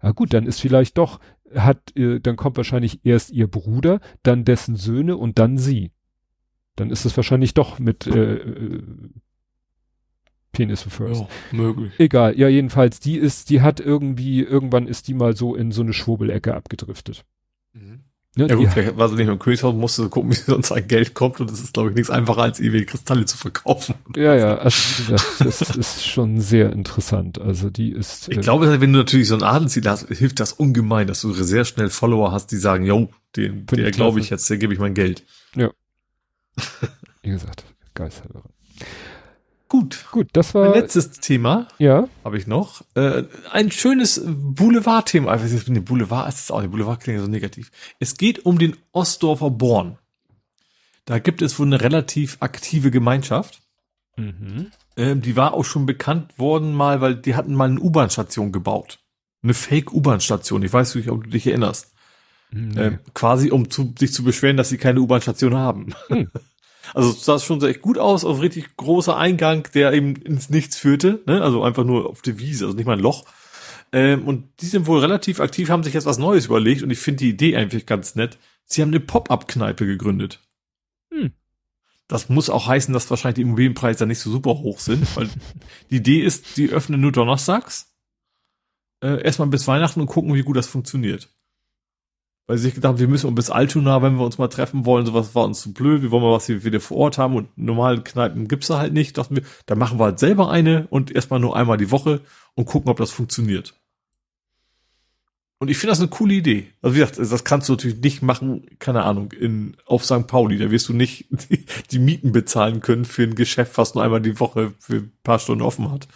Na 0.01 0.11
gut, 0.11 0.33
dann 0.33 0.45
ist 0.45 0.59
vielleicht 0.59 0.97
doch, 0.97 1.19
hat, 1.55 1.95
äh, 1.95 2.19
dann 2.19 2.35
kommt 2.35 2.57
wahrscheinlich 2.57 3.05
erst 3.05 3.31
ihr 3.31 3.47
Bruder, 3.47 3.99
dann 4.23 4.45
dessen 4.45 4.75
Söhne 4.75 5.17
und 5.17 5.39
dann 5.39 5.57
sie. 5.57 5.91
Dann 6.75 6.91
ist 6.91 7.05
es 7.05 7.17
wahrscheinlich 7.17 7.53
doch 7.53 7.79
mit 7.79 8.05
äh, 8.05 8.35
äh, 8.35 8.83
Penis 10.51 10.83
first. 10.83 11.21
Ja, 11.21 11.27
möglich. 11.51 11.93
Egal, 11.99 12.37
ja, 12.37 12.47
jedenfalls, 12.47 12.99
die 12.99 13.17
ist, 13.17 13.49
die 13.49 13.61
hat 13.61 13.79
irgendwie, 13.79 14.41
irgendwann 14.41 14.87
ist 14.87 15.07
die 15.07 15.13
mal 15.13 15.35
so 15.35 15.55
in 15.55 15.71
so 15.71 15.81
eine 15.81 15.93
Schwurbelecke 15.93 16.53
abgedriftet. 16.53 17.25
Mhm. 17.73 18.03
Ne, 18.37 18.47
ja 18.47 18.55
gut, 18.55 18.69
vielleicht 18.69 18.95
war 18.97 19.09
sie 19.09 19.15
nicht 19.15 19.27
im 19.27 19.39
Königshaus, 19.39 19.73
musste 19.73 20.09
gucken, 20.09 20.31
wie 20.31 20.35
sonst 20.35 20.71
ein 20.71 20.87
Geld 20.87 21.15
kommt 21.15 21.39
und 21.39 21.49
das 21.49 21.59
ist, 21.59 21.73
glaube 21.73 21.89
ich, 21.89 21.95
nichts 21.95 22.11
einfacher 22.11 22.43
als 22.43 22.59
ewig 22.59 22.87
Kristalle 22.87 23.25
zu 23.25 23.35
verkaufen. 23.35 23.95
Ja, 24.15 24.35
ja, 24.35 24.57
also 24.59 25.15
das 25.39 25.61
ist 25.61 26.05
schon 26.05 26.39
sehr 26.39 26.71
interessant. 26.71 27.41
Also 27.41 27.71
die 27.71 27.91
ist. 27.91 28.29
Ich 28.29 28.37
äh, 28.37 28.41
glaube, 28.41 28.79
wenn 28.79 28.93
du 28.93 28.99
natürlich 28.99 29.27
so 29.27 29.35
ein 29.35 29.43
Adelsziel 29.43 29.89
hast, 29.89 30.07
hilft 30.09 30.39
das 30.39 30.53
ungemein, 30.53 31.07
dass 31.07 31.21
du 31.21 31.33
sehr 31.33 31.65
schnell 31.65 31.89
Follower 31.89 32.31
hast, 32.31 32.51
die 32.51 32.57
sagen, 32.57 32.85
yo, 32.85 33.09
den, 33.35 33.65
der 33.65 33.89
glaube 33.89 34.19
ich 34.19 34.29
jetzt, 34.29 34.47
der 34.49 34.57
gebe 34.57 34.71
ich 34.71 34.79
mein 34.79 34.93
Geld. 34.93 35.23
Ja. 35.55 35.71
wie 37.23 37.29
gesagt, 37.29 37.65
Geisterhörer. 37.95 38.43
Gut. 39.69 40.05
Gut, 40.11 40.29
das 40.33 40.53
war. 40.53 40.69
Mein 40.69 40.81
letztes 40.81 41.11
Thema. 41.11 41.67
Ja. 41.77 42.07
Habe 42.23 42.37
ich 42.37 42.47
noch. 42.47 42.83
Äh, 42.95 43.23
ein 43.51 43.71
schönes 43.71 44.21
Boulevard-Thema. 44.25 45.35
Ich 45.35 45.43
weiß 45.43 45.51
nicht, 45.51 45.65
bin 45.65 45.83
Boulevard 45.83 46.29
ist 46.29 46.39
es 46.39 46.51
auch 46.51 46.61
nicht. 46.61 46.71
Boulevard 46.71 47.01
klingt 47.01 47.19
so 47.19 47.27
negativ. 47.27 47.71
Es 47.99 48.15
geht 48.17 48.45
um 48.45 48.59
den 48.59 48.77
Ostdorfer 48.93 49.49
Born. 49.49 49.97
Da 51.05 51.19
gibt 51.19 51.41
es 51.41 51.57
wohl 51.59 51.67
eine 51.67 51.81
relativ 51.81 52.37
aktive 52.39 52.91
Gemeinschaft. 52.91 53.61
Mhm. 54.17 54.71
Ähm, 54.95 55.21
die 55.21 55.35
war 55.35 55.53
auch 55.53 55.63
schon 55.63 55.85
bekannt 55.85 56.37
worden 56.39 56.73
mal, 56.73 57.01
weil 57.01 57.15
die 57.15 57.35
hatten 57.35 57.53
mal 57.53 57.69
eine 57.69 57.79
U-Bahn-Station 57.79 58.51
gebaut. 58.51 58.99
Eine 59.43 59.53
Fake-U-Bahn-Station. 59.53 60.63
Ich 60.63 60.73
weiß 60.73 60.95
nicht, 60.95 61.09
ob 61.09 61.23
du 61.23 61.29
dich 61.29 61.47
erinnerst. 61.47 61.93
Nee. 62.51 62.81
Ähm, 62.81 62.99
quasi 63.13 63.51
um 63.51 63.69
zu, 63.69 63.93
sich 63.97 64.13
zu 64.13 64.23
beschweren, 64.23 64.57
dass 64.57 64.69
sie 64.69 64.77
keine 64.77 65.01
U-Bahn-Station 65.01 65.55
haben. 65.55 65.93
Hm. 66.07 66.29
Also 66.93 67.11
es 67.11 67.25
sah 67.25 67.39
schon 67.39 67.61
echt 67.63 67.81
gut 67.81 67.97
aus, 67.97 68.25
auf 68.25 68.41
richtig 68.41 68.77
großer 68.77 69.17
Eingang, 69.17 69.67
der 69.73 69.93
eben 69.93 70.15
ins 70.15 70.49
Nichts 70.49 70.77
führte, 70.77 71.21
ne? 71.25 71.41
also 71.41 71.63
einfach 71.63 71.83
nur 71.83 72.09
auf 72.09 72.21
die 72.21 72.39
Wiese, 72.39 72.65
also 72.65 72.77
nicht 72.77 72.85
mal 72.85 72.93
ein 72.93 72.99
Loch. 72.99 73.25
Ähm, 73.91 74.27
und 74.27 74.49
die 74.59 74.65
sind 74.65 74.85
wohl 74.87 74.99
relativ 74.99 75.39
aktiv, 75.39 75.69
haben 75.69 75.83
sich 75.83 75.93
jetzt 75.93 76.05
was 76.05 76.17
Neues 76.17 76.45
überlegt 76.45 76.83
und 76.83 76.89
ich 76.89 76.99
finde 76.99 77.19
die 77.19 77.29
Idee 77.29 77.55
eigentlich 77.55 77.85
ganz 77.85 78.15
nett. 78.15 78.37
Sie 78.65 78.81
haben 78.81 78.89
eine 78.89 78.99
Pop-up-Kneipe 78.99 79.85
gegründet. 79.85 80.41
Hm. 81.13 81.31
Das 82.07 82.29
muss 82.29 82.49
auch 82.49 82.67
heißen, 82.67 82.93
dass 82.93 83.09
wahrscheinlich 83.09 83.35
die 83.35 83.41
Immobilienpreise 83.41 84.05
nicht 84.05 84.19
so 84.19 84.31
super 84.31 84.59
hoch 84.59 84.79
sind, 84.79 85.03
weil 85.15 85.29
die 85.89 85.97
Idee 85.97 86.21
ist, 86.21 86.57
die 86.57 86.69
öffnen 86.69 86.99
nur 86.99 87.11
donnerstags. 87.11 87.93
Äh, 89.01 89.23
erstmal 89.23 89.47
bis 89.47 89.67
Weihnachten 89.67 90.01
und 90.01 90.07
gucken, 90.07 90.33
wie 90.33 90.43
gut 90.43 90.57
das 90.57 90.67
funktioniert 90.67 91.29
weil 92.47 92.57
sie 92.57 92.63
sich 92.63 92.75
gedacht 92.75 92.93
haben, 92.93 92.99
wir 92.99 93.09
müssen 93.09 93.35
bis 93.35 93.49
Altona, 93.49 94.01
wenn 94.01 94.15
wir 94.15 94.25
uns 94.25 94.37
mal 94.37 94.47
treffen 94.47 94.85
wollen, 94.85 95.05
sowas 95.05 95.35
war 95.35 95.43
uns 95.43 95.61
zu 95.61 95.73
blöd, 95.73 96.01
wir 96.01 96.11
wollen 96.11 96.23
mal 96.23 96.31
was 96.31 96.47
wir 96.47 96.63
wieder 96.63 96.79
vor 96.79 96.97
Ort 96.97 97.17
haben 97.17 97.35
und 97.35 97.55
normalen 97.57 98.05
Kneipen 98.05 98.47
gibt's 98.47 98.67
da 98.67 98.79
halt 98.79 98.93
nicht. 98.93 99.17
Dachten 99.17 99.35
wir, 99.35 99.43
dann 99.65 99.77
machen 99.77 99.99
wir 99.99 100.05
halt 100.05 100.19
selber 100.19 100.49
eine 100.49 100.87
und 100.89 101.11
erstmal 101.11 101.41
nur 101.41 101.55
einmal 101.57 101.77
die 101.77 101.91
Woche 101.91 102.21
und 102.55 102.65
gucken, 102.65 102.89
ob 102.89 102.97
das 102.97 103.11
funktioniert. 103.11 103.75
Und 105.59 105.69
ich 105.69 105.77
finde 105.77 105.91
das 105.91 105.99
eine 105.99 106.07
coole 106.07 106.35
Idee. 106.35 106.67
Also 106.81 106.95
wie 106.95 106.99
gesagt, 106.99 107.19
das 107.19 107.43
kannst 107.43 107.67
du 107.67 107.73
natürlich 107.73 107.99
nicht 107.99 108.21
machen, 108.21 108.67
keine 108.79 109.03
Ahnung, 109.03 109.31
in, 109.33 109.75
auf 109.85 110.05
St. 110.05 110.27
Pauli. 110.27 110.57
Da 110.57 110.71
wirst 110.71 110.87
du 110.87 110.93
nicht 110.93 111.25
die, 111.49 111.65
die 111.91 111.99
Mieten 111.99 112.31
bezahlen 112.31 112.79
können 112.79 113.05
für 113.05 113.23
ein 113.23 113.35
Geschäft, 113.35 113.77
was 113.77 113.93
nur 113.93 114.03
einmal 114.03 114.21
die 114.21 114.39
Woche 114.39 114.73
für 114.79 114.97
ein 114.97 115.11
paar 115.23 115.39
Stunden 115.39 115.63
offen 115.63 115.91
hat. 115.91 116.07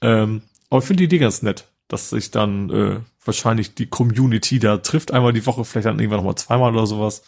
Ähm, 0.00 0.42
aber 0.70 0.80
ich 0.80 0.86
finde 0.86 0.98
die 0.98 1.04
Idee 1.04 1.18
ganz 1.18 1.42
nett 1.42 1.66
dass 1.88 2.10
sich 2.10 2.30
dann 2.30 2.70
äh, 2.70 3.00
wahrscheinlich 3.26 3.74
die 3.74 3.86
Community 3.86 4.58
da 4.58 4.78
trifft, 4.78 5.12
einmal 5.12 5.32
die 5.32 5.46
Woche, 5.46 5.64
vielleicht 5.64 5.86
dann 5.86 5.98
irgendwann 5.98 6.18
nochmal 6.18 6.36
zweimal 6.36 6.72
oder 6.72 6.86
sowas. 6.86 7.22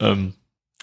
Ähm, 0.00 0.34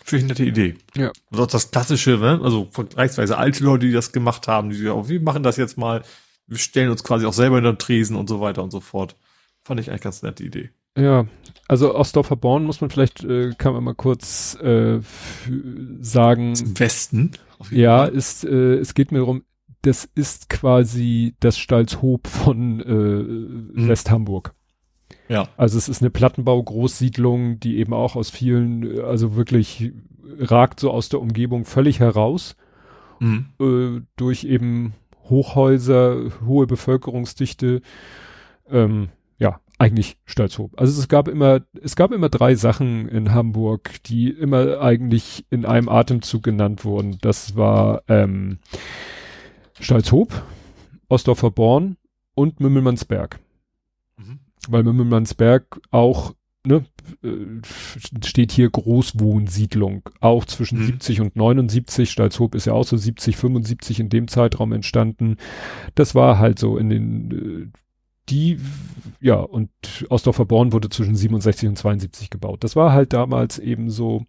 Finde 0.03 0.17
ich 0.17 0.23
eine 0.23 0.27
nette 0.29 0.45
Idee. 0.45 0.75
Ja. 0.95 1.11
Also 1.31 1.45
das 1.45 1.71
klassische, 1.71 2.11
ne? 2.11 2.39
also 2.43 2.67
vergleichsweise 2.71 3.37
alte 3.37 3.63
Leute, 3.63 3.87
die 3.87 3.93
das 3.93 4.11
gemacht 4.11 4.47
haben, 4.47 4.69
die 4.69 4.77
sagen, 4.77 4.91
oh, 4.91 5.09
wir 5.09 5.21
machen 5.21 5.43
das 5.43 5.57
jetzt 5.57 5.77
mal, 5.77 6.03
wir 6.47 6.57
stellen 6.57 6.89
uns 6.89 7.03
quasi 7.03 7.25
auch 7.25 7.33
selber 7.33 7.57
in 7.57 7.63
den 7.63 7.77
Tresen 7.77 8.15
und 8.15 8.29
so 8.29 8.39
weiter 8.39 8.63
und 8.63 8.71
so 8.71 8.79
fort. 8.79 9.15
Fand 9.63 9.79
ich 9.79 9.89
eigentlich 9.89 10.01
ganz 10.01 10.21
nette 10.23 10.43
Idee. 10.43 10.69
Ja, 10.97 11.27
also 11.67 11.95
Ostdorfer 11.95 12.35
Born 12.35 12.63
muss 12.63 12.81
man 12.81 12.89
vielleicht, 12.89 13.23
äh, 13.23 13.53
kann 13.57 13.73
man 13.73 13.83
mal 13.83 13.93
kurz 13.93 14.55
äh, 14.55 14.99
sagen. 16.01 16.53
Im 16.55 16.79
Westen? 16.79 17.31
Ja, 17.71 18.05
ist, 18.05 18.43
äh, 18.43 18.75
es 18.75 18.93
geht 18.93 19.11
mir 19.11 19.19
darum, 19.19 19.43
das 19.81 20.09
ist 20.15 20.49
quasi 20.49 21.35
das 21.39 21.57
Stalzhoop 21.57 22.27
von 22.27 22.79
äh, 22.81 22.93
mhm. 22.93 23.87
Westhamburg. 23.87 24.53
Ja. 25.27 25.47
Also 25.57 25.77
es 25.77 25.87
ist 25.87 26.01
eine 26.01 26.09
Plattenbau-Großsiedlung, 26.09 27.59
die 27.59 27.77
eben 27.77 27.93
auch 27.93 28.15
aus 28.15 28.29
vielen, 28.29 28.99
also 29.01 29.35
wirklich 29.35 29.91
ragt 30.39 30.79
so 30.79 30.91
aus 30.91 31.09
der 31.09 31.21
Umgebung 31.21 31.65
völlig 31.65 31.99
heraus. 31.99 32.55
Mhm. 33.19 33.45
Äh, 33.59 34.01
durch 34.15 34.43
eben 34.43 34.93
Hochhäuser, 35.29 36.31
hohe 36.45 36.67
Bevölkerungsdichte. 36.67 37.81
Ähm, 38.69 39.09
ja, 39.37 39.59
eigentlich 39.77 40.17
Stalzhoop. 40.25 40.79
Also 40.79 40.99
es 40.99 41.07
gab 41.07 41.27
immer, 41.27 41.61
es 41.81 41.95
gab 41.95 42.11
immer 42.11 42.29
drei 42.29 42.55
Sachen 42.55 43.07
in 43.07 43.33
Hamburg, 43.33 44.03
die 44.03 44.29
immer 44.29 44.81
eigentlich 44.81 45.45
in 45.49 45.65
einem 45.65 45.89
Atemzug 45.89 46.43
genannt 46.43 46.83
wurden. 46.83 47.17
Das 47.21 47.55
war 47.55 48.03
ähm, 48.07 48.59
Stalzhoop, 49.79 50.43
Ostdorfer 51.07 51.51
Born 51.51 51.97
und 52.35 52.59
Mümmelmannsberg. 52.59 53.39
Mhm. 54.17 54.39
Weil 54.67 54.83
Mümmelmannsberg 54.83 55.81
auch, 55.91 56.33
ne, 56.65 56.85
äh, 57.23 57.61
steht 58.23 58.51
hier 58.51 58.69
Großwohnsiedlung, 58.69 60.09
auch 60.19 60.45
zwischen 60.45 60.79
mhm. 60.79 60.85
70 60.85 61.21
und 61.21 61.35
79. 61.35 62.09
Stalzhoop 62.09 62.55
ist 62.55 62.65
ja 62.65 62.73
auch 62.73 62.85
so 62.85 62.97
70, 62.97 63.37
75 63.37 63.99
in 63.99 64.09
dem 64.09 64.27
Zeitraum 64.27 64.71
entstanden. 64.73 65.37
Das 65.95 66.15
war 66.15 66.39
halt 66.39 66.59
so 66.59 66.77
in 66.77 66.89
den 66.89 67.71
äh, 67.73 67.79
die, 68.29 68.59
ja, 69.19 69.35
und 69.35 69.69
Ostdorfer 70.09 70.45
Born 70.45 70.71
wurde 70.71 70.89
zwischen 70.89 71.15
67 71.15 71.69
und 71.69 71.77
72 71.77 72.29
gebaut. 72.29 72.63
Das 72.63 72.75
war 72.75 72.93
halt 72.93 73.13
damals 73.13 73.59
eben 73.59 73.89
so, 73.89 74.25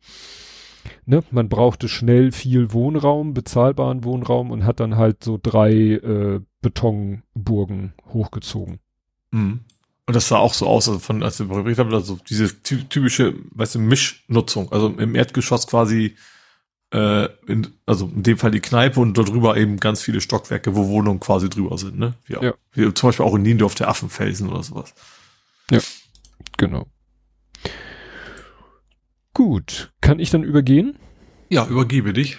ne, 1.07 1.23
man 1.31 1.49
brauchte 1.49 1.89
schnell 1.89 2.33
viel 2.33 2.73
Wohnraum, 2.73 3.35
bezahlbaren 3.35 4.05
Wohnraum 4.05 4.51
und 4.51 4.65
hat 4.65 4.81
dann 4.81 4.97
halt 4.97 5.25
so 5.25 5.39
drei 5.43 5.73
äh, 5.73 6.41
Betonburgen 6.63 7.93
hochgezogen. 8.13 8.81
Mhm. 9.31 9.61
Und 10.07 10.17
das 10.17 10.29
sah 10.29 10.39
auch 10.39 10.55
so 10.55 10.67
aus, 10.67 10.89
also 10.89 10.99
von, 10.99 11.23
als 11.23 11.39
wir 11.39 11.47
berichtet 11.47 11.87
haben, 11.87 11.95
also 11.95 12.19
diese 12.29 12.63
typische, 12.63 13.35
weißt 13.53 13.77
du, 13.77 13.79
Mischnutzung, 13.79 14.73
also 14.73 14.89
im 14.89 15.15
Erdgeschoss 15.15 15.69
quasi 15.69 16.17
äh, 16.93 17.29
in, 17.47 17.69
also 17.87 18.11
in 18.15 18.23
dem 18.25 18.37
Fall 18.37 18.51
die 18.51 18.61
Kneipe 18.61 18.99
und 18.99 19.17
darüber 19.17 19.57
eben 19.57 19.79
ganz 19.79 20.03
viele 20.03 20.21
Stockwerke, 20.21 20.75
wo 20.75 20.89
Wohnungen 20.89 21.21
quasi 21.21 21.49
drüber 21.49 21.79
sind, 21.79 21.99
ne? 21.99 22.15
Auch, 22.37 22.43
ja. 22.43 22.55
wie 22.73 22.93
zum 22.93 23.09
Beispiel 23.09 23.25
auch 23.25 23.35
in 23.37 23.43
Niendorf 23.43 23.77
der 23.77 23.89
Affenfelsen 23.89 24.49
oder 24.49 24.63
sowas. 24.63 24.95
Ja, 25.71 25.79
genau. 26.57 26.89
Gut, 29.41 29.91
kann 30.03 30.19
ich 30.19 30.29
dann 30.29 30.43
übergehen? 30.43 30.99
Ja, 31.49 31.67
übergebe 31.67 32.13
dich. 32.13 32.37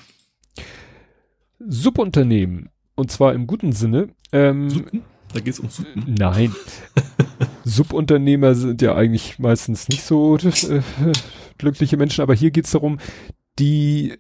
Subunternehmen, 1.57 2.69
und 2.93 3.09
zwar 3.09 3.33
im 3.33 3.47
guten 3.47 3.71
Sinne. 3.71 4.09
Ähm, 4.31 4.69
Suppen? 4.69 5.01
Da 5.33 5.39
geht's 5.39 5.59
um 5.59 5.67
Suppen. 5.71 6.05
Nein. 6.05 6.53
Subunternehmer 7.63 8.53
sind 8.53 8.83
ja 8.83 8.93
eigentlich 8.93 9.39
meistens 9.39 9.89
nicht 9.89 10.03
so 10.03 10.37
äh, 10.37 10.81
glückliche 11.57 11.97
Menschen, 11.97 12.21
aber 12.21 12.35
hier 12.35 12.51
geht's 12.51 12.69
darum, 12.69 12.99
die 13.57 14.19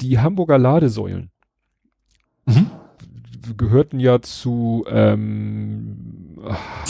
die 0.00 0.20
Hamburger 0.20 0.56
Ladesäulen 0.56 1.30
mhm. 2.46 2.70
gehörten 3.58 4.00
ja 4.00 4.22
zu 4.22 4.86
ähm, 4.88 6.38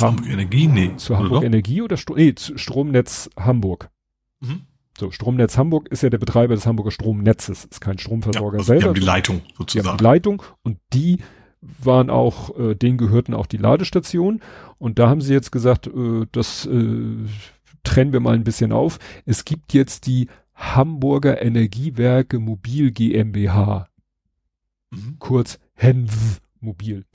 Hamburg 0.01 0.29
Energie, 0.29 0.69
nee. 0.69 0.95
Zu 0.99 1.19
Hamburg 1.19 1.39
oder 1.39 1.47
Energie 1.47 1.83
oder 1.83 1.97
Stro 1.97 2.15
nee, 2.15 2.33
Stromnetz 2.37 3.29
Hamburg. 3.37 3.91
Mhm. 4.39 4.67
So, 5.01 5.11
Stromnetz 5.11 5.57
Hamburg 5.57 5.89
ist 5.89 6.03
ja 6.03 6.11
der 6.11 6.19
Betreiber 6.19 6.55
des 6.55 6.67
Hamburger 6.67 6.91
Stromnetzes, 6.91 7.65
ist 7.65 7.81
kein 7.81 7.97
Stromversorger 7.97 8.59
ja, 8.59 8.61
also 8.61 8.67
selber. 8.67 8.81
Die 8.81 8.89
haben 8.89 8.95
die 8.97 9.01
Leitung 9.01 9.41
sozusagen. 9.57 9.85
Die 9.85 9.89
haben 9.89 9.97
die 9.97 10.05
Leitung 10.05 10.43
und 10.63 10.79
die 10.93 11.19
waren 11.61 12.11
auch, 12.11 12.55
äh, 12.59 12.75
denen 12.75 12.99
gehörten 12.99 13.33
auch 13.33 13.47
die 13.47 13.57
Ladestationen 13.57 14.43
und 14.77 14.99
da 14.99 15.09
haben 15.09 15.23
sie 15.23 15.33
jetzt 15.33 15.53
gesagt, 15.53 15.87
äh, 15.87 16.27
das 16.33 16.67
äh, 16.67 17.17
trennen 17.83 18.13
wir 18.13 18.21
mal 18.21 18.35
ein 18.35 18.45
bisschen 18.45 18.73
auf. 18.73 18.99
Es 19.25 19.47
gibt 19.47 19.73
jetzt 19.73 20.07
die 20.07 20.29
Hamburger 20.55 21.41
Energiewerke 21.41 22.39
Mobil 22.39 22.91
GmbH. 22.91 23.89
Mhm. 24.91 25.17
Kurz 25.19 25.59
HENV 25.77 26.43
Mobil. 26.61 27.07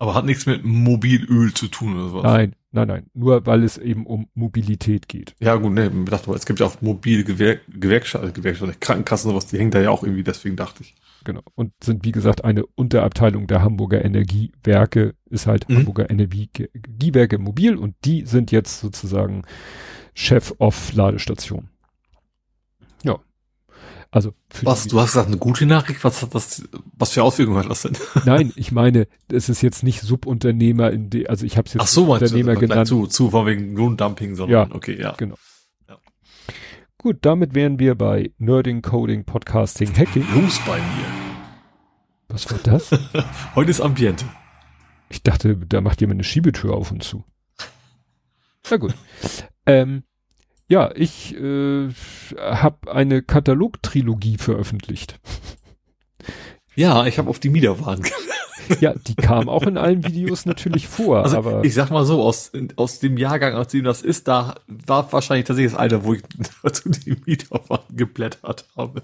Aber 0.00 0.14
hat 0.14 0.24
nichts 0.24 0.46
mit 0.46 0.64
Mobilöl 0.64 1.54
zu 1.54 1.68
tun 1.68 1.94
oder 1.96 2.14
was? 2.14 2.22
Nein, 2.24 2.56
nein, 2.72 2.88
nein. 2.88 3.06
Nur 3.14 3.46
weil 3.46 3.62
es 3.62 3.78
eben 3.78 4.06
um 4.06 4.28
Mobilität 4.34 5.08
geht. 5.08 5.34
Ja, 5.40 5.54
gut, 5.56 5.72
ne, 5.72 5.90
ich 5.94 6.10
dachte, 6.10 6.32
es 6.32 6.46
gibt 6.46 6.60
ja 6.60 6.66
auch 6.66 6.80
mobile 6.80 7.24
Gewerk 7.24 7.60
Gewerkschaften, 7.68 8.28
also 8.28 8.34
Gewerkschaften, 8.40 8.80
Krankenkassen 8.80 9.30
sowas, 9.30 9.46
die 9.46 9.58
hängen 9.58 9.70
da 9.70 9.80
ja 9.80 9.90
auch 9.90 10.02
irgendwie, 10.02 10.24
deswegen 10.24 10.56
dachte 10.56 10.82
ich. 10.82 10.94
Genau. 11.24 11.42
Und 11.54 11.72
sind, 11.82 12.04
wie 12.04 12.12
gesagt, 12.12 12.44
eine 12.44 12.66
Unterabteilung 12.74 13.46
der 13.46 13.62
Hamburger 13.62 14.04
Energiewerke, 14.04 15.14
ist 15.30 15.46
halt 15.46 15.68
mhm. 15.68 15.78
Hamburger 15.78 16.10
Energiewerke 16.10 17.38
Mobil 17.38 17.76
und 17.76 17.94
die 18.04 18.26
sind 18.26 18.50
jetzt 18.50 18.80
sozusagen 18.80 19.42
Chef 20.14 20.52
of 20.58 20.92
Ladestation. 20.92 21.68
Also 24.14 24.34
was, 24.60 24.86
du 24.88 25.00
hast 25.00 25.12
gesagt, 25.12 25.28
eine 25.28 25.38
gute 25.38 25.64
Nachricht, 25.64 26.04
was 26.04 26.20
hat 26.20 26.34
das, 26.34 26.68
was 26.98 27.12
für 27.12 27.22
Auswirkungen 27.22 27.58
hat 27.58 27.70
das 27.70 27.80
denn? 27.80 27.96
Nein, 28.26 28.52
ich 28.56 28.70
meine, 28.70 29.08
es 29.32 29.48
ist 29.48 29.62
jetzt 29.62 29.82
nicht 29.82 30.02
Subunternehmer 30.02 30.90
in 30.90 31.08
de, 31.08 31.28
also 31.28 31.46
ich 31.46 31.56
habe 31.56 31.66
es 31.66 31.72
jetzt 31.72 31.82
Ach 31.82 31.88
so, 31.88 32.12
Unternehmer 32.12 32.54
genannt. 32.54 32.86
Zu, 32.86 33.06
zu 33.06 33.30
von 33.30 33.46
wegen 33.46 33.74
Lohndumping, 33.74 34.34
sondern 34.34 34.68
ja, 34.68 34.76
okay, 34.76 35.00
ja. 35.00 35.14
Genau. 35.16 35.36
Ja. 35.88 35.96
Gut, 36.98 37.20
damit 37.22 37.54
wären 37.54 37.78
wir 37.78 37.94
bei 37.94 38.32
Nerding, 38.36 38.82
Coding, 38.82 39.24
Podcasting, 39.24 39.96
Hacking. 39.96 40.26
Los 40.34 40.60
bei 40.66 40.76
mir. 40.76 41.06
Was 42.28 42.50
war 42.50 42.58
das? 42.62 42.90
Heute 43.54 43.70
ist 43.70 43.80
Ambiente. 43.80 44.26
Ich 45.08 45.22
dachte, 45.22 45.56
da 45.56 45.80
macht 45.80 46.02
jemand 46.02 46.16
eine 46.16 46.24
Schiebetür 46.24 46.74
auf 46.74 46.90
und 46.90 47.02
zu. 47.02 47.24
Na 48.70 48.76
gut. 48.76 48.94
ähm, 49.64 50.02
ja, 50.72 50.90
ich 50.94 51.36
äh, 51.36 51.90
habe 52.38 52.90
eine 52.90 53.20
Katalogtrilogie 53.20 54.38
veröffentlicht. 54.38 55.20
Ja, 56.74 57.04
ich 57.04 57.18
habe 57.18 57.28
auf 57.28 57.38
die 57.38 57.50
Miederwahn. 57.50 58.00
ja, 58.80 58.94
die 58.94 59.14
kam 59.14 59.50
auch 59.50 59.64
in 59.64 59.76
allen 59.76 60.02
Videos 60.02 60.46
natürlich 60.46 60.88
vor. 60.88 61.24
Also 61.24 61.36
aber 61.36 61.62
ich 61.62 61.74
sag 61.74 61.90
mal 61.90 62.06
so, 62.06 62.22
aus, 62.22 62.52
aus 62.76 63.00
dem 63.00 63.18
Jahrgang, 63.18 63.52
aus 63.52 63.68
dem 63.68 63.84
das 63.84 64.00
ist, 64.00 64.28
da 64.28 64.54
war 64.66 65.12
wahrscheinlich 65.12 65.46
tatsächlich 65.46 65.72
das 65.72 65.80
Alter, 65.80 66.04
wo 66.04 66.14
ich 66.14 66.22
zu 66.72 66.88
die 66.88 67.18
Miederwahn 67.26 67.80
geblättert 67.90 68.64
habe. 68.74 69.02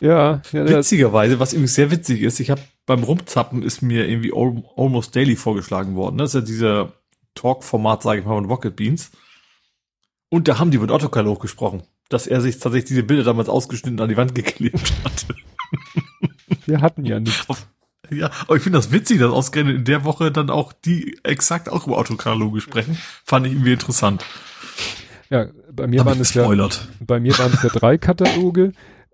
Ja, 0.00 0.42
ja 0.52 0.68
Witzigerweise, 0.68 1.40
was 1.40 1.54
übrigens 1.54 1.76
sehr 1.76 1.90
witzig 1.90 2.20
ist, 2.20 2.40
ich 2.40 2.50
habe 2.50 2.60
beim 2.84 3.02
Rumzappen 3.02 3.62
ist 3.62 3.80
mir 3.80 4.06
irgendwie 4.06 4.34
Almost 4.34 5.16
Daily 5.16 5.36
vorgeschlagen 5.36 5.96
worden. 5.96 6.18
Das 6.18 6.34
ist 6.34 6.34
ja 6.34 6.40
dieser 6.42 6.92
Talk-Format, 7.34 8.02
sage 8.02 8.20
ich 8.20 8.26
mal, 8.26 8.34
von 8.34 8.44
Rocket 8.44 8.76
Beans. 8.76 9.12
Und 10.36 10.48
da 10.48 10.58
haben 10.58 10.70
die 10.70 10.76
mit 10.76 10.90
Otto 10.90 11.08
gesprochen, 11.08 11.84
dass 12.10 12.26
er 12.26 12.42
sich 12.42 12.58
tatsächlich 12.58 12.88
diese 12.88 13.02
Bilder 13.04 13.24
damals 13.24 13.48
ausgeschnitten 13.48 13.98
an 14.02 14.10
die 14.10 14.18
Wand 14.18 14.34
geklebt 14.34 14.92
hatte. 15.02 15.34
Wir 16.66 16.82
hatten 16.82 17.06
ja 17.06 17.18
nichts. 17.18 17.46
Ja, 18.10 18.30
aber 18.42 18.56
ich 18.56 18.62
finde 18.62 18.78
das 18.78 18.92
witzig, 18.92 19.18
dass 19.18 19.32
ausgerechnet 19.32 19.76
in 19.76 19.84
der 19.86 20.04
Woche 20.04 20.30
dann 20.30 20.50
auch 20.50 20.74
die 20.74 21.18
exakt 21.22 21.70
auch 21.70 21.86
über 21.86 21.96
Autokataloge 21.96 22.60
sprechen. 22.60 22.98
Fand 23.24 23.46
ich 23.46 23.54
irgendwie 23.54 23.72
interessant. 23.72 24.26
Ja, 25.30 25.46
bei 25.72 25.86
mir 25.86 26.04
waren 26.04 26.20
es 26.20 26.34
ja, 26.34 26.46
bei 27.00 27.18
mir 27.18 27.38
waren 27.38 27.54
es 27.54 27.62
ja 27.62 27.70
drei 27.70 27.96
Kataloge. 27.96 28.72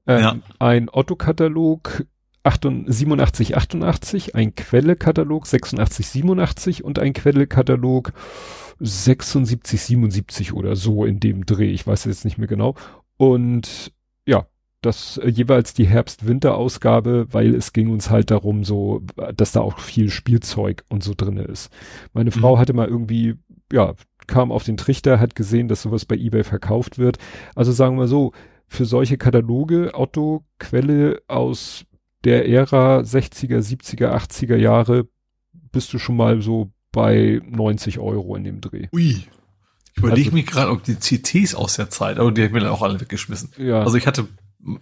Ähm, 0.09 0.20
ja. 0.20 0.36
Ein 0.59 0.89
Otto-Katalog 0.91 2.05
87, 2.44 3.57
88, 3.57 4.34
ein 4.34 4.57
Quelle-Katalog 4.57 5.47
86, 5.47 6.09
87 6.09 6.83
und 6.83 6.99
ein 6.99 7.12
Quelle-Katalog 7.12 8.12
76, 8.81 9.81
77 9.81 10.52
oder 10.52 10.76
so 10.76 11.05
in 11.05 11.20
dem 11.20 11.47
Dreh. 11.47 11.70
Ich 11.70 11.86
weiß 11.86 12.05
jetzt 12.05 12.25
nicht 12.25 12.39
mehr 12.39 12.49
genau. 12.49 12.75
Und 13.17 13.92
ja, 14.26 14.47
das 14.83 15.17
äh, 15.18 15.28
jeweils 15.28 15.75
die 15.75 15.86
Herbst-Winter-Ausgabe, 15.86 17.28
weil 17.31 17.55
es 17.55 17.73
ging 17.73 17.91
uns 17.91 18.10
halt 18.10 18.31
darum, 18.31 18.65
so, 18.65 19.02
dass 19.34 19.52
da 19.52 19.60
auch 19.60 19.78
viel 19.78 20.10
Spielzeug 20.10 20.84
und 20.89 21.02
so 21.02 21.15
drinne 21.17 21.44
ist. 21.44 21.70
Meine 22.12 22.31
mhm. 22.31 22.41
Frau 22.41 22.59
hatte 22.59 22.73
mal 22.73 22.89
irgendwie, 22.89 23.36
ja, 23.73 23.94
kam 24.26 24.52
auf 24.52 24.65
den 24.65 24.76
Trichter, 24.76 25.20
hat 25.20 25.34
gesehen, 25.34 25.68
dass 25.68 25.83
sowas 25.83 26.05
bei 26.05 26.17
eBay 26.17 26.44
verkauft 26.44 26.99
wird. 26.99 27.18
Also 27.55 27.73
sagen 27.73 27.99
wir 27.99 28.09
so, 28.09 28.33
für 28.67 28.84
solche 28.84 29.18
Kataloge, 29.18 29.91
Otto, 29.94 30.44
Quelle 30.59 31.23
aus 31.28 31.84
der 32.25 32.49
Ära 32.49 33.01
60er, 33.01 33.59
70er, 33.59 34.12
80er 34.15 34.57
Jahre, 34.57 35.09
bist 35.73 35.92
du 35.92 35.99
schon 35.99 36.17
mal 36.17 36.41
so 36.41 36.70
bei 36.93 37.41
90 37.45 37.99
Euro 37.99 38.37
in 38.37 38.45
dem 38.45 38.61
Dreh. 38.61 38.89
Ui. 38.93 39.25
Ich 39.95 39.99
überlege 39.99 40.29
also, 40.29 40.37
mich 40.37 40.47
gerade, 40.47 40.71
ob 40.71 40.85
die 40.85 40.97
CTs 40.97 41.55
aus 41.55 41.77
der 41.77 41.91
Zeit, 41.91 42.19
aber 42.19 42.33
die 42.33 42.43
habe 42.43 42.47
ich 42.49 42.53
mir 42.53 42.61
dann 42.61 42.71
auch 42.71 42.83
alle 42.83 43.01
weggeschmissen. 43.01 43.51
Ja. 43.59 43.83
Also 43.83 43.97
ich 43.97 44.07
hatte, 44.07 44.27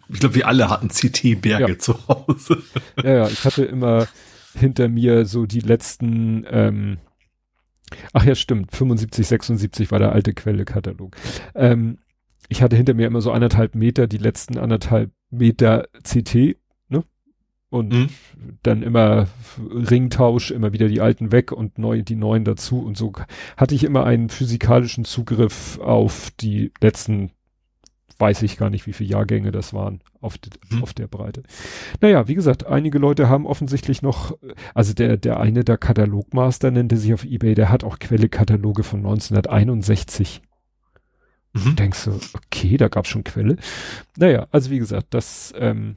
ich 0.08 0.20
glaube, 0.20 0.36
wir 0.36 0.46
alle 0.46 0.68
hatten 0.68 0.88
CT-Berge 0.88 1.72
ja. 1.72 1.78
zu 1.78 1.96
Hause. 2.06 2.62
Ja, 3.02 3.10
ja, 3.10 3.28
ich 3.28 3.44
hatte 3.44 3.64
immer 3.64 4.06
hinter 4.54 4.88
mir 4.88 5.26
so 5.26 5.46
die 5.46 5.60
letzten, 5.60 6.44
ähm, 6.48 6.98
ach 8.12 8.24
ja, 8.24 8.34
stimmt, 8.34 8.74
75, 8.74 9.26
76 9.26 9.90
war 9.90 9.98
der 9.98 10.12
alte 10.12 10.32
Quelle-Katalog. 10.32 11.16
Ähm, 11.54 11.98
ich 12.48 12.62
hatte 12.62 12.76
hinter 12.76 12.94
mir 12.94 13.06
immer 13.06 13.20
so 13.20 13.32
anderthalb 13.32 13.74
Meter, 13.74 14.06
die 14.06 14.18
letzten 14.18 14.58
anderthalb 14.58 15.10
Meter 15.30 15.88
CT 16.02 16.56
und 17.70 17.92
mhm. 17.92 18.08
dann 18.62 18.82
immer 18.82 19.28
Ringtausch, 19.58 20.50
immer 20.50 20.72
wieder 20.72 20.88
die 20.88 21.00
alten 21.00 21.32
weg 21.32 21.52
und 21.52 21.78
neu, 21.78 22.02
die 22.02 22.16
neuen 22.16 22.44
dazu 22.44 22.84
und 22.84 22.96
so 22.96 23.12
hatte 23.56 23.74
ich 23.74 23.84
immer 23.84 24.04
einen 24.04 24.28
physikalischen 24.28 25.04
Zugriff 25.04 25.78
auf 25.78 26.30
die 26.40 26.72
letzten 26.80 27.30
weiß 28.20 28.42
ich 28.42 28.58
gar 28.58 28.70
nicht, 28.70 28.86
wie 28.86 28.92
viele 28.92 29.10
Jahrgänge 29.10 29.50
das 29.50 29.72
waren 29.72 30.00
auf, 30.20 30.36
de, 30.36 30.52
mhm. 30.68 30.82
auf 30.82 30.92
der 30.92 31.06
Breite. 31.06 31.42
Naja, 32.00 32.28
wie 32.28 32.34
gesagt, 32.34 32.66
einige 32.66 32.98
Leute 32.98 33.28
haben 33.28 33.46
offensichtlich 33.46 34.02
noch, 34.02 34.36
also 34.74 34.92
der, 34.92 35.16
der 35.16 35.40
eine, 35.40 35.64
der 35.64 35.78
Katalogmaster 35.78 36.70
nannte 36.70 36.98
sich 36.98 37.14
auf 37.14 37.24
Ebay, 37.24 37.54
der 37.54 37.70
hat 37.70 37.82
auch 37.82 37.98
Quelle-Kataloge 37.98 38.82
von 38.82 39.00
1961. 39.00 40.42
Mhm. 41.52 41.76
Denkst 41.76 42.04
du, 42.04 42.20
okay, 42.34 42.76
da 42.76 42.88
gab's 42.88 43.08
schon 43.08 43.24
Quelle. 43.24 43.56
Naja, 44.16 44.46
also 44.52 44.70
wie 44.70 44.78
gesagt, 44.78 45.08
das 45.10 45.52
ähm, 45.56 45.96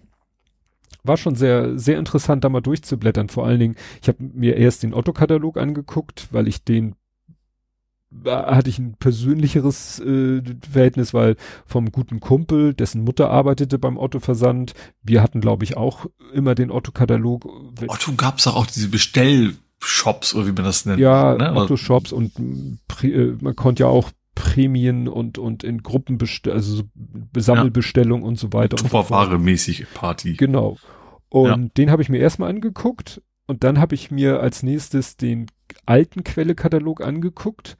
war 1.04 1.18
schon 1.18 1.36
sehr, 1.36 1.78
sehr 1.78 2.00
interessant, 2.00 2.44
da 2.44 2.50
mal 2.50 2.62
durchzublättern. 2.62 3.30
Vor 3.30 3.46
allen 3.46 3.60
Dingen, 3.60 3.76
ich 4.02 4.08
habe 4.08 4.24
mir 4.24 4.56
erst 4.56 4.84
den 4.84 4.94
Otto-Katalog 4.94 5.58
angeguckt, 5.58 6.28
weil 6.32 6.48
ich 6.48 6.64
den 6.64 6.96
hatte 8.26 8.70
ich 8.70 8.80
ein 8.80 8.96
persönlicheres 9.00 10.00
äh, 10.00 10.42
Verhältnis, 10.72 11.14
weil 11.14 11.36
vom 11.66 11.92
guten 11.92 12.20
Kumpel, 12.20 12.74
dessen 12.74 13.04
Mutter 13.04 13.30
arbeitete 13.30 13.80
beim 13.80 13.98
Otto-Versand, 13.98 14.74
wir 15.02 15.22
hatten, 15.22 15.42
glaube 15.42 15.64
ich, 15.64 15.78
auch 15.78 16.06
immer 16.32 16.56
den 16.56 16.72
Otto-Katalog. 16.72 17.46
Otto 17.88 18.14
gab's 18.16 18.48
auch 18.48 18.68
diese 18.68 18.90
Bestellshops, 18.90 20.36
oder 20.36 20.48
wie 20.48 20.52
man 20.52 20.64
das 20.64 20.86
nennt. 20.86 21.00
Ja, 21.00 21.36
ne? 21.36 21.56
Otto-Shops 21.56 22.12
und 22.12 22.34
äh, 23.02 23.36
man 23.42 23.56
konnte 23.56 23.84
ja 23.84 23.90
auch 23.90 24.12
Prämien 24.36 25.08
und, 25.08 25.38
und 25.38 25.64
in 25.64 25.84
Gruppen, 25.84 26.18
also 26.48 26.84
Sammelbestellung 27.38 28.22
ja. 28.22 28.28
und 28.28 28.38
so 28.38 28.54
weiter. 28.54 28.78
Tupperware 28.78 29.38
mäßig 29.38 29.86
Party. 29.94 30.34
Genau. 30.34 30.78
Und 31.30 31.48
ja. 31.48 31.70
den 31.78 31.92
habe 31.92 32.02
ich 32.02 32.10
mir 32.10 32.20
erstmal 32.20 32.50
angeguckt 32.50 33.22
und 33.48 33.64
dann 33.64 33.80
habe 33.80 33.96
ich 33.96 34.12
mir 34.12 34.40
als 34.40 34.64
nächstes 34.64 35.18
den 35.18 35.48
alten 35.86 36.24
Quellekatalog 36.24 37.04
angeguckt, 37.04 37.78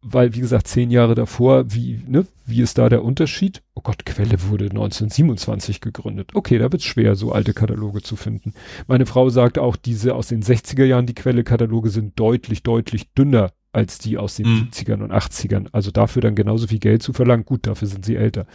weil 0.00 0.34
wie 0.34 0.40
gesagt 0.40 0.66
zehn 0.66 0.90
Jahre 0.90 1.14
davor, 1.14 1.72
wie 1.72 2.02
ne, 2.06 2.26
wie 2.44 2.60
ist 2.60 2.78
da 2.78 2.88
der 2.88 3.04
Unterschied? 3.04 3.62
Oh 3.74 3.82
Gott, 3.82 4.04
Quelle 4.04 4.42
wurde 4.48 4.64
1927 4.64 5.80
gegründet. 5.80 6.30
Okay, 6.34 6.58
da 6.58 6.72
wird's 6.72 6.84
schwer, 6.84 7.14
so 7.14 7.32
alte 7.32 7.54
Kataloge 7.54 8.02
zu 8.02 8.16
finden. 8.16 8.54
Meine 8.88 9.06
Frau 9.06 9.28
sagt 9.28 9.58
auch, 9.58 9.76
diese 9.76 10.14
aus 10.14 10.28
den 10.28 10.42
60er 10.42 10.84
Jahren, 10.84 11.06
die 11.06 11.14
Quellekataloge 11.14 11.90
sind 11.90 12.18
deutlich, 12.18 12.62
deutlich 12.62 13.12
dünner 13.12 13.52
als 13.72 13.98
die 13.98 14.18
aus 14.18 14.36
den 14.36 14.48
mhm. 14.48 14.68
70ern 14.70 15.02
und 15.02 15.12
80ern. 15.12 15.68
Also 15.72 15.90
dafür 15.90 16.22
dann 16.22 16.34
genauso 16.34 16.66
viel 16.66 16.78
Geld 16.78 17.02
zu 17.02 17.12
verlangen. 17.12 17.44
Gut, 17.44 17.66
dafür 17.66 17.88
sind 17.88 18.04
sie 18.04 18.16
älter. 18.16 18.46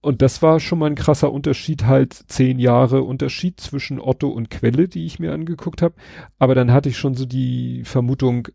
Und 0.00 0.20
das 0.20 0.42
war 0.42 0.58
schon 0.58 0.80
mal 0.80 0.86
ein 0.86 0.96
krasser 0.96 1.32
Unterschied, 1.32 1.84
halt 1.84 2.12
zehn 2.12 2.58
Jahre 2.58 3.02
Unterschied 3.02 3.60
zwischen 3.60 4.00
Otto 4.00 4.28
und 4.28 4.50
Quelle, 4.50 4.88
die 4.88 5.06
ich 5.06 5.20
mir 5.20 5.32
angeguckt 5.32 5.80
habe. 5.80 5.94
Aber 6.40 6.56
dann 6.56 6.72
hatte 6.72 6.88
ich 6.88 6.98
schon 6.98 7.14
so 7.14 7.24
die 7.24 7.84
Vermutung, 7.84 8.48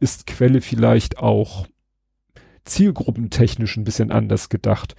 ist 0.00 0.26
Quelle 0.26 0.62
vielleicht 0.62 1.18
auch 1.18 1.66
zielgruppentechnisch 2.64 3.76
ein 3.76 3.84
bisschen 3.84 4.10
anders 4.10 4.48
gedacht. 4.48 4.96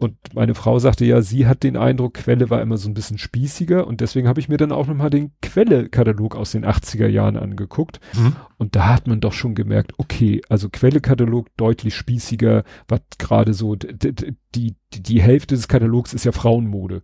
Und 0.00 0.16
meine 0.32 0.54
Frau 0.54 0.78
sagte 0.78 1.04
ja, 1.04 1.22
sie 1.22 1.48
hat 1.48 1.64
den 1.64 1.76
Eindruck, 1.76 2.14
Quelle 2.14 2.50
war 2.50 2.62
immer 2.62 2.76
so 2.76 2.88
ein 2.88 2.94
bisschen 2.94 3.18
spießiger 3.18 3.84
und 3.84 4.00
deswegen 4.00 4.28
habe 4.28 4.38
ich 4.38 4.48
mir 4.48 4.56
dann 4.56 4.70
auch 4.70 4.86
nochmal 4.86 5.10
den 5.10 5.32
Quelle-Katalog 5.42 6.36
aus 6.36 6.52
den 6.52 6.64
80er 6.64 7.08
Jahren 7.08 7.36
angeguckt. 7.36 7.98
Mhm. 8.14 8.36
Und 8.58 8.76
da 8.76 8.88
hat 8.88 9.08
man 9.08 9.20
doch 9.20 9.32
schon 9.32 9.56
gemerkt, 9.56 9.94
okay, 9.98 10.40
also 10.48 10.68
Quelle-Katalog 10.68 11.48
deutlich 11.56 11.96
spießiger, 11.96 12.62
was 12.86 13.00
gerade 13.18 13.54
so, 13.54 13.74
die, 13.74 14.36
die, 14.54 14.76
die 14.92 15.20
Hälfte 15.20 15.56
des 15.56 15.66
Katalogs 15.66 16.14
ist 16.14 16.24
ja 16.24 16.30
Frauenmode. 16.30 17.02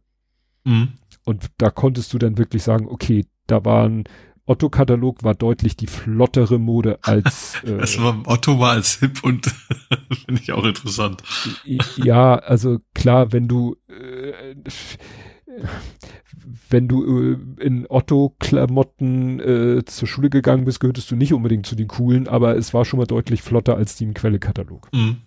Mhm. 0.63 0.91
Und 1.25 1.51
da 1.59 1.71
konntest 1.71 2.13
du 2.13 2.19
dann 2.19 2.39
wirklich 2.39 2.63
sagen, 2.63 2.87
okay, 2.89 3.27
da 3.49 3.65
waren 3.65 4.05
Otto-Katalog 4.47 5.23
war 5.23 5.35
deutlich 5.35 5.77
die 5.77 5.87
flottere 5.87 6.59
Mode 6.59 6.99
als. 7.03 7.55
Äh, 7.65 7.79
das 7.79 8.01
war, 8.01 8.21
Otto 8.27 8.59
war 8.59 8.73
als 8.73 8.99
hip 8.99 9.23
und 9.23 9.47
finde 10.27 10.41
ich 10.43 10.53
auch 10.53 10.65
interessant. 10.65 11.23
Ja, 11.97 12.35
also 12.35 12.79
klar, 12.95 13.33
wenn 13.33 13.49
du 13.49 13.77
äh, 13.89 14.55
wenn 16.69 16.89
du 16.89 17.05
äh, 17.05 17.39
in 17.61 17.87
Otto-Klamotten 17.89 19.41
äh, 19.41 19.85
zur 19.85 20.09
Schule 20.09 20.31
gegangen 20.31 20.65
bist, 20.65 20.81
gehörtest 20.81 21.11
du 21.11 21.17
nicht 21.17 21.33
unbedingt 21.33 21.67
zu 21.67 21.75
den 21.77 21.89
coolen, 21.89 22.29
aber 22.29 22.57
es 22.57 22.75
war 22.75 22.85
schon 22.85 22.99
mal 22.99 23.07
deutlich 23.07 23.43
flotter 23.43 23.77
als 23.77 23.97
die 23.97 24.05
im 24.05 24.15
Quelle-Katalog. 24.15 24.89
Mhm. 24.93 25.19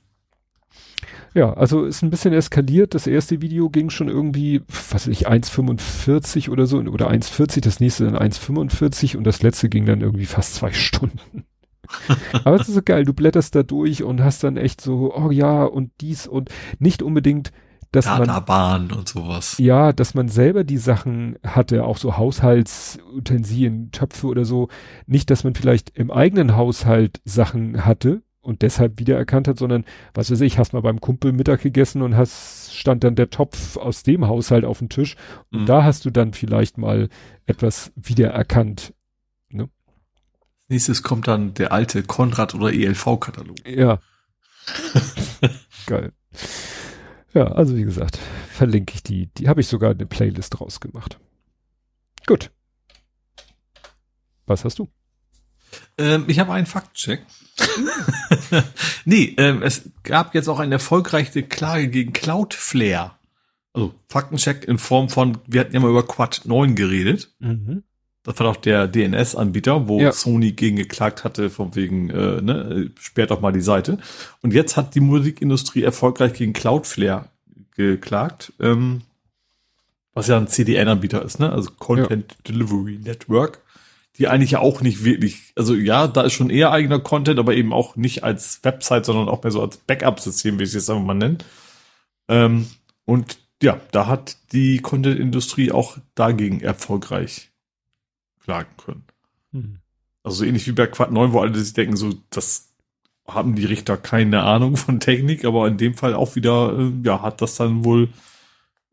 Ja, 1.34 1.54
also 1.54 1.86
ist 1.86 2.02
ein 2.02 2.10
bisschen 2.10 2.34
eskaliert. 2.34 2.96
Das 2.96 3.08
erste 3.08 3.42
Video 3.42 3.70
ging 3.70 3.90
schon 3.90 4.10
irgendwie, 4.10 4.62
was 4.68 4.94
weiß 4.94 5.08
ich, 5.08 5.28
1,45 5.28 6.50
oder 6.50 6.66
so 6.66 6.78
oder 6.80 7.10
1,40, 7.10 7.62
das 7.62 7.80
nächste 7.80 8.06
dann 8.06 8.16
1,45 8.16 9.18
und 9.18 9.24
das 9.24 9.42
letzte 9.42 9.70
ging 9.70 9.86
dann 9.86 10.02
irgendwie 10.02 10.26
fast 10.26 10.56
zwei 10.56 10.74
Stunden. 10.74 11.46
Aber 12.44 12.56
es 12.56 12.68
ist 12.68 12.76
so 12.76 12.82
geil, 12.84 13.06
du 13.06 13.14
blätterst 13.14 13.56
da 13.56 13.64
durch 13.64 14.04
und 14.04 14.22
hast 14.22 14.44
dann 14.44 14.58
echt 14.58 14.82
so, 14.82 15.14
oh 15.16 15.32
ja, 15.32 15.64
und 15.64 15.92
dies 16.02 16.28
und 16.28 16.50
nicht 16.80 17.02
unbedingt, 17.02 17.52
dass 17.92 18.06
Databahn 18.06 18.88
man 18.88 18.98
und 18.98 19.08
sowas. 19.10 19.58
Ja, 19.60 19.94
dass 19.94 20.14
man 20.14 20.28
selber 20.28 20.64
die 20.64 20.78
Sachen 20.78 21.38
hatte, 21.46 21.86
auch 21.86 21.98
so 21.98 22.18
Haushaltsutensilien, 22.18 23.92
Töpfe 23.92 24.28
oder 24.28 24.44
so. 24.44 24.68
Nicht, 25.06 25.30
dass 25.30 25.44
man 25.44 25.56
vielleicht 25.56 25.98
im 25.98 26.12
eigenen 26.12 26.56
Haushalt 26.56 27.22
Sachen 27.24 27.86
hatte, 27.86 28.22
und 28.48 28.62
deshalb 28.62 28.98
wiedererkannt 28.98 29.50
hat, 29.50 29.60
sondern, 29.60 29.84
was 30.14 30.32
weiß 30.32 30.40
ich, 30.40 30.58
hast 30.58 30.72
mal 30.72 30.82
beim 30.82 31.02
Kumpel 31.02 31.34
Mittag 31.34 31.62
gegessen 31.62 32.02
und 32.02 32.16
hast, 32.16 32.74
stand 32.74 33.04
dann 33.04 33.16
der 33.16 33.30
Topf 33.30 33.76
aus 33.76 34.04
dem 34.04 34.26
Haushalt 34.26 34.64
auf 34.64 34.80
dem 34.80 34.88
Tisch 34.88 35.18
und 35.52 35.64
mhm. 35.64 35.66
da 35.66 35.84
hast 35.84 36.06
du 36.06 36.12
dann 36.12 36.32
vielleicht 36.32 36.78
mal 36.78 37.10
etwas 37.46 37.92
wiedererkannt. 37.98 38.94
Ne? 39.50 39.70
Nächstes 40.70 41.04
kommt 41.04 41.28
dann 41.28 41.56
der 41.56 41.74
alte 41.74 42.04
Konrad 42.04 42.56
oder 42.56 42.72
ELV-Katalog. 42.72 43.58
Ja. 43.68 44.00
Geil. 45.86 46.14
Ja, 47.34 47.48
also 47.48 47.76
wie 47.76 47.84
gesagt, 47.84 48.18
verlinke 48.50 48.94
ich 48.96 49.04
die. 49.04 49.28
Die 49.38 49.50
habe 49.50 49.60
ich 49.60 49.68
sogar 49.68 49.92
eine 49.92 50.06
Playlist 50.06 50.62
rausgemacht. 50.62 51.20
Gut. 52.26 52.52
Was 54.46 54.64
hast 54.64 54.80
du? 54.80 54.88
Ähm, 55.98 56.26
ich 56.28 56.40
habe 56.40 56.54
einen 56.54 56.66
Faktcheck. 56.66 57.22
nee, 59.06 59.34
ähm, 59.38 59.64
es 59.64 59.90
gab 60.04 60.36
jetzt 60.36 60.48
auch 60.48 60.60
eine 60.60 60.76
erfolgreiche 60.76 61.44
Klage 61.44 61.90
gegen 61.90 62.14
Cloudflare. 62.14 63.12
Also 63.74 63.94
Faktencheck 64.10 64.66
in 64.66 64.78
Form 64.78 65.10
von, 65.10 65.38
wir 65.48 65.62
hatten 65.62 65.74
ja 65.74 65.80
mal 65.80 65.90
über 65.90 66.06
Quad 66.06 66.42
9 66.46 66.76
geredet. 66.76 67.34
Mhm. 67.40 67.84
Das 68.24 68.38
war 68.40 68.48
doch 68.48 68.58
der 68.58 68.88
DNS-Anbieter, 68.88 69.88
wo 69.88 70.02
ja. 70.02 70.12
Sony 70.12 70.52
gegen 70.52 70.76
geklagt 70.76 71.24
hatte, 71.24 71.50
von 71.50 71.76
wegen, 71.76 72.10
äh, 72.10 72.42
ne, 72.42 72.92
sperrt 73.00 73.32
doch 73.32 73.40
mal 73.40 73.54
die 73.54 73.62
Seite. 73.62 74.00
Und 74.42 74.54
jetzt 74.54 74.76
hat 74.76 74.96
die 74.96 75.00
Musikindustrie 75.00 75.84
erfolgreich 75.84 76.34
gegen 76.34 76.52
Cloudflare 76.52 77.30
geklagt, 77.76 78.52
ähm, 78.60 79.04
was 80.14 80.28
ja 80.28 80.36
ein 80.36 80.48
CDN-Anbieter 80.48 81.24
ist, 81.24 81.40
ne? 81.40 81.52
Also 81.52 81.70
Content 81.78 82.34
ja. 82.34 82.52
Delivery 82.52 83.00
Network 83.02 83.62
die 84.18 84.28
eigentlich 84.28 84.52
ja 84.52 84.60
auch 84.60 84.82
nicht 84.82 85.04
wirklich, 85.04 85.54
also 85.56 85.76
ja, 85.76 86.08
da 86.08 86.22
ist 86.22 86.34
schon 86.34 86.50
eher 86.50 86.72
eigener 86.72 87.00
Content, 87.00 87.40
aber 87.40 87.54
eben 87.54 87.72
auch 87.72 87.96
nicht 87.96 88.24
als 88.24 88.64
Website, 88.64 89.06
sondern 89.06 89.30
auch 89.30 89.44
mehr 89.44 89.52
so 89.52 89.62
als 89.62 89.78
Backup-System, 89.78 90.58
wie 90.58 90.64
ich 90.64 90.70
es 90.70 90.76
jetzt 90.76 90.90
einfach 90.90 91.04
mal 91.04 91.14
nenne. 91.14 91.38
Ähm, 92.28 92.68
und 93.06 93.38
ja, 93.62 93.80
da 93.92 94.08
hat 94.08 94.38
die 94.52 94.80
Content-Industrie 94.80 95.72
auch 95.72 95.98
dagegen 96.16 96.62
erfolgreich 96.62 97.50
klagen 98.44 98.70
können. 98.78 99.04
Mhm. 99.52 99.80
Also 100.24 100.38
so 100.40 100.46
ähnlich 100.46 100.68
wie 100.68 100.74
bei 100.74 100.88
Quad 100.88 101.12
9, 101.12 101.34
wo 101.34 101.40
alle 101.40 101.58
sich 101.58 101.74
denken, 101.74 101.96
so, 101.96 102.14
das 102.30 102.74
haben 103.28 103.56
die 103.56 103.66
Richter 103.66 103.98
keine 103.98 104.44
Ahnung 104.44 104.78
von 104.78 105.00
Technik, 105.00 105.46
aber 105.46 105.68
in 105.68 105.78
dem 105.78 105.94
Fall 105.94 106.16
auch 106.16 106.36
wieder, 106.36 106.78
äh, 106.78 106.92
ja, 107.04 107.22
hat 107.22 107.42
das 107.42 107.56
dann 107.56 107.86
wohl 107.86 108.10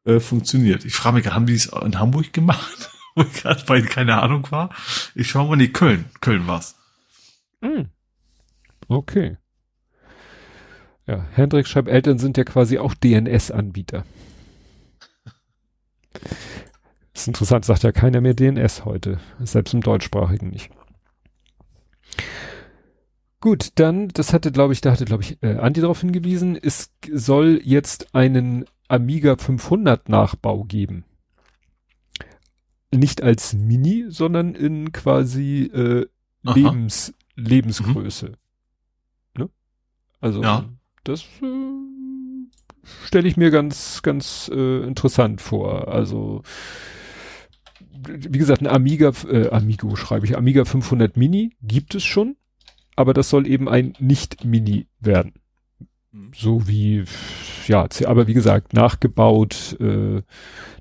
äh, 0.05 0.20
funktioniert. 0.20 0.85
Ich 0.85 0.94
frage 0.94 1.17
mich, 1.17 1.27
haben 1.27 1.47
die 1.47 1.55
es 1.55 1.67
in 1.67 1.99
Hamburg 1.99 2.33
gemacht? 2.33 2.91
Wo 3.15 3.23
ich 3.23 3.33
gerade 3.33 3.65
bei 3.65 3.81
keine 3.81 4.20
Ahnung 4.20 4.51
war. 4.51 4.70
Ich 5.15 5.28
schaue 5.28 5.49
mal, 5.49 5.57
die 5.57 5.73
Köln. 5.73 6.07
Köln 6.20 6.47
war's. 6.47 6.76
Mm. 7.60 7.84
Okay. 8.89 9.36
Ja, 11.07 11.26
Hendrik 11.33 11.67
schreibt, 11.67 11.89
Eltern 11.89 12.18
sind 12.18 12.36
ja 12.36 12.44
quasi 12.44 12.78
auch 12.78 12.94
DNS-Anbieter. 12.94 14.05
ist 17.12 17.28
interessant, 17.28 17.65
sagt 17.65 17.83
ja 17.83 17.93
keiner 17.93 18.20
mehr 18.20 18.34
DNS 18.34 18.84
heute. 18.84 19.18
Selbst 19.41 19.75
im 19.75 19.83
deutschsprachigen 19.83 20.49
nicht. 20.49 20.70
Gut, 23.41 23.73
dann, 23.75 24.09
das 24.09 24.33
hatte, 24.33 24.51
glaube 24.51 24.73
ich, 24.73 24.81
da 24.81 24.93
hatte, 24.93 25.05
glaube 25.05 25.23
ich, 25.23 25.43
äh, 25.43 25.59
Andi 25.59 25.83
darauf 25.83 26.01
hingewiesen, 26.01 26.57
es 26.60 26.91
soll 27.12 27.60
jetzt 27.62 28.15
einen 28.15 28.65
Amiga 28.89 29.36
500 29.36 30.09
Nachbau 30.09 30.65
geben 30.65 31.05
nicht 32.98 33.23
als 33.23 33.55
Mini, 33.55 34.06
sondern 34.08 34.55
in 34.55 34.92
quasi 34.92 35.64
äh, 35.64 36.06
Lebens, 36.42 37.14
Lebensgröße. 37.36 38.28
Mhm. 38.28 39.42
Ne? 39.42 39.50
Also 40.20 40.42
ja. 40.42 40.64
das 41.05 41.23
äh, 41.42 42.86
stelle 43.05 43.28
ich 43.28 43.36
mir 43.36 43.50
ganz, 43.50 44.02
ganz 44.02 44.50
äh, 44.52 44.84
interessant 44.84 45.40
vor. 45.40 45.89
Also 45.89 46.42
wie 48.06 48.39
gesagt, 48.39 48.60
ein 48.60 48.66
Amiga, 48.66 49.12
äh, 49.28 49.48
Amigo 49.50 49.97
schreibe 49.97 50.26
ich, 50.26 50.36
Amiga 50.36 50.64
500 50.64 51.16
Mini 51.16 51.56
gibt 51.62 51.94
es 51.94 52.05
schon, 52.05 52.36
aber 52.97 53.14
das 53.14 53.31
soll 53.31 53.47
eben 53.47 53.68
ein 53.68 53.94
Nicht-Mini 53.98 54.86
werden. 55.00 55.32
Mhm. 56.15 56.31
So 56.34 56.68
wie 56.68 57.05
ja, 57.67 57.89
aber 58.07 58.26
wie 58.26 58.34
gesagt, 58.34 58.73
nachgebaut, 58.73 59.76
äh, 59.81 60.23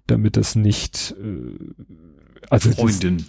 damit 0.06 0.38
es 0.38 0.56
nicht, 0.56 1.16
äh, 1.20 1.58
also 2.50 2.72
Freundin. 2.72 3.26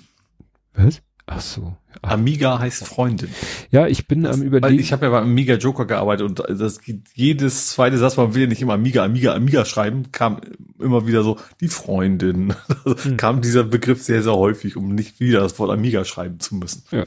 Das, 0.75 0.85
was? 0.85 1.03
Ach 1.27 1.41
so. 1.41 1.77
Ach. 2.03 2.11
Amiga 2.11 2.59
heißt 2.59 2.87
Freundin. 2.87 3.31
Ja, 3.71 3.87
ich 3.87 4.07
bin 4.07 4.27
am 4.27 4.43
überlegen. 4.43 4.79
Ich 4.79 4.93
habe 4.93 5.07
ja 5.07 5.11
beim 5.11 5.25
Amiga 5.25 5.55
Joker 5.55 5.87
gearbeitet 5.87 6.27
und 6.27 6.61
das 6.61 6.81
jedes 7.15 7.69
zweite 7.69 7.97
Satz, 7.97 8.19
man 8.19 8.35
will 8.35 8.43
ja 8.43 8.49
nicht 8.49 8.61
immer 8.61 8.75
Amiga, 8.75 9.05
Amiga, 9.05 9.35
Amiga 9.35 9.65
schreiben, 9.65 10.13
kam 10.13 10.43
immer 10.79 11.07
wieder 11.07 11.23
so 11.23 11.39
die 11.63 11.69
Freundin. 11.69 12.55
hm. 12.85 13.17
kam 13.17 13.41
dieser 13.41 13.65
Begriff 13.65 14.03
sehr, 14.03 14.23
sehr 14.23 14.35
häufig, 14.35 14.77
um 14.77 14.95
nicht 14.95 15.19
wieder 15.19 15.41
das 15.41 15.59
Wort 15.59 15.71
Amiga 15.71 16.05
schreiben 16.05 16.41
zu 16.41 16.57
müssen. 16.57 16.83
Ja. 16.91 17.05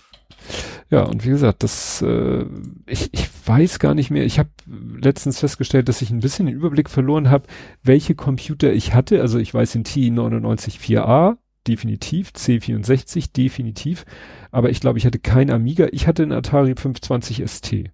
Ja, 0.90 1.04
und 1.04 1.26
wie 1.26 1.30
gesagt, 1.30 1.64
das, 1.64 2.02
äh, 2.02 2.46
ich, 2.86 3.14
ich 3.14 3.30
weiß 3.46 3.80
gar 3.80 3.94
nicht 3.94 4.10
mehr. 4.10 4.26
Ich 4.26 4.40
habe 4.40 4.50
letztens 4.68 5.40
festgestellt, 5.40 5.90
dass 5.90 6.02
ich 6.02 6.12
ein 6.12 6.22
bisschen 6.22 6.46
den 6.46 6.56
Überblick 6.56 6.90
verloren 6.90 7.30
habe, 7.30 7.48
welche 7.84 8.16
Computer 8.16 8.72
ich 8.72 8.94
hatte. 8.94 9.22
Also 9.22 9.38
ich 9.40 9.54
weiß 9.54 9.74
den 9.74 9.84
T994A, 9.84 11.38
definitiv, 11.68 12.30
C64 12.30 13.34
definitiv, 13.34 14.06
aber 14.52 14.70
ich 14.70 14.80
glaube, 14.80 14.98
ich 14.98 15.06
hatte 15.06 15.20
kein 15.20 15.52
Amiga, 15.52 15.88
ich 15.92 16.08
hatte 16.08 16.24
einen 16.24 16.32
Atari 16.32 16.76
520 16.76 17.44
ST. 17.46 17.92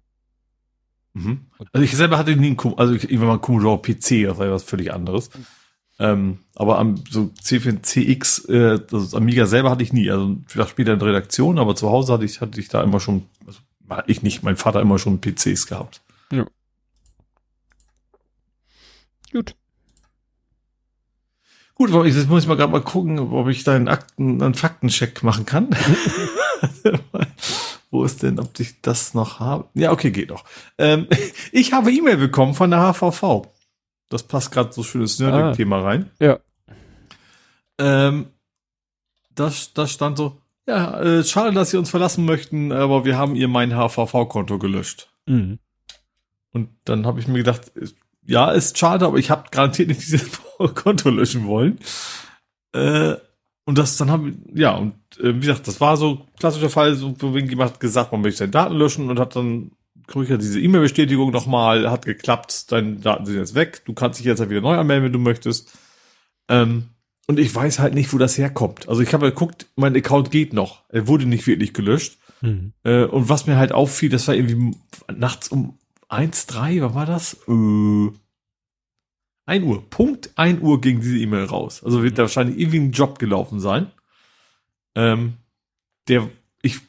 Mhm. 1.14 1.46
Also 1.72 1.84
ich 1.84 1.96
selber 1.96 2.18
hatte 2.18 2.36
nie 2.36 2.56
einen, 2.56 2.78
also 2.78 2.94
ich, 2.94 3.08
wenn 3.08 3.26
man 3.26 3.40
Commodore 3.40 3.80
PC, 3.80 4.24
das 4.24 4.38
war 4.38 4.46
ja 4.46 4.52
was 4.52 4.64
völlig 4.64 4.92
anderes. 4.92 5.30
Ähm, 5.98 6.38
aber 6.56 6.78
am 6.78 6.96
so 7.08 7.30
C4 7.40 7.82
CX, 7.82 8.44
äh, 8.46 8.80
das 8.90 9.14
Amiga 9.14 9.46
selber 9.46 9.70
hatte 9.70 9.82
ich 9.82 9.92
nie. 9.92 10.10
Also 10.10 10.36
vielleicht 10.46 10.70
später 10.70 10.92
in 10.92 10.98
der 10.98 11.08
Redaktion, 11.08 11.58
aber 11.58 11.76
zu 11.76 11.90
Hause 11.90 12.12
hatte 12.12 12.24
ich, 12.24 12.40
hatte 12.40 12.60
ich 12.60 12.68
da 12.68 12.82
immer 12.82 13.00
schon, 13.00 13.26
also 13.46 13.60
ich 14.06 14.22
nicht, 14.22 14.42
mein 14.42 14.56
Vater 14.56 14.80
immer 14.80 14.98
schon 14.98 15.20
PCs 15.20 15.66
gehabt. 15.66 16.00
Ja. 16.32 16.46
Gut. 19.32 19.54
Gut, 21.76 21.90
aber 21.90 22.06
jetzt 22.06 22.28
muss 22.28 22.44
ich 22.44 22.48
mal 22.48 22.56
gerade 22.56 22.70
mal 22.70 22.82
gucken, 22.82 23.18
ob 23.18 23.48
ich 23.48 23.64
da 23.64 23.74
einen 23.74 23.88
Akten, 23.88 24.40
einen 24.40 24.54
Faktencheck 24.54 25.24
machen 25.24 25.44
kann. 25.44 25.70
Wo 27.90 28.04
ist 28.04 28.22
denn, 28.22 28.38
ob 28.38 28.58
ich 28.60 28.80
das 28.80 29.14
noch 29.14 29.40
habe? 29.40 29.68
Ja, 29.74 29.90
okay, 29.90 30.10
geht 30.10 30.30
noch. 30.30 30.44
Ähm, 30.78 31.08
ich 31.52 31.72
habe 31.72 31.92
E-Mail 31.92 32.16
bekommen 32.16 32.54
von 32.54 32.70
der 32.70 32.92
HVV. 32.92 33.48
Das 34.14 34.22
passt 34.22 34.52
gerade 34.52 34.72
so 34.72 34.84
schönes 34.84 35.18
Nerding-Thema 35.18 35.78
ah, 35.78 35.82
rein. 35.82 36.10
Ja. 36.20 36.38
Ähm, 37.78 38.26
das, 39.34 39.74
das 39.74 39.90
stand 39.90 40.18
so, 40.18 40.40
ja, 40.68 41.00
äh, 41.00 41.24
schade, 41.24 41.52
dass 41.52 41.70
Sie 41.70 41.78
uns 41.78 41.90
verlassen 41.90 42.24
möchten, 42.24 42.70
aber 42.70 43.04
wir 43.04 43.18
haben 43.18 43.34
Ihr 43.34 43.48
mein 43.48 43.72
HVV-Konto 43.72 44.60
gelöscht. 44.60 45.10
Mhm. 45.26 45.58
Und 46.52 46.68
dann 46.84 47.06
habe 47.06 47.18
ich 47.18 47.26
mir 47.26 47.38
gedacht, 47.38 47.72
ja, 48.24 48.52
ist 48.52 48.78
schade, 48.78 49.04
aber 49.04 49.18
ich 49.18 49.30
habe 49.30 49.50
garantiert 49.50 49.88
nicht 49.88 50.02
dieses 50.06 50.40
Konto 50.76 51.10
löschen 51.10 51.48
wollen. 51.48 51.80
Äh, 52.72 53.16
und 53.64 53.78
das 53.78 53.96
dann 53.96 54.12
haben 54.12 54.44
ja, 54.54 54.76
und 54.76 54.94
äh, 55.18 55.34
wie 55.34 55.40
gesagt, 55.40 55.66
das 55.66 55.80
war 55.80 55.96
so 55.96 56.24
klassischer 56.38 56.70
Fall, 56.70 56.94
so 56.94 57.16
wo 57.18 57.36
jemand 57.36 57.72
hat 57.72 57.80
gesagt, 57.80 58.12
man 58.12 58.20
möchte 58.20 58.38
seine 58.38 58.52
Daten 58.52 58.76
löschen 58.76 59.10
und 59.10 59.18
hat 59.18 59.34
dann 59.34 59.72
ja 60.12 60.36
diese 60.36 60.60
E-Mail-Bestätigung 60.60 61.30
nochmal, 61.30 61.90
hat 61.90 62.04
geklappt, 62.04 62.70
deine 62.72 62.96
Daten 62.96 63.26
sind 63.26 63.36
jetzt 63.36 63.54
weg, 63.54 63.84
du 63.84 63.94
kannst 63.94 64.18
dich 64.18 64.26
jetzt 64.26 64.40
halt 64.40 64.50
wieder 64.50 64.60
neu 64.60 64.76
anmelden, 64.76 65.06
wenn 65.06 65.12
du 65.12 65.18
möchtest. 65.18 65.72
Ähm, 66.48 66.90
und 67.26 67.38
ich 67.38 67.54
weiß 67.54 67.78
halt 67.78 67.94
nicht, 67.94 68.12
wo 68.12 68.18
das 68.18 68.36
herkommt. 68.36 68.88
Also 68.88 69.00
ich 69.00 69.14
habe 69.14 69.30
geguckt, 69.30 69.66
mein 69.76 69.96
Account 69.96 70.30
geht 70.30 70.52
noch. 70.52 70.82
Er 70.90 71.08
wurde 71.08 71.26
nicht 71.26 71.46
wirklich 71.46 71.72
gelöscht. 71.72 72.18
Mhm. 72.42 72.74
Äh, 72.82 73.04
und 73.04 73.28
was 73.28 73.46
mir 73.46 73.56
halt 73.56 73.72
auffiel, 73.72 74.10
das 74.10 74.28
war 74.28 74.34
irgendwie 74.34 74.76
nachts 75.14 75.48
um 75.48 75.78
1, 76.08 76.46
3, 76.46 76.82
was 76.82 76.94
war 76.94 77.06
das? 77.06 77.34
Äh, 77.48 78.10
1 79.46 79.64
Uhr. 79.64 79.88
Punkt 79.88 80.30
1 80.36 80.60
Uhr 80.60 80.80
ging 80.80 81.00
diese 81.00 81.18
E-Mail 81.18 81.44
raus. 81.44 81.82
Also 81.82 82.02
wird 82.02 82.18
da 82.18 82.22
wahrscheinlich 82.22 82.58
irgendwie 82.58 82.80
ein 82.80 82.92
Job 82.92 83.18
gelaufen 83.18 83.60
sein. 83.60 83.90
Ähm, 84.94 85.34
der, 86.08 86.28
ich, 86.62 86.80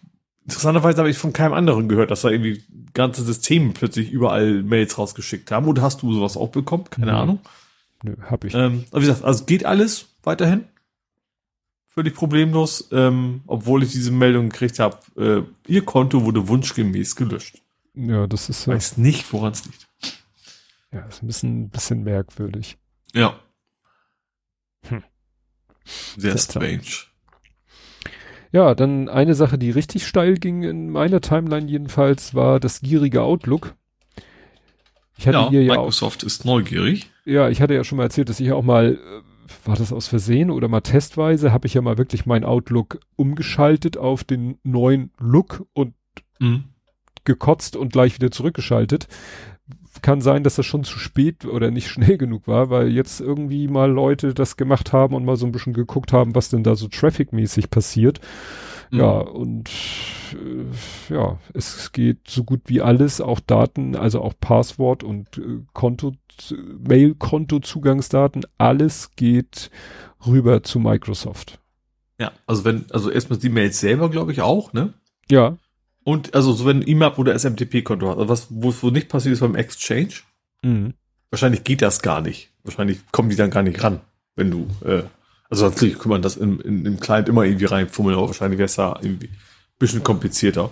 interessanterweise 0.44 1.00
habe 1.00 1.10
ich 1.10 1.18
von 1.18 1.34
keinem 1.34 1.54
anderen 1.54 1.88
gehört, 1.88 2.12
dass 2.12 2.22
da 2.22 2.30
irgendwie 2.30 2.62
ganze 2.96 3.24
Systeme 3.24 3.74
plötzlich 3.74 4.10
überall 4.10 4.64
Mails 4.64 4.98
rausgeschickt 4.98 5.52
haben. 5.52 5.68
Oder 5.68 5.84
hast 5.84 6.02
du 6.02 6.12
sowas 6.12 6.36
auch 6.36 6.50
bekommen? 6.50 6.86
Keine 6.90 7.12
mhm. 7.12 7.18
Ahnung. 7.18 7.40
Nö, 8.02 8.16
hab 8.24 8.44
ich. 8.44 8.56
Ähm, 8.56 8.86
aber 8.90 9.02
wie 9.02 9.06
gesagt, 9.06 9.24
also 9.24 9.46
geht 9.46 9.66
alles 9.66 10.08
weiterhin. 10.24 10.66
Völlig 11.88 12.16
problemlos, 12.16 12.90
ähm, 12.92 13.42
obwohl 13.48 13.84
ich 13.84 13.92
diese 13.92 14.12
Meldung 14.12 14.50
gekriegt 14.50 14.80
habe, 14.80 14.98
äh, 15.18 15.72
ihr 15.72 15.86
Konto 15.86 16.26
wurde 16.26 16.48
wunschgemäß 16.48 17.16
gelöscht. 17.16 17.62
Ja, 17.94 18.28
das 18.28 18.50
ist 18.50 18.66
ja. 18.66 18.74
Weiß 18.74 18.98
nicht, 18.98 19.32
woran 19.32 19.54
es 19.54 19.64
liegt. 19.66 19.88
Ja, 20.92 21.06
ist 21.06 21.24
ein 21.24 21.28
bisschen, 21.28 21.70
bisschen 21.70 22.04
merkwürdig. 22.04 22.78
Ja. 23.14 23.40
Hm. 24.88 25.04
Sehr 26.18 26.38
strange. 26.38 26.82
Ja, 28.52 28.76
dann 28.76 29.10
eine 29.10 29.36
Sache, 29.36 29.58
die 29.58 29.72
richtig 29.72 30.08
steil 30.08 30.36
ging 30.36 30.64
in 30.64 30.90
meiner 30.90 31.22
Timeline 31.22 31.68
jedenfalls, 31.68 32.34
war 32.34 32.60
das 32.60 32.82
gierige 32.82 33.22
Outlook. 33.22 33.76
Ich 35.18 35.28
hatte 35.28 35.38
ja, 35.38 35.50
hier 35.50 35.64
ja 35.64 35.74
Microsoft 35.76 36.24
auch, 36.24 36.28
ist 36.28 36.46
neugierig. 36.46 37.10
Ja, 37.26 37.50
ich 37.50 37.62
hatte 37.62 37.74
ja 37.74 37.84
schon 37.84 37.98
mal 37.98 38.04
erzählt, 38.04 38.30
dass 38.30 38.40
ich 38.40 38.52
auch 38.52 38.64
mal, 38.64 38.96
äh, 38.96 39.68
war 39.68 39.76
das 39.76 39.94
aus 39.94 40.08
Versehen 40.08 40.52
oder 40.52 40.68
mal 40.68 40.82
testweise, 40.82 41.52
habe 41.52 41.68
ich 41.68 41.74
ja 41.74 41.82
mal 41.82 41.98
wirklich 41.98 42.26
mein 42.26 42.44
Outlook 42.44 43.00
umgeschaltet 43.16 43.98
auf 43.98 44.24
den 44.24 44.58
neuen 44.64 45.12
Look 45.20 45.66
und 45.74 45.94
mhm. 46.40 46.66
gekotzt 47.24 47.76
und 47.76 47.94
gleich 47.94 48.16
wieder 48.16 48.32
zurückgeschaltet 48.32 49.08
kann 50.06 50.22
sein, 50.22 50.44
dass 50.44 50.54
das 50.54 50.68
schon 50.68 50.84
zu 50.84 51.00
spät 51.00 51.46
oder 51.46 51.72
nicht 51.72 51.88
schnell 51.88 52.20
genug 52.20 52.48
war, 52.48 52.70
weil 52.70 52.90
jetzt 52.90 53.22
irgendwie 53.22 53.68
mal 53.68 53.92
Leute 53.92 54.36
das 54.36 54.56
gemacht 54.56 54.94
haben 54.94 55.16
und 55.16 55.26
mal 55.26 55.36
so 55.36 55.48
ein 55.48 55.52
bisschen 55.52 55.74
geguckt 55.74 56.14
haben, 56.14 56.36
was 56.36 56.50
denn 56.50 56.62
da 56.62 56.76
so 56.76 56.88
trafficmäßig 56.88 57.72
passiert. 57.72 58.20
Mhm. 58.92 59.00
Ja, 59.00 59.18
und 59.18 59.68
äh, 60.34 61.12
ja, 61.12 61.40
es 61.56 61.92
geht 61.92 62.20
so 62.28 62.44
gut 62.44 62.62
wie 62.66 62.82
alles, 62.82 63.20
auch 63.20 63.40
Daten, 63.40 63.96
also 63.96 64.22
auch 64.22 64.36
Passwort 64.40 65.04
und 65.04 65.40
äh, 65.40 65.64
Konto, 65.74 66.12
Mail-Konto-Zugangsdaten, 66.88 68.44
alles 68.60 69.10
geht 69.16 69.72
rüber 70.28 70.62
zu 70.62 70.78
Microsoft. 70.80 71.58
Ja, 72.20 72.32
also 72.46 72.64
wenn, 72.64 72.86
also 72.92 73.10
erstmal 73.10 73.40
die 73.40 73.50
Mails 73.50 73.80
selber, 73.80 74.12
glaube 74.12 74.34
ich, 74.34 74.42
auch, 74.42 74.72
ne? 74.72 74.94
Ja. 75.32 75.58
Und 76.06 76.36
also 76.36 76.54
so 76.54 76.68
wenn 76.68 76.84
IMAP 76.84 77.18
oder 77.18 77.34
SMTP-Konto 77.34 78.08
hast, 78.08 78.18
also 78.18 78.30
was, 78.30 78.48
wo, 78.52 78.74
wo 78.80 78.92
nicht 78.92 79.10
passiert 79.10 79.34
ist 79.34 79.40
beim 79.40 79.56
Exchange, 79.56 80.14
mhm. 80.62 80.94
wahrscheinlich 81.32 81.64
geht 81.64 81.82
das 81.82 82.00
gar 82.04 82.22
nicht. 82.22 82.52
Wahrscheinlich 82.64 83.00
kommen 83.12 83.30
die 83.30 83.36
dann 83.36 83.50
gar 83.50 83.64
nicht 83.64 83.84
ran, 83.84 84.02
wenn 84.36 84.52
du, 84.52 84.68
äh, 84.86 85.02
also 85.50 85.68
natürlich 85.68 85.98
kann 85.98 86.10
man 86.10 86.22
das 86.22 86.38
in, 86.38 86.60
in, 86.60 86.86
im 86.86 87.00
Client 87.00 87.28
immer 87.28 87.44
irgendwie 87.44 87.66
reinfummeln, 87.66 88.16
aber 88.16 88.28
wahrscheinlich 88.28 88.60
wäre 88.60 88.68
es 88.68 88.76
da 88.76 89.00
irgendwie 89.02 89.30
ein 89.30 89.80
bisschen 89.80 90.04
komplizierter. 90.04 90.72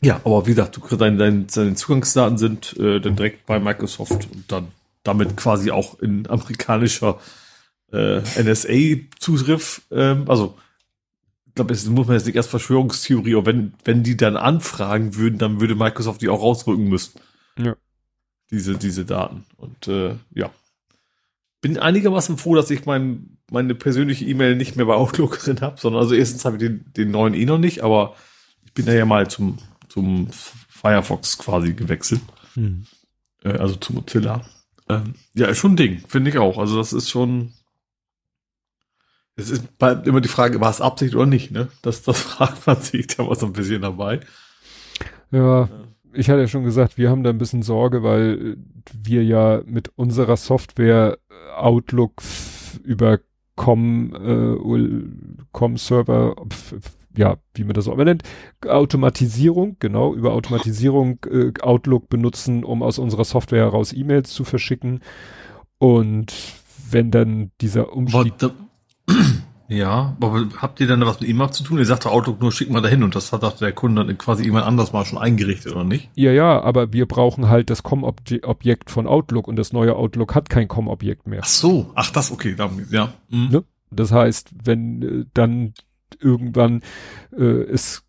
Ja, 0.00 0.16
aber 0.24 0.46
wie 0.46 0.54
gesagt, 0.54 0.78
du, 0.78 0.96
deine, 0.96 1.18
deine, 1.18 1.44
deine 1.44 1.74
Zugangsdaten 1.74 2.38
sind 2.38 2.74
äh, 2.78 3.00
dann 3.00 3.16
direkt 3.16 3.44
bei 3.44 3.60
Microsoft 3.60 4.28
und 4.32 4.50
dann 4.50 4.68
damit 5.02 5.36
quasi 5.36 5.70
auch 5.70 6.00
in 6.00 6.26
amerikanischer 6.26 7.20
äh, 7.92 8.20
NSA-Zugriff, 8.42 9.82
ähm, 9.90 10.24
also 10.26 10.56
glaube, 11.54 11.72
es 11.72 11.86
muss 11.86 12.06
man 12.06 12.16
jetzt 12.16 12.26
nicht 12.26 12.36
erst 12.36 12.50
Verschwörungstheorie, 12.50 13.34
aber 13.34 13.46
wenn, 13.46 13.74
wenn 13.84 14.02
die 14.02 14.16
dann 14.16 14.36
anfragen 14.36 15.16
würden, 15.16 15.38
dann 15.38 15.60
würde 15.60 15.74
Microsoft 15.74 16.22
die 16.22 16.28
auch 16.28 16.42
rausrücken 16.42 16.88
müssen. 16.88 17.20
Ja. 17.58 17.76
Diese, 18.50 18.76
diese 18.76 19.04
Daten. 19.04 19.44
Und 19.56 19.88
äh, 19.88 20.16
ja. 20.34 20.50
Bin 21.60 21.78
einigermaßen 21.78 22.38
froh, 22.38 22.54
dass 22.54 22.70
ich 22.70 22.86
mein, 22.86 23.38
meine 23.50 23.74
persönliche 23.74 24.24
E-Mail 24.24 24.56
nicht 24.56 24.76
mehr 24.76 24.86
bei 24.86 24.94
Outlook 24.94 25.38
drin 25.38 25.60
habe, 25.60 25.78
sondern 25.80 26.02
also 26.02 26.14
erstens 26.14 26.44
habe 26.44 26.56
ich 26.56 26.62
den, 26.62 26.84
den 26.96 27.10
neuen 27.10 27.34
eh 27.34 27.44
noch 27.44 27.58
nicht, 27.58 27.82
aber 27.82 28.16
ich 28.64 28.72
bin 28.72 28.86
da 28.86 28.92
ja 28.92 29.04
mal 29.04 29.28
zum, 29.28 29.58
zum 29.88 30.28
Firefox 30.30 31.38
quasi 31.38 31.74
gewechselt. 31.74 32.20
Hm. 32.54 32.86
Äh, 33.44 33.50
also 33.58 33.76
zu 33.76 33.92
Mozilla. 33.92 34.44
Ähm, 34.88 35.14
ja, 35.34 35.46
ist 35.46 35.58
schon 35.58 35.74
ein 35.74 35.76
Ding, 35.76 36.02
finde 36.08 36.30
ich 36.30 36.38
auch. 36.38 36.58
Also 36.58 36.76
das 36.76 36.92
ist 36.92 37.10
schon, 37.10 37.52
es 39.36 39.50
ist 39.50 39.64
immer 40.04 40.20
die 40.20 40.28
Frage, 40.28 40.60
war 40.60 40.70
es 40.70 40.80
Absicht 40.80 41.14
oder 41.14 41.26
nicht, 41.26 41.50
ne? 41.50 41.68
Das, 41.82 42.02
das 42.02 42.20
fragt 42.22 42.66
man 42.66 42.76
sich 42.80 43.06
da 43.06 43.24
mal 43.24 43.36
so 43.36 43.46
ein 43.46 43.52
bisschen 43.52 43.82
dabei. 43.82 44.20
Ja, 45.30 45.68
ich 46.12 46.28
hatte 46.28 46.40
ja 46.40 46.48
schon 46.48 46.64
gesagt, 46.64 46.98
wir 46.98 47.10
haben 47.10 47.22
da 47.22 47.30
ein 47.30 47.38
bisschen 47.38 47.62
Sorge, 47.62 48.02
weil 48.02 48.56
wir 48.92 49.24
ja 49.24 49.62
mit 49.64 49.90
unserer 49.96 50.36
Software 50.36 51.18
Outlook 51.56 52.22
über 52.84 53.18
Com, 53.56 54.14
äh, 54.14 55.44
Com 55.52 55.76
Server, 55.76 56.34
ja, 57.16 57.36
wie 57.54 57.64
man 57.64 57.74
das 57.74 57.88
auch 57.88 57.94
immer 57.94 58.04
nennt, 58.04 58.22
Automatisierung, 58.66 59.76
genau, 59.78 60.14
über 60.14 60.32
Automatisierung 60.32 61.18
äh, 61.30 61.52
Outlook 61.60 62.08
benutzen, 62.08 62.64
um 62.64 62.82
aus 62.82 62.98
unserer 62.98 63.24
Software 63.24 63.64
heraus 63.64 63.92
E-Mails 63.92 64.32
zu 64.32 64.44
verschicken. 64.44 65.00
Und 65.78 66.32
wenn 66.90 67.10
dann 67.10 67.50
dieser 67.60 67.92
Umstieg. 67.92 68.38
Da, 68.38 68.50
Ja, 69.72 70.16
aber 70.20 70.48
habt 70.58 70.80
ihr 70.80 70.86
dann 70.86 71.00
was 71.00 71.20
mit 71.20 71.30
ihm 71.30 71.42
zu 71.50 71.64
tun? 71.64 71.78
Ihr 71.78 71.86
sagte 71.86 72.10
Outlook 72.10 72.40
nur 72.40 72.52
schick 72.52 72.70
mal 72.70 72.82
dahin 72.82 73.02
und 73.02 73.14
das 73.14 73.32
hat 73.32 73.60
der 73.60 73.72
Kunde 73.72 74.04
dann 74.04 74.18
quasi 74.18 74.44
jemand 74.44 74.66
anders 74.66 74.92
mal 74.92 75.06
schon 75.06 75.18
eingerichtet, 75.18 75.72
oder 75.72 75.84
nicht? 75.84 76.10
Ja, 76.14 76.30
ja, 76.30 76.60
aber 76.60 76.92
wir 76.92 77.06
brauchen 77.06 77.48
halt 77.48 77.70
das 77.70 77.82
COM-Objekt 77.82 78.90
von 78.90 79.06
Outlook 79.06 79.48
und 79.48 79.56
das 79.56 79.72
neue 79.72 79.96
Outlook 79.96 80.34
hat 80.34 80.50
kein 80.50 80.68
COM-Objekt 80.68 81.26
mehr. 81.26 81.40
Ach 81.42 81.48
so, 81.48 81.90
ach 81.94 82.10
das, 82.10 82.30
okay, 82.30 82.54
ja. 82.90 83.14
Mhm. 83.30 83.48
Ne? 83.48 83.64
Das 83.90 84.12
heißt, 84.12 84.50
wenn 84.62 85.02
äh, 85.02 85.24
dann 85.32 85.72
irgendwann 86.20 86.82
äh, 87.36 87.42
es 87.42 88.04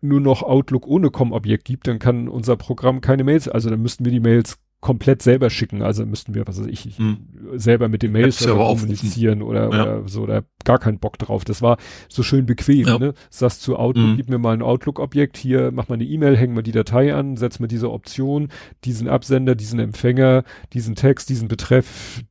nur 0.00 0.20
noch 0.20 0.42
Outlook 0.42 0.86
ohne 0.86 1.10
COM-Objekt 1.10 1.64
gibt, 1.66 1.86
dann 1.86 1.98
kann 1.98 2.28
unser 2.28 2.56
Programm 2.56 3.00
keine 3.00 3.22
Mails, 3.22 3.48
also 3.48 3.70
dann 3.70 3.82
müssten 3.82 4.04
wir 4.04 4.12
die 4.12 4.20
Mails 4.20 4.58
komplett 4.80 5.22
selber 5.22 5.50
schicken. 5.50 5.82
Also 5.82 6.06
müssten 6.06 6.34
wir, 6.34 6.46
was 6.46 6.58
weiß 6.58 6.66
ich, 6.66 6.98
hm. 6.98 7.18
selber 7.54 7.88
mit 7.88 8.02
dem 8.02 8.12
Mail-Server 8.12 8.66
kommunizieren 8.66 9.42
oder, 9.42 9.62
ja. 9.62 9.68
oder 9.68 10.08
so, 10.08 10.22
oder 10.22 10.44
gar 10.64 10.78
keinen 10.78 10.98
Bock 10.98 11.18
drauf. 11.18 11.44
Das 11.44 11.60
war 11.62 11.76
so 12.08 12.22
schön 12.22 12.46
bequem, 12.46 12.86
ja. 12.86 12.98
ne? 12.98 13.14
Sagst 13.28 13.62
zu 13.62 13.76
Outlook, 13.76 14.06
mhm. 14.06 14.16
gib 14.16 14.28
mir 14.30 14.38
mal 14.38 14.54
ein 14.54 14.62
Outlook-Objekt, 14.62 15.36
hier 15.36 15.70
mach 15.72 15.88
mal 15.88 15.96
eine 15.96 16.04
E-Mail, 16.04 16.36
häng 16.36 16.54
mal 16.54 16.62
die 16.62 16.72
Datei 16.72 17.14
an, 17.14 17.36
setz 17.36 17.60
mal 17.60 17.66
diese 17.66 17.90
Option, 17.90 18.48
diesen 18.84 19.08
Absender, 19.08 19.54
diesen 19.54 19.80
Empfänger, 19.80 20.44
diesen 20.72 20.94
Text, 20.94 21.28
diesen 21.28 21.48
Betreff 21.48 22.22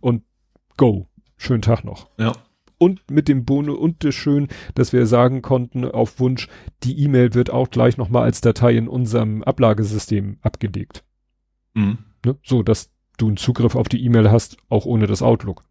und 0.00 0.22
go. 0.76 1.08
Schönen 1.36 1.62
Tag 1.62 1.84
noch. 1.84 2.08
Ja. 2.18 2.32
Und 2.78 3.10
mit 3.10 3.28
dem 3.28 3.44
Bono 3.44 3.74
und 3.74 4.04
das 4.04 4.14
schön, 4.14 4.48
dass 4.74 4.92
wir 4.92 5.06
sagen 5.06 5.42
konnten 5.42 5.84
auf 5.84 6.20
Wunsch, 6.20 6.48
die 6.82 6.98
E-Mail 7.00 7.34
wird 7.34 7.50
auch 7.50 7.70
gleich 7.70 7.96
nochmal 7.96 8.24
als 8.24 8.40
Datei 8.40 8.76
in 8.76 8.88
unserem 8.88 9.42
Ablagesystem 9.42 10.38
abgelegt. 10.42 11.03
Mhm. 11.74 11.98
Ne? 12.24 12.36
So, 12.42 12.62
dass 12.62 12.90
du 13.16 13.28
einen 13.28 13.36
Zugriff 13.36 13.74
auf 13.74 13.88
die 13.88 14.04
E-Mail 14.04 14.30
hast, 14.30 14.56
auch 14.68 14.86
ohne 14.86 15.06
das 15.06 15.22
Outlook. 15.22 15.64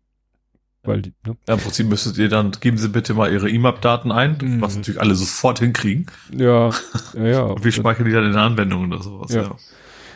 Weil 0.84 1.02
die, 1.02 1.14
ne? 1.26 1.38
Ja, 1.48 1.54
im 1.54 1.60
Prinzip 1.62 1.88
müsstet 1.88 2.18
ihr 2.18 2.28
dann, 2.28 2.52
geben 2.52 2.78
Sie 2.78 2.90
bitte 2.90 3.14
mal 3.14 3.32
Ihre 3.32 3.50
E-Mail-Daten 3.50 4.12
ein, 4.12 4.38
mhm. 4.42 4.62
was 4.62 4.76
natürlich 4.76 5.00
alle 5.00 5.16
sofort 5.16 5.60
hinkriegen. 5.60 6.08
Ja, 6.32 6.72
ja, 7.14 7.24
ja. 7.26 7.42
und 7.44 7.64
wir 7.64 7.72
speichern 7.72 8.06
die 8.06 8.12
dann 8.12 8.26
in 8.26 8.34
der 8.34 8.42
Anwendung 8.42 8.88
oder 8.88 9.02
sowas, 9.02 9.34
ja. 9.34 9.44
ja. 9.44 9.56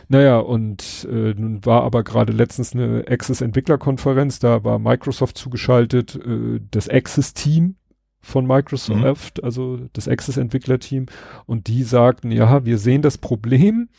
Naja, 0.09 0.40
und 0.40 1.07
äh, 1.09 1.33
nun 1.33 1.66
war 1.66 1.83
aber 1.83 2.03
gerade 2.03 2.32
letztens 2.32 2.74
eine 2.74 3.06
Access 3.09 3.41
Entwicklerkonferenz, 3.41 4.40
da 4.40 4.64
war 4.64 4.80
Microsoft 4.80 5.38
zugeschaltet, 5.38 6.16
äh, 6.16 6.61
das 6.72 6.90
Access 6.90 7.33
Team 7.33 7.75
von 8.22 8.45
Microsoft, 8.45 9.38
mhm. 9.38 9.43
also 9.43 9.80
das 9.93 10.07
Access 10.07 10.38
Entwicklerteam, 10.38 11.07
und 11.45 11.67
die 11.67 11.83
sagten, 11.83 12.32
ja, 12.32 12.66
wir 12.66 12.77
sehen 12.77 13.01
das 13.01 13.17
Problem, 13.17 13.90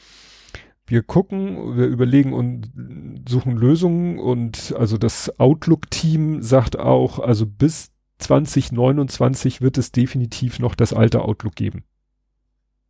wir 0.90 1.02
gucken, 1.02 1.76
wir 1.76 1.86
überlegen 1.86 2.32
und 2.32 2.72
suchen 3.28 3.56
Lösungen 3.56 4.18
und 4.18 4.74
also 4.76 4.98
das 4.98 5.38
Outlook-Team 5.38 6.42
sagt 6.42 6.78
auch, 6.78 7.18
also 7.18 7.46
bis 7.46 7.92
2029 8.18 9.60
wird 9.60 9.78
es 9.78 9.92
definitiv 9.92 10.58
noch 10.58 10.74
das 10.74 10.92
alte 10.92 11.22
Outlook 11.22 11.54
geben. 11.54 11.84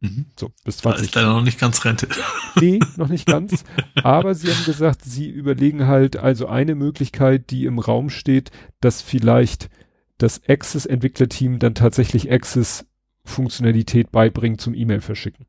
Mhm. 0.00 0.26
So, 0.38 0.52
bis 0.64 0.78
20. 0.78 1.00
Da 1.00 1.04
ist 1.04 1.14
leider 1.14 1.34
noch 1.34 1.42
nicht 1.42 1.58
ganz 1.58 1.84
Rente. 1.84 2.08
Nee, 2.60 2.80
noch 2.96 3.08
nicht 3.08 3.26
ganz. 3.26 3.64
Aber 4.02 4.34
sie 4.34 4.52
haben 4.52 4.64
gesagt, 4.64 5.02
sie 5.04 5.28
überlegen 5.28 5.86
halt, 5.86 6.16
also 6.16 6.48
eine 6.48 6.74
Möglichkeit, 6.74 7.50
die 7.50 7.66
im 7.66 7.78
Raum 7.78 8.10
steht, 8.10 8.50
dass 8.80 9.00
vielleicht 9.00 9.70
das 10.18 10.40
Access-Entwicklerteam 10.48 11.60
dann 11.60 11.76
tatsächlich 11.76 12.32
Access-Funktionalität 12.32 14.10
beibringt 14.10 14.60
zum 14.60 14.74
E-Mail 14.74 15.00
verschicken. 15.00 15.46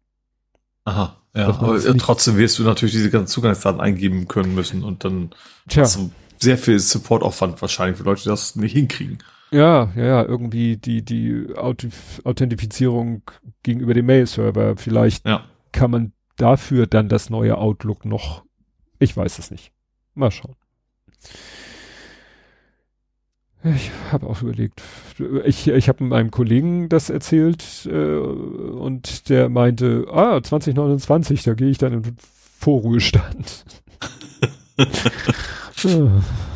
Aha. 0.86 1.19
Ja, 1.36 1.48
aber 1.48 1.80
trotzdem 1.98 2.38
wirst 2.38 2.58
du 2.58 2.64
natürlich 2.64 2.94
diese 2.94 3.12
ganzen 3.12 3.32
Zugangsdaten 3.32 3.80
eingeben 3.80 4.28
können 4.28 4.56
müssen 4.56 4.84
und 4.84 5.04
dann 5.04 5.30
Tja. 5.68 5.84
hast 5.84 5.98
du 5.98 6.12
sehr 6.40 6.58
viel 6.58 6.80
Supportaufwand 6.80 7.62
wahrscheinlich 7.62 7.98
für 7.98 8.04
Leute, 8.04 8.24
die 8.24 8.30
das 8.30 8.56
nicht 8.56 8.74
hinkriegen. 8.74 9.20
Ja, 9.52 9.92
ja, 9.96 10.06
ja, 10.06 10.24
irgendwie 10.24 10.78
die, 10.78 11.04
die 11.04 11.48
Authentifizierung 11.56 13.24
gegenüber 13.64 13.94
dem 13.94 14.06
Mail-Server. 14.06 14.78
Vielleicht 14.78 15.26
ja. 15.26 15.44
kann 15.72 15.92
man 15.92 16.14
dafür 16.38 16.88
dann 16.88 17.10
das 17.10 17.30
neue 17.30 17.58
Outlook 17.58 18.06
noch, 18.06 18.44
ich 19.00 19.16
weiß 19.16 19.40
es 19.40 19.52
nicht. 19.52 19.72
Mal 20.14 20.32
schauen. 20.32 20.56
Ich 23.64 23.92
habe 24.12 24.28
auch 24.28 24.42
überlegt. 24.42 24.82
Ich, 25.44 25.68
ich 25.68 25.90
habe 25.90 26.04
meinem 26.04 26.32
Kollegen 26.32 26.88
das 26.88 27.10
erzählt 27.10 27.88
äh, 27.92 28.18
und 28.18 29.30
der 29.30 29.50
meinte, 29.50 30.08
ah, 30.12 30.42
2029, 30.42 31.44
da 31.44 31.54
gehe 31.54 31.70
ich 31.70 31.78
dann 31.78 31.94
in 31.94 32.04
Vorruhestand. 32.60 33.66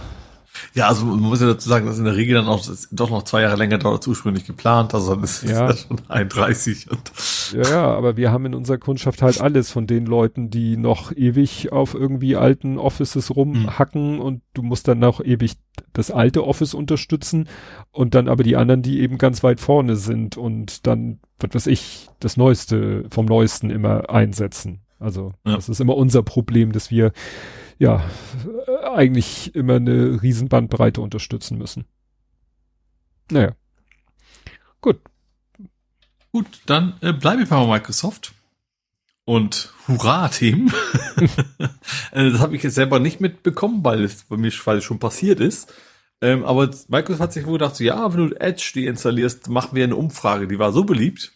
Ja, 0.76 0.88
also 0.88 1.06
man 1.06 1.19
muss 1.19 1.40
ja 1.40 1.48
dazu 1.48 1.69
sagen, 1.69 1.85
dass 1.85 2.00
in 2.00 2.06
der 2.06 2.16
Regel 2.16 2.34
dann 2.34 2.48
auch 2.48 2.66
doch 2.92 3.11
noch 3.11 3.24
zwei 3.24 3.42
Jahre 3.42 3.58
länger 3.58 3.77
dauert 3.77 3.98
als 3.98 4.08
ursprünglich 4.08 4.45
geplant. 4.45 4.95
Also 4.95 5.14
dann 5.14 5.24
ist 5.24 5.43
ja. 5.43 5.69
ja 5.69 5.76
schon 5.76 6.02
31. 6.08 6.90
Und 6.90 7.11
ja, 7.53 7.69
ja, 7.69 7.85
aber 7.85 8.18
wir 8.18 8.32
haben 8.32 8.48
in 8.48 8.56
unserer 8.56 8.80
Kundschaft 8.80 9.22
halt 9.22 9.40
alles 9.40 9.69
von 9.69 9.85
den 9.85 10.08
Leuten, 10.08 10.50
die 10.50 10.76
noch 10.77 11.11
ewig 11.11 11.72
auf 11.72 11.93
irgendwie 11.93 12.35
alten 12.35 12.80
Offices 12.80 13.35
rumhacken 13.35 14.16
mhm. 14.16 14.22
und 14.22 14.42
du 14.56 14.64
musst 14.64 14.88
dann 14.88 14.98
noch 14.98 15.24
ewig 15.24 15.53
das 15.93 16.10
alte 16.10 16.43
Office 16.45 16.74
unterstützen 16.74 17.48
und 17.92 18.16
dann 18.16 18.27
aber 18.27 18.43
die 18.43 18.56
anderen, 18.56 18.82
die 18.82 19.00
eben 19.02 19.19
ganz 19.19 19.43
weit 19.43 19.60
vorne 19.60 19.95
sind 19.95 20.38
und 20.38 20.88
dann, 20.88 21.19
was 21.40 21.53
weiß 21.53 21.68
ich, 21.68 22.10
das 22.19 22.35
Neueste 22.35 23.06
vom 23.11 23.27
Neuesten 23.27 23.69
immer 23.69 24.10
einsetzen. 24.10 24.82
Also 25.00 25.34
ja. 25.45 25.56
das 25.56 25.69
ist 25.69 25.82
immer 25.82 25.98
unser 25.98 26.24
Problem, 26.24 26.72
dass 26.72 26.90
wir 26.90 27.11
ja, 27.84 28.02
eigentlich 28.94 29.53
immer 29.56 29.76
eine 29.76 30.22
Riesenbandbreite 30.22 31.02
unterstützen 31.02 31.58
müssen. 31.58 31.84
Naja. 33.30 33.56
Gut. 34.80 35.02
Gut, 36.32 36.48
dann 36.66 36.95
äh, 37.02 37.12
bleibe 37.12 37.44
ich 37.44 37.50
mal 37.50 37.66
bei 37.66 37.74
Microsoft. 37.74 38.34
Und 39.26 39.74
Hurra-Themen. 39.88 40.72
Äh, 42.12 42.30
das 42.32 42.40
habe 42.42 42.56
ich 42.56 42.64
jetzt 42.64 42.76
selber 42.76 43.00
nicht 43.00 43.22
mitbekommen, 43.22 43.84
weil 43.84 44.03
es 44.03 44.24
bei 44.24 44.38
mir 44.38 44.52
weil 44.66 44.78
es 44.78 44.84
schon 44.84 45.00
passiert 45.00 45.40
ist. 45.40 45.74
Ähm, 46.22 46.44
aber 46.45 46.70
Microsoft 46.88 47.22
hat 47.22 47.34
sich 47.34 47.45
wohl 47.45 47.53
gedacht, 47.53 47.76
so, 47.76 47.84
ja, 47.84 48.14
wenn 48.14 48.30
du 48.30 48.36
Edge 48.40 48.72
deinstallierst, 48.76 49.50
machen 49.50 49.76
wir 49.76 49.84
eine 49.84 49.95
Umfrage. 49.95 50.48
Die 50.48 50.60
war 50.60 50.72
so 50.72 50.84
beliebt. 50.84 51.32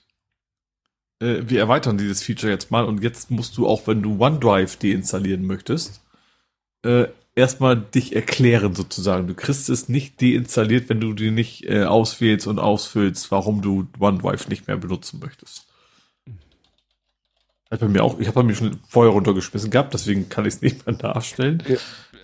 Äh, 1.20 1.42
wir 1.50 1.60
erweitern 1.60 1.98
dieses 1.98 2.22
Feature 2.22 2.52
jetzt 2.52 2.70
mal 2.70 2.86
und 2.86 3.02
jetzt 3.02 3.32
musst 3.32 3.58
du 3.58 3.68
auch, 3.68 3.88
wenn 3.88 4.02
du 4.02 4.20
OneDrive 4.20 4.78
deinstallieren 4.78 5.46
möchtest, 5.46 6.02
äh, 6.88 7.08
erstmal 7.36 7.78
dich 7.78 8.16
erklären 8.16 8.74
sozusagen. 8.74 9.28
Du 9.28 9.36
kriegst 9.36 9.70
es 9.70 9.90
nicht 9.90 10.22
deinstalliert, 10.22 10.90
wenn 10.90 11.00
du 11.00 11.14
die 11.14 11.32
nicht 11.32 11.66
äh, 11.70 11.84
auswählst 11.84 12.48
und 12.48 12.60
ausfüllst, 12.60 13.32
warum 13.32 13.62
du 13.62 13.88
OneDrive 14.00 14.48
nicht 14.50 14.68
mehr 14.68 14.78
benutzen 14.78 15.20
möchtest. 15.24 15.68
Hat 17.70 17.82
bei 17.82 17.88
mir 17.90 18.04
auch, 18.04 18.20
ich 18.20 18.28
habe 18.28 18.36
bei 18.36 18.44
mir 18.44 18.56
schon 18.56 18.80
vorher 18.88 19.12
runtergeschmissen 19.12 19.70
gehabt, 19.70 19.94
deswegen 19.94 20.30
kann 20.30 20.46
ich 20.46 20.56
es 20.56 20.62
nicht 20.62 20.86
mehr 20.86 20.96
darstellen. 20.96 21.62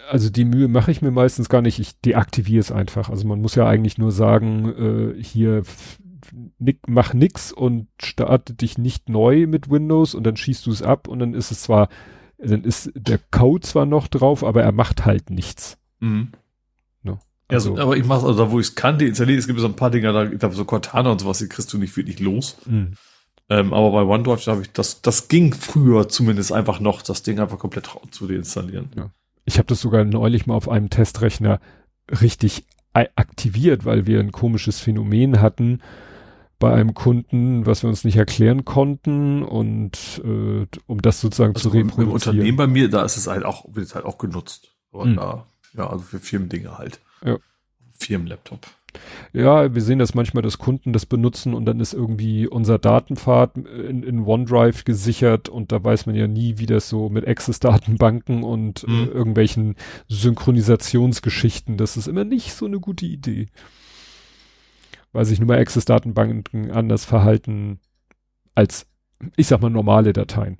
Also 0.10 0.30
die 0.30 0.46
Mühe 0.46 0.70
mache 0.70 0.92
ich 0.92 1.02
mir 1.02 1.12
meistens 1.12 1.50
gar 1.50 1.62
nicht, 1.62 1.80
ich 1.80 2.00
deaktiviere 2.00 2.62
es 2.62 2.72
einfach. 2.72 3.10
Also 3.10 3.28
man 3.28 3.42
muss 3.42 3.56
ja 3.56 3.68
eigentlich 3.68 3.98
nur 3.98 4.12
sagen, 4.12 5.14
äh, 5.18 5.22
hier 5.22 5.64
nick, 6.60 6.80
mach 6.88 7.14
nix 7.14 7.52
und 7.52 7.88
starte 8.02 8.54
dich 8.54 8.78
nicht 8.78 9.10
neu 9.10 9.48
mit 9.48 9.70
Windows 9.70 10.16
und 10.16 10.24
dann 10.24 10.38
schießt 10.38 10.66
du 10.66 10.72
es 10.72 10.82
ab 10.82 11.08
und 11.08 11.20
dann 11.20 11.34
ist 11.34 11.52
es 11.52 11.64
zwar 11.64 11.90
dann 12.44 12.64
ist 12.64 12.92
der 12.96 13.20
Code 13.32 13.66
zwar 13.66 13.86
noch 13.86 14.08
drauf, 14.08 14.44
aber 14.44 14.64
er 14.64 14.72
macht 14.72 15.06
halt 15.06 15.30
nichts. 15.30 15.78
Mhm. 16.00 16.30
No. 17.04 17.20
Also, 17.48 17.76
ja, 17.76 17.84
aber 17.84 17.98
ich 17.98 18.06
mach's, 18.06 18.24
also 18.24 18.46
da 18.46 18.52
wo 18.52 18.60
ich 18.60 18.68
es 18.68 18.76
kann, 18.76 18.98
die 18.98 19.08
installiert, 19.08 19.40
es 19.40 19.48
gibt 19.48 19.60
so 19.60 19.68
ein 19.68 19.76
paar 19.76 19.92
Dinge, 19.92 20.12
da, 20.12 20.24
ich 20.26 20.40
glaube, 20.40 20.56
so 20.56 20.66
Cortana 20.66 21.12
und 21.12 21.22
sowas, 21.22 21.40
die 21.40 21.48
kriegst 21.48 21.72
du 21.74 21.78
nicht 21.78 21.96
wirklich 21.96 22.20
los. 22.20 22.58
Mhm. 22.66 22.94
Ähm, 23.50 23.74
aber 23.74 23.92
bei 23.92 24.04
OneDrive 24.04 24.46
habe 24.48 24.62
ich 24.62 24.72
das, 24.72 25.02
das 25.02 25.28
ging 25.28 25.54
früher 25.54 26.08
zumindest 26.08 26.52
einfach 26.52 26.80
noch, 26.80 27.02
das 27.02 27.24
Ding 27.24 27.40
einfach 27.40 27.60
komplett 27.60 27.90
zu 28.12 28.28
deinstallieren. 28.28 28.90
Ja. 28.96 29.10
Ich 29.46 29.58
habe 29.58 29.68
das 29.68 29.82
sogar 29.82 30.06
neulich 30.06 30.46
mal 30.46 30.56
auf 30.56 30.70
einem 30.70 30.90
Testrechner 30.90 31.60
richtig 32.22 32.66
aktiviert, 32.94 33.86
weil 33.86 34.06
wir 34.06 34.20
ein 34.20 34.32
komisches 34.32 34.80
Phänomen 34.80 35.42
hatten 35.42 35.82
bei 36.64 36.74
einem 36.74 36.94
Kunden, 36.94 37.66
was 37.66 37.84
wir 37.84 37.90
uns 37.90 38.06
nicht 38.06 38.16
erklären 38.16 38.64
konnten 38.64 39.44
und 39.44 40.22
äh, 40.24 40.66
um 40.88 41.02
das 41.02 41.20
sozusagen 41.20 41.54
also 41.54 41.70
zu 41.70 41.76
reproduzieren. 41.76 42.08
Im 42.08 42.14
Unternehmen 42.14 42.58
bei 42.58 42.68
mir, 42.68 42.90
da 42.90 43.04
ist 43.04 43.18
es 43.18 43.28
halt 43.28 43.44
auch, 43.44 43.66
wird 43.76 43.86
es 43.86 43.96
halt 43.96 44.06
auch 44.06 44.18
genutzt. 44.18 44.70
Aber 44.94 45.04
mhm. 45.04 45.16
da, 45.18 45.48
ja, 45.74 45.90
also 45.90 46.06
für 46.06 46.20
Firmendinge 46.20 46.78
halt. 46.78 47.02
Ja. 47.26 47.36
Firmenlaptop. 48.00 48.62
Ja, 49.34 49.76
wir 49.76 49.82
sehen 49.82 50.00
das 50.00 50.14
manchmal, 50.14 50.42
dass 50.42 50.58
Kunden 50.58 50.94
das 50.94 51.06
benutzen 51.06 51.54
und 51.54 51.66
dann 51.66 51.82
ist 51.82 51.94
irgendwie 51.94 52.48
unser 52.48 52.80
Datenpfad 52.80 53.58
in, 53.58 54.04
in 54.04 54.22
OneDrive 54.22 54.86
gesichert 54.86 55.50
und 55.50 55.74
da 55.74 55.84
weiß 55.84 56.06
man 56.06 56.16
ja 56.16 56.28
nie, 56.28 56.60
wie 56.60 56.66
das 56.66 56.88
so 56.88 57.10
mit 57.10 57.28
Access-Datenbanken 57.28 58.44
und 58.44 58.88
mhm. 58.88 58.94
äh, 58.94 59.06
irgendwelchen 59.08 59.76
Synchronisationsgeschichten, 60.08 61.76
das 61.76 61.98
ist 61.98 62.08
immer 62.08 62.24
nicht 62.24 62.54
so 62.54 62.68
eine 62.68 62.80
gute 62.80 63.06
Idee 63.06 63.48
weil 65.14 65.26
sich 65.26 65.40
nun 65.40 65.48
mal 65.48 65.60
Access-Datenbanken 65.60 66.72
anders 66.72 67.06
verhalten 67.06 67.80
als, 68.56 68.88
ich 69.38 69.48
sag 69.48 69.62
mal, 69.62 69.70
normale 69.70 70.12
Dateien. 70.12 70.60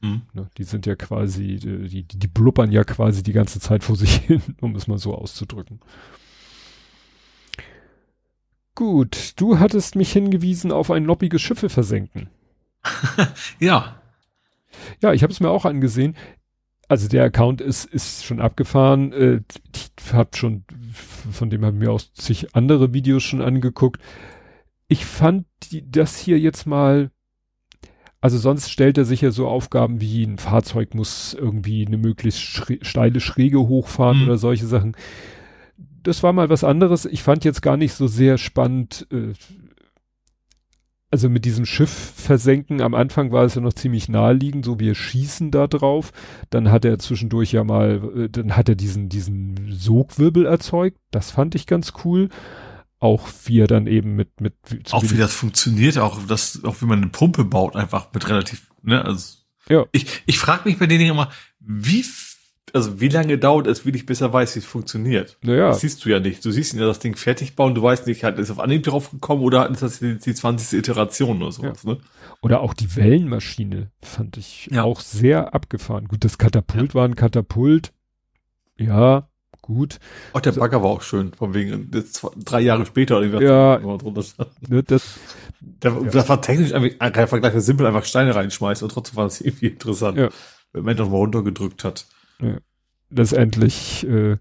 Mhm. 0.00 0.22
Ne, 0.32 0.48
die 0.56 0.64
sind 0.64 0.86
ja 0.86 0.94
quasi, 0.96 1.56
die, 1.56 2.04
die, 2.04 2.18
die 2.18 2.28
blubbern 2.28 2.72
ja 2.72 2.84
quasi 2.84 3.22
die 3.22 3.32
ganze 3.32 3.60
Zeit 3.60 3.84
vor 3.84 3.96
sich 3.96 4.16
hin, 4.26 4.42
um 4.60 4.74
es 4.74 4.86
mal 4.86 4.98
so 4.98 5.14
auszudrücken. 5.14 5.80
Gut, 8.74 9.32
du 9.36 9.58
hattest 9.58 9.96
mich 9.96 10.12
hingewiesen 10.12 10.70
auf 10.70 10.90
ein 10.90 11.04
lobbyige 11.04 11.38
Schiffe 11.38 11.68
versenken. 11.68 12.30
ja. 13.58 14.00
Ja, 15.02 15.12
ich 15.12 15.24
habe 15.24 15.32
es 15.32 15.40
mir 15.40 15.50
auch 15.50 15.64
angesehen. 15.64 16.16
Also 16.88 17.06
der 17.06 17.24
Account 17.24 17.60
ist, 17.60 17.84
ist 17.84 18.24
schon 18.24 18.40
abgefahren. 18.40 19.12
Äh, 19.12 19.40
ich 19.74 20.12
habe 20.12 20.30
schon, 20.34 20.64
von 21.30 21.50
dem 21.50 21.64
haben 21.64 21.78
mir 21.78 21.92
auch 21.92 22.00
sich 22.14 22.54
andere 22.54 22.94
Videos 22.94 23.22
schon 23.22 23.42
angeguckt. 23.42 24.00
Ich 24.88 25.04
fand 25.04 25.44
die, 25.70 25.88
das 25.90 26.16
hier 26.18 26.38
jetzt 26.38 26.66
mal, 26.66 27.10
also 28.22 28.38
sonst 28.38 28.70
stellt 28.70 28.96
er 28.96 29.04
sich 29.04 29.20
ja 29.20 29.30
so 29.30 29.46
Aufgaben 29.46 30.00
wie 30.00 30.24
ein 30.24 30.38
Fahrzeug 30.38 30.94
muss 30.94 31.34
irgendwie 31.34 31.86
eine 31.86 31.98
möglichst 31.98 32.40
schre 32.40 32.78
steile 32.80 33.20
Schräge 33.20 33.60
hochfahren 33.60 34.20
mhm. 34.20 34.24
oder 34.24 34.38
solche 34.38 34.66
Sachen. 34.66 34.96
Das 36.02 36.22
war 36.22 36.32
mal 36.32 36.48
was 36.48 36.64
anderes. 36.64 37.04
Ich 37.04 37.22
fand 37.22 37.44
jetzt 37.44 37.60
gar 37.60 37.76
nicht 37.76 37.92
so 37.92 38.06
sehr 38.06 38.38
spannend, 38.38 39.06
äh, 39.12 39.34
also 41.10 41.28
mit 41.28 41.44
diesem 41.44 41.64
Schiff 41.64 42.12
versenken, 42.16 42.82
am 42.82 42.94
Anfang 42.94 43.32
war 43.32 43.44
es 43.44 43.54
ja 43.54 43.60
noch 43.60 43.72
ziemlich 43.72 44.08
naheliegend, 44.08 44.64
so 44.64 44.78
wir 44.78 44.94
schießen 44.94 45.50
da 45.50 45.66
drauf. 45.66 46.12
Dann 46.50 46.70
hat 46.70 46.84
er 46.84 46.98
zwischendurch 46.98 47.52
ja 47.52 47.64
mal, 47.64 48.02
äh, 48.16 48.28
dann 48.28 48.56
hat 48.56 48.68
er 48.68 48.74
diesen, 48.74 49.08
diesen 49.08 49.72
Sogwirbel 49.72 50.44
erzeugt. 50.44 50.98
Das 51.10 51.30
fand 51.30 51.54
ich 51.54 51.66
ganz 51.66 51.94
cool. 52.04 52.28
Auch 53.00 53.28
wie 53.44 53.60
er 53.60 53.68
dann 53.68 53.86
eben 53.86 54.16
mit, 54.16 54.40
mit. 54.40 54.54
Auch 54.90 55.04
wie 55.04 55.16
das 55.16 55.32
funktioniert, 55.32 55.98
auch 55.98 56.18
das, 56.26 56.64
auch 56.64 56.82
wie 56.82 56.86
man 56.86 57.00
eine 57.00 57.10
Pumpe 57.10 57.44
baut, 57.44 57.76
einfach 57.76 58.12
mit 58.12 58.28
relativ, 58.28 58.66
ne, 58.82 59.04
also. 59.04 59.36
Ja. 59.68 59.84
Ich, 59.92 60.22
ich 60.26 60.38
frage 60.38 60.68
mich 60.68 60.78
bei 60.78 60.86
denen 60.86 61.08
immer, 61.08 61.30
wie 61.60 62.02
also 62.74 63.00
wie 63.00 63.08
lange 63.08 63.38
dauert 63.38 63.66
es 63.66 63.84
wirklich, 63.84 64.06
bis 64.06 64.20
er 64.20 64.32
weiß, 64.32 64.54
wie 64.54 64.60
es 64.60 64.64
funktioniert? 64.64 65.36
Naja. 65.42 65.68
Das 65.68 65.80
siehst 65.80 66.04
du 66.04 66.10
ja 66.10 66.20
nicht. 66.20 66.44
Du 66.44 66.50
siehst 66.50 66.74
ihn 66.74 66.80
ja 66.80 66.86
das 66.86 66.98
Ding 66.98 67.16
fertig 67.16 67.56
bauen, 67.56 67.74
du 67.74 67.82
weißt 67.82 68.06
nicht, 68.06 68.24
hat 68.24 68.38
es 68.38 68.50
auf 68.50 68.60
Anhieb 68.60 68.84
drauf 68.84 69.10
gekommen 69.10 69.42
oder 69.42 69.68
ist 69.70 69.82
das 69.82 69.98
die, 69.98 70.18
die 70.18 70.34
20. 70.34 70.78
Iteration 70.78 71.42
oder 71.42 71.52
sowas, 71.52 71.82
ja. 71.84 71.92
ne? 71.92 71.98
Oder 72.40 72.60
auch 72.60 72.74
die 72.74 72.94
Wellenmaschine 72.94 73.90
fand 74.00 74.36
ich 74.36 74.68
ja. 74.70 74.84
auch 74.84 75.00
sehr 75.00 75.54
abgefahren. 75.54 76.06
Gut, 76.06 76.24
das 76.24 76.38
Katapult 76.38 76.90
ja. 76.90 76.94
war 76.94 77.04
ein 77.04 77.16
Katapult. 77.16 77.92
Ja, 78.76 79.28
gut. 79.62 79.98
Auch 80.32 80.40
der 80.40 80.52
Bagger 80.52 80.82
war 80.82 80.90
auch 80.90 81.02
schön, 81.02 81.32
von 81.32 81.52
wegen 81.52 81.90
zwei, 82.10 82.30
drei 82.36 82.60
Jahre 82.60 82.86
später. 82.86 83.22
Ja, 83.22 83.78
ne, 83.78 84.82
das, 84.82 85.18
der, 85.60 85.92
ja. 85.92 86.00
das 86.00 86.28
war 86.28 86.40
technisch 86.40 86.72
einfach, 86.72 87.12
kein 87.12 87.28
Vergleich, 87.28 87.54
simpel 87.62 87.86
einfach 87.86 88.04
Steine 88.04 88.34
reinschmeißt 88.34 88.82
und 88.82 88.90
trotzdem 88.90 89.16
war 89.16 89.24
das 89.24 89.40
irgendwie 89.40 89.66
interessant, 89.66 90.18
ja. 90.18 90.28
wenn 90.72 90.84
man 90.84 90.96
doch 90.96 91.10
mal 91.10 91.16
runtergedrückt 91.16 91.84
hat. 91.84 92.06
Letztendlich 93.10 94.06
äh, 94.06 94.36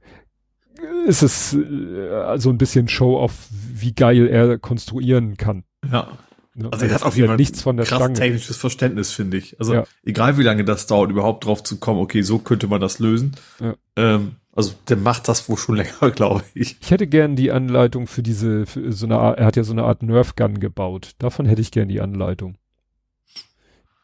ist 1.05 1.21
es 1.21 1.53
äh, 1.53 2.37
so 2.37 2.49
ein 2.49 2.57
bisschen 2.57 2.87
Show 2.87 3.17
auf, 3.17 3.47
wie 3.49 3.93
geil 3.93 4.27
er 4.27 4.57
konstruieren 4.59 5.37
kann. 5.37 5.63
Ja. 5.91 6.07
Ne? 6.53 6.69
Also 6.71 6.85
er 6.85 6.95
hat 6.95 7.03
auf 7.03 7.15
jeden 7.15 7.27
Fall 7.27 7.37
nichts 7.37 7.61
von 7.61 7.77
der 7.77 7.85
krass 7.85 7.99
Stange. 7.99 8.15
technisches 8.15 8.57
Verständnis, 8.57 9.11
finde 9.11 9.37
ich. 9.37 9.59
Also 9.59 9.75
ja. 9.75 9.83
egal 10.03 10.37
wie 10.37 10.43
lange 10.43 10.65
das 10.65 10.87
dauert, 10.87 11.11
überhaupt 11.11 11.45
drauf 11.45 11.63
zu 11.63 11.77
kommen, 11.77 11.99
okay, 11.99 12.23
so 12.23 12.39
könnte 12.39 12.67
man 12.67 12.81
das 12.81 12.97
lösen. 12.99 13.35
Ja. 13.59 13.75
Ähm, 13.95 14.37
also 14.53 14.73
der 14.89 14.97
macht 14.97 15.27
das 15.27 15.47
wohl 15.47 15.57
schon 15.57 15.75
länger, 15.77 16.11
glaube 16.11 16.43
ich. 16.55 16.77
Ich 16.81 16.91
hätte 16.91 17.05
gern 17.05 17.35
die 17.35 17.51
Anleitung 17.51 18.07
für 18.07 18.23
diese, 18.23 18.65
für 18.65 18.91
so 18.91 19.05
eine 19.05 19.19
Art, 19.19 19.37
er 19.37 19.45
hat 19.45 19.55
ja 19.55 19.63
so 19.63 19.71
eine 19.71 19.83
Art 19.83 20.01
Nerf 20.01 20.35
Gun 20.35 20.59
gebaut. 20.59 21.11
Davon 21.19 21.45
hätte 21.45 21.61
ich 21.61 21.71
gern 21.71 21.89
die 21.89 22.01
Anleitung. 22.01 22.57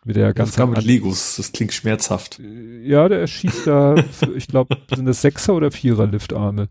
Mit 0.06 0.16
der 0.16 0.34
ganzen. 0.34 0.58
Das 0.58 0.70
mit 0.70 0.84
Legos, 0.84 1.38
das 1.38 1.52
klingt 1.52 1.74
schmerzhaft. 1.74 2.40
Ja, 2.84 3.08
der 3.08 3.26
schießt 3.26 3.68
da, 3.68 3.96
ich 4.36 4.48
glaube, 4.48 4.78
sind 4.94 5.06
das 5.06 5.22
Sechser 5.22 5.54
oder 5.54 5.72
Vierer 5.72 6.08
Liftarme. 6.08 6.70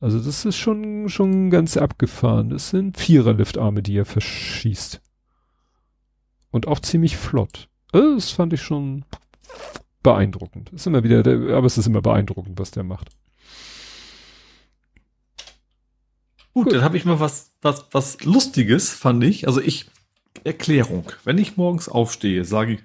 Also 0.00 0.18
das 0.20 0.44
ist 0.44 0.56
schon, 0.56 1.08
schon 1.08 1.50
ganz 1.50 1.76
abgefahren. 1.76 2.50
Das 2.50 2.70
sind 2.70 2.96
Vierer 2.98 3.34
Liftarme, 3.34 3.82
die 3.82 3.96
er 3.96 4.04
verschießt. 4.04 5.00
Und 6.50 6.68
auch 6.68 6.80
ziemlich 6.80 7.16
flott. 7.16 7.68
Also 7.92 8.14
das 8.14 8.30
fand 8.30 8.52
ich 8.52 8.62
schon 8.62 9.04
beeindruckend. 10.02 10.70
ist 10.72 10.86
immer 10.86 11.02
wieder, 11.02 11.22
der, 11.22 11.56
aber 11.56 11.66
es 11.66 11.78
ist 11.78 11.86
immer 11.86 12.02
beeindruckend, 12.02 12.58
was 12.58 12.70
der 12.70 12.82
macht. 12.82 13.10
Gut, 16.52 16.64
Gut. 16.64 16.74
dann 16.74 16.82
habe 16.82 16.96
ich 16.96 17.04
mal 17.04 17.20
was, 17.20 17.52
was, 17.60 17.86
was 17.92 18.24
Lustiges, 18.24 18.90
fand 18.90 19.22
ich. 19.24 19.46
Also 19.46 19.60
ich, 19.60 19.86
Erklärung. 20.44 21.10
Wenn 21.24 21.38
ich 21.38 21.56
morgens 21.56 21.88
aufstehe, 21.88 22.44
sage 22.44 22.74
ich, 22.74 22.80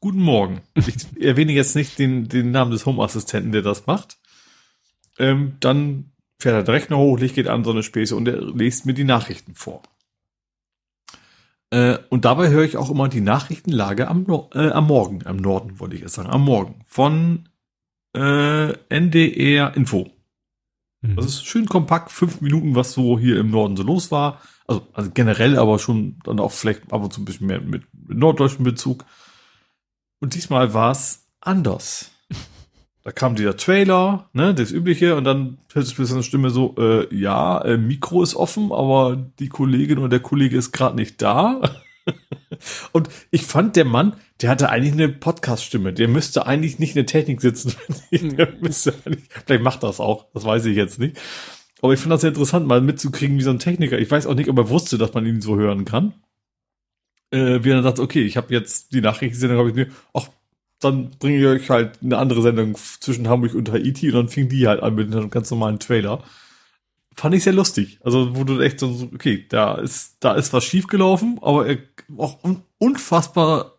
guten 0.00 0.20
Morgen. 0.20 0.60
Ich 0.74 0.94
erwähne 1.20 1.52
jetzt 1.52 1.74
nicht 1.74 1.98
den, 1.98 2.28
den 2.28 2.50
Namen 2.50 2.70
des 2.70 2.86
Home-Assistenten, 2.86 3.52
der 3.52 3.62
das 3.62 3.86
macht. 3.86 4.18
Ähm, 5.18 5.56
dann 5.60 6.12
fährt 6.38 6.56
er 6.56 6.62
der 6.62 6.74
Rechner 6.74 6.98
hoch, 6.98 7.18
Licht 7.18 7.36
geht 7.36 7.48
an, 7.48 7.64
so 7.64 7.70
eine 7.70 7.82
Späße 7.82 8.14
und 8.14 8.28
er 8.28 8.40
liest 8.40 8.86
mir 8.86 8.94
die 8.94 9.04
Nachrichten 9.04 9.54
vor. 9.54 9.82
Äh, 11.70 11.98
und 12.10 12.24
dabei 12.24 12.50
höre 12.50 12.64
ich 12.64 12.76
auch 12.76 12.90
immer 12.90 13.08
die 13.08 13.20
Nachrichtenlage 13.20 14.08
am, 14.08 14.26
äh, 14.54 14.70
am 14.70 14.86
Morgen, 14.86 15.26
am 15.26 15.36
Norden, 15.36 15.80
wollte 15.80 15.96
ich 15.96 16.02
jetzt 16.02 16.14
sagen, 16.14 16.30
am 16.30 16.44
Morgen, 16.44 16.80
von 16.86 17.48
äh, 18.14 18.72
NDR 18.88 19.74
Info. 19.74 20.10
Mhm. 21.04 21.16
Das 21.16 21.26
ist 21.26 21.46
schön 21.46 21.66
kompakt, 21.66 22.10
fünf 22.10 22.40
Minuten, 22.40 22.74
was 22.74 22.92
so 22.92 23.18
hier 23.18 23.38
im 23.38 23.50
Norden 23.50 23.76
so 23.76 23.82
los 23.82 24.10
war. 24.10 24.40
Also, 24.66 24.86
also 24.94 25.10
generell, 25.12 25.58
aber 25.58 25.78
schon 25.78 26.16
dann 26.24 26.40
auch 26.40 26.52
vielleicht 26.52 26.92
ab 26.92 27.02
und 27.02 27.12
zu 27.12 27.20
ein 27.20 27.26
bisschen 27.26 27.46
mehr 27.46 27.60
mit, 27.60 27.84
mit 27.92 28.18
norddeutschem 28.18 28.64
Bezug. 28.64 29.04
Und 30.20 30.34
diesmal 30.34 30.72
war 30.74 30.90
es 30.90 31.26
anders. 31.40 32.10
Da 33.06 33.12
kam 33.12 33.34
dieser 33.34 33.58
Trailer, 33.58 34.30
ne, 34.32 34.54
das 34.54 34.70
übliche, 34.70 35.14
und 35.14 35.24
dann 35.24 35.58
hört 35.74 35.84
es 35.86 36.10
eine 36.10 36.22
Stimme 36.22 36.48
so, 36.48 36.74
äh, 36.78 37.14
ja, 37.14 37.60
äh, 37.60 37.76
Mikro 37.76 38.22
ist 38.22 38.34
offen, 38.34 38.72
aber 38.72 39.30
die 39.38 39.50
Kollegin 39.50 39.98
oder 39.98 40.08
der 40.08 40.20
Kollege 40.20 40.56
ist 40.56 40.72
gerade 40.72 40.96
nicht 40.96 41.20
da. 41.20 41.60
Und 42.92 43.08
ich 43.30 43.44
fand, 43.44 43.76
der 43.76 43.84
Mann, 43.84 44.16
der 44.40 44.50
hatte 44.50 44.68
eigentlich 44.68 44.92
eine 44.92 45.08
Podcast-Stimme. 45.08 45.92
Der 45.92 46.08
müsste 46.08 46.46
eigentlich 46.46 46.78
nicht 46.78 46.90
in 46.90 47.02
der 47.02 47.06
Technik 47.06 47.40
sitzen. 47.40 47.74
der 48.10 48.52
müsste 48.60 48.92
vielleicht 49.46 49.62
macht 49.62 49.82
das 49.82 50.00
auch, 50.00 50.26
das 50.34 50.44
weiß 50.44 50.64
ich 50.66 50.76
jetzt 50.76 50.98
nicht. 50.98 51.18
Aber 51.82 51.92
ich 51.92 52.00
finde 52.00 52.14
das 52.14 52.22
sehr 52.22 52.30
interessant, 52.30 52.66
mal 52.66 52.80
mitzukriegen, 52.80 53.38
wie 53.38 53.42
so 53.42 53.50
ein 53.50 53.58
Techniker, 53.58 53.98
ich 53.98 54.10
weiß 54.10 54.26
auch 54.26 54.34
nicht, 54.34 54.48
ob 54.48 54.56
er 54.56 54.70
wusste, 54.70 54.96
dass 54.96 55.12
man 55.12 55.26
ihn 55.26 55.40
so 55.40 55.56
hören 55.56 55.84
kann. 55.84 56.14
Äh, 57.30 57.62
wie 57.62 57.70
er 57.70 57.74
dann 57.76 57.84
sagt, 57.84 57.98
okay, 57.98 58.22
ich 58.22 58.36
habe 58.36 58.54
jetzt 58.54 58.92
die 58.92 59.00
Nachrichtensendung, 59.00 59.58
habe 59.58 59.68
ich 59.68 59.74
mir, 59.74 59.88
ach, 60.14 60.28
dann 60.80 61.10
bringe 61.18 61.38
ich 61.38 61.46
euch 61.46 61.70
halt 61.70 61.98
eine 62.02 62.18
andere 62.18 62.42
Sendung 62.42 62.74
zwischen 62.74 63.28
Hamburg 63.28 63.54
und 63.54 63.70
Haiti 63.70 64.08
und 64.08 64.14
dann 64.14 64.28
fing 64.28 64.48
die 64.48 64.66
halt 64.66 64.82
an 64.82 64.94
mit 64.94 65.12
einem 65.12 65.30
ganz 65.30 65.50
normalen 65.50 65.78
Trailer. 65.78 66.22
Fand 67.16 67.34
ich 67.34 67.44
sehr 67.44 67.52
lustig. 67.52 67.98
Also, 68.02 68.36
wo 68.36 68.44
du 68.44 68.60
echt 68.60 68.80
so, 68.80 69.08
okay, 69.14 69.46
da 69.48 69.74
ist, 69.76 70.16
da 70.20 70.34
ist 70.34 70.52
was 70.52 70.64
schiefgelaufen, 70.64 71.38
aber 71.42 71.66
er 71.66 71.78
auch 72.18 72.38
unfassbar 72.78 73.78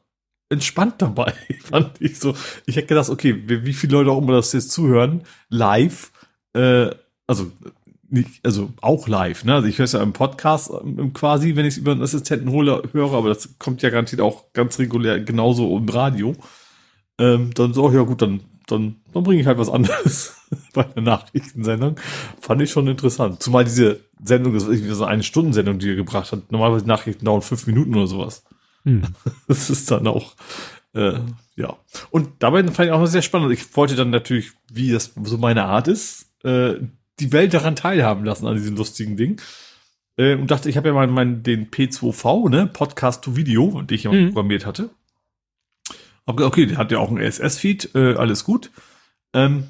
entspannt 0.50 0.96
dabei, 1.02 1.34
fand 1.64 2.00
ich 2.00 2.20
so. 2.20 2.36
Ich 2.66 2.76
hätte 2.76 2.88
gedacht, 2.88 3.10
okay, 3.10 3.44
wie, 3.48 3.66
wie 3.66 3.74
viele 3.74 3.94
Leute 3.94 4.12
auch 4.12 4.22
immer 4.22 4.34
das 4.34 4.54
jetzt 4.54 4.72
zuhören, 4.72 5.24
live, 5.50 6.12
äh, 6.54 6.90
also 7.28 7.52
nicht, 8.10 8.46
also 8.46 8.72
auch 8.82 9.08
live, 9.08 9.44
ne? 9.44 9.56
Also 9.56 9.68
ich 9.68 9.78
höre 9.78 9.86
es 9.86 9.92
ja 9.94 10.02
im 10.02 10.14
Podcast 10.14 10.72
ähm, 10.72 11.14
quasi, 11.14 11.56
wenn 11.56 11.66
ich 11.66 11.74
es 11.74 11.78
über 11.78 11.92
einen 11.92 12.04
Assistenten 12.04 12.50
hole, 12.52 12.84
höre, 12.92 13.14
aber 13.14 13.30
das 13.30 13.58
kommt 13.60 13.82
ja 13.82 13.90
garantiert 13.90 14.22
auch 14.22 14.54
ganz 14.54 14.80
regulär 14.80 15.20
genauso 15.20 15.76
im 15.78 15.90
Radio. 15.90 16.36
Ähm, 17.20 17.52
dann 17.54 17.74
so, 17.74 17.92
ja 17.92 18.02
gut, 18.04 18.22
dann, 18.22 18.42
dann, 18.68 18.98
dann 19.14 19.24
bringe 19.24 19.42
ich 19.42 19.48
halt 19.48 19.58
was 19.58 19.70
anderes 19.70 20.38
bei 20.74 20.84
der 20.84 21.04
Nachrichtensendung. 21.04 22.00
Fand 22.40 22.62
ich 22.62 22.72
schon 22.72 22.88
interessant. 22.88 23.42
Zumal 23.42 23.64
diese 23.64 24.02
Sendung, 24.24 24.54
das 24.54 24.64
ist 24.64 24.84
so 24.88 25.06
eine 25.06 25.24
Stundensendung, 25.24 25.80
die 25.80 25.90
er 25.90 25.96
gebracht 25.96 26.32
hat. 26.32 26.52
Normalerweise 26.52 26.88
Nachrichten 26.88 27.26
dauern 27.26 27.42
fünf 27.42 27.68
Minuten 27.68 27.96
oder 27.96 28.08
sowas. 28.08 28.44
Hm. 28.84 29.04
Das 29.48 29.70
ist 29.70 29.90
dann 29.92 30.08
auch, 30.08 30.36
äh, 30.94 31.20
ja. 31.56 31.78
Und 32.12 32.30
dabei 32.40 32.64
fand 32.64 32.88
ich 32.88 32.92
auch 32.92 33.00
noch 33.00 33.08
sehr 33.08 33.22
spannend. 33.22 33.52
Ich 33.52 33.76
wollte 33.76 33.96
dann 33.96 34.10
natürlich, 34.10 34.52
wie 34.72 34.92
das 34.92 35.14
so 35.24 35.38
meine 35.38 35.66
Art 35.66 35.88
ist, 35.88 36.32
äh, 36.44 36.76
die 37.20 37.32
Welt 37.32 37.54
daran 37.54 37.76
teilhaben 37.76 38.26
lassen, 38.26 38.48
an 38.48 38.56
diesem 38.56 38.76
lustigen 38.76 39.18
Ding. 39.18 39.42
Äh, 40.18 40.36
und 40.36 40.52
dachte, 40.52 40.70
ich 40.70 40.78
habe 40.78 40.90
ja 40.90 40.94
mal 40.94 41.08
meinen, 41.08 41.44
den 41.44 41.70
P2V, 41.70 42.50
ne, 42.50 42.68
Podcast 42.68 43.24
to 43.24 43.36
Video, 43.36 43.82
den 43.82 43.96
ich 43.96 44.04
ja 44.04 44.12
mhm. 44.12 44.28
programmiert 44.28 44.66
hatte. 44.66 44.90
Hab 46.28 46.38
gesagt, 46.38 46.54
okay, 46.54 46.66
der 46.66 46.78
hat 46.78 46.92
ja 46.92 47.00
auch 47.00 47.10
einen 47.10 47.22
RSS-Feed, 47.22 47.96
äh, 47.96 48.16
alles 48.16 48.44
gut. 48.44 48.72
Ähm, 49.34 49.66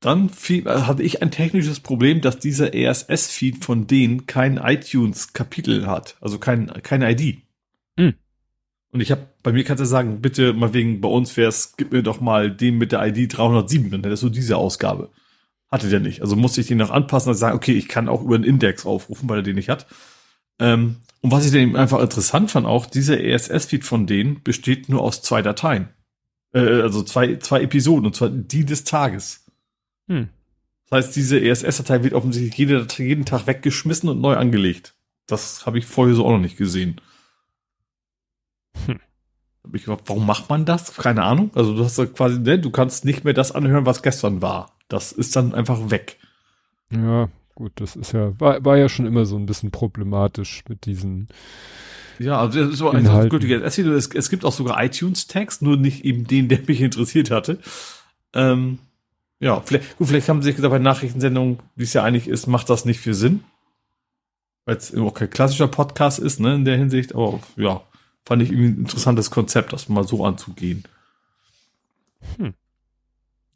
dann 0.00 0.28
fiel, 0.28 0.66
äh, 0.66 0.82
hatte 0.82 1.02
ich 1.02 1.22
ein 1.22 1.30
technisches 1.30 1.80
Problem, 1.80 2.20
dass 2.20 2.38
dieser 2.38 2.74
RSS-Feed 2.74 3.64
von 3.64 3.86
denen 3.86 4.26
kein 4.26 4.56
iTunes-Kapitel 4.56 5.86
hat, 5.86 6.16
also 6.20 6.38
kein, 6.38 6.66
keine 6.82 7.10
ID. 7.10 7.42
Mhm. 7.96 8.14
Und 8.92 9.00
ich 9.00 9.10
habe, 9.10 9.26
bei 9.42 9.52
mir 9.52 9.64
kannst 9.64 9.80
du 9.80 9.84
sagen, 9.84 10.20
bitte 10.20 10.52
mal 10.52 10.74
wegen, 10.74 11.00
bei 11.00 11.08
uns 11.08 11.36
wär's, 11.36 11.76
gib 11.76 11.92
mir 11.92 12.02
doch 12.02 12.20
mal 12.20 12.50
den 12.50 12.78
mit 12.78 12.92
der 12.92 13.06
ID 13.06 13.36
307, 13.36 13.90
dann 13.90 14.02
hättest 14.02 14.22
du 14.22 14.28
diese 14.28 14.56
Ausgabe. 14.56 15.10
Hatte 15.70 15.88
der 15.88 16.00
nicht. 16.00 16.22
Also 16.22 16.36
musste 16.36 16.60
ich 16.60 16.68
den 16.68 16.78
noch 16.78 16.90
anpassen 16.90 17.30
und 17.30 17.34
sagen, 17.34 17.56
okay, 17.56 17.72
ich 17.72 17.88
kann 17.88 18.08
auch 18.08 18.22
über 18.22 18.36
einen 18.36 18.44
Index 18.44 18.86
aufrufen, 18.86 19.28
weil 19.28 19.40
er 19.40 19.42
den 19.42 19.56
nicht 19.56 19.68
hat. 19.68 19.86
Ähm, 20.58 20.96
und 21.26 21.32
was 21.32 21.44
ich 21.44 21.50
dann 21.50 21.74
einfach 21.74 22.00
interessant 22.00 22.52
fand, 22.52 22.66
auch 22.66 22.86
dieser 22.86 23.20
ESS-Feed 23.20 23.82
von 23.82 24.06
denen 24.06 24.44
besteht 24.44 24.88
nur 24.88 25.02
aus 25.02 25.22
zwei 25.22 25.42
Dateien. 25.42 25.88
Äh, 26.54 26.82
also 26.82 27.02
zwei, 27.02 27.34
zwei 27.38 27.62
Episoden, 27.62 28.06
und 28.06 28.14
zwar 28.14 28.28
die 28.28 28.64
des 28.64 28.84
Tages. 28.84 29.44
Hm. 30.06 30.28
Das 30.88 30.98
heißt, 30.98 31.16
diese 31.16 31.40
ESS-Datei 31.40 32.04
wird 32.04 32.14
offensichtlich 32.14 32.56
jede, 32.56 32.86
jeden 32.98 33.24
Tag 33.24 33.48
weggeschmissen 33.48 34.08
und 34.08 34.20
neu 34.20 34.36
angelegt. 34.36 34.94
Das 35.26 35.66
habe 35.66 35.80
ich 35.80 35.86
vorher 35.86 36.14
so 36.14 36.24
auch 36.24 36.30
noch 36.30 36.38
nicht 36.38 36.56
gesehen. 36.56 37.00
Hm. 38.86 39.00
Hab 39.64 39.74
ich 39.74 39.84
gedacht, 39.84 40.04
warum 40.06 40.26
macht 40.26 40.48
man 40.48 40.64
das? 40.64 40.94
Keine 40.94 41.24
Ahnung. 41.24 41.50
Also 41.56 41.74
du 41.74 41.84
hast 41.84 41.96
quasi, 42.14 42.38
ne, 42.38 42.60
du 42.60 42.70
kannst 42.70 43.04
nicht 43.04 43.24
mehr 43.24 43.34
das 43.34 43.50
anhören, 43.50 43.84
was 43.84 44.04
gestern 44.04 44.42
war. 44.42 44.78
Das 44.86 45.10
ist 45.10 45.34
dann 45.34 45.56
einfach 45.56 45.90
weg. 45.90 46.20
Ja, 46.92 47.28
gut, 47.56 47.72
das 47.76 47.96
ist 47.96 48.12
ja, 48.12 48.38
war, 48.38 48.64
war 48.64 48.76
ja 48.76 48.88
schon 48.88 49.06
immer 49.06 49.26
so 49.26 49.36
ein 49.36 49.46
bisschen 49.46 49.72
problematisch 49.72 50.62
mit 50.68 50.86
diesen. 50.86 51.26
Ja, 52.18 52.38
also 52.38 52.60
das 52.60 52.74
ist 52.74 52.78
so 52.78 52.90
ein 52.90 53.28
gültiger 53.28 53.62
es, 53.64 53.78
es 53.78 54.30
gibt 54.30 54.44
auch 54.44 54.52
sogar 54.52 54.82
iTunes-Text, 54.82 55.62
nur 55.62 55.76
nicht 55.76 56.04
eben 56.04 56.26
den, 56.26 56.48
der 56.48 56.60
mich 56.66 56.80
interessiert 56.80 57.30
hatte. 57.30 57.58
Ähm, 58.32 58.78
ja, 59.40 59.60
vielleicht, 59.60 59.98
gut, 59.98 60.08
vielleicht 60.08 60.28
haben 60.28 60.40
sie 60.40 60.46
sich 60.46 60.56
gesagt, 60.56 60.70
bei 60.70 60.78
Nachrichtensendungen, 60.78 61.58
wie 61.74 61.84
es 61.84 61.92
ja 61.92 62.04
eigentlich 62.04 62.28
ist, 62.28 62.46
macht 62.46 62.70
das 62.70 62.84
nicht 62.84 63.00
viel 63.00 63.14
Sinn. 63.14 63.44
Weil 64.64 64.76
es 64.76 64.94
auch 64.94 65.12
kein 65.12 65.30
klassischer 65.30 65.68
Podcast 65.68 66.18
ist, 66.18 66.40
ne, 66.40 66.54
in 66.54 66.64
der 66.64 66.76
Hinsicht, 66.76 67.14
aber 67.14 67.40
ja, 67.56 67.82
fand 68.24 68.42
ich 68.42 68.50
irgendwie 68.50 68.68
ein 68.68 68.78
interessantes 68.78 69.30
Konzept, 69.30 69.72
das 69.72 69.88
mal 69.88 70.06
so 70.06 70.24
anzugehen. 70.24 70.84
Hm. 72.38 72.54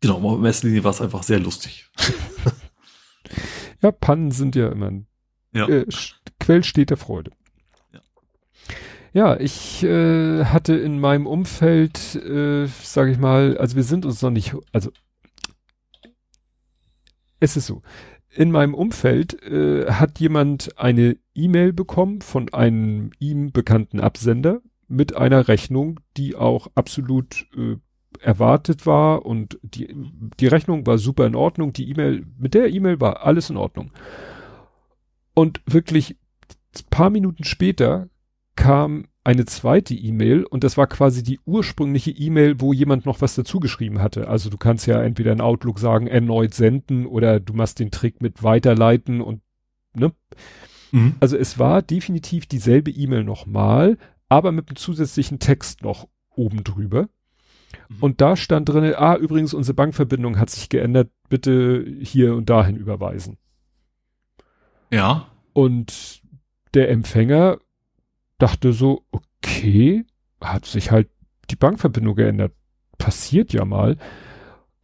Genau, 0.00 0.20
auf 0.22 0.38
Messlinie 0.38 0.84
war 0.84 0.92
es 0.92 1.00
einfach 1.00 1.22
sehr 1.22 1.40
lustig. 1.40 1.90
ja, 3.82 3.90
Pannen 3.90 4.30
sind 4.30 4.56
ja 4.56 4.68
immer 4.68 4.90
ein 4.90 5.06
ja. 5.52 5.68
Äh, 5.68 5.86
Quell 6.38 6.64
steter 6.64 6.96
Freude. 6.96 7.32
Ja, 7.92 8.00
ja 9.12 9.40
ich 9.40 9.82
äh, 9.82 10.44
hatte 10.44 10.74
in 10.74 11.00
meinem 11.00 11.26
Umfeld, 11.26 12.14
äh, 12.16 12.66
sage 12.66 13.12
ich 13.12 13.18
mal, 13.18 13.56
also 13.58 13.76
wir 13.76 13.84
sind 13.84 14.04
uns 14.04 14.22
noch 14.22 14.30
nicht, 14.30 14.54
also 14.72 14.90
es 17.40 17.56
ist 17.56 17.66
so. 17.66 17.82
In 18.32 18.52
meinem 18.52 18.74
Umfeld 18.74 19.42
äh, 19.42 19.90
hat 19.90 20.20
jemand 20.20 20.78
eine 20.78 21.16
E-Mail 21.34 21.72
bekommen 21.72 22.20
von 22.20 22.52
einem 22.52 23.10
ihm 23.18 23.50
bekannten 23.50 23.98
Absender 23.98 24.60
mit 24.86 25.16
einer 25.16 25.48
Rechnung, 25.48 25.98
die 26.16 26.36
auch 26.36 26.68
absolut 26.74 27.46
äh, 27.56 27.76
erwartet 28.20 28.86
war 28.86 29.24
und 29.24 29.58
die, 29.62 29.94
die 30.38 30.46
Rechnung 30.46 30.86
war 30.86 30.98
super 30.98 31.26
in 31.26 31.34
Ordnung. 31.34 31.72
Die 31.72 31.88
E-Mail, 31.90 32.26
mit 32.38 32.54
der 32.54 32.70
E-Mail 32.70 33.00
war 33.00 33.24
alles 33.24 33.50
in 33.50 33.56
Ordnung. 33.56 33.92
Und 35.34 35.60
wirklich 35.66 36.16
paar 36.90 37.10
Minuten 37.10 37.44
später 37.44 38.08
kam 38.56 39.06
eine 39.22 39.44
zweite 39.44 39.94
E-Mail 39.94 40.44
und 40.44 40.64
das 40.64 40.76
war 40.76 40.86
quasi 40.86 41.22
die 41.22 41.40
ursprüngliche 41.44 42.10
E-Mail, 42.10 42.60
wo 42.60 42.72
jemand 42.72 43.06
noch 43.06 43.20
was 43.20 43.34
dazu 43.34 43.60
geschrieben 43.60 44.00
hatte. 44.00 44.28
Also 44.28 44.50
du 44.50 44.56
kannst 44.56 44.86
ja 44.86 45.02
entweder 45.02 45.32
in 45.32 45.40
Outlook 45.40 45.78
sagen, 45.78 46.06
erneut 46.06 46.54
senden 46.54 47.06
oder 47.06 47.38
du 47.38 47.52
machst 47.52 47.78
den 47.80 47.90
Trick 47.90 48.22
mit 48.22 48.42
weiterleiten 48.42 49.20
und 49.20 49.42
ne? 49.94 50.12
Mhm. 50.92 51.14
Also 51.20 51.36
es 51.36 51.58
war 51.58 51.82
definitiv 51.82 52.46
dieselbe 52.46 52.90
E-Mail 52.90 53.24
nochmal, 53.24 53.98
aber 54.28 54.52
mit 54.52 54.68
einem 54.68 54.76
zusätzlichen 54.76 55.38
Text 55.38 55.82
noch 55.82 56.08
oben 56.34 56.64
drüber. 56.64 57.08
Mhm. 57.88 57.96
Und 58.00 58.20
da 58.20 58.36
stand 58.36 58.68
drin, 58.68 58.94
ah, 58.96 59.16
übrigens, 59.16 59.54
unsere 59.54 59.74
Bankverbindung 59.74 60.38
hat 60.38 60.50
sich 60.50 60.68
geändert, 60.68 61.10
bitte 61.28 61.84
hier 62.00 62.34
und 62.34 62.50
dahin 62.50 62.76
überweisen. 62.76 63.38
Ja. 64.90 65.28
Und 65.52 66.22
der 66.74 66.90
Empfänger 66.90 67.58
dachte 68.38 68.72
so, 68.72 69.04
okay, 69.10 70.04
hat 70.40 70.64
sich 70.64 70.90
halt 70.90 71.08
die 71.50 71.56
Bankverbindung 71.56 72.14
geändert. 72.14 72.52
Passiert 72.98 73.52
ja 73.52 73.64
mal. 73.64 73.96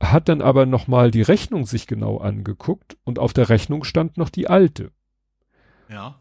Hat 0.01 0.29
dann 0.29 0.43
aber 0.43 0.67
nochmal 0.67 1.11
die 1.11 1.23
Rechnung 1.23 1.65
sich 1.65 1.87
genau 1.87 2.19
angeguckt 2.19 2.97
und 3.05 3.19
auf 3.19 3.33
der 3.33 3.49
Rechnung 3.49 3.85
stand 3.85 4.17
noch 4.17 4.29
die 4.29 4.49
alte. 4.49 4.93
Ja. 5.89 6.21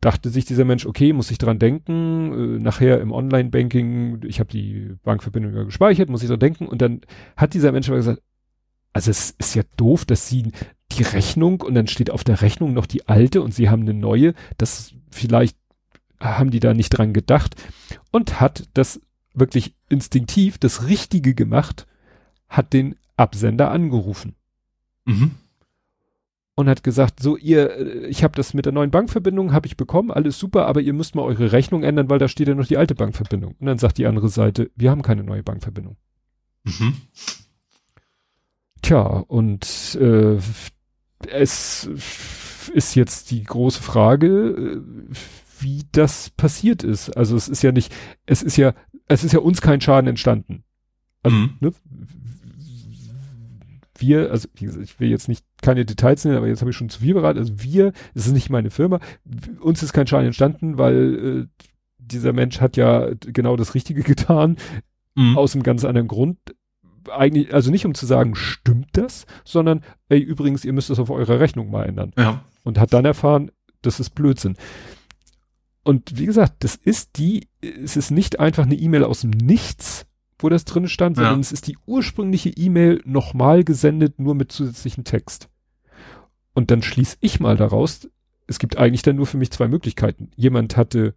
Dachte 0.00 0.30
sich 0.30 0.46
dieser 0.46 0.64
Mensch, 0.64 0.86
okay, 0.86 1.12
muss 1.12 1.30
ich 1.30 1.38
dran 1.38 1.58
denken, 1.58 2.32
äh, 2.32 2.58
nachher 2.58 3.00
im 3.00 3.12
Online-Banking, 3.12 4.22
ich 4.24 4.40
habe 4.40 4.50
die 4.50 4.94
Bankverbindung 5.02 5.54
ja 5.54 5.64
gespeichert, 5.64 6.08
muss 6.08 6.22
ich 6.22 6.28
dran 6.28 6.40
denken. 6.40 6.66
Und 6.66 6.80
dann 6.80 7.02
hat 7.36 7.54
dieser 7.54 7.72
Mensch 7.72 7.88
aber 7.88 7.98
gesagt, 7.98 8.22
also 8.92 9.10
es 9.10 9.32
ist 9.38 9.54
ja 9.54 9.62
doof, 9.76 10.04
dass 10.04 10.28
sie 10.28 10.52
die 10.92 11.02
Rechnung 11.02 11.60
und 11.60 11.74
dann 11.74 11.86
steht 11.86 12.10
auf 12.10 12.24
der 12.24 12.40
Rechnung 12.40 12.72
noch 12.72 12.86
die 12.86 13.08
alte 13.08 13.42
und 13.42 13.54
sie 13.54 13.68
haben 13.68 13.82
eine 13.82 13.94
neue. 13.94 14.34
Das 14.58 14.94
vielleicht 15.10 15.56
haben 16.18 16.50
die 16.50 16.60
da 16.60 16.74
nicht 16.74 16.90
dran 16.90 17.12
gedacht 17.12 17.56
und 18.10 18.40
hat 18.40 18.68
das 18.74 19.00
wirklich 19.34 19.74
instinktiv 19.88 20.58
das 20.58 20.86
Richtige 20.88 21.34
gemacht, 21.34 21.86
hat 22.48 22.72
den 22.72 22.96
Absender 23.16 23.70
angerufen. 23.70 24.34
Mhm. 25.04 25.32
Und 26.60 26.68
hat 26.68 26.82
gesagt, 26.82 27.20
so 27.20 27.38
ihr, 27.38 27.70
äh, 27.70 28.06
ich 28.08 28.22
habe 28.22 28.36
das 28.36 28.52
mit 28.52 28.66
der 28.66 28.72
neuen 28.72 28.90
Bankverbindung, 28.90 29.54
habe 29.54 29.66
ich 29.66 29.78
bekommen, 29.78 30.10
alles 30.10 30.38
super, 30.38 30.66
aber 30.66 30.82
ihr 30.82 30.92
müsst 30.92 31.14
mal 31.14 31.22
eure 31.22 31.52
Rechnung 31.52 31.82
ändern, 31.82 32.10
weil 32.10 32.18
da 32.18 32.28
steht 32.28 32.48
ja 32.48 32.54
noch 32.54 32.66
die 32.66 32.76
alte 32.76 32.94
Bankverbindung. 32.94 33.54
Und 33.58 33.66
dann 33.66 33.78
sagt 33.78 33.96
die 33.96 34.06
andere 34.06 34.28
Seite, 34.28 34.70
wir 34.76 34.90
haben 34.90 35.00
keine 35.00 35.24
neue 35.24 35.42
Bankverbindung. 35.42 35.96
Mhm. 36.64 36.94
Tja, 38.82 39.00
und 39.00 39.96
äh, 39.98 40.36
es 41.30 41.88
ist 42.74 42.94
jetzt 42.94 43.30
die 43.30 43.42
große 43.42 43.82
Frage, 43.82 44.26
äh, 44.26 44.80
wie 45.60 45.84
das 45.92 46.28
passiert 46.28 46.82
ist. 46.82 47.16
Also 47.16 47.36
es 47.36 47.48
ist 47.48 47.62
ja 47.62 47.72
nicht, 47.72 47.90
es 48.26 48.42
ist 48.42 48.58
ja, 48.58 48.74
es 49.08 49.24
ist 49.24 49.32
ja 49.32 49.38
uns 49.38 49.62
kein 49.62 49.80
Schaden 49.80 50.08
entstanden. 50.08 50.64
Also, 51.22 51.36
mhm. 51.36 51.56
ne, 51.60 51.72
wir, 54.00 54.30
also 54.30 54.48
ich 54.54 55.00
will 55.00 55.08
jetzt 55.08 55.28
nicht 55.28 55.44
keine 55.62 55.84
Details 55.84 56.24
nennen, 56.24 56.36
aber 56.36 56.48
jetzt 56.48 56.60
habe 56.60 56.70
ich 56.70 56.76
schon 56.76 56.88
zu 56.88 57.00
viel 57.00 57.14
beraten. 57.14 57.38
Also 57.38 57.62
wir, 57.62 57.92
es 58.14 58.26
ist 58.26 58.32
nicht 58.32 58.50
meine 58.50 58.70
Firma, 58.70 59.00
uns 59.60 59.82
ist 59.82 59.92
kein 59.92 60.06
Schaden 60.06 60.26
entstanden, 60.26 60.78
weil 60.78 61.48
äh, 61.50 61.64
dieser 61.98 62.32
Mensch 62.32 62.60
hat 62.60 62.76
ja 62.76 63.10
genau 63.20 63.56
das 63.56 63.74
Richtige 63.74 64.02
getan, 64.04 64.56
mhm. 65.14 65.36
aus 65.36 65.54
einem 65.54 65.62
ganz 65.62 65.84
anderen 65.84 66.08
Grund. 66.08 66.38
Eigentlich, 67.10 67.54
also 67.54 67.70
nicht 67.70 67.86
um 67.86 67.94
zu 67.94 68.06
sagen, 68.06 68.34
stimmt 68.34 68.88
das, 68.92 69.26
sondern, 69.44 69.82
ey, 70.08 70.20
übrigens, 70.20 70.64
ihr 70.64 70.72
müsst 70.72 70.90
das 70.90 70.98
auf 70.98 71.10
eurer 71.10 71.40
Rechnung 71.40 71.70
mal 71.70 71.86
ändern. 71.86 72.12
Ja. 72.16 72.44
Und 72.62 72.78
hat 72.78 72.92
dann 72.92 73.04
erfahren, 73.04 73.50
das 73.82 74.00
ist 74.00 74.10
Blödsinn. 74.10 74.56
Und 75.82 76.18
wie 76.18 76.26
gesagt, 76.26 76.62
das 76.62 76.76
ist 76.76 77.16
die, 77.16 77.48
es 77.62 77.96
ist 77.96 78.10
nicht 78.10 78.38
einfach 78.38 78.64
eine 78.64 78.74
E-Mail 78.74 79.04
aus 79.04 79.22
dem 79.22 79.30
Nichts, 79.30 80.06
wo 80.42 80.48
das 80.48 80.64
drin 80.64 80.88
stand, 80.88 81.16
ja. 81.16 81.24
sondern 81.24 81.40
es 81.40 81.52
ist 81.52 81.66
die 81.66 81.76
ursprüngliche 81.86 82.50
E-Mail 82.50 83.02
nochmal 83.04 83.64
gesendet, 83.64 84.18
nur 84.18 84.34
mit 84.34 84.52
zusätzlichem 84.52 85.04
Text. 85.04 85.48
Und 86.52 86.70
dann 86.70 86.82
schließe 86.82 87.16
ich 87.20 87.40
mal 87.40 87.56
daraus, 87.56 88.08
es 88.46 88.58
gibt 88.58 88.76
eigentlich 88.76 89.02
dann 89.02 89.16
nur 89.16 89.26
für 89.26 89.36
mich 89.36 89.50
zwei 89.50 89.68
Möglichkeiten. 89.68 90.30
Jemand 90.36 90.76
hatte, 90.76 91.14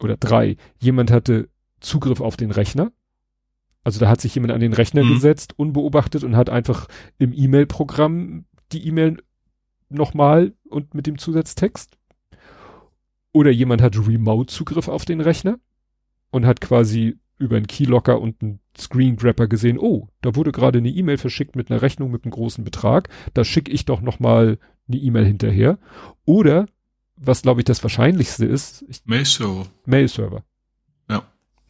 oder 0.00 0.16
drei, 0.16 0.56
jemand 0.78 1.10
hatte 1.10 1.48
Zugriff 1.80 2.20
auf 2.20 2.36
den 2.36 2.50
Rechner. 2.50 2.92
Also 3.84 4.00
da 4.00 4.08
hat 4.08 4.20
sich 4.20 4.34
jemand 4.34 4.52
an 4.52 4.60
den 4.60 4.72
Rechner 4.72 5.04
mhm. 5.04 5.14
gesetzt, 5.14 5.54
unbeobachtet 5.58 6.24
und 6.24 6.36
hat 6.36 6.50
einfach 6.50 6.88
im 7.18 7.32
E-Mail-Programm 7.32 8.46
die 8.72 8.86
E-Mail 8.86 9.22
nochmal 9.88 10.54
und 10.68 10.94
mit 10.94 11.06
dem 11.06 11.18
Zusatztext 11.18 11.96
oder 13.36 13.50
jemand 13.50 13.82
hat 13.82 13.98
Remote-Zugriff 13.98 14.88
auf 14.88 15.04
den 15.04 15.20
Rechner 15.20 15.60
und 16.30 16.46
hat 16.46 16.62
quasi 16.62 17.18
über 17.38 17.56
einen 17.56 17.66
Keylocker 17.66 18.20
und 18.20 18.42
einen 18.42 18.60
Screen 18.76 19.16
Grabber 19.16 19.46
gesehen, 19.46 19.78
oh, 19.78 20.08
da 20.22 20.34
wurde 20.34 20.52
gerade 20.52 20.78
eine 20.78 20.88
E-Mail 20.88 21.18
verschickt 21.18 21.56
mit 21.56 21.70
einer 21.70 21.82
Rechnung 21.82 22.10
mit 22.10 22.24
einem 22.24 22.32
großen 22.32 22.64
Betrag, 22.64 23.08
da 23.34 23.44
schicke 23.44 23.72
ich 23.72 23.84
doch 23.84 24.00
nochmal 24.00 24.58
eine 24.88 24.96
E-Mail 24.96 25.24
hinterher. 25.24 25.78
Oder, 26.24 26.66
was 27.16 27.42
glaube 27.42 27.60
ich 27.60 27.64
das 27.64 27.82
Wahrscheinlichste 27.82 28.46
ist, 28.46 28.84
Mail-Server. 29.06 29.66
Mail-Server. 29.84 30.44
Ja. 31.10 31.22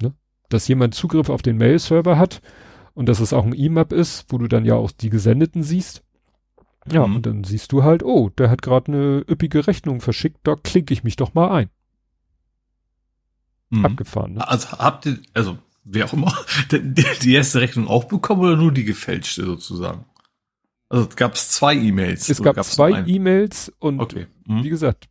Ne? 0.03 0.15
Dass 0.49 0.69
jemand 0.69 0.95
Zugriff 0.95 1.29
auf 1.29 1.43
den 1.43 1.57
Mail-Server 1.57 2.19
hat 2.19 2.43
und 2.95 3.09
dass 3.09 3.21
es 3.21 3.33
auch 3.33 3.45
ein 3.45 3.55
E-Map 3.55 3.93
ist, 3.93 4.27
wo 4.29 4.39
du 4.39 4.49
dann 4.49 4.65
ja 4.65 4.75
auch 4.75 4.91
die 4.91 5.11
Gesendeten 5.11 5.63
siehst. 5.63 6.03
Ja, 6.91 7.07
mhm. 7.07 7.17
und 7.17 7.27
dann 7.27 7.45
siehst 7.45 7.73
du 7.73 7.83
halt, 7.83 8.03
oh, 8.03 8.31
der 8.31 8.51
hat 8.51 8.63
gerade 8.63 8.93
eine 8.93 9.25
üppige 9.29 9.67
Rechnung 9.67 10.01
verschickt, 10.01 10.39
da 10.45 10.55
klicke 10.55 10.93
ich 10.93 11.05
mich 11.05 11.17
doch 11.17 11.35
mal 11.35 11.51
ein. 11.51 11.71
Mhm. 13.71 13.85
Abgefahren. 13.85 14.35
Ne? 14.35 14.49
Also 14.49 14.71
habt 14.73 15.07
ihr, 15.07 15.19
also 15.35 15.59
wer 15.85 16.07
auch 16.07 16.13
immer, 16.13 16.35
die, 16.73 17.35
erste 17.35 17.61
Rechnung 17.61 17.89
auch 17.89 18.05
bekommen 18.05 18.43
oder 18.43 18.57
nur 18.57 18.73
die 18.73 18.85
gefälschte 18.85 19.45
sozusagen? 19.45 20.05
Also 20.89 21.09
gab 21.17 21.35
es 21.35 21.51
zwei 21.51 21.75
E-Mails. 21.75 22.29
Es 22.29 22.43
gab 22.43 22.63
zwei 22.65 23.05
E-Mails 23.07 23.73
und 23.79 24.01
okay. 24.01 24.27
mhm. 24.47 24.63
wie 24.63 24.69
gesagt, 24.69 25.09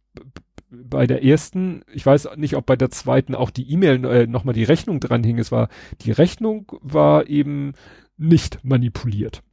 bei 0.70 1.08
der 1.08 1.24
ersten, 1.24 1.84
ich 1.94 2.06
weiß 2.06 2.30
nicht, 2.38 2.56
ob 2.56 2.66
bei 2.66 2.76
der 2.76 2.92
zweiten 2.92 3.36
auch 3.36 3.50
die 3.50 3.70
E-Mail 3.72 4.04
äh, 4.06 4.28
nochmal 4.28 4.54
die 4.54 4.64
Rechnung 4.64 5.00
dran 5.00 5.24
hing. 5.24 5.38
Es 5.38 5.52
war, 5.52 5.70
die 6.02 6.12
Rechnung 6.12 6.72
war 6.82 7.28
eben 7.28 7.74
nicht 8.18 8.64
manipuliert. 8.64 9.44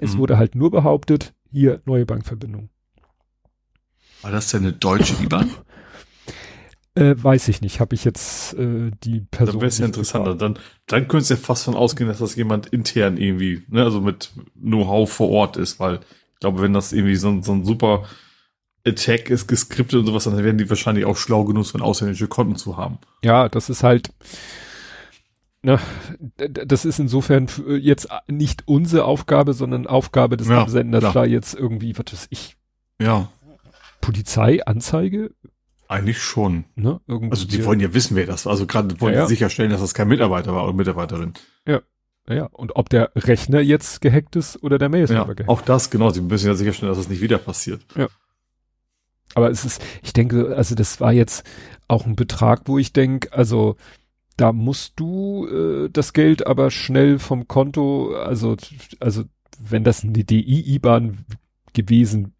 Es 0.00 0.14
mhm. 0.14 0.18
wurde 0.18 0.38
halt 0.38 0.54
nur 0.54 0.70
behauptet, 0.70 1.34
hier 1.50 1.82
neue 1.84 2.06
Bankverbindung. 2.06 2.70
War 4.22 4.30
das 4.30 4.50
denn 4.50 4.62
eine 4.62 4.72
deutsche 4.72 5.14
IBAN? 5.22 5.50
Äh, 6.94 7.14
weiß 7.16 7.48
ich 7.48 7.60
nicht. 7.60 7.80
Habe 7.80 7.94
ich 7.94 8.04
jetzt 8.04 8.54
äh, 8.54 8.90
die 9.04 9.20
Person. 9.20 9.54
Dann 9.54 9.60
wäre 9.60 9.68
es 9.68 9.78
ja 9.78 9.86
interessanter. 9.86 10.34
Dann, 10.34 10.58
dann 10.86 11.08
könnte 11.08 11.22
es 11.22 11.28
ja 11.28 11.36
fast 11.36 11.64
von 11.64 11.74
ausgehen, 11.74 12.08
dass 12.08 12.18
das 12.18 12.34
jemand 12.34 12.66
intern 12.66 13.16
irgendwie, 13.16 13.62
ne, 13.68 13.84
also 13.84 14.00
mit 14.00 14.32
Know-how 14.60 15.10
vor 15.10 15.30
Ort 15.30 15.56
ist, 15.56 15.78
weil 15.78 15.96
ich 16.34 16.40
glaube, 16.40 16.62
wenn 16.62 16.72
das 16.72 16.92
irgendwie 16.92 17.16
so, 17.16 17.40
so 17.42 17.52
ein 17.52 17.64
super 17.64 18.04
Attack 18.84 19.30
ist, 19.30 19.46
geskriptet 19.46 20.00
und 20.00 20.06
sowas, 20.06 20.24
dann 20.24 20.42
werden 20.42 20.58
die 20.58 20.68
wahrscheinlich 20.68 21.04
auch 21.04 21.16
schlau 21.16 21.44
genug, 21.44 21.66
so 21.66 21.78
ein 21.78 21.82
ausländische 21.82 22.28
Konten 22.28 22.56
zu 22.56 22.76
haben. 22.76 22.98
Ja, 23.22 23.48
das 23.48 23.68
ist 23.68 23.82
halt, 23.82 24.10
na, 25.62 25.78
das 26.36 26.84
ist 26.86 26.98
insofern 26.98 27.48
jetzt 27.78 28.08
nicht 28.26 28.66
unsere 28.66 29.04
Aufgabe, 29.04 29.52
sondern 29.52 29.86
Aufgabe 29.86 30.38
des 30.38 30.48
ja, 30.48 30.62
Absenders, 30.62 31.00
klar. 31.02 31.12
da 31.12 31.24
jetzt 31.24 31.54
irgendwie, 31.54 31.96
was 31.98 32.12
weiß 32.12 32.26
ich. 32.30 32.56
Ja. 33.00 33.30
Polizei, 34.00 34.64
Anzeige, 34.64 35.32
eigentlich 35.90 36.22
schon. 36.22 36.64
Ne? 36.76 37.00
Irgendwie 37.06 37.32
also 37.32 37.46
die 37.46 37.64
wollen 37.64 37.80
ja 37.80 37.92
wissen, 37.92 38.16
wer 38.16 38.26
das 38.26 38.46
war. 38.46 38.52
Also 38.52 38.66
gerade 38.66 39.00
wollen 39.00 39.14
ja, 39.14 39.20
ja. 39.20 39.26
sicherstellen, 39.26 39.70
dass 39.70 39.80
das 39.80 39.94
kein 39.94 40.08
Mitarbeiter 40.08 40.54
war 40.54 40.64
oder 40.64 40.72
Mitarbeiterin. 40.72 41.34
Ja. 41.66 41.80
Ja, 42.28 42.44
und 42.44 42.76
ob 42.76 42.88
der 42.90 43.10
Rechner 43.16 43.60
jetzt 43.60 44.00
gehackt 44.00 44.36
ist 44.36 44.62
oder 44.62 44.78
der 44.78 44.88
Mail-Server 44.88 45.28
ja, 45.28 45.34
gehackt. 45.34 45.48
Auch 45.48 45.62
das, 45.62 45.90
genau. 45.90 46.10
Sie 46.10 46.20
müssen 46.20 46.46
ja 46.46 46.54
sicherstellen, 46.54 46.90
dass 46.90 46.98
das 46.98 47.08
nicht 47.08 47.22
wieder 47.22 47.38
passiert. 47.38 47.84
Ja. 47.96 48.06
Aber 49.34 49.50
es 49.50 49.64
ist, 49.64 49.82
ich 50.02 50.12
denke, 50.12 50.54
also 50.56 50.76
das 50.76 51.00
war 51.00 51.12
jetzt 51.12 51.44
auch 51.88 52.06
ein 52.06 52.14
Betrag, 52.14 52.62
wo 52.66 52.78
ich 52.78 52.92
denke, 52.92 53.32
also 53.32 53.76
da 54.36 54.52
musst 54.52 54.92
du 54.96 55.48
äh, 55.48 55.90
das 55.90 56.12
Geld 56.12 56.46
aber 56.46 56.70
schnell 56.70 57.18
vom 57.18 57.48
Konto, 57.48 58.14
also, 58.14 58.56
also 59.00 59.24
wenn 59.58 59.82
das 59.82 60.04
eine 60.04 60.12
DI-IBAN 60.12 61.24
gewesen 61.72 62.34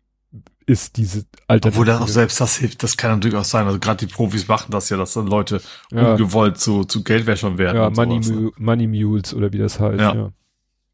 ist 0.71 0.97
diese 0.97 1.25
Alternative. 1.49 1.69
Obwohl 1.69 1.87
das 1.87 2.01
auch 2.01 2.09
selbst 2.09 2.41
das 2.41 2.57
hilft, 2.57 2.83
das 2.83 2.97
kann 2.97 3.11
natürlich 3.11 3.37
auch 3.37 3.45
sein. 3.45 3.67
Also 3.67 3.81
gerade 3.81 4.07
die 4.07 4.13
Profis 4.13 4.47
machen 4.47 4.71
das 4.71 4.89
ja, 4.89 4.97
dass 4.97 5.15
dann 5.15 5.27
Leute 5.27 5.61
ja. 5.91 6.13
ungewollt 6.13 6.59
zu, 6.59 6.85
zu 6.85 7.03
Geldwäschern 7.03 7.59
werden. 7.59 7.77
Ja, 7.77 7.91
Money, 7.91 8.23
sowas, 8.23 8.41
ne? 8.41 8.51
Money 8.57 8.87
Mules 8.87 9.35
oder 9.35 9.53
wie 9.53 9.59
das 9.59 9.81
heißt. 9.81 10.01
Ja. 10.01 10.15
ja. 10.15 10.33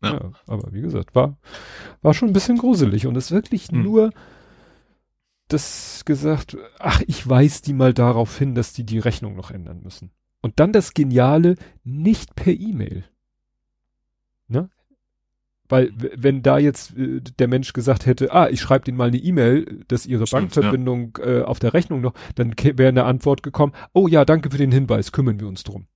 Ja. 0.03 0.13
ja. 0.13 0.33
aber 0.47 0.73
wie 0.73 0.81
gesagt, 0.81 1.15
war, 1.15 1.37
war 2.03 2.15
schon 2.15 2.29
ein 2.31 2.33
bisschen 2.33 2.59
gruselig 2.59 3.07
und 3.07 3.17
es 3.17 3.31
wirklich 3.31 3.69
hm. 3.69 3.83
nur 3.83 4.11
das 5.49 6.03
gesagt, 6.05 6.57
ach, 6.79 7.03
ich 7.07 7.29
weise 7.29 7.63
die 7.63 7.73
mal 7.73 7.95
darauf 7.95 8.37
hin, 8.37 8.55
dass 8.55 8.73
die 8.73 8.85
die 8.85 8.99
Rechnung 8.99 9.37
noch 9.37 9.51
ändern 9.51 9.81
müssen. 9.83 10.11
Und 10.41 10.59
dann 10.59 10.73
das 10.73 10.95
Geniale, 10.95 11.57
nicht 11.85 12.35
per 12.35 12.53
E-Mail. 12.53 13.05
Weil 15.69 15.93
wenn 15.97 16.43
da 16.43 16.59
jetzt 16.59 16.97
äh, 16.97 17.21
der 17.21 17.49
Mensch 17.49 17.73
gesagt 17.73 18.07
hätte, 18.07 18.33
ah, 18.33 18.49
ich 18.49 18.61
schreibe 18.61 18.89
Ihnen 18.89 18.97
mal 18.97 19.09
eine 19.09 19.19
E-Mail, 19.19 19.85
dass 19.89 20.07
Ihre 20.07 20.27
Stimmt, 20.27 20.55
Bankverbindung 20.55 21.19
ja. 21.19 21.25
äh, 21.25 21.43
auf 21.43 21.59
der 21.59 21.75
Rechnung 21.75 22.01
noch, 22.01 22.15
dann 22.35 22.55
wäre 22.57 22.89
eine 22.89 23.05
Antwort 23.05 23.43
gekommen, 23.43 23.73
oh 23.93 24.07
ja, 24.07 24.25
danke 24.25 24.51
für 24.51 24.59
den 24.59 24.73
Hinweis, 24.73 25.13
kümmern 25.13 25.41
wir 25.41 25.49
uns 25.49 25.65
drum. 25.65 25.87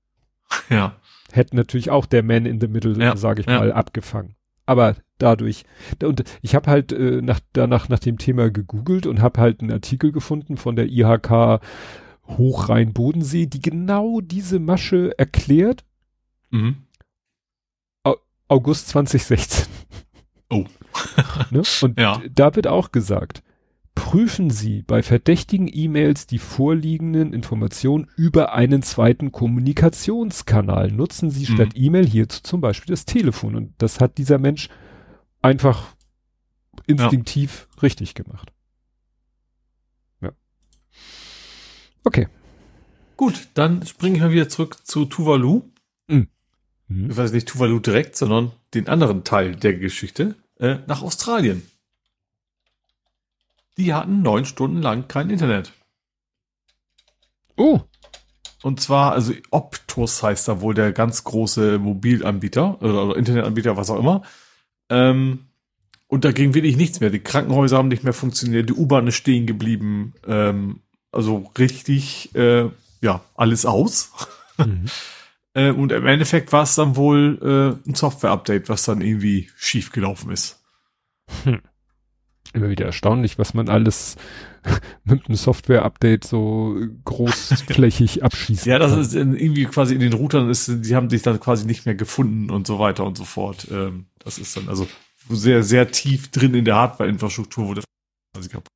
Ja. 0.69 0.97
Hätte 1.33 1.55
natürlich 1.55 1.91
auch 1.91 2.07
der 2.07 2.25
Man 2.25 2.45
in 2.45 2.61
the 2.61 2.67
Middle, 2.67 2.99
ja, 2.99 3.17
sage 3.17 3.43
ich 3.43 3.47
ja. 3.47 3.61
mal, 3.61 3.73
abgefangen. 3.73 4.35
Aber 4.67 4.97
dadurch, 5.19 5.65
und 6.03 6.25
ich 6.43 6.57
habe 6.57 6.69
halt 6.69 6.93
äh, 6.93 7.23
nach, 7.23 7.39
danach 7.53 7.89
nach 7.89 8.01
dem 8.01 8.19
Thema 8.19 8.51
gegoogelt 8.51 9.07
und 9.07 9.21
habe 9.21 9.41
halt 9.41 9.61
einen 9.61 9.71
Artikel 9.71 10.11
gefunden 10.11 10.57
von 10.57 10.75
der 10.75 10.87
IHK 10.87 11.61
Hochrhein-Bodensee, 12.27 13.47
die 13.47 13.61
genau 13.61 14.21
diese 14.21 14.59
Masche 14.59 15.17
erklärt. 15.19 15.85
Mhm 16.51 16.79
August 18.51 18.89
2016. 18.89 19.67
Oh. 20.51 20.65
ne? 21.51 21.63
Und 21.83 22.01
ja. 22.01 22.21
da 22.29 22.57
wird 22.57 22.67
auch 22.67 22.91
gesagt, 22.91 23.45
prüfen 23.95 24.51
Sie 24.51 24.83
bei 24.83 25.05
verdächtigen 25.05 25.71
E-Mails 25.73 26.27
die 26.27 26.39
vorliegenden 26.39 27.33
Informationen 27.33 28.11
über 28.17 28.53
einen 28.53 28.83
zweiten 28.83 29.31
Kommunikationskanal. 29.31 30.91
Nutzen 30.91 31.31
Sie 31.31 31.47
statt 31.47 31.77
mhm. 31.77 31.85
E-Mail 31.85 32.07
hierzu 32.07 32.43
zum 32.43 32.61
Beispiel 32.61 32.93
das 32.93 33.05
Telefon. 33.05 33.55
Und 33.55 33.75
das 33.79 34.01
hat 34.01 34.19
dieser 34.19 34.39
Mensch 34.39 34.69
einfach 35.43 35.95
instinktiv 36.89 37.69
ja. 37.77 37.81
richtig 37.83 38.15
gemacht. 38.15 38.53
Ja. 40.23 40.33
Okay. 42.03 42.27
Gut, 43.17 43.49
dann 43.55 43.87
springe 43.87 44.17
ich 44.17 44.23
mal 44.23 44.33
wieder 44.33 44.49
zurück 44.49 44.85
zu 44.85 45.05
Tuvalu. 45.05 45.63
Mhm 46.09 46.27
mhm. 46.91 47.11
ich 47.11 47.17
weiß 47.17 47.33
nicht 47.33 47.49
Tuvalu 47.49 47.81
direkt, 47.81 48.17
sondern 48.17 48.53
den 48.75 48.89
anderen 48.89 49.25
Teil 49.25 49.57
der 49.57 49.75
Geschichte, 49.75 50.35
äh, 50.59 50.77
nach 50.87 51.03
Australien. 51.03 51.63
Die 53.79 53.95
hatten 53.95 54.23
neun 54.23 54.45
Stunden 54.45 54.83
lang 54.83 55.09
kein 55.09 55.31
Internet. 55.31 55.73
Oh. 57.57 57.81
Und 58.63 58.81
zwar, 58.81 59.13
also 59.13 59.33
Optus 59.51 60.23
heißt 60.23 60.49
da 60.49 60.61
wohl 60.61 60.75
der 60.75 60.93
ganz 60.93 61.25
große 61.25 61.79
Mobilanbieter 61.79 62.83
oder, 62.83 63.05
oder 63.07 63.17
Internetanbieter, 63.17 63.77
was 63.77 63.89
auch 63.89 63.99
immer. 63.99 64.23
Ähm, 64.91 65.47
und 66.09 66.25
da 66.25 66.33
ging 66.33 66.55
wirklich 66.55 66.77
nichts 66.77 67.01
mehr. 67.01 67.11
Die 67.11 67.21
Krankenhäuser 67.21 67.79
haben 67.79 67.89
nicht 67.89 68.05
mehr 68.05 68.13
funktioniert, 68.13 68.69
die 68.69 68.75
U-Bahn 68.75 69.07
ist 69.07 69.15
stehen 69.15 69.47
geblieben. 69.47 70.15
Ähm, 70.27 70.81
also 71.13 71.51
richtig, 71.57 72.35
äh, 72.35 72.69
ja, 73.01 73.23
alles 73.35 73.65
aus. 73.65 74.11
Mhm. 74.59 74.87
Äh, 75.55 75.71
und 75.71 75.93
im 75.93 76.07
Endeffekt 76.07 76.53
war 76.53 76.63
es 76.63 76.75
dann 76.75 76.97
wohl 76.97 77.39
äh, 77.43 77.89
ein 77.89 77.95
Software-Update, 77.95 78.69
was 78.69 78.85
dann 78.85 79.01
irgendwie 79.01 79.51
schief 79.57 79.93
gelaufen 79.93 80.31
ist. 80.31 80.63
Hm. 81.45 81.61
Immer 82.53 82.71
wieder 82.71 82.87
erstaunlich, 82.87 83.39
was 83.39 83.55
man 83.55 83.69
alles 83.69 84.17
mit 85.05 85.27
einem 85.27 85.37
Software-Update 85.37 86.25
so 86.25 86.77
großflächig 87.05 88.23
abschießt. 88.25 88.67
Ja, 88.67 88.79
das 88.79 88.97
ist 88.97 89.15
irgendwie 89.15 89.65
quasi 89.67 89.95
in 89.95 90.01
den 90.01 90.13
Routern 90.13 90.51
ist, 90.51 90.69
die 90.69 90.97
haben 90.97 91.11
sich 91.11 91.23
dann 91.23 91.41
quasi 91.41 91.67
nicht 91.67 91.87
mehr 91.87 91.95
gefunden 91.95 92.51
und 92.51 92.67
so 92.67 92.79
weiter 92.79 93.05
und 93.05 93.17
so 93.17 93.25
fort. 93.25 93.69
Ähm, 93.71 94.07
das 94.19 94.39
ist 94.39 94.57
dann 94.57 94.69
also 94.69 94.87
sehr, 95.29 95.63
sehr 95.63 95.91
tief 95.91 96.31
drin 96.31 96.55
in 96.55 96.65
der 96.65 96.77
Hardware-Infrastruktur, 96.77 97.69
wo 97.69 97.75
das 97.75 97.85
quasi 98.35 98.49
kaputt 98.49 98.71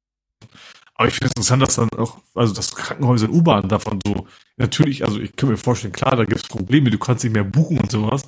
aber 0.94 1.08
ich 1.08 1.14
finde 1.14 1.26
es 1.26 1.30
interessant, 1.32 1.62
dass 1.62 1.76
dann 1.76 1.90
auch, 1.98 2.18
also 2.34 2.54
das 2.54 2.74
Krankenhäuser 2.74 3.28
und 3.28 3.34
U-Bahn 3.34 3.68
davon 3.68 3.98
so, 4.06 4.26
natürlich, 4.56 5.04
also 5.04 5.18
ich 5.18 5.34
kann 5.34 5.48
mir 5.48 5.56
vorstellen, 5.56 5.92
klar, 5.92 6.16
da 6.16 6.24
gibt 6.24 6.40
es 6.40 6.48
Probleme, 6.48 6.90
du 6.90 6.98
kannst 6.98 7.24
nicht 7.24 7.32
mehr 7.32 7.44
buchen 7.44 7.78
und 7.78 7.90
sowas, 7.90 8.22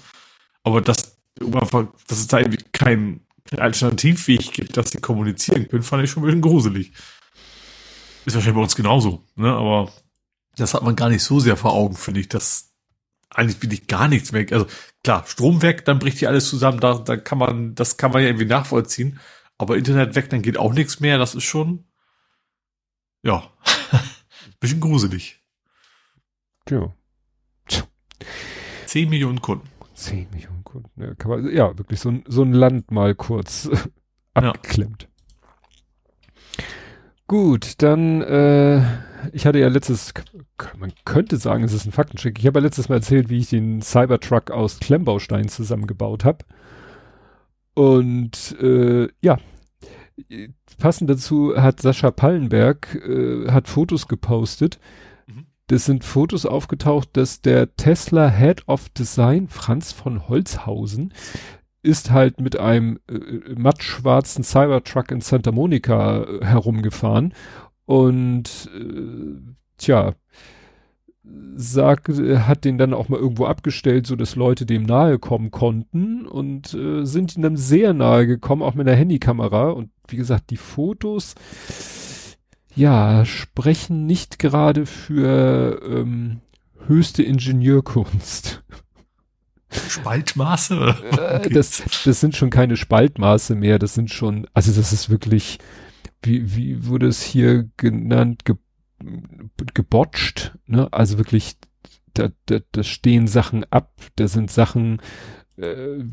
aber 0.65 0.81
dass, 0.81 1.17
dass 1.37 2.19
es 2.19 2.27
da 2.27 2.41
irgendwie 2.41 2.65
kein, 2.73 3.21
kein 3.49 3.61
Alternativweg 3.61 4.53
gibt, 4.53 4.77
dass 4.77 4.91
sie 4.91 4.99
kommunizieren 4.99 5.69
können, 5.69 5.85
fand 5.85 6.03
ich 6.03 6.11
schon 6.11 6.25
ein 6.25 6.27
bisschen 6.27 6.43
gruselig. 6.43 6.93
Ist 8.25 8.35
wahrscheinlich 8.35 8.57
bei 8.57 8.63
uns 8.63 8.75
genauso, 8.75 9.23
ne, 9.37 9.53
aber 9.53 9.93
das 10.57 10.75
hat 10.75 10.83
man 10.83 10.97
gar 10.97 11.09
nicht 11.09 11.23
so 11.23 11.39
sehr 11.39 11.57
vor 11.57 11.73
Augen, 11.73 11.97
finde 11.97 12.21
ich, 12.21 12.29
dass 12.29 12.73
eigentlich 13.31 13.63
wirklich 13.63 13.87
gar 13.87 14.09
nichts 14.09 14.33
mehr, 14.33 14.45
also 14.51 14.67
klar, 15.05 15.25
Strom 15.27 15.63
weg, 15.63 15.85
dann 15.85 16.01
bricht 16.01 16.19
hier 16.19 16.31
alles 16.31 16.49
zusammen, 16.49 16.81
da, 16.81 16.95
da 16.95 17.17
kann 17.17 17.39
man, 17.39 17.77
das 17.77 17.97
kann 17.97 18.11
man 18.11 18.23
ja 18.23 18.29
irgendwie 18.29 18.47
nachvollziehen, 18.47 19.21
aber 19.59 19.77
Internet 19.77 20.17
weg, 20.17 20.31
dann 20.31 20.43
geht 20.43 20.59
auch 20.59 20.73
nichts 20.73 20.99
mehr, 20.99 21.19
das 21.19 21.37
ist 21.37 21.45
schon, 21.45 21.85
ja, 23.27 23.43
bisschen 24.61 24.81
gruselig. 24.81 25.41
Ja. 26.71 26.95
10 28.87 29.11
Millionen 29.11 29.43
Kunden. 29.43 29.69
10 29.95 30.31
Millionen 30.31 30.65
Kunden. 30.65 30.89
Ja, 31.01 31.15
kann 31.15 31.31
man, 31.31 31.53
ja 31.53 31.77
wirklich 31.77 32.01
so, 32.01 32.13
so 32.27 32.43
ein 32.43 32.53
Land 32.53 32.91
mal 32.91 33.15
kurz 33.15 33.69
abgeklemmt. 34.35 35.03
Ja. 35.03 36.65
Gut, 37.29 37.83
dann, 37.83 38.23
äh, 38.23 38.83
ich 39.33 39.47
hatte 39.47 39.59
ja 39.59 39.67
letztes, 39.67 40.15
man 40.79 40.93
könnte 41.05 41.39
sagen, 41.39 41.65
es 41.65 41.73
ist 41.73 41.85
ein 41.85 41.93
Faktencheck. 41.93 42.39
Ich 42.39 42.47
habe 42.47 42.61
ja 42.61 42.65
letztes 42.65 42.89
Mal 42.89 42.97
erzählt, 42.97 43.29
wie 43.29 43.39
ich 43.39 43.51
den 43.51 43.83
Cybertruck 43.83 44.53
aus 44.53 44.79
Klemmbaustein 44.79 45.49
zusammengebaut 45.49 46.25
habe. 46.25 46.45
Und 47.75 48.57
äh, 48.61 49.09
ja, 49.21 49.39
passend 50.79 51.11
dazu 51.11 51.57
hat 51.57 51.81
Sascha 51.81 52.11
Pallenberg 52.11 52.95
äh, 52.95 53.51
hat 53.51 53.69
Fotos 53.69 54.09
gepostet. 54.09 54.79
Mhm. 55.27 55.47
Das 55.67 55.85
sind 55.85 56.05
Fotos 56.05 56.47
aufgetaucht, 56.47 57.11
dass 57.15 57.41
der 57.41 57.77
Tesla 57.77 58.29
Head 58.29 58.69
of 58.69 58.89
Design 58.91 59.49
Franz 59.49 59.93
von 59.93 60.29
Holzhausen 60.29 61.13
ist 61.83 62.11
halt 62.11 62.41
mit 62.41 62.59
einem 62.59 62.99
äh, 63.09 63.55
mattschwarzen 63.55 64.43
Cybertruck 64.43 65.11
in 65.13 65.21
Santa 65.21 65.53
Monica 65.53 66.25
äh, 66.25 66.45
herumgefahren 66.45 67.33
und 67.85 68.69
äh, 68.75 69.41
tja, 69.79 70.15
sagt, 71.57 72.09
hat 72.09 72.65
den 72.65 72.79
dann 72.79 72.95
auch 72.95 73.09
mal 73.09 73.19
irgendwo 73.19 73.47
abgestellt, 73.47 74.07
so 74.07 74.17
dass 74.17 74.37
Leute 74.37 74.67
dem 74.67 74.83
nahe 74.83 75.19
kommen 75.19 75.51
konnten 75.51 76.27
und 76.27 76.75
äh, 76.75 77.05
sind 77.05 77.37
ihm 77.37 77.43
dann 77.43 77.57
sehr 77.57 77.95
nahe 77.95 78.27
gekommen, 78.27 78.63
auch 78.63 78.75
mit 78.75 78.87
einer 78.87 78.97
Handykamera. 78.97 79.71
Und 79.71 79.91
wie 80.09 80.17
gesagt, 80.17 80.51
die 80.51 80.59
Fotos, 80.59 81.35
ja, 82.75 83.25
sprechen 83.25 84.07
nicht 84.07 84.39
gerade 84.39 84.87
für 84.87 85.81
ähm, 85.83 86.41
höchste 86.87 87.23
Ingenieurkunst. 87.23 88.63
Spaltmaße? 89.71 90.95
äh, 91.19 91.51
das, 91.51 91.83
das 92.05 92.21
sind 92.21 92.37
schon 92.37 92.51
keine 92.51 92.77
Spaltmaße 92.77 93.55
mehr, 93.55 93.79
das 93.79 93.95
sind 93.95 94.11
schon, 94.11 94.47
also 94.55 94.73
das 94.73 94.93
ist 94.93 95.11
wirklich, 95.11 95.59
wie, 96.23 96.55
wie 96.55 96.87
wurde 96.87 97.07
es 97.07 97.23
hier 97.23 97.69
genannt, 97.77 98.45
ge 98.45 98.57
gebotcht, 99.75 100.57
ne? 100.67 100.93
Also 100.93 101.19
wirklich, 101.19 101.57
da, 102.15 102.31
da, 102.47 102.59
da 102.73 102.83
stehen 102.83 103.27
Sachen 103.27 103.65
ab, 103.71 103.93
da 104.17 104.29
sind 104.29 104.51
Sachen, 104.51 105.01
äh, 105.59 106.05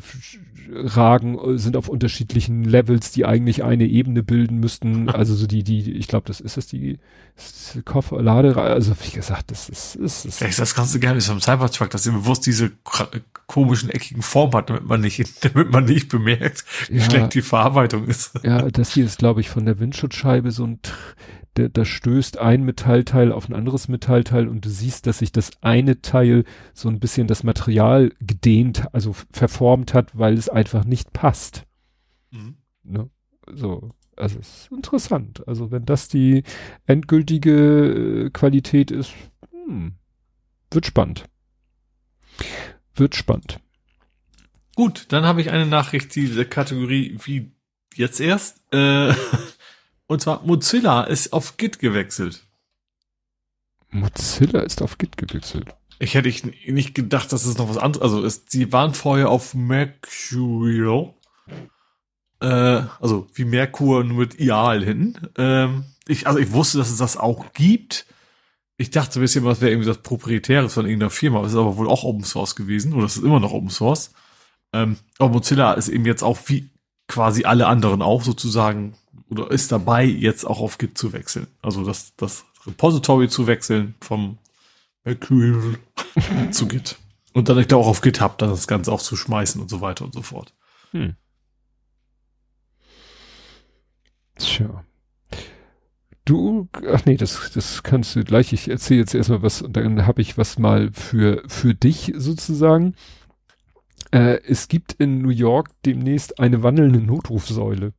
ragen, 0.71 1.57
sind 1.57 1.75
auf 1.75 1.89
unterschiedlichen 1.89 2.63
Levels, 2.63 3.11
die 3.11 3.25
eigentlich 3.25 3.63
eine 3.63 3.85
Ebene 3.85 4.23
bilden 4.23 4.59
müssten. 4.59 5.09
Also 5.13 5.35
so 5.35 5.47
die, 5.47 5.63
die, 5.63 5.91
ich 5.91 6.07
glaube, 6.07 6.25
das 6.27 6.39
ist 6.39 6.57
das 6.57 6.67
die, 6.67 6.97
das 7.35 7.77
Koffer, 7.85 8.21
Lade, 8.21 8.55
also 8.57 8.93
wie 9.03 9.11
gesagt, 9.11 9.51
das 9.51 9.69
ist, 9.69 9.95
ist, 9.95 10.25
ist 10.25 10.41
ja, 10.41 10.47
das 10.47 10.75
ganze 10.75 10.99
Geheimnis 10.99 11.27
vom 11.27 11.39
Cybertruck, 11.39 11.89
dass 11.89 12.07
er 12.07 12.13
bewusst 12.13 12.45
diese 12.45 12.71
komischen 13.47 13.89
eckigen 13.89 14.21
Form 14.23 14.53
hat, 14.53 14.69
damit 14.69 14.85
man 14.85 15.01
nicht, 15.01 15.45
damit 15.53 15.71
man 15.71 15.85
nicht 15.85 16.09
bemerkt, 16.09 16.65
wie 16.89 16.97
ja, 16.97 17.03
schlecht 17.03 17.33
die 17.35 17.41
Verarbeitung 17.41 18.05
ist. 18.07 18.39
Ja, 18.43 18.69
das 18.69 18.93
hier 18.93 19.05
ist, 19.05 19.19
glaube 19.19 19.41
ich, 19.41 19.49
von 19.49 19.65
der 19.65 19.79
Windschutzscheibe 19.79 20.51
so 20.51 20.65
ein 20.65 20.79
da, 21.55 21.67
da 21.67 21.85
stößt 21.85 22.37
ein 22.37 22.63
Metallteil 22.63 23.31
auf 23.31 23.47
ein 23.47 23.55
anderes 23.55 23.87
Metallteil 23.87 24.47
und 24.47 24.65
du 24.65 24.69
siehst, 24.69 25.07
dass 25.07 25.19
sich 25.19 25.31
das 25.31 25.51
eine 25.61 26.01
Teil 26.01 26.45
so 26.73 26.89
ein 26.89 26.99
bisschen 26.99 27.27
das 27.27 27.43
Material 27.43 28.11
gedehnt, 28.19 28.87
also 28.93 29.15
verformt 29.31 29.93
hat, 29.93 30.17
weil 30.17 30.33
es 30.33 30.49
einfach 30.49 30.83
nicht 30.85 31.13
passt. 31.13 31.65
Mhm. 32.31 32.55
Ne? 32.83 33.09
So, 33.51 33.91
also 34.15 34.39
es 34.39 34.49
ist 34.49 34.71
interessant. 34.71 35.47
Also 35.47 35.71
wenn 35.71 35.85
das 35.85 36.07
die 36.07 36.43
endgültige 36.85 38.25
äh, 38.25 38.29
Qualität 38.31 38.91
ist, 38.91 39.13
hm, 39.51 39.93
wird 40.71 40.85
spannend. 40.85 41.25
Wird 42.95 43.15
spannend. 43.15 43.59
Gut, 44.75 45.05
dann 45.09 45.23
habe 45.23 45.41
ich 45.41 45.51
eine 45.51 45.67
Nachricht, 45.67 46.15
die 46.15 46.27
der 46.27 46.45
Kategorie 46.45 47.17
wie 47.23 47.51
jetzt 47.95 48.19
erst. 48.19 48.61
Äh, 48.71 49.13
Und 50.13 50.19
zwar 50.19 50.43
Mozilla 50.45 51.05
ist 51.05 51.33
auf 51.33 51.57
Git 51.57 51.79
gewechselt. 51.79 52.45
Mozilla 53.89 54.59
ist 54.59 54.83
auf 54.83 54.99
Git 54.99 55.17
gewechselt. 55.17 55.73
Ich 55.97 56.13
hätte 56.13 56.29
ich 56.29 56.43
nicht 56.43 56.93
gedacht, 56.93 57.33
dass 57.33 57.45
es 57.45 57.57
noch 57.57 57.67
was 57.67 57.79
anderes, 57.79 58.03
also 58.03 58.23
es, 58.23 58.45
die 58.45 58.71
waren 58.71 58.93
vorher 58.93 59.29
auf 59.29 59.55
Mercurial. 59.55 61.15
Äh, 62.41 62.83
also 63.01 63.27
wie 63.33 63.45
Merkur 63.45 64.03
nur 64.03 64.19
mit 64.19 64.39
Ial 64.39 64.83
hin. 64.83 65.17
Ähm, 65.35 65.85
ich, 66.07 66.27
also 66.27 66.37
ich 66.37 66.51
wusste, 66.51 66.77
dass 66.77 66.91
es 66.91 66.97
das 66.97 67.17
auch 67.17 67.51
gibt. 67.53 68.05
Ich 68.77 68.91
dachte 68.91 69.19
ein 69.19 69.23
bisschen, 69.23 69.45
was 69.45 69.61
wäre 69.61 69.71
irgendwie 69.71 69.87
das 69.87 70.03
Proprietäres 70.03 70.75
von 70.75 70.85
irgendeiner 70.85 71.09
Firma. 71.09 71.41
Das 71.41 71.53
ist 71.53 71.57
aber 71.57 71.77
wohl 71.77 71.89
auch 71.89 72.03
Open 72.03 72.23
Source 72.23 72.55
gewesen. 72.55 72.93
Oder 72.93 73.07
es 73.07 73.17
ist 73.17 73.23
immer 73.23 73.39
noch 73.39 73.51
Open 73.51 73.71
Source. 73.71 74.11
Ähm, 74.73 74.97
aber 75.17 75.31
Mozilla 75.31 75.73
ist 75.73 75.89
eben 75.89 76.05
jetzt 76.05 76.21
auch 76.21 76.37
wie 76.45 76.69
quasi 77.07 77.45
alle 77.45 77.65
anderen 77.65 78.03
auch 78.03 78.21
sozusagen 78.21 78.93
oder 79.33 79.51
ist 79.51 79.71
dabei, 79.71 80.05
jetzt 80.05 80.45
auch 80.45 80.59
auf 80.59 80.77
Git 80.77 80.97
zu 80.97 81.11
wechseln. 81.11 81.47
Also 81.61 81.83
das, 81.83 82.15
das 82.15 82.45
Repository 82.65 83.27
zu 83.27 83.47
wechseln 83.47 83.95
vom 83.99 84.37
Mercurial 85.03 85.77
zu 86.51 86.67
Git. 86.67 86.97
Und 87.33 87.49
dann, 87.49 87.57
ich 87.57 87.67
glaube, 87.67 87.83
auch 87.83 87.89
auf 87.89 88.01
GitHub 88.01 88.37
dann 88.37 88.49
das 88.49 88.67
Ganze 88.67 88.91
auch 88.91 89.01
zu 89.01 89.15
schmeißen 89.15 89.59
und 89.59 89.69
so 89.69 89.81
weiter 89.81 90.05
und 90.05 90.13
so 90.13 90.21
fort. 90.21 90.53
Hm. 90.91 91.15
Tja. 94.37 94.85
Du, 96.25 96.69
ach 96.89 97.03
nee, 97.05 97.17
das, 97.17 97.51
das 97.53 97.83
kannst 97.83 98.15
du 98.15 98.23
gleich. 98.23 98.53
Ich 98.53 98.69
erzähle 98.69 99.01
jetzt 99.01 99.15
erstmal 99.15 99.41
was 99.41 99.61
und 99.61 99.75
dann 99.75 100.05
habe 100.05 100.21
ich 100.21 100.37
was 100.37 100.57
mal 100.57 100.91
für, 100.93 101.43
für 101.47 101.73
dich 101.73 102.13
sozusagen. 102.15 102.95
Äh, 104.11 104.39
es 104.45 104.67
gibt 104.67 104.93
in 104.93 105.21
New 105.21 105.29
York 105.29 105.71
demnächst 105.85 106.39
eine 106.39 106.61
wandelnde 106.61 106.99
Notrufsäule. 106.99 107.93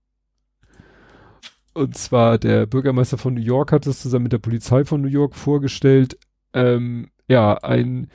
Und 1.75 1.97
zwar 1.97 2.39
der 2.39 2.67
Bürgermeister 2.67 3.19
von 3.19 3.35
New 3.35 3.41
York 3.41 3.73
hat 3.73 3.87
es 3.87 4.01
zusammen 4.01 4.25
mit 4.25 4.33
der 4.33 4.39
Polizei 4.39 4.85
von 4.85 5.01
New 5.01 5.09
York 5.09 5.35
vorgestellt. 5.35 6.17
Ähm, 6.53 7.11
ja, 7.29 7.55
ein 7.55 8.09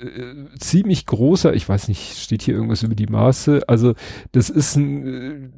äh, 0.00 0.58
ziemlich 0.58 1.06
großer, 1.06 1.54
ich 1.54 1.68
weiß 1.68 1.88
nicht, 1.88 2.18
steht 2.18 2.42
hier 2.42 2.54
irgendwas 2.54 2.82
über 2.82 2.96
die 2.96 3.06
Maße. 3.06 3.62
Also 3.68 3.94
das 4.32 4.50
ist 4.50 4.76
ein, 4.76 5.06
äh, 5.06 5.48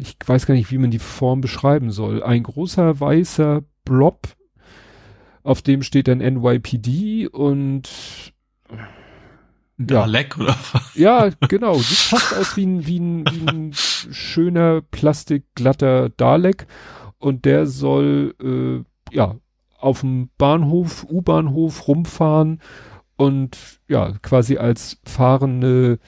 ich 0.00 0.16
weiß 0.24 0.46
gar 0.46 0.54
nicht, 0.54 0.70
wie 0.70 0.78
man 0.78 0.92
die 0.92 1.00
Form 1.00 1.40
beschreiben 1.40 1.90
soll. 1.90 2.22
Ein 2.22 2.44
großer 2.44 3.00
weißer 3.00 3.62
Blob, 3.84 4.28
auf 5.42 5.62
dem 5.62 5.82
steht 5.82 6.08
dann 6.08 6.18
NYPD 6.18 7.26
und 7.26 7.88
Dalek 9.78 10.36
ja. 10.36 10.44
oder 10.44 10.56
was? 10.72 10.94
Ja, 10.94 11.30
genau. 11.48 11.74
Sieht 11.74 11.98
fast 11.98 12.34
aus 12.36 12.56
wie 12.56 12.66
ein, 12.66 12.86
wie 12.86 12.98
ein, 12.98 13.24
wie 13.30 13.48
ein 13.48 13.70
schöner, 13.72 14.82
plastikglatter 14.82 16.10
Dalek. 16.10 16.66
Und 17.18 17.44
der 17.44 17.66
soll, 17.66 18.34
äh, 18.42 19.14
ja, 19.14 19.36
auf 19.78 20.00
dem 20.00 20.30
Bahnhof, 20.38 21.06
U-Bahnhof 21.08 21.86
rumfahren 21.88 22.60
und 23.16 23.80
ja, 23.88 24.12
quasi 24.22 24.58
als 24.58 24.98
fahrende 25.04 25.98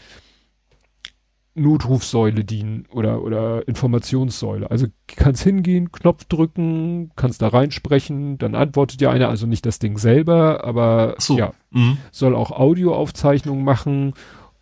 Notrufsäule 1.55 2.45
dienen 2.45 2.87
oder, 2.91 3.23
oder 3.23 3.67
Informationssäule. 3.67 4.71
Also 4.71 4.87
kannst 5.07 5.43
hingehen, 5.43 5.91
Knopf 5.91 6.25
drücken, 6.25 7.11
kannst 7.17 7.43
da 7.43 7.49
reinsprechen, 7.49 8.39
dann 8.39 8.55
antwortet 8.55 9.01
ja 9.01 9.11
einer, 9.11 9.29
also 9.29 9.47
nicht 9.47 9.67
das 9.67 9.79
Ding 9.79 9.99
selber, 9.99 10.65
aber 10.65 11.17
so. 11.19 11.37
ja, 11.37 11.53
mhm. 11.71 11.99
soll 12.13 12.37
auch 12.37 12.53
Audioaufzeichnungen 12.53 13.65
machen 13.65 14.15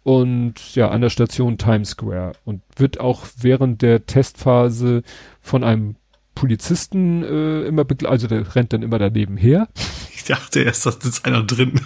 und 0.02 0.74
ja, 0.74 0.88
an 0.88 1.02
der 1.02 1.10
Station 1.10 1.58
Times 1.58 1.90
Square 1.90 2.32
und 2.44 2.62
wird 2.76 3.00
auch 3.00 3.26
während 3.36 3.82
der 3.82 4.06
Testphase 4.06 5.02
von 5.42 5.64
einem 5.64 5.96
Polizisten 6.34 7.22
äh, 7.24 7.66
immer 7.66 7.84
begleitet, 7.84 8.12
also 8.12 8.26
der 8.28 8.54
rennt 8.54 8.72
dann 8.72 8.82
immer 8.82 8.98
daneben 8.98 9.36
her. 9.36 9.68
Ich 10.14 10.24
dachte 10.24 10.60
erst, 10.60 10.84
da 10.84 10.90
ist 10.90 11.24
einer 11.24 11.42
drin. 11.42 11.80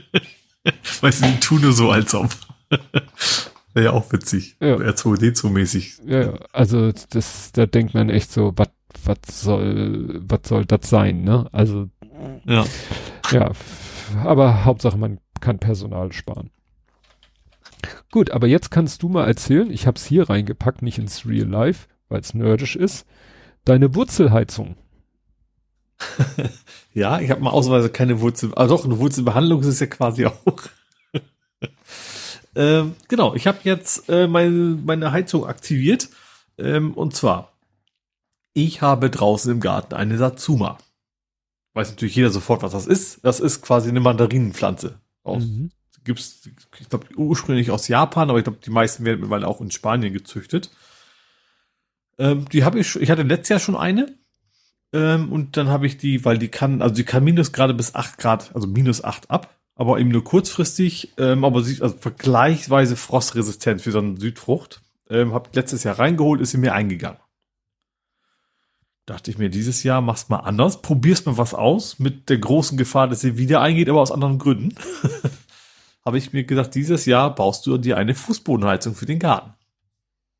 weißt 1.02 1.22
du, 1.22 1.26
die 1.26 1.40
tun 1.40 1.60
nur 1.60 1.72
so, 1.72 1.90
als 1.90 2.14
ob. 2.14 2.30
Ja 3.82 3.92
auch 3.92 4.12
witzig. 4.12 4.56
Ja. 4.60 4.76
R2D2-mäßig. 4.76 6.00
Ja, 6.06 6.34
also 6.52 6.92
das, 7.10 7.52
da 7.52 7.66
denkt 7.66 7.94
man 7.94 8.10
echt 8.10 8.32
so, 8.32 8.54
was 8.56 8.68
soll, 9.30 10.20
was 10.22 10.40
soll 10.44 10.64
das 10.64 10.88
sein, 10.88 11.22
ne? 11.22 11.48
Also 11.52 11.88
ja. 12.46 12.64
ja, 13.30 13.52
aber 14.24 14.64
Hauptsache 14.64 14.98
man 14.98 15.18
kann 15.40 15.58
Personal 15.58 16.12
sparen. 16.12 16.50
Gut, 18.10 18.30
aber 18.30 18.46
jetzt 18.46 18.70
kannst 18.70 19.02
du 19.02 19.08
mal 19.08 19.26
erzählen, 19.26 19.70
ich 19.70 19.86
habe 19.86 19.96
es 19.96 20.06
hier 20.06 20.28
reingepackt, 20.28 20.82
nicht 20.82 20.98
ins 20.98 21.26
Real 21.26 21.46
Life, 21.46 21.88
weil 22.08 22.20
es 22.20 22.34
nerdisch 22.34 22.74
ist, 22.74 23.06
deine 23.64 23.94
Wurzelheizung. 23.94 24.76
ja, 26.94 27.20
ich 27.20 27.30
habe 27.30 27.40
mal 27.40 27.50
ausweise 27.50 27.90
keine 27.90 28.20
Wurzel, 28.20 28.52
ah 28.56 28.66
doch, 28.66 28.84
eine 28.84 28.98
Wurzelbehandlung 28.98 29.62
ist 29.62 29.80
ja 29.80 29.86
quasi 29.86 30.26
auch. 30.26 30.62
Ähm, 32.58 32.96
genau, 33.06 33.36
ich 33.36 33.46
habe 33.46 33.60
jetzt 33.62 34.08
äh, 34.08 34.26
meine, 34.26 34.50
meine 34.50 35.12
Heizung 35.12 35.46
aktiviert. 35.46 36.08
Ähm, 36.58 36.92
und 36.92 37.14
zwar, 37.14 37.52
ich 38.52 38.82
habe 38.82 39.10
draußen 39.10 39.52
im 39.52 39.60
Garten 39.60 39.94
eine 39.94 40.18
Satsuma. 40.18 40.76
Weiß 41.74 41.90
natürlich 41.90 42.16
jeder 42.16 42.30
sofort, 42.30 42.62
was 42.62 42.72
das 42.72 42.88
ist. 42.88 43.24
Das 43.24 43.38
ist 43.38 43.62
quasi 43.62 43.88
eine 43.88 44.00
Mandarinenpflanze. 44.00 44.98
Aus, 45.22 45.44
mhm. 45.44 45.70
Gibt's, 46.02 46.40
ich 46.80 46.88
glaube, 46.88 47.06
ursprünglich 47.16 47.70
aus 47.70 47.86
Japan, 47.86 48.28
aber 48.28 48.40
ich 48.40 48.44
glaube, 48.44 48.58
die 48.64 48.70
meisten 48.70 49.04
werden 49.04 49.20
mittlerweile 49.20 49.46
auch 49.46 49.60
in 49.60 49.70
Spanien 49.70 50.12
gezüchtet. 50.12 50.70
Ähm, 52.18 52.48
die 52.48 52.64
habe 52.64 52.80
ich, 52.80 52.96
ich 52.96 53.08
hatte 53.08 53.22
letztes 53.22 53.50
Jahr 53.50 53.60
schon 53.60 53.76
eine. 53.76 54.16
Ähm, 54.92 55.30
und 55.30 55.56
dann 55.56 55.68
habe 55.68 55.86
ich 55.86 55.96
die, 55.96 56.24
weil 56.24 56.38
die 56.38 56.48
kann, 56.48 56.82
also 56.82 56.92
die 56.92 57.04
kann 57.04 57.22
minus 57.22 57.52
gerade 57.52 57.74
bis 57.74 57.94
acht 57.94 58.18
Grad, 58.18 58.52
also 58.56 58.66
minus 58.66 59.04
acht 59.04 59.30
ab 59.30 59.57
aber 59.78 60.00
eben 60.00 60.10
nur 60.10 60.24
kurzfristig, 60.24 61.12
ähm, 61.18 61.44
aber 61.44 61.62
sie 61.62 61.80
also 61.80 61.96
vergleichsweise 61.96 62.96
frostresistent 62.96 63.80
für 63.80 63.92
so 63.92 64.00
eine 64.00 64.18
Südfrucht. 64.18 64.82
Ähm, 65.08 65.32
hab 65.32 65.54
letztes 65.54 65.84
Jahr 65.84 66.00
reingeholt, 66.00 66.40
ist 66.40 66.50
sie 66.50 66.58
mir 66.58 66.74
eingegangen. 66.74 67.20
Dachte 69.06 69.30
ich 69.30 69.38
mir, 69.38 69.48
dieses 69.48 69.84
Jahr 69.84 70.00
mach's 70.00 70.28
mal 70.28 70.38
anders, 70.38 70.82
probier's 70.82 71.24
mal 71.24 71.38
was 71.38 71.54
aus, 71.54 72.00
mit 72.00 72.28
der 72.28 72.38
großen 72.38 72.76
Gefahr, 72.76 73.06
dass 73.06 73.20
sie 73.20 73.38
wieder 73.38 73.60
eingeht, 73.60 73.88
aber 73.88 74.00
aus 74.00 74.10
anderen 74.10 74.38
Gründen. 74.38 74.74
Habe 76.04 76.18
ich 76.18 76.32
mir 76.32 76.42
gedacht, 76.42 76.74
dieses 76.74 77.06
Jahr 77.06 77.32
baust 77.32 77.64
du 77.64 77.78
dir 77.78 77.96
eine 77.96 78.16
Fußbodenheizung 78.16 78.96
für 78.96 79.06
den 79.06 79.20
Garten. 79.20 79.54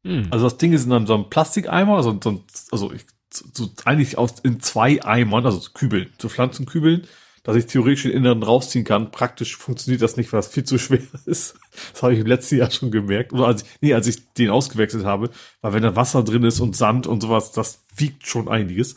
Hm. 0.03 0.27
Also 0.31 0.47
das 0.47 0.59
Ding 0.59 0.73
ist 0.73 0.85
in 0.85 0.93
einem 0.93 1.07
so 1.07 1.15
einem 1.15 1.31
Plastikeimer, 1.31 1.97
also, 1.97 2.19
so, 2.23 2.43
also 2.73 2.93
ich, 2.93 3.07
so 3.31 3.71
eigentlich 3.85 4.19
aus 4.19 4.41
in 4.41 4.59
zwei 4.59 5.03
Eimern, 5.05 5.47
also 5.47 5.61
Kübeln, 5.73 6.13
zu 6.19 6.29
Pflanzenkübeln 6.29 7.07
dass 7.49 7.57
ich 7.57 7.65
theoretisch 7.65 8.03
den 8.03 8.13
Inneren 8.13 8.43
rausziehen 8.43 8.85
kann. 8.85 9.11
Praktisch 9.11 9.57
funktioniert 9.57 10.03
das 10.03 10.19
nicht, 10.19 10.31
weil 10.35 10.39
das 10.41 10.49
viel 10.49 10.65
zu 10.65 10.77
schwer 10.77 11.01
ist. 11.25 11.59
Das 11.95 12.03
habe 12.03 12.13
ich 12.13 12.21
im 12.21 12.27
letzten 12.27 12.59
Jahr 12.59 12.71
schon 12.71 12.91
gemerkt. 12.91 13.33
Oder 13.33 13.47
als 13.47 13.63
ich, 13.63 13.69
nee, 13.81 13.95
als 13.95 14.07
ich 14.07 14.35
den 14.35 14.51
ausgewechselt 14.51 15.07
habe, 15.07 15.31
weil 15.63 15.73
wenn 15.73 15.83
da 15.83 15.97
Wasser 15.97 16.23
drin 16.23 16.43
ist 16.43 16.61
und 16.61 16.77
Sand 16.77 17.07
und 17.07 17.23
sowas, 17.23 17.51
das 17.53 17.87
wiegt 17.97 18.27
schon 18.27 18.49
einiges. 18.49 18.97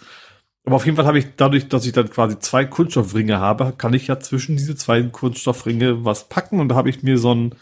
Aber 0.66 0.76
auf 0.76 0.86
jeden 0.86 0.98
Fall 0.98 1.06
habe 1.06 1.18
ich 1.18 1.28
dadurch, 1.38 1.70
dass 1.70 1.86
ich 1.86 1.94
dann 1.94 2.10
quasi 2.10 2.40
zwei 2.40 2.66
Kunststoffringe 2.66 3.40
habe, 3.40 3.74
kann 3.78 3.94
ich 3.94 4.08
ja 4.08 4.20
zwischen 4.20 4.58
diese 4.58 4.76
zwei 4.76 5.02
Kunststoffringe 5.02 6.04
was 6.04 6.28
packen 6.28 6.60
und 6.60 6.68
da 6.68 6.76
habe 6.76 6.90
ich 6.90 7.04
mir 7.04 7.18
so 7.18 7.34
ein, 7.34 7.56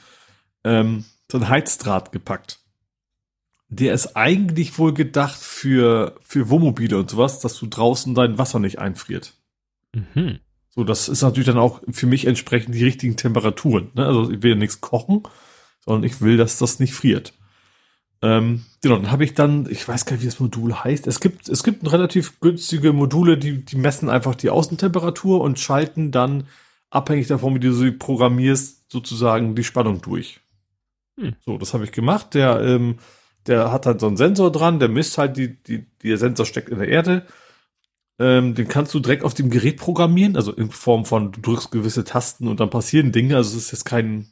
ähm, 0.64 1.06
so 1.32 1.38
ein 1.38 1.50
Heizdraht 1.50 2.12
gepackt. 2.12 2.62
der 3.68 3.94
ist 3.94 4.16
eigentlich 4.16 4.80
wohl 4.80 4.96
gedacht 4.96 5.40
für, 5.40 6.16
für 6.24 6.50
Wohnmobile 6.50 6.98
und 6.98 7.12
sowas, 7.12 7.42
dass 7.42 7.60
du 7.60 7.68
draußen 7.68 8.16
dein 8.16 8.40
Wasser 8.40 8.58
nicht 8.58 8.80
einfriert. 8.80 9.36
Mhm. 9.94 10.40
So, 10.80 10.86
das 10.86 11.10
ist 11.10 11.24
natürlich 11.24 11.48
dann 11.48 11.58
auch 11.58 11.82
für 11.92 12.08
mich 12.08 12.26
entsprechend 12.26 12.74
die 12.74 12.86
richtigen 12.86 13.18
Temperaturen. 13.18 13.90
Ne? 13.96 14.06
Also 14.06 14.32
ich 14.32 14.42
will 14.44 14.52
ja 14.52 14.56
nichts 14.56 14.80
kochen, 14.80 15.24
sondern 15.84 16.06
ich 16.06 16.22
will, 16.22 16.38
dass 16.38 16.58
das 16.58 16.80
nicht 16.80 16.94
friert. 16.94 17.34
Ähm, 18.22 18.64
genau, 18.82 18.96
dann 18.96 19.12
habe 19.12 19.26
ich 19.26 19.34
dann, 19.34 19.68
ich 19.70 19.86
weiß 19.86 20.06
gar 20.06 20.14
nicht, 20.14 20.22
wie 20.22 20.28
das 20.28 20.40
Modul 20.40 20.74
heißt. 20.74 21.06
Es 21.06 21.20
gibt, 21.20 21.50
es 21.50 21.66
gibt 21.66 21.92
relativ 21.92 22.40
günstige 22.40 22.94
Module, 22.94 23.38
die, 23.38 23.66
die 23.66 23.76
messen 23.76 24.10
einfach 24.10 24.36
die 24.36 24.50
Außentemperatur 24.50 25.42
und 25.42 25.60
schalten 25.60 26.12
dann, 26.12 26.48
abhängig 26.92 27.28
davon, 27.28 27.56
wie 27.56 27.60
du 27.60 27.74
sie 27.74 27.92
programmierst, 27.92 28.90
sozusagen 28.90 29.56
die 29.56 29.66
Spannung 29.66 30.02
durch. 30.02 30.40
Hm. 31.20 31.36
So, 31.46 31.58
das 31.58 31.74
habe 31.74 31.84
ich 31.84 31.92
gemacht. 31.92 32.36
Der, 32.36 32.62
ähm, 32.62 33.00
der 33.48 33.74
hat 33.74 33.86
halt 33.86 34.00
so 34.00 34.08
einen 34.08 34.16
Sensor 34.16 34.50
dran, 34.50 34.80
der 34.80 34.88
misst 34.88 35.18
halt 35.18 35.36
die, 35.36 35.62
die, 35.62 35.86
der 36.04 36.18
Sensor 36.18 36.46
steckt 36.46 36.70
in 36.70 36.80
der 36.80 36.88
Erde. 36.88 37.26
Ähm, 38.20 38.54
den 38.54 38.68
kannst 38.68 38.94
du 38.94 39.00
direkt 39.00 39.24
auf 39.24 39.34
dem 39.34 39.50
Gerät 39.50 39.78
programmieren, 39.78 40.36
also 40.36 40.52
in 40.52 40.72
Form 40.72 41.06
von, 41.06 41.32
du 41.32 41.40
drückst 41.40 41.72
gewisse 41.72 42.04
Tasten 42.04 42.50
und 42.50 42.60
dann 42.60 42.70
passieren 42.70 43.14
Dinge. 43.14 43.38
Also 43.38 43.58
es 43.58 43.66
ist 43.66 43.72
jetzt 43.72 43.86
kein, 43.86 44.28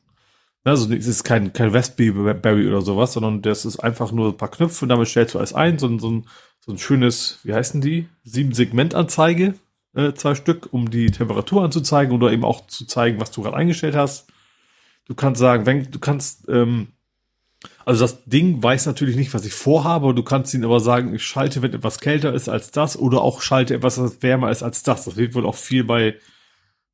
also 0.66 0.94
es 0.94 1.08
ist 1.08 1.24
kein, 1.24 1.54
kein 1.54 1.70
Raspberry 1.70 2.68
oder 2.68 2.82
sowas, 2.82 3.14
sondern 3.14 3.42
das 3.42 3.64
ist 3.66 3.80
einfach 3.80 4.12
nur 4.12 4.30
ein 4.30 4.38
paar 4.38 4.52
Knöpfe 4.52 4.84
und 4.84 4.90
damit 4.90 5.08
stellst 5.08 5.36
du 5.36 5.40
alles 5.40 5.54
ein, 5.54 5.80
so, 5.80 5.98
so, 6.00 6.12
ein, 6.12 6.26
so 6.60 6.74
ein 6.74 6.78
schönes, 6.78 7.40
wie 7.44 7.54
heißen 7.54 7.80
die? 7.80 8.10
Sieben-Segment-Anzeige, 8.26 9.54
äh, 9.96 10.14
zwei 10.14 10.36
Stück, 10.36 10.68
um 10.74 10.90
die 10.90 11.10
Temperatur 11.10 11.64
anzuzeigen 11.64 12.14
oder 12.14 12.34
eben 12.34 12.44
auch 12.44 12.68
zu 12.68 12.86
zeigen, 12.86 13.22
was 13.22 13.32
du 13.32 13.42
gerade 13.42 13.56
eingestellt 13.56 13.96
hast. 13.96 14.28
Du 15.06 15.16
kannst 15.16 15.40
sagen, 15.40 15.66
wenn 15.66 15.90
du 15.90 16.00
kannst, 16.00 16.50
ähm, 16.50 16.90
also 17.88 18.04
das 18.04 18.26
Ding 18.26 18.62
weiß 18.62 18.86
natürlich 18.86 19.16
nicht, 19.16 19.34
was 19.34 19.46
ich 19.46 19.54
vorhabe, 19.54 20.14
du 20.14 20.22
kannst 20.22 20.54
ihn 20.54 20.66
aber 20.66 20.82
sagen, 20.82 21.16
ich 21.16 21.24
schalte, 21.24 21.62
wenn 21.62 21.74
etwas 21.74 22.02
kälter 22.02 22.34
ist 22.34 22.50
als 22.50 22.72
das, 22.72 23.00
oder 23.00 23.22
auch 23.22 23.42
schalte 23.42 23.76
etwas, 23.76 23.98
was 23.98 24.22
wärmer 24.22 24.52
ist 24.52 24.62
als 24.62 24.84
das. 24.84 25.06
Das 25.06 25.16
wird 25.16 25.36
wohl 25.36 25.46
auch 25.46 25.56
viel 25.56 25.86
bei 25.86 26.18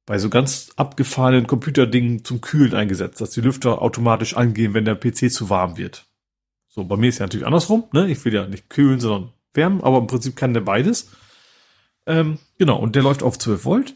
bei 0.06 0.20
so 0.20 0.30
ganz 0.30 0.70
abgefahrenen 0.76 1.48
Computerdingen 1.48 2.24
zum 2.24 2.42
Kühlen 2.42 2.76
eingesetzt, 2.76 3.22
dass 3.22 3.32
die 3.32 3.42
Lüfter 3.42 3.82
automatisch 3.82 4.36
angehen, 4.36 4.76
wenn 4.76 4.86
der 4.86 4.94
PC 4.94 5.32
zu 5.32 5.50
warm 5.50 5.78
wird. 5.78 6.06
So, 6.68 6.84
bei 6.84 6.96
mir 6.96 7.10
ist 7.10 7.18
ja 7.18 7.26
natürlich 7.26 7.48
andersrum, 7.48 7.86
ne? 7.92 8.12
Ich 8.12 8.24
will 8.24 8.34
ja 8.34 8.46
nicht 8.46 8.70
kühlen, 8.70 9.00
sondern 9.00 9.34
wärmen, 9.56 9.82
aber 9.82 9.98
im 9.98 10.08
Prinzip 10.08 10.36
kann 10.36 10.54
der 10.54 10.62
beides. 10.62 11.10
Ähm, 12.06 12.38
genau, 12.60 12.78
und 12.78 12.96
der 12.96 13.02
läuft 13.02 13.24
auf 13.24 13.40
12 13.40 13.66
Volt. 13.66 13.96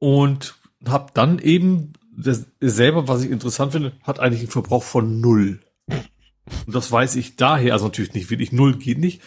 Und 0.00 0.54
hab 0.84 1.14
dann 1.14 1.38
eben 1.38 1.94
das 2.16 2.46
selber, 2.60 3.08
was 3.08 3.22
ich 3.22 3.30
interessant 3.30 3.72
finde, 3.72 3.92
hat 4.02 4.20
eigentlich 4.20 4.40
einen 4.40 4.50
Verbrauch 4.50 4.82
von 4.82 5.20
null. 5.20 5.60
Und 6.66 6.74
das 6.74 6.90
weiß 6.90 7.16
ich 7.16 7.36
daher, 7.36 7.72
also 7.72 7.86
natürlich 7.86 8.14
nicht 8.14 8.30
wirklich 8.30 8.52
null 8.52 8.76
geht 8.76 8.98
nicht. 8.98 9.22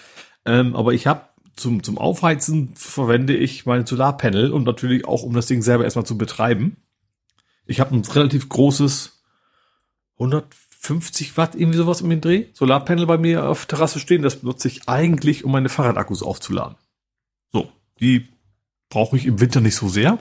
Ähm, 0.46 0.76
aber 0.76 0.94
ich 0.94 1.08
habe 1.08 1.22
zum, 1.56 1.84
zum 1.84 1.98
Aufheizen 1.98 2.74
verwende 2.76 3.36
ich 3.36 3.66
mein 3.66 3.86
Solarpanel 3.86 4.52
und 4.52 4.66
natürlich 4.66 5.06
auch, 5.06 5.24
um 5.24 5.34
das 5.34 5.48
Ding 5.48 5.62
selber 5.62 5.84
erstmal 5.84 6.06
zu 6.06 6.18
betreiben. 6.18 6.78
Ich 7.66 7.80
habe 7.80 7.96
ein 7.96 8.02
relativ 8.02 8.50
großes 8.50 9.24
150 10.20 11.38
Watt, 11.38 11.56
irgendwie 11.56 11.78
sowas 11.78 12.02
um 12.02 12.10
den 12.10 12.22
Dreh, 12.22 12.48
Solarpanel 12.54 13.06
bei 13.06 13.18
mir 13.18 13.50
auf 13.50 13.66
Terrasse 13.66 14.00
stehen. 14.00 14.22
Das 14.22 14.38
benutze 14.38 14.68
ich 14.68 14.88
eigentlich, 14.88 15.44
um 15.44 15.52
meine 15.52 15.70
Fahrradakkus 15.70 16.22
aufzuladen. 16.22 16.76
So, 17.52 17.72
die 18.00 18.28
brauche 18.90 19.18
ich 19.18 19.26
im 19.26 19.40
Winter 19.40 19.62
nicht 19.62 19.76
so 19.76 19.88
sehr. 19.88 20.20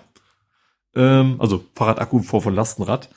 Ähm, 0.97 1.37
also 1.39 1.65
Fahrradakku 1.75 2.23
vor 2.23 2.43
von 2.43 2.55
Lastenrad. 2.55 3.09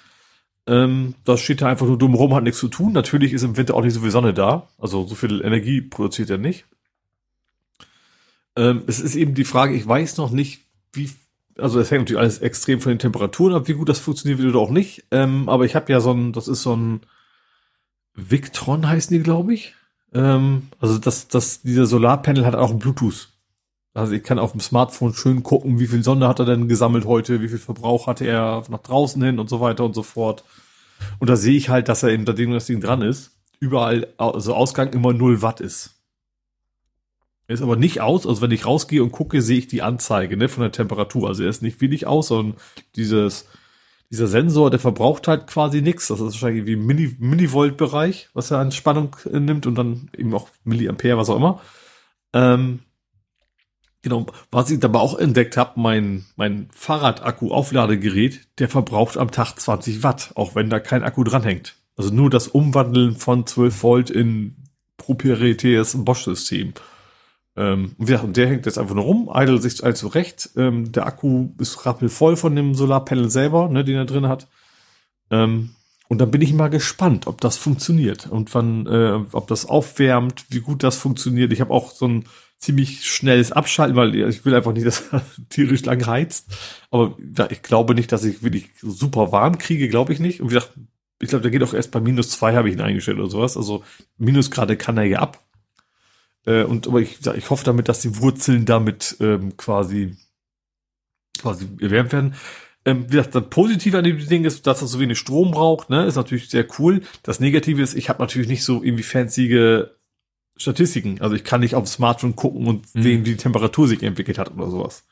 Ähm, 0.68 1.16
das 1.24 1.40
steht 1.40 1.62
da 1.62 1.68
einfach 1.68 1.86
nur 1.86 1.98
dumm 1.98 2.14
rum, 2.14 2.36
hat 2.36 2.44
nichts 2.44 2.60
zu 2.60 2.68
tun. 2.68 2.92
Natürlich 2.92 3.34
ist 3.34 3.44
im 3.44 3.58
Winter 3.58 3.76
auch 3.76 3.84
nicht 3.84 3.94
so 3.94 4.02
viel 4.02 4.12
Sonne 4.12 4.34
da. 4.34 4.68
Also 4.78 5.06
so 5.06 5.16
viel 5.16 5.42
Energie 5.42 5.82
produziert 5.82 6.30
er 6.30 6.38
nicht. 6.38 6.66
Ähm, 8.56 8.84
es 8.88 9.00
ist 9.00 9.16
eben 9.16 9.34
die 9.34 9.46
Frage, 9.46 9.76
ich 9.76 9.88
weiß 9.88 10.18
noch 10.18 10.32
nicht, 10.32 10.62
wie, 10.92 11.10
also 11.58 11.80
es 11.80 11.92
hängt 11.92 12.02
natürlich 12.02 12.20
alles 12.20 12.40
extrem 12.40 12.82
von 12.82 12.92
den 12.92 13.00
Temperaturen 13.00 13.54
ab, 13.54 13.68
wie 13.68 13.74
gut 13.74 13.88
das 13.88 14.00
funktioniert 14.00 14.42
oder 14.42 14.60
auch 14.60 14.72
nicht. 14.72 15.06
Ähm, 15.12 15.48
aber 15.48 15.66
ich 15.66 15.76
habe 15.76 15.92
ja 15.92 16.02
so 16.02 16.12
ein, 16.12 16.34
das 16.34 16.48
ist 16.48 16.64
so 16.64 16.76
ein 16.76 17.02
Victron 18.18 18.90
heißen 18.90 19.16
die, 19.16 19.24
glaube 19.24 19.54
ich. 19.54 19.76
Ähm, 20.14 20.70
also 20.80 20.98
das, 20.98 21.28
das, 21.28 21.62
dieser 21.62 21.86
Solarpanel 21.86 22.46
hat 22.46 22.56
auch 22.56 22.72
ein 22.72 22.80
Bluetooth. 22.80 23.30
Also 23.98 24.14
ich 24.14 24.22
kann 24.22 24.38
auf 24.38 24.52
dem 24.52 24.62
Smartphone 24.62 25.16
schön 25.16 25.42
gucken, 25.42 25.80
wie 25.80 25.88
viel 25.88 26.04
Sonne 26.04 26.28
hat 26.28 26.38
er 26.38 26.46
denn 26.46 26.68
gesammelt 26.68 27.06
heute, 27.06 27.42
wie 27.42 27.48
viel 27.48 27.58
Verbrauch 27.58 28.06
hatte 28.06 28.28
er 28.28 28.64
nach 28.70 28.84
draußen 28.84 29.22
hin 29.24 29.40
und 29.40 29.50
so 29.50 29.60
weiter 29.60 29.84
und 29.86 29.96
so 29.96 30.04
fort. 30.04 30.44
Und 31.18 31.32
da 31.32 31.36
sehe 31.36 31.58
ich 31.58 31.70
halt, 31.70 31.90
dass 31.90 32.04
er 32.04 32.10
eben, 32.10 32.24
da 32.24 32.34
das 32.34 32.68
Ding 32.68 32.80
dran 32.80 33.02
ist, 33.02 33.32
überall, 33.60 34.14
also 34.18 34.54
Ausgang 34.54 34.94
immer 34.94 35.14
0 35.14 35.42
Watt 35.42 35.62
ist. 35.62 35.96
Er 37.48 37.56
ist 37.56 37.64
aber 37.64 37.76
nicht 37.76 38.00
aus, 38.00 38.28
also 38.28 38.40
wenn 38.44 38.52
ich 38.52 38.68
rausgehe 38.68 39.02
und 39.02 39.12
gucke, 39.12 39.42
sehe 39.42 39.58
ich 39.58 39.68
die 39.68 39.82
Anzeige 39.82 40.38
ne, 40.38 40.48
von 40.48 40.62
der 40.62 40.72
Temperatur. 40.72 41.30
Also 41.30 41.42
er 41.42 41.50
ist 41.50 41.64
nicht 41.64 41.82
wenig 41.82 42.06
aus, 42.06 42.28
sondern 42.28 42.58
dieses, 42.96 43.48
dieser 44.12 44.28
Sensor, 44.28 44.70
der 44.70 44.80
verbraucht 44.80 45.28
halt 45.28 45.48
quasi 45.48 45.82
nichts. 45.82 46.10
Das 46.10 46.20
ist 46.20 46.34
wahrscheinlich 46.34 46.68
wie 46.68 46.76
Milli, 46.76 47.16
Millivolt-Bereich, 47.18 48.30
was 48.36 48.52
er 48.52 48.60
an 48.60 48.72
Spannung 48.72 49.16
äh, 49.26 49.40
nimmt 49.40 49.66
und 49.66 49.74
dann 49.74 50.12
eben 50.16 50.36
auch 50.36 50.50
Milliampere, 50.66 51.18
was 51.18 51.32
auch 51.32 51.38
immer. 51.38 51.62
Ähm, 52.34 52.82
genau, 54.10 54.26
was 54.52 54.70
ich 54.70 54.80
dabei 54.80 55.00
auch 55.00 55.18
entdeckt 55.18 55.58
habe, 55.58 55.80
mein, 55.80 56.26
mein 56.36 56.70
Fahrradakku-Aufladegerät, 56.72 58.48
der 58.60 58.70
verbraucht 58.70 59.18
am 59.18 59.32
Tag 59.32 59.60
20 59.60 60.04
Watt, 60.04 60.32
auch 60.36 60.56
wenn 60.56 60.70
da 60.70 60.80
kein 60.80 61.04
Akku 61.04 61.24
dranhängt. 61.24 61.76
Also 61.96 62.14
nur 62.14 62.30
das 62.30 62.48
Umwandeln 62.48 63.16
von 63.16 63.46
12 63.46 63.84
Volt 63.84 64.10
in 64.10 64.56
proprietäres 64.98 65.96
Bosch-System. 66.04 66.74
Ähm, 67.56 67.96
und 67.98 68.38
der 68.38 68.48
hängt 68.48 68.66
jetzt 68.66 68.78
einfach 68.78 68.96
nur 68.96 69.04
rum, 69.04 69.30
idle 69.34 69.62
sich 69.62 69.84
also 69.84 70.08
recht. 70.08 70.52
Ähm, 70.56 70.92
der 70.92 71.06
Akku 71.06 71.50
ist 71.58 71.86
rappelvoll 71.86 72.38
von 72.38 72.56
dem 72.56 72.76
Solarpanel 72.76 73.30
selber, 73.30 73.68
ne, 73.68 73.84
den 73.84 73.96
er 73.96 74.06
drin 74.06 74.28
hat. 74.28 74.48
Ähm, 75.32 75.72
und 76.08 76.20
dann 76.20 76.32
bin 76.32 76.42
ich 76.42 76.54
mal 76.54 76.70
gespannt, 76.70 77.28
ob 77.28 77.42
das 77.42 77.58
funktioniert 77.58 78.28
und 78.28 78.54
wann, 78.54 78.88
äh, 78.88 79.20
ob 79.34 79.48
das 79.48 79.66
aufwärmt, 79.66 80.46
wie 80.50 80.62
gut 80.62 80.84
das 80.84 80.96
funktioniert. 80.98 81.52
Ich 81.52 81.60
habe 81.60 81.74
auch 81.74 81.92
so 81.92 82.08
ein 82.08 82.26
ziemlich 82.58 83.06
schnelles 83.06 83.52
Abschalten, 83.52 83.96
weil 83.96 84.16
ich 84.16 84.46
will 84.46 84.56
einfach 84.56 84.74
nicht, 84.74 84.88
dass 84.88 85.04
er 85.12 85.22
tierisch 85.50 85.86
lang 85.86 86.06
heizt. 86.06 86.48
Aber 86.92 87.18
ich 87.50 87.62
glaube 87.62 87.96
nicht, 87.96 88.12
dass 88.12 88.24
ich 88.24 88.44
wirklich 88.44 88.70
super 88.82 89.32
warm 89.32 89.58
kriege, 89.58 89.90
glaube 89.90 90.14
ich 90.14 90.20
nicht. 90.20 90.42
Und 90.42 90.50
wie 90.50 90.56
gesagt, 90.56 90.74
ich 91.20 91.30
glaube, 91.30 91.44
der 91.44 91.52
geht 91.52 91.64
auch 91.64 91.74
erst 91.74 91.92
bei 91.92 92.00
minus 92.00 92.30
zwei 92.32 92.56
habe 92.56 92.70
ich 92.70 92.76
ihn 92.76 92.82
eingestellt 92.82 93.20
oder 93.20 93.30
sowas. 93.30 93.58
Also 93.58 93.84
Minusgrade 94.18 94.78
kann 94.78 94.98
er 94.98 95.04
ja 95.04 95.20
ab. 95.20 95.44
Äh, 96.46 96.64
und 96.64 96.88
aber 96.88 97.00
ich, 97.00 97.26
ich 97.26 97.50
hoffe 97.50 97.66
damit, 97.66 97.90
dass 97.90 98.02
die 98.02 98.18
Wurzeln 98.18 98.66
damit 98.66 99.18
ähm, 99.20 99.58
quasi 99.58 100.16
quasi 101.38 101.68
erwärmt 101.80 102.12
werden. 102.12 102.36
Ähm, 102.86 103.06
wie 103.08 103.18
gesagt, 103.18 103.36
das 103.36 103.50
Positive 103.50 103.98
an 103.98 104.04
dem 104.04 104.18
Ding 104.28 104.46
ist, 104.46 104.66
dass 104.66 104.82
es 104.82 104.92
so 104.92 105.00
wenig 105.00 105.20
Strom 105.20 105.52
braucht, 105.52 105.90
ne, 105.90 106.06
ist 106.06 106.16
natürlich 106.16 106.50
sehr 106.50 106.66
cool. 106.80 107.02
Das 107.24 107.40
Negative 107.40 107.82
ist, 107.82 107.96
ich 107.96 108.10
habe 108.10 108.22
natürlich 108.22 108.48
nicht 108.48 108.64
so 108.64 108.84
irgendwie 108.84 109.04
fancy 109.04 109.50
Statistiken. 110.58 111.22
Also 111.22 111.36
ich 111.36 111.44
kann 111.44 111.62
nicht 111.62 111.76
aufs 111.76 111.94
Smartphone 111.94 112.36
gucken 112.36 112.68
und 112.68 112.96
mhm. 112.96 113.02
sehen, 113.02 113.26
wie 113.26 113.32
die 113.32 113.38
Temperatur 113.38 113.88
sich 113.88 114.04
entwickelt 114.04 114.38
hat 114.38 114.52
oder 114.52 114.70
sowas. 114.70 115.04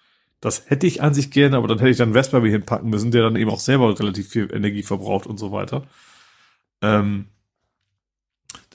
Das 0.42 0.64
hätte 0.68 0.86
ich 0.86 1.02
an 1.02 1.14
sich 1.14 1.32
gerne, 1.32 1.58
aber 1.58 1.68
dann 1.68 1.80
hätte 1.80 1.92
ich 1.92 1.98
dann 1.98 2.16
Raspberry 2.16 2.52
hinpacken 2.52 2.90
müssen, 2.90 3.12
der 3.12 3.24
dann 3.24 3.36
eben 3.36 3.50
auch 3.50 3.60
selber 3.60 3.98
relativ 3.98 4.30
viel 4.30 4.54
Energie 4.54 4.84
verbraucht 4.84 5.28
und 5.28 5.38
so 5.38 5.52
weiter. 5.52 5.84
Ähm, 6.82 7.28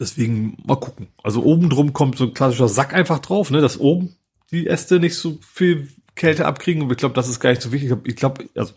Deswegen 0.00 0.56
mal 0.64 0.76
gucken. 0.76 1.08
Also 1.22 1.44
oben 1.44 1.68
drum 1.68 1.92
kommt 1.92 2.16
so 2.16 2.24
ein 2.24 2.32
klassischer 2.32 2.68
Sack 2.68 2.94
einfach 2.94 3.18
drauf, 3.18 3.50
ne, 3.50 3.60
dass 3.60 3.78
oben 3.78 4.16
die 4.50 4.66
Äste 4.66 4.98
nicht 4.98 5.14
so 5.14 5.38
viel 5.52 5.88
Kälte 6.14 6.46
abkriegen. 6.46 6.82
Aber 6.82 6.92
ich 6.92 6.98
glaube, 6.98 7.14
das 7.14 7.28
ist 7.28 7.38
gar 7.38 7.50
nicht 7.50 7.60
so 7.60 7.70
wichtig. 7.70 7.94
Ich 8.04 8.16
glaube, 8.16 8.46
also 8.56 8.72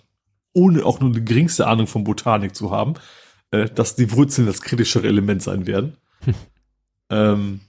ohne 0.52 0.86
auch 0.86 1.00
nur 1.00 1.14
die 1.14 1.24
geringste 1.24 1.66
Ahnung 1.66 1.88
von 1.88 2.04
Botanik 2.04 2.54
zu 2.54 2.72
haben, 2.72 2.96
äh, 3.52 3.70
dass 3.70 3.96
die 3.96 4.12
Wurzeln 4.12 4.46
das 4.48 4.62
kritischere 4.62 5.08
Element 5.08 5.42
sein 5.42 5.66
werden. 5.66 5.98
Hm. 6.26 6.36
Ähm, 7.10 7.60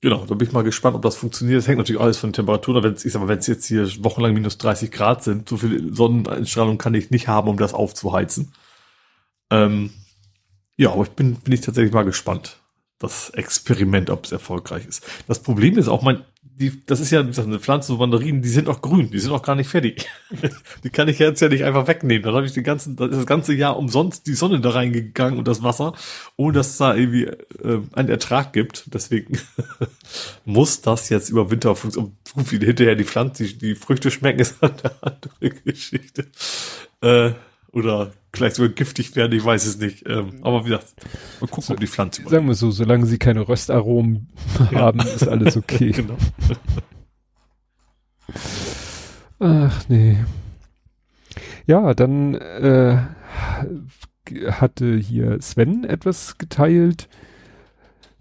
genau, 0.00 0.26
da 0.26 0.34
bin 0.34 0.48
ich 0.48 0.52
mal 0.52 0.64
gespannt, 0.64 0.96
ob 0.96 1.02
das 1.02 1.16
funktioniert. 1.16 1.58
Das 1.58 1.68
hängt 1.68 1.78
natürlich 1.78 2.00
alles 2.00 2.18
von 2.18 2.32
Temperaturen. 2.32 2.82
Wenn 2.82 2.92
es, 2.94 3.16
aber 3.16 3.28
wenn 3.28 3.38
es 3.38 3.46
jetzt 3.46 3.66
hier 3.66 3.86
wochenlang 4.04 4.34
minus 4.34 4.58
30 4.58 4.90
Grad 4.90 5.24
sind, 5.24 5.48
so 5.48 5.56
viel 5.56 5.94
Sonneneinstrahlung 5.94 6.78
kann 6.78 6.94
ich 6.94 7.10
nicht 7.10 7.28
haben, 7.28 7.48
um 7.48 7.56
das 7.56 7.74
aufzuheizen. 7.74 8.52
Ähm, 9.50 9.90
ja, 10.76 10.92
aber 10.92 11.02
ich 11.02 11.10
bin, 11.10 11.36
bin 11.36 11.52
ich 11.52 11.60
tatsächlich 11.60 11.92
mal 11.92 12.04
gespannt 12.04 12.60
das 12.98 13.30
Experiment, 13.30 14.10
ob 14.10 14.24
es 14.24 14.32
erfolgreich 14.32 14.86
ist. 14.86 15.06
Das 15.28 15.40
Problem 15.40 15.78
ist 15.78 15.88
auch, 15.88 16.02
mein, 16.02 16.24
die, 16.58 16.84
das 16.86 16.98
ist 16.98 17.10
ja 17.10 17.20
eine 17.20 17.60
Pflanze, 17.60 17.88
so 17.88 17.98
Mandarinen, 17.98 18.42
die 18.42 18.48
sind 18.48 18.68
auch 18.68 18.82
grün, 18.82 19.10
die 19.10 19.18
sind 19.20 19.32
auch 19.32 19.42
gar 19.42 19.54
nicht 19.54 19.70
fertig. 19.70 20.08
die 20.84 20.90
kann 20.90 21.08
ich 21.08 21.18
jetzt 21.18 21.40
ja 21.40 21.48
nicht 21.48 21.64
einfach 21.64 21.86
wegnehmen. 21.86 22.24
Dann 22.24 22.34
habe 22.34 22.46
ich 22.46 22.52
den 22.52 22.64
ganzen, 22.64 22.96
das 22.96 23.26
ganze 23.26 23.54
Jahr 23.54 23.76
umsonst 23.76 24.26
die 24.26 24.34
Sonne 24.34 24.60
da 24.60 24.70
reingegangen 24.70 25.38
und 25.38 25.46
das 25.46 25.62
Wasser, 25.62 25.94
ohne 26.36 26.54
dass 26.54 26.70
es 26.70 26.76
da 26.78 26.94
irgendwie 26.94 27.24
äh, 27.24 27.80
einen 27.92 28.08
Ertrag 28.08 28.52
gibt. 28.52 28.92
Deswegen 28.92 29.38
muss 30.44 30.80
das 30.80 31.08
jetzt 31.10 31.30
über 31.30 31.50
Winter 31.50 31.76
funktionieren. 31.76 32.16
Wie 32.34 32.58
hinterher 32.58 32.96
die 32.96 33.04
Pflanze, 33.04 33.44
die, 33.44 33.58
die 33.58 33.74
Früchte 33.76 34.10
schmecken, 34.10 34.40
ist 34.40 34.62
eine 34.62 34.72
andere 35.00 35.50
Geschichte. 35.64 36.26
Äh, 37.00 37.32
oder 37.72 38.12
vielleicht 38.32 38.56
sogar 38.56 38.72
giftig 38.72 39.14
werden, 39.16 39.32
ich 39.32 39.44
weiß 39.44 39.66
es 39.66 39.78
nicht. 39.78 40.08
Ähm, 40.08 40.40
aber 40.42 40.64
wie 40.64 40.70
gesagt, 40.70 40.94
mal 41.40 41.46
gucken, 41.46 41.62
so, 41.62 41.74
ob 41.74 41.80
die 41.80 41.86
Pflanze. 41.86 42.22
Sagen 42.28 42.46
wir 42.46 42.54
so, 42.54 42.70
solange 42.70 43.06
sie 43.06 43.18
keine 43.18 43.48
Röstaromen 43.48 44.28
ja. 44.72 44.80
haben, 44.80 45.00
ist 45.00 45.28
alles 45.28 45.56
okay. 45.56 45.90
genau. 45.96 46.16
Ach 49.40 49.88
nee. 49.88 50.18
Ja, 51.66 51.94
dann 51.94 52.34
äh, 52.34 52.98
hatte 54.50 54.96
hier 54.96 55.40
Sven 55.40 55.84
etwas 55.84 56.38
geteilt, 56.38 57.08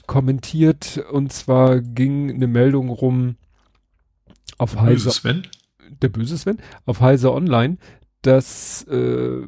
kommentiert 0.06 1.04
und 1.12 1.32
zwar 1.34 1.80
ging 1.82 2.30
eine 2.32 2.48
Meldung 2.48 2.90
rum 2.90 3.36
auf 4.58 4.74
der 4.74 4.82
Heise. 4.84 5.12
Sven? 5.12 5.48
Der 6.02 6.10
böse 6.10 6.38
Sven? 6.38 6.60
Auf 6.86 7.02
Heise 7.02 7.34
Online, 7.34 7.78
dass 8.28 8.84
äh, 8.90 9.42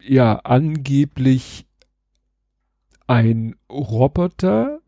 ja 0.00 0.36
angeblich 0.36 1.66
ein 3.06 3.56
Roboter, 3.70 4.80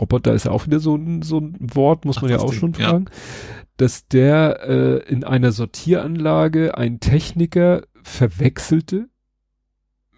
Roboter 0.00 0.32
ist 0.32 0.46
ja 0.46 0.50
auch 0.50 0.66
wieder 0.66 0.80
so 0.80 0.96
ein, 0.96 1.20
so 1.20 1.38
ein 1.38 1.56
Wort, 1.60 2.06
muss 2.06 2.22
man 2.22 2.30
Ach, 2.30 2.36
ja 2.36 2.42
auch 2.42 2.50
Ding, 2.50 2.58
schon 2.58 2.74
fragen, 2.74 3.04
ja. 3.08 3.16
dass 3.76 4.08
der 4.08 4.60
äh, 4.62 4.98
in 5.06 5.22
einer 5.22 5.52
Sortieranlage 5.52 6.78
ein 6.78 6.98
Techniker 6.98 7.82
verwechselte 8.02 9.10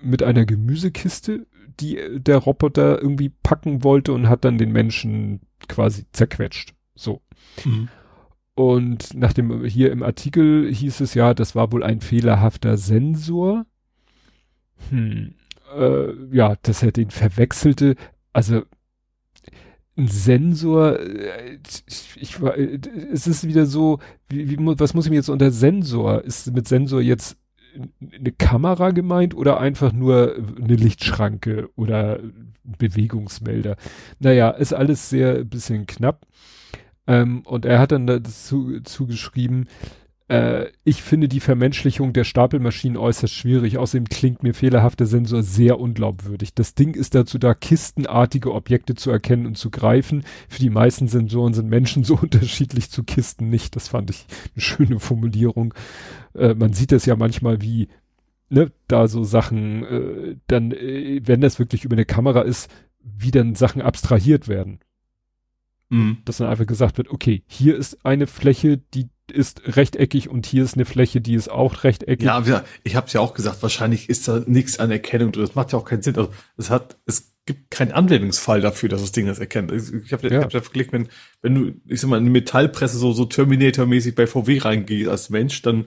mit 0.00 0.22
einer 0.22 0.46
Gemüsekiste, 0.46 1.48
die 1.80 1.98
der 2.20 2.38
Roboter 2.38 3.02
irgendwie 3.02 3.30
packen 3.30 3.82
wollte 3.82 4.12
und 4.12 4.28
hat 4.28 4.44
dann 4.44 4.58
den 4.58 4.70
Menschen 4.70 5.40
quasi 5.68 6.06
zerquetscht. 6.12 6.72
So. 6.94 7.20
Mhm. 7.64 7.88
Und 8.56 9.12
nach 9.12 9.34
dem, 9.34 9.66
hier 9.66 9.92
im 9.92 10.02
Artikel 10.02 10.72
hieß 10.72 11.00
es 11.00 11.12
ja, 11.12 11.34
das 11.34 11.54
war 11.54 11.72
wohl 11.72 11.84
ein 11.84 12.00
fehlerhafter 12.00 12.78
Sensor. 12.78 13.66
Hm, 14.88 15.34
äh, 15.76 16.34
ja, 16.34 16.56
dass 16.62 16.82
er 16.82 16.90
den 16.90 17.10
verwechselte. 17.10 17.96
Also, 18.32 18.62
ein 19.98 20.08
Sensor, 20.08 20.98
äh, 20.98 21.58
ich, 21.86 22.16
ich, 22.16 22.40
es 23.12 23.26
ist 23.26 23.46
wieder 23.46 23.66
so, 23.66 23.98
wie, 24.30 24.48
wie, 24.48 24.56
was 24.58 24.94
muss 24.94 25.04
ich 25.04 25.10
mir 25.10 25.16
jetzt 25.16 25.28
unter 25.28 25.50
Sensor? 25.50 26.24
Ist 26.24 26.50
mit 26.54 26.66
Sensor 26.66 27.02
jetzt 27.02 27.36
eine 28.00 28.32
Kamera 28.32 28.92
gemeint 28.92 29.34
oder 29.34 29.60
einfach 29.60 29.92
nur 29.92 30.34
eine 30.34 30.76
Lichtschranke 30.76 31.68
oder 31.76 32.20
Bewegungsmelder? 32.64 33.76
Naja, 34.18 34.48
ist 34.48 34.72
alles 34.72 35.10
sehr 35.10 35.44
bisschen 35.44 35.86
knapp. 35.86 36.26
Ähm, 37.06 37.42
und 37.44 37.64
er 37.64 37.78
hat 37.78 37.92
dann 37.92 38.06
dazu 38.06 38.80
zugeschrieben, 38.82 39.68
äh, 40.28 40.66
ich 40.82 41.02
finde 41.02 41.28
die 41.28 41.40
Vermenschlichung 41.40 42.12
der 42.12 42.24
Stapelmaschinen 42.24 42.96
äußerst 42.96 43.32
schwierig. 43.32 43.78
Außerdem 43.78 44.08
klingt 44.08 44.42
mir 44.42 44.54
fehlerhafter 44.54 45.06
Sensor 45.06 45.42
sehr 45.42 45.78
unglaubwürdig. 45.78 46.54
Das 46.54 46.74
Ding 46.74 46.94
ist 46.94 47.14
dazu 47.14 47.38
da, 47.38 47.54
kistenartige 47.54 48.52
Objekte 48.52 48.94
zu 48.94 49.10
erkennen 49.10 49.46
und 49.46 49.56
zu 49.56 49.70
greifen. 49.70 50.24
Für 50.48 50.60
die 50.60 50.70
meisten 50.70 51.08
Sensoren 51.08 51.54
sind 51.54 51.68
Menschen 51.68 52.04
so 52.04 52.18
unterschiedlich 52.20 52.90
zu 52.90 53.04
Kisten 53.04 53.48
nicht. 53.48 53.76
Das 53.76 53.88
fand 53.88 54.10
ich 54.10 54.26
eine 54.54 54.62
schöne 54.62 54.98
Formulierung. 54.98 55.74
Äh, 56.34 56.54
man 56.54 56.72
sieht 56.72 56.92
das 56.92 57.06
ja 57.06 57.14
manchmal 57.14 57.62
wie, 57.62 57.88
ne, 58.48 58.72
da 58.88 59.06
so 59.06 59.22
Sachen, 59.22 59.84
äh, 59.84 60.36
dann, 60.48 60.72
äh, 60.72 61.20
wenn 61.24 61.40
das 61.40 61.58
wirklich 61.60 61.84
über 61.84 61.94
eine 61.94 62.04
Kamera 62.04 62.42
ist, 62.42 62.68
wie 63.00 63.30
dann 63.30 63.54
Sachen 63.54 63.80
abstrahiert 63.80 64.48
werden. 64.48 64.80
Mhm. 65.88 66.18
Dass 66.24 66.38
dann 66.38 66.48
einfach 66.48 66.66
gesagt 66.66 66.98
wird, 66.98 67.08
okay, 67.10 67.42
hier 67.46 67.76
ist 67.76 68.04
eine 68.04 68.26
Fläche, 68.26 68.78
die 68.94 69.08
ist 69.32 69.76
rechteckig 69.76 70.28
und 70.28 70.46
hier 70.46 70.64
ist 70.64 70.74
eine 70.74 70.84
Fläche, 70.84 71.20
die 71.20 71.34
ist 71.34 71.50
auch 71.50 71.84
rechteckig. 71.84 72.26
Ja, 72.26 72.64
ich 72.84 72.96
habe 72.96 73.06
es 73.06 73.12
ja 73.12 73.20
auch 73.20 73.34
gesagt, 73.34 73.62
wahrscheinlich 73.62 74.08
ist 74.08 74.28
da 74.28 74.42
nichts 74.46 74.78
an 74.78 74.90
Erkennung 74.90 75.32
drin. 75.32 75.44
Das 75.44 75.54
macht 75.54 75.72
ja 75.72 75.78
auch 75.78 75.84
keinen 75.84 76.02
Sinn. 76.02 76.16
Also 76.16 76.30
es 76.56 76.70
hat, 76.70 76.96
es 77.06 77.34
gibt 77.44 77.70
keinen 77.70 77.92
Anwendungsfall 77.92 78.60
dafür, 78.60 78.88
dass 78.88 79.00
das 79.00 79.12
Ding 79.12 79.26
das 79.26 79.38
erkennt. 79.38 79.72
Ich 79.72 80.12
habe 80.12 80.28
ja. 80.28 80.42
hab 80.42 80.52
ja 80.52 80.60
verglichen, 80.60 80.92
wenn, 80.92 81.08
wenn 81.42 81.54
du, 81.54 81.80
ich 81.86 82.00
sag 82.00 82.10
mal, 82.10 82.18
eine 82.18 82.30
Metallpresse 82.30 82.98
so, 82.98 83.12
so 83.12 83.24
Terminator-mäßig 83.24 84.14
bei 84.14 84.26
VW 84.26 84.58
reingehst 84.58 85.08
als 85.08 85.30
Mensch, 85.30 85.62
dann 85.62 85.86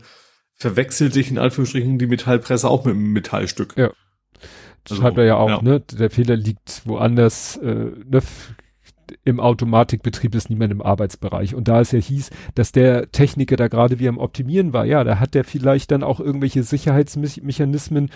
verwechselt 0.56 1.14
sich 1.14 1.32
in 1.32 1.38
Anführungsstrichen 1.38 2.00
die 2.00 2.08
Metallpresse 2.08 2.69
auch 2.69 2.86
mit 2.86 2.95
einem 2.95 3.11
Metallstück. 3.11 3.76
Ja. 3.78 3.92
Das 4.84 4.92
also, 4.92 5.02
schreibt 5.02 5.18
er 5.18 5.26
ja 5.26 5.36
auch, 5.36 5.50
ja. 5.50 5.61
ne? 5.61 5.82
Der 5.82 6.10
Fehler 6.10 6.36
liegt 6.36 6.82
woanders, 6.86 7.58
äh, 7.58 7.92
ne? 8.06 8.22
Im 9.24 9.40
Automatikbetrieb 9.40 10.36
ist 10.36 10.50
niemand 10.50 10.72
im 10.72 10.82
Arbeitsbereich. 10.82 11.56
Und 11.56 11.68
da 11.68 11.82
es 11.82 11.92
ja 11.92 12.00
hieß, 12.00 12.30
dass 12.56 12.72
der 12.72 13.12
Techniker 13.12 13.56
da 13.56 13.68
gerade 13.68 14.00
wie 14.00 14.08
am 14.08 14.18
Optimieren 14.18 14.74
war, 14.74 14.86
ja, 14.86 15.04
da 15.04 15.20
hat 15.20 15.34
der 15.34 15.44
vielleicht 15.44 15.92
dann 15.92 16.04
auch 16.04 16.20
irgendwelche 16.20 16.64
Sicherheitsmechanismen 16.64 18.10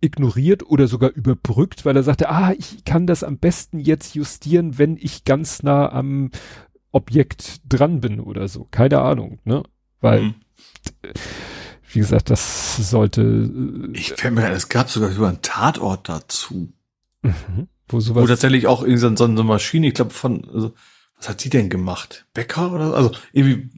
ignoriert 0.00 0.64
oder 0.68 0.88
sogar 0.88 1.10
überbrückt, 1.10 1.84
weil 1.84 1.96
er 1.96 2.02
sagte, 2.02 2.28
ah, 2.28 2.52
ich 2.56 2.84
kann 2.84 3.06
das 3.06 3.24
am 3.24 3.38
besten 3.38 3.78
jetzt 3.78 4.14
justieren, 4.14 4.78
wenn 4.78 4.96
ich 4.96 5.24
ganz 5.24 5.62
nah 5.62 5.90
am 5.90 6.30
Objekt 6.92 7.60
dran 7.68 8.00
bin 8.00 8.20
oder 8.20 8.48
so. 8.48 8.66
Keine 8.70 9.00
Ahnung, 9.00 9.38
ne? 9.44 9.62
Weil, 10.00 10.22
mhm. 10.22 10.34
wie 11.92 11.98
gesagt, 11.98 12.30
das 12.30 12.76
sollte. 12.90 13.22
Äh, 13.22 13.96
ich 13.96 14.12
fände 14.12 14.42
mir, 14.42 14.50
es 14.50 14.68
gab 14.68 14.90
sogar 14.90 15.10
über 15.10 15.28
einen 15.28 15.42
Tatort 15.42 16.08
dazu. 16.08 16.72
Mhm. 17.22 17.68
Wo, 17.88 18.00
sowas 18.00 18.22
Wo 18.22 18.26
tatsächlich 18.26 18.66
auch 18.66 18.82
irgendwie 18.82 18.98
so, 18.98 19.14
so 19.16 19.24
eine 19.24 19.42
Maschine, 19.44 19.88
ich 19.88 19.94
glaube 19.94 20.12
von, 20.12 20.48
also, 20.52 20.74
was 21.18 21.28
hat 21.30 21.40
sie 21.40 21.48
denn 21.48 21.70
gemacht? 21.70 22.26
Bäcker 22.34 22.72
oder 22.72 22.94
also 22.94 23.10
irgendwie 23.32 23.70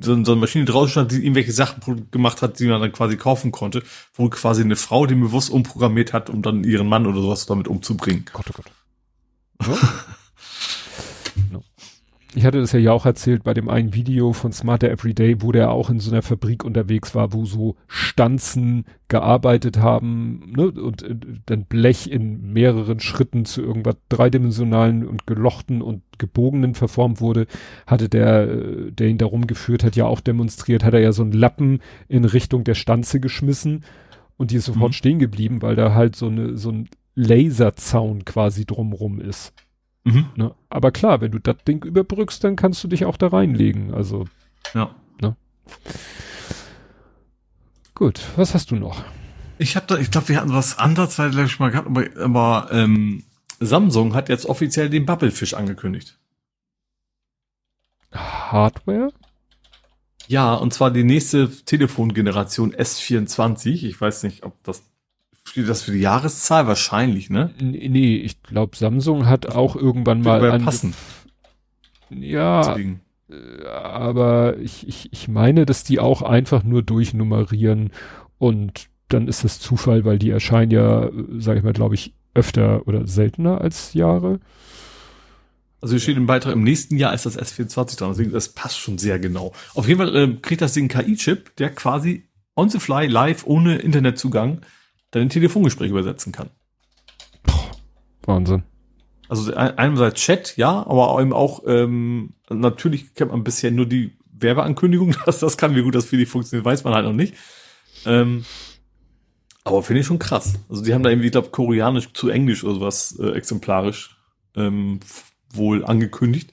so, 0.00 0.24
so 0.24 0.32
eine 0.32 0.40
Maschine 0.40 0.64
draußen 0.64 0.90
stand, 0.90 1.12
die 1.12 1.16
irgendwelche 1.16 1.52
Sachen 1.52 2.08
gemacht 2.10 2.40
hat, 2.40 2.58
die 2.58 2.66
man 2.66 2.80
dann 2.80 2.92
quasi 2.92 3.16
kaufen 3.16 3.52
konnte, 3.52 3.82
wo 4.14 4.28
quasi 4.30 4.62
eine 4.62 4.76
Frau 4.76 5.06
die 5.06 5.14
bewusst 5.14 5.50
umprogrammiert 5.50 6.12
hat, 6.12 6.30
um 6.30 6.40
dann 6.42 6.64
ihren 6.64 6.88
Mann 6.88 7.06
oder 7.06 7.20
sowas 7.20 7.44
damit 7.46 7.68
umzubringen. 7.68 8.24
Gott, 8.32 8.46
oh 8.50 8.62
Gott. 8.62 9.68
ich 12.36 12.44
hatte 12.44 12.60
das 12.60 12.72
ja 12.72 12.92
auch 12.92 13.06
erzählt 13.06 13.44
bei 13.44 13.54
dem 13.54 13.70
einen 13.70 13.94
Video 13.94 14.34
von 14.34 14.52
Smarter 14.52 14.90
Everyday, 14.90 15.40
wo 15.40 15.52
der 15.52 15.70
auch 15.70 15.88
in 15.88 16.00
so 16.00 16.10
einer 16.10 16.20
Fabrik 16.20 16.64
unterwegs 16.64 17.14
war, 17.14 17.32
wo 17.32 17.46
so 17.46 17.76
Stanzen 17.88 18.84
gearbeitet 19.08 19.78
haben 19.78 20.52
ne, 20.54 20.70
und 20.70 21.02
äh, 21.02 21.16
dann 21.46 21.64
Blech 21.64 22.10
in 22.10 22.52
mehreren 22.52 23.00
Schritten 23.00 23.46
zu 23.46 23.62
irgendwas 23.62 23.96
dreidimensionalen 24.10 25.06
und 25.06 25.26
gelochten 25.26 25.80
und 25.80 26.02
gebogenen 26.18 26.74
verformt 26.74 27.22
wurde, 27.22 27.46
hatte 27.86 28.10
der, 28.10 28.42
äh, 28.50 28.92
der 28.92 29.08
ihn 29.08 29.18
darum 29.18 29.46
geführt 29.46 29.82
hat, 29.82 29.96
ja 29.96 30.04
auch 30.04 30.20
demonstriert, 30.20 30.84
hat 30.84 30.92
er 30.92 31.00
ja 31.00 31.12
so 31.12 31.22
einen 31.22 31.32
Lappen 31.32 31.80
in 32.06 32.26
Richtung 32.26 32.64
der 32.64 32.74
Stanze 32.74 33.18
geschmissen 33.18 33.82
und 34.36 34.50
die 34.50 34.56
ist 34.56 34.66
sofort 34.66 34.90
mhm. 34.90 34.94
stehen 34.94 35.18
geblieben, 35.18 35.62
weil 35.62 35.74
da 35.74 35.94
halt 35.94 36.16
so 36.16 36.26
eine 36.26 36.58
so 36.58 36.70
ein 36.70 36.90
Laserzaun 37.14 38.26
quasi 38.26 38.66
drumrum 38.66 39.22
ist. 39.22 39.54
Mhm. 40.06 40.26
Ne? 40.36 40.54
Aber 40.70 40.92
klar, 40.92 41.20
wenn 41.20 41.32
du 41.32 41.40
das 41.40 41.56
Ding 41.66 41.84
überbrückst, 41.84 42.44
dann 42.44 42.54
kannst 42.54 42.82
du 42.84 42.88
dich 42.88 43.04
auch 43.04 43.16
da 43.16 43.26
reinlegen. 43.26 43.92
Also. 43.92 44.26
Ja. 44.72 44.94
Ne? 45.20 45.34
Gut, 47.94 48.22
was 48.36 48.54
hast 48.54 48.70
du 48.70 48.76
noch? 48.76 49.02
Ich 49.58 49.74
habe 49.74 49.86
da, 49.88 49.98
ich 49.98 50.12
glaube, 50.12 50.28
wir 50.28 50.40
hatten 50.40 50.52
was 50.52 50.78
anderes, 50.78 51.18
ich 51.18 51.58
mal 51.58 51.72
gehabt, 51.72 51.88
aber, 51.88 52.04
aber 52.20 52.68
ähm, 52.70 53.24
Samsung 53.58 54.14
hat 54.14 54.28
jetzt 54.28 54.46
offiziell 54.46 54.90
den 54.90 55.06
Bubblefish 55.06 55.54
angekündigt. 55.54 56.16
Hardware? 58.12 59.12
Ja, 60.28 60.54
und 60.54 60.72
zwar 60.72 60.92
die 60.92 61.04
nächste 61.04 61.50
Telefongeneration 61.50 62.72
S24. 62.72 63.84
Ich 63.86 64.00
weiß 64.00 64.22
nicht, 64.22 64.44
ob 64.44 64.62
das 64.62 64.84
Steht 65.56 65.70
das 65.70 65.80
für 65.80 65.92
die 65.92 66.00
Jahreszahl 66.00 66.66
wahrscheinlich, 66.66 67.30
ne? 67.30 67.54
Nee, 67.58 68.16
ich 68.16 68.42
glaube, 68.42 68.76
Samsung 68.76 69.24
hat 69.24 69.46
auch 69.46 69.74
irgendwann 69.74 70.20
mal 70.20 70.50
an 70.50 70.62
passen. 70.62 70.92
Ja, 72.10 72.76
äh, 72.76 73.66
aber 73.66 74.58
ich, 74.58 74.86
ich, 74.86 75.08
ich 75.14 75.28
meine, 75.28 75.64
dass 75.64 75.82
die 75.82 75.98
auch 75.98 76.20
einfach 76.20 76.62
nur 76.62 76.82
durchnummerieren 76.82 77.90
und 78.36 78.88
dann 79.08 79.28
ist 79.28 79.44
das 79.44 79.58
Zufall, 79.58 80.04
weil 80.04 80.18
die 80.18 80.28
erscheinen 80.28 80.72
ja, 80.72 81.08
sag 81.38 81.56
ich 81.56 81.62
mal, 81.62 81.72
glaube 81.72 81.94
ich, 81.94 82.12
öfter 82.34 82.86
oder 82.86 83.06
seltener 83.06 83.62
als 83.62 83.94
Jahre. 83.94 84.40
Also 85.80 85.94
hier 85.94 86.00
steht 86.00 86.18
im 86.18 86.26
Beitrag, 86.26 86.52
im 86.52 86.64
nächsten 86.64 86.98
Jahr 86.98 87.14
ist 87.14 87.24
das 87.24 87.38
S24 87.38 87.96
dran, 87.96 88.10
deswegen 88.10 88.32
das 88.32 88.50
passt 88.50 88.78
schon 88.78 88.98
sehr 88.98 89.18
genau. 89.18 89.54
Auf 89.74 89.88
jeden 89.88 90.00
Fall 90.00 90.14
äh, 90.14 90.36
kriegt 90.42 90.60
das 90.60 90.74
Ding 90.74 90.88
KI-Chip, 90.88 91.56
der 91.56 91.70
quasi 91.70 92.28
on 92.56 92.68
the 92.68 92.78
fly, 92.78 93.06
live, 93.06 93.46
ohne 93.46 93.78
Internetzugang 93.78 94.60
dein 95.18 95.28
Telefongespräch 95.28 95.90
übersetzen 95.90 96.32
kann. 96.32 96.50
Wahnsinn. 98.24 98.62
Also 99.28 99.54
einerseits 99.54 100.20
Chat, 100.20 100.56
ja, 100.56 100.86
aber 100.86 101.20
eben 101.20 101.32
auch, 101.32 101.64
ähm, 101.66 102.34
natürlich 102.48 103.14
kennt 103.14 103.32
man 103.32 103.42
bisher 103.42 103.70
nur 103.70 103.86
die 103.86 104.16
Werbeankündigung, 104.32 105.16
dass 105.26 105.40
das 105.40 105.56
kann, 105.56 105.74
wie 105.74 105.82
gut 105.82 105.94
das 105.94 106.06
für 106.06 106.16
die 106.16 106.26
funktioniert, 106.26 106.64
weiß 106.64 106.84
man 106.84 106.94
halt 106.94 107.06
noch 107.06 107.12
nicht. 107.12 107.34
Ähm, 108.04 108.44
aber 109.64 109.82
finde 109.82 110.00
ich 110.00 110.06
schon 110.06 110.20
krass. 110.20 110.54
Also 110.68 110.84
die 110.84 110.94
haben 110.94 111.02
da 111.02 111.10
irgendwie, 111.10 111.26
ich 111.26 111.32
glaube, 111.32 111.50
koreanisch 111.50 112.12
zu 112.12 112.28
englisch 112.28 112.62
oder 112.62 112.74
sowas 112.74 113.18
äh, 113.18 113.30
exemplarisch 113.30 114.16
ähm, 114.54 115.00
wohl 115.52 115.84
angekündigt. 115.84 116.52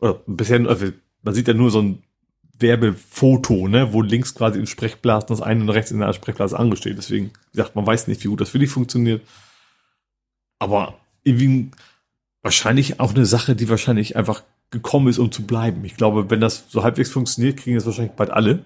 Oder 0.00 0.22
bisher, 0.26 0.66
also 0.66 0.86
man 1.22 1.34
sieht 1.34 1.48
ja 1.48 1.52
nur 1.52 1.70
so 1.70 1.82
ein 1.82 2.02
Werbefoto, 2.58 3.68
ne, 3.68 3.92
wo 3.92 4.02
links 4.02 4.34
quasi 4.34 4.58
in 4.58 4.66
Sprechblasen 4.66 5.28
das 5.28 5.42
eine 5.42 5.62
und 5.62 5.70
rechts 5.70 5.90
in 5.90 5.98
der 5.98 6.12
Sprechblase 6.12 6.58
angestellt. 6.58 6.98
Deswegen, 6.98 7.26
wie 7.26 7.56
gesagt, 7.56 7.74
man 7.74 7.86
weiß 7.86 8.06
nicht, 8.06 8.22
wie 8.24 8.28
gut 8.28 8.40
das 8.40 8.54
wirklich 8.54 8.70
funktioniert. 8.70 9.22
Aber 10.58 10.98
irgendwie 11.24 11.70
wahrscheinlich 12.42 13.00
auch 13.00 13.14
eine 13.14 13.26
Sache, 13.26 13.56
die 13.56 13.68
wahrscheinlich 13.68 14.16
einfach 14.16 14.42
gekommen 14.70 15.08
ist, 15.08 15.18
um 15.18 15.32
zu 15.32 15.46
bleiben. 15.46 15.84
Ich 15.84 15.96
glaube, 15.96 16.30
wenn 16.30 16.40
das 16.40 16.66
so 16.68 16.82
halbwegs 16.82 17.10
funktioniert, 17.10 17.58
kriegen 17.58 17.76
es 17.76 17.86
wahrscheinlich 17.86 18.14
bald 18.14 18.30
alle. 18.30 18.64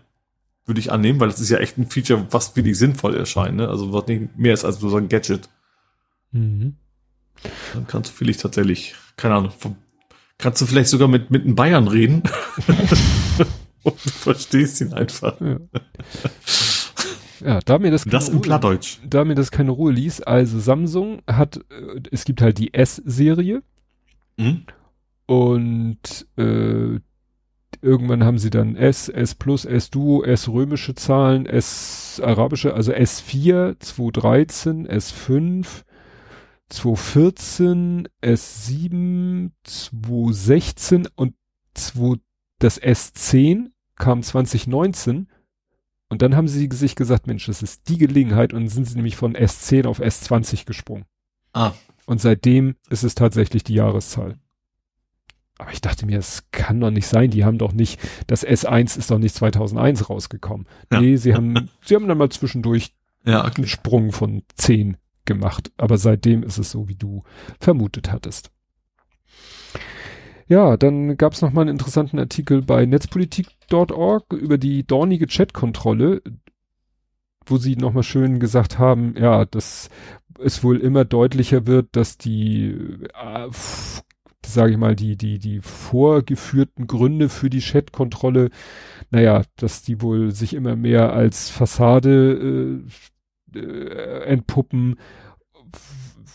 Würde 0.67 0.81
ich 0.81 0.92
annehmen, 0.92 1.18
weil 1.18 1.28
das 1.28 1.41
ist 1.41 1.49
ja 1.49 1.58
echt 1.58 1.78
ein 1.78 1.89
Feature, 1.89 2.26
was 2.31 2.55
wirklich 2.57 2.76
sinnvoll 2.76 3.17
erscheint. 3.17 3.57
Ne? 3.57 3.68
Also 3.68 3.92
was 3.92 4.07
nicht 4.07 4.36
mehr 4.36 4.52
ist 4.52 4.65
als 4.65 4.81
nur 4.81 4.91
so 4.91 4.99
ein 4.99 5.08
Gadget. 5.08 5.49
Mhm. 6.33 6.76
Dann 7.73 7.86
kannst 7.86 8.10
du 8.10 8.15
vielleicht 8.15 8.41
tatsächlich, 8.41 8.94
keine 9.17 9.36
Ahnung, 9.36 9.52
kannst 10.36 10.60
du 10.60 10.67
vielleicht 10.67 10.91
sogar 10.91 11.08
mit, 11.08 11.31
mit 11.31 11.44
einem 11.44 11.55
Bayern 11.55 11.89
reden. 11.89 12.23
Und 13.91 14.05
du 14.05 14.10
verstehst 14.10 14.81
ihn 14.81 14.92
einfach. 14.92 15.41
Ja. 15.41 15.58
Ja, 17.41 17.60
da 17.65 17.78
mir 17.78 17.91
das, 17.91 18.05
das 18.05 18.28
im 18.28 18.41
Plattdeutsch. 18.41 18.99
Da 19.08 19.25
mir 19.25 19.34
das 19.34 19.50
keine 19.50 19.70
Ruhe 19.70 19.92
ließ, 19.92 20.23
also 20.23 20.58
Samsung 20.58 21.23
hat, 21.26 21.58
äh, 21.70 22.00
es 22.10 22.25
gibt 22.25 22.41
halt 22.41 22.58
die 22.58 22.75
S-Serie 22.75 23.62
mhm. 24.36 24.65
und 25.26 26.26
äh, 26.36 26.99
irgendwann 27.81 28.25
haben 28.25 28.39
sie 28.39 28.50
dann 28.50 28.76
S, 28.76 29.08
S 29.08 29.34
plus, 29.34 29.65
S 29.65 29.91
Duo, 29.91 30.25
S 30.25 30.49
römische 30.49 30.94
Zahlen, 30.94 31.47
S 31.47 32.20
arabische, 32.25 32.75
also 32.75 32.92
S4, 32.92 33.78
213, 33.78 34.89
S5, 34.89 35.84
214, 36.68 38.08
S7, 38.23 39.50
216 39.62 41.08
und 41.15 41.34
2, 41.75 42.17
das 42.58 42.83
S10 42.83 43.70
kam 43.99 44.23
2019 44.23 45.28
und 46.09 46.23
dann 46.23 46.36
haben 46.36 46.49
sie 46.49 46.68
sich 46.70 46.97
gesagt, 46.97 47.27
Mensch, 47.27 47.47
das 47.47 47.62
ist 47.62 47.89
die 47.89 47.99
Gelegenheit 47.99 48.55
und 48.55 48.68
sind 48.68 48.86
sie 48.86 48.97
nämlich 48.97 49.17
von 49.17 49.35
S10 49.35 49.86
auf 49.86 50.01
S20 50.01 50.65
gesprungen. 50.65 51.05
Ah. 51.52 51.73
Und 52.07 52.20
seitdem 52.20 52.77
ist 52.89 53.02
es 53.02 53.15
tatsächlich 53.15 53.65
die 53.65 53.75
Jahreszahl. 53.75 54.39
Aber 55.59 55.73
ich 55.73 55.81
dachte 55.81 56.07
mir, 56.07 56.18
es 56.18 56.44
kann 56.52 56.81
doch 56.81 56.91
nicht 56.91 57.07
sein. 57.07 57.31
Die 57.31 57.44
haben 57.44 57.59
doch 57.59 57.73
nicht, 57.73 58.01
das 58.28 58.47
S1 58.47 58.97
ist 58.97 59.10
doch 59.10 59.18
nicht 59.18 59.35
2001 59.35 60.09
rausgekommen. 60.09 60.67
Ja. 60.91 61.01
Nee, 61.01 61.17
sie 61.17 61.35
haben, 61.35 61.68
sie 61.85 61.97
haben 61.97 62.09
dann 62.09 62.17
mal 62.17 62.31
zwischendurch 62.31 62.94
ja, 63.25 63.44
okay. 63.44 63.57
einen 63.57 63.67
Sprung 63.67 64.12
von 64.12 64.43
10 64.55 64.97
gemacht. 65.25 65.73
Aber 65.77 65.99
seitdem 65.99 66.44
ist 66.44 66.59
es 66.59 66.70
so, 66.70 66.89
wie 66.89 66.94
du 66.94 67.25
vermutet 67.60 68.10
hattest. 68.12 68.51
Ja, 70.49 70.78
dann 70.78 71.18
gab 71.18 71.35
es 71.35 71.43
noch 71.43 71.52
mal 71.52 71.62
einen 71.62 71.70
interessanten 71.70 72.18
Artikel 72.18 72.62
bei 72.62 72.86
netzpolitik.org 72.86 74.33
über 74.33 74.57
die 74.57 74.86
dornige 74.86 75.27
Chatkontrolle, 75.27 76.23
wo 77.44 77.59
sie 77.59 77.77
noch 77.77 77.93
mal 77.93 78.02
schön 78.02 78.41
gesagt 78.41 78.78
haben, 78.78 79.15
ja, 79.18 79.44
dass 79.44 79.91
es 80.39 80.65
wohl 80.65 80.78
immer 80.78 81.05
deutlicher 81.05 81.67
wird, 81.67 81.89
dass 81.97 82.17
die, 82.17 82.70
äh, 83.15 83.49
sage 84.44 84.73
ich 84.73 84.78
mal, 84.78 84.97
die 84.97 85.17
die 85.17 85.39
die 85.39 85.60
vorgeführten 85.60 86.86
Gründe 86.86 87.28
für 87.28 87.51
die 87.51 87.60
Chatkontrolle, 87.60 88.49
naja, 89.10 89.43
dass 89.57 89.83
die 89.83 90.01
wohl 90.01 90.31
sich 90.31 90.55
immer 90.55 90.77
mehr 90.77 91.12
als 91.12 91.51
Fassade 91.51 92.83
äh, 93.55 93.59
äh, 93.59 94.25
entpuppen 94.25 94.97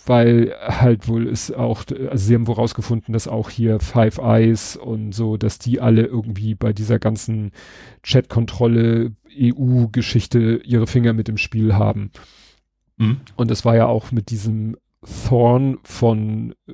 weil 0.06 0.53
halt 0.61 1.07
wohl 1.07 1.27
ist 1.27 1.51
auch, 1.56 1.83
also 2.09 2.25
sie 2.25 2.35
haben 2.35 2.48
wohl 2.48 2.56
rausgefunden, 2.56 3.14
dass 3.14 3.27
auch 3.27 3.49
hier 3.49 3.80
Five 3.80 4.17
Eyes 4.17 4.75
und 4.75 5.14
so, 5.14 5.38
dass 5.38 5.59
die 5.59 5.80
alle 5.80 6.06
irgendwie 6.06 6.56
bei 6.56 6.73
dieser 6.73 6.99
ganzen 6.99 7.51
Chat-Kontrolle 8.03 9.14
EU-Geschichte 9.30 10.61
ihre 10.64 10.88
Finger 10.88 11.14
mit 11.14 11.30
im 11.30 11.38
Spiel 11.38 11.75
haben. 11.75 12.11
Mhm. 12.98 13.22
Und 13.35 13.51
es 13.51 13.65
war 13.65 13.75
ja 13.75 13.88
auch 13.88 14.11
mit 14.11 14.30
diesem 14.30 14.77
Thorn 15.27 15.80
von 15.83 16.56
äh, 16.67 16.73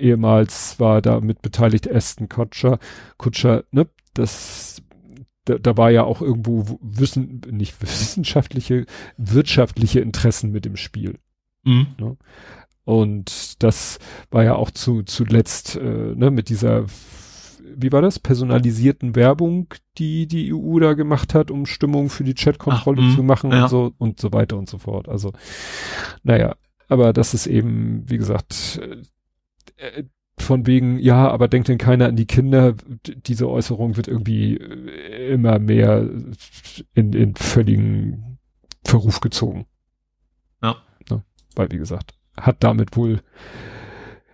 ehemals 0.00 0.80
war 0.80 1.02
da 1.02 1.20
mit 1.20 1.42
beteiligt 1.42 1.90
Aston 1.90 2.28
Kutscher, 2.28 2.78
Kutscher, 3.18 3.64
ne, 3.70 3.86
das 4.14 4.82
da, 5.44 5.58
da 5.58 5.76
war 5.76 5.90
ja 5.90 6.04
auch 6.04 6.20
irgendwo 6.20 6.78
wissen, 6.82 7.40
nicht 7.50 7.80
wissenschaftliche, 7.82 8.86
wirtschaftliche 9.16 10.00
Interessen 10.00 10.50
mit 10.52 10.66
im 10.66 10.76
Spiel. 10.76 11.18
Mhm. 11.64 11.86
Ne? 11.98 12.16
Und 12.86 13.64
das 13.64 13.98
war 14.30 14.44
ja 14.44 14.54
auch 14.54 14.70
zu, 14.70 15.02
zuletzt 15.02 15.74
äh, 15.74 16.14
ne, 16.14 16.30
mit 16.30 16.48
dieser, 16.48 16.86
wie 17.74 17.90
war 17.90 18.00
das, 18.00 18.20
personalisierten 18.20 19.16
Werbung, 19.16 19.66
die 19.98 20.28
die 20.28 20.54
EU 20.54 20.78
da 20.78 20.94
gemacht 20.94 21.34
hat, 21.34 21.50
um 21.50 21.66
Stimmung 21.66 22.10
für 22.10 22.22
die 22.22 22.34
Chatkontrolle 22.34 23.02
mhm. 23.02 23.16
zu 23.16 23.24
machen 23.24 23.50
ja. 23.50 23.64
und 23.64 23.70
so 23.70 23.92
und 23.98 24.20
so 24.20 24.32
weiter 24.32 24.56
und 24.56 24.68
so 24.68 24.78
fort. 24.78 25.08
Also, 25.08 25.32
naja, 26.22 26.54
aber 26.86 27.12
das 27.12 27.34
ist 27.34 27.48
eben, 27.48 28.08
wie 28.08 28.18
gesagt, 28.18 28.80
äh, 29.76 30.04
von 30.38 30.64
wegen, 30.68 31.00
ja, 31.00 31.28
aber 31.28 31.48
denkt 31.48 31.66
denn 31.66 31.78
keiner 31.78 32.06
an 32.06 32.14
die 32.14 32.26
Kinder? 32.26 32.74
Diese 33.26 33.48
Äußerung 33.48 33.96
wird 33.96 34.06
irgendwie 34.06 34.58
äh, 34.58 35.32
immer 35.32 35.58
mehr 35.58 36.08
in, 36.94 37.12
in 37.12 37.34
völligen 37.34 38.38
Verruf 38.84 39.20
gezogen. 39.20 39.66
Ja. 40.62 40.76
Ne? 41.10 41.24
Weil, 41.56 41.72
wie 41.72 41.78
gesagt, 41.78 42.14
hat 42.36 42.62
damit 42.62 42.96
wohl 42.96 43.20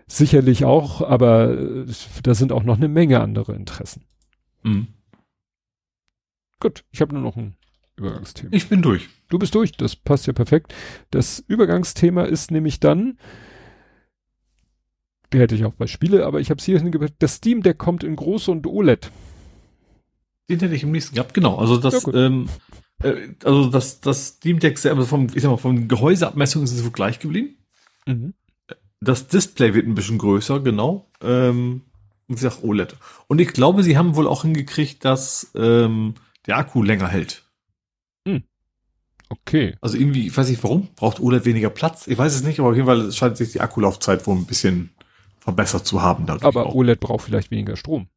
sicherlich 0.07 0.65
auch, 0.65 1.01
aber 1.01 1.51
äh, 1.59 1.87
da 2.23 2.35
sind 2.35 2.53
auch 2.53 2.65
noch 2.65 2.77
eine 2.77 2.89
Menge 2.89 3.21
andere 3.21 3.55
Interessen. 3.55 4.05
Mhm. 4.63 4.89
Gut, 6.61 6.85
ich 6.93 7.01
habe 7.01 7.15
nur 7.15 7.23
noch 7.23 7.37
ein 7.37 7.57
Übergangsthema. 7.97 8.51
Ich 8.53 8.69
bin 8.69 8.83
durch. 8.83 9.09
Du 9.29 9.39
bist 9.39 9.55
durch, 9.55 9.73
das 9.73 9.97
passt 9.97 10.27
ja 10.27 10.33
perfekt. 10.33 10.75
Das 11.11 11.43
Übergangsthema 11.47 12.25
ist 12.25 12.51
nämlich 12.51 12.81
dann, 12.81 13.19
der 15.33 15.41
hätte 15.41 15.55
ich 15.55 15.65
auch 15.65 15.75
bei 15.75 15.87
Spiele, 15.87 16.27
aber 16.27 16.41
ich 16.41 16.51
habe 16.51 16.59
es 16.59 16.65
hier 16.65 16.79
hingebracht, 16.79 17.15
das 17.19 17.37
Steam 17.37 17.63
Deck 17.63 17.79
kommt 17.79 18.05
in 18.05 18.17
groß 18.17 18.49
und 18.49 18.67
OLED. 18.67 19.11
Den 20.51 20.61
hätte 20.61 20.75
ich 20.75 20.83
im 20.83 20.93
nächsten 20.93 21.15
gehabt, 21.15 21.35
genau. 21.35 21.57
Also 21.57 21.79
das, 21.79 22.05
ja, 22.05 22.13
ähm, 22.15 22.49
äh, 23.03 23.29
also 23.45 23.71
das, 23.71 24.01
das 24.01 24.27
Steam 24.29 24.59
Deck 24.59 24.79
selber 24.79 25.07
vom, 25.07 25.29
ich 25.35 25.43
sag 25.43 25.51
mal, 25.51 25.57
vom 25.57 25.89
Gehäuseabmessung 25.89 26.63
ist 26.63 26.73
es 26.73 26.85
wohl 26.85 26.93
gleich 26.93 27.19
geblieben. 27.19 27.57
Mhm. 28.07 28.35
Das 29.01 29.27
Display 29.29 29.75
wird 29.75 29.87
ein 29.87 29.95
bisschen 29.95 30.19
größer, 30.19 30.61
genau. 30.61 31.11
Ähm, 31.21 31.83
wie 32.29 32.35
gesagt, 32.35 32.63
OLED. 32.63 32.97
Und 33.27 33.41
ich 33.41 33.49
glaube, 33.49 33.83
sie 33.83 33.99
haben 33.99 34.17
wohl 34.17 34.29
auch 34.29 34.43
hingekriegt, 34.43 35.05
dass 35.05 35.51
ähm, 35.55 36.15
der 36.47 36.57
Akku 36.57 36.83
länger 36.83 37.09
hält. 37.09 37.45
Mhm. 38.25 38.45
Okay. 39.29 39.77
Also 39.81 39.97
irgendwie, 39.97 40.27
ich 40.27 40.37
weiß 40.37 40.49
nicht 40.49 40.63
warum, 40.63 40.89
braucht 40.95 41.21
OLED 41.21 41.45
weniger 41.45 41.71
Platz. 41.71 42.07
Ich 42.07 42.19
weiß 42.19 42.35
es 42.35 42.43
nicht, 42.43 42.61
aber 42.61 42.71
auf 42.71 42.77
jeden 42.77 42.87
Fall 42.87 43.11
scheint 43.13 43.37
sich 43.37 43.53
die 43.53 43.61
Akkulaufzeit 43.61 44.27
wohl 44.27 44.37
ein 44.37 44.47
bisschen 44.47 44.91
verbessert 45.41 45.87
zu 45.87 46.03
haben. 46.03 46.29
Aber 46.29 46.67
auch. 46.67 46.75
OLED 46.75 47.01
braucht 47.01 47.25
vielleicht 47.25 47.51
weniger 47.51 47.77
Strom. 47.77 48.09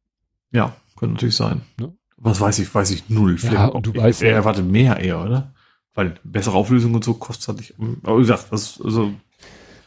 Ja, 0.52 0.76
könnte 0.96 1.14
natürlich 1.14 1.36
sein. 1.36 1.62
Ne? 1.78 1.94
Was 2.16 2.40
weiß 2.40 2.58
ich, 2.60 2.72
weiß 2.72 2.90
ich 2.92 3.08
null. 3.08 3.36
Ja, 3.42 3.66
und 3.66 3.86
du 3.86 3.90
ich, 3.92 3.98
weißt 3.98 4.22
er 4.22 4.34
erwartet 4.34 4.66
mehr 4.66 4.98
eher, 4.98 5.22
oder? 5.22 5.54
Weil 5.94 6.14
bessere 6.22 6.54
Auflösung 6.54 6.94
und 6.94 7.04
so 7.04 7.14
kostet 7.14 7.48
halt 7.48 7.58
nicht. 7.58 7.74
Aber 8.04 8.16
wie 8.16 8.22
gesagt, 8.22 8.46
das, 8.50 8.80
also 8.80 9.12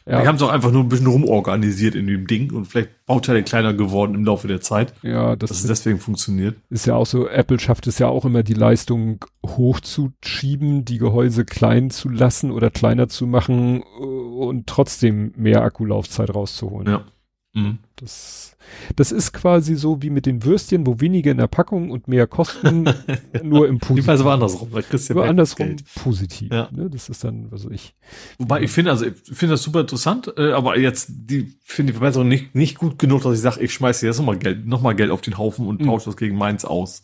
ja. 0.09 0.21
Die 0.21 0.27
haben 0.27 0.35
es 0.37 0.41
auch 0.41 0.49
einfach 0.49 0.71
nur 0.71 0.81
ein 0.81 0.89
bisschen 0.89 1.07
rumorganisiert 1.07 1.93
in 1.93 2.07
dem 2.07 2.25
Ding 2.25 2.51
und 2.51 2.65
vielleicht 2.65 3.05
Bauteile 3.05 3.43
kleiner 3.43 3.73
geworden 3.73 4.15
im 4.15 4.25
Laufe 4.25 4.47
der 4.47 4.59
Zeit. 4.59 4.93
Ja, 5.03 5.35
das 5.35 5.49
dass 5.49 5.61
es 5.61 5.67
deswegen 5.67 5.99
funktioniert. 5.99 6.57
Ist 6.69 6.87
ja 6.87 6.95
auch 6.95 7.05
so, 7.05 7.27
Apple 7.27 7.59
schafft 7.59 7.85
es 7.85 7.99
ja 7.99 8.07
auch 8.07 8.25
immer, 8.25 8.41
die 8.41 8.53
Leistung 8.53 9.23
hochzuschieben, 9.45 10.83
die 10.83 10.97
Gehäuse 10.97 11.45
klein 11.45 11.91
zu 11.91 12.09
lassen 12.09 12.49
oder 12.51 12.71
kleiner 12.71 13.07
zu 13.07 13.27
machen 13.27 13.81
äh, 13.81 14.03
und 14.03 14.65
trotzdem 14.67 15.31
mehr 15.35 15.61
Akkulaufzeit 15.61 16.33
rauszuholen. 16.33 16.87
Ja. 16.87 17.05
Mhm. 17.53 17.79
Das 17.95 18.55
das 18.95 19.11
ist 19.11 19.33
quasi 19.33 19.75
so 19.75 20.01
wie 20.01 20.09
mit 20.09 20.25
den 20.25 20.43
Würstchen, 20.43 20.85
wo 20.85 20.99
weniger 20.99 21.31
in 21.31 21.37
der 21.37 21.47
Packung 21.47 21.91
und 21.91 22.07
mehr 22.07 22.27
kosten, 22.27 22.89
nur 23.43 23.67
im 23.67 23.79
Positiv. 23.79 24.09
Also 24.09 24.29
andersrum, 24.29 24.69
da 24.71 24.81
kriegst 24.81 25.09
du 25.09 25.15
ja 25.15 25.21
andersrum 25.23 25.67
Geld. 25.67 25.83
positiv. 25.95 26.51
Ja. 26.51 26.69
Ne? 26.71 26.89
Das 26.89 27.09
ist 27.09 27.23
dann, 27.23 27.51
was 27.51 27.65
ich. 27.65 27.95
Wobei 28.37 28.61
ich 28.61 28.71
finde, 28.71 28.91
also 28.91 29.05
ich 29.05 29.13
finde 29.23 29.53
das 29.53 29.63
super 29.63 29.81
interessant, 29.81 30.31
äh, 30.37 30.51
aber 30.51 30.77
jetzt 30.77 31.09
die 31.09 31.55
finde 31.63 31.93
die 31.93 31.97
Verbesserung 31.99 32.27
nicht 32.27 32.55
nicht 32.55 32.77
gut 32.77 32.99
genug, 32.99 33.23
dass 33.23 33.33
ich 33.33 33.41
sage, 33.41 33.61
ich 33.61 33.73
schmeiße 33.73 34.05
jetzt 34.05 34.17
nochmal 34.17 34.37
Geld, 34.37 34.65
nochmal 34.65 34.95
Geld 34.95 35.11
auf 35.11 35.21
den 35.21 35.37
Haufen 35.37 35.65
und 35.67 35.81
mhm. 35.81 35.85
tausche 35.85 36.05
das 36.05 36.17
gegen 36.17 36.37
meins 36.37 36.65
aus. 36.65 37.03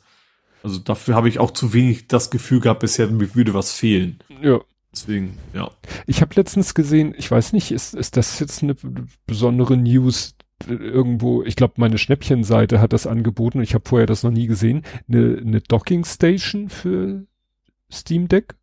Also 0.63 0.79
dafür 0.79 1.15
habe 1.15 1.29
ich 1.29 1.39
auch 1.39 1.51
zu 1.51 1.73
wenig 1.73 2.07
das 2.07 2.31
Gefühl 2.31 2.59
gehabt, 2.59 2.79
bisher 2.79 3.07
mir 3.07 3.35
würde 3.35 3.53
was 3.53 3.71
fehlen. 3.71 4.19
Ja. 4.41 4.61
Deswegen, 4.95 5.37
ja. 5.53 5.69
Ich 6.07 6.21
habe 6.21 6.33
letztens 6.35 6.73
gesehen, 6.73 7.13
ich 7.17 7.29
weiß 7.29 7.51
nicht, 7.53 7.71
ist, 7.71 7.93
ist 7.93 8.15
das 8.15 8.39
jetzt 8.39 8.63
eine 8.63 8.75
besondere 9.27 9.75
News, 9.75 10.35
irgendwo, 10.67 11.43
ich 11.43 11.57
glaube, 11.57 11.73
meine 11.77 11.97
Schnäppchenseite 11.97 12.79
hat 12.79 12.93
das 12.93 13.05
angeboten, 13.05 13.61
ich 13.61 13.73
habe 13.73 13.83
vorher 13.87 14.07
das 14.07 14.23
noch 14.23 14.31
nie 14.31 14.47
gesehen, 14.47 14.83
eine, 15.09 15.37
eine 15.37 15.59
Docking 15.59 16.05
Station 16.05 16.69
für 16.69 17.25
Steam 17.91 18.29
Deck. 18.29 18.55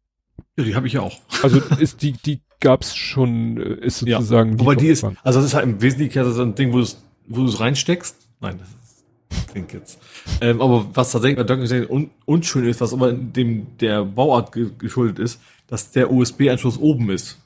Ja, 0.56 0.64
die 0.64 0.74
habe 0.74 0.86
ich 0.86 0.94
ja 0.94 1.02
auch. 1.02 1.20
Also 1.42 1.60
ist 1.78 2.00
die, 2.00 2.12
die 2.12 2.40
gab's 2.60 2.96
schon, 2.96 3.58
äh, 3.58 3.86
ist 3.86 3.98
sozusagen. 3.98 4.52
Ja, 4.52 4.60
wobei 4.60 4.74
die 4.74 4.88
ist, 4.88 5.04
also 5.04 5.38
das 5.38 5.44
ist 5.44 5.54
halt 5.54 5.64
im 5.64 5.82
Wesentlichen 5.82 6.16
ja 6.16 6.24
so 6.24 6.42
ein 6.42 6.54
Ding, 6.54 6.72
wo 6.72 6.78
du 6.78 6.82
es 6.82 7.02
wo 7.28 7.44
reinsteckst. 7.44 8.16
Nein, 8.40 8.58
das 8.58 8.68
ist 8.68 8.82
klingt 9.52 9.72
jetzt. 9.72 9.98
Ähm, 10.40 10.60
aber 10.60 10.86
was 10.94 11.12
tatsächlich 11.12 11.36
bei 11.36 11.44
Docking 11.44 11.66
Station 11.66 11.90
un 11.90 12.10
unschön 12.24 12.66
ist, 12.66 12.80
was 12.80 12.92
aber 12.92 13.12
dem 13.12 13.78
der 13.78 14.04
Bauart 14.04 14.52
ge 14.52 14.70
geschuldet 14.76 15.18
ist, 15.18 15.40
dass 15.72 15.90
der 15.90 16.12
USB-Anschluss 16.12 16.76
oben 16.76 17.08
ist. 17.08 17.38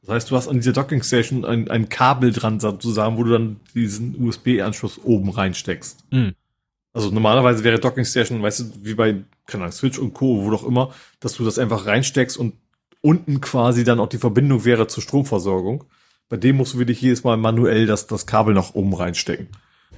Das 0.00 0.14
heißt, 0.14 0.30
du 0.30 0.36
hast 0.36 0.48
an 0.48 0.56
dieser 0.56 0.72
Docking 0.72 1.02
Station 1.02 1.44
ein, 1.44 1.70
ein 1.70 1.90
Kabel 1.90 2.32
dran 2.32 2.58
sozusagen, 2.58 3.18
wo 3.18 3.22
du 3.22 3.32
dann 3.32 3.60
diesen 3.74 4.16
USB-Anschluss 4.18 4.98
oben 5.04 5.28
reinsteckst. 5.28 6.06
Mhm. 6.10 6.32
Also 6.94 7.10
normalerweise 7.10 7.64
wäre 7.64 7.78
Docking 7.78 8.06
Station, 8.06 8.42
weißt 8.42 8.60
du, 8.60 8.64
wie 8.80 8.94
bei 8.94 9.16
keine 9.46 9.64
Ahnung, 9.64 9.72
Switch 9.72 9.98
und 9.98 10.14
Co., 10.14 10.42
wo 10.42 10.50
doch 10.50 10.66
immer, 10.66 10.94
dass 11.20 11.34
du 11.34 11.44
das 11.44 11.58
einfach 11.58 11.84
reinsteckst 11.84 12.38
und 12.38 12.54
unten 13.02 13.42
quasi 13.42 13.84
dann 13.84 14.00
auch 14.00 14.08
die 14.08 14.16
Verbindung 14.16 14.64
wäre 14.64 14.86
zur 14.86 15.02
Stromversorgung. 15.02 15.84
Bei 16.30 16.38
dem 16.38 16.56
musst 16.56 16.72
du 16.72 16.78
wirklich 16.78 17.02
jedes 17.02 17.24
Mal 17.24 17.36
manuell 17.36 17.84
das, 17.84 18.06
das 18.06 18.24
Kabel 18.24 18.54
nach 18.54 18.72
oben 18.72 18.94
reinstecken. 18.94 19.48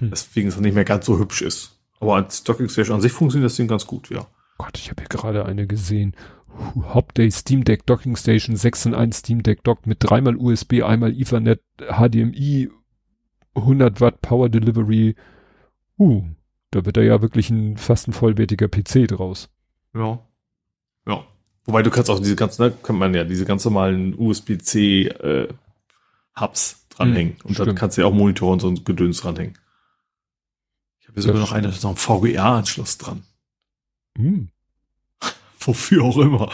Hm. 0.01 0.11
Deswegen 0.11 0.49
es 0.49 0.59
nicht 0.59 0.75
mehr 0.75 0.85
ganz 0.85 1.07
so 1.07 1.17
hübsch 1.21 1.43
ist. 1.43 1.79
Aber 2.01 2.17
als 2.17 2.43
Docking 2.43 2.71
Station 2.71 2.97
an 2.97 3.03
sich 3.03 3.13
funktioniert 3.13 3.53
das 3.53 3.57
Ding 3.57 3.69
ganz 3.69 3.87
gut, 3.87 4.11
ja. 4.11 4.27
Gott, 4.59 4.77
ich 4.77 4.91
habe 4.91 5.03
hier 5.03 5.09
gerade 5.09 5.47
eine 5.47 5.69
gesehen. 5.69 6.17
Hopday 6.95 7.31
Steam 7.31 7.65
Deck 7.65 7.87
Docking 7.87 8.17
Station 8.17 8.57
6 8.57 8.87
in 8.87 8.95
1 8.95 9.19
Steam 9.19 9.43
Deck 9.43 9.63
Dock 9.65 9.87
mit 9.87 9.99
dreimal 10.01 10.37
USB, 10.37 10.83
einmal 10.83 11.13
Ethernet, 11.13 11.63
HDMI, 11.79 12.71
100 13.55 14.01
Watt 14.01 14.21
Power 14.21 14.49
Delivery. 14.49 15.17
Uh, 15.99 16.25
da 16.71 16.85
wird 16.85 16.97
da 16.97 17.01
ja 17.01 17.23
wirklich 17.23 17.51
ein 17.51 17.77
fast 17.77 18.09
ein 18.09 18.13
vollwertiger 18.13 18.69
PC 18.69 19.09
draus. 19.09 19.49
Ja. 19.95 20.21
Ja. 21.07 21.25
Wobei 21.65 21.83
du 21.83 21.91
kannst 21.91 22.11
auch 22.11 22.19
diese 22.19 22.37
ganzen, 22.37 22.63
ne, 22.63 22.73
kann 22.83 22.97
man 22.97 23.15
ja 23.15 23.25
diese 23.25 23.45
ganz 23.45 23.65
normalen 23.65 24.15
USB-C 24.19 25.09
äh, 25.09 25.49
Hubs 26.39 26.87
dranhängen. 26.91 27.35
Hm, 27.35 27.41
und 27.45 27.55
stimmt. 27.55 27.69
dann 27.69 27.77
kannst 27.77 27.97
du 27.97 28.03
ja 28.03 28.07
auch 28.07 28.15
Monitor 28.15 28.53
und 28.53 28.61
so 28.61 28.69
ein 28.69 28.85
Gedöns 28.85 29.21
dranhängen. 29.21 29.59
Ich 31.01 31.09
habe 31.09 31.21
sogar 31.23 31.41
noch 31.41 31.57
ist 31.57 31.85
noch 31.85 31.91
ein 31.91 31.97
VGA-Anschluss 31.97 32.99
dran. 32.99 33.23
Hm. 34.17 34.49
Wofür 35.61 36.05
auch 36.05 36.19
immer. 36.19 36.51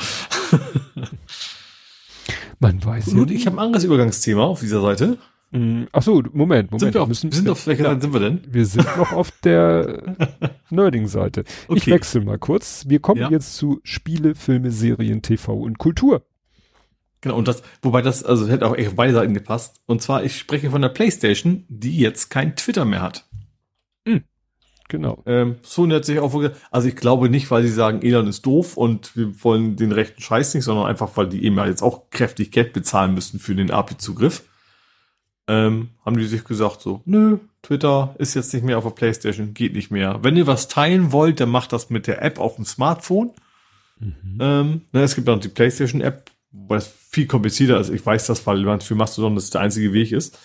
Man 2.58 2.84
weiß 2.84 3.12
ja. 3.12 3.18
Und 3.18 3.30
ich 3.30 3.46
habe 3.46 3.56
ein 3.56 3.66
anderes 3.66 3.84
Übergangsthema 3.84 4.44
auf 4.44 4.60
dieser 4.60 4.80
Seite. 4.80 5.18
Mm, 5.50 5.84
ach 5.92 6.02
so, 6.02 6.14
Moment, 6.32 6.70
Moment. 6.72 6.80
Sind 6.80 6.94
wir, 6.94 7.02
auf, 7.02 7.08
müssen, 7.08 7.30
sind 7.30 7.48
auf 7.48 7.66
welcher 7.66 7.84
Seite 7.84 8.00
sind 8.00 8.12
wir 8.12 8.20
denn? 8.20 8.40
Wir 8.48 8.66
sind 8.66 8.96
noch 8.96 9.12
auf 9.12 9.30
der 9.42 10.16
Nerding-Seite. 10.70 11.44
Okay. 11.68 11.78
Ich 11.78 11.86
wechsle 11.86 12.22
mal 12.22 12.38
kurz. 12.38 12.86
Wir 12.88 12.98
kommen 13.00 13.20
ja. 13.20 13.30
jetzt 13.30 13.56
zu 13.56 13.80
Spiele, 13.84 14.34
Filme, 14.34 14.70
Serien, 14.70 15.22
TV 15.22 15.54
und 15.54 15.78
Kultur. 15.78 16.22
Genau, 17.20 17.36
und 17.36 17.48
das, 17.48 17.62
wobei 17.82 18.02
das, 18.02 18.24
also 18.24 18.48
hätte 18.48 18.66
auch 18.66 18.76
echt 18.76 18.88
auf 18.88 18.96
beide 18.96 19.14
Seiten 19.14 19.32
gepasst. 19.32 19.80
Und 19.86 20.02
zwar, 20.02 20.24
ich 20.24 20.36
spreche 20.36 20.70
von 20.70 20.82
der 20.82 20.90
Playstation, 20.90 21.64
die 21.68 21.98
jetzt 21.98 22.30
kein 22.30 22.56
Twitter 22.56 22.84
mehr 22.84 23.02
hat. 23.02 23.26
Genau. 24.88 25.22
Ähm, 25.26 25.56
Sony 25.62 25.94
hat 25.94 26.04
sich 26.04 26.18
auch, 26.18 26.34
also 26.70 26.88
ich 26.88 26.96
glaube 26.96 27.30
nicht, 27.30 27.50
weil 27.50 27.62
sie 27.62 27.72
sagen, 27.72 28.02
Elon 28.02 28.26
ist 28.26 28.44
doof 28.44 28.76
und 28.76 29.16
wir 29.16 29.42
wollen 29.42 29.76
den 29.76 29.92
rechten 29.92 30.20
Scheiß 30.20 30.54
nicht, 30.54 30.64
sondern 30.64 30.86
einfach, 30.86 31.16
weil 31.16 31.28
die 31.28 31.44
eben 31.44 31.56
jetzt 31.58 31.82
auch 31.82 32.10
kräftig 32.10 32.50
Geld 32.50 32.72
bezahlen 32.72 33.14
müssen 33.14 33.38
für 33.40 33.54
den 33.54 33.70
API-Zugriff 33.70 34.44
ähm, 35.46 35.90
haben 36.04 36.16
die 36.16 36.24
sich 36.24 36.44
gesagt 36.44 36.80
so, 36.80 37.02
nö, 37.04 37.38
Twitter 37.62 38.14
ist 38.18 38.34
jetzt 38.34 38.52
nicht 38.54 38.64
mehr 38.64 38.78
auf 38.78 38.84
der 38.84 38.90
Playstation, 38.90 39.54
geht 39.54 39.74
nicht 39.74 39.90
mehr. 39.90 40.20
Wenn 40.22 40.36
ihr 40.36 40.46
was 40.46 40.68
teilen 40.68 41.12
wollt, 41.12 41.40
dann 41.40 41.50
macht 41.50 41.72
das 41.72 41.90
mit 41.90 42.06
der 42.06 42.22
App 42.22 42.38
auf 42.38 42.56
dem 42.56 42.64
Smartphone. 42.64 43.32
Mhm. 43.98 44.38
Ähm, 44.40 44.80
ne, 44.92 45.02
es 45.02 45.14
gibt 45.14 45.28
auch 45.28 45.38
die 45.38 45.48
Playstation-App, 45.48 46.30
was 46.50 46.86
viel 47.10 47.26
komplizierter 47.26 47.78
ist. 47.78 47.90
Ich 47.90 48.04
weiß 48.04 48.26
das, 48.26 48.46
weil 48.46 48.80
für 48.80 48.94
Mastodon 48.94 49.34
das 49.34 49.50
der 49.50 49.60
einzige 49.60 49.92
Weg 49.92 50.12
ist. 50.12 50.38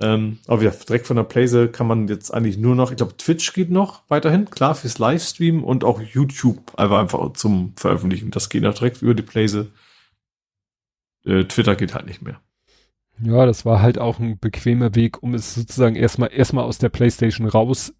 Ähm, 0.00 0.38
aber 0.48 0.62
ja, 0.62 0.70
direkt 0.70 1.06
von 1.06 1.16
der 1.16 1.22
Playse 1.22 1.68
kann 1.68 1.86
man 1.86 2.08
jetzt 2.08 2.32
eigentlich 2.32 2.58
nur 2.58 2.74
noch, 2.74 2.90
ich 2.90 2.96
glaube, 2.96 3.16
Twitch 3.16 3.52
geht 3.52 3.70
noch 3.70 4.02
weiterhin, 4.08 4.50
klar, 4.50 4.74
fürs 4.74 4.98
Livestream 4.98 5.62
und 5.62 5.84
auch 5.84 6.00
YouTube 6.00 6.74
einfach 6.76 7.00
einfach 7.00 7.32
zum 7.34 7.74
Veröffentlichen. 7.76 8.30
Das 8.30 8.48
geht 8.48 8.62
noch 8.62 8.74
direkt 8.74 9.02
über 9.02 9.14
die 9.14 9.22
Playse. 9.22 9.70
Äh, 11.24 11.44
Twitter 11.44 11.76
geht 11.76 11.94
halt 11.94 12.06
nicht 12.06 12.22
mehr. 12.22 12.40
Ja, 13.22 13.46
das 13.46 13.64
war 13.64 13.80
halt 13.80 13.98
auch 13.98 14.18
ein 14.18 14.38
bequemer 14.38 14.96
Weg, 14.96 15.22
um 15.22 15.34
es 15.34 15.54
sozusagen 15.54 15.94
erstmal 15.94 16.32
erstmal 16.32 16.64
aus 16.64 16.78
der 16.78 16.88
PlayStation 16.88 17.46
raus 17.46 17.94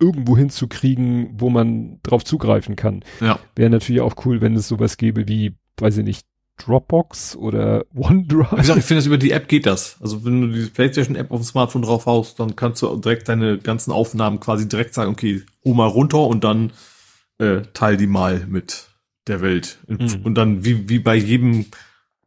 irgendwo 0.00 0.36
hinzukriegen, 0.36 1.34
wo 1.38 1.50
man 1.50 2.00
drauf 2.02 2.24
zugreifen 2.24 2.76
kann. 2.76 3.04
Ja. 3.20 3.38
Wäre 3.54 3.70
natürlich 3.70 4.00
auch 4.00 4.14
cool, 4.24 4.40
wenn 4.40 4.54
es 4.54 4.68
sowas 4.68 4.96
gäbe 4.96 5.28
wie, 5.28 5.54
weiß 5.78 5.98
ich 5.98 6.04
nicht, 6.04 6.26
Dropbox 6.58 7.36
oder 7.36 7.84
OneDrive. 7.94 8.52
Wie 8.52 8.56
gesagt, 8.56 8.78
ich 8.78 8.84
finde, 8.84 8.98
das 8.98 9.06
über 9.06 9.18
die 9.18 9.30
App 9.30 9.48
geht 9.48 9.66
das. 9.66 9.96
Also 10.00 10.24
wenn 10.24 10.40
du 10.40 10.48
diese 10.48 10.70
PlayStation-App 10.70 11.30
auf 11.30 11.40
dem 11.40 11.44
Smartphone 11.44 11.82
drauf 11.82 12.06
haust, 12.06 12.40
dann 12.40 12.56
kannst 12.56 12.82
du 12.82 12.96
direkt 12.96 13.28
deine 13.28 13.58
ganzen 13.58 13.92
Aufnahmen 13.92 14.40
quasi 14.40 14.68
direkt 14.68 14.94
sagen, 14.94 15.10
okay, 15.10 15.42
hol 15.64 15.74
mal 15.74 15.86
runter 15.86 16.26
und 16.26 16.44
dann 16.44 16.72
äh, 17.38 17.62
teil 17.74 17.96
die 17.96 18.06
mal 18.06 18.46
mit 18.46 18.88
der 19.26 19.40
Welt. 19.40 19.78
Mhm. 19.86 20.22
Und 20.24 20.34
dann 20.34 20.64
wie, 20.64 20.88
wie 20.88 20.98
bei 20.98 21.16
jedem, 21.16 21.66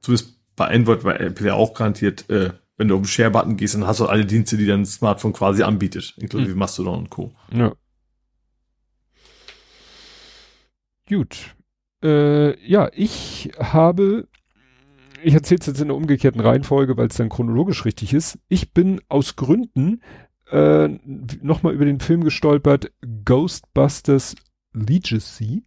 zumindest 0.01 0.35
bei 0.56 0.67
Android, 0.67 1.03
bei 1.03 1.16
Apple 1.16 1.48
ja 1.48 1.53
auch 1.53 1.74
garantiert, 1.74 2.30
äh, 2.30 2.51
wenn 2.77 2.88
du 2.88 2.95
auf 2.95 3.01
den 3.01 3.08
Share-Button 3.08 3.58
gehst, 3.58 3.75
dann 3.75 3.88
hast 3.88 3.99
du 3.99 4.06
alle 4.06 4.25
Dienste, 4.25 4.58
die 4.58 4.66
dein 4.66 4.85
Smartphone 4.85 5.33
quasi 5.33 5.64
anbietet, 5.64 6.14
inklusive 6.17 6.53
mhm. 6.53 6.59
Mastodon 6.59 6.99
und 6.99 7.09
Co. 7.09 7.33
Ja. 7.51 7.74
Gut. 11.08 11.56
Äh, 12.03 12.60
ja, 12.66 12.90
ich 12.94 13.52
habe, 13.60 14.28
ich 15.24 15.34
erzähle 15.34 15.60
es 15.60 15.68
jetzt 15.68 15.82
in 15.82 15.88
der 15.90 15.98
umgekehrten 15.98 16.42
Reihenfolge, 16.42 16.98
weil 16.98 17.08
es 17.08 17.18
dann 17.18 17.30
chronologisch 17.30 17.86
richtig 17.86 18.14
ist. 18.14 18.40
Ich 18.48 18.72
bin 18.74 19.02
aus 19.10 19.36
Gründen 19.36 20.02
äh, 20.52 20.88
nochmal 21.42 21.74
über 21.74 21.86
den 21.86 22.00
Film 22.00 22.24
gestolpert, 22.24 22.92
Ghostbusters 23.26 24.36
Legacy. 24.74 25.64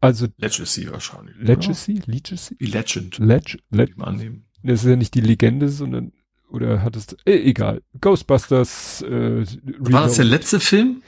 Also 0.00 0.26
Legacy 0.38 0.90
wahrscheinlich. 0.90 1.36
Legacy? 1.38 1.92
Oder? 1.92 2.12
Legacy? 2.12 2.56
Wie 2.58 2.66
Legend. 2.66 3.18
Leg 3.18 3.58
Leg 3.70 3.94
annehmen. 3.98 4.46
Das 4.62 4.82
ist 4.82 4.90
ja 4.90 4.96
nicht 4.96 5.14
die 5.14 5.20
Legende, 5.20 5.68
sondern 5.68 6.12
oder 6.48 6.82
hat 6.82 6.96
es 6.96 7.16
äh, 7.24 7.34
egal. 7.34 7.82
Ghostbusters 8.00 9.02
äh, 9.02 9.44
War 9.78 10.04
das 10.04 10.16
der 10.16 10.24
letzte 10.24 10.60
Film? 10.60 11.02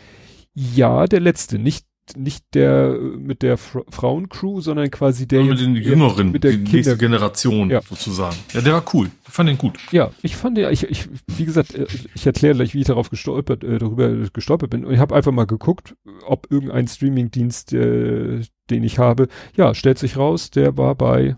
Ja, 0.55 1.07
der 1.07 1.20
letzte, 1.20 1.58
nicht 1.58 1.86
nicht 2.16 2.44
der 2.55 2.99
mit 2.99 3.42
der 3.42 3.57
Fra 3.57 3.83
Frauencrew, 3.89 4.60
sondern 4.60 4.91
quasi 4.91 5.26
der 5.26 5.42
ja, 5.42 5.50
mit 5.50 5.60
den 5.60 5.76
Jüngeren, 5.76 6.33
mit 6.33 6.44
der 6.44 6.52
die 6.52 6.58
Kinder 6.58 6.73
nächste 6.73 6.97
Generation 6.97 7.70
ja. 7.70 7.81
sozusagen. 7.83 8.36
Ja, 8.52 8.60
der 8.60 8.74
war 8.74 8.84
cool. 8.92 9.10
Ich 9.26 9.33
fand 9.33 9.49
den 9.49 9.58
gut. 9.58 9.78
Ja, 9.91 10.10
ich 10.23 10.36
fand 10.36 10.58
ja, 10.58 10.70
ich, 10.70 10.84
ich 10.84 11.08
wie 11.26 11.44
gesagt, 11.44 11.74
äh, 11.74 11.86
ich 12.15 12.26
erkläre 12.26 12.55
gleich, 12.55 12.74
wie 12.74 12.81
ich 12.81 12.86
darauf 12.86 13.10
gestolpert, 13.10 13.65
äh, 13.65 13.78
darüber 13.78 14.08
gestolpert 14.33 14.70
bin. 14.70 14.84
Und 14.84 14.92
ich 14.92 15.00
habe 15.00 15.15
einfach 15.15 15.33
mal 15.33 15.47
geguckt, 15.47 15.97
ob 16.26 16.50
irgendein 16.50 16.86
Streamingdienst, 16.86 17.73
äh, 17.73 18.42
den 18.70 18.84
ich 18.84 18.99
habe, 18.99 19.28
ja, 19.57 19.74
stellt 19.74 19.99
sich 19.99 20.16
raus, 20.16 20.50
der 20.50 20.76
war 20.76 20.94
bei 20.94 21.36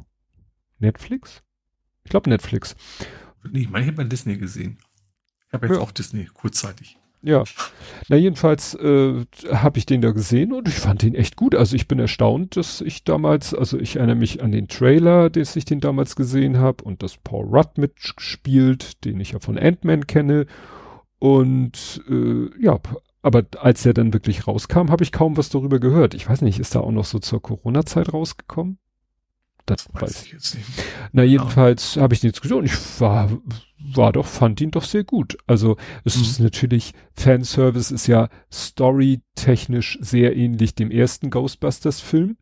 Netflix. 0.79 1.43
Ich 2.05 2.11
glaube 2.11 2.31
Netflix. 2.31 2.77
Nee, 3.51 3.61
ich 3.61 3.71
meine, 3.71 3.85
ich 3.85 3.91
habe 3.91 4.03
bei 4.03 4.09
Disney 4.09 4.37
gesehen. 4.37 4.79
Ich 5.49 5.53
habe 5.53 5.67
jetzt 5.67 5.77
ja. 5.77 5.83
auch 5.83 5.93
Disney 5.93 6.27
kurzzeitig. 6.33 6.99
Ja, 7.23 7.43
na 8.09 8.17
jedenfalls 8.17 8.75
äh, 8.75 9.25
habe 9.51 9.79
ich 9.79 9.87
den 9.87 10.01
da 10.01 10.13
gesehen 10.13 10.53
und 10.53 10.69
ich 10.69 10.75
fand 10.75 11.03
den 11.03 11.15
echt 11.15 11.35
gut. 11.37 11.55
Also 11.55 11.75
ich 11.75 11.89
bin 11.89 11.99
erstaunt, 11.99 12.57
dass 12.57 12.81
ich 12.81 13.05
damals, 13.05 13.53
also 13.53 13.79
ich 13.79 13.97
erinnere 13.97 14.17
mich 14.17 14.43
an 14.43 14.53
den 14.53 14.69
Trailer, 14.69 15.29
den 15.29 15.47
ich 15.55 15.65
den 15.65 15.81
damals 15.81 16.15
gesehen 16.15 16.59
habe 16.59 16.85
und 16.85 17.03
dass 17.03 17.17
Paul 17.17 17.47
Rudd 17.47 17.79
mitspielt, 17.79 19.05
den 19.05 19.19
ich 19.19 19.33
ja 19.33 19.41
von 19.41 19.59
Ant-Man 19.59 20.07
kenne. 20.07 20.47
Und 21.19 22.03
äh, 22.09 22.49
ja, 22.63 22.79
aber 23.23 23.45
als 23.59 23.85
er 23.85 23.93
dann 23.93 24.13
wirklich 24.13 24.47
rauskam, 24.47 24.91
habe 24.91 25.03
ich 25.03 25.11
kaum 25.11 25.37
was 25.37 25.49
darüber 25.49 25.81
gehört. 25.81 26.15
Ich 26.15 26.29
weiß 26.29 26.43
nicht, 26.43 26.61
ist 26.61 26.77
da 26.77 26.81
auch 26.81 26.93
noch 26.93 27.05
so 27.05 27.19
zur 27.19 27.43
Corona-Zeit 27.43 28.13
rausgekommen? 28.13 28.79
Das, 29.67 29.89
weiß, 29.93 30.03
weiß 30.03 30.23
ich 30.23 30.33
jetzt 30.33 30.55
nicht. 30.55 30.67
Na, 31.13 31.25
jedenfalls 31.25 31.97
ja. 31.97 32.03
habe 32.03 32.15
ich 32.15 32.21
gesehen 32.21 32.59
und 32.59 32.65
ich 32.65 33.01
war, 33.01 33.31
war 33.79 34.13
doch, 34.13 34.27
fand 34.27 34.61
ihn 34.61 34.71
doch 34.71 34.85
sehr 34.85 35.03
gut. 35.03 35.37
Also, 35.49 35.77
es 36.05 36.17
mhm. 36.17 36.23
ist 36.23 36.41
natürlich, 36.41 36.93
Fanservice 37.15 37.91
ist 37.91 38.07
ja 38.07 38.29
storytechnisch 38.53 39.99
sehr 40.01 40.37
ähnlich 40.37 40.77
dem 40.77 40.93
ersten 40.93 41.31
Ghostbusters-Film. 41.31 42.37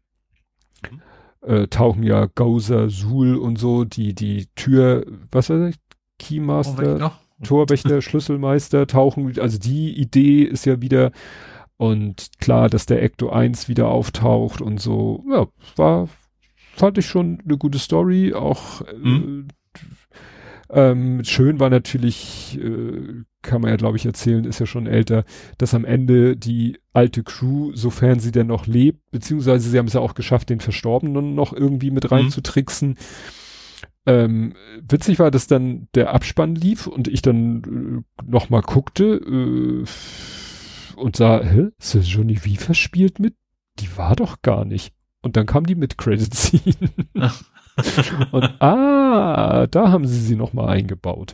Mhm. 0.90 1.02
Äh, 1.40 1.68
tauchen 1.68 2.02
ja 2.02 2.26
Gozer, 2.26 2.90
Sul 2.90 3.36
und 3.36 3.58
so, 3.58 3.84
die, 3.84 4.14
die 4.14 4.48
Tür, 4.54 5.06
was 5.30 5.48
weiß 5.48 5.70
ich, 5.70 5.76
Keymaster, 6.18 7.12
oh, 7.12 7.44
Torwächter, 7.44 8.02
Schlüsselmeister 8.02 8.86
tauchen, 8.86 9.38
also 9.38 9.58
die 9.58 9.98
Idee 9.98 10.42
ist 10.42 10.64
ja 10.64 10.80
wieder, 10.80 11.10
und 11.76 12.30
klar, 12.38 12.70
dass 12.70 12.86
der 12.86 13.02
Ecto 13.02 13.30
1 13.30 13.68
wieder 13.68 13.88
auftaucht 13.88 14.60
und 14.60 14.80
so, 14.80 15.24
ja, 15.30 15.46
war, 15.76 16.08
fand 16.74 16.98
ich 16.98 17.06
schon 17.06 17.40
eine 17.44 17.56
gute 17.58 17.78
Story. 17.78 18.34
Auch 18.34 18.82
mhm. 18.96 19.48
äh, 20.70 20.90
ähm, 20.90 21.24
schön 21.24 21.60
war 21.60 21.70
natürlich, 21.70 22.58
äh, 22.60 23.22
kann 23.42 23.60
man 23.60 23.70
ja 23.70 23.76
glaube 23.76 23.96
ich 23.96 24.06
erzählen, 24.06 24.44
ist 24.44 24.60
ja 24.60 24.66
schon 24.66 24.86
älter, 24.86 25.24
dass 25.58 25.74
am 25.74 25.84
Ende 25.84 26.36
die 26.36 26.78
alte 26.92 27.22
Crew, 27.22 27.72
sofern 27.74 28.18
sie 28.18 28.32
denn 28.32 28.46
noch 28.46 28.66
lebt, 28.66 29.10
beziehungsweise 29.10 29.68
sie 29.68 29.78
haben 29.78 29.86
es 29.86 29.92
ja 29.92 30.00
auch 30.00 30.14
geschafft, 30.14 30.50
den 30.50 30.60
Verstorbenen 30.60 31.34
noch 31.34 31.52
irgendwie 31.52 31.90
mit 31.90 32.10
reinzutricksen. 32.10 32.90
Mhm. 32.90 32.96
Ähm, 34.06 34.52
witzig 34.86 35.18
war, 35.18 35.30
dass 35.30 35.46
dann 35.46 35.88
der 35.94 36.12
Abspann 36.12 36.54
lief 36.54 36.86
und 36.86 37.08
ich 37.08 37.22
dann 37.22 38.04
äh, 38.18 38.22
noch 38.30 38.50
mal 38.50 38.60
guckte, 38.60 39.14
äh, 39.14 39.84
und 40.96 41.16
sah, 41.16 41.42
hä, 41.42 41.68
ist 41.78 41.94
das 41.94 42.12
Johnny 42.12 42.44
Weaver 42.44 42.74
spielt 42.74 43.18
mit? 43.18 43.34
Die 43.80 43.96
war 43.96 44.14
doch 44.14 44.42
gar 44.42 44.64
nicht. 44.64 44.94
Und 45.24 45.38
dann 45.38 45.46
kam 45.46 45.64
die 45.64 45.74
mit 45.74 45.96
Credit 45.96 46.34
Scene. 46.34 46.92
und 48.30 48.62
ah, 48.62 49.66
da 49.68 49.90
haben 49.90 50.06
sie 50.06 50.20
sie 50.20 50.36
nochmal 50.36 50.68
eingebaut. 50.68 51.32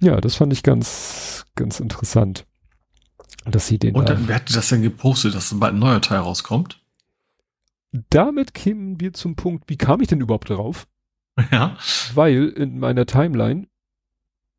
Ja, 0.00 0.20
das 0.20 0.34
fand 0.34 0.52
ich 0.52 0.62
ganz, 0.62 1.46
ganz 1.54 1.80
interessant. 1.80 2.44
Dass 3.46 3.66
sie 3.66 3.78
den. 3.78 3.94
Und 3.94 4.10
dann, 4.10 4.28
wer 4.28 4.36
hat 4.36 4.54
das 4.54 4.68
denn 4.68 4.82
gepostet, 4.82 5.34
dass 5.34 5.58
bald 5.58 5.72
ein 5.72 5.78
neuer 5.78 6.02
Teil 6.02 6.18
rauskommt? 6.18 6.82
Damit 8.10 8.52
kämen 8.52 9.00
wir 9.00 9.14
zum 9.14 9.34
Punkt, 9.34 9.70
wie 9.70 9.78
kam 9.78 10.02
ich 10.02 10.08
denn 10.08 10.20
überhaupt 10.20 10.50
darauf? 10.50 10.86
Ja. 11.50 11.78
Weil 12.12 12.48
in 12.48 12.78
meiner 12.78 13.06
Timeline, 13.06 13.66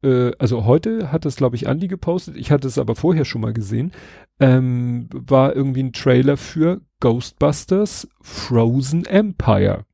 äh, 0.04 0.32
also 0.38 0.66
heute 0.66 1.12
hat 1.12 1.26
das, 1.26 1.36
glaube 1.36 1.56
ich, 1.56 1.66
Andy 1.66 1.88
gepostet, 1.88 2.36
ich 2.36 2.52
hatte 2.52 2.68
es 2.68 2.78
aber 2.78 2.96
vorher 2.96 3.26
schon 3.26 3.42
mal 3.42 3.54
gesehen, 3.54 3.92
ähm, 4.40 5.08
war 5.12 5.56
irgendwie 5.56 5.84
ein 5.84 5.94
Trailer 5.94 6.38
für 6.38 6.82
Ghostbusters 7.00 8.08
Frozen 8.22 9.06
Empire. 9.06 9.86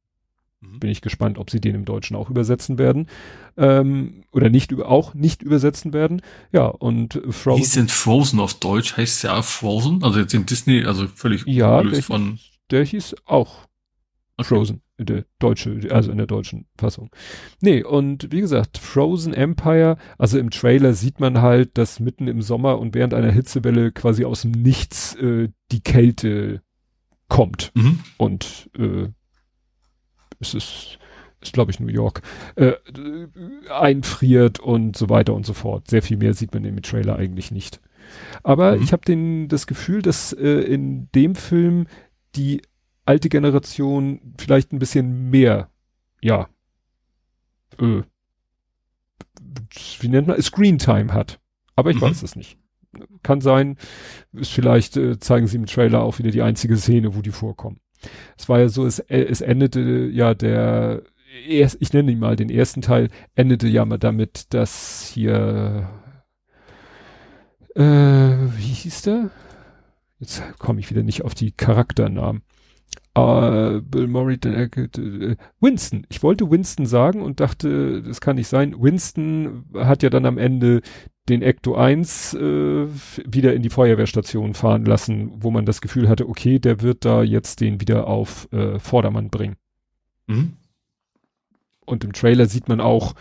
Mhm. 0.61 0.79
Bin 0.79 0.89
ich 0.89 1.01
gespannt, 1.01 1.37
ob 1.37 1.49
sie 1.49 1.59
den 1.59 1.75
im 1.75 1.85
Deutschen 1.85 2.15
auch 2.15 2.29
übersetzen 2.29 2.77
werden. 2.77 3.07
Ähm, 3.57 4.23
oder 4.31 4.49
nicht 4.49 4.73
auch 4.81 5.13
nicht 5.13 5.41
übersetzen 5.41 5.93
werden. 5.93 6.21
Ja, 6.51 6.65
und 6.65 7.21
Frozen. 7.29 7.61
Ist 7.61 7.75
denn 7.75 7.87
Frozen 7.87 8.39
auf 8.39 8.55
Deutsch? 8.55 8.97
Heißt 8.97 9.23
ja 9.23 9.41
Frozen? 9.41 10.03
Also 10.03 10.19
jetzt 10.19 10.33
in 10.33 10.45
Disney, 10.45 10.85
also 10.85 11.07
völlig 11.07 11.45
ja, 11.45 11.83
von. 12.01 12.33
Hieß, 12.33 12.51
der 12.69 12.83
hieß 12.83 13.15
auch 13.25 13.66
okay. 14.37 14.47
Frozen, 14.47 14.81
der 14.97 15.25
deutsche, 15.39 15.79
also 15.91 16.11
in 16.11 16.17
der 16.17 16.27
deutschen 16.27 16.67
Fassung. 16.77 17.09
Nee, 17.61 17.83
und 17.83 18.31
wie 18.31 18.41
gesagt, 18.41 18.77
Frozen 18.77 19.33
Empire, 19.33 19.97
also 20.17 20.37
im 20.39 20.49
Trailer 20.49 20.93
sieht 20.93 21.19
man 21.19 21.41
halt, 21.41 21.77
dass 21.77 21.99
mitten 21.99 22.27
im 22.27 22.41
Sommer 22.41 22.79
und 22.79 22.95
während 22.95 23.13
einer 23.13 23.31
Hitzewelle 23.31 23.91
quasi 23.91 24.25
aus 24.25 24.41
dem 24.41 24.51
Nichts 24.51 25.15
äh, 25.15 25.49
die 25.71 25.81
Kälte 25.81 26.61
kommt. 27.27 27.71
Mhm. 27.75 27.99
Und 28.17 28.69
äh, 28.77 29.09
es 30.39 30.53
ist, 30.53 30.99
ist 31.41 31.53
glaube 31.53 31.71
ich 31.71 31.79
New 31.79 31.87
York, 31.87 32.21
äh, 32.55 32.73
einfriert 33.69 34.59
und 34.59 34.95
so 34.95 35.09
weiter 35.09 35.33
und 35.33 35.45
so 35.45 35.53
fort. 35.53 35.89
Sehr 35.89 36.01
viel 36.01 36.17
mehr 36.17 36.33
sieht 36.33 36.53
man 36.53 36.63
im 36.63 36.81
Trailer 36.81 37.17
eigentlich 37.17 37.51
nicht. 37.51 37.81
Aber 38.43 38.77
mhm. 38.77 38.83
ich 38.83 38.93
habe 38.93 39.03
den 39.05 39.47
das 39.47 39.67
Gefühl, 39.67 40.01
dass 40.01 40.31
äh, 40.33 40.47
in 40.47 41.09
dem 41.13 41.35
Film 41.35 41.87
die 42.35 42.61
alte 43.07 43.29
Generation 43.29 44.33
vielleicht 44.37 44.73
ein 44.73 44.79
bisschen 44.79 45.29
mehr, 45.29 45.69
ja, 46.21 46.47
äh, 47.79 48.01
wie 49.99 50.07
nennt 50.07 50.27
man, 50.27 50.41
Screentime 50.41 51.13
hat. 51.13 51.39
Aber 51.75 51.91
ich 51.91 51.97
mhm. 51.97 52.01
weiß 52.01 52.23
es 52.23 52.35
nicht. 52.35 52.57
Kann 53.21 53.41
sein, 53.41 53.77
ist 54.33 54.51
vielleicht 54.51 54.97
äh, 54.97 55.19
zeigen 55.19 55.47
sie 55.47 55.57
im 55.57 55.65
Trailer 55.65 56.01
auch 56.01 56.19
wieder 56.19 56.31
die 56.31 56.41
einzige 56.41 56.77
Szene, 56.77 57.15
wo 57.15 57.21
die 57.21 57.31
vorkommen. 57.31 57.79
Es 58.37 58.49
war 58.49 58.59
ja 58.59 58.69
so, 58.69 58.85
es, 58.85 58.99
äh, 58.99 59.23
es 59.23 59.41
endete 59.41 60.09
ja 60.11 60.33
der, 60.33 61.03
erst, 61.47 61.77
ich 61.79 61.93
nenne 61.93 62.11
ihn 62.11 62.19
mal 62.19 62.35
den 62.35 62.49
ersten 62.49 62.81
Teil, 62.81 63.09
endete 63.35 63.67
ja 63.67 63.85
mal 63.85 63.99
damit, 63.99 64.53
dass 64.53 65.09
hier, 65.13 65.89
äh, 67.75 67.81
wie 67.81 68.73
hieß 68.73 69.03
der? 69.03 69.29
Jetzt 70.19 70.41
komme 70.57 70.79
ich 70.79 70.89
wieder 70.89 71.03
nicht 71.03 71.23
auf 71.23 71.35
die 71.35 71.51
Charakternamen. 71.51 72.41
Uh, 73.17 73.81
Bill 73.81 74.07
Murray, 74.07 74.35
äh, 74.35 75.35
Winston. 75.59 76.05
Ich 76.09 76.21
wollte 76.21 76.51
Winston 76.51 76.85
sagen 76.85 77.21
und 77.23 77.39
dachte, 77.39 78.03
das 78.03 78.21
kann 78.21 78.35
nicht 78.35 78.47
sein. 78.47 78.75
Winston 78.79 79.65
hat 79.73 80.03
ja 80.03 80.11
dann 80.11 80.25
am 80.27 80.37
Ende 80.37 80.81
den 81.27 81.41
Ecto 81.41 81.75
1 81.75 82.35
äh, 82.35 82.87
wieder 83.25 83.53
in 83.53 83.63
die 83.63 83.69
Feuerwehrstation 83.69 84.53
fahren 84.53 84.85
lassen, 84.85 85.31
wo 85.43 85.51
man 85.51 85.65
das 85.65 85.81
Gefühl 85.81 86.07
hatte, 86.07 86.29
okay, 86.29 86.59
der 86.59 86.81
wird 86.81 87.05
da 87.05 87.23
jetzt 87.23 87.59
den 87.59 87.81
wieder 87.81 88.07
auf 88.07 88.47
äh, 88.51 88.79
Vordermann 88.79 89.29
bringen. 89.29 89.55
Mhm. 90.27 90.53
Und 91.85 92.03
im 92.03 92.13
Trailer 92.13 92.45
sieht 92.45 92.69
man 92.69 92.81
auch 92.81 93.15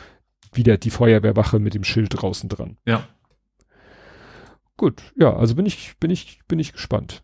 wieder 0.52 0.76
die 0.76 0.90
Feuerwehrwache 0.90 1.58
mit 1.58 1.74
dem 1.74 1.84
Schild 1.84 2.10
draußen 2.20 2.48
dran. 2.48 2.76
Ja. 2.86 3.08
Gut, 4.76 5.02
ja, 5.16 5.34
also 5.34 5.55
bin 5.55 5.66
ich, 5.66 5.96
bin 5.98 6.10
ich, 6.10 6.40
bin 6.48 6.58
ich 6.58 6.72
gespannt. 6.72 7.22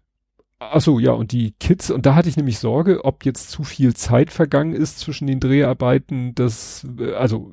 Ach 0.70 0.80
so, 0.80 1.00
ja, 1.00 1.10
und 1.12 1.32
die 1.32 1.52
Kids, 1.58 1.90
und 1.90 2.06
da 2.06 2.14
hatte 2.14 2.28
ich 2.28 2.36
nämlich 2.36 2.58
Sorge, 2.58 3.04
ob 3.04 3.24
jetzt 3.24 3.50
zu 3.50 3.64
viel 3.64 3.94
Zeit 3.94 4.30
vergangen 4.30 4.74
ist 4.74 5.00
zwischen 5.00 5.26
den 5.26 5.40
Dreharbeiten, 5.40 6.34
dass, 6.34 6.86
äh, 6.98 7.14
also 7.14 7.52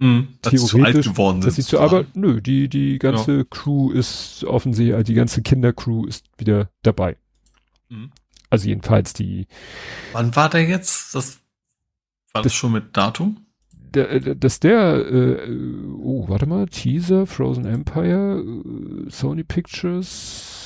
mm, 0.00 0.38
theoretisch, 0.42 1.12
dass, 1.12 1.40
dass 1.40 1.54
sie 1.54 1.62
zu 1.62 1.78
aber 1.78 2.04
nö, 2.14 2.40
die, 2.40 2.68
die 2.68 2.98
ganze 2.98 3.38
ja. 3.38 3.44
Crew 3.48 3.92
ist 3.92 4.44
offensichtlich, 4.44 4.94
also 4.94 5.04
die 5.04 5.14
ganze 5.14 5.42
Kindercrew 5.42 6.04
ist 6.06 6.24
wieder 6.36 6.68
dabei. 6.82 7.16
Mhm. 7.88 8.10
Also 8.50 8.68
jedenfalls 8.68 9.12
die. 9.12 9.46
Wann 10.12 10.34
war 10.34 10.50
der 10.50 10.64
jetzt? 10.64 11.14
Das 11.14 11.40
war 12.32 12.42
das, 12.42 12.52
das 12.52 12.54
schon 12.54 12.72
mit 12.72 12.96
Datum? 12.96 13.46
Der, 13.72 14.10
äh, 14.10 14.36
dass 14.36 14.58
der, 14.58 15.06
äh, 15.06 15.48
oh, 16.02 16.28
warte 16.28 16.46
mal, 16.46 16.66
Teaser, 16.66 17.26
Frozen 17.26 17.66
Empire, 17.66 18.42
äh, 18.42 19.10
Sony 19.10 19.44
Pictures, 19.44 20.61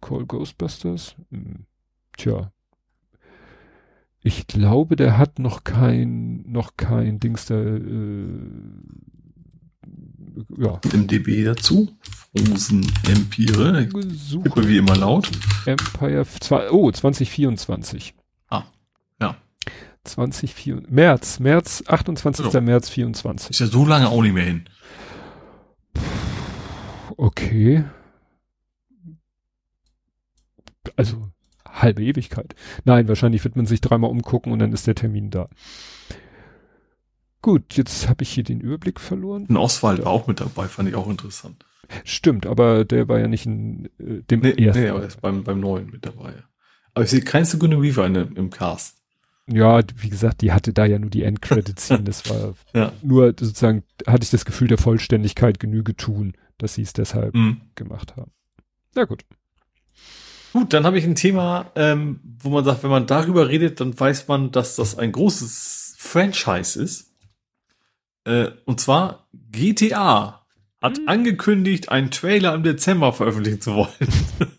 Call 0.00 0.26
Ghostbusters? 0.26 1.16
Hm, 1.30 1.66
tja. 2.16 2.52
Ich 4.22 4.46
glaube, 4.46 4.96
der 4.96 5.16
hat 5.16 5.38
noch 5.38 5.64
kein, 5.64 6.44
noch 6.50 6.76
kein 6.76 7.20
Dings 7.20 7.46
da, 7.46 7.54
äh, 7.54 8.28
ja. 10.56 10.80
Im 10.92 11.06
DB 11.06 11.44
dazu. 11.44 11.88
Frozen 12.36 12.90
Empire. 13.08 13.88
Super. 14.10 14.68
Wie 14.68 14.78
immer 14.78 14.96
laut. 14.96 15.30
Empire, 15.66 16.26
oh, 16.70 16.90
2024. 16.90 18.14
Ah, 18.48 18.64
ja. 19.20 19.36
2024, 20.04 20.90
März, 20.90 21.40
März, 21.40 21.84
28. 21.86 22.44
Also, 22.44 22.60
März 22.60 22.88
24. 22.90 23.50
Ist 23.50 23.60
ja 23.60 23.66
so 23.66 23.86
lange 23.86 24.08
auch 24.08 24.22
nicht 24.22 24.34
mehr 24.34 24.44
hin. 24.44 24.68
Okay 27.16 27.84
also 30.96 31.30
halbe 31.66 32.02
Ewigkeit. 32.02 32.54
Nein, 32.84 33.08
wahrscheinlich 33.08 33.44
wird 33.44 33.56
man 33.56 33.66
sich 33.66 33.80
dreimal 33.80 34.10
umgucken 34.10 34.52
und 34.52 34.58
dann 34.58 34.72
ist 34.72 34.86
der 34.86 34.94
Termin 34.94 35.30
da. 35.30 35.48
Gut, 37.42 37.74
jetzt 37.74 38.08
habe 38.08 38.22
ich 38.22 38.30
hier 38.30 38.44
den 38.44 38.60
Überblick 38.60 38.98
verloren. 39.00 39.46
Ein 39.48 39.56
Oswald 39.56 40.04
war 40.04 40.12
auch 40.12 40.26
mit 40.26 40.40
dabei, 40.40 40.66
fand 40.66 40.88
ich 40.88 40.94
auch 40.94 41.08
interessant. 41.08 41.64
Stimmt, 42.04 42.46
aber 42.46 42.84
der 42.84 43.08
war 43.08 43.18
ja 43.18 43.28
nicht 43.28 43.46
in 43.46 43.86
äh, 43.98 44.22
dem 44.22 44.40
nee, 44.40 44.50
ersten. 44.50 44.82
Nee, 44.82 44.88
aber 44.88 45.00
er 45.00 45.06
ist 45.06 45.20
beim, 45.20 45.44
beim 45.44 45.60
neuen 45.60 45.90
mit 45.90 46.04
dabei. 46.04 46.34
Aber 46.94 47.04
ich 47.04 47.10
sehe 47.10 47.20
keine 47.20 47.46
Sekunde 47.46 47.80
Weaver 47.80 48.06
in, 48.06 48.14
im 48.14 48.50
Cast. 48.50 48.98
Ja, 49.50 49.80
wie 49.96 50.10
gesagt, 50.10 50.42
die 50.42 50.52
hatte 50.52 50.74
da 50.74 50.84
ja 50.84 50.98
nur 50.98 51.10
die 51.10 51.22
Endcredits 51.22 51.88
Das 52.04 52.28
war 52.28 52.54
ja. 52.74 52.92
nur 53.02 53.28
sozusagen, 53.28 53.84
hatte 54.06 54.24
ich 54.24 54.30
das 54.30 54.44
Gefühl 54.44 54.68
der 54.68 54.78
Vollständigkeit 54.78 55.58
Genüge 55.58 55.96
tun, 55.96 56.34
dass 56.58 56.74
sie 56.74 56.82
es 56.82 56.92
deshalb 56.92 57.34
mhm. 57.34 57.62
gemacht 57.74 58.16
haben. 58.16 58.32
Na 58.94 59.04
gut. 59.04 59.24
Gut, 60.52 60.72
dann 60.72 60.84
habe 60.84 60.98
ich 60.98 61.04
ein 61.04 61.14
Thema, 61.14 61.70
ähm, 61.76 62.20
wo 62.42 62.48
man 62.50 62.64
sagt, 62.64 62.82
wenn 62.82 62.90
man 62.90 63.06
darüber 63.06 63.48
redet, 63.48 63.80
dann 63.80 63.98
weiß 63.98 64.28
man, 64.28 64.50
dass 64.50 64.76
das 64.76 64.96
ein 64.98 65.12
großes 65.12 65.96
Franchise 65.98 66.82
ist. 66.82 67.12
Äh, 68.24 68.50
und 68.64 68.80
zwar 68.80 69.28
GTA 69.50 70.46
hat 70.80 70.98
mhm. 70.98 71.08
angekündigt, 71.08 71.90
einen 71.90 72.10
Trailer 72.10 72.54
im 72.54 72.62
Dezember 72.62 73.12
veröffentlichen 73.12 73.60
zu 73.60 73.74
wollen. 73.74 73.88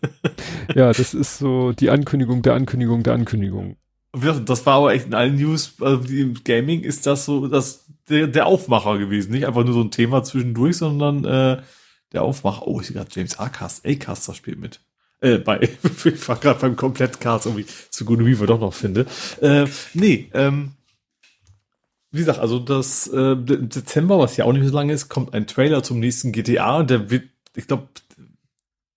ja, 0.74 0.92
das 0.92 1.14
ist 1.14 1.38
so 1.38 1.72
die 1.72 1.90
Ankündigung 1.90 2.42
der 2.42 2.54
Ankündigung 2.54 3.02
der 3.02 3.14
Ankündigung. 3.14 3.76
Das 4.12 4.66
war 4.66 4.74
aber 4.74 4.92
echt 4.92 5.06
in 5.06 5.14
allen 5.14 5.36
News, 5.36 5.74
also 5.80 6.12
im 6.12 6.34
Gaming 6.42 6.80
ist 6.80 7.06
das 7.06 7.24
so 7.24 7.46
das, 7.46 7.86
der, 8.08 8.26
der 8.26 8.46
Aufmacher 8.46 8.98
gewesen. 8.98 9.30
Nicht 9.30 9.46
einfach 9.46 9.64
nur 9.64 9.72
so 9.72 9.82
ein 9.82 9.92
Thema 9.92 10.24
zwischendurch, 10.24 10.76
sondern 10.76 11.24
äh, 11.24 11.62
der 12.12 12.22
Aufmacher. 12.22 12.66
Oh, 12.66 12.80
ich 12.80 12.88
sehe 12.88 12.96
gerade 12.96 13.10
James 13.12 13.38
Acast, 13.38 13.86
Acaster 13.86 14.34
spielt 14.34 14.58
mit 14.58 14.80
äh, 15.20 15.38
bei, 15.38 15.60
ich 16.04 16.28
war 16.28 16.36
gerade 16.36 16.60
beim 16.60 16.76
Komplettcast 16.76 17.46
irgendwie 17.46 17.66
zu 17.90 18.04
Good 18.04 18.24
Weaver 18.24 18.46
doch 18.46 18.60
noch 18.60 18.74
finde. 18.74 19.06
Äh, 19.40 19.66
nee, 19.94 20.30
ähm, 20.34 20.72
wie 22.12 22.20
gesagt, 22.20 22.40
also 22.40 22.58
das 22.58 23.06
äh, 23.08 23.36
Dezember, 23.36 24.18
was 24.18 24.36
ja 24.36 24.44
auch 24.44 24.52
nicht 24.52 24.66
so 24.66 24.74
lange 24.74 24.92
ist, 24.92 25.08
kommt 25.08 25.32
ein 25.32 25.46
Trailer 25.46 25.82
zum 25.82 26.00
nächsten 26.00 26.32
GTA. 26.32 26.82
Der 26.82 27.10
wird, 27.10 27.28
ich 27.54 27.68
glaube, 27.68 27.88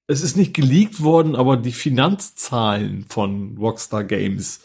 es 0.07 0.21
ist 0.21 0.35
nicht 0.35 0.53
geleakt 0.53 1.01
worden, 1.01 1.35
aber 1.35 1.57
die 1.57 1.71
Finanzzahlen 1.71 3.05
von 3.07 3.57
Rockstar 3.57 4.03
Games, 4.03 4.61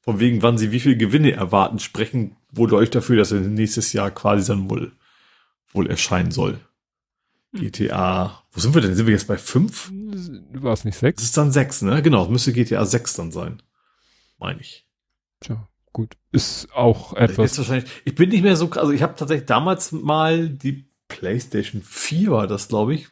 von 0.00 0.18
wegen, 0.18 0.42
wann 0.42 0.56
sie 0.56 0.72
wie 0.72 0.80
viel 0.80 0.96
Gewinne 0.96 1.32
erwarten, 1.32 1.78
sprechen 1.78 2.36
wohl 2.50 2.72
euch 2.72 2.90
dafür, 2.90 3.16
dass 3.16 3.32
er 3.32 3.40
nächstes 3.40 3.92
Jahr 3.92 4.10
quasi 4.10 4.46
dann 4.46 4.70
wohl, 4.70 4.92
wohl 5.72 5.88
erscheinen 5.88 6.30
soll. 6.30 6.58
GTA, 7.52 8.39
wo 8.52 8.60
sind 8.60 8.74
wir 8.74 8.82
denn? 8.82 8.94
Sind 8.94 9.06
wir 9.06 9.12
jetzt 9.12 9.28
bei 9.28 9.38
fünf? 9.38 9.90
War 9.92 10.72
es 10.72 10.84
nicht 10.84 10.98
sechs? 10.98 11.16
Das 11.16 11.24
ist 11.24 11.36
dann 11.36 11.52
sechs, 11.52 11.82
ne? 11.82 12.02
Genau, 12.02 12.28
müsste 12.28 12.52
GTA 12.52 12.84
sechs 12.84 13.14
dann 13.14 13.30
sein. 13.30 13.62
Meine 14.38 14.60
ich. 14.60 14.86
Tja, 15.40 15.68
gut. 15.92 16.16
Ist 16.32 16.68
auch 16.74 17.14
etwas. 17.14 17.58
wahrscheinlich, 17.58 17.90
ich 18.04 18.14
bin 18.14 18.30
nicht 18.30 18.42
mehr 18.42 18.56
so, 18.56 18.70
also 18.72 18.92
ich 18.92 19.02
habe 19.02 19.14
tatsächlich 19.14 19.46
damals 19.46 19.92
mal 19.92 20.48
die 20.48 20.86
PlayStation 21.08 21.82
4 21.82 22.30
war 22.30 22.46
das, 22.46 22.68
glaube 22.68 22.94
ich, 22.94 23.08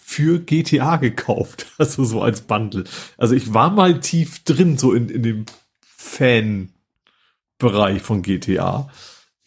für 0.00 0.40
GTA 0.40 0.96
gekauft. 0.96 1.66
Also 1.78 2.04
so 2.04 2.22
als 2.22 2.42
Bundle. 2.42 2.84
Also 3.16 3.34
ich 3.34 3.54
war 3.54 3.70
mal 3.70 4.00
tief 4.00 4.44
drin, 4.44 4.76
so 4.76 4.92
in, 4.92 5.08
in 5.08 5.22
dem 5.22 5.46
Fan-Bereich 5.80 8.02
von 8.02 8.22
GTA. 8.22 8.90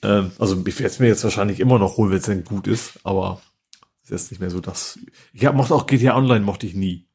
Ähm, 0.02 0.32
also 0.40 0.64
ich 0.66 0.80
werde 0.80 0.94
es 0.94 1.00
mir 1.00 1.08
jetzt 1.08 1.24
wahrscheinlich 1.24 1.60
immer 1.60 1.80
noch 1.80 1.98
holen, 1.98 2.12
wenn 2.12 2.20
es 2.20 2.26
denn 2.26 2.44
gut 2.44 2.68
ist, 2.68 3.00
aber 3.04 3.42
es 4.14 4.24
ist 4.24 4.32
nicht 4.32 4.40
mehr 4.40 4.50
so 4.50 4.59
das. 4.59 5.00
Ich 5.33 5.45
hab, 5.45 5.56
mochte 5.56 5.75
auch 5.75 5.88
GTA 5.88 6.16
Online, 6.16 6.45
mochte 6.45 6.67
ich 6.67 6.75
nie. 6.75 7.08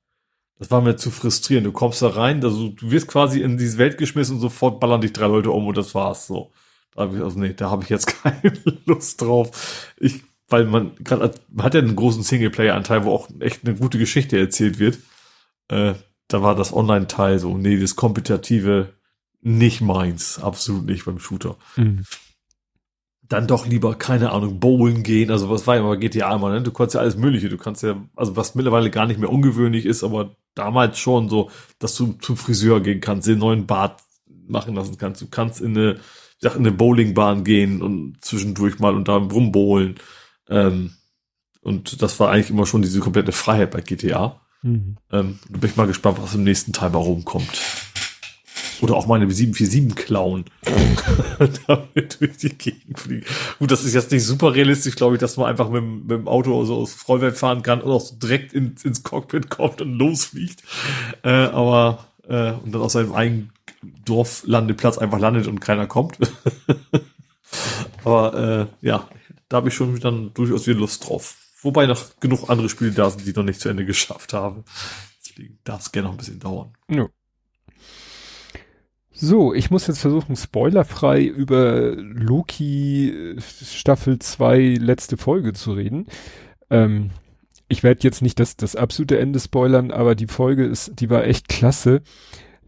Das 0.59 0.70
war 0.70 0.81
mir 0.81 0.97
zu 0.97 1.10
frustrierend. 1.10 1.67
Du 1.67 1.73
kommst 1.73 2.02
da 2.02 2.09
rein, 2.09 2.43
also 2.44 2.68
du 2.68 2.91
wirst 2.91 3.09
quasi 3.09 3.41
in 3.41 3.59
diese 3.59 3.78
Welt 3.78 3.97
geschmissen 3.97 4.36
und 4.36 4.41
sofort 4.41 4.81
ballern 4.81 5.01
dich 5.01 5.12
drei 5.12 5.27
Leute 5.27 5.51
um 5.51 5.67
und 5.67 5.77
das 5.77 5.94
war's 5.94 6.27
so. 6.27 6.52
Da 6.94 7.02
hab 7.02 7.15
ich, 7.15 7.23
also 7.23 7.39
nee, 7.39 7.55
da 7.55 7.70
habe 7.70 7.85
ich 7.85 7.89
jetzt 7.89 8.07
keine 8.23 8.52
Lust 8.86 9.23
drauf. 9.23 9.94
Ich, 9.99 10.23
weil 10.49 10.65
man 10.65 10.93
gerade 10.97 11.33
hat 11.59 11.75
ja 11.75 11.81
einen 11.81 11.97
großen 11.97 12.23
Singleplayer-Anteil, 12.23 13.05
wo 13.05 13.12
auch 13.12 13.28
echt 13.41 13.65
eine 13.65 13.77
gute 13.77 13.99
Geschichte 13.99 14.39
erzählt 14.39 14.78
wird. 14.78 14.99
Äh, 15.68 15.94
da 16.27 16.43
war 16.43 16.55
das 16.55 16.73
Online-Teil 16.73 17.39
so, 17.39 17.57
nee, 17.57 17.78
das 17.78 17.97
Kompetitive 17.97 18.93
nicht 19.41 19.81
meins, 19.81 20.39
absolut 20.39 20.86
nicht 20.86 21.05
beim 21.05 21.20
Shooter. 21.20 21.57
Mhm 21.77 22.05
dann 23.29 23.47
doch 23.47 23.67
lieber, 23.67 23.95
keine 23.95 24.33
Ahnung, 24.33 24.59
bowlen 24.59 25.03
gehen. 25.03 25.31
Also 25.31 25.51
was 25.51 25.67
war 25.67 25.77
ja 25.77 25.83
immer 25.83 25.97
GTA 25.97 26.35
immer, 26.35 26.51
ne? 26.51 26.63
Du 26.63 26.71
konntest 26.71 26.95
ja 26.95 27.01
alles 27.03 27.17
Mögliche. 27.17 27.49
Du 27.49 27.59
kannst 27.59 27.83
ja, 27.83 28.03
also 28.17 28.37
was 28.37 28.55
mittlerweile 28.55 28.91
gar 28.91 29.07
nicht 29.07 29.21
mehr 29.21 29.31
ungewöhnlich 29.31 29.85
ist, 29.85 30.03
aber 30.03 30.35
damals 30.55 30.99
schon 30.99 31.29
so, 31.29 31.51
dass 31.79 31.95
du 31.95 32.15
zum 32.21 32.37
Friseur 32.37 32.81
gehen 32.81 33.01
kannst, 33.01 33.29
den 33.29 33.39
neuen 33.39 33.67
Bart 33.67 34.01
machen 34.47 34.75
lassen 34.75 34.97
kannst. 34.97 35.21
Du 35.21 35.27
kannst 35.27 35.61
in 35.61 35.77
eine, 35.77 35.95
ich 35.95 36.41
sag, 36.41 36.55
in 36.55 36.61
eine 36.61 36.73
Bowlingbahn 36.73 37.45
gehen 37.45 37.83
und 37.83 38.17
zwischendurch 38.23 38.79
mal 38.79 38.95
und 38.95 39.09
da 39.09 39.17
rumbowlen. 39.17 39.97
Ähm, 40.49 40.95
und 41.61 42.01
das 42.01 42.19
war 42.21 42.31
eigentlich 42.31 42.51
immer 42.51 42.65
schon 42.65 42.81
diese 42.81 43.01
komplette 43.01 43.33
Freiheit 43.33 43.71
bei 43.71 43.83
GTA. 43.83 44.41
Mhm. 44.63 44.97
Ähm, 45.13 45.39
da 45.51 45.59
bin 45.59 45.71
ich 45.71 45.77
mal 45.77 45.87
gespannt, 45.87 46.19
was 46.21 46.35
im 46.35 46.45
nächsten 46.45 46.73
Teil 46.73 46.91
mal 46.91 46.99
rumkommt. 46.99 47.61
Oder 48.81 48.95
auch 48.95 49.07
meine 49.07 49.31
747 49.31 50.07
klauen. 50.07 50.45
damit 51.67 52.21
durch 52.21 52.37
die 52.39 52.57
Gegend 52.57 52.99
fliegen. 52.99 53.27
Gut, 53.59 53.71
das 53.71 53.85
ist 53.85 53.95
jetzt 53.95 54.11
nicht 54.11 54.25
super 54.25 54.55
realistisch, 54.55 54.97
glaube 54.97 55.17
ich, 55.17 55.21
dass 55.21 55.37
man 55.37 55.47
einfach 55.47 55.69
mit, 55.71 55.83
mit 55.83 56.11
dem 56.11 56.29
Auto 56.29 56.65
so 56.65 56.77
aus 56.77 56.93
Vollwelt 56.93 57.37
fahren 57.37 57.63
kann 57.63 57.81
und 57.81 57.91
auch 57.91 58.01
so 58.01 58.17
direkt 58.17 58.53
in, 58.53 58.75
ins 58.83 59.03
Cockpit 59.03 59.51
kommt 59.51 59.81
und 59.81 59.95
losfliegt. 59.95 60.63
Äh, 61.23 61.31
aber 61.31 62.07
äh, 62.29 62.53
und 62.53 62.73
dann 62.73 62.83
aus 62.83 62.93
seinem 62.93 63.13
eigenen 63.13 63.53
Dorflandeplatz 64.05 64.99
einfach 64.99 65.19
landet 65.19 65.47
und 65.47 65.61
keiner 65.61 65.87
kommt. 65.87 66.19
aber 68.05 68.69
äh, 68.83 68.87
ja, 68.87 69.09
da 69.49 69.59
habe 69.59 69.69
ich 69.69 69.75
schon 69.75 69.99
dann 70.01 70.33
durchaus 70.35 70.67
wieder 70.67 70.79
Lust 70.79 71.09
drauf. 71.09 71.37
Wobei 71.63 71.87
noch 71.87 72.21
genug 72.21 72.49
andere 72.51 72.69
Spiele 72.69 72.93
da 72.93 73.11
sind, 73.11 73.27
die 73.27 73.33
noch 73.33 73.43
nicht 73.43 73.61
zu 73.61 73.69
Ende 73.69 73.85
geschafft 73.85 74.33
haben. 74.33 74.65
Deswegen 75.21 75.59
darf 75.65 75.81
es 75.81 75.93
gerne 75.93 76.07
noch 76.09 76.15
ein 76.15 76.19
bisschen 76.19 76.39
dauern. 76.39 76.75
Ja. 76.89 77.09
So, 79.21 79.53
ich 79.53 79.73
muss 79.73 79.89
jetzt 79.89 79.99
versuchen, 79.99 80.37
spoilerfrei 80.37 81.25
über 81.25 81.91
Loki 81.97 83.11
äh, 83.11 83.41
Staffel 83.41 84.21
2 84.21 84.77
letzte 84.79 85.17
Folge 85.17 85.55
zu 85.55 85.73
reden. 85.73 86.07
Ähm, 86.71 87.11
ich 87.67 87.83
werde 87.83 88.05
jetzt 88.05 88.23
nicht 88.23 88.39
das, 88.39 88.57
das 88.57 88.77
absolute 88.77 89.19
Ende 89.19 89.41
spoilern, 89.41 89.91
aber 89.91 90.15
die 90.15 90.29
Folge 90.29 90.65
ist, 90.65 91.01
die 91.01 91.11
war 91.11 91.25
echt 91.25 91.49
klasse. 91.49 92.03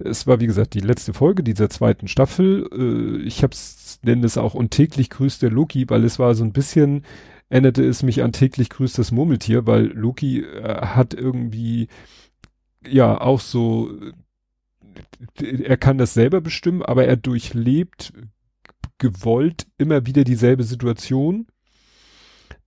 Es 0.01 0.27
war, 0.27 0.41
wie 0.41 0.49
gesagt, 0.49 0.75
die 0.75 0.81
letzte 0.81 1.13
Folge 1.13 1.45
dieser 1.45 1.71
zweiten 1.71 2.09
Staffel. 2.09 2.69
Äh, 2.73 3.25
ich 3.25 3.45
hab's, 3.45 4.01
nenne 4.03 4.27
es 4.27 4.37
auch 4.37 4.55
und 4.55 4.73
täglich 4.73 5.09
grüßt 5.09 5.43
der 5.43 5.53
Loki, 5.53 5.89
weil 5.89 6.03
es 6.03 6.19
war 6.19 6.35
so 6.35 6.43
ein 6.43 6.53
bisschen, 6.53 7.05
erinnerte 7.49 7.85
es 7.85 8.03
mich 8.03 8.25
an 8.25 8.33
täglich 8.33 8.71
grüßt 8.71 8.99
das 8.99 9.13
Murmeltier, 9.13 9.69
weil 9.69 9.85
Loki 9.85 10.41
äh, 10.41 10.85
hat 10.85 11.15
irgendwie, 11.15 11.87
ja, 12.85 13.21
auch 13.21 13.39
so 13.39 13.93
er 15.41 15.77
kann 15.77 15.99
das 15.99 16.15
selber 16.15 16.41
bestimmen, 16.41 16.83
aber 16.83 17.07
er 17.07 17.17
durchlebt 17.17 18.13
gewollt 18.99 19.67
immer 19.79 20.07
wieder 20.07 20.25
dieselbe 20.25 20.63
Situation 20.63 21.47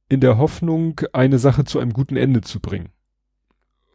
in 0.09 0.19
der 0.19 0.37
Hoffnung, 0.37 0.99
eine 1.13 1.39
Sache 1.39 1.63
zu 1.63 1.79
einem 1.79 1.93
guten 1.93 2.17
Ende 2.17 2.41
zu 2.41 2.59
bringen. 2.59 2.89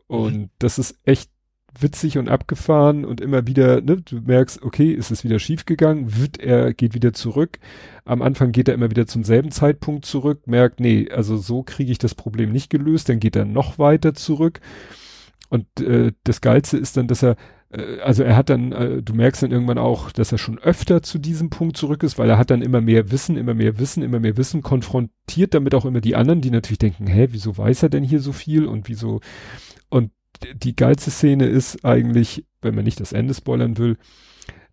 Und 0.07 0.36
mhm. 0.36 0.50
das 0.58 0.78
ist 0.78 0.99
echt 1.05 1.31
witzig 1.78 2.18
und 2.18 2.28
abgefahren 2.28 3.05
und 3.05 3.20
immer 3.20 3.47
wieder, 3.47 3.81
ne, 3.81 3.99
du 3.99 4.20
merkst, 4.20 4.62
okay, 4.62 4.91
ist 4.91 5.10
es 5.10 5.23
wieder 5.23 5.39
schief 5.39 5.65
gegangen, 5.65 6.17
wird 6.17 6.39
er, 6.39 6.73
geht 6.73 6.94
wieder 6.94 7.12
zurück. 7.12 7.58
Am 8.05 8.23
Anfang 8.23 8.52
geht 8.52 8.68
er 8.68 8.75
immer 8.75 8.91
wieder 8.91 9.07
zum 9.07 9.23
selben 9.23 9.50
Zeitpunkt 9.50 10.05
zurück, 10.05 10.47
merkt, 10.47 10.81
nee, 10.81 11.08
also 11.10 11.36
so 11.36 11.62
kriege 11.62 11.92
ich 11.92 11.99
das 11.99 12.15
Problem 12.15 12.52
nicht 12.52 12.70
gelöst, 12.70 13.08
dann 13.08 13.20
geht 13.20 13.36
er 13.36 13.44
noch 13.44 13.78
weiter 13.78 14.15
zurück. 14.15 14.60
Und 15.50 15.67
äh, 15.81 16.12
das 16.25 16.41
Geilste 16.41 16.78
ist 16.78 16.97
dann, 16.97 17.07
dass 17.07 17.23
er 17.23 17.36
also 17.70 18.22
er 18.22 18.34
hat 18.36 18.48
dann, 18.48 18.72
äh, 18.72 19.02
du 19.02 19.12
merkst 19.14 19.42
dann 19.42 19.50
irgendwann 19.52 19.78
auch, 19.78 20.10
dass 20.10 20.32
er 20.32 20.38
schon 20.38 20.58
öfter 20.58 21.02
zu 21.02 21.18
diesem 21.18 21.50
Punkt 21.50 21.76
zurück 21.76 22.02
ist, 22.02 22.18
weil 22.18 22.30
er 22.30 22.38
hat 22.38 22.50
dann 22.50 22.62
immer 22.62 22.80
mehr 22.80 23.10
Wissen, 23.10 23.36
immer 23.36 23.55
mehr 23.55 23.78
Wissen, 23.78 24.02
immer 24.02 24.20
mehr 24.20 24.36
Wissen, 24.38 24.62
konfrontiert 24.62 25.52
damit 25.52 25.74
auch 25.74 25.84
immer 25.84 26.00
die 26.00 26.16
anderen, 26.16 26.40
die 26.40 26.50
natürlich 26.50 26.78
denken, 26.78 27.06
hä, 27.06 27.28
wieso 27.30 27.58
weiß 27.58 27.82
er 27.82 27.90
denn 27.90 28.05
hier 28.05 28.20
so 28.20 28.32
viel 28.32 28.66
und 28.66 28.88
wieso, 28.88 29.20
und 29.90 30.12
die 30.55 30.76
geilste 30.76 31.10
Szene 31.10 31.47
ist 31.47 31.84
eigentlich, 31.84 32.47
wenn 32.62 32.74
man 32.74 32.84
nicht 32.84 33.00
das 33.00 33.12
Ende 33.12 33.34
spoilern 33.34 33.76
will, 33.76 33.98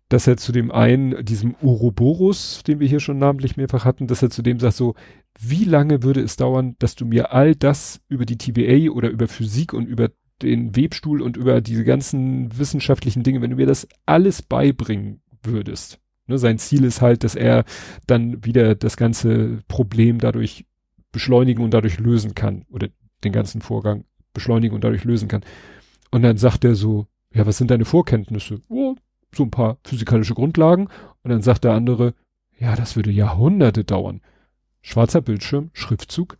dass 0.08 0.26
er 0.26 0.36
zu 0.36 0.52
dem 0.52 0.70
einen, 0.70 1.24
diesem 1.24 1.56
Uroboros, 1.60 2.62
den 2.66 2.78
wir 2.78 2.88
hier 2.88 3.00
schon 3.00 3.18
namentlich 3.18 3.56
mehrfach 3.56 3.84
hatten, 3.84 4.06
dass 4.06 4.22
er 4.22 4.30
zu 4.30 4.40
dem 4.40 4.60
sagt 4.60 4.76
so, 4.76 4.94
wie 5.38 5.64
lange 5.64 6.02
würde 6.02 6.20
es 6.20 6.36
dauern, 6.36 6.76
dass 6.78 6.94
du 6.94 7.04
mir 7.04 7.32
all 7.32 7.54
das 7.56 8.00
über 8.08 8.24
die 8.24 8.38
TVA 8.38 8.90
oder 8.90 9.10
über 9.10 9.26
Physik 9.26 9.72
und 9.72 9.86
über 9.86 10.10
den 10.42 10.76
Webstuhl 10.76 11.22
und 11.22 11.36
über 11.36 11.60
diese 11.60 11.84
ganzen 11.84 12.56
wissenschaftlichen 12.58 13.22
Dinge, 13.22 13.40
wenn 13.40 13.50
du 13.50 13.56
mir 13.56 13.66
das 13.66 13.88
alles 14.04 14.42
beibringen 14.42 15.20
würdest. 15.42 15.98
Ne, 16.26 16.38
sein 16.38 16.58
Ziel 16.58 16.84
ist 16.84 17.00
halt, 17.00 17.24
dass 17.24 17.34
er 17.34 17.64
dann 18.06 18.44
wieder 18.44 18.74
das 18.74 18.96
ganze 18.96 19.62
Problem 19.68 20.18
dadurch 20.18 20.66
beschleunigen 21.12 21.64
und 21.64 21.72
dadurch 21.72 21.98
lösen 21.98 22.34
kann 22.34 22.64
oder 22.68 22.88
den 23.24 23.32
ganzen 23.32 23.60
Vorgang 23.60 24.04
beschleunigen 24.34 24.74
und 24.74 24.84
dadurch 24.84 25.04
lösen 25.04 25.28
kann. 25.28 25.44
Und 26.10 26.22
dann 26.22 26.36
sagt 26.36 26.64
er 26.64 26.74
so, 26.74 27.06
ja, 27.32 27.46
was 27.46 27.58
sind 27.58 27.70
deine 27.70 27.84
Vorkenntnisse? 27.84 28.60
Oh, 28.68 28.96
so 29.34 29.44
ein 29.44 29.50
paar 29.50 29.78
physikalische 29.84 30.34
Grundlagen. 30.34 30.88
Und 31.22 31.30
dann 31.30 31.42
sagt 31.42 31.64
der 31.64 31.72
andere, 31.72 32.14
ja, 32.58 32.74
das 32.76 32.96
würde 32.96 33.10
Jahrhunderte 33.10 33.84
dauern. 33.84 34.20
Schwarzer 34.82 35.20
Bildschirm, 35.20 35.70
Schriftzug, 35.72 36.38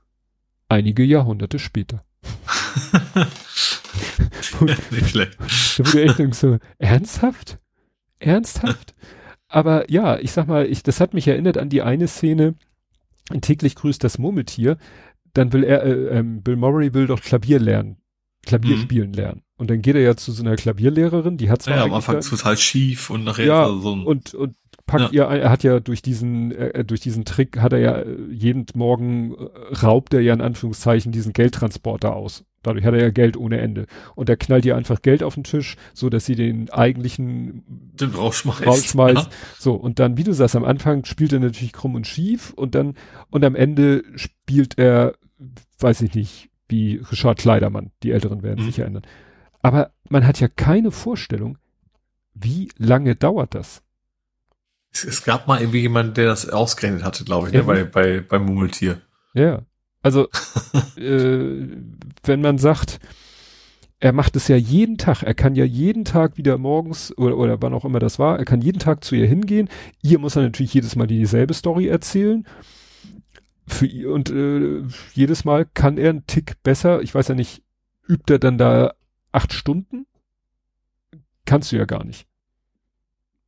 einige 0.69 1.05
Jahrhunderte 1.05 1.59
später. 1.59 2.05
Nicht 4.91 5.11
schlecht. 5.11 5.39
Da 5.79 5.87
wurde 5.87 6.03
echt 6.05 6.35
so, 6.35 6.59
ernsthaft? 6.79 7.59
Ernsthaft? 8.19 8.95
Aber 9.49 9.91
ja, 9.91 10.19
ich 10.19 10.33
sag 10.33 10.49
mal, 10.49 10.67
ich, 10.67 10.83
das 10.83 11.01
hat 11.01 11.15
mich 11.15 11.29
erinnert 11.29 11.59
an 11.59 11.69
die 11.69 11.83
eine 11.83 12.09
Szene, 12.09 12.55
täglich 13.41 13.75
grüßt 13.75 14.03
das 14.03 14.19
Murmeltier. 14.19 14.77
Dann 15.35 15.53
will 15.53 15.65
er, 15.65 15.85
äh, 15.85 16.19
ähm, 16.19 16.43
Bill 16.43 16.57
Murray 16.57 16.95
will 16.95 17.07
doch 17.07 17.21
Klavier 17.21 17.59
lernen, 17.59 17.99
Klavier 18.45 18.77
mhm. 18.77 18.81
spielen 18.81 19.13
lernen. 19.13 19.43
Und 19.59 19.71
dann 19.71 19.81
geht 19.81 19.95
er 19.95 20.03
ja 20.03 20.17
zu 20.17 20.33
so 20.33 20.43
einer 20.43 20.57
Klavierlehrerin, 20.57 21.39
die 21.39 21.51
hat 21.51 21.63
zwar 21.63 21.77
ja, 21.77 21.85
am 21.85 21.95
Anfang 21.95 22.21
total 22.21 22.57
schief 22.59 23.09
und 23.09 23.25
nachher 23.25 23.47
ja, 23.47 23.69
so 23.69 23.95
ein 23.95 24.05
und 24.05 24.35
und 24.35 24.55
packt 24.87 25.13
ja. 25.13 25.31
ihr, 25.31 25.41
er 25.41 25.51
hat 25.51 25.63
ja 25.63 25.81
durch 25.81 26.03
diesen 26.03 26.53
äh, 26.53 26.85
durch 26.85 27.01
diesen 27.01 27.25
Trick 27.25 27.59
hat 27.59 27.73
er 27.73 27.79
ja 27.79 27.97
äh, 27.97 28.17
jeden 28.31 28.67
Morgen 28.75 29.35
äh, 29.35 29.75
raubt 29.77 30.13
er 30.13 30.21
ja 30.21 30.35
in 30.35 30.43
Anführungszeichen 30.43 31.11
diesen 31.11 31.33
Geldtransporter 31.33 32.15
aus 32.15 32.45
Dadurch 32.67 32.85
hat 32.85 32.95
er 32.95 33.01
ja 33.01 33.11
Geld 33.11 33.37
ohne 33.37 33.61
Ende. 33.61 33.87
Und 34.17 34.29
er 34.29 34.37
knallt 34.37 34.65
ihr 34.65 34.77
einfach 34.77 35.01
Geld 35.01 35.23
auf 35.23 35.35
den 35.35 35.45
Tisch, 35.45 35.77
so 35.95 36.11
dass 36.11 36.27
sie 36.27 36.35
den 36.35 36.69
eigentlichen 36.71 37.63
den 37.69 38.11
rausschmeißt. 38.11 38.67
rausschmeißt. 38.67 39.27
Ja. 39.27 39.31
So, 39.57 39.75
und 39.75 40.01
dann, 40.01 40.17
wie 40.17 40.25
du 40.25 40.33
sagst, 40.33 40.57
am 40.57 40.65
Anfang 40.65 41.05
spielt 41.05 41.33
er 41.33 41.39
natürlich 41.39 41.73
krumm 41.73 41.95
und 41.95 42.09
schief 42.09 42.53
und 42.55 42.75
dann, 42.75 42.95
und 43.31 43.45
am 43.45 43.55
Ende 43.55 44.03
spielt 44.17 44.79
er, 44.79 45.15
weiß 45.79 46.01
ich 46.01 46.15
nicht, 46.17 46.51
wie 46.69 46.97
Richard 47.13 47.39
Kleidermann. 47.39 47.93
Die 48.03 48.11
Älteren 48.11 48.43
werden 48.43 48.65
mhm. 48.65 48.67
sich 48.67 48.81
erinnern. 48.81 49.03
Aber 49.63 49.93
man 50.09 50.27
hat 50.27 50.41
ja 50.41 50.49
keine 50.49 50.91
Vorstellung, 50.91 51.57
wie 52.35 52.69
lange 52.79 53.15
dauert 53.15 53.55
das? 53.55 53.85
Es, 54.91 55.05
es 55.05 55.23
gab 55.23 55.47
mal 55.47 55.61
irgendwie 55.61 55.83
jemanden, 55.83 56.15
der 56.15 56.27
das 56.27 56.49
ausgerechnet 56.49 57.05
hatte, 57.05 57.25
glaube 57.25 57.47
ich, 57.47 57.53
ne, 57.53 57.61
ja. 57.61 57.65
ne, 57.65 57.85
bei, 57.85 57.85
bei, 57.85 58.21
beim 58.23 58.45
Mummeltier. 58.45 59.03
Ja, 59.35 59.63
also, 60.07 60.29
äh, 60.97 61.67
wenn 62.23 62.41
man 62.41 62.59
sagt, 62.59 63.01
er 63.99 64.13
macht 64.13 64.37
es 64.37 64.47
ja 64.47 64.55
jeden 64.55 64.99
Tag, 64.99 65.25
er 65.25 65.35
kann 65.35 65.57
ja 65.57 65.65
jeden 65.65 66.05
Tag 66.05 66.37
wieder 66.37 66.59
morgens 66.59 67.17
oder, 67.19 67.37
oder 67.37 67.61
wann 67.61 67.75
auch 67.75 67.85
immer 67.85 67.99
das 67.99 68.21
war, 68.21 68.39
er 68.39 68.45
kann 68.45 68.61
jeden 68.61 68.79
Tag 68.79 69.03
zu 69.03 69.17
ihr 69.17 69.27
hingehen. 69.27 69.69
Ihr 70.03 70.21
muss 70.21 70.37
er 70.37 70.43
natürlich 70.43 70.75
jedes 70.75 70.95
Mal 70.95 71.09
dieselbe 71.09 71.55
Story 71.55 71.89
erzählen. 71.89 72.47
Für 73.67 73.87
ihr, 73.87 74.13
und 74.13 74.31
äh, 74.31 74.85
jedes 75.13 75.45
Mal 75.45 75.67
kann 75.67 75.99
er 75.99 76.11
einen 76.11 76.27
Tick 76.29 76.63
besser. 76.63 77.03
Ich 77.03 77.13
weiß 77.13 77.27
ja 77.27 77.35
nicht, 77.35 77.65
übt 78.07 78.33
er 78.33 78.39
dann 78.39 78.59
da 78.59 78.95
acht 79.33 79.53
Stunden? 79.53 80.07
Kannst 81.47 81.73
du 81.73 81.77
ja 81.77 81.85
gar 81.85 82.05
nicht. 82.05 82.29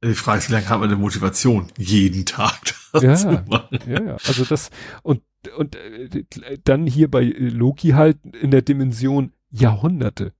Die 0.02 0.14
Frage 0.14 0.38
ist, 0.38 0.48
wie 0.48 0.54
lange 0.54 0.68
hat 0.68 0.80
man 0.80 0.88
eine 0.88 0.98
Motivation? 0.98 1.68
Jeden 1.76 2.26
Tag. 2.26 2.58
Ja, 2.94 3.12
ja, 3.12 3.78
ja, 3.86 4.16
also 4.26 4.46
das, 4.46 4.70
und 5.02 5.20
und 5.57 5.76
äh, 5.76 6.25
dann 6.65 6.86
hier 6.86 7.10
bei 7.10 7.23
Loki 7.25 7.91
halt 7.91 8.18
in 8.41 8.50
der 8.50 8.62
Dimension 8.62 9.33
Jahrhunderte. 9.50 10.33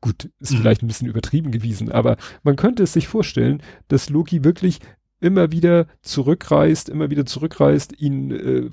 Gut, 0.00 0.30
ist 0.40 0.52
Mhm. 0.52 0.56
vielleicht 0.58 0.82
ein 0.82 0.86
bisschen 0.86 1.08
übertrieben 1.08 1.50
gewesen, 1.50 1.90
aber 1.90 2.16
man 2.42 2.56
könnte 2.56 2.84
es 2.84 2.92
sich 2.92 3.08
vorstellen, 3.08 3.62
dass 3.88 4.10
Loki 4.10 4.44
wirklich 4.44 4.78
immer 5.20 5.50
wieder 5.50 5.86
zurückreist, 6.02 6.88
immer 6.88 7.10
wieder 7.10 7.26
zurückreist, 7.26 8.00
ihn 8.00 8.30
äh, 8.30 8.70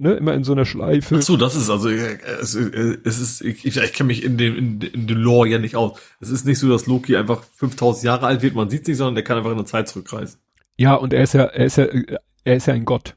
ne, 0.00 0.14
immer 0.14 0.34
in 0.34 0.42
so 0.42 0.52
einer 0.52 0.64
Schleife. 0.64 1.16
Ach 1.18 1.22
so, 1.22 1.36
das 1.36 1.54
ist 1.54 1.70
also, 1.70 1.88
äh, 1.88 2.18
es, 2.40 2.56
äh, 2.56 2.98
es 3.04 3.20
ist, 3.20 3.40
ich, 3.42 3.64
ich, 3.64 3.92
kenne 3.92 4.08
mich 4.08 4.24
in 4.24 4.36
dem, 4.36 4.56
in, 4.56 4.80
in 4.80 5.06
dem 5.06 5.18
Lore 5.18 5.48
ja 5.48 5.58
nicht 5.58 5.76
aus. 5.76 6.00
Es 6.20 6.30
ist 6.30 6.44
nicht 6.44 6.58
so, 6.58 6.68
dass 6.68 6.86
Loki 6.86 7.16
einfach 7.16 7.44
5000 7.54 8.04
Jahre 8.04 8.26
alt 8.26 8.42
wird, 8.42 8.56
man 8.56 8.68
sieht 8.70 8.84
sich, 8.84 8.96
sondern 8.96 9.14
der 9.14 9.24
kann 9.24 9.36
einfach 9.38 9.52
in 9.52 9.56
der 9.56 9.66
Zeit 9.66 9.88
zurückreisen. 9.88 10.40
Ja, 10.76 10.94
und 10.94 11.12
er 11.12 11.22
ist 11.22 11.34
ja, 11.34 11.44
er 11.44 11.66
ist 11.66 11.76
ja, 11.76 11.84
äh, 11.84 12.18
er 12.42 12.56
ist 12.56 12.66
ja 12.66 12.74
ein 12.74 12.84
Gott. 12.84 13.16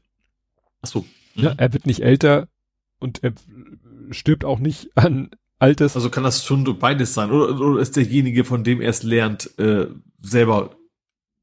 Ach 0.82 0.88
so. 0.88 1.04
Ja, 1.40 1.54
er 1.56 1.72
wird 1.72 1.86
nicht 1.86 2.02
älter 2.02 2.48
und 2.98 3.22
er 3.22 3.32
stirbt 4.10 4.44
auch 4.44 4.58
nicht 4.58 4.90
an 4.96 5.30
Alters. 5.58 5.96
Also 5.96 6.08
kann 6.10 6.22
das 6.24 6.44
schon 6.44 6.64
beides 6.78 7.14
sein? 7.14 7.30
Oder, 7.30 7.58
oder 7.60 7.80
ist 7.80 7.96
derjenige, 7.96 8.44
von 8.44 8.62
dem 8.64 8.80
er 8.80 8.90
es 8.90 9.02
lernt, 9.02 9.58
äh, 9.58 9.86
selber 10.20 10.76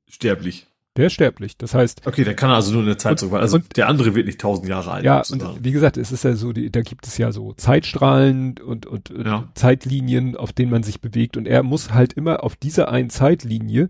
sterblich? 0.08 0.68
der 0.98 1.08
ist 1.08 1.14
sterblich. 1.14 1.58
Das 1.58 1.74
heißt, 1.74 2.08
Okay, 2.08 2.24
der 2.24 2.36
kann 2.36 2.50
also 2.52 2.72
nur 2.72 2.80
in 2.80 2.88
der 2.88 2.98
Zeit 2.98 3.12
Und- 3.12 3.18
zurück, 3.18 3.42
also 3.42 3.58
und- 3.58 3.76
der 3.76 3.90
andere 3.90 4.16
wird 4.16 4.28
nicht 4.28 4.40
1000 4.40 4.70
Jahre 4.70 4.92
alt. 4.92 5.04
ja, 5.04 5.22
und 5.30 5.44
wie 5.66 5.74
gesagt, 5.74 5.98
es 5.98 6.14
ist 6.14 6.24
ja 6.24 6.38
so, 6.38 6.54
die, 6.54 6.72
da 6.72 6.84
gibt 6.84 7.06
es 7.06 7.18
ja 7.18 7.34
so 7.34 7.52
Zeitstrahlen 7.52 8.56
und, 8.66 8.86
und, 8.86 9.12
und 9.12 9.26
Ja. 9.26 9.50
Zeitlinien, 9.56 10.38
auf 10.38 10.54
denen 10.54 10.72
man 10.72 10.84
sich 10.84 11.02
bewegt. 11.02 11.36
Und 11.36 11.48
er 11.50 11.64
muss 11.64 11.92
halt 11.92 12.14
immer 12.14 12.46
auf 12.46 12.56
dieser 12.56 12.88
einen 12.88 13.10
Zeitlinie, 13.10 13.90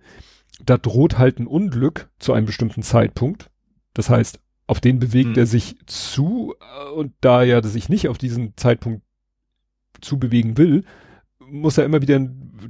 da 0.66 0.80
droht 0.80 1.20
halt 1.20 1.38
ein 1.40 1.46
Unglück 1.46 2.10
zu 2.18 2.34
einem 2.34 2.48
bestimmten 2.48 2.82
Zeitpunkt. 2.82 3.52
Das 3.94 4.10
heißt, 4.10 4.40
auf 4.68 4.80
den 4.80 5.00
bewegt 5.00 5.36
Hm. 5.36 5.40
er 5.40 5.46
sich 5.46 5.76
zu 5.86 6.56
äh, 6.60 6.92
und 6.92 7.14
da 7.22 7.44
er 7.44 7.64
sich 7.64 7.90
nicht 7.90 8.08
auf 8.08 8.18
diesen 8.18 8.56
Zeitpunkt 8.58 9.04
zu 10.02 10.20
bewegen 10.20 10.58
will, 10.58 10.84
muss 11.48 11.78
er 11.78 11.86
immer 11.86 12.02
wieder, 12.02 12.20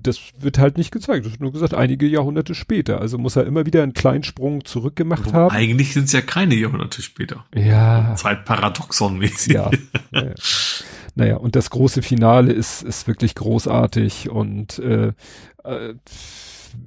das 0.02 0.20
wird 0.38 0.58
halt 0.58 0.78
nicht 0.78 0.92
gezeigt, 0.92 1.26
das 1.26 1.32
wird 1.32 1.42
nur 1.42 1.52
gesagt, 1.52 1.74
einige 1.74 2.08
Jahrhunderte 2.08 2.56
später. 2.56 3.00
Also 3.00 3.18
muss 3.18 3.36
er 3.36 3.46
immer 3.46 3.66
wieder 3.66 3.84
einen 3.84 3.94
kleinen 3.94 4.24
Sprung 4.24 4.66
zurückgemacht 4.66 5.34
haben. 5.34 5.56
Eigentlich 5.56 5.94
sind 5.94 6.06
es 6.06 6.12
ja 6.12 6.22
keine 6.22 6.56
Jahrhunderte 6.56 7.02
später. 7.02 7.46
Ja. 7.54 8.14
Zeitparadoxon-mäßig. 8.16 9.54
Ja. 9.54 9.72
Naja, 11.16 11.38
und 11.38 11.56
das 11.56 11.70
große 11.70 12.02
Finale 12.02 12.52
ist, 12.52 12.84
ist 12.84 13.08
wirklich 13.08 13.36
großartig 13.36 14.30
und 14.30 14.80
äh, 14.80 15.14
äh, 15.64 15.94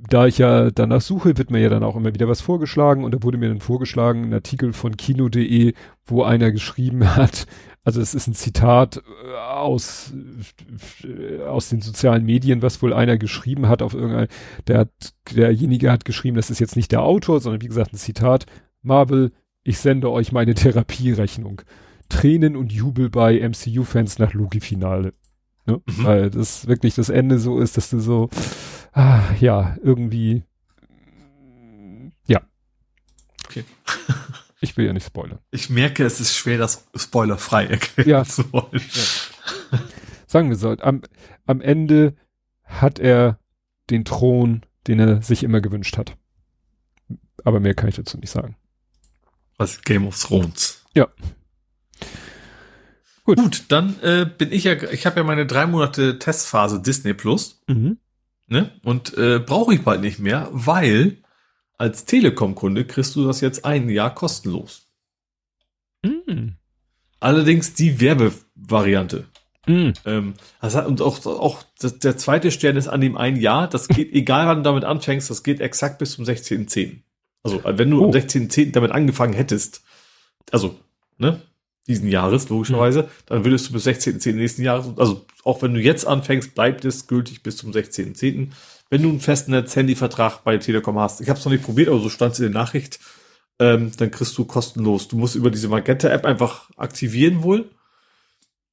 da 0.09 0.27
ich 0.27 0.39
ja 0.39 0.71
danach 0.71 1.01
suche, 1.01 1.37
wird 1.37 1.51
mir 1.51 1.61
ja 1.61 1.69
dann 1.69 1.83
auch 1.83 1.97
immer 1.97 2.15
wieder 2.15 2.29
was 2.29 2.41
vorgeschlagen 2.41 3.05
und 3.05 3.15
da 3.15 3.23
wurde 3.23 3.39
mir 3.39 3.49
dann 3.49 3.61
vorgeschlagen, 3.61 4.25
ein 4.25 4.35
Artikel 4.35 4.73
von 4.73 4.97
kino.de, 4.97 5.75
wo 6.07 6.23
einer 6.23 6.51
geschrieben 6.51 7.17
hat, 7.17 7.47
also 7.89 8.03
es 8.03 8.15
ist 8.15 8.27
ein 8.27 8.35
Zitat 8.35 8.99
äh, 8.99 9.35
aus, 9.35 10.13
äh, 11.05 11.43
aus 11.45 11.71
den 11.71 11.81
sozialen 11.81 12.25
Medien, 12.25 12.61
was 12.61 12.83
wohl 12.83 12.93
einer 12.93 13.17
geschrieben 13.17 13.67
hat 13.67 13.81
auf 13.81 13.95
irgendein, 13.95 14.29
der 14.67 14.81
hat, 14.81 14.91
derjenige 15.35 15.91
hat 15.91 16.05
geschrieben, 16.05 16.37
das 16.37 16.51
ist 16.51 16.59
jetzt 16.59 16.77
nicht 16.77 16.93
der 16.93 17.03
Autor, 17.03 17.41
sondern 17.41 17.63
wie 17.63 17.69
gesagt 17.69 17.95
ein 17.95 17.97
Zitat, 17.97 18.45
Marvel, 18.83 19.33
ich 19.63 19.79
sende 19.79 20.11
euch 20.11 20.33
meine 20.33 20.53
Therapierechnung. 20.55 21.63
Tränen 22.11 22.57
und 22.57 22.73
Jubel 22.73 23.09
bei 23.09 23.41
MCU-Fans 23.41 24.19
nach 24.19 24.35
Loki-Finale. 24.35 25.15
Ne? 25.69 25.83
Mhm. 25.85 26.05
Weil 26.05 26.31
das 26.31 26.67
wirklich 26.67 26.95
das 26.95 27.11
Ende 27.11 27.39
so 27.39 27.61
ist, 27.61 27.77
dass 27.77 27.91
du 27.91 28.01
so, 28.01 28.31
ah, 28.93 29.21
ja, 29.39 29.77
irgendwie, 29.83 30.43
ja. 32.27 32.41
Okay. 33.47 33.65
Ich 34.61 34.77
will 34.77 34.87
ja 34.87 34.93
nicht 34.93 35.07
spoilern. 35.07 35.39
Ich 35.53 35.71
merke, 35.71 36.05
es 36.05 36.19
ist 36.19 36.35
schwer, 36.35 36.59
das 36.59 36.89
spoilerfrei 36.97 37.67
erklären 37.67 38.09
Ja. 38.11 38.25
zu 38.25 38.53
wollen. 38.53 38.83
Sagen 40.27 40.49
wir 40.49 40.57
so, 40.57 40.71
am, 40.71 41.03
am 41.47 41.61
Ende 41.61 42.17
hat 42.65 42.99
er 42.99 43.39
den 43.89 44.05
Thron, 44.05 44.67
den 44.89 44.99
er 44.99 45.23
sich 45.23 45.45
immer 45.45 45.61
gewünscht 45.61 45.97
hat. 45.97 46.17
Aber 47.45 47.61
mehr 47.61 47.75
kann 47.75 47.89
ich 47.89 47.95
dazu 47.95 48.19
nicht 48.19 48.31
sagen. 48.31 48.57
Was 49.59 49.81
Game 49.83 50.09
of 50.09 50.21
Thrones. 50.21 50.85
Ja. 50.93 51.07
Gut. 53.29 53.37
Gut, 53.37 53.65
dann 53.69 54.01
äh, 54.01 54.25
bin 54.25 54.53
ich 54.53 54.65
ja, 54.65 54.73
ich 54.91 55.05
habe 55.05 55.21
ja 55.21 55.23
meine 55.23 55.45
drei 55.45 55.67
Monate 55.67 56.19
Testphase 56.19 56.81
Disney 56.81 57.13
Plus, 57.13 57.61
Mhm. 57.67 57.99
ne? 58.47 58.71
Und 58.83 59.19
äh, 59.19 59.39
brauche 59.39 59.75
ich 59.75 59.83
bald 59.83 60.01
nicht 60.01 60.19
mehr, 60.19 60.49
weil 60.51 61.19
als 61.77 62.07
Telekom-Kunde 62.07 62.87
kriegst 62.87 63.15
du 63.17 63.27
das 63.27 63.43
jetzt 63.43 63.67
ein 63.67 63.91
Jahr 63.91 64.15
kostenlos. 64.15 64.87
Mhm. 66.03 66.55
Allerdings 67.21 67.75
die 67.75 68.01
Werbevariante. 68.01 69.27
Mhm. 69.67 69.93
Ähm, 70.07 70.35
das 70.63 70.75
hat, 70.75 70.87
und 70.87 71.03
auch, 71.03 71.27
auch 71.27 71.63
das, 71.81 71.99
der 71.99 72.17
zweite 72.17 72.51
Stern 72.51 72.77
ist 72.79 72.89
an 72.89 73.03
dem 73.03 73.19
ein 73.19 73.37
Jahr. 73.37 73.69
Das 73.69 73.89
geht, 73.89 74.15
egal 74.15 74.47
wann 74.47 74.59
du 74.59 74.63
damit 74.63 74.85
anfängst, 74.85 75.29
das 75.29 75.43
geht 75.43 75.61
exakt 75.61 75.99
bis 75.99 76.13
zum 76.13 76.25
16.10. 76.25 77.03
Also, 77.43 77.61
äh, 77.63 77.77
wenn 77.77 77.91
du 77.91 78.01
Oh. 78.01 78.07
am 78.07 78.11
16.10. 78.13 78.73
damit 78.73 78.91
angefangen 78.93 79.35
hättest, 79.35 79.83
also, 80.51 80.79
ne, 81.19 81.43
diesen 81.89 82.09
Jahres, 82.09 82.49
logischerweise, 82.49 83.09
dann 83.27 83.45
würdest 83.45 83.69
du 83.69 83.73
bis 83.73 83.87
16.10. 83.87 84.35
nächsten 84.35 84.63
Jahres, 84.63 84.87
also, 84.97 85.27
auch 85.43 85.63
wenn 85.63 85.75
du 85.75 85.81
jetzt 85.81 86.07
anfängst, 86.07 86.55
bleibt 86.55 86.85
es 86.85 87.07
gültig 87.07 87.43
bis 87.43 87.57
zum 87.57 87.73
16.10. 87.73 88.49
Wenn 88.91 89.03
du 89.03 89.09
einen 89.09 89.21
festen 89.21 89.53
Netz-Handy-Vertrag 89.53 90.45
bei 90.45 90.59
Telekom 90.59 90.99
hast, 90.99 91.21
ich 91.21 91.29
habe 91.29 91.39
es 91.39 91.45
noch 91.45 91.53
nicht 91.53 91.65
probiert, 91.65 91.89
aber 91.89 92.01
so 92.01 92.09
stand 92.09 92.35
es 92.35 92.41
in 92.41 92.53
der 92.53 92.63
Nachricht, 92.63 93.01
ähm, 93.59 93.91
dann 93.97 94.11
kriegst 94.11 94.37
du 94.39 94.45
kostenlos. 94.45 95.09
Du 95.09 95.17
musst 95.17 95.35
über 95.35 95.51
diese 95.51 95.69
Magenta-App 95.69 96.25
einfach 96.25 96.71
aktivieren 96.77 97.43
wohl. 97.43 97.71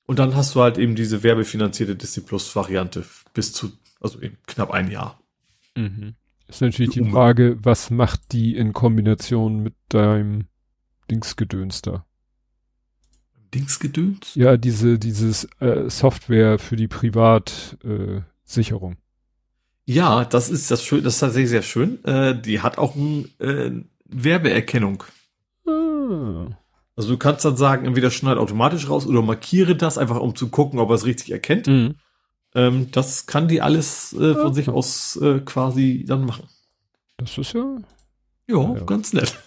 Und 0.05 0.19
dann 0.19 0.35
hast 0.35 0.53
du 0.53 0.61
halt 0.61 0.77
eben 0.77 0.95
diese 0.95 1.23
werbefinanzierte 1.23 1.95
Disney 1.95 2.23
Plus 2.23 2.55
Variante 2.55 3.03
bis 3.33 3.53
zu, 3.53 3.71
also 3.99 4.21
eben 4.21 4.37
knapp 4.45 4.71
ein 4.71 4.91
Jahr. 4.91 5.19
Mhm. 5.75 6.15
Ist 6.47 6.61
natürlich 6.61 6.91
die 6.91 7.09
Frage, 7.09 7.57
was 7.63 7.89
macht 7.89 8.31
die 8.31 8.55
in 8.55 8.71
Kombination 8.71 9.63
mit 9.63 9.73
deinem 9.89 10.45
Dingsgedöns 11.09 11.81
da? 11.81 12.05
Dingsgedöns? 13.55 14.35
Ja, 14.35 14.57
diese, 14.57 14.99
dieses 14.99 15.45
äh, 15.59 15.89
Software 15.89 16.59
für 16.59 16.75
die 16.75 16.87
Privatsicherung. 16.87 18.93
Äh. 18.93 18.97
Ja, 19.87 20.25
das 20.25 20.49
ist 20.49 20.71
das 20.71 20.83
schön, 20.83 21.03
das 21.03 21.15
ist 21.15 21.19
tatsächlich 21.19 21.49
sehr 21.49 21.61
schön. 21.61 22.03
Äh, 22.05 22.39
die 22.39 22.61
hat 22.61 22.77
auch 22.77 22.95
ein, 22.95 23.29
äh, 23.39 23.71
Werbeerkennung. 24.05 25.03
ah. 25.67 26.47
Also 26.97 27.09
du 27.09 27.17
kannst 27.17 27.43
dann 27.43 27.57
sagen, 27.57 27.85
entweder 27.85 28.09
schneid 28.09 28.37
automatisch 28.37 28.89
raus 28.89 29.05
oder 29.05 29.21
markiere 29.21 29.75
das, 29.75 29.97
einfach 29.97 30.19
um 30.19 30.33
zu 30.35 30.47
gucken, 30.49 30.79
ob 30.79 30.89
er 30.89 30.95
es 30.95 31.05
richtig 31.05 31.31
erkennt. 31.31 31.67
Mhm. 31.67 31.95
Ähm, 32.53 32.89
das 32.91 33.25
kann 33.25 33.49
die 33.49 33.61
alles 33.61 34.13
äh, 34.13 34.33
von 34.33 34.47
Ja. 34.47 34.53
sich 34.53 34.69
aus 34.69 35.17
äh, 35.17 35.39
quasi 35.41 36.05
dann 36.07 36.25
machen. 36.25 36.47
Das 37.17 37.37
ist 37.37 37.53
ja. 37.53 37.65
Ja, 38.47 38.75
Ja. 38.75 38.83
ganz 38.85 39.11
nett. 39.11 39.37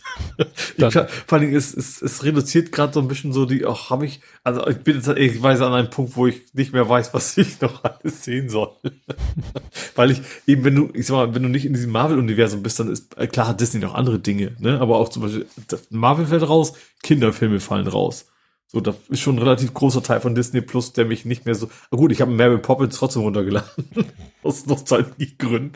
Ich, 0.76 0.90
kann- 0.90 1.08
vor 1.26 1.38
allem, 1.38 1.54
es, 1.54 1.74
es, 1.74 2.00
es 2.00 2.24
reduziert 2.24 2.70
gerade 2.72 2.92
so 2.92 3.00
ein 3.00 3.08
bisschen 3.08 3.32
so 3.32 3.44
die, 3.44 3.66
ach, 3.66 3.90
habe 3.90 4.06
ich, 4.06 4.20
also 4.44 4.66
ich 4.68 4.78
bin 4.78 4.96
jetzt 4.96 5.08
ehrlich 5.08 5.42
an 5.44 5.72
einem 5.72 5.90
Punkt, 5.90 6.16
wo 6.16 6.26
ich 6.26 6.54
nicht 6.54 6.72
mehr 6.72 6.88
weiß, 6.88 7.12
was 7.14 7.36
ich 7.36 7.60
noch 7.60 7.82
alles 7.84 8.24
sehen 8.24 8.48
soll. 8.48 8.70
Weil 9.96 10.10
ich 10.12 10.20
eben, 10.46 10.64
wenn 10.64 10.76
du, 10.76 10.90
ich 10.94 11.06
sag 11.06 11.14
mal, 11.16 11.34
wenn 11.34 11.42
du 11.42 11.48
nicht 11.48 11.66
in 11.66 11.74
diesem 11.74 11.90
Marvel-Universum 11.92 12.62
bist, 12.62 12.78
dann 12.80 12.90
ist, 12.90 13.16
äh, 13.18 13.26
klar 13.26 13.48
hat 13.48 13.60
Disney 13.60 13.80
noch 13.80 13.94
andere 13.94 14.18
Dinge, 14.18 14.56
ne, 14.58 14.80
aber 14.80 14.98
auch 14.98 15.08
zum 15.08 15.22
Beispiel, 15.22 15.46
Marvel 15.90 16.26
fällt 16.26 16.48
raus, 16.48 16.74
Kinderfilme 17.02 17.60
fallen 17.60 17.88
raus. 17.88 18.26
So, 18.70 18.80
das 18.80 18.96
ist 19.08 19.20
schon 19.20 19.36
ein 19.36 19.42
relativ 19.42 19.72
großer 19.72 20.02
Teil 20.02 20.20
von 20.20 20.34
Disney 20.34 20.60
Plus, 20.60 20.92
der 20.92 21.06
mich 21.06 21.24
nicht 21.24 21.46
mehr 21.46 21.54
so, 21.54 21.68
ah, 21.90 21.96
gut, 21.96 22.12
ich 22.12 22.20
habe 22.20 22.30
Mary 22.30 22.58
Poppins 22.58 22.96
trotzdem 22.96 23.22
runtergeladen. 23.22 23.84
Aus 24.42 24.66
Nostalgiegründen. 24.66 25.72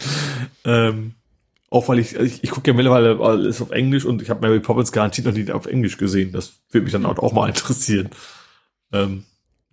Ähm, 0.67 1.15
auch 1.73 1.89
weil 1.89 1.99
ich, 1.99 2.15
ich, 2.17 2.45
ich 2.45 2.51
gucke 2.51 2.71
ja 2.71 2.77
mittlerweile 2.77 3.19
alles 3.19 3.63
auf 3.63 3.71
Englisch 3.71 4.05
und 4.05 4.21
ich 4.21 4.31
habe 4.31 4.47
Mary 4.47 4.61
Poppins 4.61 4.93
garantiert 4.93 5.27
noch 5.27 5.35
nie 5.35 5.51
auf 5.51 5.67
Englisch 5.67 5.97
gesehen. 5.97 6.33
Das 6.33 6.61
würde 6.71 6.85
mich 6.85 6.93
dann 6.93 7.07
auch, 7.07 7.19
auch 7.19 7.33
mal 7.33 7.49
interessieren. 7.49 8.11
Ähm, 8.93 9.25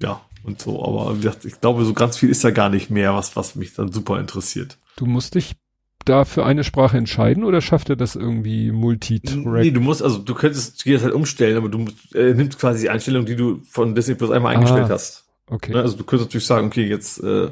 ja, 0.02 0.22
und 0.44 0.62
so, 0.62 0.84
aber 0.84 1.16
wie 1.18 1.22
gesagt, 1.22 1.44
ich 1.44 1.60
glaube, 1.60 1.84
so 1.84 1.94
ganz 1.94 2.18
viel 2.18 2.30
ist 2.30 2.44
da 2.44 2.52
gar 2.52 2.70
nicht 2.70 2.90
mehr, 2.90 3.14
was, 3.14 3.36
was 3.36 3.56
mich 3.56 3.74
dann 3.74 3.92
super 3.92 4.18
interessiert. 4.20 4.78
Du 4.96 5.06
musst 5.06 5.36
dich 5.36 5.56
da 6.06 6.24
für 6.24 6.46
eine 6.46 6.64
Sprache 6.64 6.98
entscheiden 6.98 7.44
oder 7.44 7.60
schafft 7.60 7.90
er 7.90 7.98
das 7.98 8.16
irgendwie 8.16 8.72
Multitrack? 8.72 9.62
Nee, 9.62 9.72
du 9.72 9.82
musst, 9.82 10.02
also 10.02 10.20
du 10.20 10.34
könntest 10.34 10.86
jedes 10.86 11.04
halt 11.04 11.14
umstellen, 11.14 11.58
aber 11.58 11.68
du 11.68 11.86
äh, 12.14 12.34
nimmst 12.34 12.58
quasi 12.58 12.84
die 12.84 12.90
Einstellung, 12.90 13.26
die 13.26 13.36
du 13.36 13.62
von 13.70 13.94
Disney 13.94 14.16
Plus 14.16 14.32
einmal 14.32 14.56
eingestellt 14.56 14.86
Ah, 14.86 14.94
hast. 14.94 15.26
Okay. 15.48 15.74
Ne? 15.74 15.82
Also 15.82 15.98
du 15.98 16.06
könntest 16.06 16.30
natürlich 16.30 16.48
sagen, 16.48 16.68
okay, 16.68 16.88
jetzt 16.88 17.22
äh, 17.22 17.52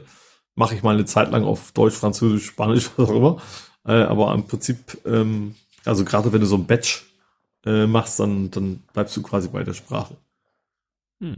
mache 0.56 0.74
ich 0.74 0.84
mal 0.84 0.96
eine 0.96 1.06
Zeit 1.06 1.32
lang 1.32 1.44
auf 1.44 1.74
Deutsch, 1.74 1.96
Französisch, 1.96 2.46
Spanisch, 2.46 2.90
was 2.96 3.10
auch 3.10 3.16
immer. 3.16 3.42
Äh, 3.88 4.04
aber 4.04 4.34
im 4.34 4.46
Prinzip, 4.46 4.98
ähm, 5.06 5.56
also 5.86 6.04
gerade 6.04 6.32
wenn 6.34 6.42
du 6.42 6.48
so 6.48 6.56
ein 6.56 6.68
Batch 6.68 7.06
äh, 7.66 7.88
machst, 7.88 8.20
dann, 8.20 8.52
dann 8.52 8.84
bleibst 8.94 9.16
du 9.16 9.22
quasi 9.22 9.48
bei 9.48 9.64
der 9.64 9.74
Sprache. 9.74 10.16
Hm. 11.22 11.38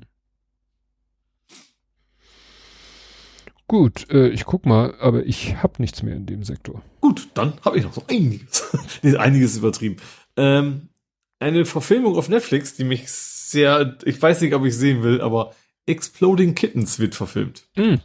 Gut, 3.68 4.10
äh, 4.10 4.30
ich 4.30 4.46
guck 4.46 4.66
mal, 4.66 4.96
aber 5.00 5.28
ich 5.28 5.58
habe 5.62 5.76
nichts 5.78 6.02
mehr 6.02 6.16
in 6.16 6.26
dem 6.26 6.44
Sektor. 6.44 6.82
Gut, 7.02 7.30
dann 7.36 7.54
habe 7.64 7.78
ich 7.78 7.84
noch 7.84 7.94
so 7.94 8.04
einiges. 8.10 8.76
nee, 9.04 9.16
einiges 9.16 9.58
übertrieben. 9.58 9.98
Ähm, 10.36 10.90
eine 11.38 11.66
Verfilmung 11.66 12.16
auf 12.16 12.30
Netflix, 12.30 12.76
die 12.76 12.84
mich 12.84 13.12
sehr, 13.12 13.96
ich 14.06 14.20
weiß 14.20 14.42
nicht, 14.42 14.56
ob 14.56 14.66
ich 14.66 14.76
sehen 14.76 15.04
will, 15.04 15.22
aber 15.22 15.54
Exploding 15.86 16.56
Kittens 16.56 16.98
wird 16.98 17.14
verfilmt. 17.14 17.68
Mhm. 17.76 18.02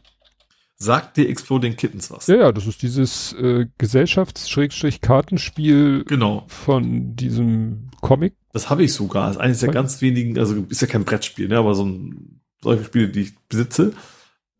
Sagt 0.77 1.17
dir 1.17 1.29
Exploding 1.29 1.77
Kittens 1.77 2.11
was? 2.11 2.27
Ja, 2.27 2.35
ja, 2.37 2.51
das 2.53 2.67
ist 2.67 2.83
dieses 2.83 3.33
äh, 3.35 3.67
Gesellschafts-Kartenspiel 3.79 6.05
genau. 6.05 6.45
von 6.49 7.15
diesem 7.15 7.91
Comic. 8.01 8.35
Das 8.53 8.71
habe 8.71 8.83
ich 8.83 8.93
sogar. 8.93 9.29
Das 9.29 9.37
ist 9.37 9.43
eines 9.43 9.61
der 9.61 9.71
ganz 9.71 10.03
wenigen, 10.03 10.37
also 10.39 10.67
ist 10.69 10.83
ja 10.83 10.89
kein 10.89 11.05
Brettspiel, 11.05 11.47
ne, 11.49 11.59
aber 11.59 11.75
so 11.75 11.85
ein 11.85 12.41
solche 12.61 12.85
Spiele, 12.85 13.09
die 13.09 13.21
ich 13.21 13.39
besitze. 13.49 13.93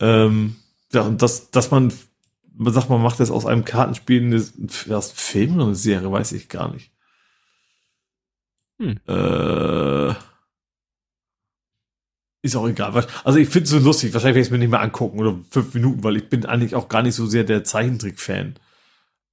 Ähm, 0.01 0.57
ja, 0.93 1.03
und 1.03 1.21
das, 1.21 1.51
dass 1.51 1.73
man, 1.73 1.93
man 2.55 2.73
sagt, 2.73 2.89
man 2.91 3.03
macht 3.03 3.19
das 3.19 3.33
aus 3.33 3.47
einem 3.47 3.65
Kartenspiel 3.65 4.23
eine, 4.23 4.41
das 4.87 5.11
Film 5.11 5.57
oder 5.57 5.67
eine 5.67 5.75
Serie, 5.75 6.13
weiß 6.13 6.31
ich 6.33 6.49
gar 6.49 6.73
nicht. 6.73 6.93
Hm. 8.79 8.99
Äh, 9.07 10.15
ist 12.45 12.57
auch 12.57 12.69
egal. 12.69 13.07
Also 13.25 13.39
ich 13.39 13.49
finde 13.49 13.65
es 13.65 13.71
so 13.71 13.79
lustig. 13.79 14.13
Wahrscheinlich 14.13 14.35
werde 14.35 14.41
ich 14.41 14.49
es 14.49 14.51
mir 14.51 14.59
nicht 14.59 14.71
mehr 14.71 14.83
angucken 14.83 15.19
oder 15.19 15.39
fünf 15.49 15.73
Minuten, 15.73 16.05
weil 16.05 16.19
ich 16.19 16.29
bin 16.29 16.45
eigentlich 16.45 16.75
auch 16.75 16.91
gar 16.91 17.03
nicht 17.03 17.15
so 17.15 17.27
sehr 17.27 17.43
der 17.43 17.65
Zeichentrick-Fan. 17.65 18.57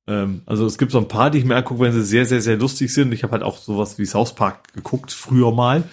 Ähm, 0.07 0.43
also 0.45 0.65
es 0.65 0.77
gibt 0.77 0.93
so 0.93 0.98
ein 0.98 1.09
paar, 1.09 1.30
die 1.30 1.40
ich 1.40 1.43
mir 1.43 1.57
angucke, 1.57 1.81
wenn 1.81 1.91
sie 1.91 2.06
sehr, 2.06 2.25
sehr, 2.25 2.41
sehr 2.41 2.56
lustig 2.56 2.93
sind. 2.93 3.11
Ich 3.11 3.23
habe 3.23 3.33
halt 3.33 3.43
auch 3.43 3.57
sowas 3.57 3.99
wie 3.99 4.06
South 4.06 4.33
Park 4.33 4.73
geguckt, 4.73 5.11
früher 5.11 5.51
mal. 5.51 5.83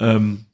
Ähm, 0.00 0.46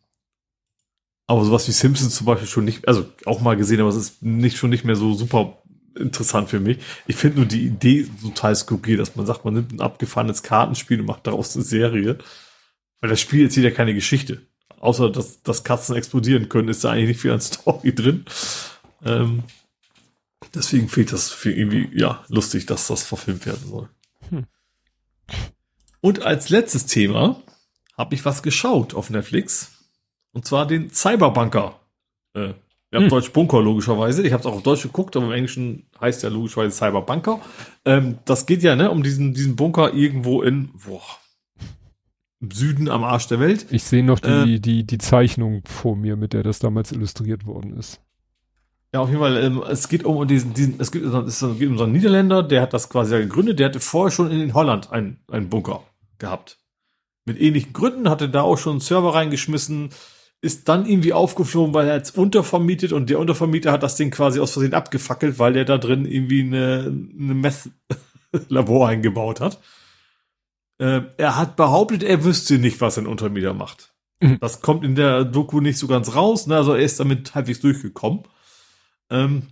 aber 1.28 1.44
sowas 1.44 1.68
wie 1.68 1.72
Simpsons 1.72 2.16
zum 2.16 2.26
Beispiel 2.26 2.48
schon 2.48 2.64
nicht, 2.64 2.88
also 2.88 3.06
auch 3.24 3.40
mal 3.40 3.56
gesehen, 3.56 3.80
aber 3.80 3.90
es 3.90 3.96
ist 3.96 4.20
nicht 4.20 4.56
schon 4.56 4.70
nicht 4.70 4.84
mehr 4.84 4.96
so 4.96 5.14
super 5.14 5.62
interessant 5.96 6.50
für 6.50 6.58
mich. 6.58 6.78
Ich 7.06 7.14
finde 7.14 7.36
nur 7.36 7.46
die 7.46 7.66
Idee 7.66 8.08
total 8.20 8.56
skurril, 8.56 8.96
dass 8.96 9.14
man 9.14 9.26
sagt, 9.26 9.44
man 9.44 9.54
nimmt 9.54 9.72
ein 9.72 9.80
abgefahrenes 9.80 10.42
Kartenspiel 10.42 10.98
und 10.98 11.06
macht 11.06 11.28
daraus 11.28 11.54
eine 11.54 11.64
Serie. 11.64 12.18
Weil 13.00 13.10
das 13.10 13.20
Spiel 13.20 13.44
erzählt 13.44 13.64
ja 13.64 13.70
keine 13.70 13.94
Geschichte 13.94 14.42
außer 14.84 15.10
dass, 15.10 15.42
dass 15.42 15.64
Katzen 15.64 15.96
explodieren 15.96 16.48
können, 16.48 16.68
ist 16.68 16.84
da 16.84 16.90
eigentlich 16.90 17.08
nicht 17.08 17.20
viel 17.20 17.32
an 17.32 17.40
Story 17.40 17.94
drin. 17.94 18.26
Ähm, 19.04 19.44
deswegen 20.54 20.88
fehlt 20.88 21.12
das 21.12 21.30
für 21.30 21.52
irgendwie, 21.52 21.88
ja, 21.94 22.24
lustig, 22.28 22.66
dass 22.66 22.86
das 22.86 23.02
verfilmt 23.02 23.46
werden 23.46 23.66
soll. 23.68 23.88
Hm. 24.28 24.44
Und 26.00 26.22
als 26.22 26.50
letztes 26.50 26.84
Thema 26.84 27.40
habe 27.96 28.14
ich 28.14 28.24
was 28.24 28.42
geschaut 28.42 28.94
auf 28.94 29.08
Netflix. 29.08 29.72
Und 30.32 30.44
zwar 30.46 30.66
den 30.66 30.90
Cyberbunker. 30.90 31.80
Äh, 32.34 32.52
wir 32.90 32.98
haben 32.98 33.04
hm. 33.04 33.08
Deutsch 33.08 33.32
Bunker 33.32 33.62
logischerweise. 33.62 34.22
Ich 34.22 34.32
habe 34.32 34.40
es 34.42 34.46
auch 34.46 34.54
auf 34.54 34.62
Deutsch 34.62 34.82
geguckt, 34.82 35.16
aber 35.16 35.26
im 35.26 35.32
Englischen 35.32 35.86
heißt 35.98 36.22
ja 36.22 36.28
logischerweise 36.28 36.76
Cyberbunker. 36.76 37.40
Ähm, 37.86 38.18
das 38.26 38.44
geht 38.44 38.62
ja 38.62 38.76
ne, 38.76 38.90
um 38.90 39.02
diesen, 39.02 39.32
diesen 39.32 39.56
Bunker 39.56 39.94
irgendwo 39.94 40.42
in, 40.42 40.70
boah, 40.74 41.02
Süden 42.50 42.88
am 42.88 43.04
Arsch 43.04 43.28
der 43.28 43.40
Welt. 43.40 43.66
Ich 43.70 43.84
sehe 43.84 44.04
noch 44.04 44.20
die, 44.20 44.54
äh, 44.54 44.58
die, 44.58 44.84
die 44.84 44.98
Zeichnung 44.98 45.62
vor 45.64 45.96
mir, 45.96 46.16
mit 46.16 46.32
der 46.32 46.42
das 46.42 46.58
damals 46.58 46.92
illustriert 46.92 47.46
worden 47.46 47.76
ist. 47.76 48.00
Ja, 48.94 49.00
auf 49.00 49.08
jeden 49.08 49.20
Fall, 49.20 49.36
ähm, 49.42 49.62
es 49.68 49.88
geht 49.88 50.04
um 50.04 50.26
diesen, 50.28 50.54
diesen 50.54 50.76
es, 50.78 50.92
geht, 50.92 51.02
es 51.02 51.40
geht 51.58 51.68
um 51.68 51.76
so 51.76 51.82
einen 51.82 51.92
Niederländer, 51.92 52.44
der 52.44 52.62
hat 52.62 52.72
das 52.72 52.88
quasi 52.88 53.18
gegründet, 53.18 53.58
der 53.58 53.66
hatte 53.66 53.80
vorher 53.80 54.12
schon 54.12 54.30
in 54.30 54.54
Holland 54.54 54.92
einen, 54.92 55.18
einen 55.28 55.48
Bunker 55.48 55.82
gehabt. 56.18 56.58
Mit 57.24 57.40
ähnlichen 57.40 57.72
Gründen, 57.72 58.08
hatte 58.08 58.28
da 58.28 58.42
auch 58.42 58.56
schon 58.56 58.74
einen 58.74 58.80
Server 58.80 59.14
reingeschmissen, 59.14 59.90
ist 60.42 60.68
dann 60.68 60.86
irgendwie 60.86 61.12
aufgeflogen, 61.12 61.74
weil 61.74 61.88
er 61.88 61.96
jetzt 61.96 62.16
untervermietet 62.16 62.92
und 62.92 63.10
der 63.10 63.18
Untervermieter 63.18 63.72
hat 63.72 63.82
das 63.82 63.96
Ding 63.96 64.12
quasi 64.12 64.38
aus 64.38 64.52
Versehen 64.52 64.74
abgefackelt, 64.74 65.40
weil 65.40 65.54
der 65.54 65.64
da 65.64 65.78
drin 65.78 66.04
irgendwie 66.04 66.42
eine, 66.42 66.84
eine 67.18 67.34
Meth-Labor 67.34 68.88
eingebaut 68.90 69.40
hat. 69.40 69.58
Äh, 70.78 71.02
er 71.16 71.36
hat 71.36 71.56
behauptet, 71.56 72.02
er 72.02 72.24
wüsste 72.24 72.58
nicht, 72.58 72.80
was 72.80 72.98
ein 72.98 73.06
Untermieter 73.06 73.54
macht. 73.54 73.94
Mhm. 74.20 74.38
Das 74.40 74.60
kommt 74.60 74.84
in 74.84 74.94
der 74.94 75.24
Doku 75.24 75.60
nicht 75.60 75.78
so 75.78 75.86
ganz 75.86 76.14
raus. 76.14 76.46
Ne? 76.46 76.56
Also 76.56 76.74
er 76.74 76.84
ist 76.84 76.98
damit 77.00 77.34
halbwegs 77.34 77.60
durchgekommen. 77.60 78.22
Ähm, 79.10 79.48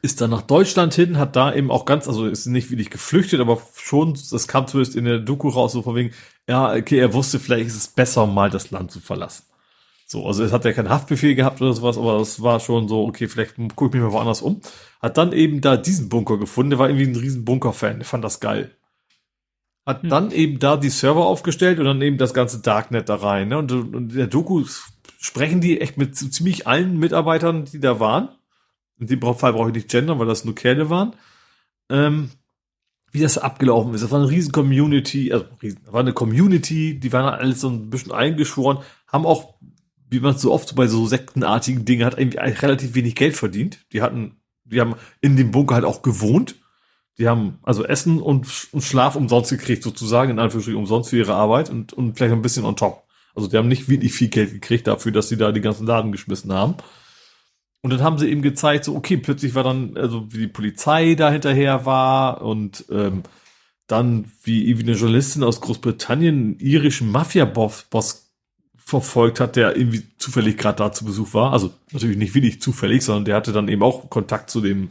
ist 0.00 0.20
dann 0.20 0.30
nach 0.30 0.42
Deutschland 0.42 0.94
hin, 0.94 1.18
hat 1.18 1.34
da 1.34 1.52
eben 1.52 1.72
auch 1.72 1.84
ganz, 1.84 2.06
also 2.06 2.26
ist 2.26 2.46
nicht 2.46 2.70
wirklich 2.70 2.88
geflüchtet, 2.88 3.40
aber 3.40 3.60
schon, 3.74 4.14
das 4.30 4.46
kam 4.46 4.68
zumindest 4.68 4.96
in 4.96 5.04
der 5.04 5.18
Doku 5.18 5.48
raus, 5.48 5.72
so 5.72 5.82
von 5.82 5.96
wegen, 5.96 6.12
ja, 6.48 6.72
okay, 6.72 6.98
er 6.98 7.14
wusste, 7.14 7.40
vielleicht 7.40 7.66
ist 7.66 7.76
es 7.76 7.88
besser, 7.88 8.24
mal 8.28 8.48
das 8.48 8.70
Land 8.70 8.92
zu 8.92 9.00
verlassen. 9.00 9.44
So, 10.06 10.24
also 10.24 10.44
es 10.44 10.52
hat 10.52 10.64
ja 10.64 10.72
keinen 10.72 10.88
Haftbefehl 10.88 11.34
gehabt 11.34 11.60
oder 11.60 11.72
sowas, 11.72 11.98
aber 11.98 12.20
es 12.20 12.40
war 12.40 12.60
schon 12.60 12.86
so, 12.88 13.06
okay, 13.06 13.26
vielleicht 13.26 13.56
gucke 13.74 13.86
ich 13.86 13.94
mich 13.94 14.02
mal 14.02 14.16
woanders 14.16 14.40
um. 14.40 14.60
Hat 15.02 15.18
dann 15.18 15.32
eben 15.32 15.60
da 15.60 15.76
diesen 15.76 16.08
Bunker 16.08 16.38
gefunden, 16.38 16.70
der 16.70 16.78
war 16.78 16.88
irgendwie 16.88 17.08
ein 17.08 17.16
riesen 17.16 17.44
Bunker-Fan, 17.44 17.98
der 17.98 18.06
fand 18.06 18.22
das 18.22 18.38
geil 18.38 18.77
hat 19.88 20.02
hm. 20.02 20.10
dann 20.10 20.30
eben 20.30 20.58
da 20.58 20.76
die 20.76 20.90
Server 20.90 21.24
aufgestellt 21.24 21.78
und 21.78 21.86
dann 21.86 22.02
eben 22.02 22.18
das 22.18 22.34
ganze 22.34 22.60
Darknet 22.60 23.08
da 23.08 23.16
rein. 23.16 23.48
Ne? 23.48 23.58
Und, 23.58 23.72
und 23.72 24.12
in 24.12 24.18
der 24.18 24.26
Doku 24.26 24.64
sprechen 25.18 25.62
die 25.62 25.80
echt 25.80 25.96
mit 25.96 26.14
ziemlich 26.14 26.66
allen 26.66 26.98
Mitarbeitern, 26.98 27.64
die 27.64 27.80
da 27.80 27.98
waren. 27.98 28.28
In 29.00 29.06
dem 29.06 29.20
Fall 29.20 29.54
brauche 29.54 29.68
ich 29.68 29.74
nicht 29.74 29.88
gendern, 29.88 30.18
weil 30.18 30.26
das 30.26 30.44
nur 30.44 30.54
Kerle 30.54 30.90
waren. 30.90 31.14
Ähm, 31.88 32.30
wie 33.12 33.20
das 33.20 33.38
abgelaufen 33.38 33.94
ist. 33.94 34.02
Das 34.02 34.10
war 34.10 34.20
eine 34.20 34.28
riesen 34.28 34.52
Community, 34.52 35.32
also 35.32 35.46
riesen, 35.62 35.80
war 35.86 36.00
eine 36.00 36.12
Community, 36.12 37.00
die 37.00 37.12
waren 37.14 37.24
alles 37.24 37.62
so 37.62 37.70
ein 37.70 37.88
bisschen 37.88 38.12
eingeschworen, 38.12 38.80
haben 39.06 39.24
auch, 39.24 39.54
wie 40.10 40.20
man 40.20 40.34
es 40.34 40.42
so 40.42 40.52
oft 40.52 40.68
so 40.68 40.74
bei 40.74 40.86
so 40.86 41.06
sektenartigen 41.06 41.86
Dingen 41.86 42.04
hat, 42.04 42.18
irgendwie 42.18 42.36
relativ 42.36 42.94
wenig 42.94 43.14
Geld 43.14 43.34
verdient. 43.34 43.86
Die 43.94 44.02
hatten, 44.02 44.36
die 44.64 44.82
haben 44.82 44.96
in 45.22 45.38
dem 45.38 45.50
Bunker 45.50 45.76
halt 45.76 45.86
auch 45.86 46.02
gewohnt 46.02 46.56
die 47.18 47.28
haben 47.28 47.58
also 47.62 47.84
Essen 47.84 48.22
und, 48.22 48.68
und 48.72 48.82
Schlaf 48.82 49.16
umsonst 49.16 49.50
gekriegt, 49.50 49.82
sozusagen, 49.82 50.30
in 50.30 50.38
Anführungsstrichen 50.38 50.78
umsonst 50.78 51.10
für 51.10 51.18
ihre 51.18 51.34
Arbeit 51.34 51.68
und, 51.68 51.92
und 51.92 52.16
vielleicht 52.16 52.32
ein 52.32 52.42
bisschen 52.42 52.64
on 52.64 52.76
top. 52.76 53.04
Also 53.34 53.48
die 53.48 53.56
haben 53.56 53.68
nicht 53.68 53.88
wirklich 53.88 54.12
viel 54.12 54.28
Geld 54.28 54.52
gekriegt 54.52 54.86
dafür, 54.86 55.12
dass 55.12 55.28
sie 55.28 55.36
da 55.36 55.52
die 55.52 55.60
ganzen 55.60 55.86
Laden 55.86 56.12
geschmissen 56.12 56.52
haben. 56.52 56.76
Und 57.82 57.90
dann 57.90 58.02
haben 58.02 58.18
sie 58.18 58.28
eben 58.28 58.42
gezeigt, 58.42 58.84
so, 58.84 58.96
okay, 58.96 59.16
plötzlich 59.16 59.54
war 59.54 59.62
dann, 59.62 59.96
also 59.96 60.32
wie 60.32 60.38
die 60.38 60.48
Polizei 60.48 61.14
da 61.14 61.30
hinterher 61.30 61.86
war 61.86 62.42
und 62.42 62.84
ähm, 62.90 63.22
dann 63.86 64.30
wie 64.42 64.68
irgendwie 64.68 64.90
eine 64.90 64.98
Journalistin 64.98 65.44
aus 65.44 65.60
Großbritannien 65.60 66.34
einen 66.34 66.60
irischen 66.60 67.10
Mafia-Boss 67.10 68.32
verfolgt 68.76 69.40
hat, 69.40 69.56
der 69.56 69.76
irgendwie 69.76 70.04
zufällig 70.18 70.56
gerade 70.56 70.78
da 70.78 70.92
zu 70.92 71.04
Besuch 71.04 71.34
war. 71.34 71.52
Also 71.52 71.70
natürlich 71.92 72.16
nicht 72.16 72.34
wirklich 72.34 72.60
zufällig, 72.60 73.04
sondern 73.04 73.24
der 73.24 73.36
hatte 73.36 73.52
dann 73.52 73.68
eben 73.68 73.82
auch 73.82 74.08
Kontakt 74.10 74.50
zu 74.50 74.60
dem 74.60 74.88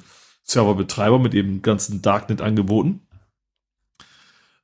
Serverbetreiber 0.47 1.19
mit 1.19 1.33
eben 1.33 1.61
ganzen 1.61 2.01
Darknet-Angeboten. 2.01 3.01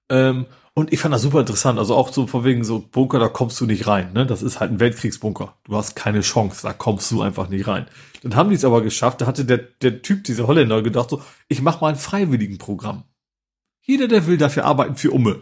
Ähm, 0.09 0.45
und 0.75 0.91
ich 0.91 0.99
fand 0.99 1.13
das 1.13 1.21
super 1.21 1.41
interessant. 1.41 1.77
Also 1.77 1.95
auch 1.95 2.11
so 2.11 2.25
von 2.25 2.43
wegen 2.43 2.63
so 2.63 2.79
Bunker, 2.79 3.19
da 3.19 3.27
kommst 3.27 3.61
du 3.61 3.65
nicht 3.65 3.85
rein. 3.85 4.11
Ne? 4.13 4.25
Das 4.25 4.41
ist 4.41 4.59
halt 4.59 4.71
ein 4.71 4.79
Weltkriegsbunker. 4.79 5.55
Du 5.65 5.75
hast 5.75 5.95
keine 5.95 6.21
Chance, 6.21 6.61
da 6.63 6.73
kommst 6.73 7.11
du 7.11 7.21
einfach 7.21 7.49
nicht 7.49 7.67
rein. 7.67 7.85
Dann 8.23 8.35
haben 8.35 8.49
die 8.49 8.55
es 8.55 8.65
aber 8.65 8.81
geschafft. 8.81 9.21
Da 9.21 9.27
hatte 9.27 9.45
der, 9.45 9.57
der 9.57 10.01
Typ, 10.01 10.23
dieser 10.23 10.47
Holländer, 10.47 10.81
gedacht 10.81 11.11
so, 11.11 11.21
ich 11.47 11.61
mach 11.61 11.81
mal 11.81 11.89
ein 11.89 11.95
freiwilligen 11.95 12.57
Programm. 12.57 13.03
Jeder, 13.81 14.07
der 14.07 14.25
will, 14.25 14.37
dafür 14.37 14.65
arbeiten 14.65 14.95
für 14.95 15.11
Umme. 15.11 15.41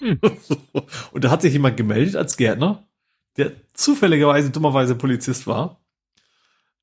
Und 1.12 1.24
da 1.24 1.30
hat 1.30 1.42
sich 1.42 1.52
jemand 1.52 1.76
gemeldet 1.76 2.16
als 2.16 2.36
Gärtner, 2.36 2.86
der 3.36 3.52
zufälligerweise, 3.72 4.50
dummerweise 4.50 4.94
Polizist 4.94 5.46
war. 5.46 5.80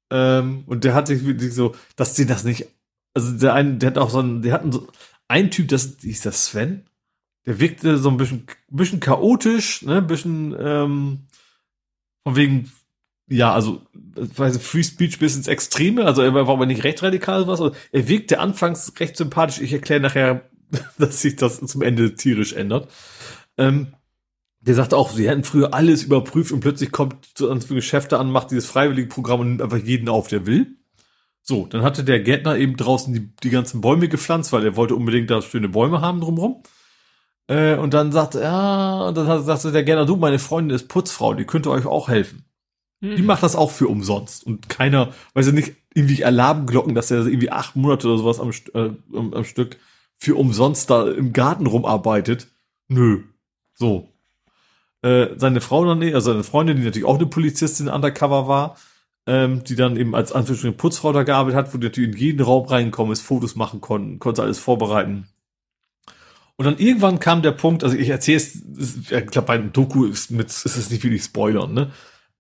Ähm, 0.10 0.64
und 0.68 0.84
der 0.84 0.94
hat 0.94 1.08
sich 1.08 1.22
so, 1.54 1.76
dass 1.96 2.16
sie 2.16 2.26
das 2.26 2.44
nicht 2.44 2.68
also 3.14 3.32
der 3.38 3.54
eine, 3.54 3.76
der 3.76 3.92
hat 3.92 3.98
auch 3.98 4.10
so 4.10 4.20
einen, 4.20 4.42
der 4.42 4.54
hatten 4.54 4.72
so, 4.72 4.88
ein 5.28 5.52
Typ, 5.52 5.70
das 5.70 5.98
hieß 6.02 6.22
das 6.22 6.48
Sven, 6.48 6.86
der 7.46 7.60
wirkte 7.60 7.98
so 7.98 8.10
ein 8.10 8.18
bisschen, 8.18 8.46
bisschen 8.70 9.00
chaotisch, 9.00 9.82
ne, 9.84 9.98
ein 9.98 10.08
bisschen, 10.08 10.56
ähm, 10.60 11.20
von 12.24 12.36
wegen, 12.36 12.72
ja, 13.30 13.54
also, 13.54 13.82
weiß 14.16 14.58
ich, 14.58 14.62
Free 14.62 14.84
Speech 14.84 15.20
bis 15.20 15.36
ins 15.36 15.48
Extreme, 15.48 16.06
also 16.06 16.22
er 16.22 16.34
war 16.34 16.50
aber 16.50 16.66
nicht 16.66 16.84
recht 16.84 17.02
radikal 17.04 17.48
was, 17.48 17.62
also 17.62 17.76
er 17.92 18.08
wirkte 18.08 18.40
anfangs 18.40 18.94
recht 19.00 19.18
sympathisch, 19.18 19.62
ich 19.62 19.74
erkläre 19.74 20.02
nachher, 20.02 20.50
dass 20.98 21.22
sich 21.22 21.36
das 21.36 21.60
zum 21.60 21.82
Ende 21.82 22.16
tierisch 22.16 22.54
ändert. 22.54 22.90
Ähm, 23.58 23.94
der 24.62 24.76
sagte 24.76 24.96
auch, 24.96 25.12
sie 25.12 25.28
hätten 25.28 25.44
früher 25.44 25.74
alles 25.74 26.04
überprüft 26.04 26.54
und 26.54 26.62
plötzlich 26.62 26.92
kommt 26.92 27.28
so 27.38 27.50
ein 27.50 27.60
Geschäfte 27.60 28.18
an, 28.18 28.32
macht 28.32 28.52
dieses 28.52 28.66
freiwillige 28.66 29.10
Programm 29.10 29.42
und 29.42 29.48
nimmt 29.50 29.62
einfach 29.62 29.78
jeden 29.78 30.08
auf, 30.08 30.30
der 30.30 30.46
will. 30.46 30.78
So, 31.46 31.66
dann 31.66 31.84
hatte 31.84 32.06
der 32.06 32.22
Gärtner 32.22 32.58
eben 32.58 32.78
draußen 32.78 33.14
die, 33.14 33.30
die 33.44 33.50
ganzen 33.50 33.82
Bäume 33.82 34.08
gepflanzt, 34.08 34.54
weil 34.54 34.66
er 34.66 34.78
wollte 34.78 34.96
unbedingt 34.96 35.30
da 35.30 35.42
schöne 35.42 35.68
Bäume 35.68 36.00
haben 36.00 36.22
drumherum. 36.22 36.64
Äh, 37.48 37.76
und 37.76 37.94
dann 37.94 38.14
sagte, 38.14 38.42
ja, 38.42 39.08
und 39.08 39.18
dann 39.18 39.44
sagte 39.44 39.74
der 39.74 39.84
Gärtner, 39.84 40.06
du, 40.06 40.16
meine 40.16 40.40
Freundin 40.40 40.74
ist 40.74 40.88
Putzfrau, 40.88 41.34
die 41.34 41.44
könnte 41.44 41.70
euch 41.70 41.86
auch 41.86 42.08
helfen. 42.08 42.46
Mhm. 43.02 43.18
Die 43.18 43.22
macht 43.22 43.44
das 43.44 43.58
auch 43.58 43.72
für 43.72 43.90
umsonst. 43.90 44.46
Und 44.46 44.70
keiner, 44.70 45.14
weiß 45.34 45.48
ich 45.48 45.54
nicht, 45.54 45.74
irgendwie 45.94 46.24
Alarmglocken, 46.24 46.96
dass 46.96 47.12
er 47.12 47.26
irgendwie 47.26 47.52
acht 47.52 47.76
Monate 47.76 48.08
oder 48.08 48.18
sowas 48.18 48.40
am, 48.40 48.52
äh, 48.74 48.96
am, 49.14 49.34
am 49.34 49.44
Stück 49.44 49.78
für 50.18 50.36
umsonst 50.36 50.90
da 50.90 51.12
im 51.12 51.34
Garten 51.34 51.68
rumarbeitet. 51.68 52.48
Nö. 52.88 53.24
So. 53.74 54.08
Äh, 55.02 55.28
seine 55.36 55.60
Frau 55.60 55.84
dann, 55.84 56.02
also 56.02 56.32
seine 56.32 56.46
Freundin, 56.46 56.78
die 56.78 56.84
natürlich 56.84 57.08
auch 57.08 57.18
eine 57.18 57.28
Polizistin 57.28 57.90
undercover 57.90 58.48
war, 58.48 58.78
ähm, 59.26 59.64
die 59.64 59.76
dann 59.76 59.96
eben 59.96 60.16
als 60.16 60.32
Anführungsstrichen 60.32 60.78
Putzfrau 60.78 61.14
da 61.14 61.24
gearbeitet 61.24 61.58
hat, 61.58 61.74
wo 61.74 61.78
die 61.78 61.88
natürlich 61.88 62.12
in 62.14 62.18
jeden 62.18 62.42
Raum 62.42 62.66
reingekommen 62.66 63.14
ist, 63.14 63.22
Fotos 63.22 63.56
machen 63.56 63.82
konnten, 63.82 64.20
konnte 64.20 64.44
alles 64.44 64.60
vorbereiten. 64.60 65.28
Und 66.56 66.66
dann 66.66 66.78
irgendwann 66.78 67.20
kam 67.20 67.42
der 67.42 67.52
Punkt, 67.52 67.84
also 67.84 67.96
ich 67.96 68.10
erzähle 68.10 68.38
es, 68.38 68.56
ich 69.10 69.28
glaube 69.28 69.48
bei 69.48 69.54
einem 69.56 69.74
Doku 69.74 70.06
ist, 70.06 70.32
mit, 70.32 70.48
ist 70.48 70.66
es 70.66 70.90
nicht 70.90 71.04
wirklich 71.04 71.24
Spoilern, 71.24 71.74
ne? 71.74 71.92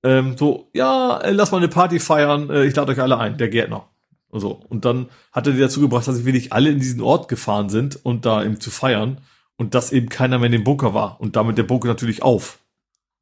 ähm, 0.04 0.38
so, 0.38 0.70
ja, 0.74 1.18
äh, 1.20 1.32
lass 1.32 1.52
mal 1.52 1.58
eine 1.58 1.70
Party 1.70 2.00
feiern, 2.00 2.50
äh, 2.50 2.66
ich 2.66 2.76
lade 2.76 2.92
euch 2.92 3.00
alle 3.00 3.18
ein, 3.18 3.38
der 3.38 3.50
Gärtner. 3.50 3.88
Und 4.30 4.40
so. 4.40 4.60
Und 4.68 4.84
dann 4.84 5.10
hat 5.32 5.48
er 5.48 5.54
die 5.54 5.60
dazu 5.60 5.80
gebracht, 5.80 6.08
dass 6.08 6.26
wirklich 6.26 6.52
alle 6.54 6.72
in 6.72 6.80
diesen 6.80 7.02
Ort 7.02 7.28
gefahren 7.28 7.70
sind 7.70 8.04
und 8.04 8.26
da 8.26 8.44
eben 8.44 8.60
zu 8.60 8.72
feiern 8.72 9.22
und 9.58 9.76
dass 9.76 9.92
eben 9.92 10.10
keiner 10.10 10.40
mehr 10.40 10.48
in 10.48 10.54
dem 10.54 10.64
Bunker 10.64 10.94
war 10.94 11.22
und 11.22 11.36
damit 11.36 11.58
der 11.58 11.64
Bunker 11.64 11.88
natürlich 11.88 12.24
auf. 12.24 12.60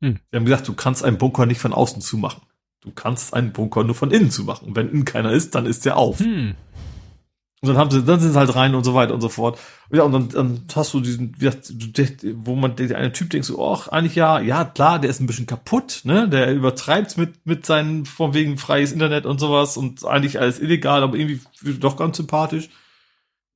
Hm. 0.02 0.20
Sie 0.32 0.38
haben 0.38 0.46
gesagt, 0.46 0.68
du 0.68 0.74
kannst 0.74 1.04
einen 1.04 1.18
Bunker 1.18 1.46
nicht 1.46 1.60
von 1.60 1.74
außen 1.74 2.02
zumachen. 2.02 2.42
Du 2.82 2.92
kannst 2.92 3.34
einen 3.34 3.54
Bunker 3.54 3.84
nur 3.84 3.96
von 3.96 4.12
innen 4.12 4.32
zumachen. 4.32 4.70
Und 4.70 4.76
wenn 4.76 4.90
innen 4.90 5.06
keiner 5.06 5.32
ist, 5.32 5.56
dann 5.56 5.66
ist 5.66 5.86
der 5.86 5.98
auf. 5.98 6.20
Hm. 6.20 6.56
Und 7.62 7.68
dann 7.68 7.78
haben 7.78 7.92
sie, 7.92 8.04
dann 8.04 8.20
sind 8.20 8.32
sie 8.32 8.40
halt 8.40 8.56
rein 8.56 8.74
und 8.74 8.84
so 8.84 8.96
weiter 8.96 9.14
und 9.14 9.22
so 9.22 9.30
fort. 9.30 9.60
Ja, 9.92 10.02
und 10.02 10.14
dann, 10.14 10.30
dann 10.30 10.64
hast 10.74 10.96
du 10.96 11.00
diesen, 11.00 11.36
wo 12.44 12.56
man 12.56 12.76
der 12.76 12.98
eine 12.98 13.14
Typ 13.14 13.30
denkt 13.30 13.46
so, 13.46 13.64
ach, 13.64 13.88
eigentlich 13.90 14.16
ja, 14.16 14.40
ja, 14.40 14.66
klar, 14.66 14.98
der 14.98 15.12
ist 15.12 15.20
ein 15.20 15.28
bisschen 15.28 15.46
kaputt, 15.46 16.02
ne? 16.04 16.28
Der 16.28 16.52
übertreibt 16.52 17.18
mit, 17.18 17.46
mit 17.46 17.68
seinen, 17.68 18.06
von 18.06 18.34
wegen 18.34 18.58
freies 18.58 18.92
Internet 18.92 19.28
und 19.28 19.40
sowas 19.40 19.78
und 19.78 20.04
eigentlich 20.06 20.40
alles 20.40 20.60
illegal, 20.60 21.04
aber 21.04 21.16
irgendwie 21.16 21.40
doch 21.80 21.98
ganz 21.98 22.18
sympathisch. 22.18 22.70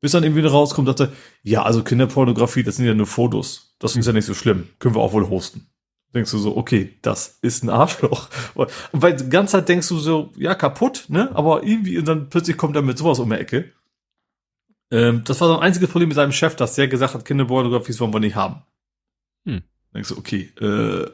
Bis 0.01 0.11
dann 0.11 0.23
irgendwie 0.23 0.45
rauskommt, 0.45 0.87
dass 0.87 0.99
er, 0.99 1.11
ja, 1.41 1.63
also 1.63 1.83
Kinderpornografie, 1.83 2.61
das 2.61 2.75
sind 2.75 2.85
ja 2.85 2.93
nur 2.93 3.07
Fotos. 3.07 3.75
Das 3.79 3.95
ist 3.95 4.05
ja 4.05 4.13
nicht 4.13 4.25
so 4.25 4.35
schlimm. 4.35 4.67
Können 4.77 4.93
wir 4.93 5.01
auch 5.01 5.13
wohl 5.13 5.29
hosten. 5.29 5.65
Denkst 6.15 6.31
du 6.31 6.37
so, 6.37 6.55
okay, 6.55 6.97
das 7.01 7.39
ist 7.41 7.63
ein 7.63 7.69
Arschloch. 7.69 8.29
Und 8.55 8.71
weil 8.93 9.17
die 9.17 9.29
ganze 9.29 9.51
Zeit 9.51 9.67
denkst 9.67 9.89
du 9.89 9.97
so, 9.97 10.31
ja, 10.37 10.55
kaputt, 10.55 11.05
ne? 11.09 11.29
Aber 11.33 11.63
irgendwie, 11.63 11.97
und 11.97 12.07
dann 12.07 12.29
plötzlich 12.29 12.55
kommt 12.55 12.77
er 12.77 12.81
mit 12.81 12.97
sowas 12.97 13.19
um 13.19 13.29
die 13.29 13.35
Ecke. 13.35 13.73
Ähm, 14.91 15.23
das 15.25 15.41
war 15.41 15.49
so 15.49 15.57
ein 15.57 15.61
einziges 15.61 15.89
Problem 15.89 16.07
mit 16.07 16.15
seinem 16.15 16.31
Chef, 16.31 16.55
dass 16.55 16.75
der 16.75 16.87
gesagt 16.87 17.15
hat, 17.15 17.25
Kinderpornografie 17.25 17.99
wollen 17.99 18.13
wir 18.13 18.21
nicht 18.21 18.37
haben. 18.37 18.61
Hm. 19.45 19.63
Denkst 19.93 20.07
du, 20.07 20.17
okay, 20.17 20.53
äh, 20.61 21.09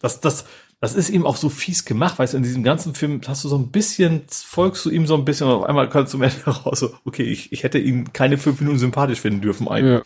das, 0.00 0.20
das, 0.20 0.46
das 0.80 0.94
ist 0.94 1.10
ihm 1.10 1.26
auch 1.26 1.36
so 1.36 1.50
fies 1.50 1.84
gemacht, 1.84 2.18
weißt 2.18 2.32
du, 2.32 2.38
in 2.38 2.44
diesem 2.44 2.62
ganzen 2.64 2.94
Film 2.94 3.20
hast 3.26 3.44
du 3.44 3.48
so 3.48 3.58
ein 3.58 3.72
bisschen, 3.72 4.22
folgst 4.30 4.86
du 4.86 4.90
ihm 4.90 5.06
so 5.06 5.16
ein 5.16 5.26
bisschen 5.26 5.48
und 5.48 5.52
auf 5.52 5.64
einmal 5.64 5.90
kannst 5.90 6.14
du 6.14 6.18
zum 6.18 6.22
Ende 6.22 6.44
raus, 6.46 6.80
so, 6.80 6.94
okay, 7.04 7.24
ich, 7.24 7.52
ich 7.52 7.62
hätte 7.62 7.78
ihn 7.78 8.14
keine 8.14 8.38
fünf 8.38 8.58
Minuten 8.60 8.78
sympathisch 8.78 9.20
finden 9.20 9.42
dürfen 9.42 9.68
eigentlich. 9.68 10.02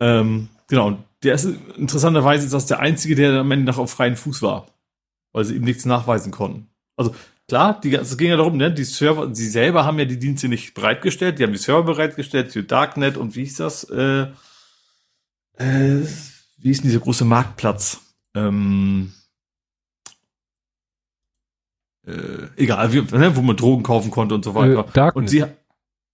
Ja. 0.00 0.20
Ähm, 0.20 0.48
genau, 0.66 0.88
und 0.88 1.04
der 1.22 1.34
ist 1.34 1.48
interessanterweise 1.76 2.44
ist 2.46 2.54
das 2.54 2.66
der 2.66 2.80
einzige, 2.80 3.14
der 3.14 3.40
am 3.40 3.50
Ende 3.50 3.66
noch 3.66 3.78
auf 3.78 3.90
freien 3.90 4.16
Fuß 4.16 4.42
war, 4.42 4.66
weil 5.32 5.44
sie 5.44 5.56
ihm 5.56 5.64
nichts 5.64 5.84
nachweisen 5.84 6.32
konnten. 6.32 6.68
Also 6.96 7.14
Klar, 7.50 7.80
die, 7.80 7.92
es 7.92 8.16
ging 8.16 8.28
ja 8.30 8.36
darum, 8.36 8.56
ne, 8.56 8.72
die 8.72 8.84
Server, 8.84 9.34
sie 9.34 9.48
selber 9.48 9.84
haben 9.84 9.98
ja 9.98 10.04
die 10.04 10.20
Dienste 10.20 10.46
nicht 10.46 10.72
bereitgestellt, 10.72 11.36
die 11.36 11.42
haben 11.42 11.50
die 11.50 11.58
Server 11.58 11.82
bereitgestellt 11.82 12.52
für 12.52 12.62
Darknet 12.62 13.16
und 13.16 13.34
wie 13.34 13.40
hieß 13.40 13.56
das? 13.56 13.82
Äh, 13.90 14.28
äh, 15.56 16.06
wie 16.58 16.70
ist 16.70 16.84
denn 16.84 16.90
dieser 16.90 17.00
große 17.00 17.24
Marktplatz? 17.24 18.02
Ähm, 18.36 19.12
äh, 22.06 22.46
egal, 22.56 22.92
wie, 22.92 23.00
ne, 23.00 23.34
wo 23.34 23.42
man 23.42 23.56
Drogen 23.56 23.82
kaufen 23.82 24.12
konnte 24.12 24.36
und 24.36 24.44
so 24.44 24.54
weiter. 24.54 24.86
Äh, 24.86 24.92
Darknet. 24.92 25.16
Und 25.16 25.28
sie, 25.28 25.44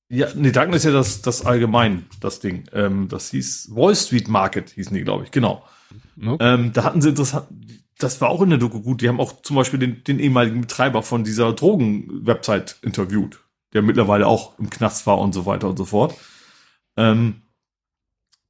ja, 0.09 0.29
nee, 0.35 0.53
Darknet 0.53 0.77
ist 0.77 0.85
ja 0.85 0.93
das, 0.93 1.23
das 1.23 1.45
allgemein, 1.45 2.07
das 2.21 2.41
Ding. 2.41 2.65
Ähm, 2.73 3.09
das 3.09 3.31
hieß 3.31 3.71
Wall 3.75 3.95
Street 3.95 4.29
Market, 4.29 4.71
hießen 4.71 4.95
die, 4.95 5.03
glaube 5.03 5.25
ich, 5.25 5.31
genau. 5.31 5.65
Okay. 6.21 6.37
Ähm, 6.41 6.73
da 6.73 6.85
hatten 6.85 7.03
sie 7.03 7.11
interessant, 7.11 7.49
das 7.99 8.21
war 8.21 8.29
auch 8.29 8.43
in 8.43 8.51
der 8.51 8.59
Doku 8.59 8.81
gut. 8.81 9.01
Die 9.01 9.09
haben 9.09 9.21
auch 9.21 9.43
zum 9.43 9.57
Beispiel 9.57 9.79
den, 9.79 10.05
den 10.05 10.19
ehemaligen 10.19 10.61
Betreiber 10.61 11.03
von 11.03 11.25
dieser 11.25 11.53
Drogen-Website 11.53 12.79
interviewt, 12.83 13.41
der 13.73 13.83
mittlerweile 13.83 14.27
auch 14.27 14.59
im 14.59 14.71
Knast 14.71 15.07
war 15.07 15.19
und 15.19 15.33
so 15.33 15.47
weiter 15.47 15.69
und 15.69 15.77
so 15.77 15.85
fort. 15.85 16.15
Ähm, 16.97 17.43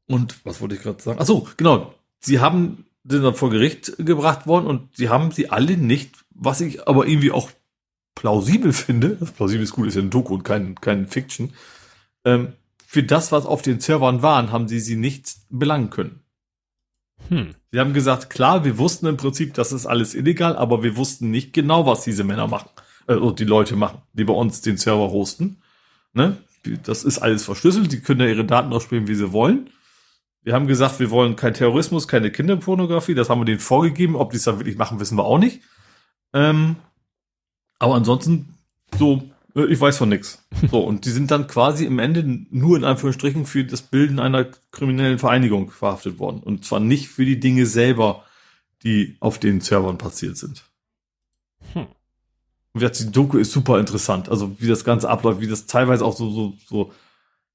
und 0.06 0.44
was 0.44 0.60
wollte 0.60 0.74
ich 0.74 0.82
gerade 0.82 1.02
sagen? 1.02 1.18
Ach 1.20 1.26
so, 1.26 1.48
genau. 1.56 1.94
Sie 2.20 2.40
haben 2.40 2.86
sind 3.08 3.22
dann 3.22 3.34
vor 3.34 3.50
Gericht 3.50 3.94
gebracht 3.98 4.46
worden 4.46 4.66
und 4.66 4.96
sie 4.96 5.08
haben 5.08 5.30
sie 5.30 5.50
alle 5.50 5.76
nicht, 5.76 6.24
was 6.30 6.60
ich 6.60 6.88
aber 6.88 7.06
irgendwie 7.06 7.30
auch 7.30 7.50
plausibel 8.16 8.72
finde, 8.72 9.10
plausibel 9.36 9.62
ist 9.62 9.72
gut, 9.72 9.86
ist 9.86 9.94
ja 9.94 10.02
ein 10.02 10.10
Doku 10.10 10.34
und 10.34 10.42
kein, 10.42 10.74
kein 10.74 11.06
Fiction, 11.06 11.52
ähm, 12.24 12.54
für 12.84 13.04
das, 13.04 13.30
was 13.30 13.46
auf 13.46 13.62
den 13.62 13.78
Servern 13.78 14.22
waren, 14.22 14.50
haben 14.50 14.66
sie 14.66 14.80
sie 14.80 14.96
nicht 14.96 15.36
belangen 15.48 15.90
können. 15.90 16.20
Hm. 17.28 17.54
Sie 17.70 17.78
haben 17.78 17.92
gesagt, 17.92 18.30
klar, 18.30 18.64
wir 18.64 18.78
wussten 18.78 19.06
im 19.06 19.16
Prinzip, 19.16 19.54
das 19.54 19.72
ist 19.72 19.86
alles 19.86 20.14
illegal, 20.14 20.56
aber 20.56 20.82
wir 20.82 20.96
wussten 20.96 21.30
nicht 21.30 21.52
genau, 21.52 21.86
was 21.86 22.02
diese 22.04 22.24
Männer 22.24 22.48
machen, 22.48 22.70
äh, 23.06 23.14
und 23.14 23.38
die 23.38 23.44
Leute 23.44 23.76
machen, 23.76 24.02
die 24.12 24.24
bei 24.24 24.34
uns 24.34 24.60
den 24.60 24.76
Server 24.76 25.10
hosten. 25.10 25.62
Ne? 26.12 26.36
Das 26.82 27.04
ist 27.04 27.18
alles 27.18 27.44
verschlüsselt, 27.44 27.92
die 27.92 28.00
können 28.00 28.20
ja 28.20 28.26
ihre 28.26 28.44
Daten 28.44 28.72
ausspielen, 28.72 29.06
wie 29.06 29.14
sie 29.14 29.32
wollen. 29.32 29.70
Wir 30.42 30.54
haben 30.54 30.66
gesagt, 30.68 31.00
wir 31.00 31.10
wollen 31.10 31.36
kein 31.36 31.54
Terrorismus, 31.54 32.08
keine 32.08 32.30
Kinderpornografie, 32.30 33.14
das 33.14 33.28
haben 33.28 33.40
wir 33.40 33.44
denen 33.44 33.58
vorgegeben. 33.58 34.14
Ob 34.14 34.30
die 34.30 34.36
es 34.36 34.44
dann 34.44 34.58
wirklich 34.58 34.78
machen, 34.78 35.00
wissen 35.00 35.18
wir 35.18 35.24
auch 35.24 35.38
nicht. 35.38 35.60
Ähm, 36.32 36.76
aber 37.78 37.94
ansonsten, 37.94 38.54
so, 38.98 39.22
äh, 39.54 39.66
ich 39.66 39.80
weiß 39.80 39.98
von 39.98 40.08
nix. 40.08 40.42
So, 40.70 40.80
und 40.80 41.04
die 41.04 41.10
sind 41.10 41.30
dann 41.30 41.46
quasi 41.46 41.84
im 41.84 41.98
Ende 41.98 42.24
nur 42.50 42.76
in 42.76 42.84
Anführungsstrichen 42.84 43.46
für 43.46 43.64
das 43.64 43.82
Bilden 43.82 44.18
einer 44.18 44.46
kriminellen 44.70 45.18
Vereinigung 45.18 45.70
verhaftet 45.70 46.18
worden. 46.18 46.40
Und 46.40 46.64
zwar 46.64 46.80
nicht 46.80 47.08
für 47.08 47.24
die 47.24 47.40
Dinge 47.40 47.66
selber, 47.66 48.24
die 48.82 49.16
auf 49.20 49.38
den 49.38 49.60
Servern 49.60 49.98
passiert 49.98 50.36
sind. 50.36 50.64
Hm. 51.72 51.86
Und 52.72 53.00
die 53.00 53.10
Doku 53.10 53.38
ist 53.38 53.52
super 53.52 53.80
interessant. 53.80 54.28
Also 54.28 54.60
wie 54.60 54.68
das 54.68 54.84
Ganze 54.84 55.08
abläuft, 55.08 55.40
wie 55.40 55.46
das 55.46 55.66
teilweise 55.66 56.04
auch 56.04 56.16
so, 56.16 56.30
so, 56.30 56.54
so, 56.66 56.92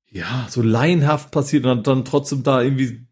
ja, 0.09 0.48
so 0.50 0.61
laienhaft 0.61 1.32
passiert 1.32 1.66
und 1.66 1.85
dann 1.85 2.06
trotzdem 2.06 2.43
da 2.43 2.61
irgendwie, 2.61 3.06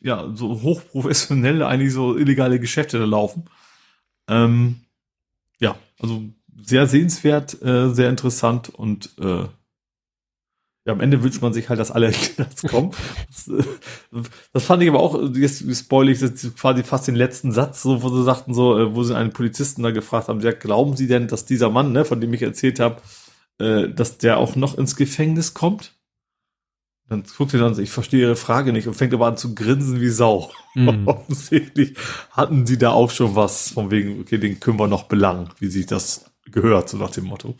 ja, 0.00 0.30
so 0.34 0.62
hochprofessionelle, 0.62 1.66
eigentlich 1.66 1.92
so 1.92 2.16
illegale 2.16 2.58
Geschäfte 2.58 2.98
da 2.98 3.04
laufen. 3.04 3.44
Ähm, 4.28 4.80
ja, 5.60 5.76
also 6.00 6.22
sehr 6.62 6.86
sehenswert, 6.86 7.60
äh, 7.62 7.90
sehr 7.90 8.10
interessant 8.10 8.68
und 8.68 9.10
äh, 9.20 9.46
ja, 10.86 10.94
am 10.94 11.00
Ende 11.00 11.22
wünscht 11.22 11.42
man 11.42 11.52
sich 11.52 11.68
halt, 11.68 11.78
dass 11.78 11.90
alle 11.90 12.10
Knast 12.12 12.66
kommen. 12.68 12.92
das, 13.28 13.48
äh, 13.48 13.62
das 14.52 14.64
fand 14.64 14.82
ich 14.82 14.88
aber 14.88 15.00
auch, 15.00 15.20
jetzt 15.34 15.64
spoil 15.76 16.08
ich 16.08 16.20
das 16.20 16.54
quasi 16.56 16.82
fast 16.82 17.06
den 17.06 17.14
letzten 17.14 17.52
Satz, 17.52 17.82
so, 17.82 18.02
wo 18.02 18.08
sie 18.08 18.24
sagten, 18.24 18.54
so, 18.54 18.78
äh, 18.78 18.94
wo 18.94 19.02
sie 19.02 19.16
einen 19.16 19.32
Polizisten 19.32 19.82
da 19.82 19.90
gefragt 19.90 20.28
haben, 20.28 20.40
ja, 20.40 20.52
glauben 20.52 20.96
Sie 20.96 21.06
denn, 21.06 21.28
dass 21.28 21.44
dieser 21.44 21.70
Mann, 21.70 21.92
ne, 21.92 22.04
von 22.04 22.20
dem 22.20 22.32
ich 22.32 22.42
erzählt 22.42 22.80
habe, 22.80 23.02
äh, 23.58 23.88
dass 23.88 24.18
der 24.18 24.38
auch 24.38 24.56
noch 24.56 24.76
ins 24.78 24.96
Gefängnis 24.96 25.52
kommt? 25.54 25.99
Dann 27.10 27.24
guckt 27.36 27.52
er 27.52 27.60
dann, 27.60 27.76
ich 27.78 27.90
verstehe 27.90 28.20
Ihre 28.20 28.36
Frage 28.36 28.72
nicht 28.72 28.86
und 28.86 28.94
fängt 28.94 29.12
aber 29.12 29.26
an 29.26 29.36
zu 29.36 29.56
grinsen 29.56 30.00
wie 30.00 30.08
Sau. 30.08 30.52
Mhm. 30.76 31.02
Offensichtlich 31.08 31.96
hatten 32.30 32.66
sie 32.66 32.78
da 32.78 32.92
auch 32.92 33.10
schon 33.10 33.34
was 33.34 33.70
von 33.70 33.90
wegen, 33.90 34.20
okay, 34.20 34.38
den 34.38 34.60
können 34.60 34.78
wir 34.78 34.86
noch 34.86 35.08
belangen, 35.08 35.50
wie 35.58 35.66
sich 35.66 35.86
das 35.86 36.30
gehört, 36.52 36.88
so 36.88 36.96
nach 36.96 37.10
dem 37.10 37.24
Motto. 37.24 37.56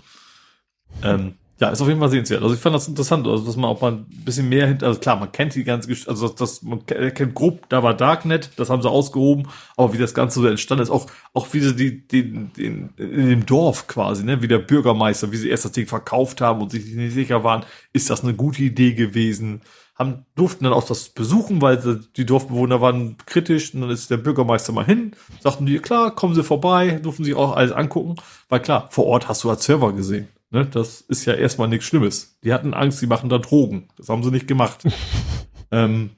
Ähm, 1.03 1.35
ja, 1.61 1.69
ist 1.69 1.83
auf 1.83 1.89
jeden 1.89 2.01
Fall 2.01 2.09
sehenswert. 2.09 2.43
Also 2.43 2.55
ich 2.55 2.61
fand 2.61 2.75
das 2.75 2.89
interessant, 2.89 3.27
also 3.27 3.45
dass 3.45 3.57
man 3.57 3.69
auch 3.69 3.83
mal 3.83 3.93
ein 3.93 4.07
bisschen 4.25 4.49
mehr 4.49 4.67
hinter, 4.67 4.87
also 4.87 4.99
klar, 4.99 5.17
man 5.17 5.31
kennt 5.31 5.55
die 5.55 5.63
ganze 5.65 5.89
Geschichte, 5.89 6.11
also 6.11 6.29
das, 6.29 6.63
man 6.63 6.87
kennt 6.87 7.35
grob, 7.35 7.69
da 7.69 7.83
war 7.83 7.93
Darknet, 7.93 8.51
das 8.57 8.71
haben 8.71 8.81
sie 8.81 8.89
ausgehoben, 8.89 9.47
aber 9.77 9.93
wie 9.93 9.99
das 9.99 10.15
Ganze 10.15 10.41
so 10.41 10.47
entstanden 10.47 10.83
ist, 10.83 10.91
auch, 10.91 11.07
auch 11.35 11.49
wie 11.53 11.61
sie 11.61 11.77
die, 11.77 12.09
die, 12.09 12.33
den, 12.47 12.91
in 12.97 13.29
dem 13.29 13.45
Dorf 13.45 13.89
quasi, 13.89 14.25
ne, 14.25 14.41
wie 14.41 14.49
der 14.49 14.59
Bürgermeister, 14.59 15.33
wie 15.33 15.37
sie 15.37 15.51
erst 15.51 15.67
das 15.67 15.73
Ding 15.73 15.87
verkauft 15.87 16.41
haben 16.41 16.63
und 16.63 16.71
sich 16.71 16.87
nicht 16.95 17.13
sicher 17.13 17.45
waren, 17.45 17.67
ist 17.93 18.09
das 18.09 18.25
eine 18.25 18.33
gute 18.33 18.63
Idee 18.63 18.95
gewesen, 18.95 19.61
haben, 19.97 20.25
durften 20.37 20.65
dann 20.65 20.73
auch 20.73 20.87
das 20.87 21.11
besuchen, 21.11 21.61
weil 21.61 22.01
die 22.17 22.25
Dorfbewohner 22.25 22.81
waren 22.81 23.19
kritisch 23.27 23.75
und 23.75 23.83
dann 23.83 23.91
ist 23.91 24.11
der 24.11 24.17
Bürgermeister 24.17 24.73
mal 24.73 24.87
hin, 24.87 25.13
sagten 25.41 25.67
die, 25.67 25.79
klar, 25.79 26.15
kommen 26.15 26.35
Sie 26.35 26.43
vorbei, 26.43 27.01
durften 27.03 27.25
sich 27.25 27.35
auch 27.35 27.55
alles 27.55 27.73
angucken, 27.73 28.17
weil 28.49 28.61
klar, 28.61 28.89
vor 28.91 29.05
Ort 29.05 29.29
hast 29.29 29.45
du 29.45 29.51
als 29.51 29.67
Server 29.67 29.93
gesehen. 29.93 30.29
Ne, 30.51 30.67
das 30.67 31.01
ist 31.03 31.27
ja 31.27 31.35
erstmal 31.35 31.69
nichts 31.69 31.87
Schlimmes. 31.87 32.39
Die 32.43 32.53
hatten 32.53 32.75
Angst, 32.75 33.01
die 33.01 33.07
machen 33.07 33.31
da 33.31 33.39
Drogen. 33.39 33.89
Das 33.97 34.09
haben 34.09 34.25
sie 34.25 34.33
nicht 34.33 34.49
gemacht. 34.49 34.83
ähm, 35.71 36.11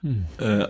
hm. 0.00 0.24
äh, 0.38 0.66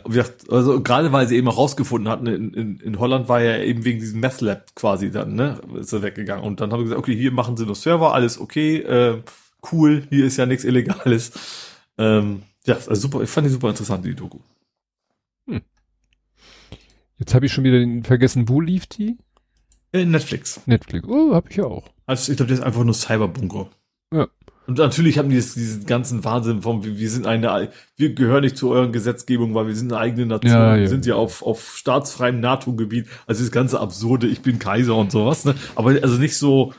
also 0.51 0.83
gerade 0.83 1.12
weil 1.12 1.29
sie 1.29 1.37
eben 1.37 1.49
auch 1.49 1.57
rausgefunden 1.57 2.11
hatten, 2.11 2.27
in, 2.27 2.53
in, 2.53 2.81
in 2.81 2.99
Holland 2.99 3.29
war 3.29 3.41
ja 3.41 3.59
eben 3.59 3.85
wegen 3.85 4.01
diesem 4.01 4.21
Meth 4.21 4.41
Lab 4.41 4.75
quasi 4.75 5.12
dann, 5.12 5.35
ne, 5.35 5.61
ist 5.79 5.93
er 5.93 6.03
weggegangen. 6.03 6.45
Und 6.45 6.61
dann 6.61 6.73
haben 6.73 6.81
sie 6.81 6.85
gesagt, 6.85 6.99
okay, 6.99 7.17
hier 7.17 7.31
machen 7.31 7.57
sie 7.57 7.65
nur 7.65 7.77
Server, 7.77 8.12
alles 8.12 8.41
okay, 8.41 8.79
äh, 8.79 9.23
cool, 9.71 10.03
hier 10.11 10.27
ist 10.27 10.37
ja 10.37 10.47
nichts 10.47 10.65
Illegales. 10.65 11.33
Ähm, 11.97 12.43
ja, 12.67 12.75
also 12.75 12.95
super, 12.95 13.23
ich 13.23 13.31
fand 13.31 13.47
die 13.47 13.53
super 13.53 13.71
interessant, 13.71 14.05
die 14.05 14.15
Doku. 14.15 14.41
Hm. 15.47 15.62
Jetzt 17.19 17.35
habe 17.35 17.47
ich 17.47 17.53
schon 17.53 17.65
wieder 17.65 18.05
vergessen, 18.05 18.49
wo 18.49 18.61
lief 18.61 18.87
die? 18.87 19.17
In 19.93 20.11
Netflix. 20.11 20.61
Netflix, 20.67 21.07
oh, 21.07 21.35
habe 21.35 21.51
ich 21.51 21.57
ja 21.57 21.65
auch. 21.65 21.85
Also 22.07 22.33
ich 22.33 22.37
glaube, 22.37 22.51
das 22.51 22.61
ist 22.61 22.65
einfach 22.65 22.85
nur 22.85 22.95
Cyberbunker. 22.95 23.69
Ja. 24.12 24.29
Und 24.67 24.79
natürlich 24.79 25.19
haben 25.19 25.29
die 25.29 25.37
das, 25.37 25.55
diesen 25.55 25.87
ganzen 25.87 26.25
Wahnsinn 26.25 26.62
vom, 26.62 26.85
wir 26.85 27.11
sind 27.11 27.27
eine, 27.27 27.71
wir 27.97 28.15
gehören 28.15 28.43
nicht 28.43 28.57
zu 28.57 28.71
euren 28.71 28.93
Gesetzgebung, 28.93 29.55
weil 29.55 29.67
wir 29.67 29.75
sind 29.75 29.93
eine 29.93 30.01
eigene 30.01 30.27
Nation, 30.27 30.53
ja, 30.53 30.77
ja. 30.77 30.81
wir 30.81 30.89
sind 30.89 31.05
ja 31.05 31.17
auf, 31.17 31.43
auf 31.43 31.77
staatsfreiem 31.77 32.41
NATO-Gebiet. 32.41 33.07
Also 33.27 33.43
das 33.43 33.51
ganze 33.51 33.81
absurde, 33.81 34.29
ich 34.29 34.41
bin 34.41 34.59
Kaiser 34.59 34.97
und 34.97 35.11
sowas, 35.11 35.45
ne? 35.45 35.55
Aber 35.75 35.91
also 35.91 36.17
nicht 36.17 36.37
so, 36.37 36.73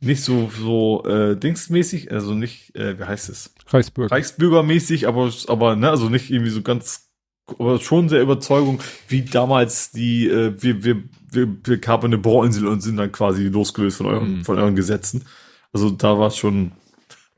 nicht 0.00 0.24
so 0.24 0.50
so 0.58 1.04
äh, 1.06 1.36
dingsmäßig, 1.36 2.10
also 2.10 2.34
nicht, 2.34 2.74
äh, 2.74 2.98
wie 2.98 3.04
heißt 3.04 3.28
es? 3.28 3.54
Reichsbürger. 3.68 4.10
Reichsbürgermäßig, 4.10 5.06
aber 5.06 5.30
aber 5.46 5.76
ne, 5.76 5.88
also 5.88 6.08
nicht 6.08 6.30
irgendwie 6.30 6.50
so 6.50 6.62
ganz 6.62 7.09
aber 7.58 7.80
schon 7.80 8.08
sehr 8.08 8.22
Überzeugung, 8.22 8.80
wie 9.08 9.22
damals 9.22 9.90
die, 9.90 10.28
äh, 10.28 10.54
wir, 10.60 10.84
wir, 10.84 11.02
wir, 11.30 11.56
wir 11.64 11.80
kamen 11.80 12.04
eine 12.04 12.18
Bohrinsel 12.18 12.66
und 12.66 12.80
sind 12.80 12.96
dann 12.96 13.12
quasi 13.12 13.44
losgelöst 13.44 13.98
von 13.98 14.06
euren, 14.06 14.38
mhm. 14.38 14.44
von 14.44 14.58
euren 14.58 14.76
Gesetzen. 14.76 15.24
Also 15.72 15.90
da 15.90 16.18
war 16.18 16.28
es 16.28 16.36
schon, 16.36 16.72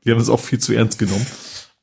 die 0.03 0.11
haben 0.11 0.19
es 0.19 0.29
auch 0.29 0.39
viel 0.39 0.59
zu 0.59 0.73
ernst 0.73 0.99
genommen. 0.99 1.25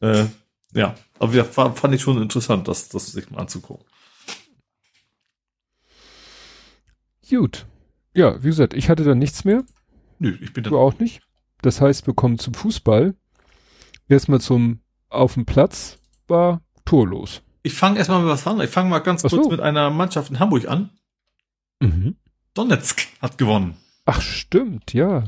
Äh, 0.01 0.27
ja, 0.75 0.95
aber 1.19 1.35
ja, 1.35 1.45
fand 1.45 1.95
ich 1.95 2.03
schon 2.03 2.21
interessant, 2.21 2.69
das, 2.69 2.89
das 2.89 3.07
sich 3.07 3.31
mal 3.31 3.41
anzugucken. 3.41 3.85
Gut. 7.29 7.67
Ja, 8.15 8.43
wie 8.43 8.49
gesagt, 8.49 8.75
ich 8.75 8.89
hatte 8.89 9.05
da 9.05 9.15
nichts 9.15 9.45
mehr. 9.45 9.65
Nö, 10.19 10.37
ich 10.41 10.53
bin 10.53 10.65
da. 10.65 10.71
Du 10.71 10.79
auch 10.79 10.99
nicht. 10.99 11.23
Das 11.63 11.81
heißt, 11.81 12.07
wir 12.07 12.15
kommen 12.15 12.39
zum 12.39 12.55
Fußball. 12.55 13.15
Erstmal 14.09 14.41
zum 14.41 14.81
auf 15.09 15.35
dem 15.35 15.47
Platz 15.47 15.99
war 16.27 16.63
torlos. 16.85 17.43
Ich 17.63 17.75
fange 17.75 17.99
erstmal 17.99 18.21
mit 18.21 18.29
was 18.31 18.47
an. 18.47 18.61
Ich 18.61 18.71
fange 18.71 18.89
mal 18.89 19.01
ganz 19.01 19.25
Ach 19.25 19.31
kurz 19.31 19.45
so. 19.45 19.51
mit 19.51 19.61
einer 19.61 19.91
Mannschaft 19.91 20.31
in 20.31 20.39
Hamburg 20.39 20.69
an. 20.69 20.91
Mhm. 21.81 22.17
Donetsk 22.55 23.07
hat 23.21 23.39
gewonnen. 23.39 23.77
Ach, 24.07 24.21
stimmt, 24.21 24.93
ja. 24.93 25.25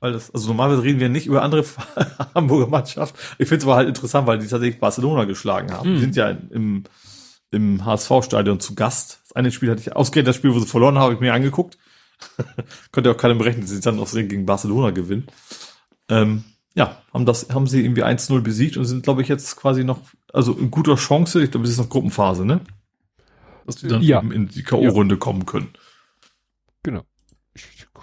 Weil 0.00 0.12
das, 0.12 0.30
also 0.30 0.48
normalerweise 0.48 0.82
reden 0.82 1.00
wir 1.00 1.08
nicht 1.08 1.26
über 1.26 1.42
andere 1.42 1.64
Hamburger 2.34 2.68
Mannschaft. 2.68 3.14
Ich 3.38 3.48
finde 3.48 3.58
es 3.58 3.64
aber 3.64 3.76
halt 3.76 3.88
interessant, 3.88 4.26
weil 4.26 4.38
die 4.38 4.46
tatsächlich 4.46 4.80
Barcelona 4.80 5.24
geschlagen 5.24 5.72
haben. 5.72 5.90
Mhm. 5.90 5.94
Die 5.94 6.00
sind 6.00 6.16
ja 6.16 6.30
im, 6.30 6.84
im 7.50 7.84
HSV-Stadion 7.84 8.60
zu 8.60 8.74
Gast. 8.74 9.20
Das 9.24 9.36
eine 9.36 9.50
Spiel 9.50 9.70
hatte 9.70 9.80
ich, 9.80 9.94
ausgerechnet 9.94 10.28
das 10.28 10.36
Spiel, 10.36 10.54
wo 10.54 10.60
sie 10.60 10.66
verloren 10.66 10.96
haben, 10.96 11.04
habe 11.04 11.14
ich 11.14 11.20
mir 11.20 11.34
angeguckt. 11.34 11.78
Konnte 12.92 13.10
auch 13.10 13.16
keiner 13.16 13.34
berechnen, 13.34 13.62
dass 13.62 13.70
sie 13.70 13.80
dann 13.80 13.98
aufs 13.98 14.14
Ring 14.14 14.28
gegen 14.28 14.46
Barcelona 14.46 14.90
gewinnen. 14.90 15.26
Ähm, 16.08 16.44
ja, 16.78 17.02
haben 17.12 17.26
das, 17.26 17.48
haben 17.50 17.66
sie 17.66 17.84
irgendwie 17.84 18.04
1-0 18.04 18.40
besiegt 18.40 18.76
und 18.76 18.84
sind, 18.84 19.02
glaube 19.02 19.20
ich, 19.20 19.26
jetzt 19.26 19.56
quasi 19.56 19.82
noch, 19.82 19.98
also 20.32 20.52
in 20.52 20.70
guter 20.70 20.94
Chance, 20.94 21.42
ich 21.42 21.50
glaube, 21.50 21.66
es 21.66 21.72
ist 21.72 21.78
noch 21.78 21.88
Gruppenphase, 21.88 22.44
ne? 22.44 22.60
Dass 23.66 23.76
die 23.76 23.88
dann 23.88 24.00
ja. 24.00 24.20
in 24.20 24.46
die 24.46 24.62
K.O.-Runde 24.62 25.14
ja. 25.14 25.16
kommen 25.16 25.44
können. 25.44 25.70
Genau. 26.84 27.02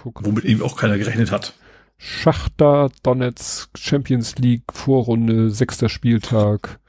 Womit 0.03 0.43
eben 0.43 0.61
auch 0.61 0.75
keiner 0.75 0.97
gerechnet 0.97 1.31
hat. 1.31 1.53
Schachter, 1.97 2.91
Donetsk, 3.01 3.69
Champions 3.77 4.35
League, 4.35 4.65
Vorrunde, 4.73 5.51
sechster 5.51 5.87
Spieltag. 5.87 6.81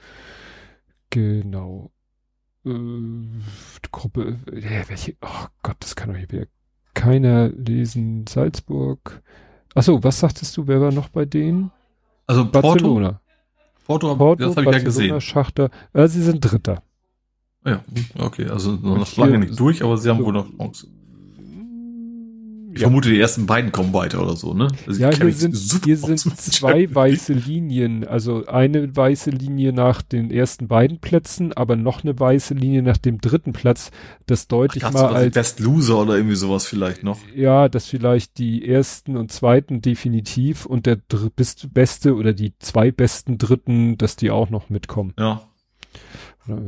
Genau. 1.11 1.93
Äh, 2.65 2.71
Gruppe, 3.93 4.41
äh, 4.51 4.89
welche, 4.89 5.15
oh 5.23 5.47
Gott, 5.63 5.77
das 5.79 5.95
kann 5.95 6.11
doch 6.11 6.19
hier 6.19 6.33
wieder 6.33 6.47
keiner 6.95 7.49
lesen. 7.51 8.27
Salzburg. 8.27 9.23
Achso, 9.77 10.03
was 10.03 10.19
sagtest 10.19 10.57
du, 10.57 10.67
wer 10.67 10.81
war 10.81 10.91
noch 10.91 11.11
bei 11.11 11.25
denen? 11.25 11.71
Also 12.27 12.45
Barcelona. 12.51 13.21
Porto, 13.87 14.17
Porto 14.17 14.45
das 14.45 14.57
habe 14.57 14.67
ich 14.67 14.73
ja 14.73 14.83
gesehen. 14.83 15.21
Schachter, 15.21 15.71
äh, 15.93 16.09
sie 16.09 16.23
sind 16.23 16.41
Dritter. 16.41 16.83
Ja, 17.65 17.81
okay, 18.19 18.49
also 18.49 18.73
noch 18.73 19.17
lange 19.17 19.39
nicht 19.39 19.59
durch, 19.59 19.83
aber 19.83 19.97
sie 19.97 20.09
haben 20.09 20.25
wohl 20.25 20.33
noch 20.33 20.49
Chance. 20.57 20.89
Ich 22.77 22.83
ja. 22.83 22.89
vermute, 22.89 23.09
die 23.09 23.19
ersten 23.19 23.47
beiden 23.47 23.73
kommen 23.73 23.95
weiter 23.95 24.23
oder 24.23 24.37
so, 24.37 24.53
ne? 24.53 24.69
Also 24.87 25.01
ja, 25.01 25.11
hier 25.11 25.33
sind, 25.33 25.57
hier 25.83 25.97
sind 25.97 26.19
zwei 26.19 26.95
weiße 26.95 27.33
Linien. 27.33 28.07
Also 28.07 28.45
eine 28.45 28.95
weiße 28.95 29.31
Linie 29.31 29.73
nach 29.73 30.03
den 30.03 30.31
ersten 30.31 30.69
beiden 30.69 31.01
Plätzen, 31.01 31.55
aber 31.55 31.75
noch 31.75 32.05
eine 32.05 32.21
weiße 32.21 32.53
Linie 32.53 32.83
nach 32.83 32.99
dem 32.99 33.19
dritten 33.19 33.55
Platz. 33.55 33.91
Das 34.27 34.47
deutlich 34.47 34.85
Ach, 34.85 34.93
mal 34.93 35.07
als 35.07 35.33
Best 35.33 35.61
Loser 35.61 36.03
oder 36.03 36.17
irgendwie 36.17 36.37
sowas 36.37 36.67
vielleicht 36.67 37.03
noch. 37.03 37.19
Ja, 37.35 37.71
das 37.71 37.87
vielleicht 37.87 38.37
die 38.37 38.69
ersten 38.69 39.17
und 39.17 39.33
zweiten 39.33 39.81
definitiv 39.81 40.67
und 40.67 40.85
der 40.85 40.99
beste 41.73 42.15
oder 42.15 42.35
die 42.35 42.53
zwei 42.59 42.91
besten 42.91 43.39
Dritten, 43.39 43.97
dass 43.97 44.17
die 44.17 44.31
auch 44.31 44.51
noch 44.51 44.69
mitkommen. 44.69 45.15
Ja. 45.19 45.49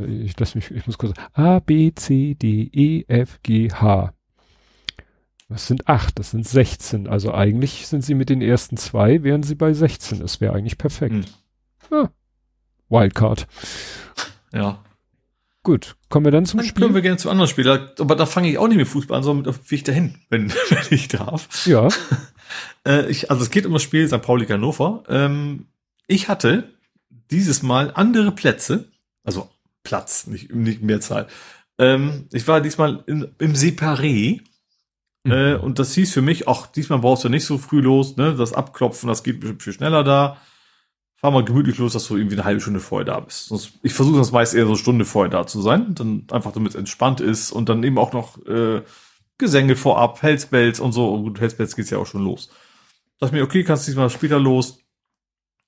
Ich 0.08 0.40
lass 0.40 0.54
mich, 0.54 0.70
ich 0.70 0.86
muss 0.86 0.96
kurz 0.96 1.12
A, 1.34 1.58
B, 1.58 1.92
C, 1.94 2.34
D, 2.34 2.70
E, 2.72 3.04
F, 3.08 3.40
G, 3.42 3.70
H. 3.70 4.14
Das 5.48 5.66
sind 5.66 5.88
acht, 5.88 6.18
das 6.18 6.32
sind 6.32 6.46
16. 6.46 7.08
Also 7.08 7.32
eigentlich 7.32 7.86
sind 7.86 8.04
sie 8.04 8.14
mit 8.14 8.28
den 8.28 8.42
ersten 8.42 8.76
zwei, 8.76 9.22
wären 9.22 9.42
sie 9.42 9.54
bei 9.54 9.72
16. 9.72 10.20
Das 10.20 10.40
wäre 10.40 10.54
eigentlich 10.54 10.76
perfekt. 10.76 11.14
Hm. 11.14 11.24
Ja. 11.90 12.10
Wildcard. 12.90 13.46
Ja. 14.52 14.82
Gut, 15.62 15.96
kommen 16.08 16.24
wir 16.24 16.32
dann 16.32 16.46
zum 16.46 16.58
dann 16.58 16.66
Spiel. 16.66 16.82
Können 16.82 16.94
wir 16.94 17.02
gerne 17.02 17.16
zu 17.16 17.30
anderen 17.30 17.48
Spielen. 17.48 17.88
Aber 17.98 18.14
da 18.14 18.26
fange 18.26 18.50
ich 18.50 18.58
auch 18.58 18.68
nicht 18.68 18.76
mit 18.76 18.88
Fußball 18.88 19.18
an, 19.18 19.22
sondern 19.22 19.54
mit 19.54 19.72
ich 19.72 19.84
dahin, 19.84 20.14
wenn, 20.28 20.50
wenn 20.68 20.86
ich 20.90 21.08
darf. 21.08 21.66
Ja. 21.66 21.88
äh, 22.86 23.10
ich, 23.10 23.30
also 23.30 23.42
es 23.42 23.50
geht 23.50 23.66
um 23.66 23.72
das 23.72 23.82
Spiel 23.82 24.06
St. 24.06 24.22
Pauli 24.22 24.46
Hannover. 24.46 25.04
Ähm, 25.08 25.66
ich 26.06 26.28
hatte 26.28 26.72
dieses 27.30 27.62
Mal 27.62 27.90
andere 27.94 28.32
Plätze, 28.32 28.88
also 29.24 29.50
Platz, 29.82 30.26
nicht, 30.26 30.54
nicht 30.54 30.82
Mehrzahl. 30.82 31.26
Ähm, 31.78 32.26
ich 32.32 32.46
war 32.48 32.60
diesmal 32.60 33.04
in, 33.06 33.28
im 33.38 33.54
Separé 33.54 34.40
Mhm. 35.28 35.32
Äh, 35.32 35.54
und 35.54 35.78
das 35.78 35.94
hieß 35.94 36.12
für 36.12 36.22
mich, 36.22 36.48
ach, 36.48 36.66
diesmal 36.66 36.98
brauchst 36.98 37.24
du 37.24 37.28
nicht 37.28 37.44
so 37.44 37.58
früh 37.58 37.80
los, 37.80 38.16
ne? 38.16 38.34
Das 38.34 38.52
Abklopfen, 38.52 39.08
das 39.08 39.22
geht 39.22 39.40
bestimmt 39.40 39.62
viel 39.62 39.72
schneller 39.72 40.04
da. 40.04 40.38
Fahr 41.16 41.32
mal 41.32 41.44
gemütlich 41.44 41.78
los, 41.78 41.94
dass 41.94 42.06
du 42.06 42.16
irgendwie 42.16 42.36
eine 42.36 42.44
halbe 42.44 42.60
Stunde 42.60 42.80
vorher 42.80 43.04
da 43.04 43.20
bist. 43.20 43.46
Sonst, 43.46 43.72
ich 43.82 43.92
versuche 43.92 44.18
das 44.18 44.30
meist 44.30 44.54
eher 44.54 44.64
so 44.64 44.70
eine 44.70 44.78
Stunde 44.78 45.04
vorher 45.04 45.30
da 45.30 45.46
zu 45.46 45.60
sein, 45.60 45.94
dann 45.94 46.24
einfach 46.30 46.52
damit 46.52 46.70
es 46.70 46.76
entspannt 46.76 47.20
ist 47.20 47.50
und 47.50 47.68
dann 47.68 47.82
eben 47.82 47.98
auch 47.98 48.12
noch 48.12 48.38
äh, 48.46 48.82
Gesänge 49.36 49.74
vorab, 49.74 50.22
Hellsbells 50.22 50.78
und 50.78 50.92
so. 50.92 51.12
Und 51.12 51.24
gut, 51.24 51.40
Hellsbells 51.40 51.74
geht's 51.74 51.90
ja 51.90 51.98
auch 51.98 52.06
schon 52.06 52.24
los. 52.24 52.50
Sag 53.18 53.32
mir, 53.32 53.42
okay, 53.42 53.64
kannst 53.64 53.86
du 53.86 53.90
diesmal 53.90 54.10
später 54.10 54.38
los, 54.38 54.78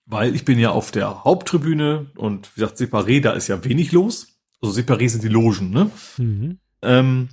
weil 0.06 0.36
ich 0.36 0.44
bin 0.44 0.58
ja 0.60 0.70
auf 0.70 0.92
der 0.92 1.24
Haupttribüne 1.24 2.10
und 2.16 2.50
wie 2.54 2.60
gesagt, 2.60 2.78
Separé, 2.78 3.20
da 3.20 3.32
ist 3.32 3.48
ja 3.48 3.64
wenig 3.64 3.90
los. 3.90 4.28
Also 4.62 4.78
Separé 4.78 5.08
sind 5.08 5.24
die 5.24 5.28
Logen, 5.28 5.70
ne? 5.70 5.90
Mhm. 6.16 6.58
Ähm, 6.82 7.28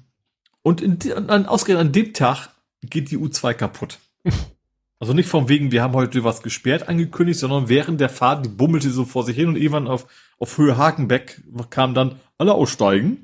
und 0.68 0.82
in, 0.82 1.30
an, 1.30 1.46
ausgerechnet 1.46 1.88
an 1.88 1.94
dem 1.94 2.14
Tag 2.14 2.50
geht 2.82 3.10
die 3.10 3.18
U2 3.18 3.54
kaputt. 3.54 4.00
Also 5.00 5.14
nicht 5.14 5.30
vom 5.30 5.48
wegen, 5.48 5.72
wir 5.72 5.84
haben 5.84 5.94
heute 5.94 6.24
was 6.24 6.42
gesperrt 6.42 6.90
angekündigt, 6.90 7.40
sondern 7.40 7.70
während 7.70 8.02
der 8.02 8.10
Fahrt, 8.10 8.44
die 8.44 8.50
bummelte 8.50 8.90
so 8.90 9.06
vor 9.06 9.24
sich 9.24 9.36
hin 9.36 9.48
und 9.48 9.56
irgendwann 9.56 9.88
auf, 9.88 10.08
auf 10.40 10.58
Höhe 10.58 10.76
Hakenbeck 10.76 11.40
kam 11.70 11.94
dann 11.94 12.16
alle 12.40 12.56
aussteigen. 12.56 13.24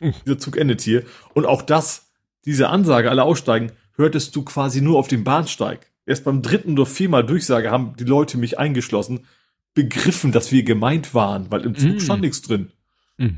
Dieser 0.24 0.38
Zug 0.38 0.56
endet 0.56 0.80
hier. 0.80 1.02
Und 1.34 1.44
auch 1.44 1.60
das, 1.60 2.06
diese 2.46 2.70
Ansage, 2.70 3.10
alle 3.10 3.24
aussteigen, 3.24 3.70
hörtest 3.96 4.34
du 4.34 4.44
quasi 4.44 4.80
nur 4.80 4.98
auf 4.98 5.08
dem 5.08 5.22
Bahnsteig. 5.22 5.90
Erst 6.06 6.24
beim 6.24 6.40
dritten 6.40 6.72
oder 6.72 6.86
viermal 6.86 7.26
Durchsage 7.26 7.70
haben 7.70 7.96
die 7.98 8.04
Leute 8.04 8.38
mich 8.38 8.58
eingeschlossen, 8.58 9.26
begriffen, 9.74 10.32
dass 10.32 10.52
wir 10.52 10.62
gemeint 10.62 11.12
waren, 11.12 11.50
weil 11.50 11.66
im 11.66 11.74
Zug 11.74 11.96
mm. 11.96 12.00
stand 12.00 12.22
nichts 12.22 12.40
drin. 12.40 12.72
Mm. 13.18 13.36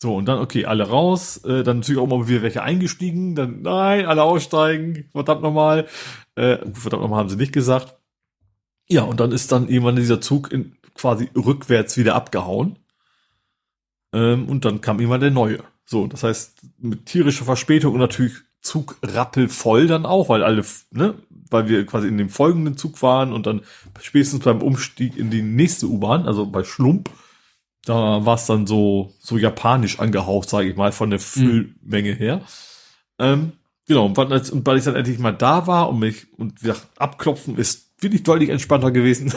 So, 0.00 0.14
und 0.14 0.26
dann, 0.26 0.38
okay, 0.38 0.64
alle 0.64 0.88
raus, 0.88 1.38
äh, 1.38 1.64
dann 1.64 1.78
natürlich 1.78 2.00
auch 2.00 2.06
mal 2.06 2.28
wieder 2.28 2.42
welche 2.42 2.62
eingestiegen, 2.62 3.34
dann, 3.34 3.62
nein, 3.62 4.06
alle 4.06 4.22
aussteigen, 4.22 5.08
verdammt 5.12 5.42
nochmal. 5.42 5.88
Äh, 6.36 6.58
verdammt 6.72 7.02
nochmal 7.02 7.18
haben 7.18 7.28
sie 7.28 7.36
nicht 7.36 7.52
gesagt. 7.52 7.96
Ja, 8.88 9.02
und 9.02 9.18
dann 9.18 9.32
ist 9.32 9.50
dann 9.50 9.68
irgendwann 9.68 9.96
dieser 9.96 10.20
Zug 10.20 10.52
in, 10.52 10.76
quasi 10.94 11.28
rückwärts 11.34 11.96
wieder 11.96 12.14
abgehauen. 12.14 12.78
Ähm, 14.12 14.48
und 14.48 14.64
dann 14.64 14.80
kam 14.80 15.00
irgendwann 15.00 15.20
der 15.20 15.32
neue. 15.32 15.64
So, 15.84 16.06
das 16.06 16.22
heißt, 16.22 16.62
mit 16.78 17.06
tierischer 17.06 17.44
Verspätung 17.44 17.94
und 17.94 18.00
natürlich 18.00 18.34
Zug 18.60 18.96
rappelvoll 19.02 19.86
dann 19.86 20.06
auch, 20.06 20.28
weil 20.28 20.42
alle, 20.42 20.64
ne, 20.90 21.14
weil 21.50 21.68
wir 21.68 21.86
quasi 21.86 22.08
in 22.08 22.18
dem 22.18 22.28
folgenden 22.28 22.76
Zug 22.76 23.00
waren 23.02 23.32
und 23.32 23.46
dann 23.46 23.62
spätestens 24.00 24.44
beim 24.44 24.62
Umstieg 24.62 25.16
in 25.16 25.30
die 25.30 25.42
nächste 25.42 25.86
U-Bahn, 25.86 26.26
also 26.26 26.46
bei 26.46 26.64
Schlump, 26.64 27.10
da 27.84 28.24
war 28.24 28.34
es 28.34 28.46
dann 28.46 28.66
so, 28.66 29.12
so 29.20 29.38
japanisch 29.38 29.98
angehaucht, 29.98 30.48
sage 30.48 30.68
ich 30.68 30.76
mal, 30.76 30.92
von 30.92 31.10
der 31.10 31.20
Füllmenge 31.20 32.12
her. 32.12 32.42
Ähm, 33.18 33.52
genau, 33.86 34.06
und 34.06 34.16
weil, 34.16 34.32
und 34.32 34.66
weil 34.66 34.78
ich 34.78 34.84
dann 34.84 34.96
endlich 34.96 35.18
mal 35.18 35.32
da 35.32 35.66
war 35.66 35.88
und 35.88 35.98
mich, 35.98 36.26
und 36.38 36.62
wie 36.62 36.68
gesagt, 36.68 36.86
abklopfen 36.98 37.56
ist 37.56 37.88
wirklich 38.00 38.22
deutlich 38.22 38.50
entspannter 38.50 38.90
gewesen. 38.90 39.32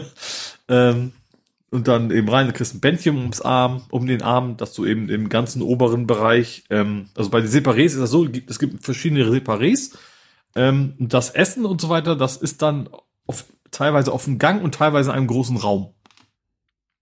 ähm, 0.68 1.12
und 1.70 1.86
dann 1.86 2.10
eben 2.10 2.28
rein, 2.28 2.46
du 2.46 2.52
kriegst 2.52 2.74
ein 2.74 2.80
Bändchen 2.80 3.16
ums 3.16 3.40
Arm, 3.40 3.82
um 3.90 4.06
den 4.06 4.22
Arm, 4.22 4.56
dass 4.56 4.72
du 4.72 4.86
eben 4.86 5.08
im 5.08 5.28
ganzen 5.28 5.60
oberen 5.60 6.06
Bereich, 6.06 6.64
ähm, 6.70 7.08
also 7.14 7.30
bei 7.30 7.40
den 7.40 7.50
Separés 7.50 7.86
ist 7.86 8.00
das 8.00 8.10
so, 8.10 8.26
es 8.46 8.58
gibt 8.58 8.82
verschiedene 8.84 9.24
Separés, 9.24 9.94
ähm, 10.54 10.94
das 10.98 11.30
Essen 11.30 11.66
und 11.66 11.80
so 11.80 11.88
weiter, 11.88 12.16
das 12.16 12.36
ist 12.36 12.62
dann 12.62 12.88
auf, 13.26 13.44
teilweise 13.70 14.12
auf 14.12 14.24
dem 14.24 14.38
Gang 14.38 14.62
und 14.62 14.74
teilweise 14.74 15.10
in 15.10 15.16
einem 15.16 15.26
großen 15.26 15.58
Raum. 15.58 15.92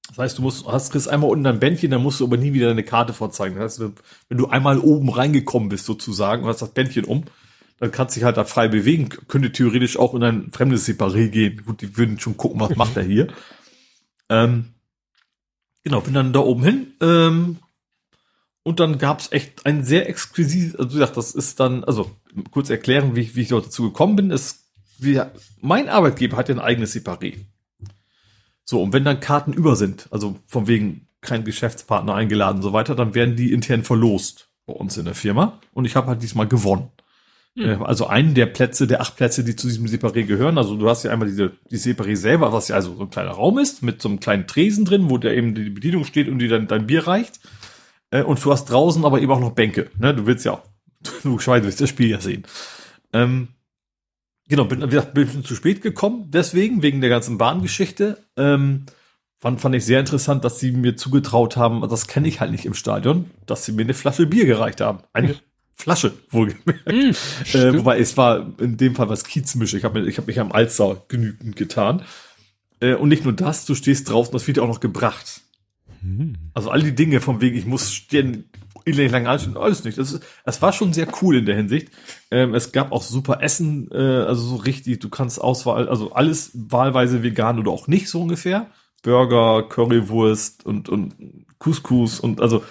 Das 0.09 0.19
heißt, 0.19 0.39
du 0.39 0.43
musst, 0.43 0.67
hast 0.67 0.93
kriegst 0.93 1.09
einmal 1.09 1.31
unten 1.31 1.47
ein 1.47 1.61
Bändchen, 1.61 1.91
dann 1.91 2.03
musst 2.03 2.21
du 2.21 2.25
aber 2.25 2.37
nie 2.37 2.53
wieder 2.53 2.69
deine 2.69 2.85
Karte 2.85 3.13
vorzeigen. 3.13 3.57
Das 3.57 3.79
heißt, 3.79 3.93
wenn 4.29 4.39
du 4.39 4.47
einmal 4.47 4.79
oben 4.79 5.11
reingekommen 5.11 5.69
bist 5.69 5.85
sozusagen 5.85 6.43
und 6.43 6.49
hast 6.49 6.63
das 6.63 6.71
Bändchen 6.71 7.05
um, 7.05 7.25
dann 7.79 7.93
kannst 7.93 8.15
du 8.15 8.21
dich 8.21 8.25
halt 8.25 8.37
da 8.37 8.45
frei 8.45 8.69
bewegen. 8.69 9.09
Könnte 9.29 9.53
theoretisch 9.53 9.99
auch 9.99 10.15
in 10.15 10.23
ein 10.23 10.51
fremdes 10.53 10.89
Separé 10.89 11.29
gehen. 11.29 11.63
Gut, 11.65 11.83
die 11.83 11.97
würden 11.97 12.19
schon 12.19 12.37
gucken, 12.37 12.61
was 12.61 12.77
macht 12.77 12.97
er 12.97 13.03
hier. 13.03 13.29
Ähm, 14.29 14.75
genau, 15.85 16.01
bin 16.01 16.13
dann 16.13 16.33
da 16.33 16.41
oben 16.41 16.65
hin. 16.65 16.95
Ähm, 17.01 17.59
und 18.65 18.81
dann 18.81 18.99
gab's 18.99 19.31
echt 19.31 19.65
ein 19.65 19.85
sehr 19.85 20.09
exquisit, 20.09 20.77
also 20.77 20.91
wie 20.91 20.95
gesagt, 20.95 21.17
das 21.17 21.33
ist 21.33 21.61
dann, 21.61 21.85
also 21.85 22.11
kurz 22.51 22.69
erklären, 22.69 23.15
wie, 23.15 23.37
wie 23.37 23.43
ich 23.43 23.51
dort 23.51 23.67
dazu 23.67 23.85
gekommen 23.85 24.17
bin, 24.17 24.33
ist, 24.33 24.65
wie, 24.99 25.23
mein 25.61 25.89
Arbeitgeber 25.89 26.37
hat 26.37 26.49
ja 26.49 26.57
ein 26.57 26.61
eigenes 26.61 26.93
Separé. 26.93 27.37
So, 28.67 28.83
und 28.83 28.93
wenn 28.93 29.05
dann 29.05 29.21
Karten 29.21 29.53
über 29.53 29.77
sind, 29.77 30.09
also 30.11 30.37
von 30.47 30.67
wegen 30.67 31.07
kein 31.21 31.45
Geschäftspartner 31.45 32.15
eingeladen 32.15 32.57
und 32.57 32.63
so 32.63 32.73
weiter, 32.73 32.95
dann 32.95 33.15
werden 33.15 33.37
die 33.37 33.53
intern 33.53 33.85
verlost 33.85 34.49
bei 34.67 34.73
uns 34.75 34.97
in 34.97 35.05
der 35.05 35.15
Firma. 35.15 35.61
Und 35.73 35.85
ich 35.85 35.95
habe 35.95 36.09
halt 36.09 36.23
diesmal 36.23 36.49
gewonnen. 36.49 36.91
Hm. 37.57 37.85
Also 37.85 38.09
einen 38.09 38.35
der 38.35 38.47
Plätze, 38.47 38.89
der 38.89 39.01
acht 39.01 39.17
Plätze, 39.17 39.45
die 39.45 39.55
zu 39.55 39.69
diesem 39.69 39.87
Separé 39.87 40.25
gehören. 40.25 40.59
Also 40.59 40.77
du 40.77 40.89
hast 40.89 41.05
ja 41.05 41.13
einmal 41.13 41.29
diese, 41.29 41.53
die 41.71 41.79
Separé 41.79 42.17
selber, 42.17 42.53
was 42.53 42.69
ja 42.69 42.75
also 42.75 42.97
so 42.97 43.03
ein 43.03 43.11
kleiner 43.11 43.31
Raum 43.31 43.59
ist, 43.59 43.83
mit 43.85 44.03
so 44.03 44.09
einem 44.09 44.21
kleinen 44.21 44.49
Tresen 44.49 44.85
drin, 44.85 45.09
wo 45.09 45.17
da 45.17 45.31
eben 45.31 45.55
die 45.55 45.71
Bedienung 45.71 46.05
steht 46.05 46.29
und 46.29 46.41
die 46.41 46.49
dann 46.49 46.67
dein 46.67 46.89
Bier 46.89 47.07
reicht. 47.07 47.41
Äh, 48.11 48.23
und 48.23 48.45
du 48.45 48.51
hast 48.51 48.67
draußen 48.67 49.05
aber 49.05 49.21
eben 49.21 49.31
auch 49.31 49.41
noch 49.41 49.53
Bänke. 49.53 49.91
Ne? 49.99 50.13
Du 50.13 50.27
willst 50.27 50.45
ja 50.45 50.53
auch, 50.53 50.63
logischerweise 51.23 51.65
willst 51.65 51.81
das 51.81 51.89
Spiel 51.89 52.11
ja 52.11 52.21
sehen. 52.21 52.45
Ähm, 53.13 53.49
genau, 54.49 54.65
bin, 54.65 54.81
bin 54.81 54.99
ein 54.99 55.15
bisschen 55.15 55.45
zu 55.45 55.55
spät 55.55 55.83
gekommen, 55.83 56.31
deswegen, 56.31 56.83
wegen 56.83 57.01
der 57.01 57.11
ganzen 57.11 57.39
Bahngeschichte. 57.39 58.19
Ähm, 58.37 58.87
fand, 59.39 59.61
fand 59.61 59.75
ich 59.75 59.85
sehr 59.85 60.01
interessant, 60.01 60.45
dass 60.45 60.61
sie 60.61 60.73
mir 60.73 60.97
zugetraut 60.97 61.57
haben, 61.57 61.87
das 61.89 62.07
kenne 62.07 62.29
ich 62.29 62.41
halt 62.41 62.51
nicht 62.51 62.67
im 62.67 62.75
Stadion, 62.75 63.31
dass 63.47 63.65
sie 63.65 63.73
mir 63.73 63.83
eine 63.83 63.95
Flasche 63.95 64.27
Bier 64.27 64.47
gereicht 64.47 64.81
haben. 64.81 65.01
Eine 65.13 65.37
Flasche, 65.75 66.15
wohlgemerkt. 66.31 66.87
Mm, 66.87 67.11
äh, 67.57 67.79
wobei 67.79 67.99
es 67.99 68.17
war 68.17 68.53
in 68.59 68.77
dem 68.77 68.95
Fall 68.95 69.09
was 69.09 69.25
Kiezmische. 69.25 69.77
Ich 69.77 69.85
habe 69.85 70.01
ich 70.09 70.19
hab 70.19 70.27
mich 70.27 70.41
am 70.41 70.53
Alster 70.53 71.03
genügend 71.09 71.55
getan. 71.55 72.03
Äh, 72.81 72.95
und 72.95 73.09
nicht 73.09 73.25
nur 73.25 73.35
das, 73.35 73.67
du 73.67 73.75
stehst 73.75 74.11
draußen, 74.11 74.33
das 74.33 74.47
wird 74.47 74.57
ja 74.57 74.63
auch 74.63 74.69
noch 74.69 74.81
gebracht. 74.81 75.43
Mm. 76.07 76.35
Also 76.55 76.71
all 76.71 76.83
die 76.83 76.95
Dinge 76.95 77.21
vom 77.21 77.41
Wegen, 77.41 77.57
ich 77.57 77.67
muss 77.67 77.93
stehen, 77.93 78.51
ewig 78.85 79.11
lang 79.11 79.27
anstehen, 79.27 79.57
alles 79.57 79.85
nicht. 79.85 79.99
Das, 79.99 80.13
ist, 80.13 80.25
das 80.45 80.63
war 80.63 80.73
schon 80.73 80.93
sehr 80.93 81.09
cool 81.21 81.37
in 81.37 81.47
der 81.47 81.57
Hinsicht. 81.57 81.89
Ähm, 82.31 82.55
es 82.55 82.73
gab 82.73 82.93
auch 82.93 83.03
super 83.03 83.43
Essen, 83.43 83.91
äh, 83.91 83.97
also 83.97 84.43
so 84.43 84.57
richtig, 84.57 85.01
du 85.01 85.09
kannst 85.09 85.41
Auswahl, 85.41 85.89
also 85.89 86.13
alles 86.13 86.51
wahlweise 86.55 87.23
vegan 87.23 87.59
oder 87.59 87.71
auch 87.71 87.89
nicht 87.89 88.09
so 88.09 88.23
ungefähr. 88.23 88.71
Burger, 89.03 89.69
Currywurst 89.69 90.65
und, 90.65 90.89
und 90.89 91.15
Couscous 91.59 92.21
und 92.21 92.41
also 92.41 92.65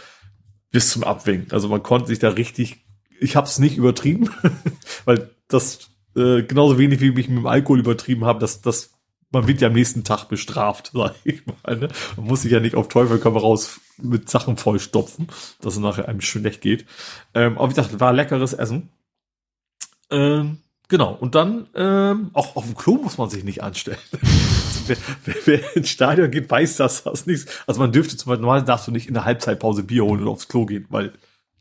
bis 0.72 0.89
zum 0.89 1.03
Abwinken. 1.03 1.51
Also 1.51 1.69
man 1.69 1.83
konnte 1.83 2.07
sich 2.07 2.19
da 2.19 2.30
richtig 2.30 2.85
ich 3.19 3.35
habe 3.35 3.47
es 3.47 3.59
nicht 3.59 3.77
übertrieben, 3.77 4.30
weil 5.05 5.30
das 5.47 5.89
äh, 6.15 6.43
genauso 6.43 6.77
wenig 6.77 7.01
wie 7.01 7.09
ich 7.09 7.30
mit 7.30 7.39
dem 7.39 7.47
Alkohol 7.47 7.80
übertrieben 7.80 8.25
habe, 8.25 8.39
dass 8.39 8.61
das 8.61 8.94
man 9.32 9.48
wird 9.48 9.62
ja 9.62 9.68
am 9.68 9.74
nächsten 9.74 10.04
Tag 10.04 10.26
bestraft, 10.26 10.92
sag 10.94 11.16
ich 11.24 11.44
mal. 11.45 11.78
Ne? 11.78 11.88
Man 12.18 12.28
muss 12.28 12.44
sich 12.44 12.52
ja 12.52 12.60
nicht 12.60 12.76
auf 12.76 12.88
Teufel 12.88 13.20
komm 13.20 13.38
raus 13.38 13.80
mit 13.98 14.30
Sachen 14.30 14.58
vollstopfen, 14.58 15.28
dass 15.62 15.74
es 15.74 15.80
nachher 15.80 16.08
einem 16.08 16.22
schlecht 16.22 16.62
geht. 16.62 16.86
Ähm, 17.34 17.58
aber 17.58 17.70
ich 17.70 17.76
dachte, 17.76 18.00
war 18.00 18.14
leckeres 18.14 18.54
Essen. 18.54 18.90
Ähm, 20.12 20.60
genau. 20.88 21.14
Und 21.14 21.36
dann 21.36 21.68
ähm, 21.76 22.30
auch 22.34 22.56
auf 22.56 22.66
dem 22.66 22.76
Klo 22.76 22.95
muss 22.95 23.18
man 23.18 23.30
sich 23.30 23.44
nicht 23.44 23.64
anstellen. 23.64 23.98
wer, 24.88 24.98
wer, 25.26 25.36
wer 25.45 25.76
ins 25.76 25.90
Stadion 25.90 26.32
geht, 26.32 26.50
weiß, 26.50 26.78
dass 26.78 27.04
das 27.04 27.26
nichts. 27.26 27.64
Also 27.68 27.80
man 27.80 27.92
dürfte 27.92 28.18
zum 28.18 28.30
Beispiel 28.30 28.42
normal 28.42 28.64
darfst 28.64 28.88
du 28.88 28.92
nicht 28.92 29.08
in 29.08 29.14
der 29.14 29.26
Halbzeitpause 29.26 29.84
Bier 29.84 30.04
holen 30.04 30.22
oder 30.22 30.32
aufs 30.32 30.48
Klo 30.48 30.66
gehen, 30.66 30.86
weil 30.90 31.14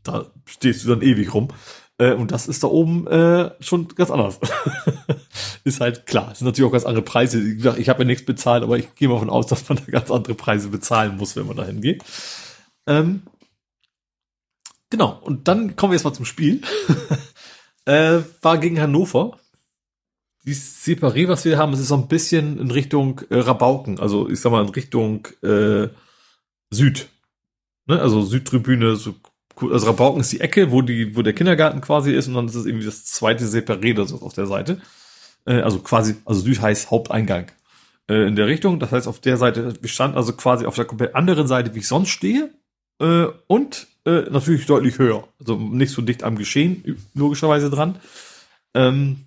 da 0.02 0.26
stehst 0.44 0.84
du 0.84 0.89
dann 0.89 1.02
ewig 1.02 1.33
rum. 1.34 1.49
Äh, 1.98 2.12
und 2.12 2.32
das 2.32 2.48
ist 2.48 2.62
da 2.62 2.68
oben 2.68 3.06
äh, 3.06 3.50
schon 3.60 3.89
ganz 3.89 4.10
anders. 4.10 4.40
ist 5.64 5.81
halt 5.81 6.06
klar. 6.06 6.32
Es 6.32 6.39
sind 6.39 6.47
natürlich 6.47 6.68
auch 6.68 6.73
ganz 6.73 6.86
andere 6.86 7.05
Preise. 7.05 7.40
Ich, 7.40 7.64
ich 7.64 7.89
habe 7.89 8.00
ja 8.00 8.05
nichts 8.05 8.24
bezahlt, 8.24 8.62
aber 8.62 8.78
ich 8.78 8.94
gehe 8.94 9.08
mal 9.08 9.14
davon 9.14 9.31
aus, 9.31 9.47
dass 9.47 9.68
man 9.68 9.78
da 9.78 9.84
ganz 9.90 10.10
andere 10.10 10.34
Preise 10.34 10.68
bezahlen 10.68 11.16
muss, 11.16 11.36
wenn 11.36 11.47
man 11.47 11.56
da 11.56 11.64
hingeht. 11.64 12.02
Ähm, 12.86 13.23
genau. 14.90 15.20
Und 15.23 15.47
dann 15.48 15.76
kommen 15.76 15.92
wir 15.92 15.97
jetzt 15.97 16.05
mal 16.05 16.12
zum 16.12 16.24
Spiel. 16.24 16.62
äh, 17.84 18.20
war 18.42 18.58
gegen 18.58 18.81
Hannover. 18.81 19.39
Die 20.47 20.55
Separé, 20.55 21.28
was 21.28 21.47
wir 21.47 21.56
haben, 21.56 21.73
es 21.73 21.81
ist 21.81 21.89
so 21.89 21.97
ein 21.97 22.08
bisschen 22.08 22.58
in 22.58 22.70
Richtung 22.70 23.23
äh, 23.31 23.39
Rabauken. 23.39 23.98
Also 24.00 24.28
ich 24.28 24.40
sag 24.40 24.52
mal 24.52 24.62
in 24.62 24.70
Richtung 24.70 25.26
äh, 25.42 25.89
Süd. 26.70 27.08
Ne? 27.86 28.00
Also 28.00 28.23
Südtribüne, 28.23 28.97
so 28.97 29.14
also 29.60 29.86
Rabauken 29.86 30.20
ist 30.20 30.33
die 30.33 30.41
Ecke, 30.41 30.70
wo 30.70 30.83
die, 30.83 31.16
wo 31.16 31.23
der 31.23 31.33
Kindergarten 31.33 31.81
quasi 31.81 32.12
ist 32.12 32.28
und 32.28 32.34
dann 32.34 32.47
ist 32.47 32.55
es 32.55 32.66
irgendwie 32.66 32.86
das 32.86 33.05
zweite 33.05 33.44
Separé 33.44 33.92
oder 33.92 34.07
so 34.07 34.20
auf 34.20 34.34
der 34.34 34.47
Seite. 34.47 34.81
Äh, 35.47 35.60
also 35.60 35.78
quasi, 35.81 36.16
also 36.24 36.41
Süd 36.41 36.60
heißt 36.60 36.91
Haupteingang 36.91 37.47
äh, 38.08 38.26
in 38.26 38.36
der 38.36 38.47
Richtung. 38.47 38.78
Das 38.81 38.92
heißt, 38.92 39.08
auf 39.08 39.20
der 39.20 39.36
Seite, 39.36 39.74
wir 39.81 39.89
standen 39.89 40.16
also 40.16 40.33
quasi 40.33 40.66
auf 40.66 40.74
der 40.74 40.84
komplett 40.84 41.15
anderen 41.15 41.47
Seite, 41.47 41.74
wie 41.74 41.81
ich 41.81 41.89
sonst 41.89 42.10
stehe. 42.10 42.52
Äh, 43.00 43.26
und 43.47 43.86
äh, 44.05 44.23
natürlich 44.31 44.66
deutlich 44.66 44.99
höher. 44.99 45.28
Also 45.41 45.57
nicht 45.57 45.92
so 45.92 46.02
dicht 46.02 46.23
am 46.23 46.36
Geschehen, 46.36 46.99
logischerweise 47.15 47.70
dran. 47.70 47.99
Ähm, 48.74 49.26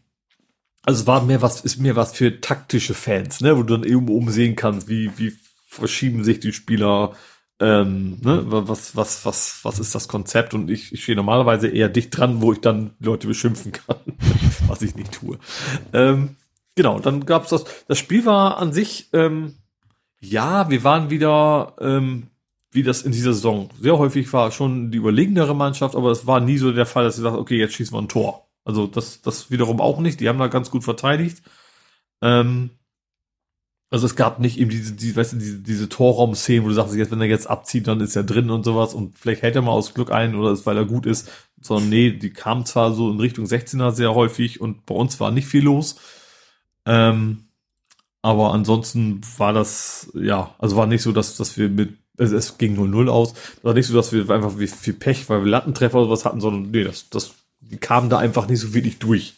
also 0.83 1.05
war 1.05 1.23
mehr 1.23 1.41
was, 1.41 1.61
ist 1.61 1.79
mehr 1.79 1.95
was 1.95 2.13
für 2.13 2.39
taktische 2.39 2.93
Fans, 2.93 3.41
ne, 3.41 3.57
wo 3.57 3.63
du 3.63 3.75
dann 3.75 3.87
eben 3.87 4.07
oben 4.07 4.31
sehen 4.31 4.55
kannst, 4.55 4.87
wie, 4.87 5.11
wie 5.17 5.33
verschieben 5.65 6.23
sich 6.23 6.39
die 6.39 6.53
Spieler, 6.53 7.13
ähm, 7.59 8.19
ne, 8.21 8.43
was, 8.45 8.95
was, 8.95 9.25
was, 9.25 9.59
was 9.63 9.79
ist 9.79 9.95
das 9.95 10.07
Konzept? 10.07 10.53
Und 10.53 10.69
ich, 10.69 10.93
ich 10.93 11.03
stehe 11.03 11.15
normalerweise 11.15 11.67
eher 11.67 11.89
dicht 11.89 12.15
dran, 12.15 12.41
wo 12.41 12.53
ich 12.53 12.61
dann 12.61 12.91
Leute 12.99 13.27
beschimpfen 13.27 13.71
kann, 13.71 13.97
was 14.67 14.81
ich 14.81 14.95
nicht 14.95 15.13
tue. 15.13 15.39
Ähm, 15.93 16.35
genau, 16.75 16.99
dann 16.99 17.25
gab's 17.25 17.49
das. 17.49 17.65
Das 17.87 17.97
Spiel 17.97 18.25
war 18.25 18.57
an 18.57 18.73
sich, 18.73 19.09
ähm, 19.13 19.55
ja, 20.19 20.69
wir 20.69 20.83
waren 20.83 21.09
wieder, 21.09 21.75
ähm, 21.79 22.27
wie 22.71 22.83
das 22.83 23.01
in 23.01 23.11
dieser 23.11 23.33
Saison 23.33 23.69
sehr 23.81 23.97
häufig 23.97 24.31
war, 24.33 24.51
schon 24.51 24.91
die 24.91 24.97
überlegenere 24.97 25.55
Mannschaft, 25.55 25.95
aber 25.95 26.11
es 26.11 26.27
war 26.27 26.39
nie 26.39 26.57
so 26.57 26.71
der 26.71 26.85
Fall, 26.85 27.05
dass 27.05 27.15
sie 27.15 27.21
sagt, 27.23 27.37
okay, 27.37 27.57
jetzt 27.57 27.73
schießen 27.73 27.95
wir 27.95 28.01
ein 28.01 28.09
Tor. 28.09 28.47
Also 28.65 28.85
das, 28.85 29.21
das 29.21 29.49
wiederum 29.49 29.79
auch 29.79 29.99
nicht. 29.99 30.19
Die 30.19 30.27
haben 30.27 30.39
da 30.39 30.47
ganz 30.47 30.69
gut 30.69 30.83
verteidigt. 30.83 31.41
Ähm, 32.21 32.71
also 33.89 34.05
es 34.05 34.15
gab 34.15 34.39
nicht 34.39 34.59
eben 34.59 34.69
diese, 34.69 34.93
die, 34.93 35.15
weißt 35.15 35.33
du, 35.33 35.37
diese, 35.37 35.59
diese 35.59 35.87
Torraum-Szenen, 35.87 36.63
wo 36.65 36.69
du 36.69 36.73
sagst, 36.73 36.93
jetzt, 36.95 37.11
wenn 37.11 37.21
er 37.21 37.27
jetzt 37.27 37.49
abzieht, 37.49 37.87
dann 37.87 38.01
ist 38.01 38.15
er 38.15 38.23
drin 38.23 38.49
und 38.49 38.65
sowas 38.65 38.93
und 38.93 39.17
vielleicht 39.17 39.43
hält 39.43 39.55
er 39.55 39.61
mal 39.61 39.71
aus 39.71 39.93
Glück 39.93 40.11
ein 40.11 40.35
oder 40.35 40.51
ist, 40.51 40.65
weil 40.65 40.77
er 40.77 40.85
gut 40.85 41.05
ist, 41.05 41.29
sondern 41.61 41.89
nee, 41.89 42.11
die 42.11 42.31
kamen 42.31 42.65
zwar 42.65 42.93
so 42.93 43.09
in 43.09 43.19
Richtung 43.19 43.45
16er 43.45 43.91
sehr 43.91 44.13
häufig 44.13 44.59
und 44.59 44.85
bei 44.85 44.95
uns 44.95 45.19
war 45.19 45.31
nicht 45.31 45.47
viel 45.47 45.63
los. 45.63 45.95
Ähm, 46.85 47.45
aber 48.21 48.53
ansonsten 48.53 49.21
war 49.37 49.53
das, 49.53 50.11
ja, 50.13 50.53
also 50.59 50.75
war 50.75 50.87
nicht 50.87 51.01
so, 51.01 51.13
dass, 51.13 51.37
dass 51.37 51.57
wir 51.57 51.69
mit, 51.69 51.97
also 52.17 52.35
es 52.35 52.57
ging 52.57 52.77
0-0 52.77 53.07
aus, 53.09 53.35
war 53.63 53.73
nicht 53.73 53.87
so, 53.87 53.93
dass 53.93 54.11
wir 54.11 54.29
einfach 54.29 54.51
viel 54.53 54.93
Pech, 54.93 55.29
weil 55.29 55.45
wir 55.45 55.51
Lattentreffer 55.51 55.99
oder 55.99 56.09
was 56.09 56.25
hatten, 56.25 56.41
sondern 56.41 56.71
nee, 56.71 56.83
das, 56.83 57.09
das, 57.09 57.35
die 57.61 57.77
kamen 57.77 58.09
da 58.09 58.17
einfach 58.17 58.49
nicht 58.49 58.59
so 58.59 58.73
wirklich 58.73 58.99
durch. 58.99 59.35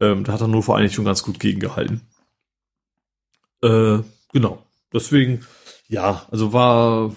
Ähm, 0.00 0.24
da 0.24 0.32
hat 0.32 0.40
er 0.40 0.48
nur 0.48 0.62
vor 0.62 0.76
eigentlich 0.76 0.94
schon 0.94 1.04
ganz 1.04 1.22
gut 1.22 1.38
gegengehalten. 1.38 2.00
Äh, 3.62 3.98
genau. 4.32 4.64
Deswegen, 4.92 5.46
ja, 5.88 6.26
also 6.30 6.52
war, 6.52 7.14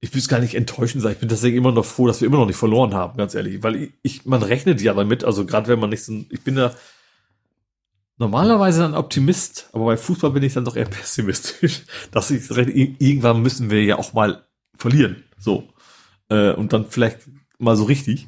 ich 0.00 0.12
will 0.12 0.20
es 0.20 0.28
gar 0.28 0.40
nicht 0.40 0.54
enttäuschend 0.54 1.02
sein. 1.02 1.12
Ich 1.12 1.18
bin 1.18 1.28
deswegen 1.28 1.56
immer 1.56 1.72
noch 1.72 1.84
froh, 1.84 2.06
dass 2.06 2.20
wir 2.20 2.26
immer 2.26 2.38
noch 2.38 2.46
nicht 2.46 2.56
verloren 2.56 2.94
haben, 2.94 3.16
ganz 3.16 3.34
ehrlich. 3.34 3.62
Weil 3.62 3.76
ich, 3.76 3.92
ich 4.02 4.26
man 4.26 4.42
rechnet 4.42 4.80
ja 4.80 4.94
damit, 4.94 5.24
also 5.24 5.46
gerade 5.46 5.68
wenn 5.68 5.78
man 5.78 5.90
nicht 5.90 6.04
so, 6.04 6.24
ich 6.30 6.42
bin 6.42 6.56
ja 6.56 6.74
normalerweise 8.18 8.84
ein 8.84 8.94
Optimist, 8.94 9.68
aber 9.72 9.86
bei 9.86 9.96
Fußball 9.96 10.30
bin 10.30 10.42
ich 10.42 10.54
dann 10.54 10.64
doch 10.64 10.76
eher 10.76 10.84
pessimistisch, 10.90 11.82
dass 12.10 12.30
ich 12.30 12.50
irgendwann 12.50 13.42
müssen 13.42 13.70
wir 13.70 13.84
ja 13.84 13.98
auch 13.98 14.12
mal 14.12 14.44
verlieren. 14.76 15.24
So. 15.38 15.68
Äh, 16.28 16.52
und 16.52 16.72
dann 16.72 16.86
vielleicht 16.86 17.20
mal 17.58 17.76
so 17.76 17.84
richtig. 17.84 18.26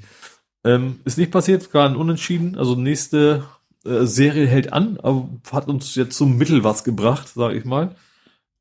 Ähm, 0.64 1.00
ist 1.04 1.18
nicht 1.18 1.30
passiert, 1.30 1.70
gar 1.70 1.88
ein 1.88 1.96
Unentschieden. 1.96 2.56
Also 2.56 2.74
nächste 2.74 3.44
äh, 3.84 4.04
Serie 4.04 4.46
hält 4.46 4.72
an, 4.72 4.98
aber 5.02 5.28
hat 5.52 5.68
uns 5.68 5.94
jetzt 5.94 6.16
zum 6.16 6.36
Mittel 6.36 6.64
was 6.64 6.84
gebracht, 6.84 7.28
sage 7.28 7.56
ich 7.56 7.64
mal. 7.64 7.94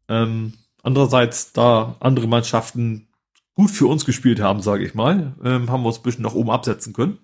Ähm, 0.07 0.53
andererseits, 0.83 1.53
da 1.53 1.95
andere 1.99 2.27
Mannschaften 2.27 3.07
gut 3.55 3.71
für 3.71 3.87
uns 3.87 4.05
gespielt 4.05 4.39
haben, 4.39 4.61
sage 4.61 4.85
ich 4.85 4.93
mal, 4.93 5.33
ähm, 5.43 5.69
haben 5.71 5.81
wir 5.81 5.87
uns 5.87 5.97
ein 5.97 6.03
bisschen 6.03 6.23
nach 6.23 6.35
oben 6.35 6.51
absetzen 6.51 6.93
können. 6.93 7.17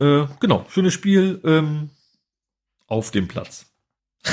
Äh, 0.00 0.26
genau, 0.40 0.64
schönes 0.70 0.94
Spiel 0.94 1.40
ähm, 1.44 1.90
auf 2.86 3.10
dem 3.10 3.28
Platz. 3.28 3.66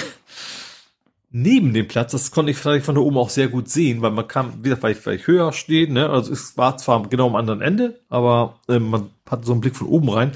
Neben 1.29 1.73
dem 1.73 1.89
Platz, 1.89 2.13
das 2.13 2.31
konnte 2.31 2.51
ich 2.51 2.57
vielleicht 2.57 2.85
von 2.85 2.95
da 2.95 3.01
oben 3.01 3.17
auch 3.17 3.29
sehr 3.29 3.49
gut 3.49 3.67
sehen, 3.67 4.01
weil 4.01 4.11
man 4.11 4.27
kam, 4.27 4.63
ich, 4.63 4.83
weil 4.83 5.15
ich 5.15 5.27
höher 5.27 5.51
stehe, 5.51 5.91
ne? 5.91 6.09
Also 6.09 6.31
es 6.31 6.55
war 6.55 6.77
zwar 6.77 7.07
genau 7.09 7.27
am 7.27 7.35
anderen 7.35 7.61
Ende, 7.61 7.99
aber 8.07 8.59
äh, 8.69 8.79
man 8.79 9.09
hat 9.29 9.43
so 9.43 9.51
einen 9.51 9.61
Blick 9.61 9.75
von 9.75 9.87
oben 9.87 10.09
rein 10.09 10.31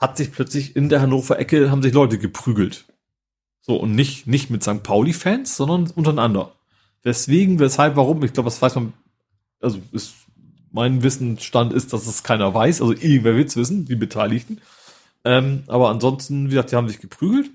hat 0.00 0.16
sich 0.16 0.32
plötzlich 0.32 0.74
in 0.74 0.88
der 0.88 1.02
Hannover 1.02 1.38
Ecke 1.38 1.70
haben 1.70 1.82
sich 1.82 1.92
Leute 1.92 2.18
geprügelt. 2.18 2.86
So, 3.60 3.76
und 3.76 3.94
nicht, 3.94 4.26
nicht 4.26 4.48
mit 4.48 4.62
St. 4.62 4.82
Pauli-Fans, 4.82 5.56
sondern 5.56 5.90
untereinander. 5.90 6.52
Weswegen, 7.02 7.58
weshalb, 7.58 7.96
warum, 7.96 8.24
ich 8.24 8.32
glaube, 8.32 8.48
das 8.48 8.60
weiß 8.60 8.74
man, 8.76 8.94
also 9.60 9.78
ist, 9.92 10.14
mein 10.72 11.02
Wissensstand 11.02 11.72
ist, 11.72 11.92
dass 11.92 12.06
es 12.06 12.22
keiner 12.22 12.54
weiß, 12.54 12.80
also 12.80 12.92
irgendwer 12.92 13.36
wird's 13.36 13.56
wissen, 13.56 13.84
die 13.84 13.96
Beteiligten. 13.96 14.60
Ähm, 15.24 15.64
aber 15.66 15.90
ansonsten, 15.90 16.46
wie 16.46 16.50
gesagt, 16.50 16.72
die 16.72 16.76
haben 16.76 16.88
sich 16.88 17.00
geprügelt. 17.00 17.50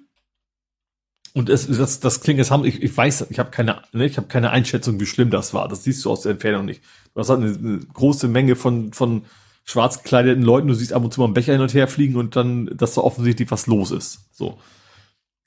Und 1.33 1.49
es, 1.49 1.67
das, 1.67 1.99
das 1.99 2.21
klingt, 2.21 2.39
es 2.39 2.51
haben, 2.51 2.63
ich, 2.63 2.81
ich 2.81 2.95
weiß, 2.95 3.27
ich 3.29 3.39
habe 3.39 3.49
keine, 3.49 3.81
ne, 3.91 4.05
ich 4.05 4.17
habe 4.17 4.27
keine 4.27 4.51
Einschätzung, 4.51 4.99
wie 4.99 5.05
schlimm 5.05 5.31
das 5.31 5.53
war. 5.53 5.67
Das 5.67 5.83
siehst 5.83 6.05
du 6.05 6.11
aus 6.11 6.21
der 6.21 6.33
Entfernung 6.33 6.65
nicht. 6.65 6.81
Du 7.13 7.19
hast 7.19 7.29
halt 7.29 7.41
eine, 7.41 7.57
eine 7.57 7.79
große 7.79 8.27
Menge 8.27 8.55
von, 8.55 8.93
von 8.93 9.25
schwarz 9.65 10.03
gekleideten 10.03 10.43
Leuten, 10.43 10.67
du 10.67 10.73
siehst 10.73 10.93
ab 10.93 11.03
und 11.03 11.13
zu 11.13 11.19
mal 11.19 11.25
einen 11.25 11.33
Becher 11.33 11.53
hin 11.53 11.61
und 11.61 11.73
her 11.73 11.87
fliegen 11.87 12.15
und 12.15 12.35
dann, 12.35 12.67
dass 12.77 12.93
da 12.93 13.01
offensichtlich 13.01 13.51
was 13.51 13.67
los 13.67 13.91
ist. 13.91 14.29
So. 14.31 14.59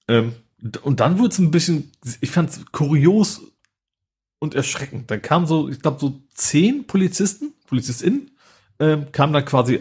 Ähm, 0.08 0.34
und 0.82 1.00
dann 1.00 1.18
wurde 1.18 1.32
es 1.32 1.38
ein 1.38 1.50
bisschen, 1.50 1.92
ich 2.20 2.30
fand 2.30 2.50
es 2.50 2.66
kurios, 2.72 3.42
und 4.38 4.54
erschreckend. 4.54 5.10
Dann 5.10 5.22
kamen 5.22 5.46
so, 5.46 5.68
ich 5.68 5.80
glaube, 5.80 6.00
so 6.00 6.20
zehn 6.34 6.86
Polizisten, 6.86 7.54
PolizistInnen, 7.66 8.30
ähm, 8.78 9.10
kamen 9.12 9.32
dann 9.32 9.44
quasi 9.44 9.80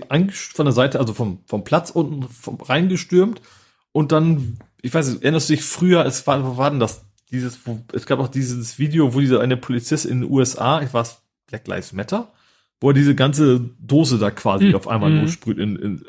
von 0.53 0.65
der 0.65 0.73
Seite, 0.73 0.99
also 0.99 1.13
vom, 1.13 1.39
vom 1.45 1.63
Platz 1.63 1.91
unten 1.91 2.27
vom, 2.29 2.59
reingestürmt 2.59 3.41
und 3.91 4.11
dann, 4.11 4.57
ich 4.81 4.93
weiß 4.93 5.07
nicht, 5.09 5.23
erinnerst 5.23 5.49
du 5.49 5.53
dich 5.53 5.63
früher, 5.63 6.05
es 6.05 6.25
war, 6.25 6.43
wo 6.43 6.57
war 6.57 6.71
denn 6.71 6.79
das? 6.79 7.03
Dieses, 7.29 7.59
wo, 7.65 7.83
es 7.93 8.05
gab 8.05 8.19
auch 8.19 8.29
dieses 8.29 8.79
Video, 8.79 9.13
wo 9.13 9.19
dieser 9.19 9.41
eine 9.41 9.57
Polizist 9.57 10.05
in 10.05 10.21
den 10.21 10.31
USA, 10.31 10.81
ich 10.81 10.93
weiß, 10.93 11.21
Black 11.45 11.67
Lives 11.67 11.93
Matter, 11.93 12.31
wo 12.79 12.89
er 12.89 12.93
diese 12.93 13.15
ganze 13.15 13.59
Dose 13.79 14.17
da 14.17 14.31
quasi 14.31 14.65
mhm. 14.65 14.75
auf 14.75 14.87
einmal 14.87 15.09
mhm. 15.09 15.21
lossprüht 15.21 15.57
in, 15.57 15.75
in, 15.75 16.05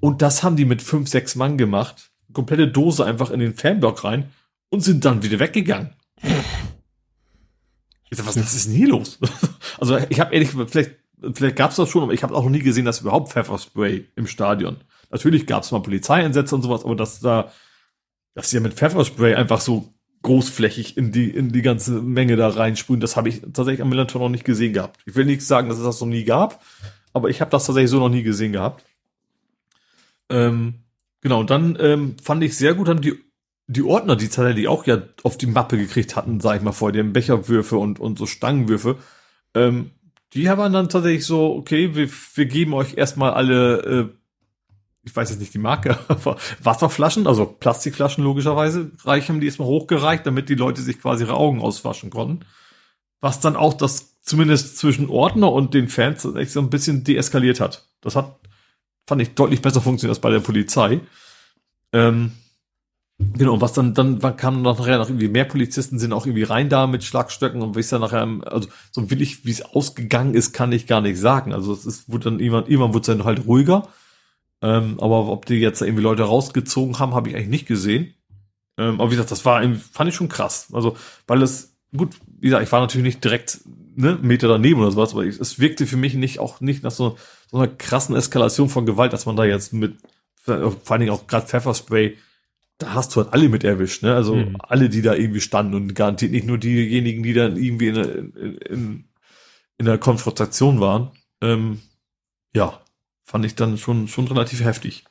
und 0.00 0.22
das 0.22 0.42
haben 0.42 0.56
die 0.56 0.64
mit 0.64 0.82
fünf, 0.82 1.08
sechs 1.08 1.36
Mann 1.36 1.58
gemacht. 1.58 2.10
Komplette 2.32 2.68
Dose 2.68 3.04
einfach 3.04 3.30
in 3.30 3.40
den 3.40 3.54
Fanblock 3.54 4.04
rein 4.04 4.30
und 4.70 4.80
sind 4.80 5.04
dann 5.04 5.22
wieder 5.22 5.38
weggegangen. 5.38 5.94
Ich 8.10 8.18
sag, 8.18 8.26
was, 8.26 8.38
was 8.38 8.54
ist 8.54 8.68
denn 8.68 8.74
hier 8.74 8.88
los? 8.88 9.18
also 9.78 9.98
ich 10.08 10.20
habe 10.20 10.32
ehrlich, 10.34 10.50
vielleicht, 10.50 10.96
vielleicht 11.34 11.56
gab 11.56 11.70
es 11.70 11.76
das 11.76 11.88
schon, 11.88 12.02
aber 12.02 12.12
ich 12.12 12.22
habe 12.22 12.34
auch 12.34 12.44
noch 12.44 12.50
nie 12.50 12.60
gesehen, 12.60 12.84
dass 12.84 13.00
überhaupt 13.00 13.32
Pfefferspray 13.32 14.06
im 14.16 14.26
Stadion. 14.26 14.78
Natürlich 15.10 15.46
gab 15.46 15.64
es 15.64 15.72
mal 15.72 15.80
Polizeieinsätze 15.80 16.54
und 16.54 16.62
sowas, 16.62 16.84
aber 16.84 16.96
dass 16.96 17.20
da, 17.20 17.52
dass 18.34 18.50
sie 18.50 18.56
ja 18.56 18.62
mit 18.62 18.74
Pfefferspray 18.74 19.34
einfach 19.34 19.60
so 19.60 19.92
großflächig 20.22 20.96
in 20.96 21.12
die, 21.12 21.30
in 21.30 21.50
die 21.50 21.62
ganze 21.62 22.02
Menge 22.02 22.36
da 22.36 22.48
reinsprühen, 22.48 23.00
das 23.00 23.16
habe 23.16 23.28
ich 23.28 23.40
tatsächlich 23.40 23.82
am 23.82 23.88
Millanton 23.88 24.20
noch 24.20 24.28
nicht 24.28 24.44
gesehen 24.44 24.72
gehabt. 24.72 25.00
Ich 25.06 25.14
will 25.14 25.24
nicht 25.24 25.42
sagen, 25.42 25.68
dass 25.68 25.78
es 25.78 25.84
das 25.84 26.00
noch 26.00 26.08
nie 26.08 26.24
gab, 26.24 26.62
aber 27.12 27.30
ich 27.30 27.40
habe 27.40 27.50
das 27.50 27.66
tatsächlich 27.66 27.90
so 27.90 27.98
noch 27.98 28.08
nie 28.10 28.22
gesehen 28.22 28.52
gehabt. 28.52 28.84
Ähm, 30.28 30.74
genau, 31.22 31.40
und 31.40 31.50
dann 31.50 31.76
ähm, 31.80 32.16
fand 32.22 32.44
ich 32.44 32.56
sehr 32.56 32.74
gut, 32.74 32.88
haben 32.88 33.00
die 33.00 33.18
die 33.70 33.84
Ordner, 33.84 34.16
die 34.16 34.28
tatsächlich 34.28 34.66
auch 34.66 34.84
ja 34.86 35.00
auf 35.22 35.38
die 35.38 35.46
Mappe 35.46 35.78
gekriegt 35.78 36.16
hatten, 36.16 36.40
sag 36.40 36.56
ich 36.56 36.62
mal 36.62 36.72
vor, 36.72 36.90
den 36.90 37.12
Becherwürfe 37.12 37.78
und, 37.78 38.00
und 38.00 38.18
so 38.18 38.26
Stangenwürfe, 38.26 38.96
ähm, 39.54 39.92
die 40.32 40.48
haben 40.48 40.72
dann 40.72 40.88
tatsächlich 40.88 41.24
so, 41.24 41.54
okay, 41.54 41.94
wir, 41.94 42.08
wir 42.34 42.46
geben 42.46 42.74
euch 42.74 42.96
erstmal 42.96 43.32
alle, 43.32 43.78
äh, 43.82 44.08
ich 45.02 45.14
weiß 45.14 45.30
jetzt 45.30 45.40
nicht 45.40 45.54
die 45.54 45.58
Marke, 45.58 45.98
aber 46.08 46.36
Wasserflaschen, 46.62 47.26
also 47.26 47.46
Plastikflaschen 47.46 48.24
logischerweise, 48.24 48.90
reich 49.04 49.28
haben 49.28 49.40
die 49.40 49.46
erstmal 49.46 49.68
hochgereicht, 49.68 50.26
damit 50.26 50.48
die 50.48 50.54
Leute 50.54 50.82
sich 50.82 51.00
quasi 51.00 51.24
ihre 51.24 51.34
Augen 51.34 51.60
auswaschen 51.60 52.10
konnten. 52.10 52.44
Was 53.20 53.40
dann 53.40 53.56
auch 53.56 53.74
das 53.74 54.20
zumindest 54.22 54.78
zwischen 54.78 55.08
Ordner 55.08 55.52
und 55.52 55.74
den 55.74 55.88
Fans 55.88 56.24
echt 56.24 56.52
so 56.52 56.60
ein 56.60 56.70
bisschen 56.70 57.04
deeskaliert 57.04 57.60
hat. 57.60 57.88
Das 58.00 58.16
hat, 58.16 58.38
fand 59.06 59.22
ich, 59.22 59.34
deutlich 59.34 59.62
besser 59.62 59.80
funktioniert 59.80 60.16
als 60.16 60.20
bei 60.20 60.30
der 60.30 60.40
Polizei. 60.40 61.00
Ähm, 61.92 62.32
Genau, 63.34 63.52
und 63.52 63.60
was 63.60 63.74
dann, 63.74 63.92
dann 63.92 64.18
kam 64.36 64.62
noch 64.62 64.78
nachher 64.78 64.96
noch 64.96 65.10
irgendwie 65.10 65.28
mehr 65.28 65.44
Polizisten 65.44 65.98
sind 65.98 66.14
auch 66.14 66.24
irgendwie 66.24 66.42
rein 66.42 66.70
da 66.70 66.86
mit 66.86 67.04
Schlagstöcken 67.04 67.60
und 67.60 67.76
wie 67.76 67.80
es 67.80 67.90
dann 67.90 68.00
nachher, 68.00 68.26
also 68.46 68.68
so 68.92 69.10
will 69.10 69.20
ich, 69.20 69.44
wie 69.44 69.50
es 69.50 69.62
ausgegangen 69.62 70.32
ist, 70.32 70.54
kann 70.54 70.72
ich 70.72 70.86
gar 70.86 71.02
nicht 71.02 71.18
sagen. 71.18 71.52
Also 71.52 71.74
es 71.74 71.84
ist, 71.84 72.10
wurde 72.10 72.30
dann 72.30 72.40
irgendwann, 72.40 72.66
irgendwann 72.66 72.94
wurde 72.94 73.12
es 73.12 73.18
dann 73.18 73.26
halt 73.26 73.46
ruhiger. 73.46 73.88
Ähm, 74.62 74.98
aber 75.00 75.28
ob 75.28 75.46
die 75.46 75.54
jetzt 75.54 75.80
irgendwie 75.80 76.02
Leute 76.02 76.24
rausgezogen 76.24 76.98
haben, 76.98 77.14
habe 77.14 77.28
ich 77.28 77.34
eigentlich 77.34 77.48
nicht 77.48 77.66
gesehen. 77.66 78.14
Ähm, 78.78 79.00
aber 79.00 79.10
wie 79.10 79.14
gesagt, 79.14 79.30
das 79.30 79.44
war, 79.44 79.62
fand 79.92 80.08
ich 80.08 80.14
schon 80.14 80.28
krass. 80.28 80.68
Also, 80.72 80.96
weil 81.26 81.42
es, 81.42 81.76
gut, 81.96 82.16
wie 82.38 82.48
gesagt, 82.48 82.64
ich 82.64 82.72
war 82.72 82.80
natürlich 82.80 83.06
nicht 83.06 83.24
direkt 83.24 83.60
ne, 83.96 84.18
Meter 84.20 84.48
daneben 84.48 84.80
oder 84.80 84.92
sowas, 84.92 85.12
aber 85.12 85.24
ich, 85.24 85.38
es 85.38 85.58
wirkte 85.58 85.86
für 85.86 85.96
mich 85.96 86.14
nicht 86.14 86.38
auch 86.38 86.60
nicht 86.60 86.82
nach 86.82 86.90
so, 86.90 87.16
so 87.50 87.56
einer 87.56 87.68
krassen 87.68 88.16
Eskalation 88.16 88.68
von 88.68 88.86
Gewalt, 88.86 89.12
dass 89.12 89.26
man 89.26 89.36
da 89.36 89.44
jetzt 89.44 89.72
mit, 89.72 89.96
vor 90.44 90.74
allen 90.88 91.00
Dingen 91.00 91.12
auch 91.12 91.26
gerade 91.26 91.46
Pfefferspray 91.46 92.16
da 92.80 92.94
hast 92.94 93.14
du 93.14 93.22
halt 93.22 93.32
alle 93.32 93.48
mit 93.48 93.62
erwischt, 93.62 94.02
ne? 94.02 94.14
Also 94.14 94.34
mhm. 94.34 94.56
alle, 94.58 94.88
die 94.88 95.02
da 95.02 95.14
irgendwie 95.14 95.40
standen 95.40 95.74
und 95.74 95.94
garantiert 95.94 96.32
nicht 96.32 96.46
nur 96.46 96.58
diejenigen, 96.58 97.22
die 97.22 97.34
dann 97.34 97.56
irgendwie 97.56 97.88
in, 97.88 97.96
in, 97.96 98.56
in, 98.56 99.04
in 99.78 99.86
der 99.86 99.98
Konfrontation 99.98 100.80
waren. 100.80 101.10
Ähm, 101.42 101.80
ja, 102.54 102.80
fand 103.30 103.44
ich 103.44 103.54
dann 103.54 103.78
schon, 103.78 104.08
schon 104.08 104.26
relativ 104.26 104.64
heftig. 104.64 105.04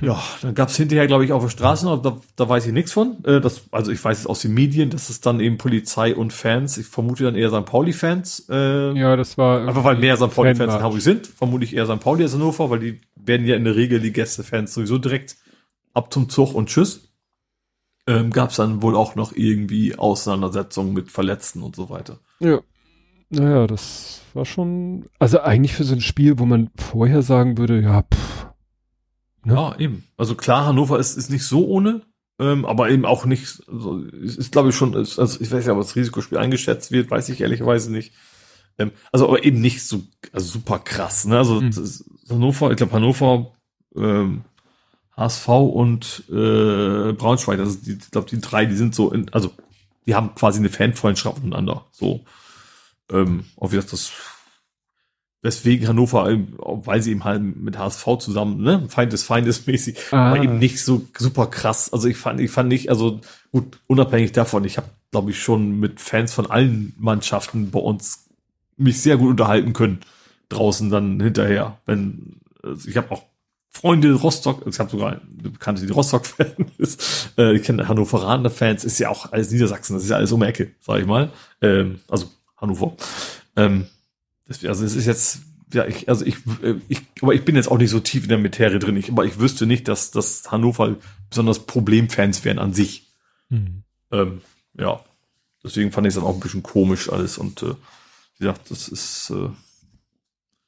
Ja, 0.00 0.22
dann 0.40 0.54
gab's 0.54 0.76
hinterher, 0.76 1.06
glaube 1.06 1.26
ich, 1.26 1.32
auf 1.32 1.42
der 1.42 1.50
Straße, 1.50 2.00
da, 2.02 2.18
da 2.34 2.48
weiß 2.48 2.66
ich 2.66 2.72
nichts 2.72 2.92
von. 2.92 3.22
Äh, 3.24 3.42
das, 3.42 3.64
also 3.72 3.92
ich 3.92 4.02
weiß 4.02 4.20
es 4.20 4.26
aus 4.26 4.40
den 4.40 4.54
Medien, 4.54 4.88
dass 4.88 5.10
es 5.10 5.20
dann 5.20 5.38
eben 5.38 5.58
Polizei 5.58 6.16
und 6.16 6.32
Fans, 6.32 6.78
ich 6.78 6.86
vermute 6.86 7.24
dann 7.24 7.34
eher 7.34 7.50
St. 7.50 7.66
Pauli-Fans. 7.66 8.46
Äh, 8.48 8.98
ja, 8.98 9.16
das 9.16 9.36
war. 9.36 9.68
Einfach 9.68 9.84
weil 9.84 9.96
mehr 9.96 10.16
St. 10.16 10.30
Pauli-Fans 10.34 10.74
in 10.74 10.82
Hamburg 10.82 11.02
sind, 11.02 11.26
vermute 11.26 11.64
ich 11.64 11.76
eher 11.76 11.84
St. 11.84 12.00
Pauli 12.00 12.22
als 12.22 12.32
Hannover, 12.32 12.70
weil 12.70 12.78
die 12.78 13.00
werden 13.16 13.46
ja 13.46 13.56
in 13.56 13.64
der 13.64 13.76
Regel 13.76 14.00
die 14.00 14.12
Gäste-Fans 14.12 14.72
sowieso 14.72 14.96
direkt 14.96 15.36
ab 15.92 16.10
zum 16.10 16.30
Zug 16.30 16.54
und 16.54 16.70
tschüss. 16.70 17.12
Ähm, 18.06 18.30
gab's 18.30 18.56
dann 18.56 18.80
wohl 18.80 18.96
auch 18.96 19.14
noch 19.14 19.32
irgendwie 19.34 19.94
Auseinandersetzungen 19.94 20.94
mit 20.94 21.10
Verletzten 21.10 21.62
und 21.62 21.76
so 21.76 21.90
weiter. 21.90 22.18
Ja. 22.40 22.60
Naja, 23.28 23.66
das 23.66 24.21
war 24.34 24.44
schon, 24.44 25.06
also 25.18 25.40
eigentlich 25.40 25.74
für 25.74 25.84
so 25.84 25.94
ein 25.94 26.00
Spiel, 26.00 26.38
wo 26.38 26.46
man 26.46 26.70
vorher 26.76 27.22
sagen 27.22 27.58
würde, 27.58 27.80
ja, 27.80 28.02
pff, 28.02 28.32
Ne? 29.44 29.54
Ja, 29.54 29.76
eben. 29.78 30.04
Also 30.16 30.34
klar, 30.34 30.66
Hannover 30.66 30.98
ist, 30.98 31.16
ist 31.16 31.30
nicht 31.30 31.44
so 31.44 31.66
ohne, 31.66 32.02
ähm, 32.38 32.64
aber 32.64 32.90
eben 32.90 33.04
auch 33.04 33.24
nicht, 33.24 33.62
also, 33.70 33.98
ist, 33.98 34.38
ist 34.38 34.52
glaube 34.52 34.70
ich 34.70 34.76
schon, 34.76 34.94
ist, 34.94 35.18
also 35.18 35.40
ich 35.40 35.50
weiß 35.50 35.66
ja, 35.66 35.76
was 35.76 35.96
Risikospiel 35.96 36.38
eingeschätzt 36.38 36.92
wird, 36.92 37.10
weiß 37.10 37.28
ich 37.28 37.40
ehrlicherweise 37.40 37.90
nicht. 37.90 38.12
Ähm, 38.78 38.92
also 39.10 39.28
aber 39.28 39.44
eben 39.44 39.60
nicht 39.60 39.84
so 39.84 40.02
also 40.32 40.46
super 40.46 40.78
krass. 40.78 41.24
Ne? 41.24 41.38
Also 41.38 41.60
mhm. 41.60 41.72
Hannover, 42.30 42.70
ich 42.70 42.76
glaube 42.76 42.92
Hannover, 42.92 43.52
ähm, 43.96 44.42
HSV 45.16 45.48
und 45.48 46.24
äh, 46.30 47.12
Braunschweig, 47.12 47.58
also 47.58 47.78
die, 47.78 47.92
ich 47.92 48.10
glaube 48.10 48.30
die 48.30 48.40
drei, 48.40 48.64
die 48.64 48.76
sind 48.76 48.94
so, 48.94 49.12
in, 49.12 49.28
also 49.30 49.52
die 50.06 50.14
haben 50.14 50.34
quasi 50.34 50.58
eine 50.58 50.70
Fanfreundschaft 50.70 51.42
untereinander. 51.42 51.84
So, 51.90 52.20
ähm, 53.12 53.44
auf 53.56 53.72
das, 53.72 53.86
das 53.86 54.12
Weswegen 55.42 55.88
Hannover, 55.88 56.38
weil 56.58 57.02
sie 57.02 57.10
eben 57.10 57.24
halt 57.24 57.42
mit 57.42 57.76
HSV 57.76 58.18
zusammen, 58.18 58.62
ne, 58.62 58.86
Feind 58.88 59.12
des 59.12 59.24
Feindes 59.24 59.66
mäßig, 59.66 59.98
ah. 60.12 60.30
war 60.30 60.42
eben 60.42 60.58
nicht 60.58 60.82
so 60.84 61.06
super 61.18 61.48
krass. 61.48 61.92
Also 61.92 62.08
ich 62.08 62.16
fand, 62.16 62.40
ich 62.40 62.50
fand 62.50 62.68
nicht, 62.68 62.90
also 62.90 63.20
gut, 63.50 63.80
unabhängig 63.88 64.32
davon, 64.32 64.64
ich 64.64 64.76
habe, 64.76 64.88
glaube 65.10 65.32
ich, 65.32 65.42
schon 65.42 65.80
mit 65.80 66.00
Fans 66.00 66.32
von 66.32 66.48
allen 66.48 66.94
Mannschaften 66.96 67.72
bei 67.72 67.80
uns 67.80 68.28
mich 68.76 69.02
sehr 69.02 69.16
gut 69.16 69.30
unterhalten 69.30 69.72
können. 69.72 70.00
Draußen 70.48 70.90
dann 70.90 71.20
hinterher. 71.20 71.78
Wenn, 71.86 72.40
also 72.62 72.88
ich 72.88 72.96
habe 72.96 73.10
auch 73.10 73.24
Freunde 73.68 74.12
Rostock, 74.12 74.64
ich 74.66 74.78
habe 74.78 74.90
sogar 74.90 75.12
eine 75.12 75.50
Bekannte, 75.50 75.86
die 75.86 75.92
Rostock-Fan 75.92 76.66
ist. 76.78 77.32
Äh, 77.38 77.54
ich 77.56 77.64
kenne 77.64 77.88
Hannoveraner 77.88 78.50
Fans, 78.50 78.84
ist 78.84 78.98
ja 78.98 79.08
auch 79.08 79.32
alles 79.32 79.50
Niedersachsen, 79.50 79.94
das 79.94 80.04
ist 80.04 80.10
ja 80.10 80.16
alles 80.16 80.30
um 80.30 80.40
die 80.40 80.46
Ecke, 80.46 80.72
sag 80.80 81.00
ich 81.00 81.06
mal. 81.06 81.30
Ähm, 81.62 82.00
also 82.08 82.26
Hannover. 82.62 82.96
Ähm, 83.56 83.86
also 84.48 84.84
es 84.84 84.94
ist 84.94 85.06
jetzt, 85.06 85.40
ja, 85.72 85.84
ich, 85.86 86.08
also 86.08 86.24
ich, 86.24 86.36
ich, 86.88 87.00
aber 87.20 87.34
ich 87.34 87.44
bin 87.44 87.56
jetzt 87.56 87.68
auch 87.68 87.78
nicht 87.78 87.90
so 87.90 88.00
tief 88.00 88.22
in 88.22 88.28
der 88.28 88.38
Materie 88.38 88.78
drin. 88.78 88.96
Ich, 88.96 89.10
aber 89.10 89.24
ich 89.24 89.38
wüsste 89.38 89.66
nicht, 89.66 89.88
dass, 89.88 90.10
dass 90.10 90.50
Hannover 90.50 90.96
besonders 91.28 91.66
Problemfans 91.66 92.44
wären 92.44 92.58
an 92.58 92.72
sich. 92.72 93.08
Mhm. 93.48 93.82
Ähm, 94.10 94.40
ja, 94.78 95.04
deswegen 95.62 95.92
fand 95.92 96.06
ich 96.06 96.12
es 96.12 96.14
dann 96.14 96.24
auch 96.24 96.34
ein 96.34 96.40
bisschen 96.40 96.62
komisch 96.62 97.10
alles 97.10 97.36
und 97.36 97.62
äh, 97.62 97.74
wie 98.38 98.44
gesagt, 98.44 98.70
das 98.70 98.88
ist 98.88 99.30
äh, 99.30 99.50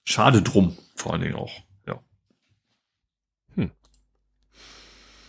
schade 0.04 0.42
drum, 0.42 0.76
vor 0.94 1.12
allen 1.12 1.22
Dingen 1.22 1.36
auch. 1.36 1.52
Ja. 1.86 2.00
Hm. 3.54 3.70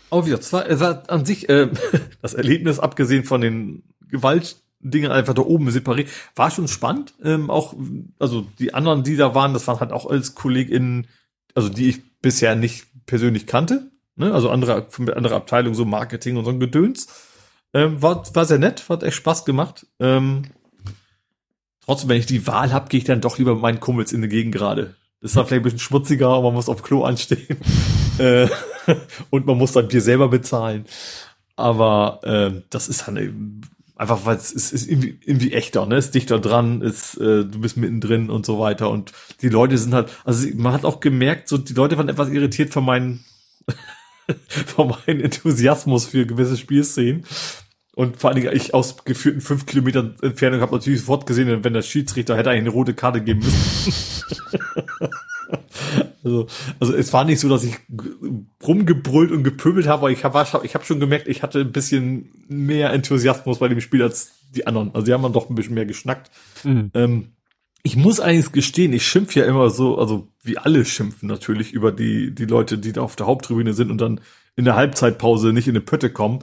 Aber 0.10 0.26
wie 0.26 0.30
gesagt, 0.30 0.46
es 0.46 0.54
war, 0.54 0.70
es 0.70 0.80
war 0.80 1.10
an 1.10 1.26
sich 1.26 1.50
äh, 1.50 1.70
das 2.22 2.34
Erlebnis, 2.34 2.80
abgesehen 2.80 3.24
von 3.24 3.42
den 3.42 3.84
Gewalt 4.08 4.58
Dinge 4.80 5.12
einfach 5.12 5.34
da 5.34 5.42
oben 5.42 5.72
separiert. 5.72 6.10
War 6.36 6.52
schon 6.52 6.68
spannend. 6.68 7.14
Ähm, 7.24 7.50
auch, 7.50 7.76
also 8.20 8.46
die 8.60 8.74
anderen, 8.74 9.04
die 9.04 9.16
da 9.16 9.34
waren, 9.36 9.54
das 9.54 9.68
waren 9.68 9.80
halt 9.80 9.92
auch 9.92 10.06
als 10.06 10.36
KollegInnen, 10.36 11.08
also 11.54 11.70
die 11.70 11.90
ich 11.90 12.20
bisher 12.22 12.56
nicht 12.56 12.86
persönlich 13.06 13.48
kannte. 13.48 13.92
Ne? 14.16 14.34
Also 14.34 14.50
andere, 14.50 14.88
andere 15.16 15.36
Abteilungen, 15.36 15.76
so 15.76 15.86
Marketing 15.86 16.38
und 16.38 16.46
so 16.46 16.52
ein 16.52 16.60
Gedöns. 16.60 17.08
Ähm, 17.74 18.02
war, 18.02 18.24
war 18.34 18.46
sehr 18.46 18.60
nett, 18.60 18.88
hat 18.90 19.04
echt 19.04 19.18
Spaß 19.18 19.46
gemacht. 19.46 19.88
Ähm, 20.00 20.44
trotzdem, 21.84 22.10
wenn 22.10 22.20
ich 22.20 22.26
die 22.26 22.48
Wahl 22.48 22.72
habe, 22.72 22.88
gehe 22.90 23.00
ich 23.00 23.04
dann 23.04 23.22
doch 23.22 23.38
lieber 23.38 23.54
mit 23.54 23.62
meinen 23.62 23.80
Kumpels 23.80 24.14
in 24.14 24.22
die 24.22 24.30
Gegend 24.30 24.56
gerade. 24.56 24.96
Das 25.22 25.36
war 25.36 25.46
vielleicht 25.46 25.62
ein 25.62 25.64
bisschen 25.64 25.80
schmutziger, 25.80 26.30
aber 26.30 26.44
man 26.44 26.54
muss 26.54 26.70
auf 26.70 26.84
Klo 26.84 27.04
anstehen. 27.04 27.58
äh, 28.18 28.48
und 29.30 29.46
man 29.46 29.58
muss 29.58 29.72
dann 29.72 29.88
Bier 29.88 30.02
selber 30.02 30.30
bezahlen. 30.30 30.86
Aber 31.56 32.20
äh, 32.24 32.62
das 32.70 32.88
ist 32.88 33.08
dann 33.08 33.62
Einfach 33.98 34.26
weil 34.26 34.36
es 34.36 34.52
ist, 34.52 34.74
ist 34.74 34.90
irgendwie, 34.90 35.20
irgendwie 35.24 35.54
echter, 35.54 35.86
ne? 35.86 35.96
Ist 35.96 36.16
dichter 36.16 36.40
dran, 36.40 36.82
ist, 36.82 37.16
äh, 37.16 37.46
du 37.46 37.60
bist 37.60 37.78
mittendrin 37.78 38.30
und 38.30 38.46
so 38.46 38.60
weiter. 38.60 38.90
Und 38.90 39.14
die 39.42 39.50
Leute 39.50 39.78
sind 39.78 39.94
halt, 39.94 40.10
also 40.26 40.48
man 40.56 40.74
hat 40.74 40.84
auch 40.84 41.00
gemerkt, 41.00 41.48
so 41.48 41.58
die 41.58 41.74
Leute 41.74 41.98
waren 41.98 42.10
etwas 42.10 42.30
irritiert 42.30 42.74
von 42.74 42.84
meinen, 42.84 43.24
von 44.48 44.90
meinem 44.90 45.22
Enthusiasmus 45.22 46.08
für 46.08 46.26
gewisse 46.26 46.58
Spielszenen. 46.58 47.26
Und 47.96 48.18
vor 48.18 48.30
allen 48.30 48.42
Dingen, 48.42 48.54
ich 48.54 48.74
aus 48.74 49.06
geführten 49.06 49.40
fünf 49.40 49.66
Kilometern 49.66 50.18
Entfernung 50.22 50.60
habe 50.60 50.76
natürlich 50.76 51.00
sofort 51.00 51.26
gesehen, 51.26 51.64
wenn 51.64 51.74
der 51.74 51.82
Schiedsrichter 51.82 52.36
hätte 52.36 52.50
eigentlich 52.50 52.64
eine 52.64 52.70
rote 52.72 52.94
Karte 52.94 53.22
geben 53.22 53.40
müssen. 53.40 53.94
also, 56.24 56.48
also 56.80 56.94
es 56.96 57.14
war 57.14 57.26
nicht 57.26 57.40
so, 57.40 57.50
dass 57.50 57.64
ich 57.64 57.76
rumgebrüllt 58.66 59.32
und 59.32 59.44
gepöbelt 59.44 59.88
habe, 59.88 60.02
aber 60.02 60.12
ich 60.12 60.24
habe 60.24 60.46
ich 60.64 60.76
hab 60.76 60.86
schon 60.86 61.00
gemerkt, 61.00 61.28
ich 61.28 61.44
hatte 61.44 61.62
ein 61.62 61.72
bisschen 61.72 62.32
mehr 62.48 62.92
Enthusiasmus 62.94 63.60
bei 63.60 63.68
dem 63.68 63.82
Spiel 63.82 64.02
als 64.02 64.32
die 64.56 64.68
anderen. 64.68 64.94
Also 64.94 65.06
die 65.06 65.14
haben 65.14 65.24
dann 65.24 65.34
doch 65.34 65.50
ein 65.50 65.56
bisschen 65.56 65.76
mehr 65.76 65.86
geschnackt. 65.86 66.32
Mhm. 66.64 66.92
Ähm, 66.94 67.28
ich 67.84 67.96
muss 67.96 68.20
eigentlich 68.20 68.52
gestehen, 68.52 68.94
ich 68.94 69.06
schimpf 69.06 69.36
ja 69.36 69.46
immer 69.46 69.70
so, 69.70 70.00
also 70.00 70.28
wie 70.42 70.58
alle 70.58 70.86
schimpfen 70.86 71.30
natürlich 71.30 71.72
über 71.72 71.92
die, 71.92 72.34
die 72.34 72.46
Leute, 72.46 72.80
die 72.80 72.94
da 72.94 73.02
auf 73.02 73.16
der 73.16 73.28
Haupttribüne 73.28 73.74
sind 73.74 73.92
und 73.92 74.00
dann 74.00 74.22
in 74.56 74.66
der 74.66 74.76
Halbzeitpause 74.76 75.54
nicht 75.54 75.68
in 75.68 75.74
eine 75.74 75.82
Pötte 75.82 76.10
kommen. 76.10 76.40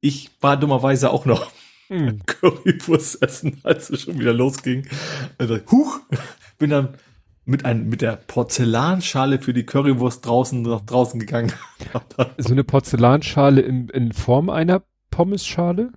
Ich 0.00 0.30
war 0.40 0.56
dummerweise 0.56 1.10
auch 1.10 1.24
noch 1.24 1.50
hm. 1.88 2.20
Currywurst 2.26 3.22
essen, 3.22 3.58
als 3.62 3.90
es 3.90 4.02
schon 4.02 4.18
wieder 4.18 4.32
losging. 4.32 4.86
Also, 5.38 5.58
huch, 5.70 6.00
bin 6.58 6.70
dann 6.70 6.94
mit 7.46 7.64
ein, 7.64 7.88
mit 7.88 8.02
der 8.02 8.18
Porzellanschale 8.26 9.38
für 9.38 9.54
die 9.54 9.64
Currywurst 9.64 10.26
draußen 10.26 10.62
nach 10.62 10.82
draußen 10.82 11.18
gegangen. 11.18 11.52
so 12.38 12.52
eine 12.52 12.64
Porzellanschale 12.64 13.60
in, 13.60 13.88
in 13.88 14.12
Form 14.12 14.50
einer 14.50 14.82
Pommesschale? 15.10 15.92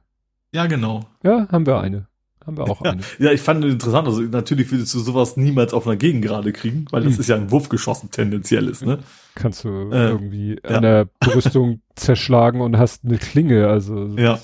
Ja, 0.54 0.68
genau. 0.68 1.08
Ja, 1.24 1.48
haben 1.52 1.66
wir 1.66 1.80
eine. 1.80 2.08
Haben 2.46 2.58
wir 2.58 2.64
auch 2.64 2.84
ja, 2.86 2.92
eine. 2.92 3.02
Ja, 3.18 3.32
ich 3.32 3.42
fand 3.42 3.66
es 3.66 3.74
interessant. 3.74 4.08
Also 4.08 4.22
natürlich 4.22 4.72
würdest 4.72 4.94
du 4.94 5.00
sowas 5.00 5.38
niemals 5.38 5.74
auf 5.74 5.86
einer 5.88 5.98
Gegend 5.98 6.24
gerade 6.24 6.54
kriegen, 6.54 6.86
weil 6.92 7.04
das 7.04 7.14
hm. 7.14 7.20
ist 7.20 7.28
ja 7.28 7.36
ein 7.36 7.52
Wurf 7.52 7.70
geschossen 7.70 8.10
tendenziell 8.12 8.68
ist, 8.68 8.86
ne? 8.86 9.00
Kannst 9.36 9.64
du 9.64 9.92
äh, 9.92 10.10
irgendwie 10.10 10.60
ja. 10.64 10.76
an 10.76 10.82
der 10.84 11.10
Brüstung 11.20 11.82
zerschlagen 11.96 12.62
und 12.62 12.78
hast 12.78 13.06
eine 13.06 13.18
Klinge, 13.18 13.68
also. 13.68 14.16
Ja. 14.18 14.40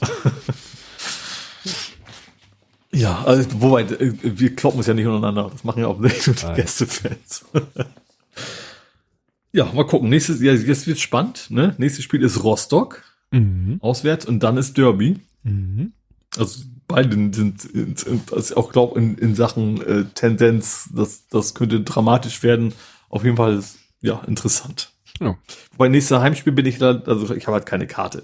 Ja, 2.95 3.23
also, 3.25 3.49
wobei, 3.61 3.81
äh, 3.81 4.13
wir 4.21 4.55
kloppen 4.55 4.77
uns 4.77 4.87
ja 4.87 4.93
nicht 4.93 5.05
untereinander. 5.05 5.49
Das 5.51 5.63
machen 5.63 5.81
ja 5.81 5.87
auch 5.87 5.99
nicht 5.99 6.25
nur 6.27 6.35
die. 6.35 6.55
Gästefans. 6.55 7.45
ja, 9.51 9.65
mal 9.73 9.85
gucken. 9.85 10.09
Nächstes, 10.09 10.41
ja, 10.41 10.53
jetzt 10.53 10.87
wird 10.87 10.99
spannend, 10.99 11.47
ne? 11.49 11.75
Nächstes 11.77 12.05
Spiel 12.05 12.23
ist 12.23 12.43
Rostock. 12.43 13.03
Mhm. 13.31 13.79
Auswärts 13.81 14.25
und 14.25 14.41
dann 14.41 14.55
ist 14.57 14.77
Derby. 14.77 15.19
Mhm. 15.43 15.91
Also 16.37 16.63
beide 16.87 17.11
sind, 17.11 17.61
sind, 17.61 17.99
sind 17.99 18.33
also 18.33 18.55
auch 18.55 18.71
glaube 18.71 18.97
in, 18.99 19.17
in 19.17 19.35
Sachen 19.35 19.81
äh, 19.81 20.05
Tendenz, 20.13 20.89
das, 20.93 21.27
das 21.27 21.53
könnte 21.53 21.81
dramatisch 21.81 22.43
werden. 22.43 22.73
Auf 23.09 23.23
jeden 23.25 23.35
Fall 23.37 23.57
ist 23.57 23.77
ja 24.01 24.21
interessant. 24.25 24.91
Ja. 25.19 25.35
Wobei 25.71 25.89
nächstes 25.89 26.19
Heimspiel 26.19 26.53
bin 26.53 26.65
ich 26.65 26.77
da, 26.77 27.01
also 27.05 27.33
ich 27.33 27.47
habe 27.47 27.55
halt 27.55 27.65
keine 27.65 27.87
Karte 27.87 28.23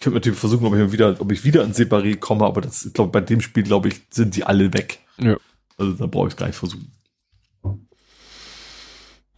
könnte 0.00 0.16
natürlich 0.16 0.38
versuchen, 0.38 0.66
ob 0.66 0.74
ich 0.74 0.92
wieder, 0.92 1.20
ob 1.20 1.30
ich 1.30 1.44
wieder 1.44 1.62
an 1.62 1.72
Separé 1.72 2.16
komme, 2.16 2.46
aber 2.46 2.62
das, 2.62 2.86
ich 2.86 2.92
glaube, 2.94 3.12
bei 3.12 3.20
dem 3.20 3.40
Spiel, 3.40 3.62
glaube 3.62 3.88
ich, 3.88 4.00
sind 4.10 4.34
die 4.34 4.44
alle 4.44 4.72
weg. 4.72 5.00
Ja. 5.18 5.36
Also 5.76 5.92
da 5.92 6.06
brauche 6.06 6.28
ich 6.28 6.34
es 6.34 6.38
gar 6.38 6.46
nicht 6.46 6.56
versuchen. 6.56 6.90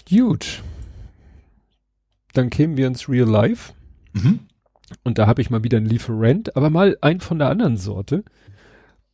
Gut. 0.08 0.62
Dann 2.32 2.50
kämen 2.50 2.76
wir 2.76 2.86
ins 2.86 3.08
Real 3.08 3.28
Life. 3.28 3.72
Mhm. 4.12 4.40
Und 5.04 5.18
da 5.18 5.26
habe 5.26 5.40
ich 5.40 5.50
mal 5.50 5.64
wieder 5.64 5.78
einen 5.78 5.86
Lieferant, 5.86 6.56
aber 6.56 6.70
mal 6.70 6.96
einen 7.00 7.20
von 7.20 7.38
der 7.38 7.48
anderen 7.48 7.76
Sorte. 7.76 8.24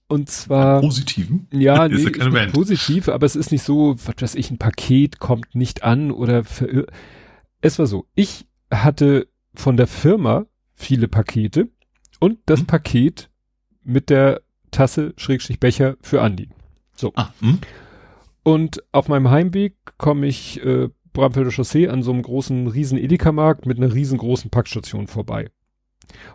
Und 0.08 0.30
zwar. 0.30 0.80
Positiven? 0.80 1.46
Ja, 1.52 1.88
nee, 1.88 2.02
ja 2.02 2.46
positiv, 2.46 3.08
aber 3.08 3.26
es 3.26 3.36
ist 3.36 3.52
nicht 3.52 3.62
so, 3.62 3.96
was 4.04 4.14
weiß 4.18 4.34
ich, 4.34 4.50
ein 4.50 4.58
Paket 4.58 5.18
kommt 5.18 5.54
nicht 5.54 5.82
an 5.82 6.10
oder 6.10 6.44
verirrt. 6.44 6.90
Es 7.60 7.78
war 7.78 7.86
so, 7.86 8.06
ich 8.14 8.46
hatte 8.70 9.28
von 9.54 9.76
der 9.76 9.86
Firma 9.86 10.46
viele 10.78 11.08
Pakete 11.08 11.68
und 12.20 12.38
das 12.46 12.60
mhm. 12.60 12.66
Paket 12.66 13.30
mit 13.82 14.10
der 14.10 14.42
Tasse 14.70 15.12
Schrägstrich 15.16 15.60
Becher 15.60 15.96
für 16.00 16.22
Andi. 16.22 16.48
So. 16.94 17.12
Ah, 17.16 17.30
hm. 17.40 17.58
und 18.42 18.82
auf 18.92 19.08
meinem 19.08 19.30
Heimweg 19.30 19.76
komme 19.98 20.26
ich 20.26 20.62
äh, 20.64 20.88
Bramfelder 21.12 21.50
Chaussee 21.50 21.88
an 21.88 22.02
so 22.02 22.12
einem 22.12 22.22
großen 22.22 22.66
riesen 22.68 22.98
Edeka-Markt 22.98 23.66
mit 23.66 23.78
einer 23.78 23.92
riesengroßen 23.92 24.50
Packstation 24.50 25.06
vorbei. 25.06 25.50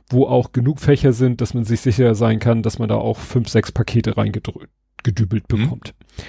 Wo 0.09 0.25
auch 0.25 0.51
genug 0.51 0.79
Fächer 0.79 1.13
sind, 1.13 1.41
dass 1.41 1.53
man 1.53 1.63
sich 1.63 1.81
sicher 1.81 2.15
sein 2.15 2.39
kann, 2.39 2.63
dass 2.63 2.79
man 2.79 2.89
da 2.89 2.95
auch 2.95 3.19
fünf, 3.19 3.49
sechs 3.49 3.71
Pakete 3.71 4.17
reingedübelt 4.17 5.51
mhm. 5.51 5.57
bekommt. 5.57 5.93
Mhm. 5.97 6.23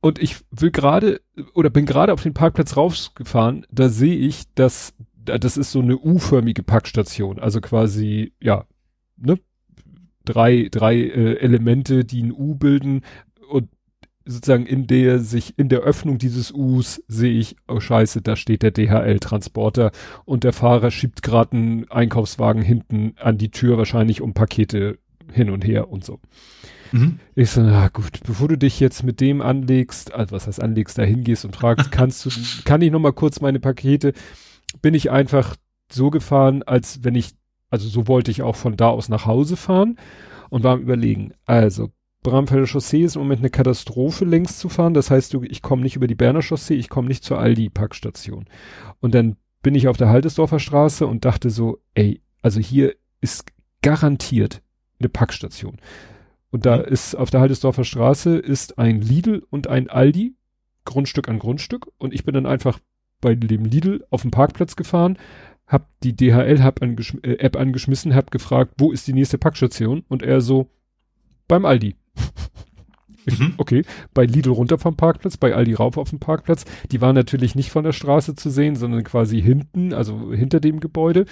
Und 0.00 0.18
ich 0.18 0.36
will 0.50 0.70
gerade 0.70 1.20
oder 1.54 1.70
bin 1.70 1.84
gerade 1.84 2.12
auf 2.12 2.22
den 2.22 2.34
Parkplatz 2.34 2.76
rausgefahren, 2.76 3.66
da 3.70 3.88
sehe 3.88 4.16
ich, 4.16 4.52
dass 4.54 4.94
das 5.24 5.56
ist 5.56 5.72
so 5.72 5.80
eine 5.80 5.98
U-förmige 5.98 6.62
Packstation, 6.62 7.38
also 7.38 7.60
quasi, 7.60 8.32
ja, 8.40 8.64
ne, 9.16 9.38
drei, 10.24 10.68
drei 10.70 10.96
äh, 10.96 11.34
Elemente, 11.38 12.04
die 12.04 12.22
ein 12.22 12.32
U 12.32 12.54
bilden. 12.54 13.02
Und 13.48 13.68
sozusagen 14.24 14.66
in 14.66 14.86
der 14.86 15.18
sich, 15.18 15.58
in 15.58 15.68
der 15.68 15.80
Öffnung 15.80 16.18
dieses 16.18 16.52
Us 16.52 17.02
sehe 17.08 17.38
ich, 17.38 17.56
oh 17.68 17.80
scheiße, 17.80 18.22
da 18.22 18.36
steht 18.36 18.62
der 18.62 18.70
DHL-Transporter 18.70 19.92
und 20.24 20.44
der 20.44 20.52
Fahrer 20.52 20.90
schiebt 20.90 21.22
gerade 21.22 21.52
einen 21.52 21.90
Einkaufswagen 21.90 22.62
hinten 22.62 23.14
an 23.18 23.38
die 23.38 23.50
Tür, 23.50 23.78
wahrscheinlich 23.78 24.20
um 24.20 24.34
Pakete 24.34 24.98
hin 25.32 25.50
und 25.50 25.64
her 25.64 25.90
und 25.90 26.04
so. 26.04 26.20
Mhm. 26.92 27.20
Ich 27.34 27.50
so, 27.50 27.62
na 27.62 27.88
gut, 27.88 28.20
bevor 28.26 28.48
du 28.48 28.58
dich 28.58 28.80
jetzt 28.80 29.02
mit 29.04 29.20
dem 29.20 29.40
anlegst, 29.40 30.12
also 30.12 30.32
was 30.32 30.46
heißt 30.46 30.62
anlegst, 30.62 30.98
da 30.98 31.02
hingehst 31.02 31.44
und 31.44 31.56
fragst, 31.56 31.90
kannst 31.92 32.26
du, 32.26 32.30
kann 32.64 32.82
ich 32.82 32.90
noch 32.90 33.00
mal 33.00 33.12
kurz 33.12 33.40
meine 33.40 33.60
Pakete, 33.60 34.12
bin 34.82 34.94
ich 34.94 35.10
einfach 35.10 35.56
so 35.90 36.10
gefahren, 36.10 36.62
als 36.62 37.04
wenn 37.04 37.14
ich, 37.14 37.32
also 37.70 37.88
so 37.88 38.08
wollte 38.08 38.30
ich 38.30 38.42
auch 38.42 38.56
von 38.56 38.76
da 38.76 38.88
aus 38.88 39.08
nach 39.08 39.26
Hause 39.26 39.56
fahren 39.56 39.98
und 40.48 40.62
war 40.62 40.74
am 40.74 40.82
überlegen, 40.82 41.32
also 41.46 41.90
Bramfelder 42.22 42.66
Chaussee 42.66 43.02
ist 43.02 43.16
im 43.16 43.22
Moment 43.22 43.40
eine 43.40 43.50
Katastrophe 43.50 44.24
längs 44.24 44.58
zu 44.58 44.68
fahren, 44.68 44.92
das 44.92 45.10
heißt, 45.10 45.32
du, 45.32 45.42
ich 45.42 45.62
komme 45.62 45.82
nicht 45.82 45.96
über 45.96 46.06
die 46.06 46.14
Berner 46.14 46.42
Chaussee, 46.42 46.74
ich 46.74 46.90
komme 46.90 47.08
nicht 47.08 47.24
zur 47.24 47.38
Aldi-Packstation. 47.38 48.44
Und 49.00 49.14
dann 49.14 49.36
bin 49.62 49.74
ich 49.74 49.88
auf 49.88 49.96
der 49.96 50.10
Haltesdorfer 50.10 50.58
Straße 50.58 51.06
und 51.06 51.24
dachte 51.24 51.50
so, 51.50 51.78
ey, 51.94 52.20
also 52.42 52.60
hier 52.60 52.94
ist 53.20 53.46
garantiert 53.82 54.62
eine 54.98 55.08
Packstation. 55.08 55.78
Und 56.50 56.66
da 56.66 56.78
mhm. 56.78 56.84
ist 56.84 57.14
auf 57.14 57.30
der 57.30 57.40
Haltesdorfer 57.40 57.84
Straße 57.84 58.36
ist 58.36 58.78
ein 58.78 59.00
Lidl 59.00 59.42
und 59.50 59.66
ein 59.66 59.88
Aldi, 59.88 60.34
Grundstück 60.84 61.28
an 61.28 61.38
Grundstück. 61.38 61.90
Und 61.98 62.12
ich 62.12 62.24
bin 62.24 62.34
dann 62.34 62.46
einfach 62.46 62.78
bei 63.20 63.34
dem 63.34 63.64
Lidl 63.64 64.04
auf 64.10 64.22
dem 64.22 64.30
Parkplatz 64.30 64.76
gefahren, 64.76 65.18
hab 65.66 65.88
die 66.02 66.16
DHL-App 66.16 66.82
angeschm 66.82 67.18
äh, 67.22 67.50
angeschmissen, 67.56 68.14
hab 68.14 68.30
gefragt, 68.30 68.74
wo 68.78 68.92
ist 68.92 69.06
die 69.06 69.12
nächste 69.12 69.38
Packstation? 69.38 70.04
Und 70.08 70.22
er 70.22 70.40
so, 70.40 70.68
beim 71.48 71.64
Aldi. 71.64 71.96
Mhm. 73.26 73.54
Okay, 73.58 73.84
bei 74.14 74.24
Lidl 74.24 74.50
runter 74.50 74.78
vom 74.78 74.96
Parkplatz, 74.96 75.36
bei 75.36 75.54
Aldi 75.54 75.74
rauf 75.74 75.98
auf 75.98 76.08
dem 76.08 76.20
Parkplatz. 76.20 76.64
Die 76.90 77.02
waren 77.02 77.14
natürlich 77.14 77.54
nicht 77.54 77.70
von 77.70 77.84
der 77.84 77.92
Straße 77.92 78.34
zu 78.34 78.48
sehen, 78.48 78.76
sondern 78.76 79.04
quasi 79.04 79.42
hinten, 79.42 79.92
also 79.92 80.32
hinter 80.32 80.58
dem 80.58 80.80
Gebäude. 80.80 81.26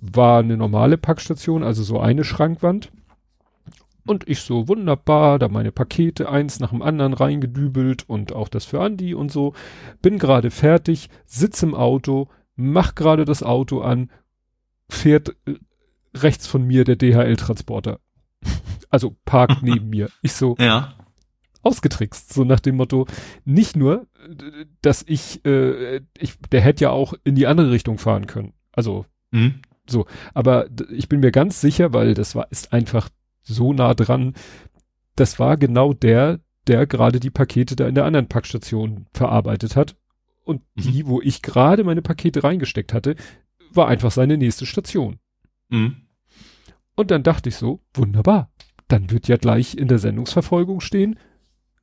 War 0.00 0.40
eine 0.40 0.56
normale 0.56 0.98
Packstation, 0.98 1.62
also 1.62 1.84
so 1.84 2.00
eine 2.00 2.24
Schrankwand. 2.24 2.90
Und 4.08 4.26
ich 4.26 4.40
so, 4.40 4.68
wunderbar, 4.68 5.38
da 5.38 5.48
meine 5.48 5.70
Pakete 5.70 6.30
eins 6.30 6.60
nach 6.60 6.70
dem 6.70 6.80
anderen 6.80 7.12
reingedübelt 7.12 8.08
und 8.08 8.32
auch 8.32 8.48
das 8.48 8.64
für 8.64 8.80
Andi 8.80 9.12
und 9.12 9.30
so. 9.30 9.52
Bin 10.00 10.18
gerade 10.18 10.50
fertig, 10.50 11.10
sitz 11.26 11.62
im 11.62 11.74
Auto, 11.74 12.30
mach 12.56 12.94
gerade 12.94 13.26
das 13.26 13.42
Auto 13.42 13.82
an, 13.82 14.10
fährt 14.88 15.36
äh, 15.44 15.56
rechts 16.16 16.46
von 16.46 16.66
mir 16.66 16.84
der 16.84 16.96
DHL-Transporter. 16.96 18.00
also 18.88 19.14
parkt 19.26 19.62
neben 19.62 19.90
mir. 19.90 20.08
Ich 20.22 20.32
so, 20.32 20.56
ja. 20.58 20.94
ausgetrickst, 21.60 22.32
so 22.32 22.44
nach 22.44 22.60
dem 22.60 22.76
Motto, 22.76 23.06
nicht 23.44 23.76
nur, 23.76 24.06
dass 24.80 25.04
ich, 25.06 25.44
äh, 25.44 26.00
ich, 26.16 26.38
der 26.50 26.62
hätte 26.62 26.84
ja 26.84 26.90
auch 26.92 27.12
in 27.24 27.34
die 27.34 27.46
andere 27.46 27.72
Richtung 27.72 27.98
fahren 27.98 28.26
können. 28.26 28.54
Also, 28.72 29.04
mhm. 29.32 29.60
so. 29.86 30.06
Aber 30.32 30.66
ich 30.90 31.10
bin 31.10 31.20
mir 31.20 31.30
ganz 31.30 31.60
sicher, 31.60 31.92
weil 31.92 32.14
das 32.14 32.34
war, 32.34 32.50
ist 32.50 32.72
einfach 32.72 33.10
so 33.48 33.72
nah 33.72 33.94
dran. 33.94 34.34
Das 35.16 35.38
war 35.38 35.56
genau 35.56 35.92
der, 35.92 36.40
der 36.66 36.86
gerade 36.86 37.18
die 37.18 37.30
Pakete 37.30 37.74
da 37.74 37.88
in 37.88 37.94
der 37.94 38.04
anderen 38.04 38.28
Packstation 38.28 39.06
verarbeitet 39.12 39.74
hat. 39.74 39.96
Und 40.44 40.62
mhm. 40.76 40.82
die, 40.82 41.06
wo 41.06 41.20
ich 41.20 41.42
gerade 41.42 41.84
meine 41.84 42.02
Pakete 42.02 42.44
reingesteckt 42.44 42.92
hatte, 42.92 43.16
war 43.72 43.88
einfach 43.88 44.10
seine 44.10 44.38
nächste 44.38 44.66
Station. 44.66 45.18
Mhm. 45.68 45.96
Und 46.94 47.10
dann 47.10 47.22
dachte 47.22 47.48
ich 47.48 47.56
so, 47.56 47.80
wunderbar. 47.94 48.50
Dann 48.88 49.10
wird 49.10 49.28
ja 49.28 49.36
gleich 49.36 49.76
in 49.76 49.88
der 49.88 49.98
Sendungsverfolgung 49.98 50.80
stehen, 50.80 51.18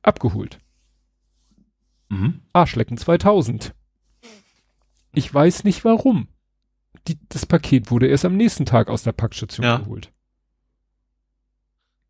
abgeholt. 0.02 0.58
Mhm. 2.08 2.42
Arschlecken 2.52 2.96
2000. 2.96 3.74
Ich 5.14 5.32
weiß 5.32 5.64
nicht 5.64 5.84
warum. 5.84 6.28
Die, 7.08 7.18
das 7.28 7.46
Paket 7.46 7.90
wurde 7.90 8.08
erst 8.08 8.24
am 8.24 8.36
nächsten 8.36 8.66
Tag 8.66 8.88
aus 8.88 9.02
der 9.02 9.12
Packstation 9.12 9.64
ja. 9.64 9.78
geholt. 9.78 10.12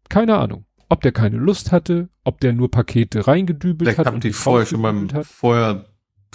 Keine 0.08 0.36
Ahnung. 0.36 0.64
Ob 0.88 1.00
der 1.00 1.12
keine 1.12 1.36
Lust 1.36 1.72
hatte, 1.72 2.08
ob 2.22 2.40
der 2.40 2.52
nur 2.52 2.70
Pakete 2.70 3.26
reingedübelt 3.26 3.88
Vielleicht 3.90 3.98
hat. 3.98 4.14
und 4.14 4.22
die 4.22 4.32
vorher 4.32 4.66
schon 4.66 4.82
beim, 4.82 5.12
hat. 5.12 5.26
vorher 5.26 5.86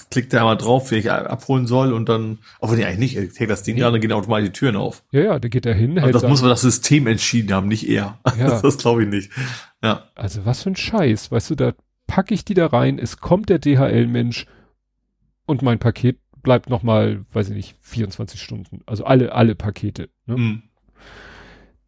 klickt 0.09 0.33
er 0.33 0.41
einmal 0.41 0.57
drauf, 0.57 0.91
wie 0.91 0.95
ich 0.95 1.11
abholen 1.11 1.67
soll 1.67 1.93
und 1.93 2.09
dann, 2.09 2.39
wenn 2.59 2.79
ich 2.79 2.85
eigentlich 2.85 3.15
nicht, 3.15 3.15
er 3.15 3.27
hält 3.39 3.49
das 3.49 3.63
Ding 3.63 3.77
ja. 3.77 3.87
an, 3.87 3.93
dann 3.93 4.01
gehen 4.01 4.11
automatisch 4.11 4.47
die 4.47 4.53
Türen 4.53 4.75
auf. 4.75 5.03
Ja, 5.11 5.21
ja, 5.21 5.39
der 5.39 5.49
geht 5.49 5.65
da 5.65 5.71
hin. 5.71 5.95
das 5.95 6.23
muss 6.23 6.41
man 6.41 6.49
das 6.49 6.61
System 6.61 7.07
entschieden 7.07 7.53
haben, 7.53 7.67
nicht 7.67 7.87
er. 7.87 8.19
Ja. 8.37 8.59
das 8.61 8.77
glaube 8.77 9.03
ich 9.03 9.09
nicht. 9.09 9.31
Ja. 9.83 10.05
Also 10.15 10.45
was 10.45 10.63
für 10.63 10.71
ein 10.71 10.75
Scheiß, 10.75 11.31
weißt 11.31 11.51
du, 11.51 11.55
da 11.55 11.73
packe 12.07 12.33
ich 12.33 12.43
die 12.43 12.53
da 12.53 12.67
rein, 12.67 12.99
es 12.99 13.17
kommt 13.17 13.49
der 13.49 13.59
DHL-Mensch 13.59 14.47
und 15.45 15.61
mein 15.61 15.79
Paket 15.79 16.19
bleibt 16.41 16.69
noch 16.69 16.83
mal, 16.83 17.25
weiß 17.31 17.49
ich 17.49 17.55
nicht, 17.55 17.75
24 17.81 18.41
Stunden. 18.41 18.81
Also 18.85 19.05
alle, 19.05 19.33
alle 19.33 19.55
Pakete. 19.55 20.09
Ne? 20.25 20.37
Mhm. 20.37 20.63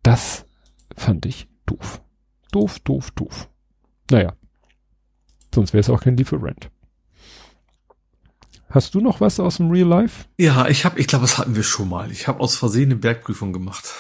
Das 0.04 0.46
fand 0.96 1.26
ich 1.26 1.48
doof. 1.66 2.02
Doof, 2.52 2.80
doof, 2.80 3.12
doof. 3.12 3.50
Naja. 4.12 4.34
Sonst 5.54 5.74
wäre 5.74 5.82
es 5.82 5.90
auch 5.90 6.02
kein 6.02 6.18
Lieferant. 6.18 6.70
Hast 8.70 8.96
du 8.96 9.02
noch 9.02 9.22
was 9.22 9.40
aus 9.40 9.58
dem 9.58 9.70
Real 9.70 9.88
Life? 9.88 10.26
Ja, 10.40 10.68
ich 10.68 10.84
habe, 10.84 11.00
ich 11.00 11.06
glaube, 11.06 11.24
das 11.24 11.38
hatten 11.38 11.56
wir 11.56 11.62
schon 11.62 11.90
mal. 11.90 12.12
Ich 12.12 12.28
habe 12.28 12.40
aus 12.40 12.56
Versehen 12.56 12.86
eine 12.86 12.96
Bergprüfung 12.96 13.54
gemacht. 13.54 13.94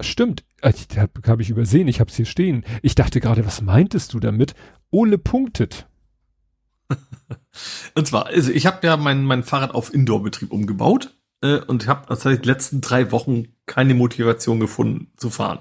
Stimmt, 0.00 0.44
äh, 0.60 0.72
habe 0.96 1.12
hab 1.26 1.40
ich 1.40 1.50
übersehen, 1.50 1.86
ich 1.86 2.00
habe 2.00 2.10
es 2.10 2.16
hier 2.16 2.26
stehen. 2.26 2.64
Ich 2.82 2.96
dachte 2.96 3.20
gerade, 3.20 3.46
was 3.46 3.62
meintest 3.62 4.14
du 4.14 4.20
damit? 4.20 4.54
Ole 4.90 5.18
punktet. 5.18 5.86
und 7.94 8.06
zwar, 8.06 8.26
also 8.26 8.50
ich 8.50 8.66
habe 8.66 8.84
ja 8.86 8.96
mein, 8.96 9.22
mein 9.22 9.44
Fahrrad 9.44 9.72
auf 9.72 9.94
Indoor-Betrieb 9.94 10.52
umgebaut 10.52 11.16
äh, 11.40 11.58
und 11.58 11.86
habe 11.86 12.06
tatsächlich 12.06 12.42
die 12.42 12.48
letzten 12.48 12.80
drei 12.80 13.12
Wochen 13.12 13.54
keine 13.66 13.94
Motivation 13.94 14.58
gefunden 14.58 15.12
zu 15.16 15.30
fahren. 15.30 15.60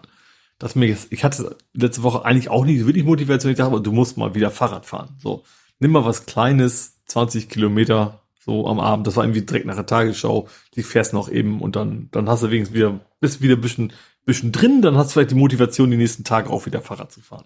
Das 0.59 0.75
mir 0.75 0.87
jetzt, 0.87 1.11
ich 1.11 1.23
hatte 1.23 1.55
letzte 1.73 2.03
Woche 2.03 2.25
eigentlich 2.25 2.49
auch 2.49 2.65
nicht 2.65 2.85
wirklich 2.85 3.05
Motivation. 3.05 3.51
Ich 3.51 3.57
dachte, 3.57 3.71
aber 3.71 3.79
du 3.79 3.91
musst 3.91 4.17
mal 4.17 4.33
wieder 4.33 4.49
Fahrrad 4.49 4.85
fahren. 4.85 5.15
So, 5.19 5.43
nimm 5.79 5.91
mal 5.91 6.05
was 6.05 6.25
Kleines, 6.25 7.03
20 7.05 7.47
Kilometer, 7.47 8.21
so 8.39 8.67
am 8.67 8.79
Abend. 8.79 9.05
Das 9.05 9.15
war 9.15 9.23
irgendwie 9.23 9.43
direkt 9.43 9.67
nach 9.67 9.75
der 9.75 9.85
Tagesschau. 9.85 10.47
Die 10.75 10.83
fährst 10.83 11.13
noch 11.13 11.29
eben 11.29 11.61
und 11.61 11.75
dann, 11.75 12.09
dann 12.11 12.27
hast 12.27 12.41
du 12.41 12.49
wenigstens 12.49 12.75
wieder, 12.75 12.99
bist 13.19 13.41
wieder 13.41 13.55
ein 13.55 13.61
bisschen, 13.61 13.93
bisschen 14.25 14.51
drin, 14.51 14.81
dann 14.81 14.97
hast 14.97 15.09
du 15.09 15.13
vielleicht 15.13 15.31
die 15.31 15.35
Motivation, 15.35 15.91
die 15.91 15.97
nächsten 15.97 16.23
Tage 16.23 16.49
auch 16.49 16.65
wieder 16.65 16.81
Fahrrad 16.81 17.11
zu 17.11 17.21
fahren. 17.21 17.45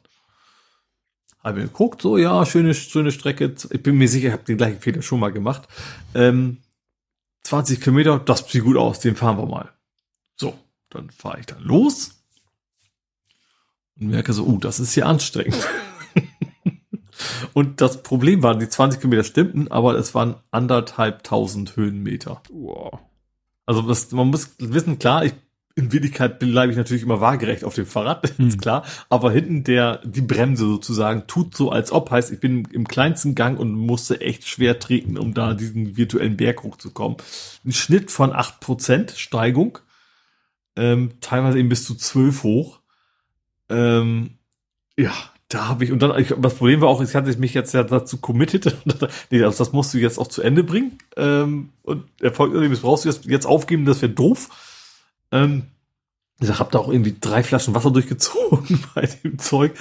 Habe 1.44 1.60
mir 1.60 1.66
geguckt, 1.66 2.02
so, 2.02 2.18
ja, 2.18 2.46
schöne, 2.46 2.74
schöne 2.74 3.12
Strecke. 3.12 3.56
Ich 3.72 3.84
bin 3.84 3.98
mir 3.98 4.08
sicher, 4.08 4.28
ich 4.28 4.34
habe 4.34 4.44
den 4.44 4.58
gleichen 4.58 4.80
Fehler 4.80 5.02
schon 5.02 5.20
mal 5.20 5.32
gemacht. 5.32 5.68
Ähm, 6.16 6.60
20 7.44 7.82
Kilometer, 7.82 8.20
das 8.20 8.48
sieht 8.48 8.64
gut 8.64 8.78
aus, 8.78 9.00
den 9.00 9.16
fahren 9.16 9.38
wir 9.38 9.48
mal. 9.48 9.70
So, 10.38 10.58
dann 10.90 11.10
fahre 11.10 11.40
ich 11.40 11.48
dann 11.48 11.64
los 11.64 12.21
und 14.02 14.10
merke 14.10 14.34
so, 14.34 14.44
uh, 14.46 14.58
das 14.58 14.80
ist 14.80 14.94
hier 14.94 15.06
anstrengend. 15.06 15.68
Und 17.54 17.82
das 17.82 18.04
Problem 18.04 18.44
war, 18.44 18.58
die 18.58 18.70
20 18.70 19.00
Kilometer 19.00 19.24
stimmten, 19.24 19.70
aber 19.70 19.96
es 19.96 20.16
waren 20.16 20.36
anderthalbtausend 20.52 21.76
Höhenmeter. 21.76 22.42
Wow. 22.50 23.00
Also 23.66 23.82
das, 23.82 24.12
man 24.12 24.30
muss 24.30 24.56
wissen, 24.58 25.00
klar, 25.00 25.26
ich, 25.26 25.34
in 25.76 25.92
Wirklichkeit 25.94 26.40
bleibe 26.40 26.72
ich 26.72 26.78
natürlich 26.78 27.04
immer 27.04 27.22
waagerecht 27.22 27.64
auf 27.64 27.76
dem 27.76 27.86
Fahrrad, 27.86 28.28
hm. 28.38 28.48
ist 28.48 28.62
klar. 28.62 28.84
Aber 29.10 29.32
hinten 29.32 29.64
der, 29.64 30.00
die 30.04 30.22
Bremse 30.22 30.66
sozusagen 30.66 31.28
tut 31.28 31.56
so, 31.56 31.72
als 31.72 31.92
ob 31.92 32.12
heißt, 32.12 32.32
ich 32.32 32.40
bin 32.40 32.68
im 32.72 32.88
kleinsten 32.88 33.36
Gang 33.36 33.60
und 33.60 33.74
musste 33.74 34.22
echt 34.22 34.48
schwer 34.48 34.80
treten, 34.80 35.18
um 35.18 35.34
da 35.34 35.54
diesen 35.54 35.98
virtuellen 35.98 36.38
Berg 36.38 36.64
hochzukommen. 36.64 37.18
Ein 37.66 37.74
Schnitt 37.74 38.12
von 38.12 38.34
acht 38.34 38.60
Prozent 38.60 39.12
Steigung, 39.12 39.80
ähm, 40.76 41.14
teilweise 41.22 41.60
eben 41.60 41.70
bis 41.70 41.86
zu 41.86 41.96
zwölf 41.96 42.44
hoch. 42.44 42.81
Ähm, 43.72 44.32
ja, 44.98 45.14
da 45.50 45.68
habe 45.68 45.84
ich, 45.84 45.92
und 45.92 46.02
dann, 46.02 46.18
ich, 46.20 46.34
das 46.38 46.56
Problem 46.56 46.82
war 46.82 46.90
auch, 46.90 47.02
ich 47.02 47.16
hatte 47.16 47.36
mich 47.38 47.54
jetzt 47.54 47.74
ja 47.74 47.84
dazu 47.84 48.18
committed, 48.18 48.78
nee, 49.32 49.40
das, 49.40 49.58
das 49.58 49.74
musst 49.74 49.94
du 49.94 49.98
jetzt 49.98 50.18
auch 50.18 50.28
zu 50.28 50.42
Ende 50.42 50.64
bringen. 50.64 50.98
Ähm, 51.18 51.70
und 51.84 52.06
Erfolg, 52.22 52.54
das 52.54 52.80
brauchst 52.80 53.06
du 53.06 53.10
jetzt, 53.10 53.26
jetzt 53.26 53.46
aufgeben, 53.46 53.86
das 53.86 54.02
wäre 54.02 54.12
doof. 54.12 54.50
Ähm, 55.32 55.64
ich 56.40 56.60
habe 56.60 56.72
da 56.72 56.80
auch 56.80 56.90
irgendwie 56.90 57.16
drei 57.20 57.44
Flaschen 57.44 57.76
Wasser 57.76 57.92
durchgezogen 57.92 58.84
bei 58.96 59.08
dem 59.24 59.40
Zeug. 59.40 59.74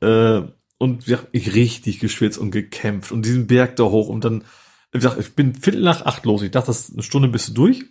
Äh, 0.00 0.42
und 0.78 1.06
ja, 1.06 1.18
ich 1.32 1.54
richtig 1.54 2.00
geschwitzt 2.00 2.38
und 2.38 2.50
gekämpft 2.50 3.12
und 3.12 3.24
diesen 3.24 3.46
Berg 3.46 3.76
da 3.76 3.84
hoch 3.84 4.08
und 4.08 4.24
dann, 4.24 4.44
ich, 4.92 5.02
sag, 5.02 5.18
ich 5.18 5.34
bin 5.34 5.54
Viertel 5.54 5.82
nach 5.82 6.02
acht 6.02 6.24
los. 6.24 6.42
Ich 6.42 6.50
dachte, 6.50 6.66
das 6.68 6.88
ist 6.88 6.92
eine 6.94 7.02
Stunde 7.02 7.28
bist 7.28 7.48
du 7.48 7.52
durch. 7.54 7.84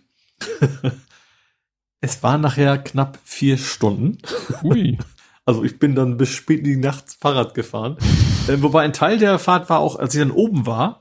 es 2.00 2.22
waren 2.22 2.40
nachher 2.40 2.78
knapp 2.78 3.18
vier 3.24 3.58
Stunden. 3.58 4.18
Ui. 4.62 4.98
Also 5.46 5.62
ich 5.64 5.78
bin 5.78 5.94
dann 5.94 6.16
bis 6.16 6.30
spät 6.30 6.60
in 6.60 6.64
die 6.64 6.76
Nacht 6.76 7.16
Fahrrad 7.20 7.54
gefahren. 7.54 7.96
Äh, 8.46 8.60
wobei 8.60 8.82
ein 8.82 8.92
Teil 8.92 9.16
der 9.16 9.38
Fahrt 9.38 9.70
war 9.70 9.78
auch, 9.78 9.98
als 9.98 10.14
ich 10.14 10.20
dann 10.20 10.30
oben 10.30 10.66
war. 10.66 11.00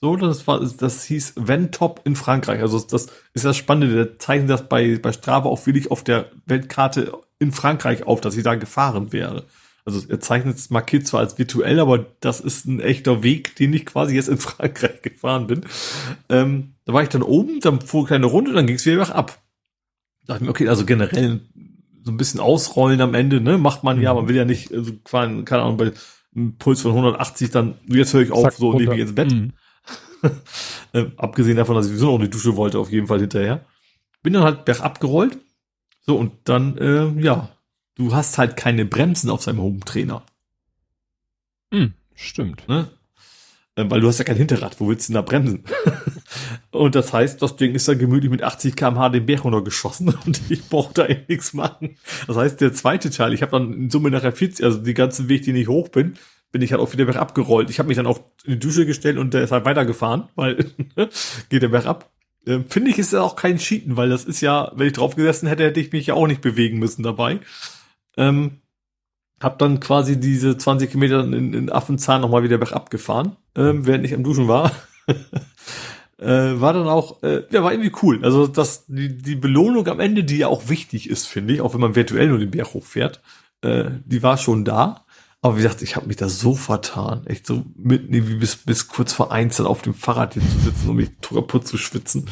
So, 0.00 0.14
das 0.14 0.46
war, 0.46 0.60
das 0.60 1.02
hieß 1.02 1.32
Ventop 1.34 2.02
in 2.04 2.14
Frankreich. 2.14 2.60
Also 2.60 2.78
das 2.78 3.08
ist 3.32 3.44
das 3.44 3.56
Spannende. 3.56 3.96
Der 3.96 4.18
zeichnet 4.20 4.50
das 4.50 4.68
bei, 4.68 4.96
bei 4.96 5.10
Strava 5.10 5.48
auch 5.48 5.66
wirklich 5.66 5.90
auf 5.90 6.04
der 6.04 6.30
Weltkarte 6.44 7.12
in 7.40 7.50
Frankreich 7.50 8.06
auf, 8.06 8.20
dass 8.20 8.36
ich 8.36 8.44
da 8.44 8.54
gefahren 8.54 9.12
wäre. 9.12 9.44
Also 9.86 10.06
er 10.08 10.20
zeichnet 10.20 10.56
es 10.56 10.70
markiert 10.70 11.06
zwar 11.06 11.20
als 11.20 11.38
virtuell, 11.38 11.80
aber 11.80 12.06
das 12.20 12.40
ist 12.40 12.66
ein 12.66 12.80
echter 12.80 13.22
Weg, 13.22 13.54
den 13.56 13.72
ich 13.72 13.86
quasi 13.86 14.14
jetzt 14.14 14.28
in 14.28 14.38
Frankreich 14.38 15.00
gefahren 15.00 15.46
bin. 15.46 15.64
Ähm, 16.28 16.74
da 16.84 16.92
war 16.92 17.02
ich 17.02 17.08
dann 17.08 17.22
oben, 17.22 17.60
dann 17.60 17.80
fuhr 17.80 18.00
eine 18.00 18.08
kleine 18.08 18.26
Runde, 18.26 18.52
dann 18.52 18.66
ging 18.66 18.76
es 18.76 18.84
wieder 18.84 19.14
ab. 19.14 19.40
Da 20.26 20.34
dachte 20.34 20.44
ich 20.44 20.46
mir, 20.46 20.50
okay, 20.50 20.68
also 20.68 20.84
generell 20.84 21.40
so 22.06 22.12
ein 22.12 22.16
bisschen 22.16 22.38
ausrollen 22.38 23.00
am 23.00 23.14
Ende, 23.14 23.40
ne? 23.40 23.58
Macht 23.58 23.82
man 23.82 24.00
ja, 24.00 24.14
mhm. 24.14 24.20
man 24.20 24.28
will 24.28 24.36
ja 24.36 24.44
nicht, 24.44 24.72
also, 24.72 24.92
keine 25.04 25.62
Ahnung, 25.62 25.76
bei 25.76 25.92
einem 26.34 26.56
Puls 26.56 26.80
von 26.80 26.92
180 26.92 27.50
dann, 27.50 27.74
jetzt 27.88 28.14
höre 28.14 28.22
ich 28.22 28.30
auf, 28.30 28.44
Zack, 28.44 28.52
so 28.52 28.70
runter. 28.70 28.92
lege 28.92 28.94
ich 28.94 29.00
ins 29.00 29.14
Bett. 29.16 29.32
Mhm. 29.32 29.52
äh, 30.92 31.06
abgesehen 31.16 31.56
davon, 31.56 31.74
dass 31.74 31.86
ich 31.86 31.90
sowieso 31.90 32.12
noch 32.12 32.20
eine 32.20 32.28
Dusche 32.28 32.56
wollte, 32.56 32.78
auf 32.78 32.92
jeden 32.92 33.08
Fall 33.08 33.18
hinterher. 33.18 33.66
Bin 34.22 34.34
dann 34.34 34.44
halt 34.44 34.64
bergab 34.64 35.00
gerollt. 35.00 35.36
So, 36.02 36.16
und 36.16 36.32
dann, 36.44 36.78
äh, 36.78 37.08
ja, 37.20 37.48
du 37.96 38.14
hast 38.14 38.38
halt 38.38 38.56
keine 38.56 38.84
Bremsen 38.84 39.28
auf 39.28 39.42
seinem 39.42 39.60
Home-Trainer. 39.60 40.24
Mhm, 41.72 41.94
stimmt. 42.14 42.68
Ne? 42.68 42.88
Äh, 43.74 43.90
weil 43.90 44.00
du 44.00 44.06
hast 44.06 44.18
ja 44.18 44.24
kein 44.24 44.36
Hinterrad, 44.36 44.78
wo 44.78 44.88
willst 44.88 45.08
du 45.08 45.12
denn 45.12 45.22
da 45.22 45.22
bremsen? 45.22 45.64
und 46.70 46.94
das 46.94 47.12
heißt, 47.12 47.40
das 47.42 47.56
Ding 47.56 47.74
ist 47.74 47.88
dann 47.88 47.98
gemütlich 47.98 48.30
mit 48.30 48.42
80 48.42 48.76
km/h 48.76 49.08
den 49.10 49.26
Berg 49.26 49.44
runtergeschossen 49.44 50.14
und 50.26 50.40
ich 50.48 50.68
brauche 50.68 50.94
da 50.94 51.06
eh 51.06 51.24
nichts 51.28 51.54
machen. 51.54 51.96
Das 52.26 52.36
heißt, 52.36 52.60
der 52.60 52.72
zweite 52.72 53.10
Teil, 53.10 53.32
ich 53.32 53.42
habe 53.42 53.52
dann 53.52 53.72
in 53.72 53.90
Summe 53.90 54.10
nachher 54.10 54.32
40, 54.32 54.64
also 54.64 54.78
die 54.78 54.94
ganzen 54.94 55.28
Weg, 55.28 55.44
den 55.44 55.56
ich 55.56 55.68
hoch 55.68 55.88
bin, 55.88 56.14
bin 56.52 56.62
ich 56.62 56.72
halt 56.72 56.80
auch 56.80 56.92
wieder 56.92 57.04
bergab 57.04 57.34
gerollt. 57.34 57.70
Ich 57.70 57.78
habe 57.78 57.88
mich 57.88 57.96
dann 57.96 58.06
auch 58.06 58.20
in 58.44 58.54
die 58.54 58.58
Dusche 58.58 58.86
gestellt 58.86 59.18
und 59.18 59.34
der 59.34 59.42
ist 59.42 59.52
halt 59.52 59.64
weitergefahren, 59.64 60.24
weil 60.36 60.56
geht 61.48 61.62
der 61.62 61.68
bergab. 61.68 62.10
Ähm, 62.46 62.64
Finde 62.68 62.90
ich, 62.90 62.98
ist 62.98 63.12
ja 63.12 63.22
auch 63.22 63.36
kein 63.36 63.58
Cheaten, 63.58 63.96
weil 63.96 64.08
das 64.08 64.24
ist 64.24 64.40
ja, 64.40 64.72
wenn 64.74 64.86
ich 64.86 64.92
drauf 64.92 65.16
gesessen 65.16 65.48
hätte, 65.48 65.64
hätte 65.64 65.80
ich 65.80 65.92
mich 65.92 66.06
ja 66.06 66.14
auch 66.14 66.26
nicht 66.26 66.40
bewegen 66.40 66.78
müssen 66.78 67.02
dabei. 67.02 67.40
Ähm, 68.16 68.60
hab 69.40 69.58
dann 69.58 69.80
quasi 69.80 70.18
diese 70.18 70.56
20 70.56 70.90
Kilometer 70.90 71.24
in, 71.24 71.52
in 71.52 71.70
Affenzahn 71.70 72.20
nochmal 72.22 72.42
wieder 72.42 72.58
bergab 72.58 72.90
gefahren, 72.90 73.36
ähm, 73.54 73.86
während 73.86 74.04
ich 74.04 74.14
am 74.14 74.24
Duschen 74.24 74.48
war. 74.48 74.72
äh, 76.18 76.60
war 76.60 76.72
dann 76.72 76.88
auch, 76.88 77.22
äh, 77.22 77.42
ja, 77.50 77.62
war 77.62 77.72
irgendwie 77.72 77.92
cool. 78.02 78.24
Also 78.24 78.46
das, 78.46 78.86
die, 78.86 79.16
die 79.16 79.36
Belohnung 79.36 79.86
am 79.88 80.00
Ende, 80.00 80.24
die 80.24 80.38
ja 80.38 80.48
auch 80.48 80.68
wichtig 80.68 81.10
ist, 81.10 81.26
finde 81.26 81.54
ich, 81.54 81.60
auch 81.60 81.74
wenn 81.74 81.80
man 81.80 81.94
virtuell 81.94 82.28
nur 82.28 82.38
den 82.38 82.50
Berg 82.50 82.74
hochfährt, 82.74 83.20
äh, 83.62 83.90
die 84.04 84.22
war 84.22 84.38
schon 84.38 84.64
da. 84.64 85.04
Aber 85.42 85.56
wie 85.56 85.62
gesagt, 85.62 85.82
ich 85.82 85.96
habe 85.96 86.06
mich 86.06 86.16
da 86.16 86.28
so 86.28 86.54
vertan. 86.54 87.26
Echt 87.26 87.46
so 87.46 87.64
mitten 87.76 88.12
wie 88.12 88.34
bis, 88.34 88.56
bis 88.56 88.88
kurz 88.88 89.12
vor 89.12 89.30
eins 89.30 89.58
dann 89.58 89.66
auf 89.66 89.82
dem 89.82 89.94
Fahrrad 89.94 90.34
hier 90.34 90.42
zu 90.42 90.58
sitzen 90.58 90.88
und 90.88 90.96
mich 90.96 91.20
kaputt 91.20 91.68
zu 91.68 91.76
schwitzen. 91.76 92.28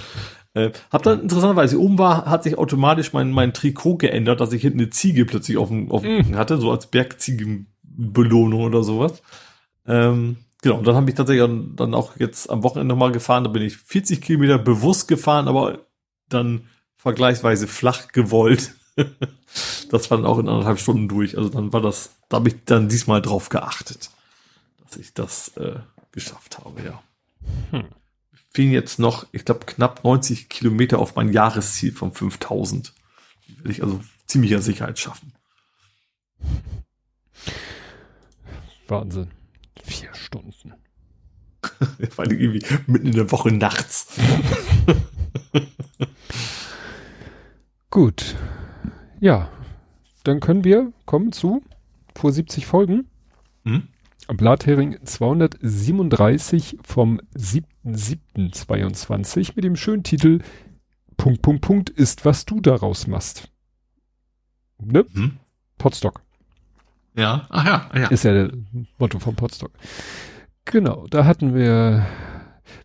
Äh, 0.55 0.71
hab 0.91 1.03
dann 1.03 1.21
interessanterweise, 1.21 1.81
oben 1.81 1.99
war, 1.99 2.27
hat 2.27 2.45
sich 2.45 2.57
automatisch 2.57 3.13
mein, 3.13 3.31
mein 3.31 3.53
Trikot 3.53 3.97
geändert, 3.97 4.41
dass 4.41 4.53
ich 4.53 4.63
hinten 4.63 4.81
eine 4.81 4.91
Ziege 4.91 5.27
plötzlich 5.27 5.59
auf 5.59 5.69
dem, 5.69 5.91
auf 5.91 6.03
dem 6.03 6.31
mm. 6.31 6.37
hatte, 6.37 6.59
so 6.59 6.71
als 6.71 6.87
Bergziegenbelohnung 6.87 8.63
oder 8.63 8.83
sowas. 8.83 9.23
Ähm, 9.87 10.37
genau, 10.65 10.79
und 10.79 10.87
dann 10.87 10.97
habe 10.97 11.09
ich 11.09 11.15
tatsächlich 11.15 11.49
dann 11.77 11.95
auch 11.95 12.17
jetzt 12.19 12.51
am 12.51 12.63
Wochenende 12.63 12.93
nochmal 12.93 13.13
gefahren, 13.13 13.45
da 13.45 13.51
bin 13.51 13.63
ich 13.63 13.77
40 13.77 14.21
Kilometer 14.21 14.59
bewusst 14.59 15.07
gefahren, 15.07 15.47
aber 15.47 15.87
dann 16.29 16.69
vergleichsweise 16.97 17.69
flach 17.69 18.09
gewollt. 18.09 18.75
das 19.91 20.11
war 20.11 20.19
dann 20.19 20.27
auch 20.27 20.39
in 20.39 20.49
anderthalb 20.49 20.81
Stunden 20.81 21.09
durch. 21.09 21.39
Also 21.39 21.49
dann 21.49 21.73
war 21.73 21.81
das, 21.81 22.17
da 22.29 22.39
habe 22.39 22.49
ich 22.49 22.57
dann 22.65 22.89
diesmal 22.89 23.23
drauf 23.23 23.49
geachtet, 23.49 24.11
dass 24.83 24.97
ich 24.97 25.15
das 25.15 25.57
äh, 25.57 25.77
geschafft 26.13 26.59
habe, 26.59 26.83
ja. 26.83 27.03
Hm 27.71 27.85
fehlen 28.55 28.71
jetzt 28.71 28.99
noch, 29.01 29.27
ich 29.33 29.45
glaube, 29.45 29.67
knapp 29.67 30.05
90 30.05 30.49
Kilometer 30.49 31.01
auf 31.01 31.17
mein 31.17 31.33
Jahresziel 31.33 31.93
von 31.93 32.13
5000. 32.13 32.95
Die 33.49 33.65
will 33.65 33.71
ich 33.73 33.83
also 33.83 34.01
ziemlicher 34.27 34.63
Sicherheit 34.63 34.99
schaffen. 34.99 35.33
Wahnsinn. 38.87 39.31
Vier 39.95 40.15
Stunden. 40.15 40.75
Vor 42.11 42.25
allem 42.25 42.39
irgendwie 42.39 42.67
mitten 42.87 43.07
in 43.07 43.15
der 43.15 43.31
Woche 43.31 43.53
nachts. 43.53 44.19
Gut. 47.91 48.35
Ja, 49.21 49.51
dann 50.25 50.41
können 50.41 50.65
wir 50.65 50.93
kommen 51.07 51.31
zu 51.31 51.63
vor 52.13 52.33
70 52.33 52.67
Folgen. 52.67 53.09
Hm? 53.65 53.85
Blathering 54.27 54.99
237 55.05 56.79
vom 56.83 57.21
7.7.22 57.37 59.53
mit 59.55 59.65
dem 59.65 59.77
schönen 59.77 60.03
Titel 60.03 60.41
Punkt, 61.17 61.43
Punkt, 61.43 61.61
Punkt 61.61 61.91
ist, 61.91 62.25
was 62.25 62.47
du 62.47 62.61
daraus 62.61 63.07
machst. 63.07 63.49
Ne? 64.79 65.07
Hm? 65.13 65.39
Potstock. 65.79 66.24
Ja, 67.17 67.47
ach 67.49 67.65
ja, 67.65 67.91
ja. 67.95 68.07
Ist 68.09 68.25
ja 68.25 68.33
der 68.33 68.51
Motto 68.99 69.19
vom 69.19 69.37
Potstock. 69.37 69.71
Genau, 70.65 71.07
da 71.09 71.25
hatten 71.25 71.55
wir 71.55 72.07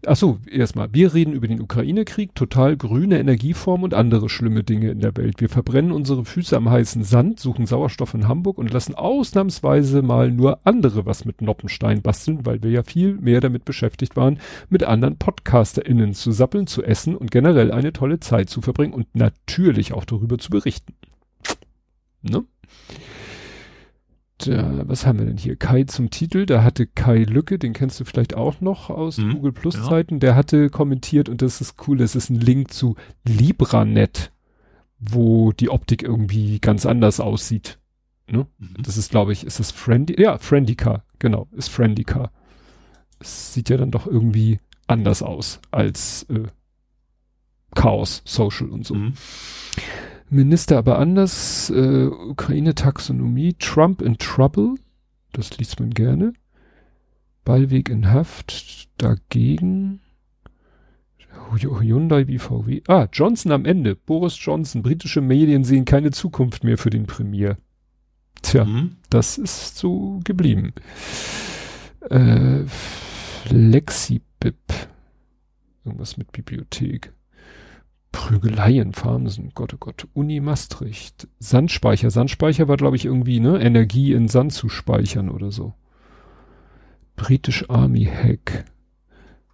ach 0.06 0.16
so, 0.16 0.40
erstmal, 0.50 0.94
wir 0.94 1.14
reden 1.14 1.34
über 1.34 1.48
den 1.48 1.62
Ukraine-Krieg, 1.62 2.36
total 2.36 2.78
grüne 2.78 3.20
Energieform 3.20 3.84
und 3.84 3.94
andere 3.94 4.30
schlimme 4.30 4.64
Dinge 4.64 4.92
in 4.92 5.00
der 5.00 5.16
Welt. 5.18 5.42
Wir 5.42 5.50
verbrennen 5.50 5.92
unsere 5.92 6.26
Füße 6.26 6.56
am 6.56 6.70
heißen 6.70 7.04
Sand, 7.04 7.40
suchen 7.40 7.66
Sauerstoff 7.66 8.14
in 8.14 8.28
Hamburg 8.28 8.58
und 8.58 8.72
lassen 8.72 8.96
ausnahmsweise 8.96 10.02
mal 10.02 10.32
nur 10.32 10.60
andere 10.64 11.06
was 11.06 11.26
mit 11.26 11.42
Noppenstein 11.42 12.02
basteln, 12.02 12.46
weil 12.46 12.64
wir 12.64 12.72
ja 12.72 12.84
viel 12.84 13.16
mehr 13.16 13.42
damit 13.42 13.66
beschäftigt 13.66 14.16
waren, 14.16 14.40
mit 14.70 14.84
anderen 14.84 15.18
PodcasterInnen 15.18 16.14
zu 16.14 16.32
sappeln, 16.32 16.68
zu 16.68 16.84
essen 16.84 17.16
und 17.16 17.32
generell 17.32 17.72
eine 17.72 17.94
tolle 17.94 18.20
Zeit 18.20 18.50
zu 18.50 18.62
verbringen 18.62 18.94
und 18.94 19.16
natürlich 19.16 19.94
auch 19.94 20.06
darüber 20.06 20.38
zu 20.38 20.50
berichten. 20.50 20.94
Ne? 22.22 22.44
Da, 24.40 24.88
was 24.88 25.06
haben 25.06 25.20
wir 25.20 25.26
denn 25.26 25.38
hier? 25.38 25.58
Kai 25.58 25.84
zum 25.84 26.12
Titel, 26.12 26.46
da 26.46 26.64
hatte 26.64 26.88
Kai 26.88 27.24
Lücke, 27.24 27.60
den 27.60 27.74
kennst 27.74 28.00
du 28.00 28.06
vielleicht 28.06 28.36
auch 28.36 28.62
noch 28.62 28.90
aus 28.90 29.18
mhm, 29.18 29.34
Google 29.34 29.52
Plus 29.52 29.76
ja. 29.76 29.84
Zeiten, 29.84 30.20
der 30.20 30.36
hatte 30.36 30.70
kommentiert 30.70 31.28
und 31.28 31.42
das 31.42 31.60
ist 31.60 31.76
cool, 31.88 31.98
das 31.98 32.16
ist 32.16 32.30
ein 32.30 32.40
Link 32.40 32.72
zu 32.72 32.96
LibraNet, 33.26 34.32
wo 34.98 35.52
die 35.52 35.70
Optik 35.70 36.04
irgendwie 36.04 36.60
ganz 36.60 36.86
anders 36.86 37.20
aussieht. 37.20 37.80
Ne? 38.28 38.48
Mhm. 38.60 38.76
Das 38.82 38.96
ist, 38.96 39.12
glaube 39.12 39.34
ich, 39.34 39.46
ist 39.46 39.60
das 39.60 39.72
Friendly, 39.72 40.22
ja, 40.22 40.38
Friendica, 40.38 41.04
genau, 41.20 41.48
ist 41.52 41.70
Friendica. 41.70 42.32
Es 43.20 43.54
sieht 43.54 43.70
ja 43.70 43.76
dann 43.76 43.92
doch 43.92 44.08
irgendwie 44.08 44.60
anders 44.88 45.22
aus 45.22 45.60
als 45.72 46.24
äh, 46.30 46.44
Chaos, 47.76 48.22
Social 48.26 48.70
und 48.70 48.86
so. 48.86 48.96
Mhm. 48.96 49.14
Minister 50.30 50.78
aber 50.78 51.00
anders, 51.00 51.70
äh, 51.70 52.06
Ukraine-Taxonomie, 52.06 53.56
Trump 53.56 54.02
in 54.02 54.18
Trouble, 54.18 54.76
das 55.32 55.58
liest 55.58 55.80
man 55.80 55.92
gerne. 55.92 56.34
Ballweg 57.46 57.90
in 57.90 58.12
Haft, 58.12 58.90
dagegen. 58.98 60.02
Hyundai 61.52 62.28
wie 62.28 62.38
VW. 62.38 62.82
Ah, 62.88 63.08
Johnson 63.12 63.52
am 63.52 63.66
Ende. 63.66 63.96
Boris 63.96 64.38
Johnson. 64.40 64.84
Britische 64.84 65.22
Medien 65.22 65.64
sehen 65.64 65.86
keine 65.86 66.12
Zukunft 66.12 66.64
mehr 66.64 66.78
für 66.78 66.92
den 66.92 67.08
Premier. 67.08 67.58
Tja, 68.42 68.66
mhm. 68.66 68.98
das 69.10 69.38
ist 69.38 69.78
so 69.78 70.20
geblieben. 70.24 70.74
Äh, 72.10 72.66
Lexibib. 73.50 74.56
Irgendwas 75.84 76.18
mit 76.18 76.32
Bibliothek. 76.32 77.14
Prügeleien, 78.12 78.94
Farmsen, 78.94 79.52
Gott, 79.54 79.74
oh 79.74 79.78
Gott, 79.80 80.08
Uni 80.14 80.40
Maastricht, 80.40 81.28
Sandspeicher. 81.40 82.10
Sandspeicher 82.10 82.68
war, 82.68 82.78
glaube 82.78 82.96
ich, 82.96 83.06
irgendwie, 83.06 83.40
ne, 83.40 83.62
Energie 83.62 84.14
in 84.14 84.28
Sand 84.28 84.54
zu 84.54 84.70
speichern 84.70 85.30
oder 85.30 85.52
so. 85.52 85.74
British 87.16 87.70
Army 87.70 88.06
Hack. 88.06 88.66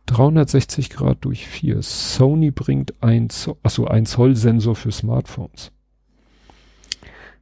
360 0.05 0.91
Grad 0.91 1.25
durch 1.25 1.47
4. 1.47 1.81
Sony 1.81 2.51
bringt 2.51 2.93
ein, 3.01 3.29
Zoll, 3.29 3.57
achso, 3.63 3.85
ein 3.85 4.05
Zoll 4.05 4.35
Sensor 4.35 4.75
für 4.75 4.91
Smartphones. 4.91 5.71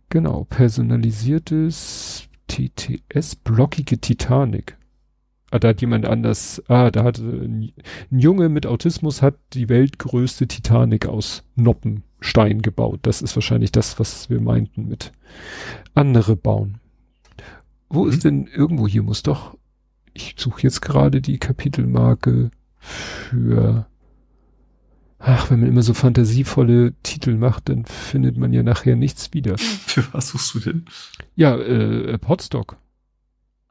Genau, 0.09 0.45
personalisiertes 0.45 2.30
TTS, 2.48 3.35
blockige 3.35 4.00
Titanic. 4.00 4.77
Ah, 5.53 5.59
da 5.59 5.67
hat 5.67 5.82
jemand 5.82 6.07
anders, 6.07 6.64
ah, 6.67 6.90
da 6.90 7.03
hat 7.03 7.19
ein, 7.19 7.73
ein 8.11 8.19
Junge 8.19 8.49
mit 8.49 8.65
Autismus 8.65 9.22
hat 9.22 9.35
die 9.53 9.69
weltgrößte 9.69 10.48
Titanic 10.48 11.06
aus 11.06 11.43
Noppenstein 11.56 12.64
gebaut. 12.64 13.01
Das 13.03 13.22
ist 13.22 13.35
wahrscheinlich 13.35 13.72
das, 13.72 13.99
was 13.99 14.32
wir 14.32 14.41
meinten 14.41 14.88
mit 14.88 15.11
andere 15.93 16.35
bauen. 16.35 16.80
Wo 17.88 18.06
mhm. 18.06 18.09
ist 18.09 18.23
denn 18.23 18.48
irgendwo 18.48 18.88
hier 18.88 19.03
muss 19.03 19.22
doch, 19.22 19.56
ich 20.15 20.33
suche 20.40 20.64
jetzt 20.64 20.82
gerade 20.82 21.22
die 21.22 21.38
Kapitelmarke 21.38 22.49
für 22.80 23.85
Ach, 25.19 25.51
wenn 25.51 25.59
man 25.59 25.69
immer 25.69 25.83
so 25.83 25.93
fantasievolle 25.93 26.95
Titel 27.03 27.35
macht, 27.35 27.69
dann 27.69 27.85
findet 27.85 28.38
man 28.38 28.53
ja 28.53 28.64
nachher 28.64 28.95
nichts 28.95 29.33
wieder. 29.33 29.57
Für 29.57 30.03
was 30.14 30.30
suchst 30.30 30.53
du 30.56 30.59
denn? 30.59 30.85
Ja, 31.35 31.56
äh, 31.56 32.17
Podstock. 32.17 32.75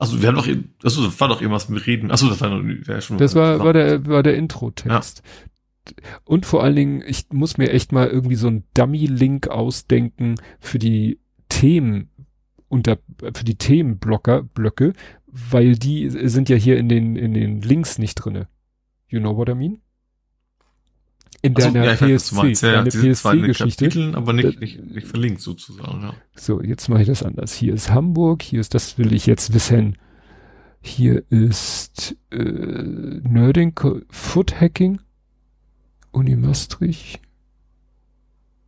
Also 0.03 0.21
wir 0.21 0.31
haben 0.31 0.35
doch, 0.35 0.49
also 0.83 1.05
das 1.05 1.21
war 1.21 1.29
doch 1.29 1.41
irgendwas 1.41 1.69
mit 1.69 1.87
Reden. 1.87 2.11
Achso, 2.11 2.29
das 2.29 2.41
war 2.41 2.51
ja 2.51 3.01
schon. 3.01 3.19
Das 3.19 3.37
war, 3.37 3.61
war 3.61 3.73
der, 3.73 4.05
war 4.05 4.25
der 4.25 4.35
Intro-Text. 4.35 5.23
Ja. 5.25 5.95
Und 6.25 6.45
vor 6.45 6.65
allen 6.65 6.75
Dingen, 6.75 7.05
ich 7.07 7.27
muss 7.31 7.57
mir 7.57 7.71
echt 7.71 7.93
mal 7.93 8.09
irgendwie 8.09 8.35
so 8.35 8.49
ein 8.49 8.65
Dummy-Link 8.75 9.47
ausdenken 9.47 10.35
für 10.59 10.81
die 10.81 11.21
Themen 11.49 12.11
unter, 12.67 12.99
für 13.33 13.45
die 13.45 13.55
Themenblocker, 13.55 14.43
Blöcke, 14.43 14.95
weil 15.29 15.77
die 15.77 16.11
sind 16.11 16.49
ja 16.49 16.57
hier 16.57 16.79
in 16.79 16.89
den, 16.89 17.15
in 17.15 17.33
den 17.33 17.63
Links 17.63 17.99
nicht 17.99 18.17
drinne. 18.17 18.49
You 19.07 19.21
know 19.21 19.37
what 19.37 19.49
I 19.49 19.55
mean? 19.55 19.83
In 21.43 21.55
so, 21.57 21.63
deiner 21.63 21.85
ja, 21.85 21.97
PSC, 21.97 22.67
ja, 22.67 22.85
PSC-Geschichte. 22.85 24.13
aber 24.15 24.33
nicht, 24.33 24.61
nicht, 24.61 24.81
nicht 24.81 25.07
verlinkt 25.09 25.41
sozusagen, 25.41 26.01
ja. 26.01 26.15
So, 26.37 26.63
jetzt 26.63 26.89
mache 26.89 27.03
ich 27.03 27.09
das 27.09 27.25
anders. 27.25 27.53
Hier 27.53 27.75
ist 27.75 27.91
Hamburg, 27.91 28.43
hier 28.43 28.61
ist, 28.61 28.75
das 28.75 28.97
will 28.97 29.13
ich 29.13 29.27
jetzt 29.27 29.53
wissen. 29.53 29.99
Hier 30.81 31.25
ist 31.31 32.17
äh, 32.31 32.39
Nerding, 32.39 33.79
Foot 34.09 34.61
Hacking, 34.61 35.01
Uni 36.13 36.37
Maastricht, 36.37 37.21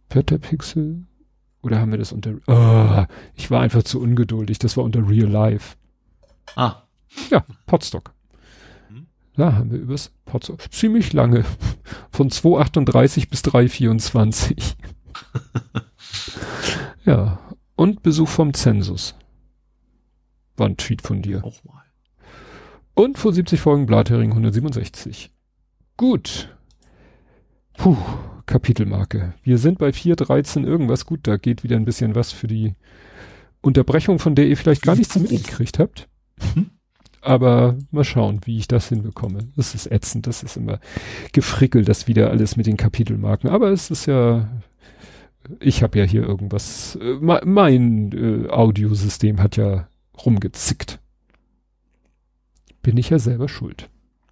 Petapixel, 0.08 1.06
oder 1.62 1.78
haben 1.78 1.92
wir 1.92 1.98
das 1.98 2.12
unter, 2.12 2.34
oh, 2.46 3.04
ich 3.36 3.50
war 3.50 3.62
einfach 3.62 3.84
zu 3.84 4.00
ungeduldig, 4.00 4.58
das 4.58 4.76
war 4.76 4.84
unter 4.84 5.08
Real 5.08 5.28
Life. 5.28 5.76
Ah. 6.56 6.82
Ja, 7.30 7.44
Potstock. 7.66 8.13
Da 9.36 9.54
haben 9.54 9.70
wir 9.70 9.78
übers 9.78 10.12
Potsdam 10.24 10.58
ziemlich 10.70 11.12
lange. 11.12 11.44
Von 12.10 12.30
2,38 12.30 13.28
bis 13.28 13.42
3,24. 13.42 14.74
ja. 17.04 17.38
Und 17.76 18.02
Besuch 18.02 18.28
vom 18.28 18.54
Zensus. 18.54 19.16
War 20.56 20.68
ein 20.68 20.76
Tweet 20.76 21.02
von 21.02 21.22
dir. 21.22 21.44
Auch 21.44 21.64
mal. 21.64 21.82
Und 22.94 23.18
vor 23.18 23.32
70 23.32 23.60
Folgen 23.60 23.86
Blathering 23.86 24.30
167. 24.30 25.32
Gut. 25.96 26.54
Puh, 27.76 27.96
Kapitelmarke. 28.46 29.34
Wir 29.42 29.58
sind 29.58 29.78
bei 29.78 29.88
4.13 29.88 30.64
irgendwas. 30.64 31.06
Gut, 31.06 31.20
da 31.24 31.36
geht 31.36 31.64
wieder 31.64 31.74
ein 31.74 31.84
bisschen 31.84 32.14
was 32.14 32.30
für 32.30 32.46
die 32.46 32.74
Unterbrechung, 33.60 34.20
von 34.20 34.36
der 34.36 34.46
ihr 34.46 34.56
vielleicht 34.56 34.82
gar 34.82 34.94
nichts 34.94 35.16
mitgekriegt 35.16 35.80
habt. 35.80 36.08
Mhm. 36.54 36.70
Aber 37.24 37.78
mal 37.90 38.04
schauen, 38.04 38.40
wie 38.44 38.58
ich 38.58 38.68
das 38.68 38.90
hinbekomme. 38.90 39.48
Das 39.56 39.74
ist 39.74 39.90
ätzend, 39.90 40.26
das 40.26 40.42
ist 40.42 40.58
immer 40.58 40.78
gefrickelt, 41.32 41.88
das 41.88 42.06
wieder 42.06 42.30
alles 42.30 42.56
mit 42.56 42.66
den 42.66 42.76
Kapitelmarken. 42.76 43.48
Aber 43.48 43.70
es 43.70 43.90
ist 43.90 44.04
ja, 44.04 44.48
ich 45.58 45.82
habe 45.82 45.98
ja 45.98 46.04
hier 46.04 46.22
irgendwas, 46.22 46.96
äh, 47.00 47.14
mein 47.20 48.12
äh, 48.12 48.50
Audiosystem 48.50 49.40
hat 49.40 49.56
ja 49.56 49.88
rumgezickt. 50.24 51.00
Bin 52.82 52.98
ich 52.98 53.08
ja 53.08 53.18
selber 53.18 53.48
schuld. 53.48 53.88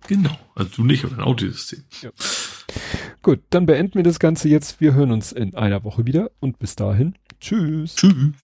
Genau, 0.06 0.36
also 0.54 0.70
du 0.76 0.84
nicht, 0.84 1.04
oder 1.06 1.14
ein 1.14 1.22
Audiosystem. 1.22 1.84
Ja. 2.02 2.10
Gut, 3.22 3.40
dann 3.50 3.64
beenden 3.64 3.94
wir 3.94 4.02
das 4.02 4.18
Ganze 4.18 4.48
jetzt. 4.48 4.80
Wir 4.82 4.92
hören 4.92 5.12
uns 5.12 5.32
in 5.32 5.54
einer 5.54 5.84
Woche 5.84 6.04
wieder 6.04 6.30
und 6.40 6.58
bis 6.58 6.76
dahin. 6.76 7.14
Tschüss. 7.40 7.94
Tschüss. 7.96 8.34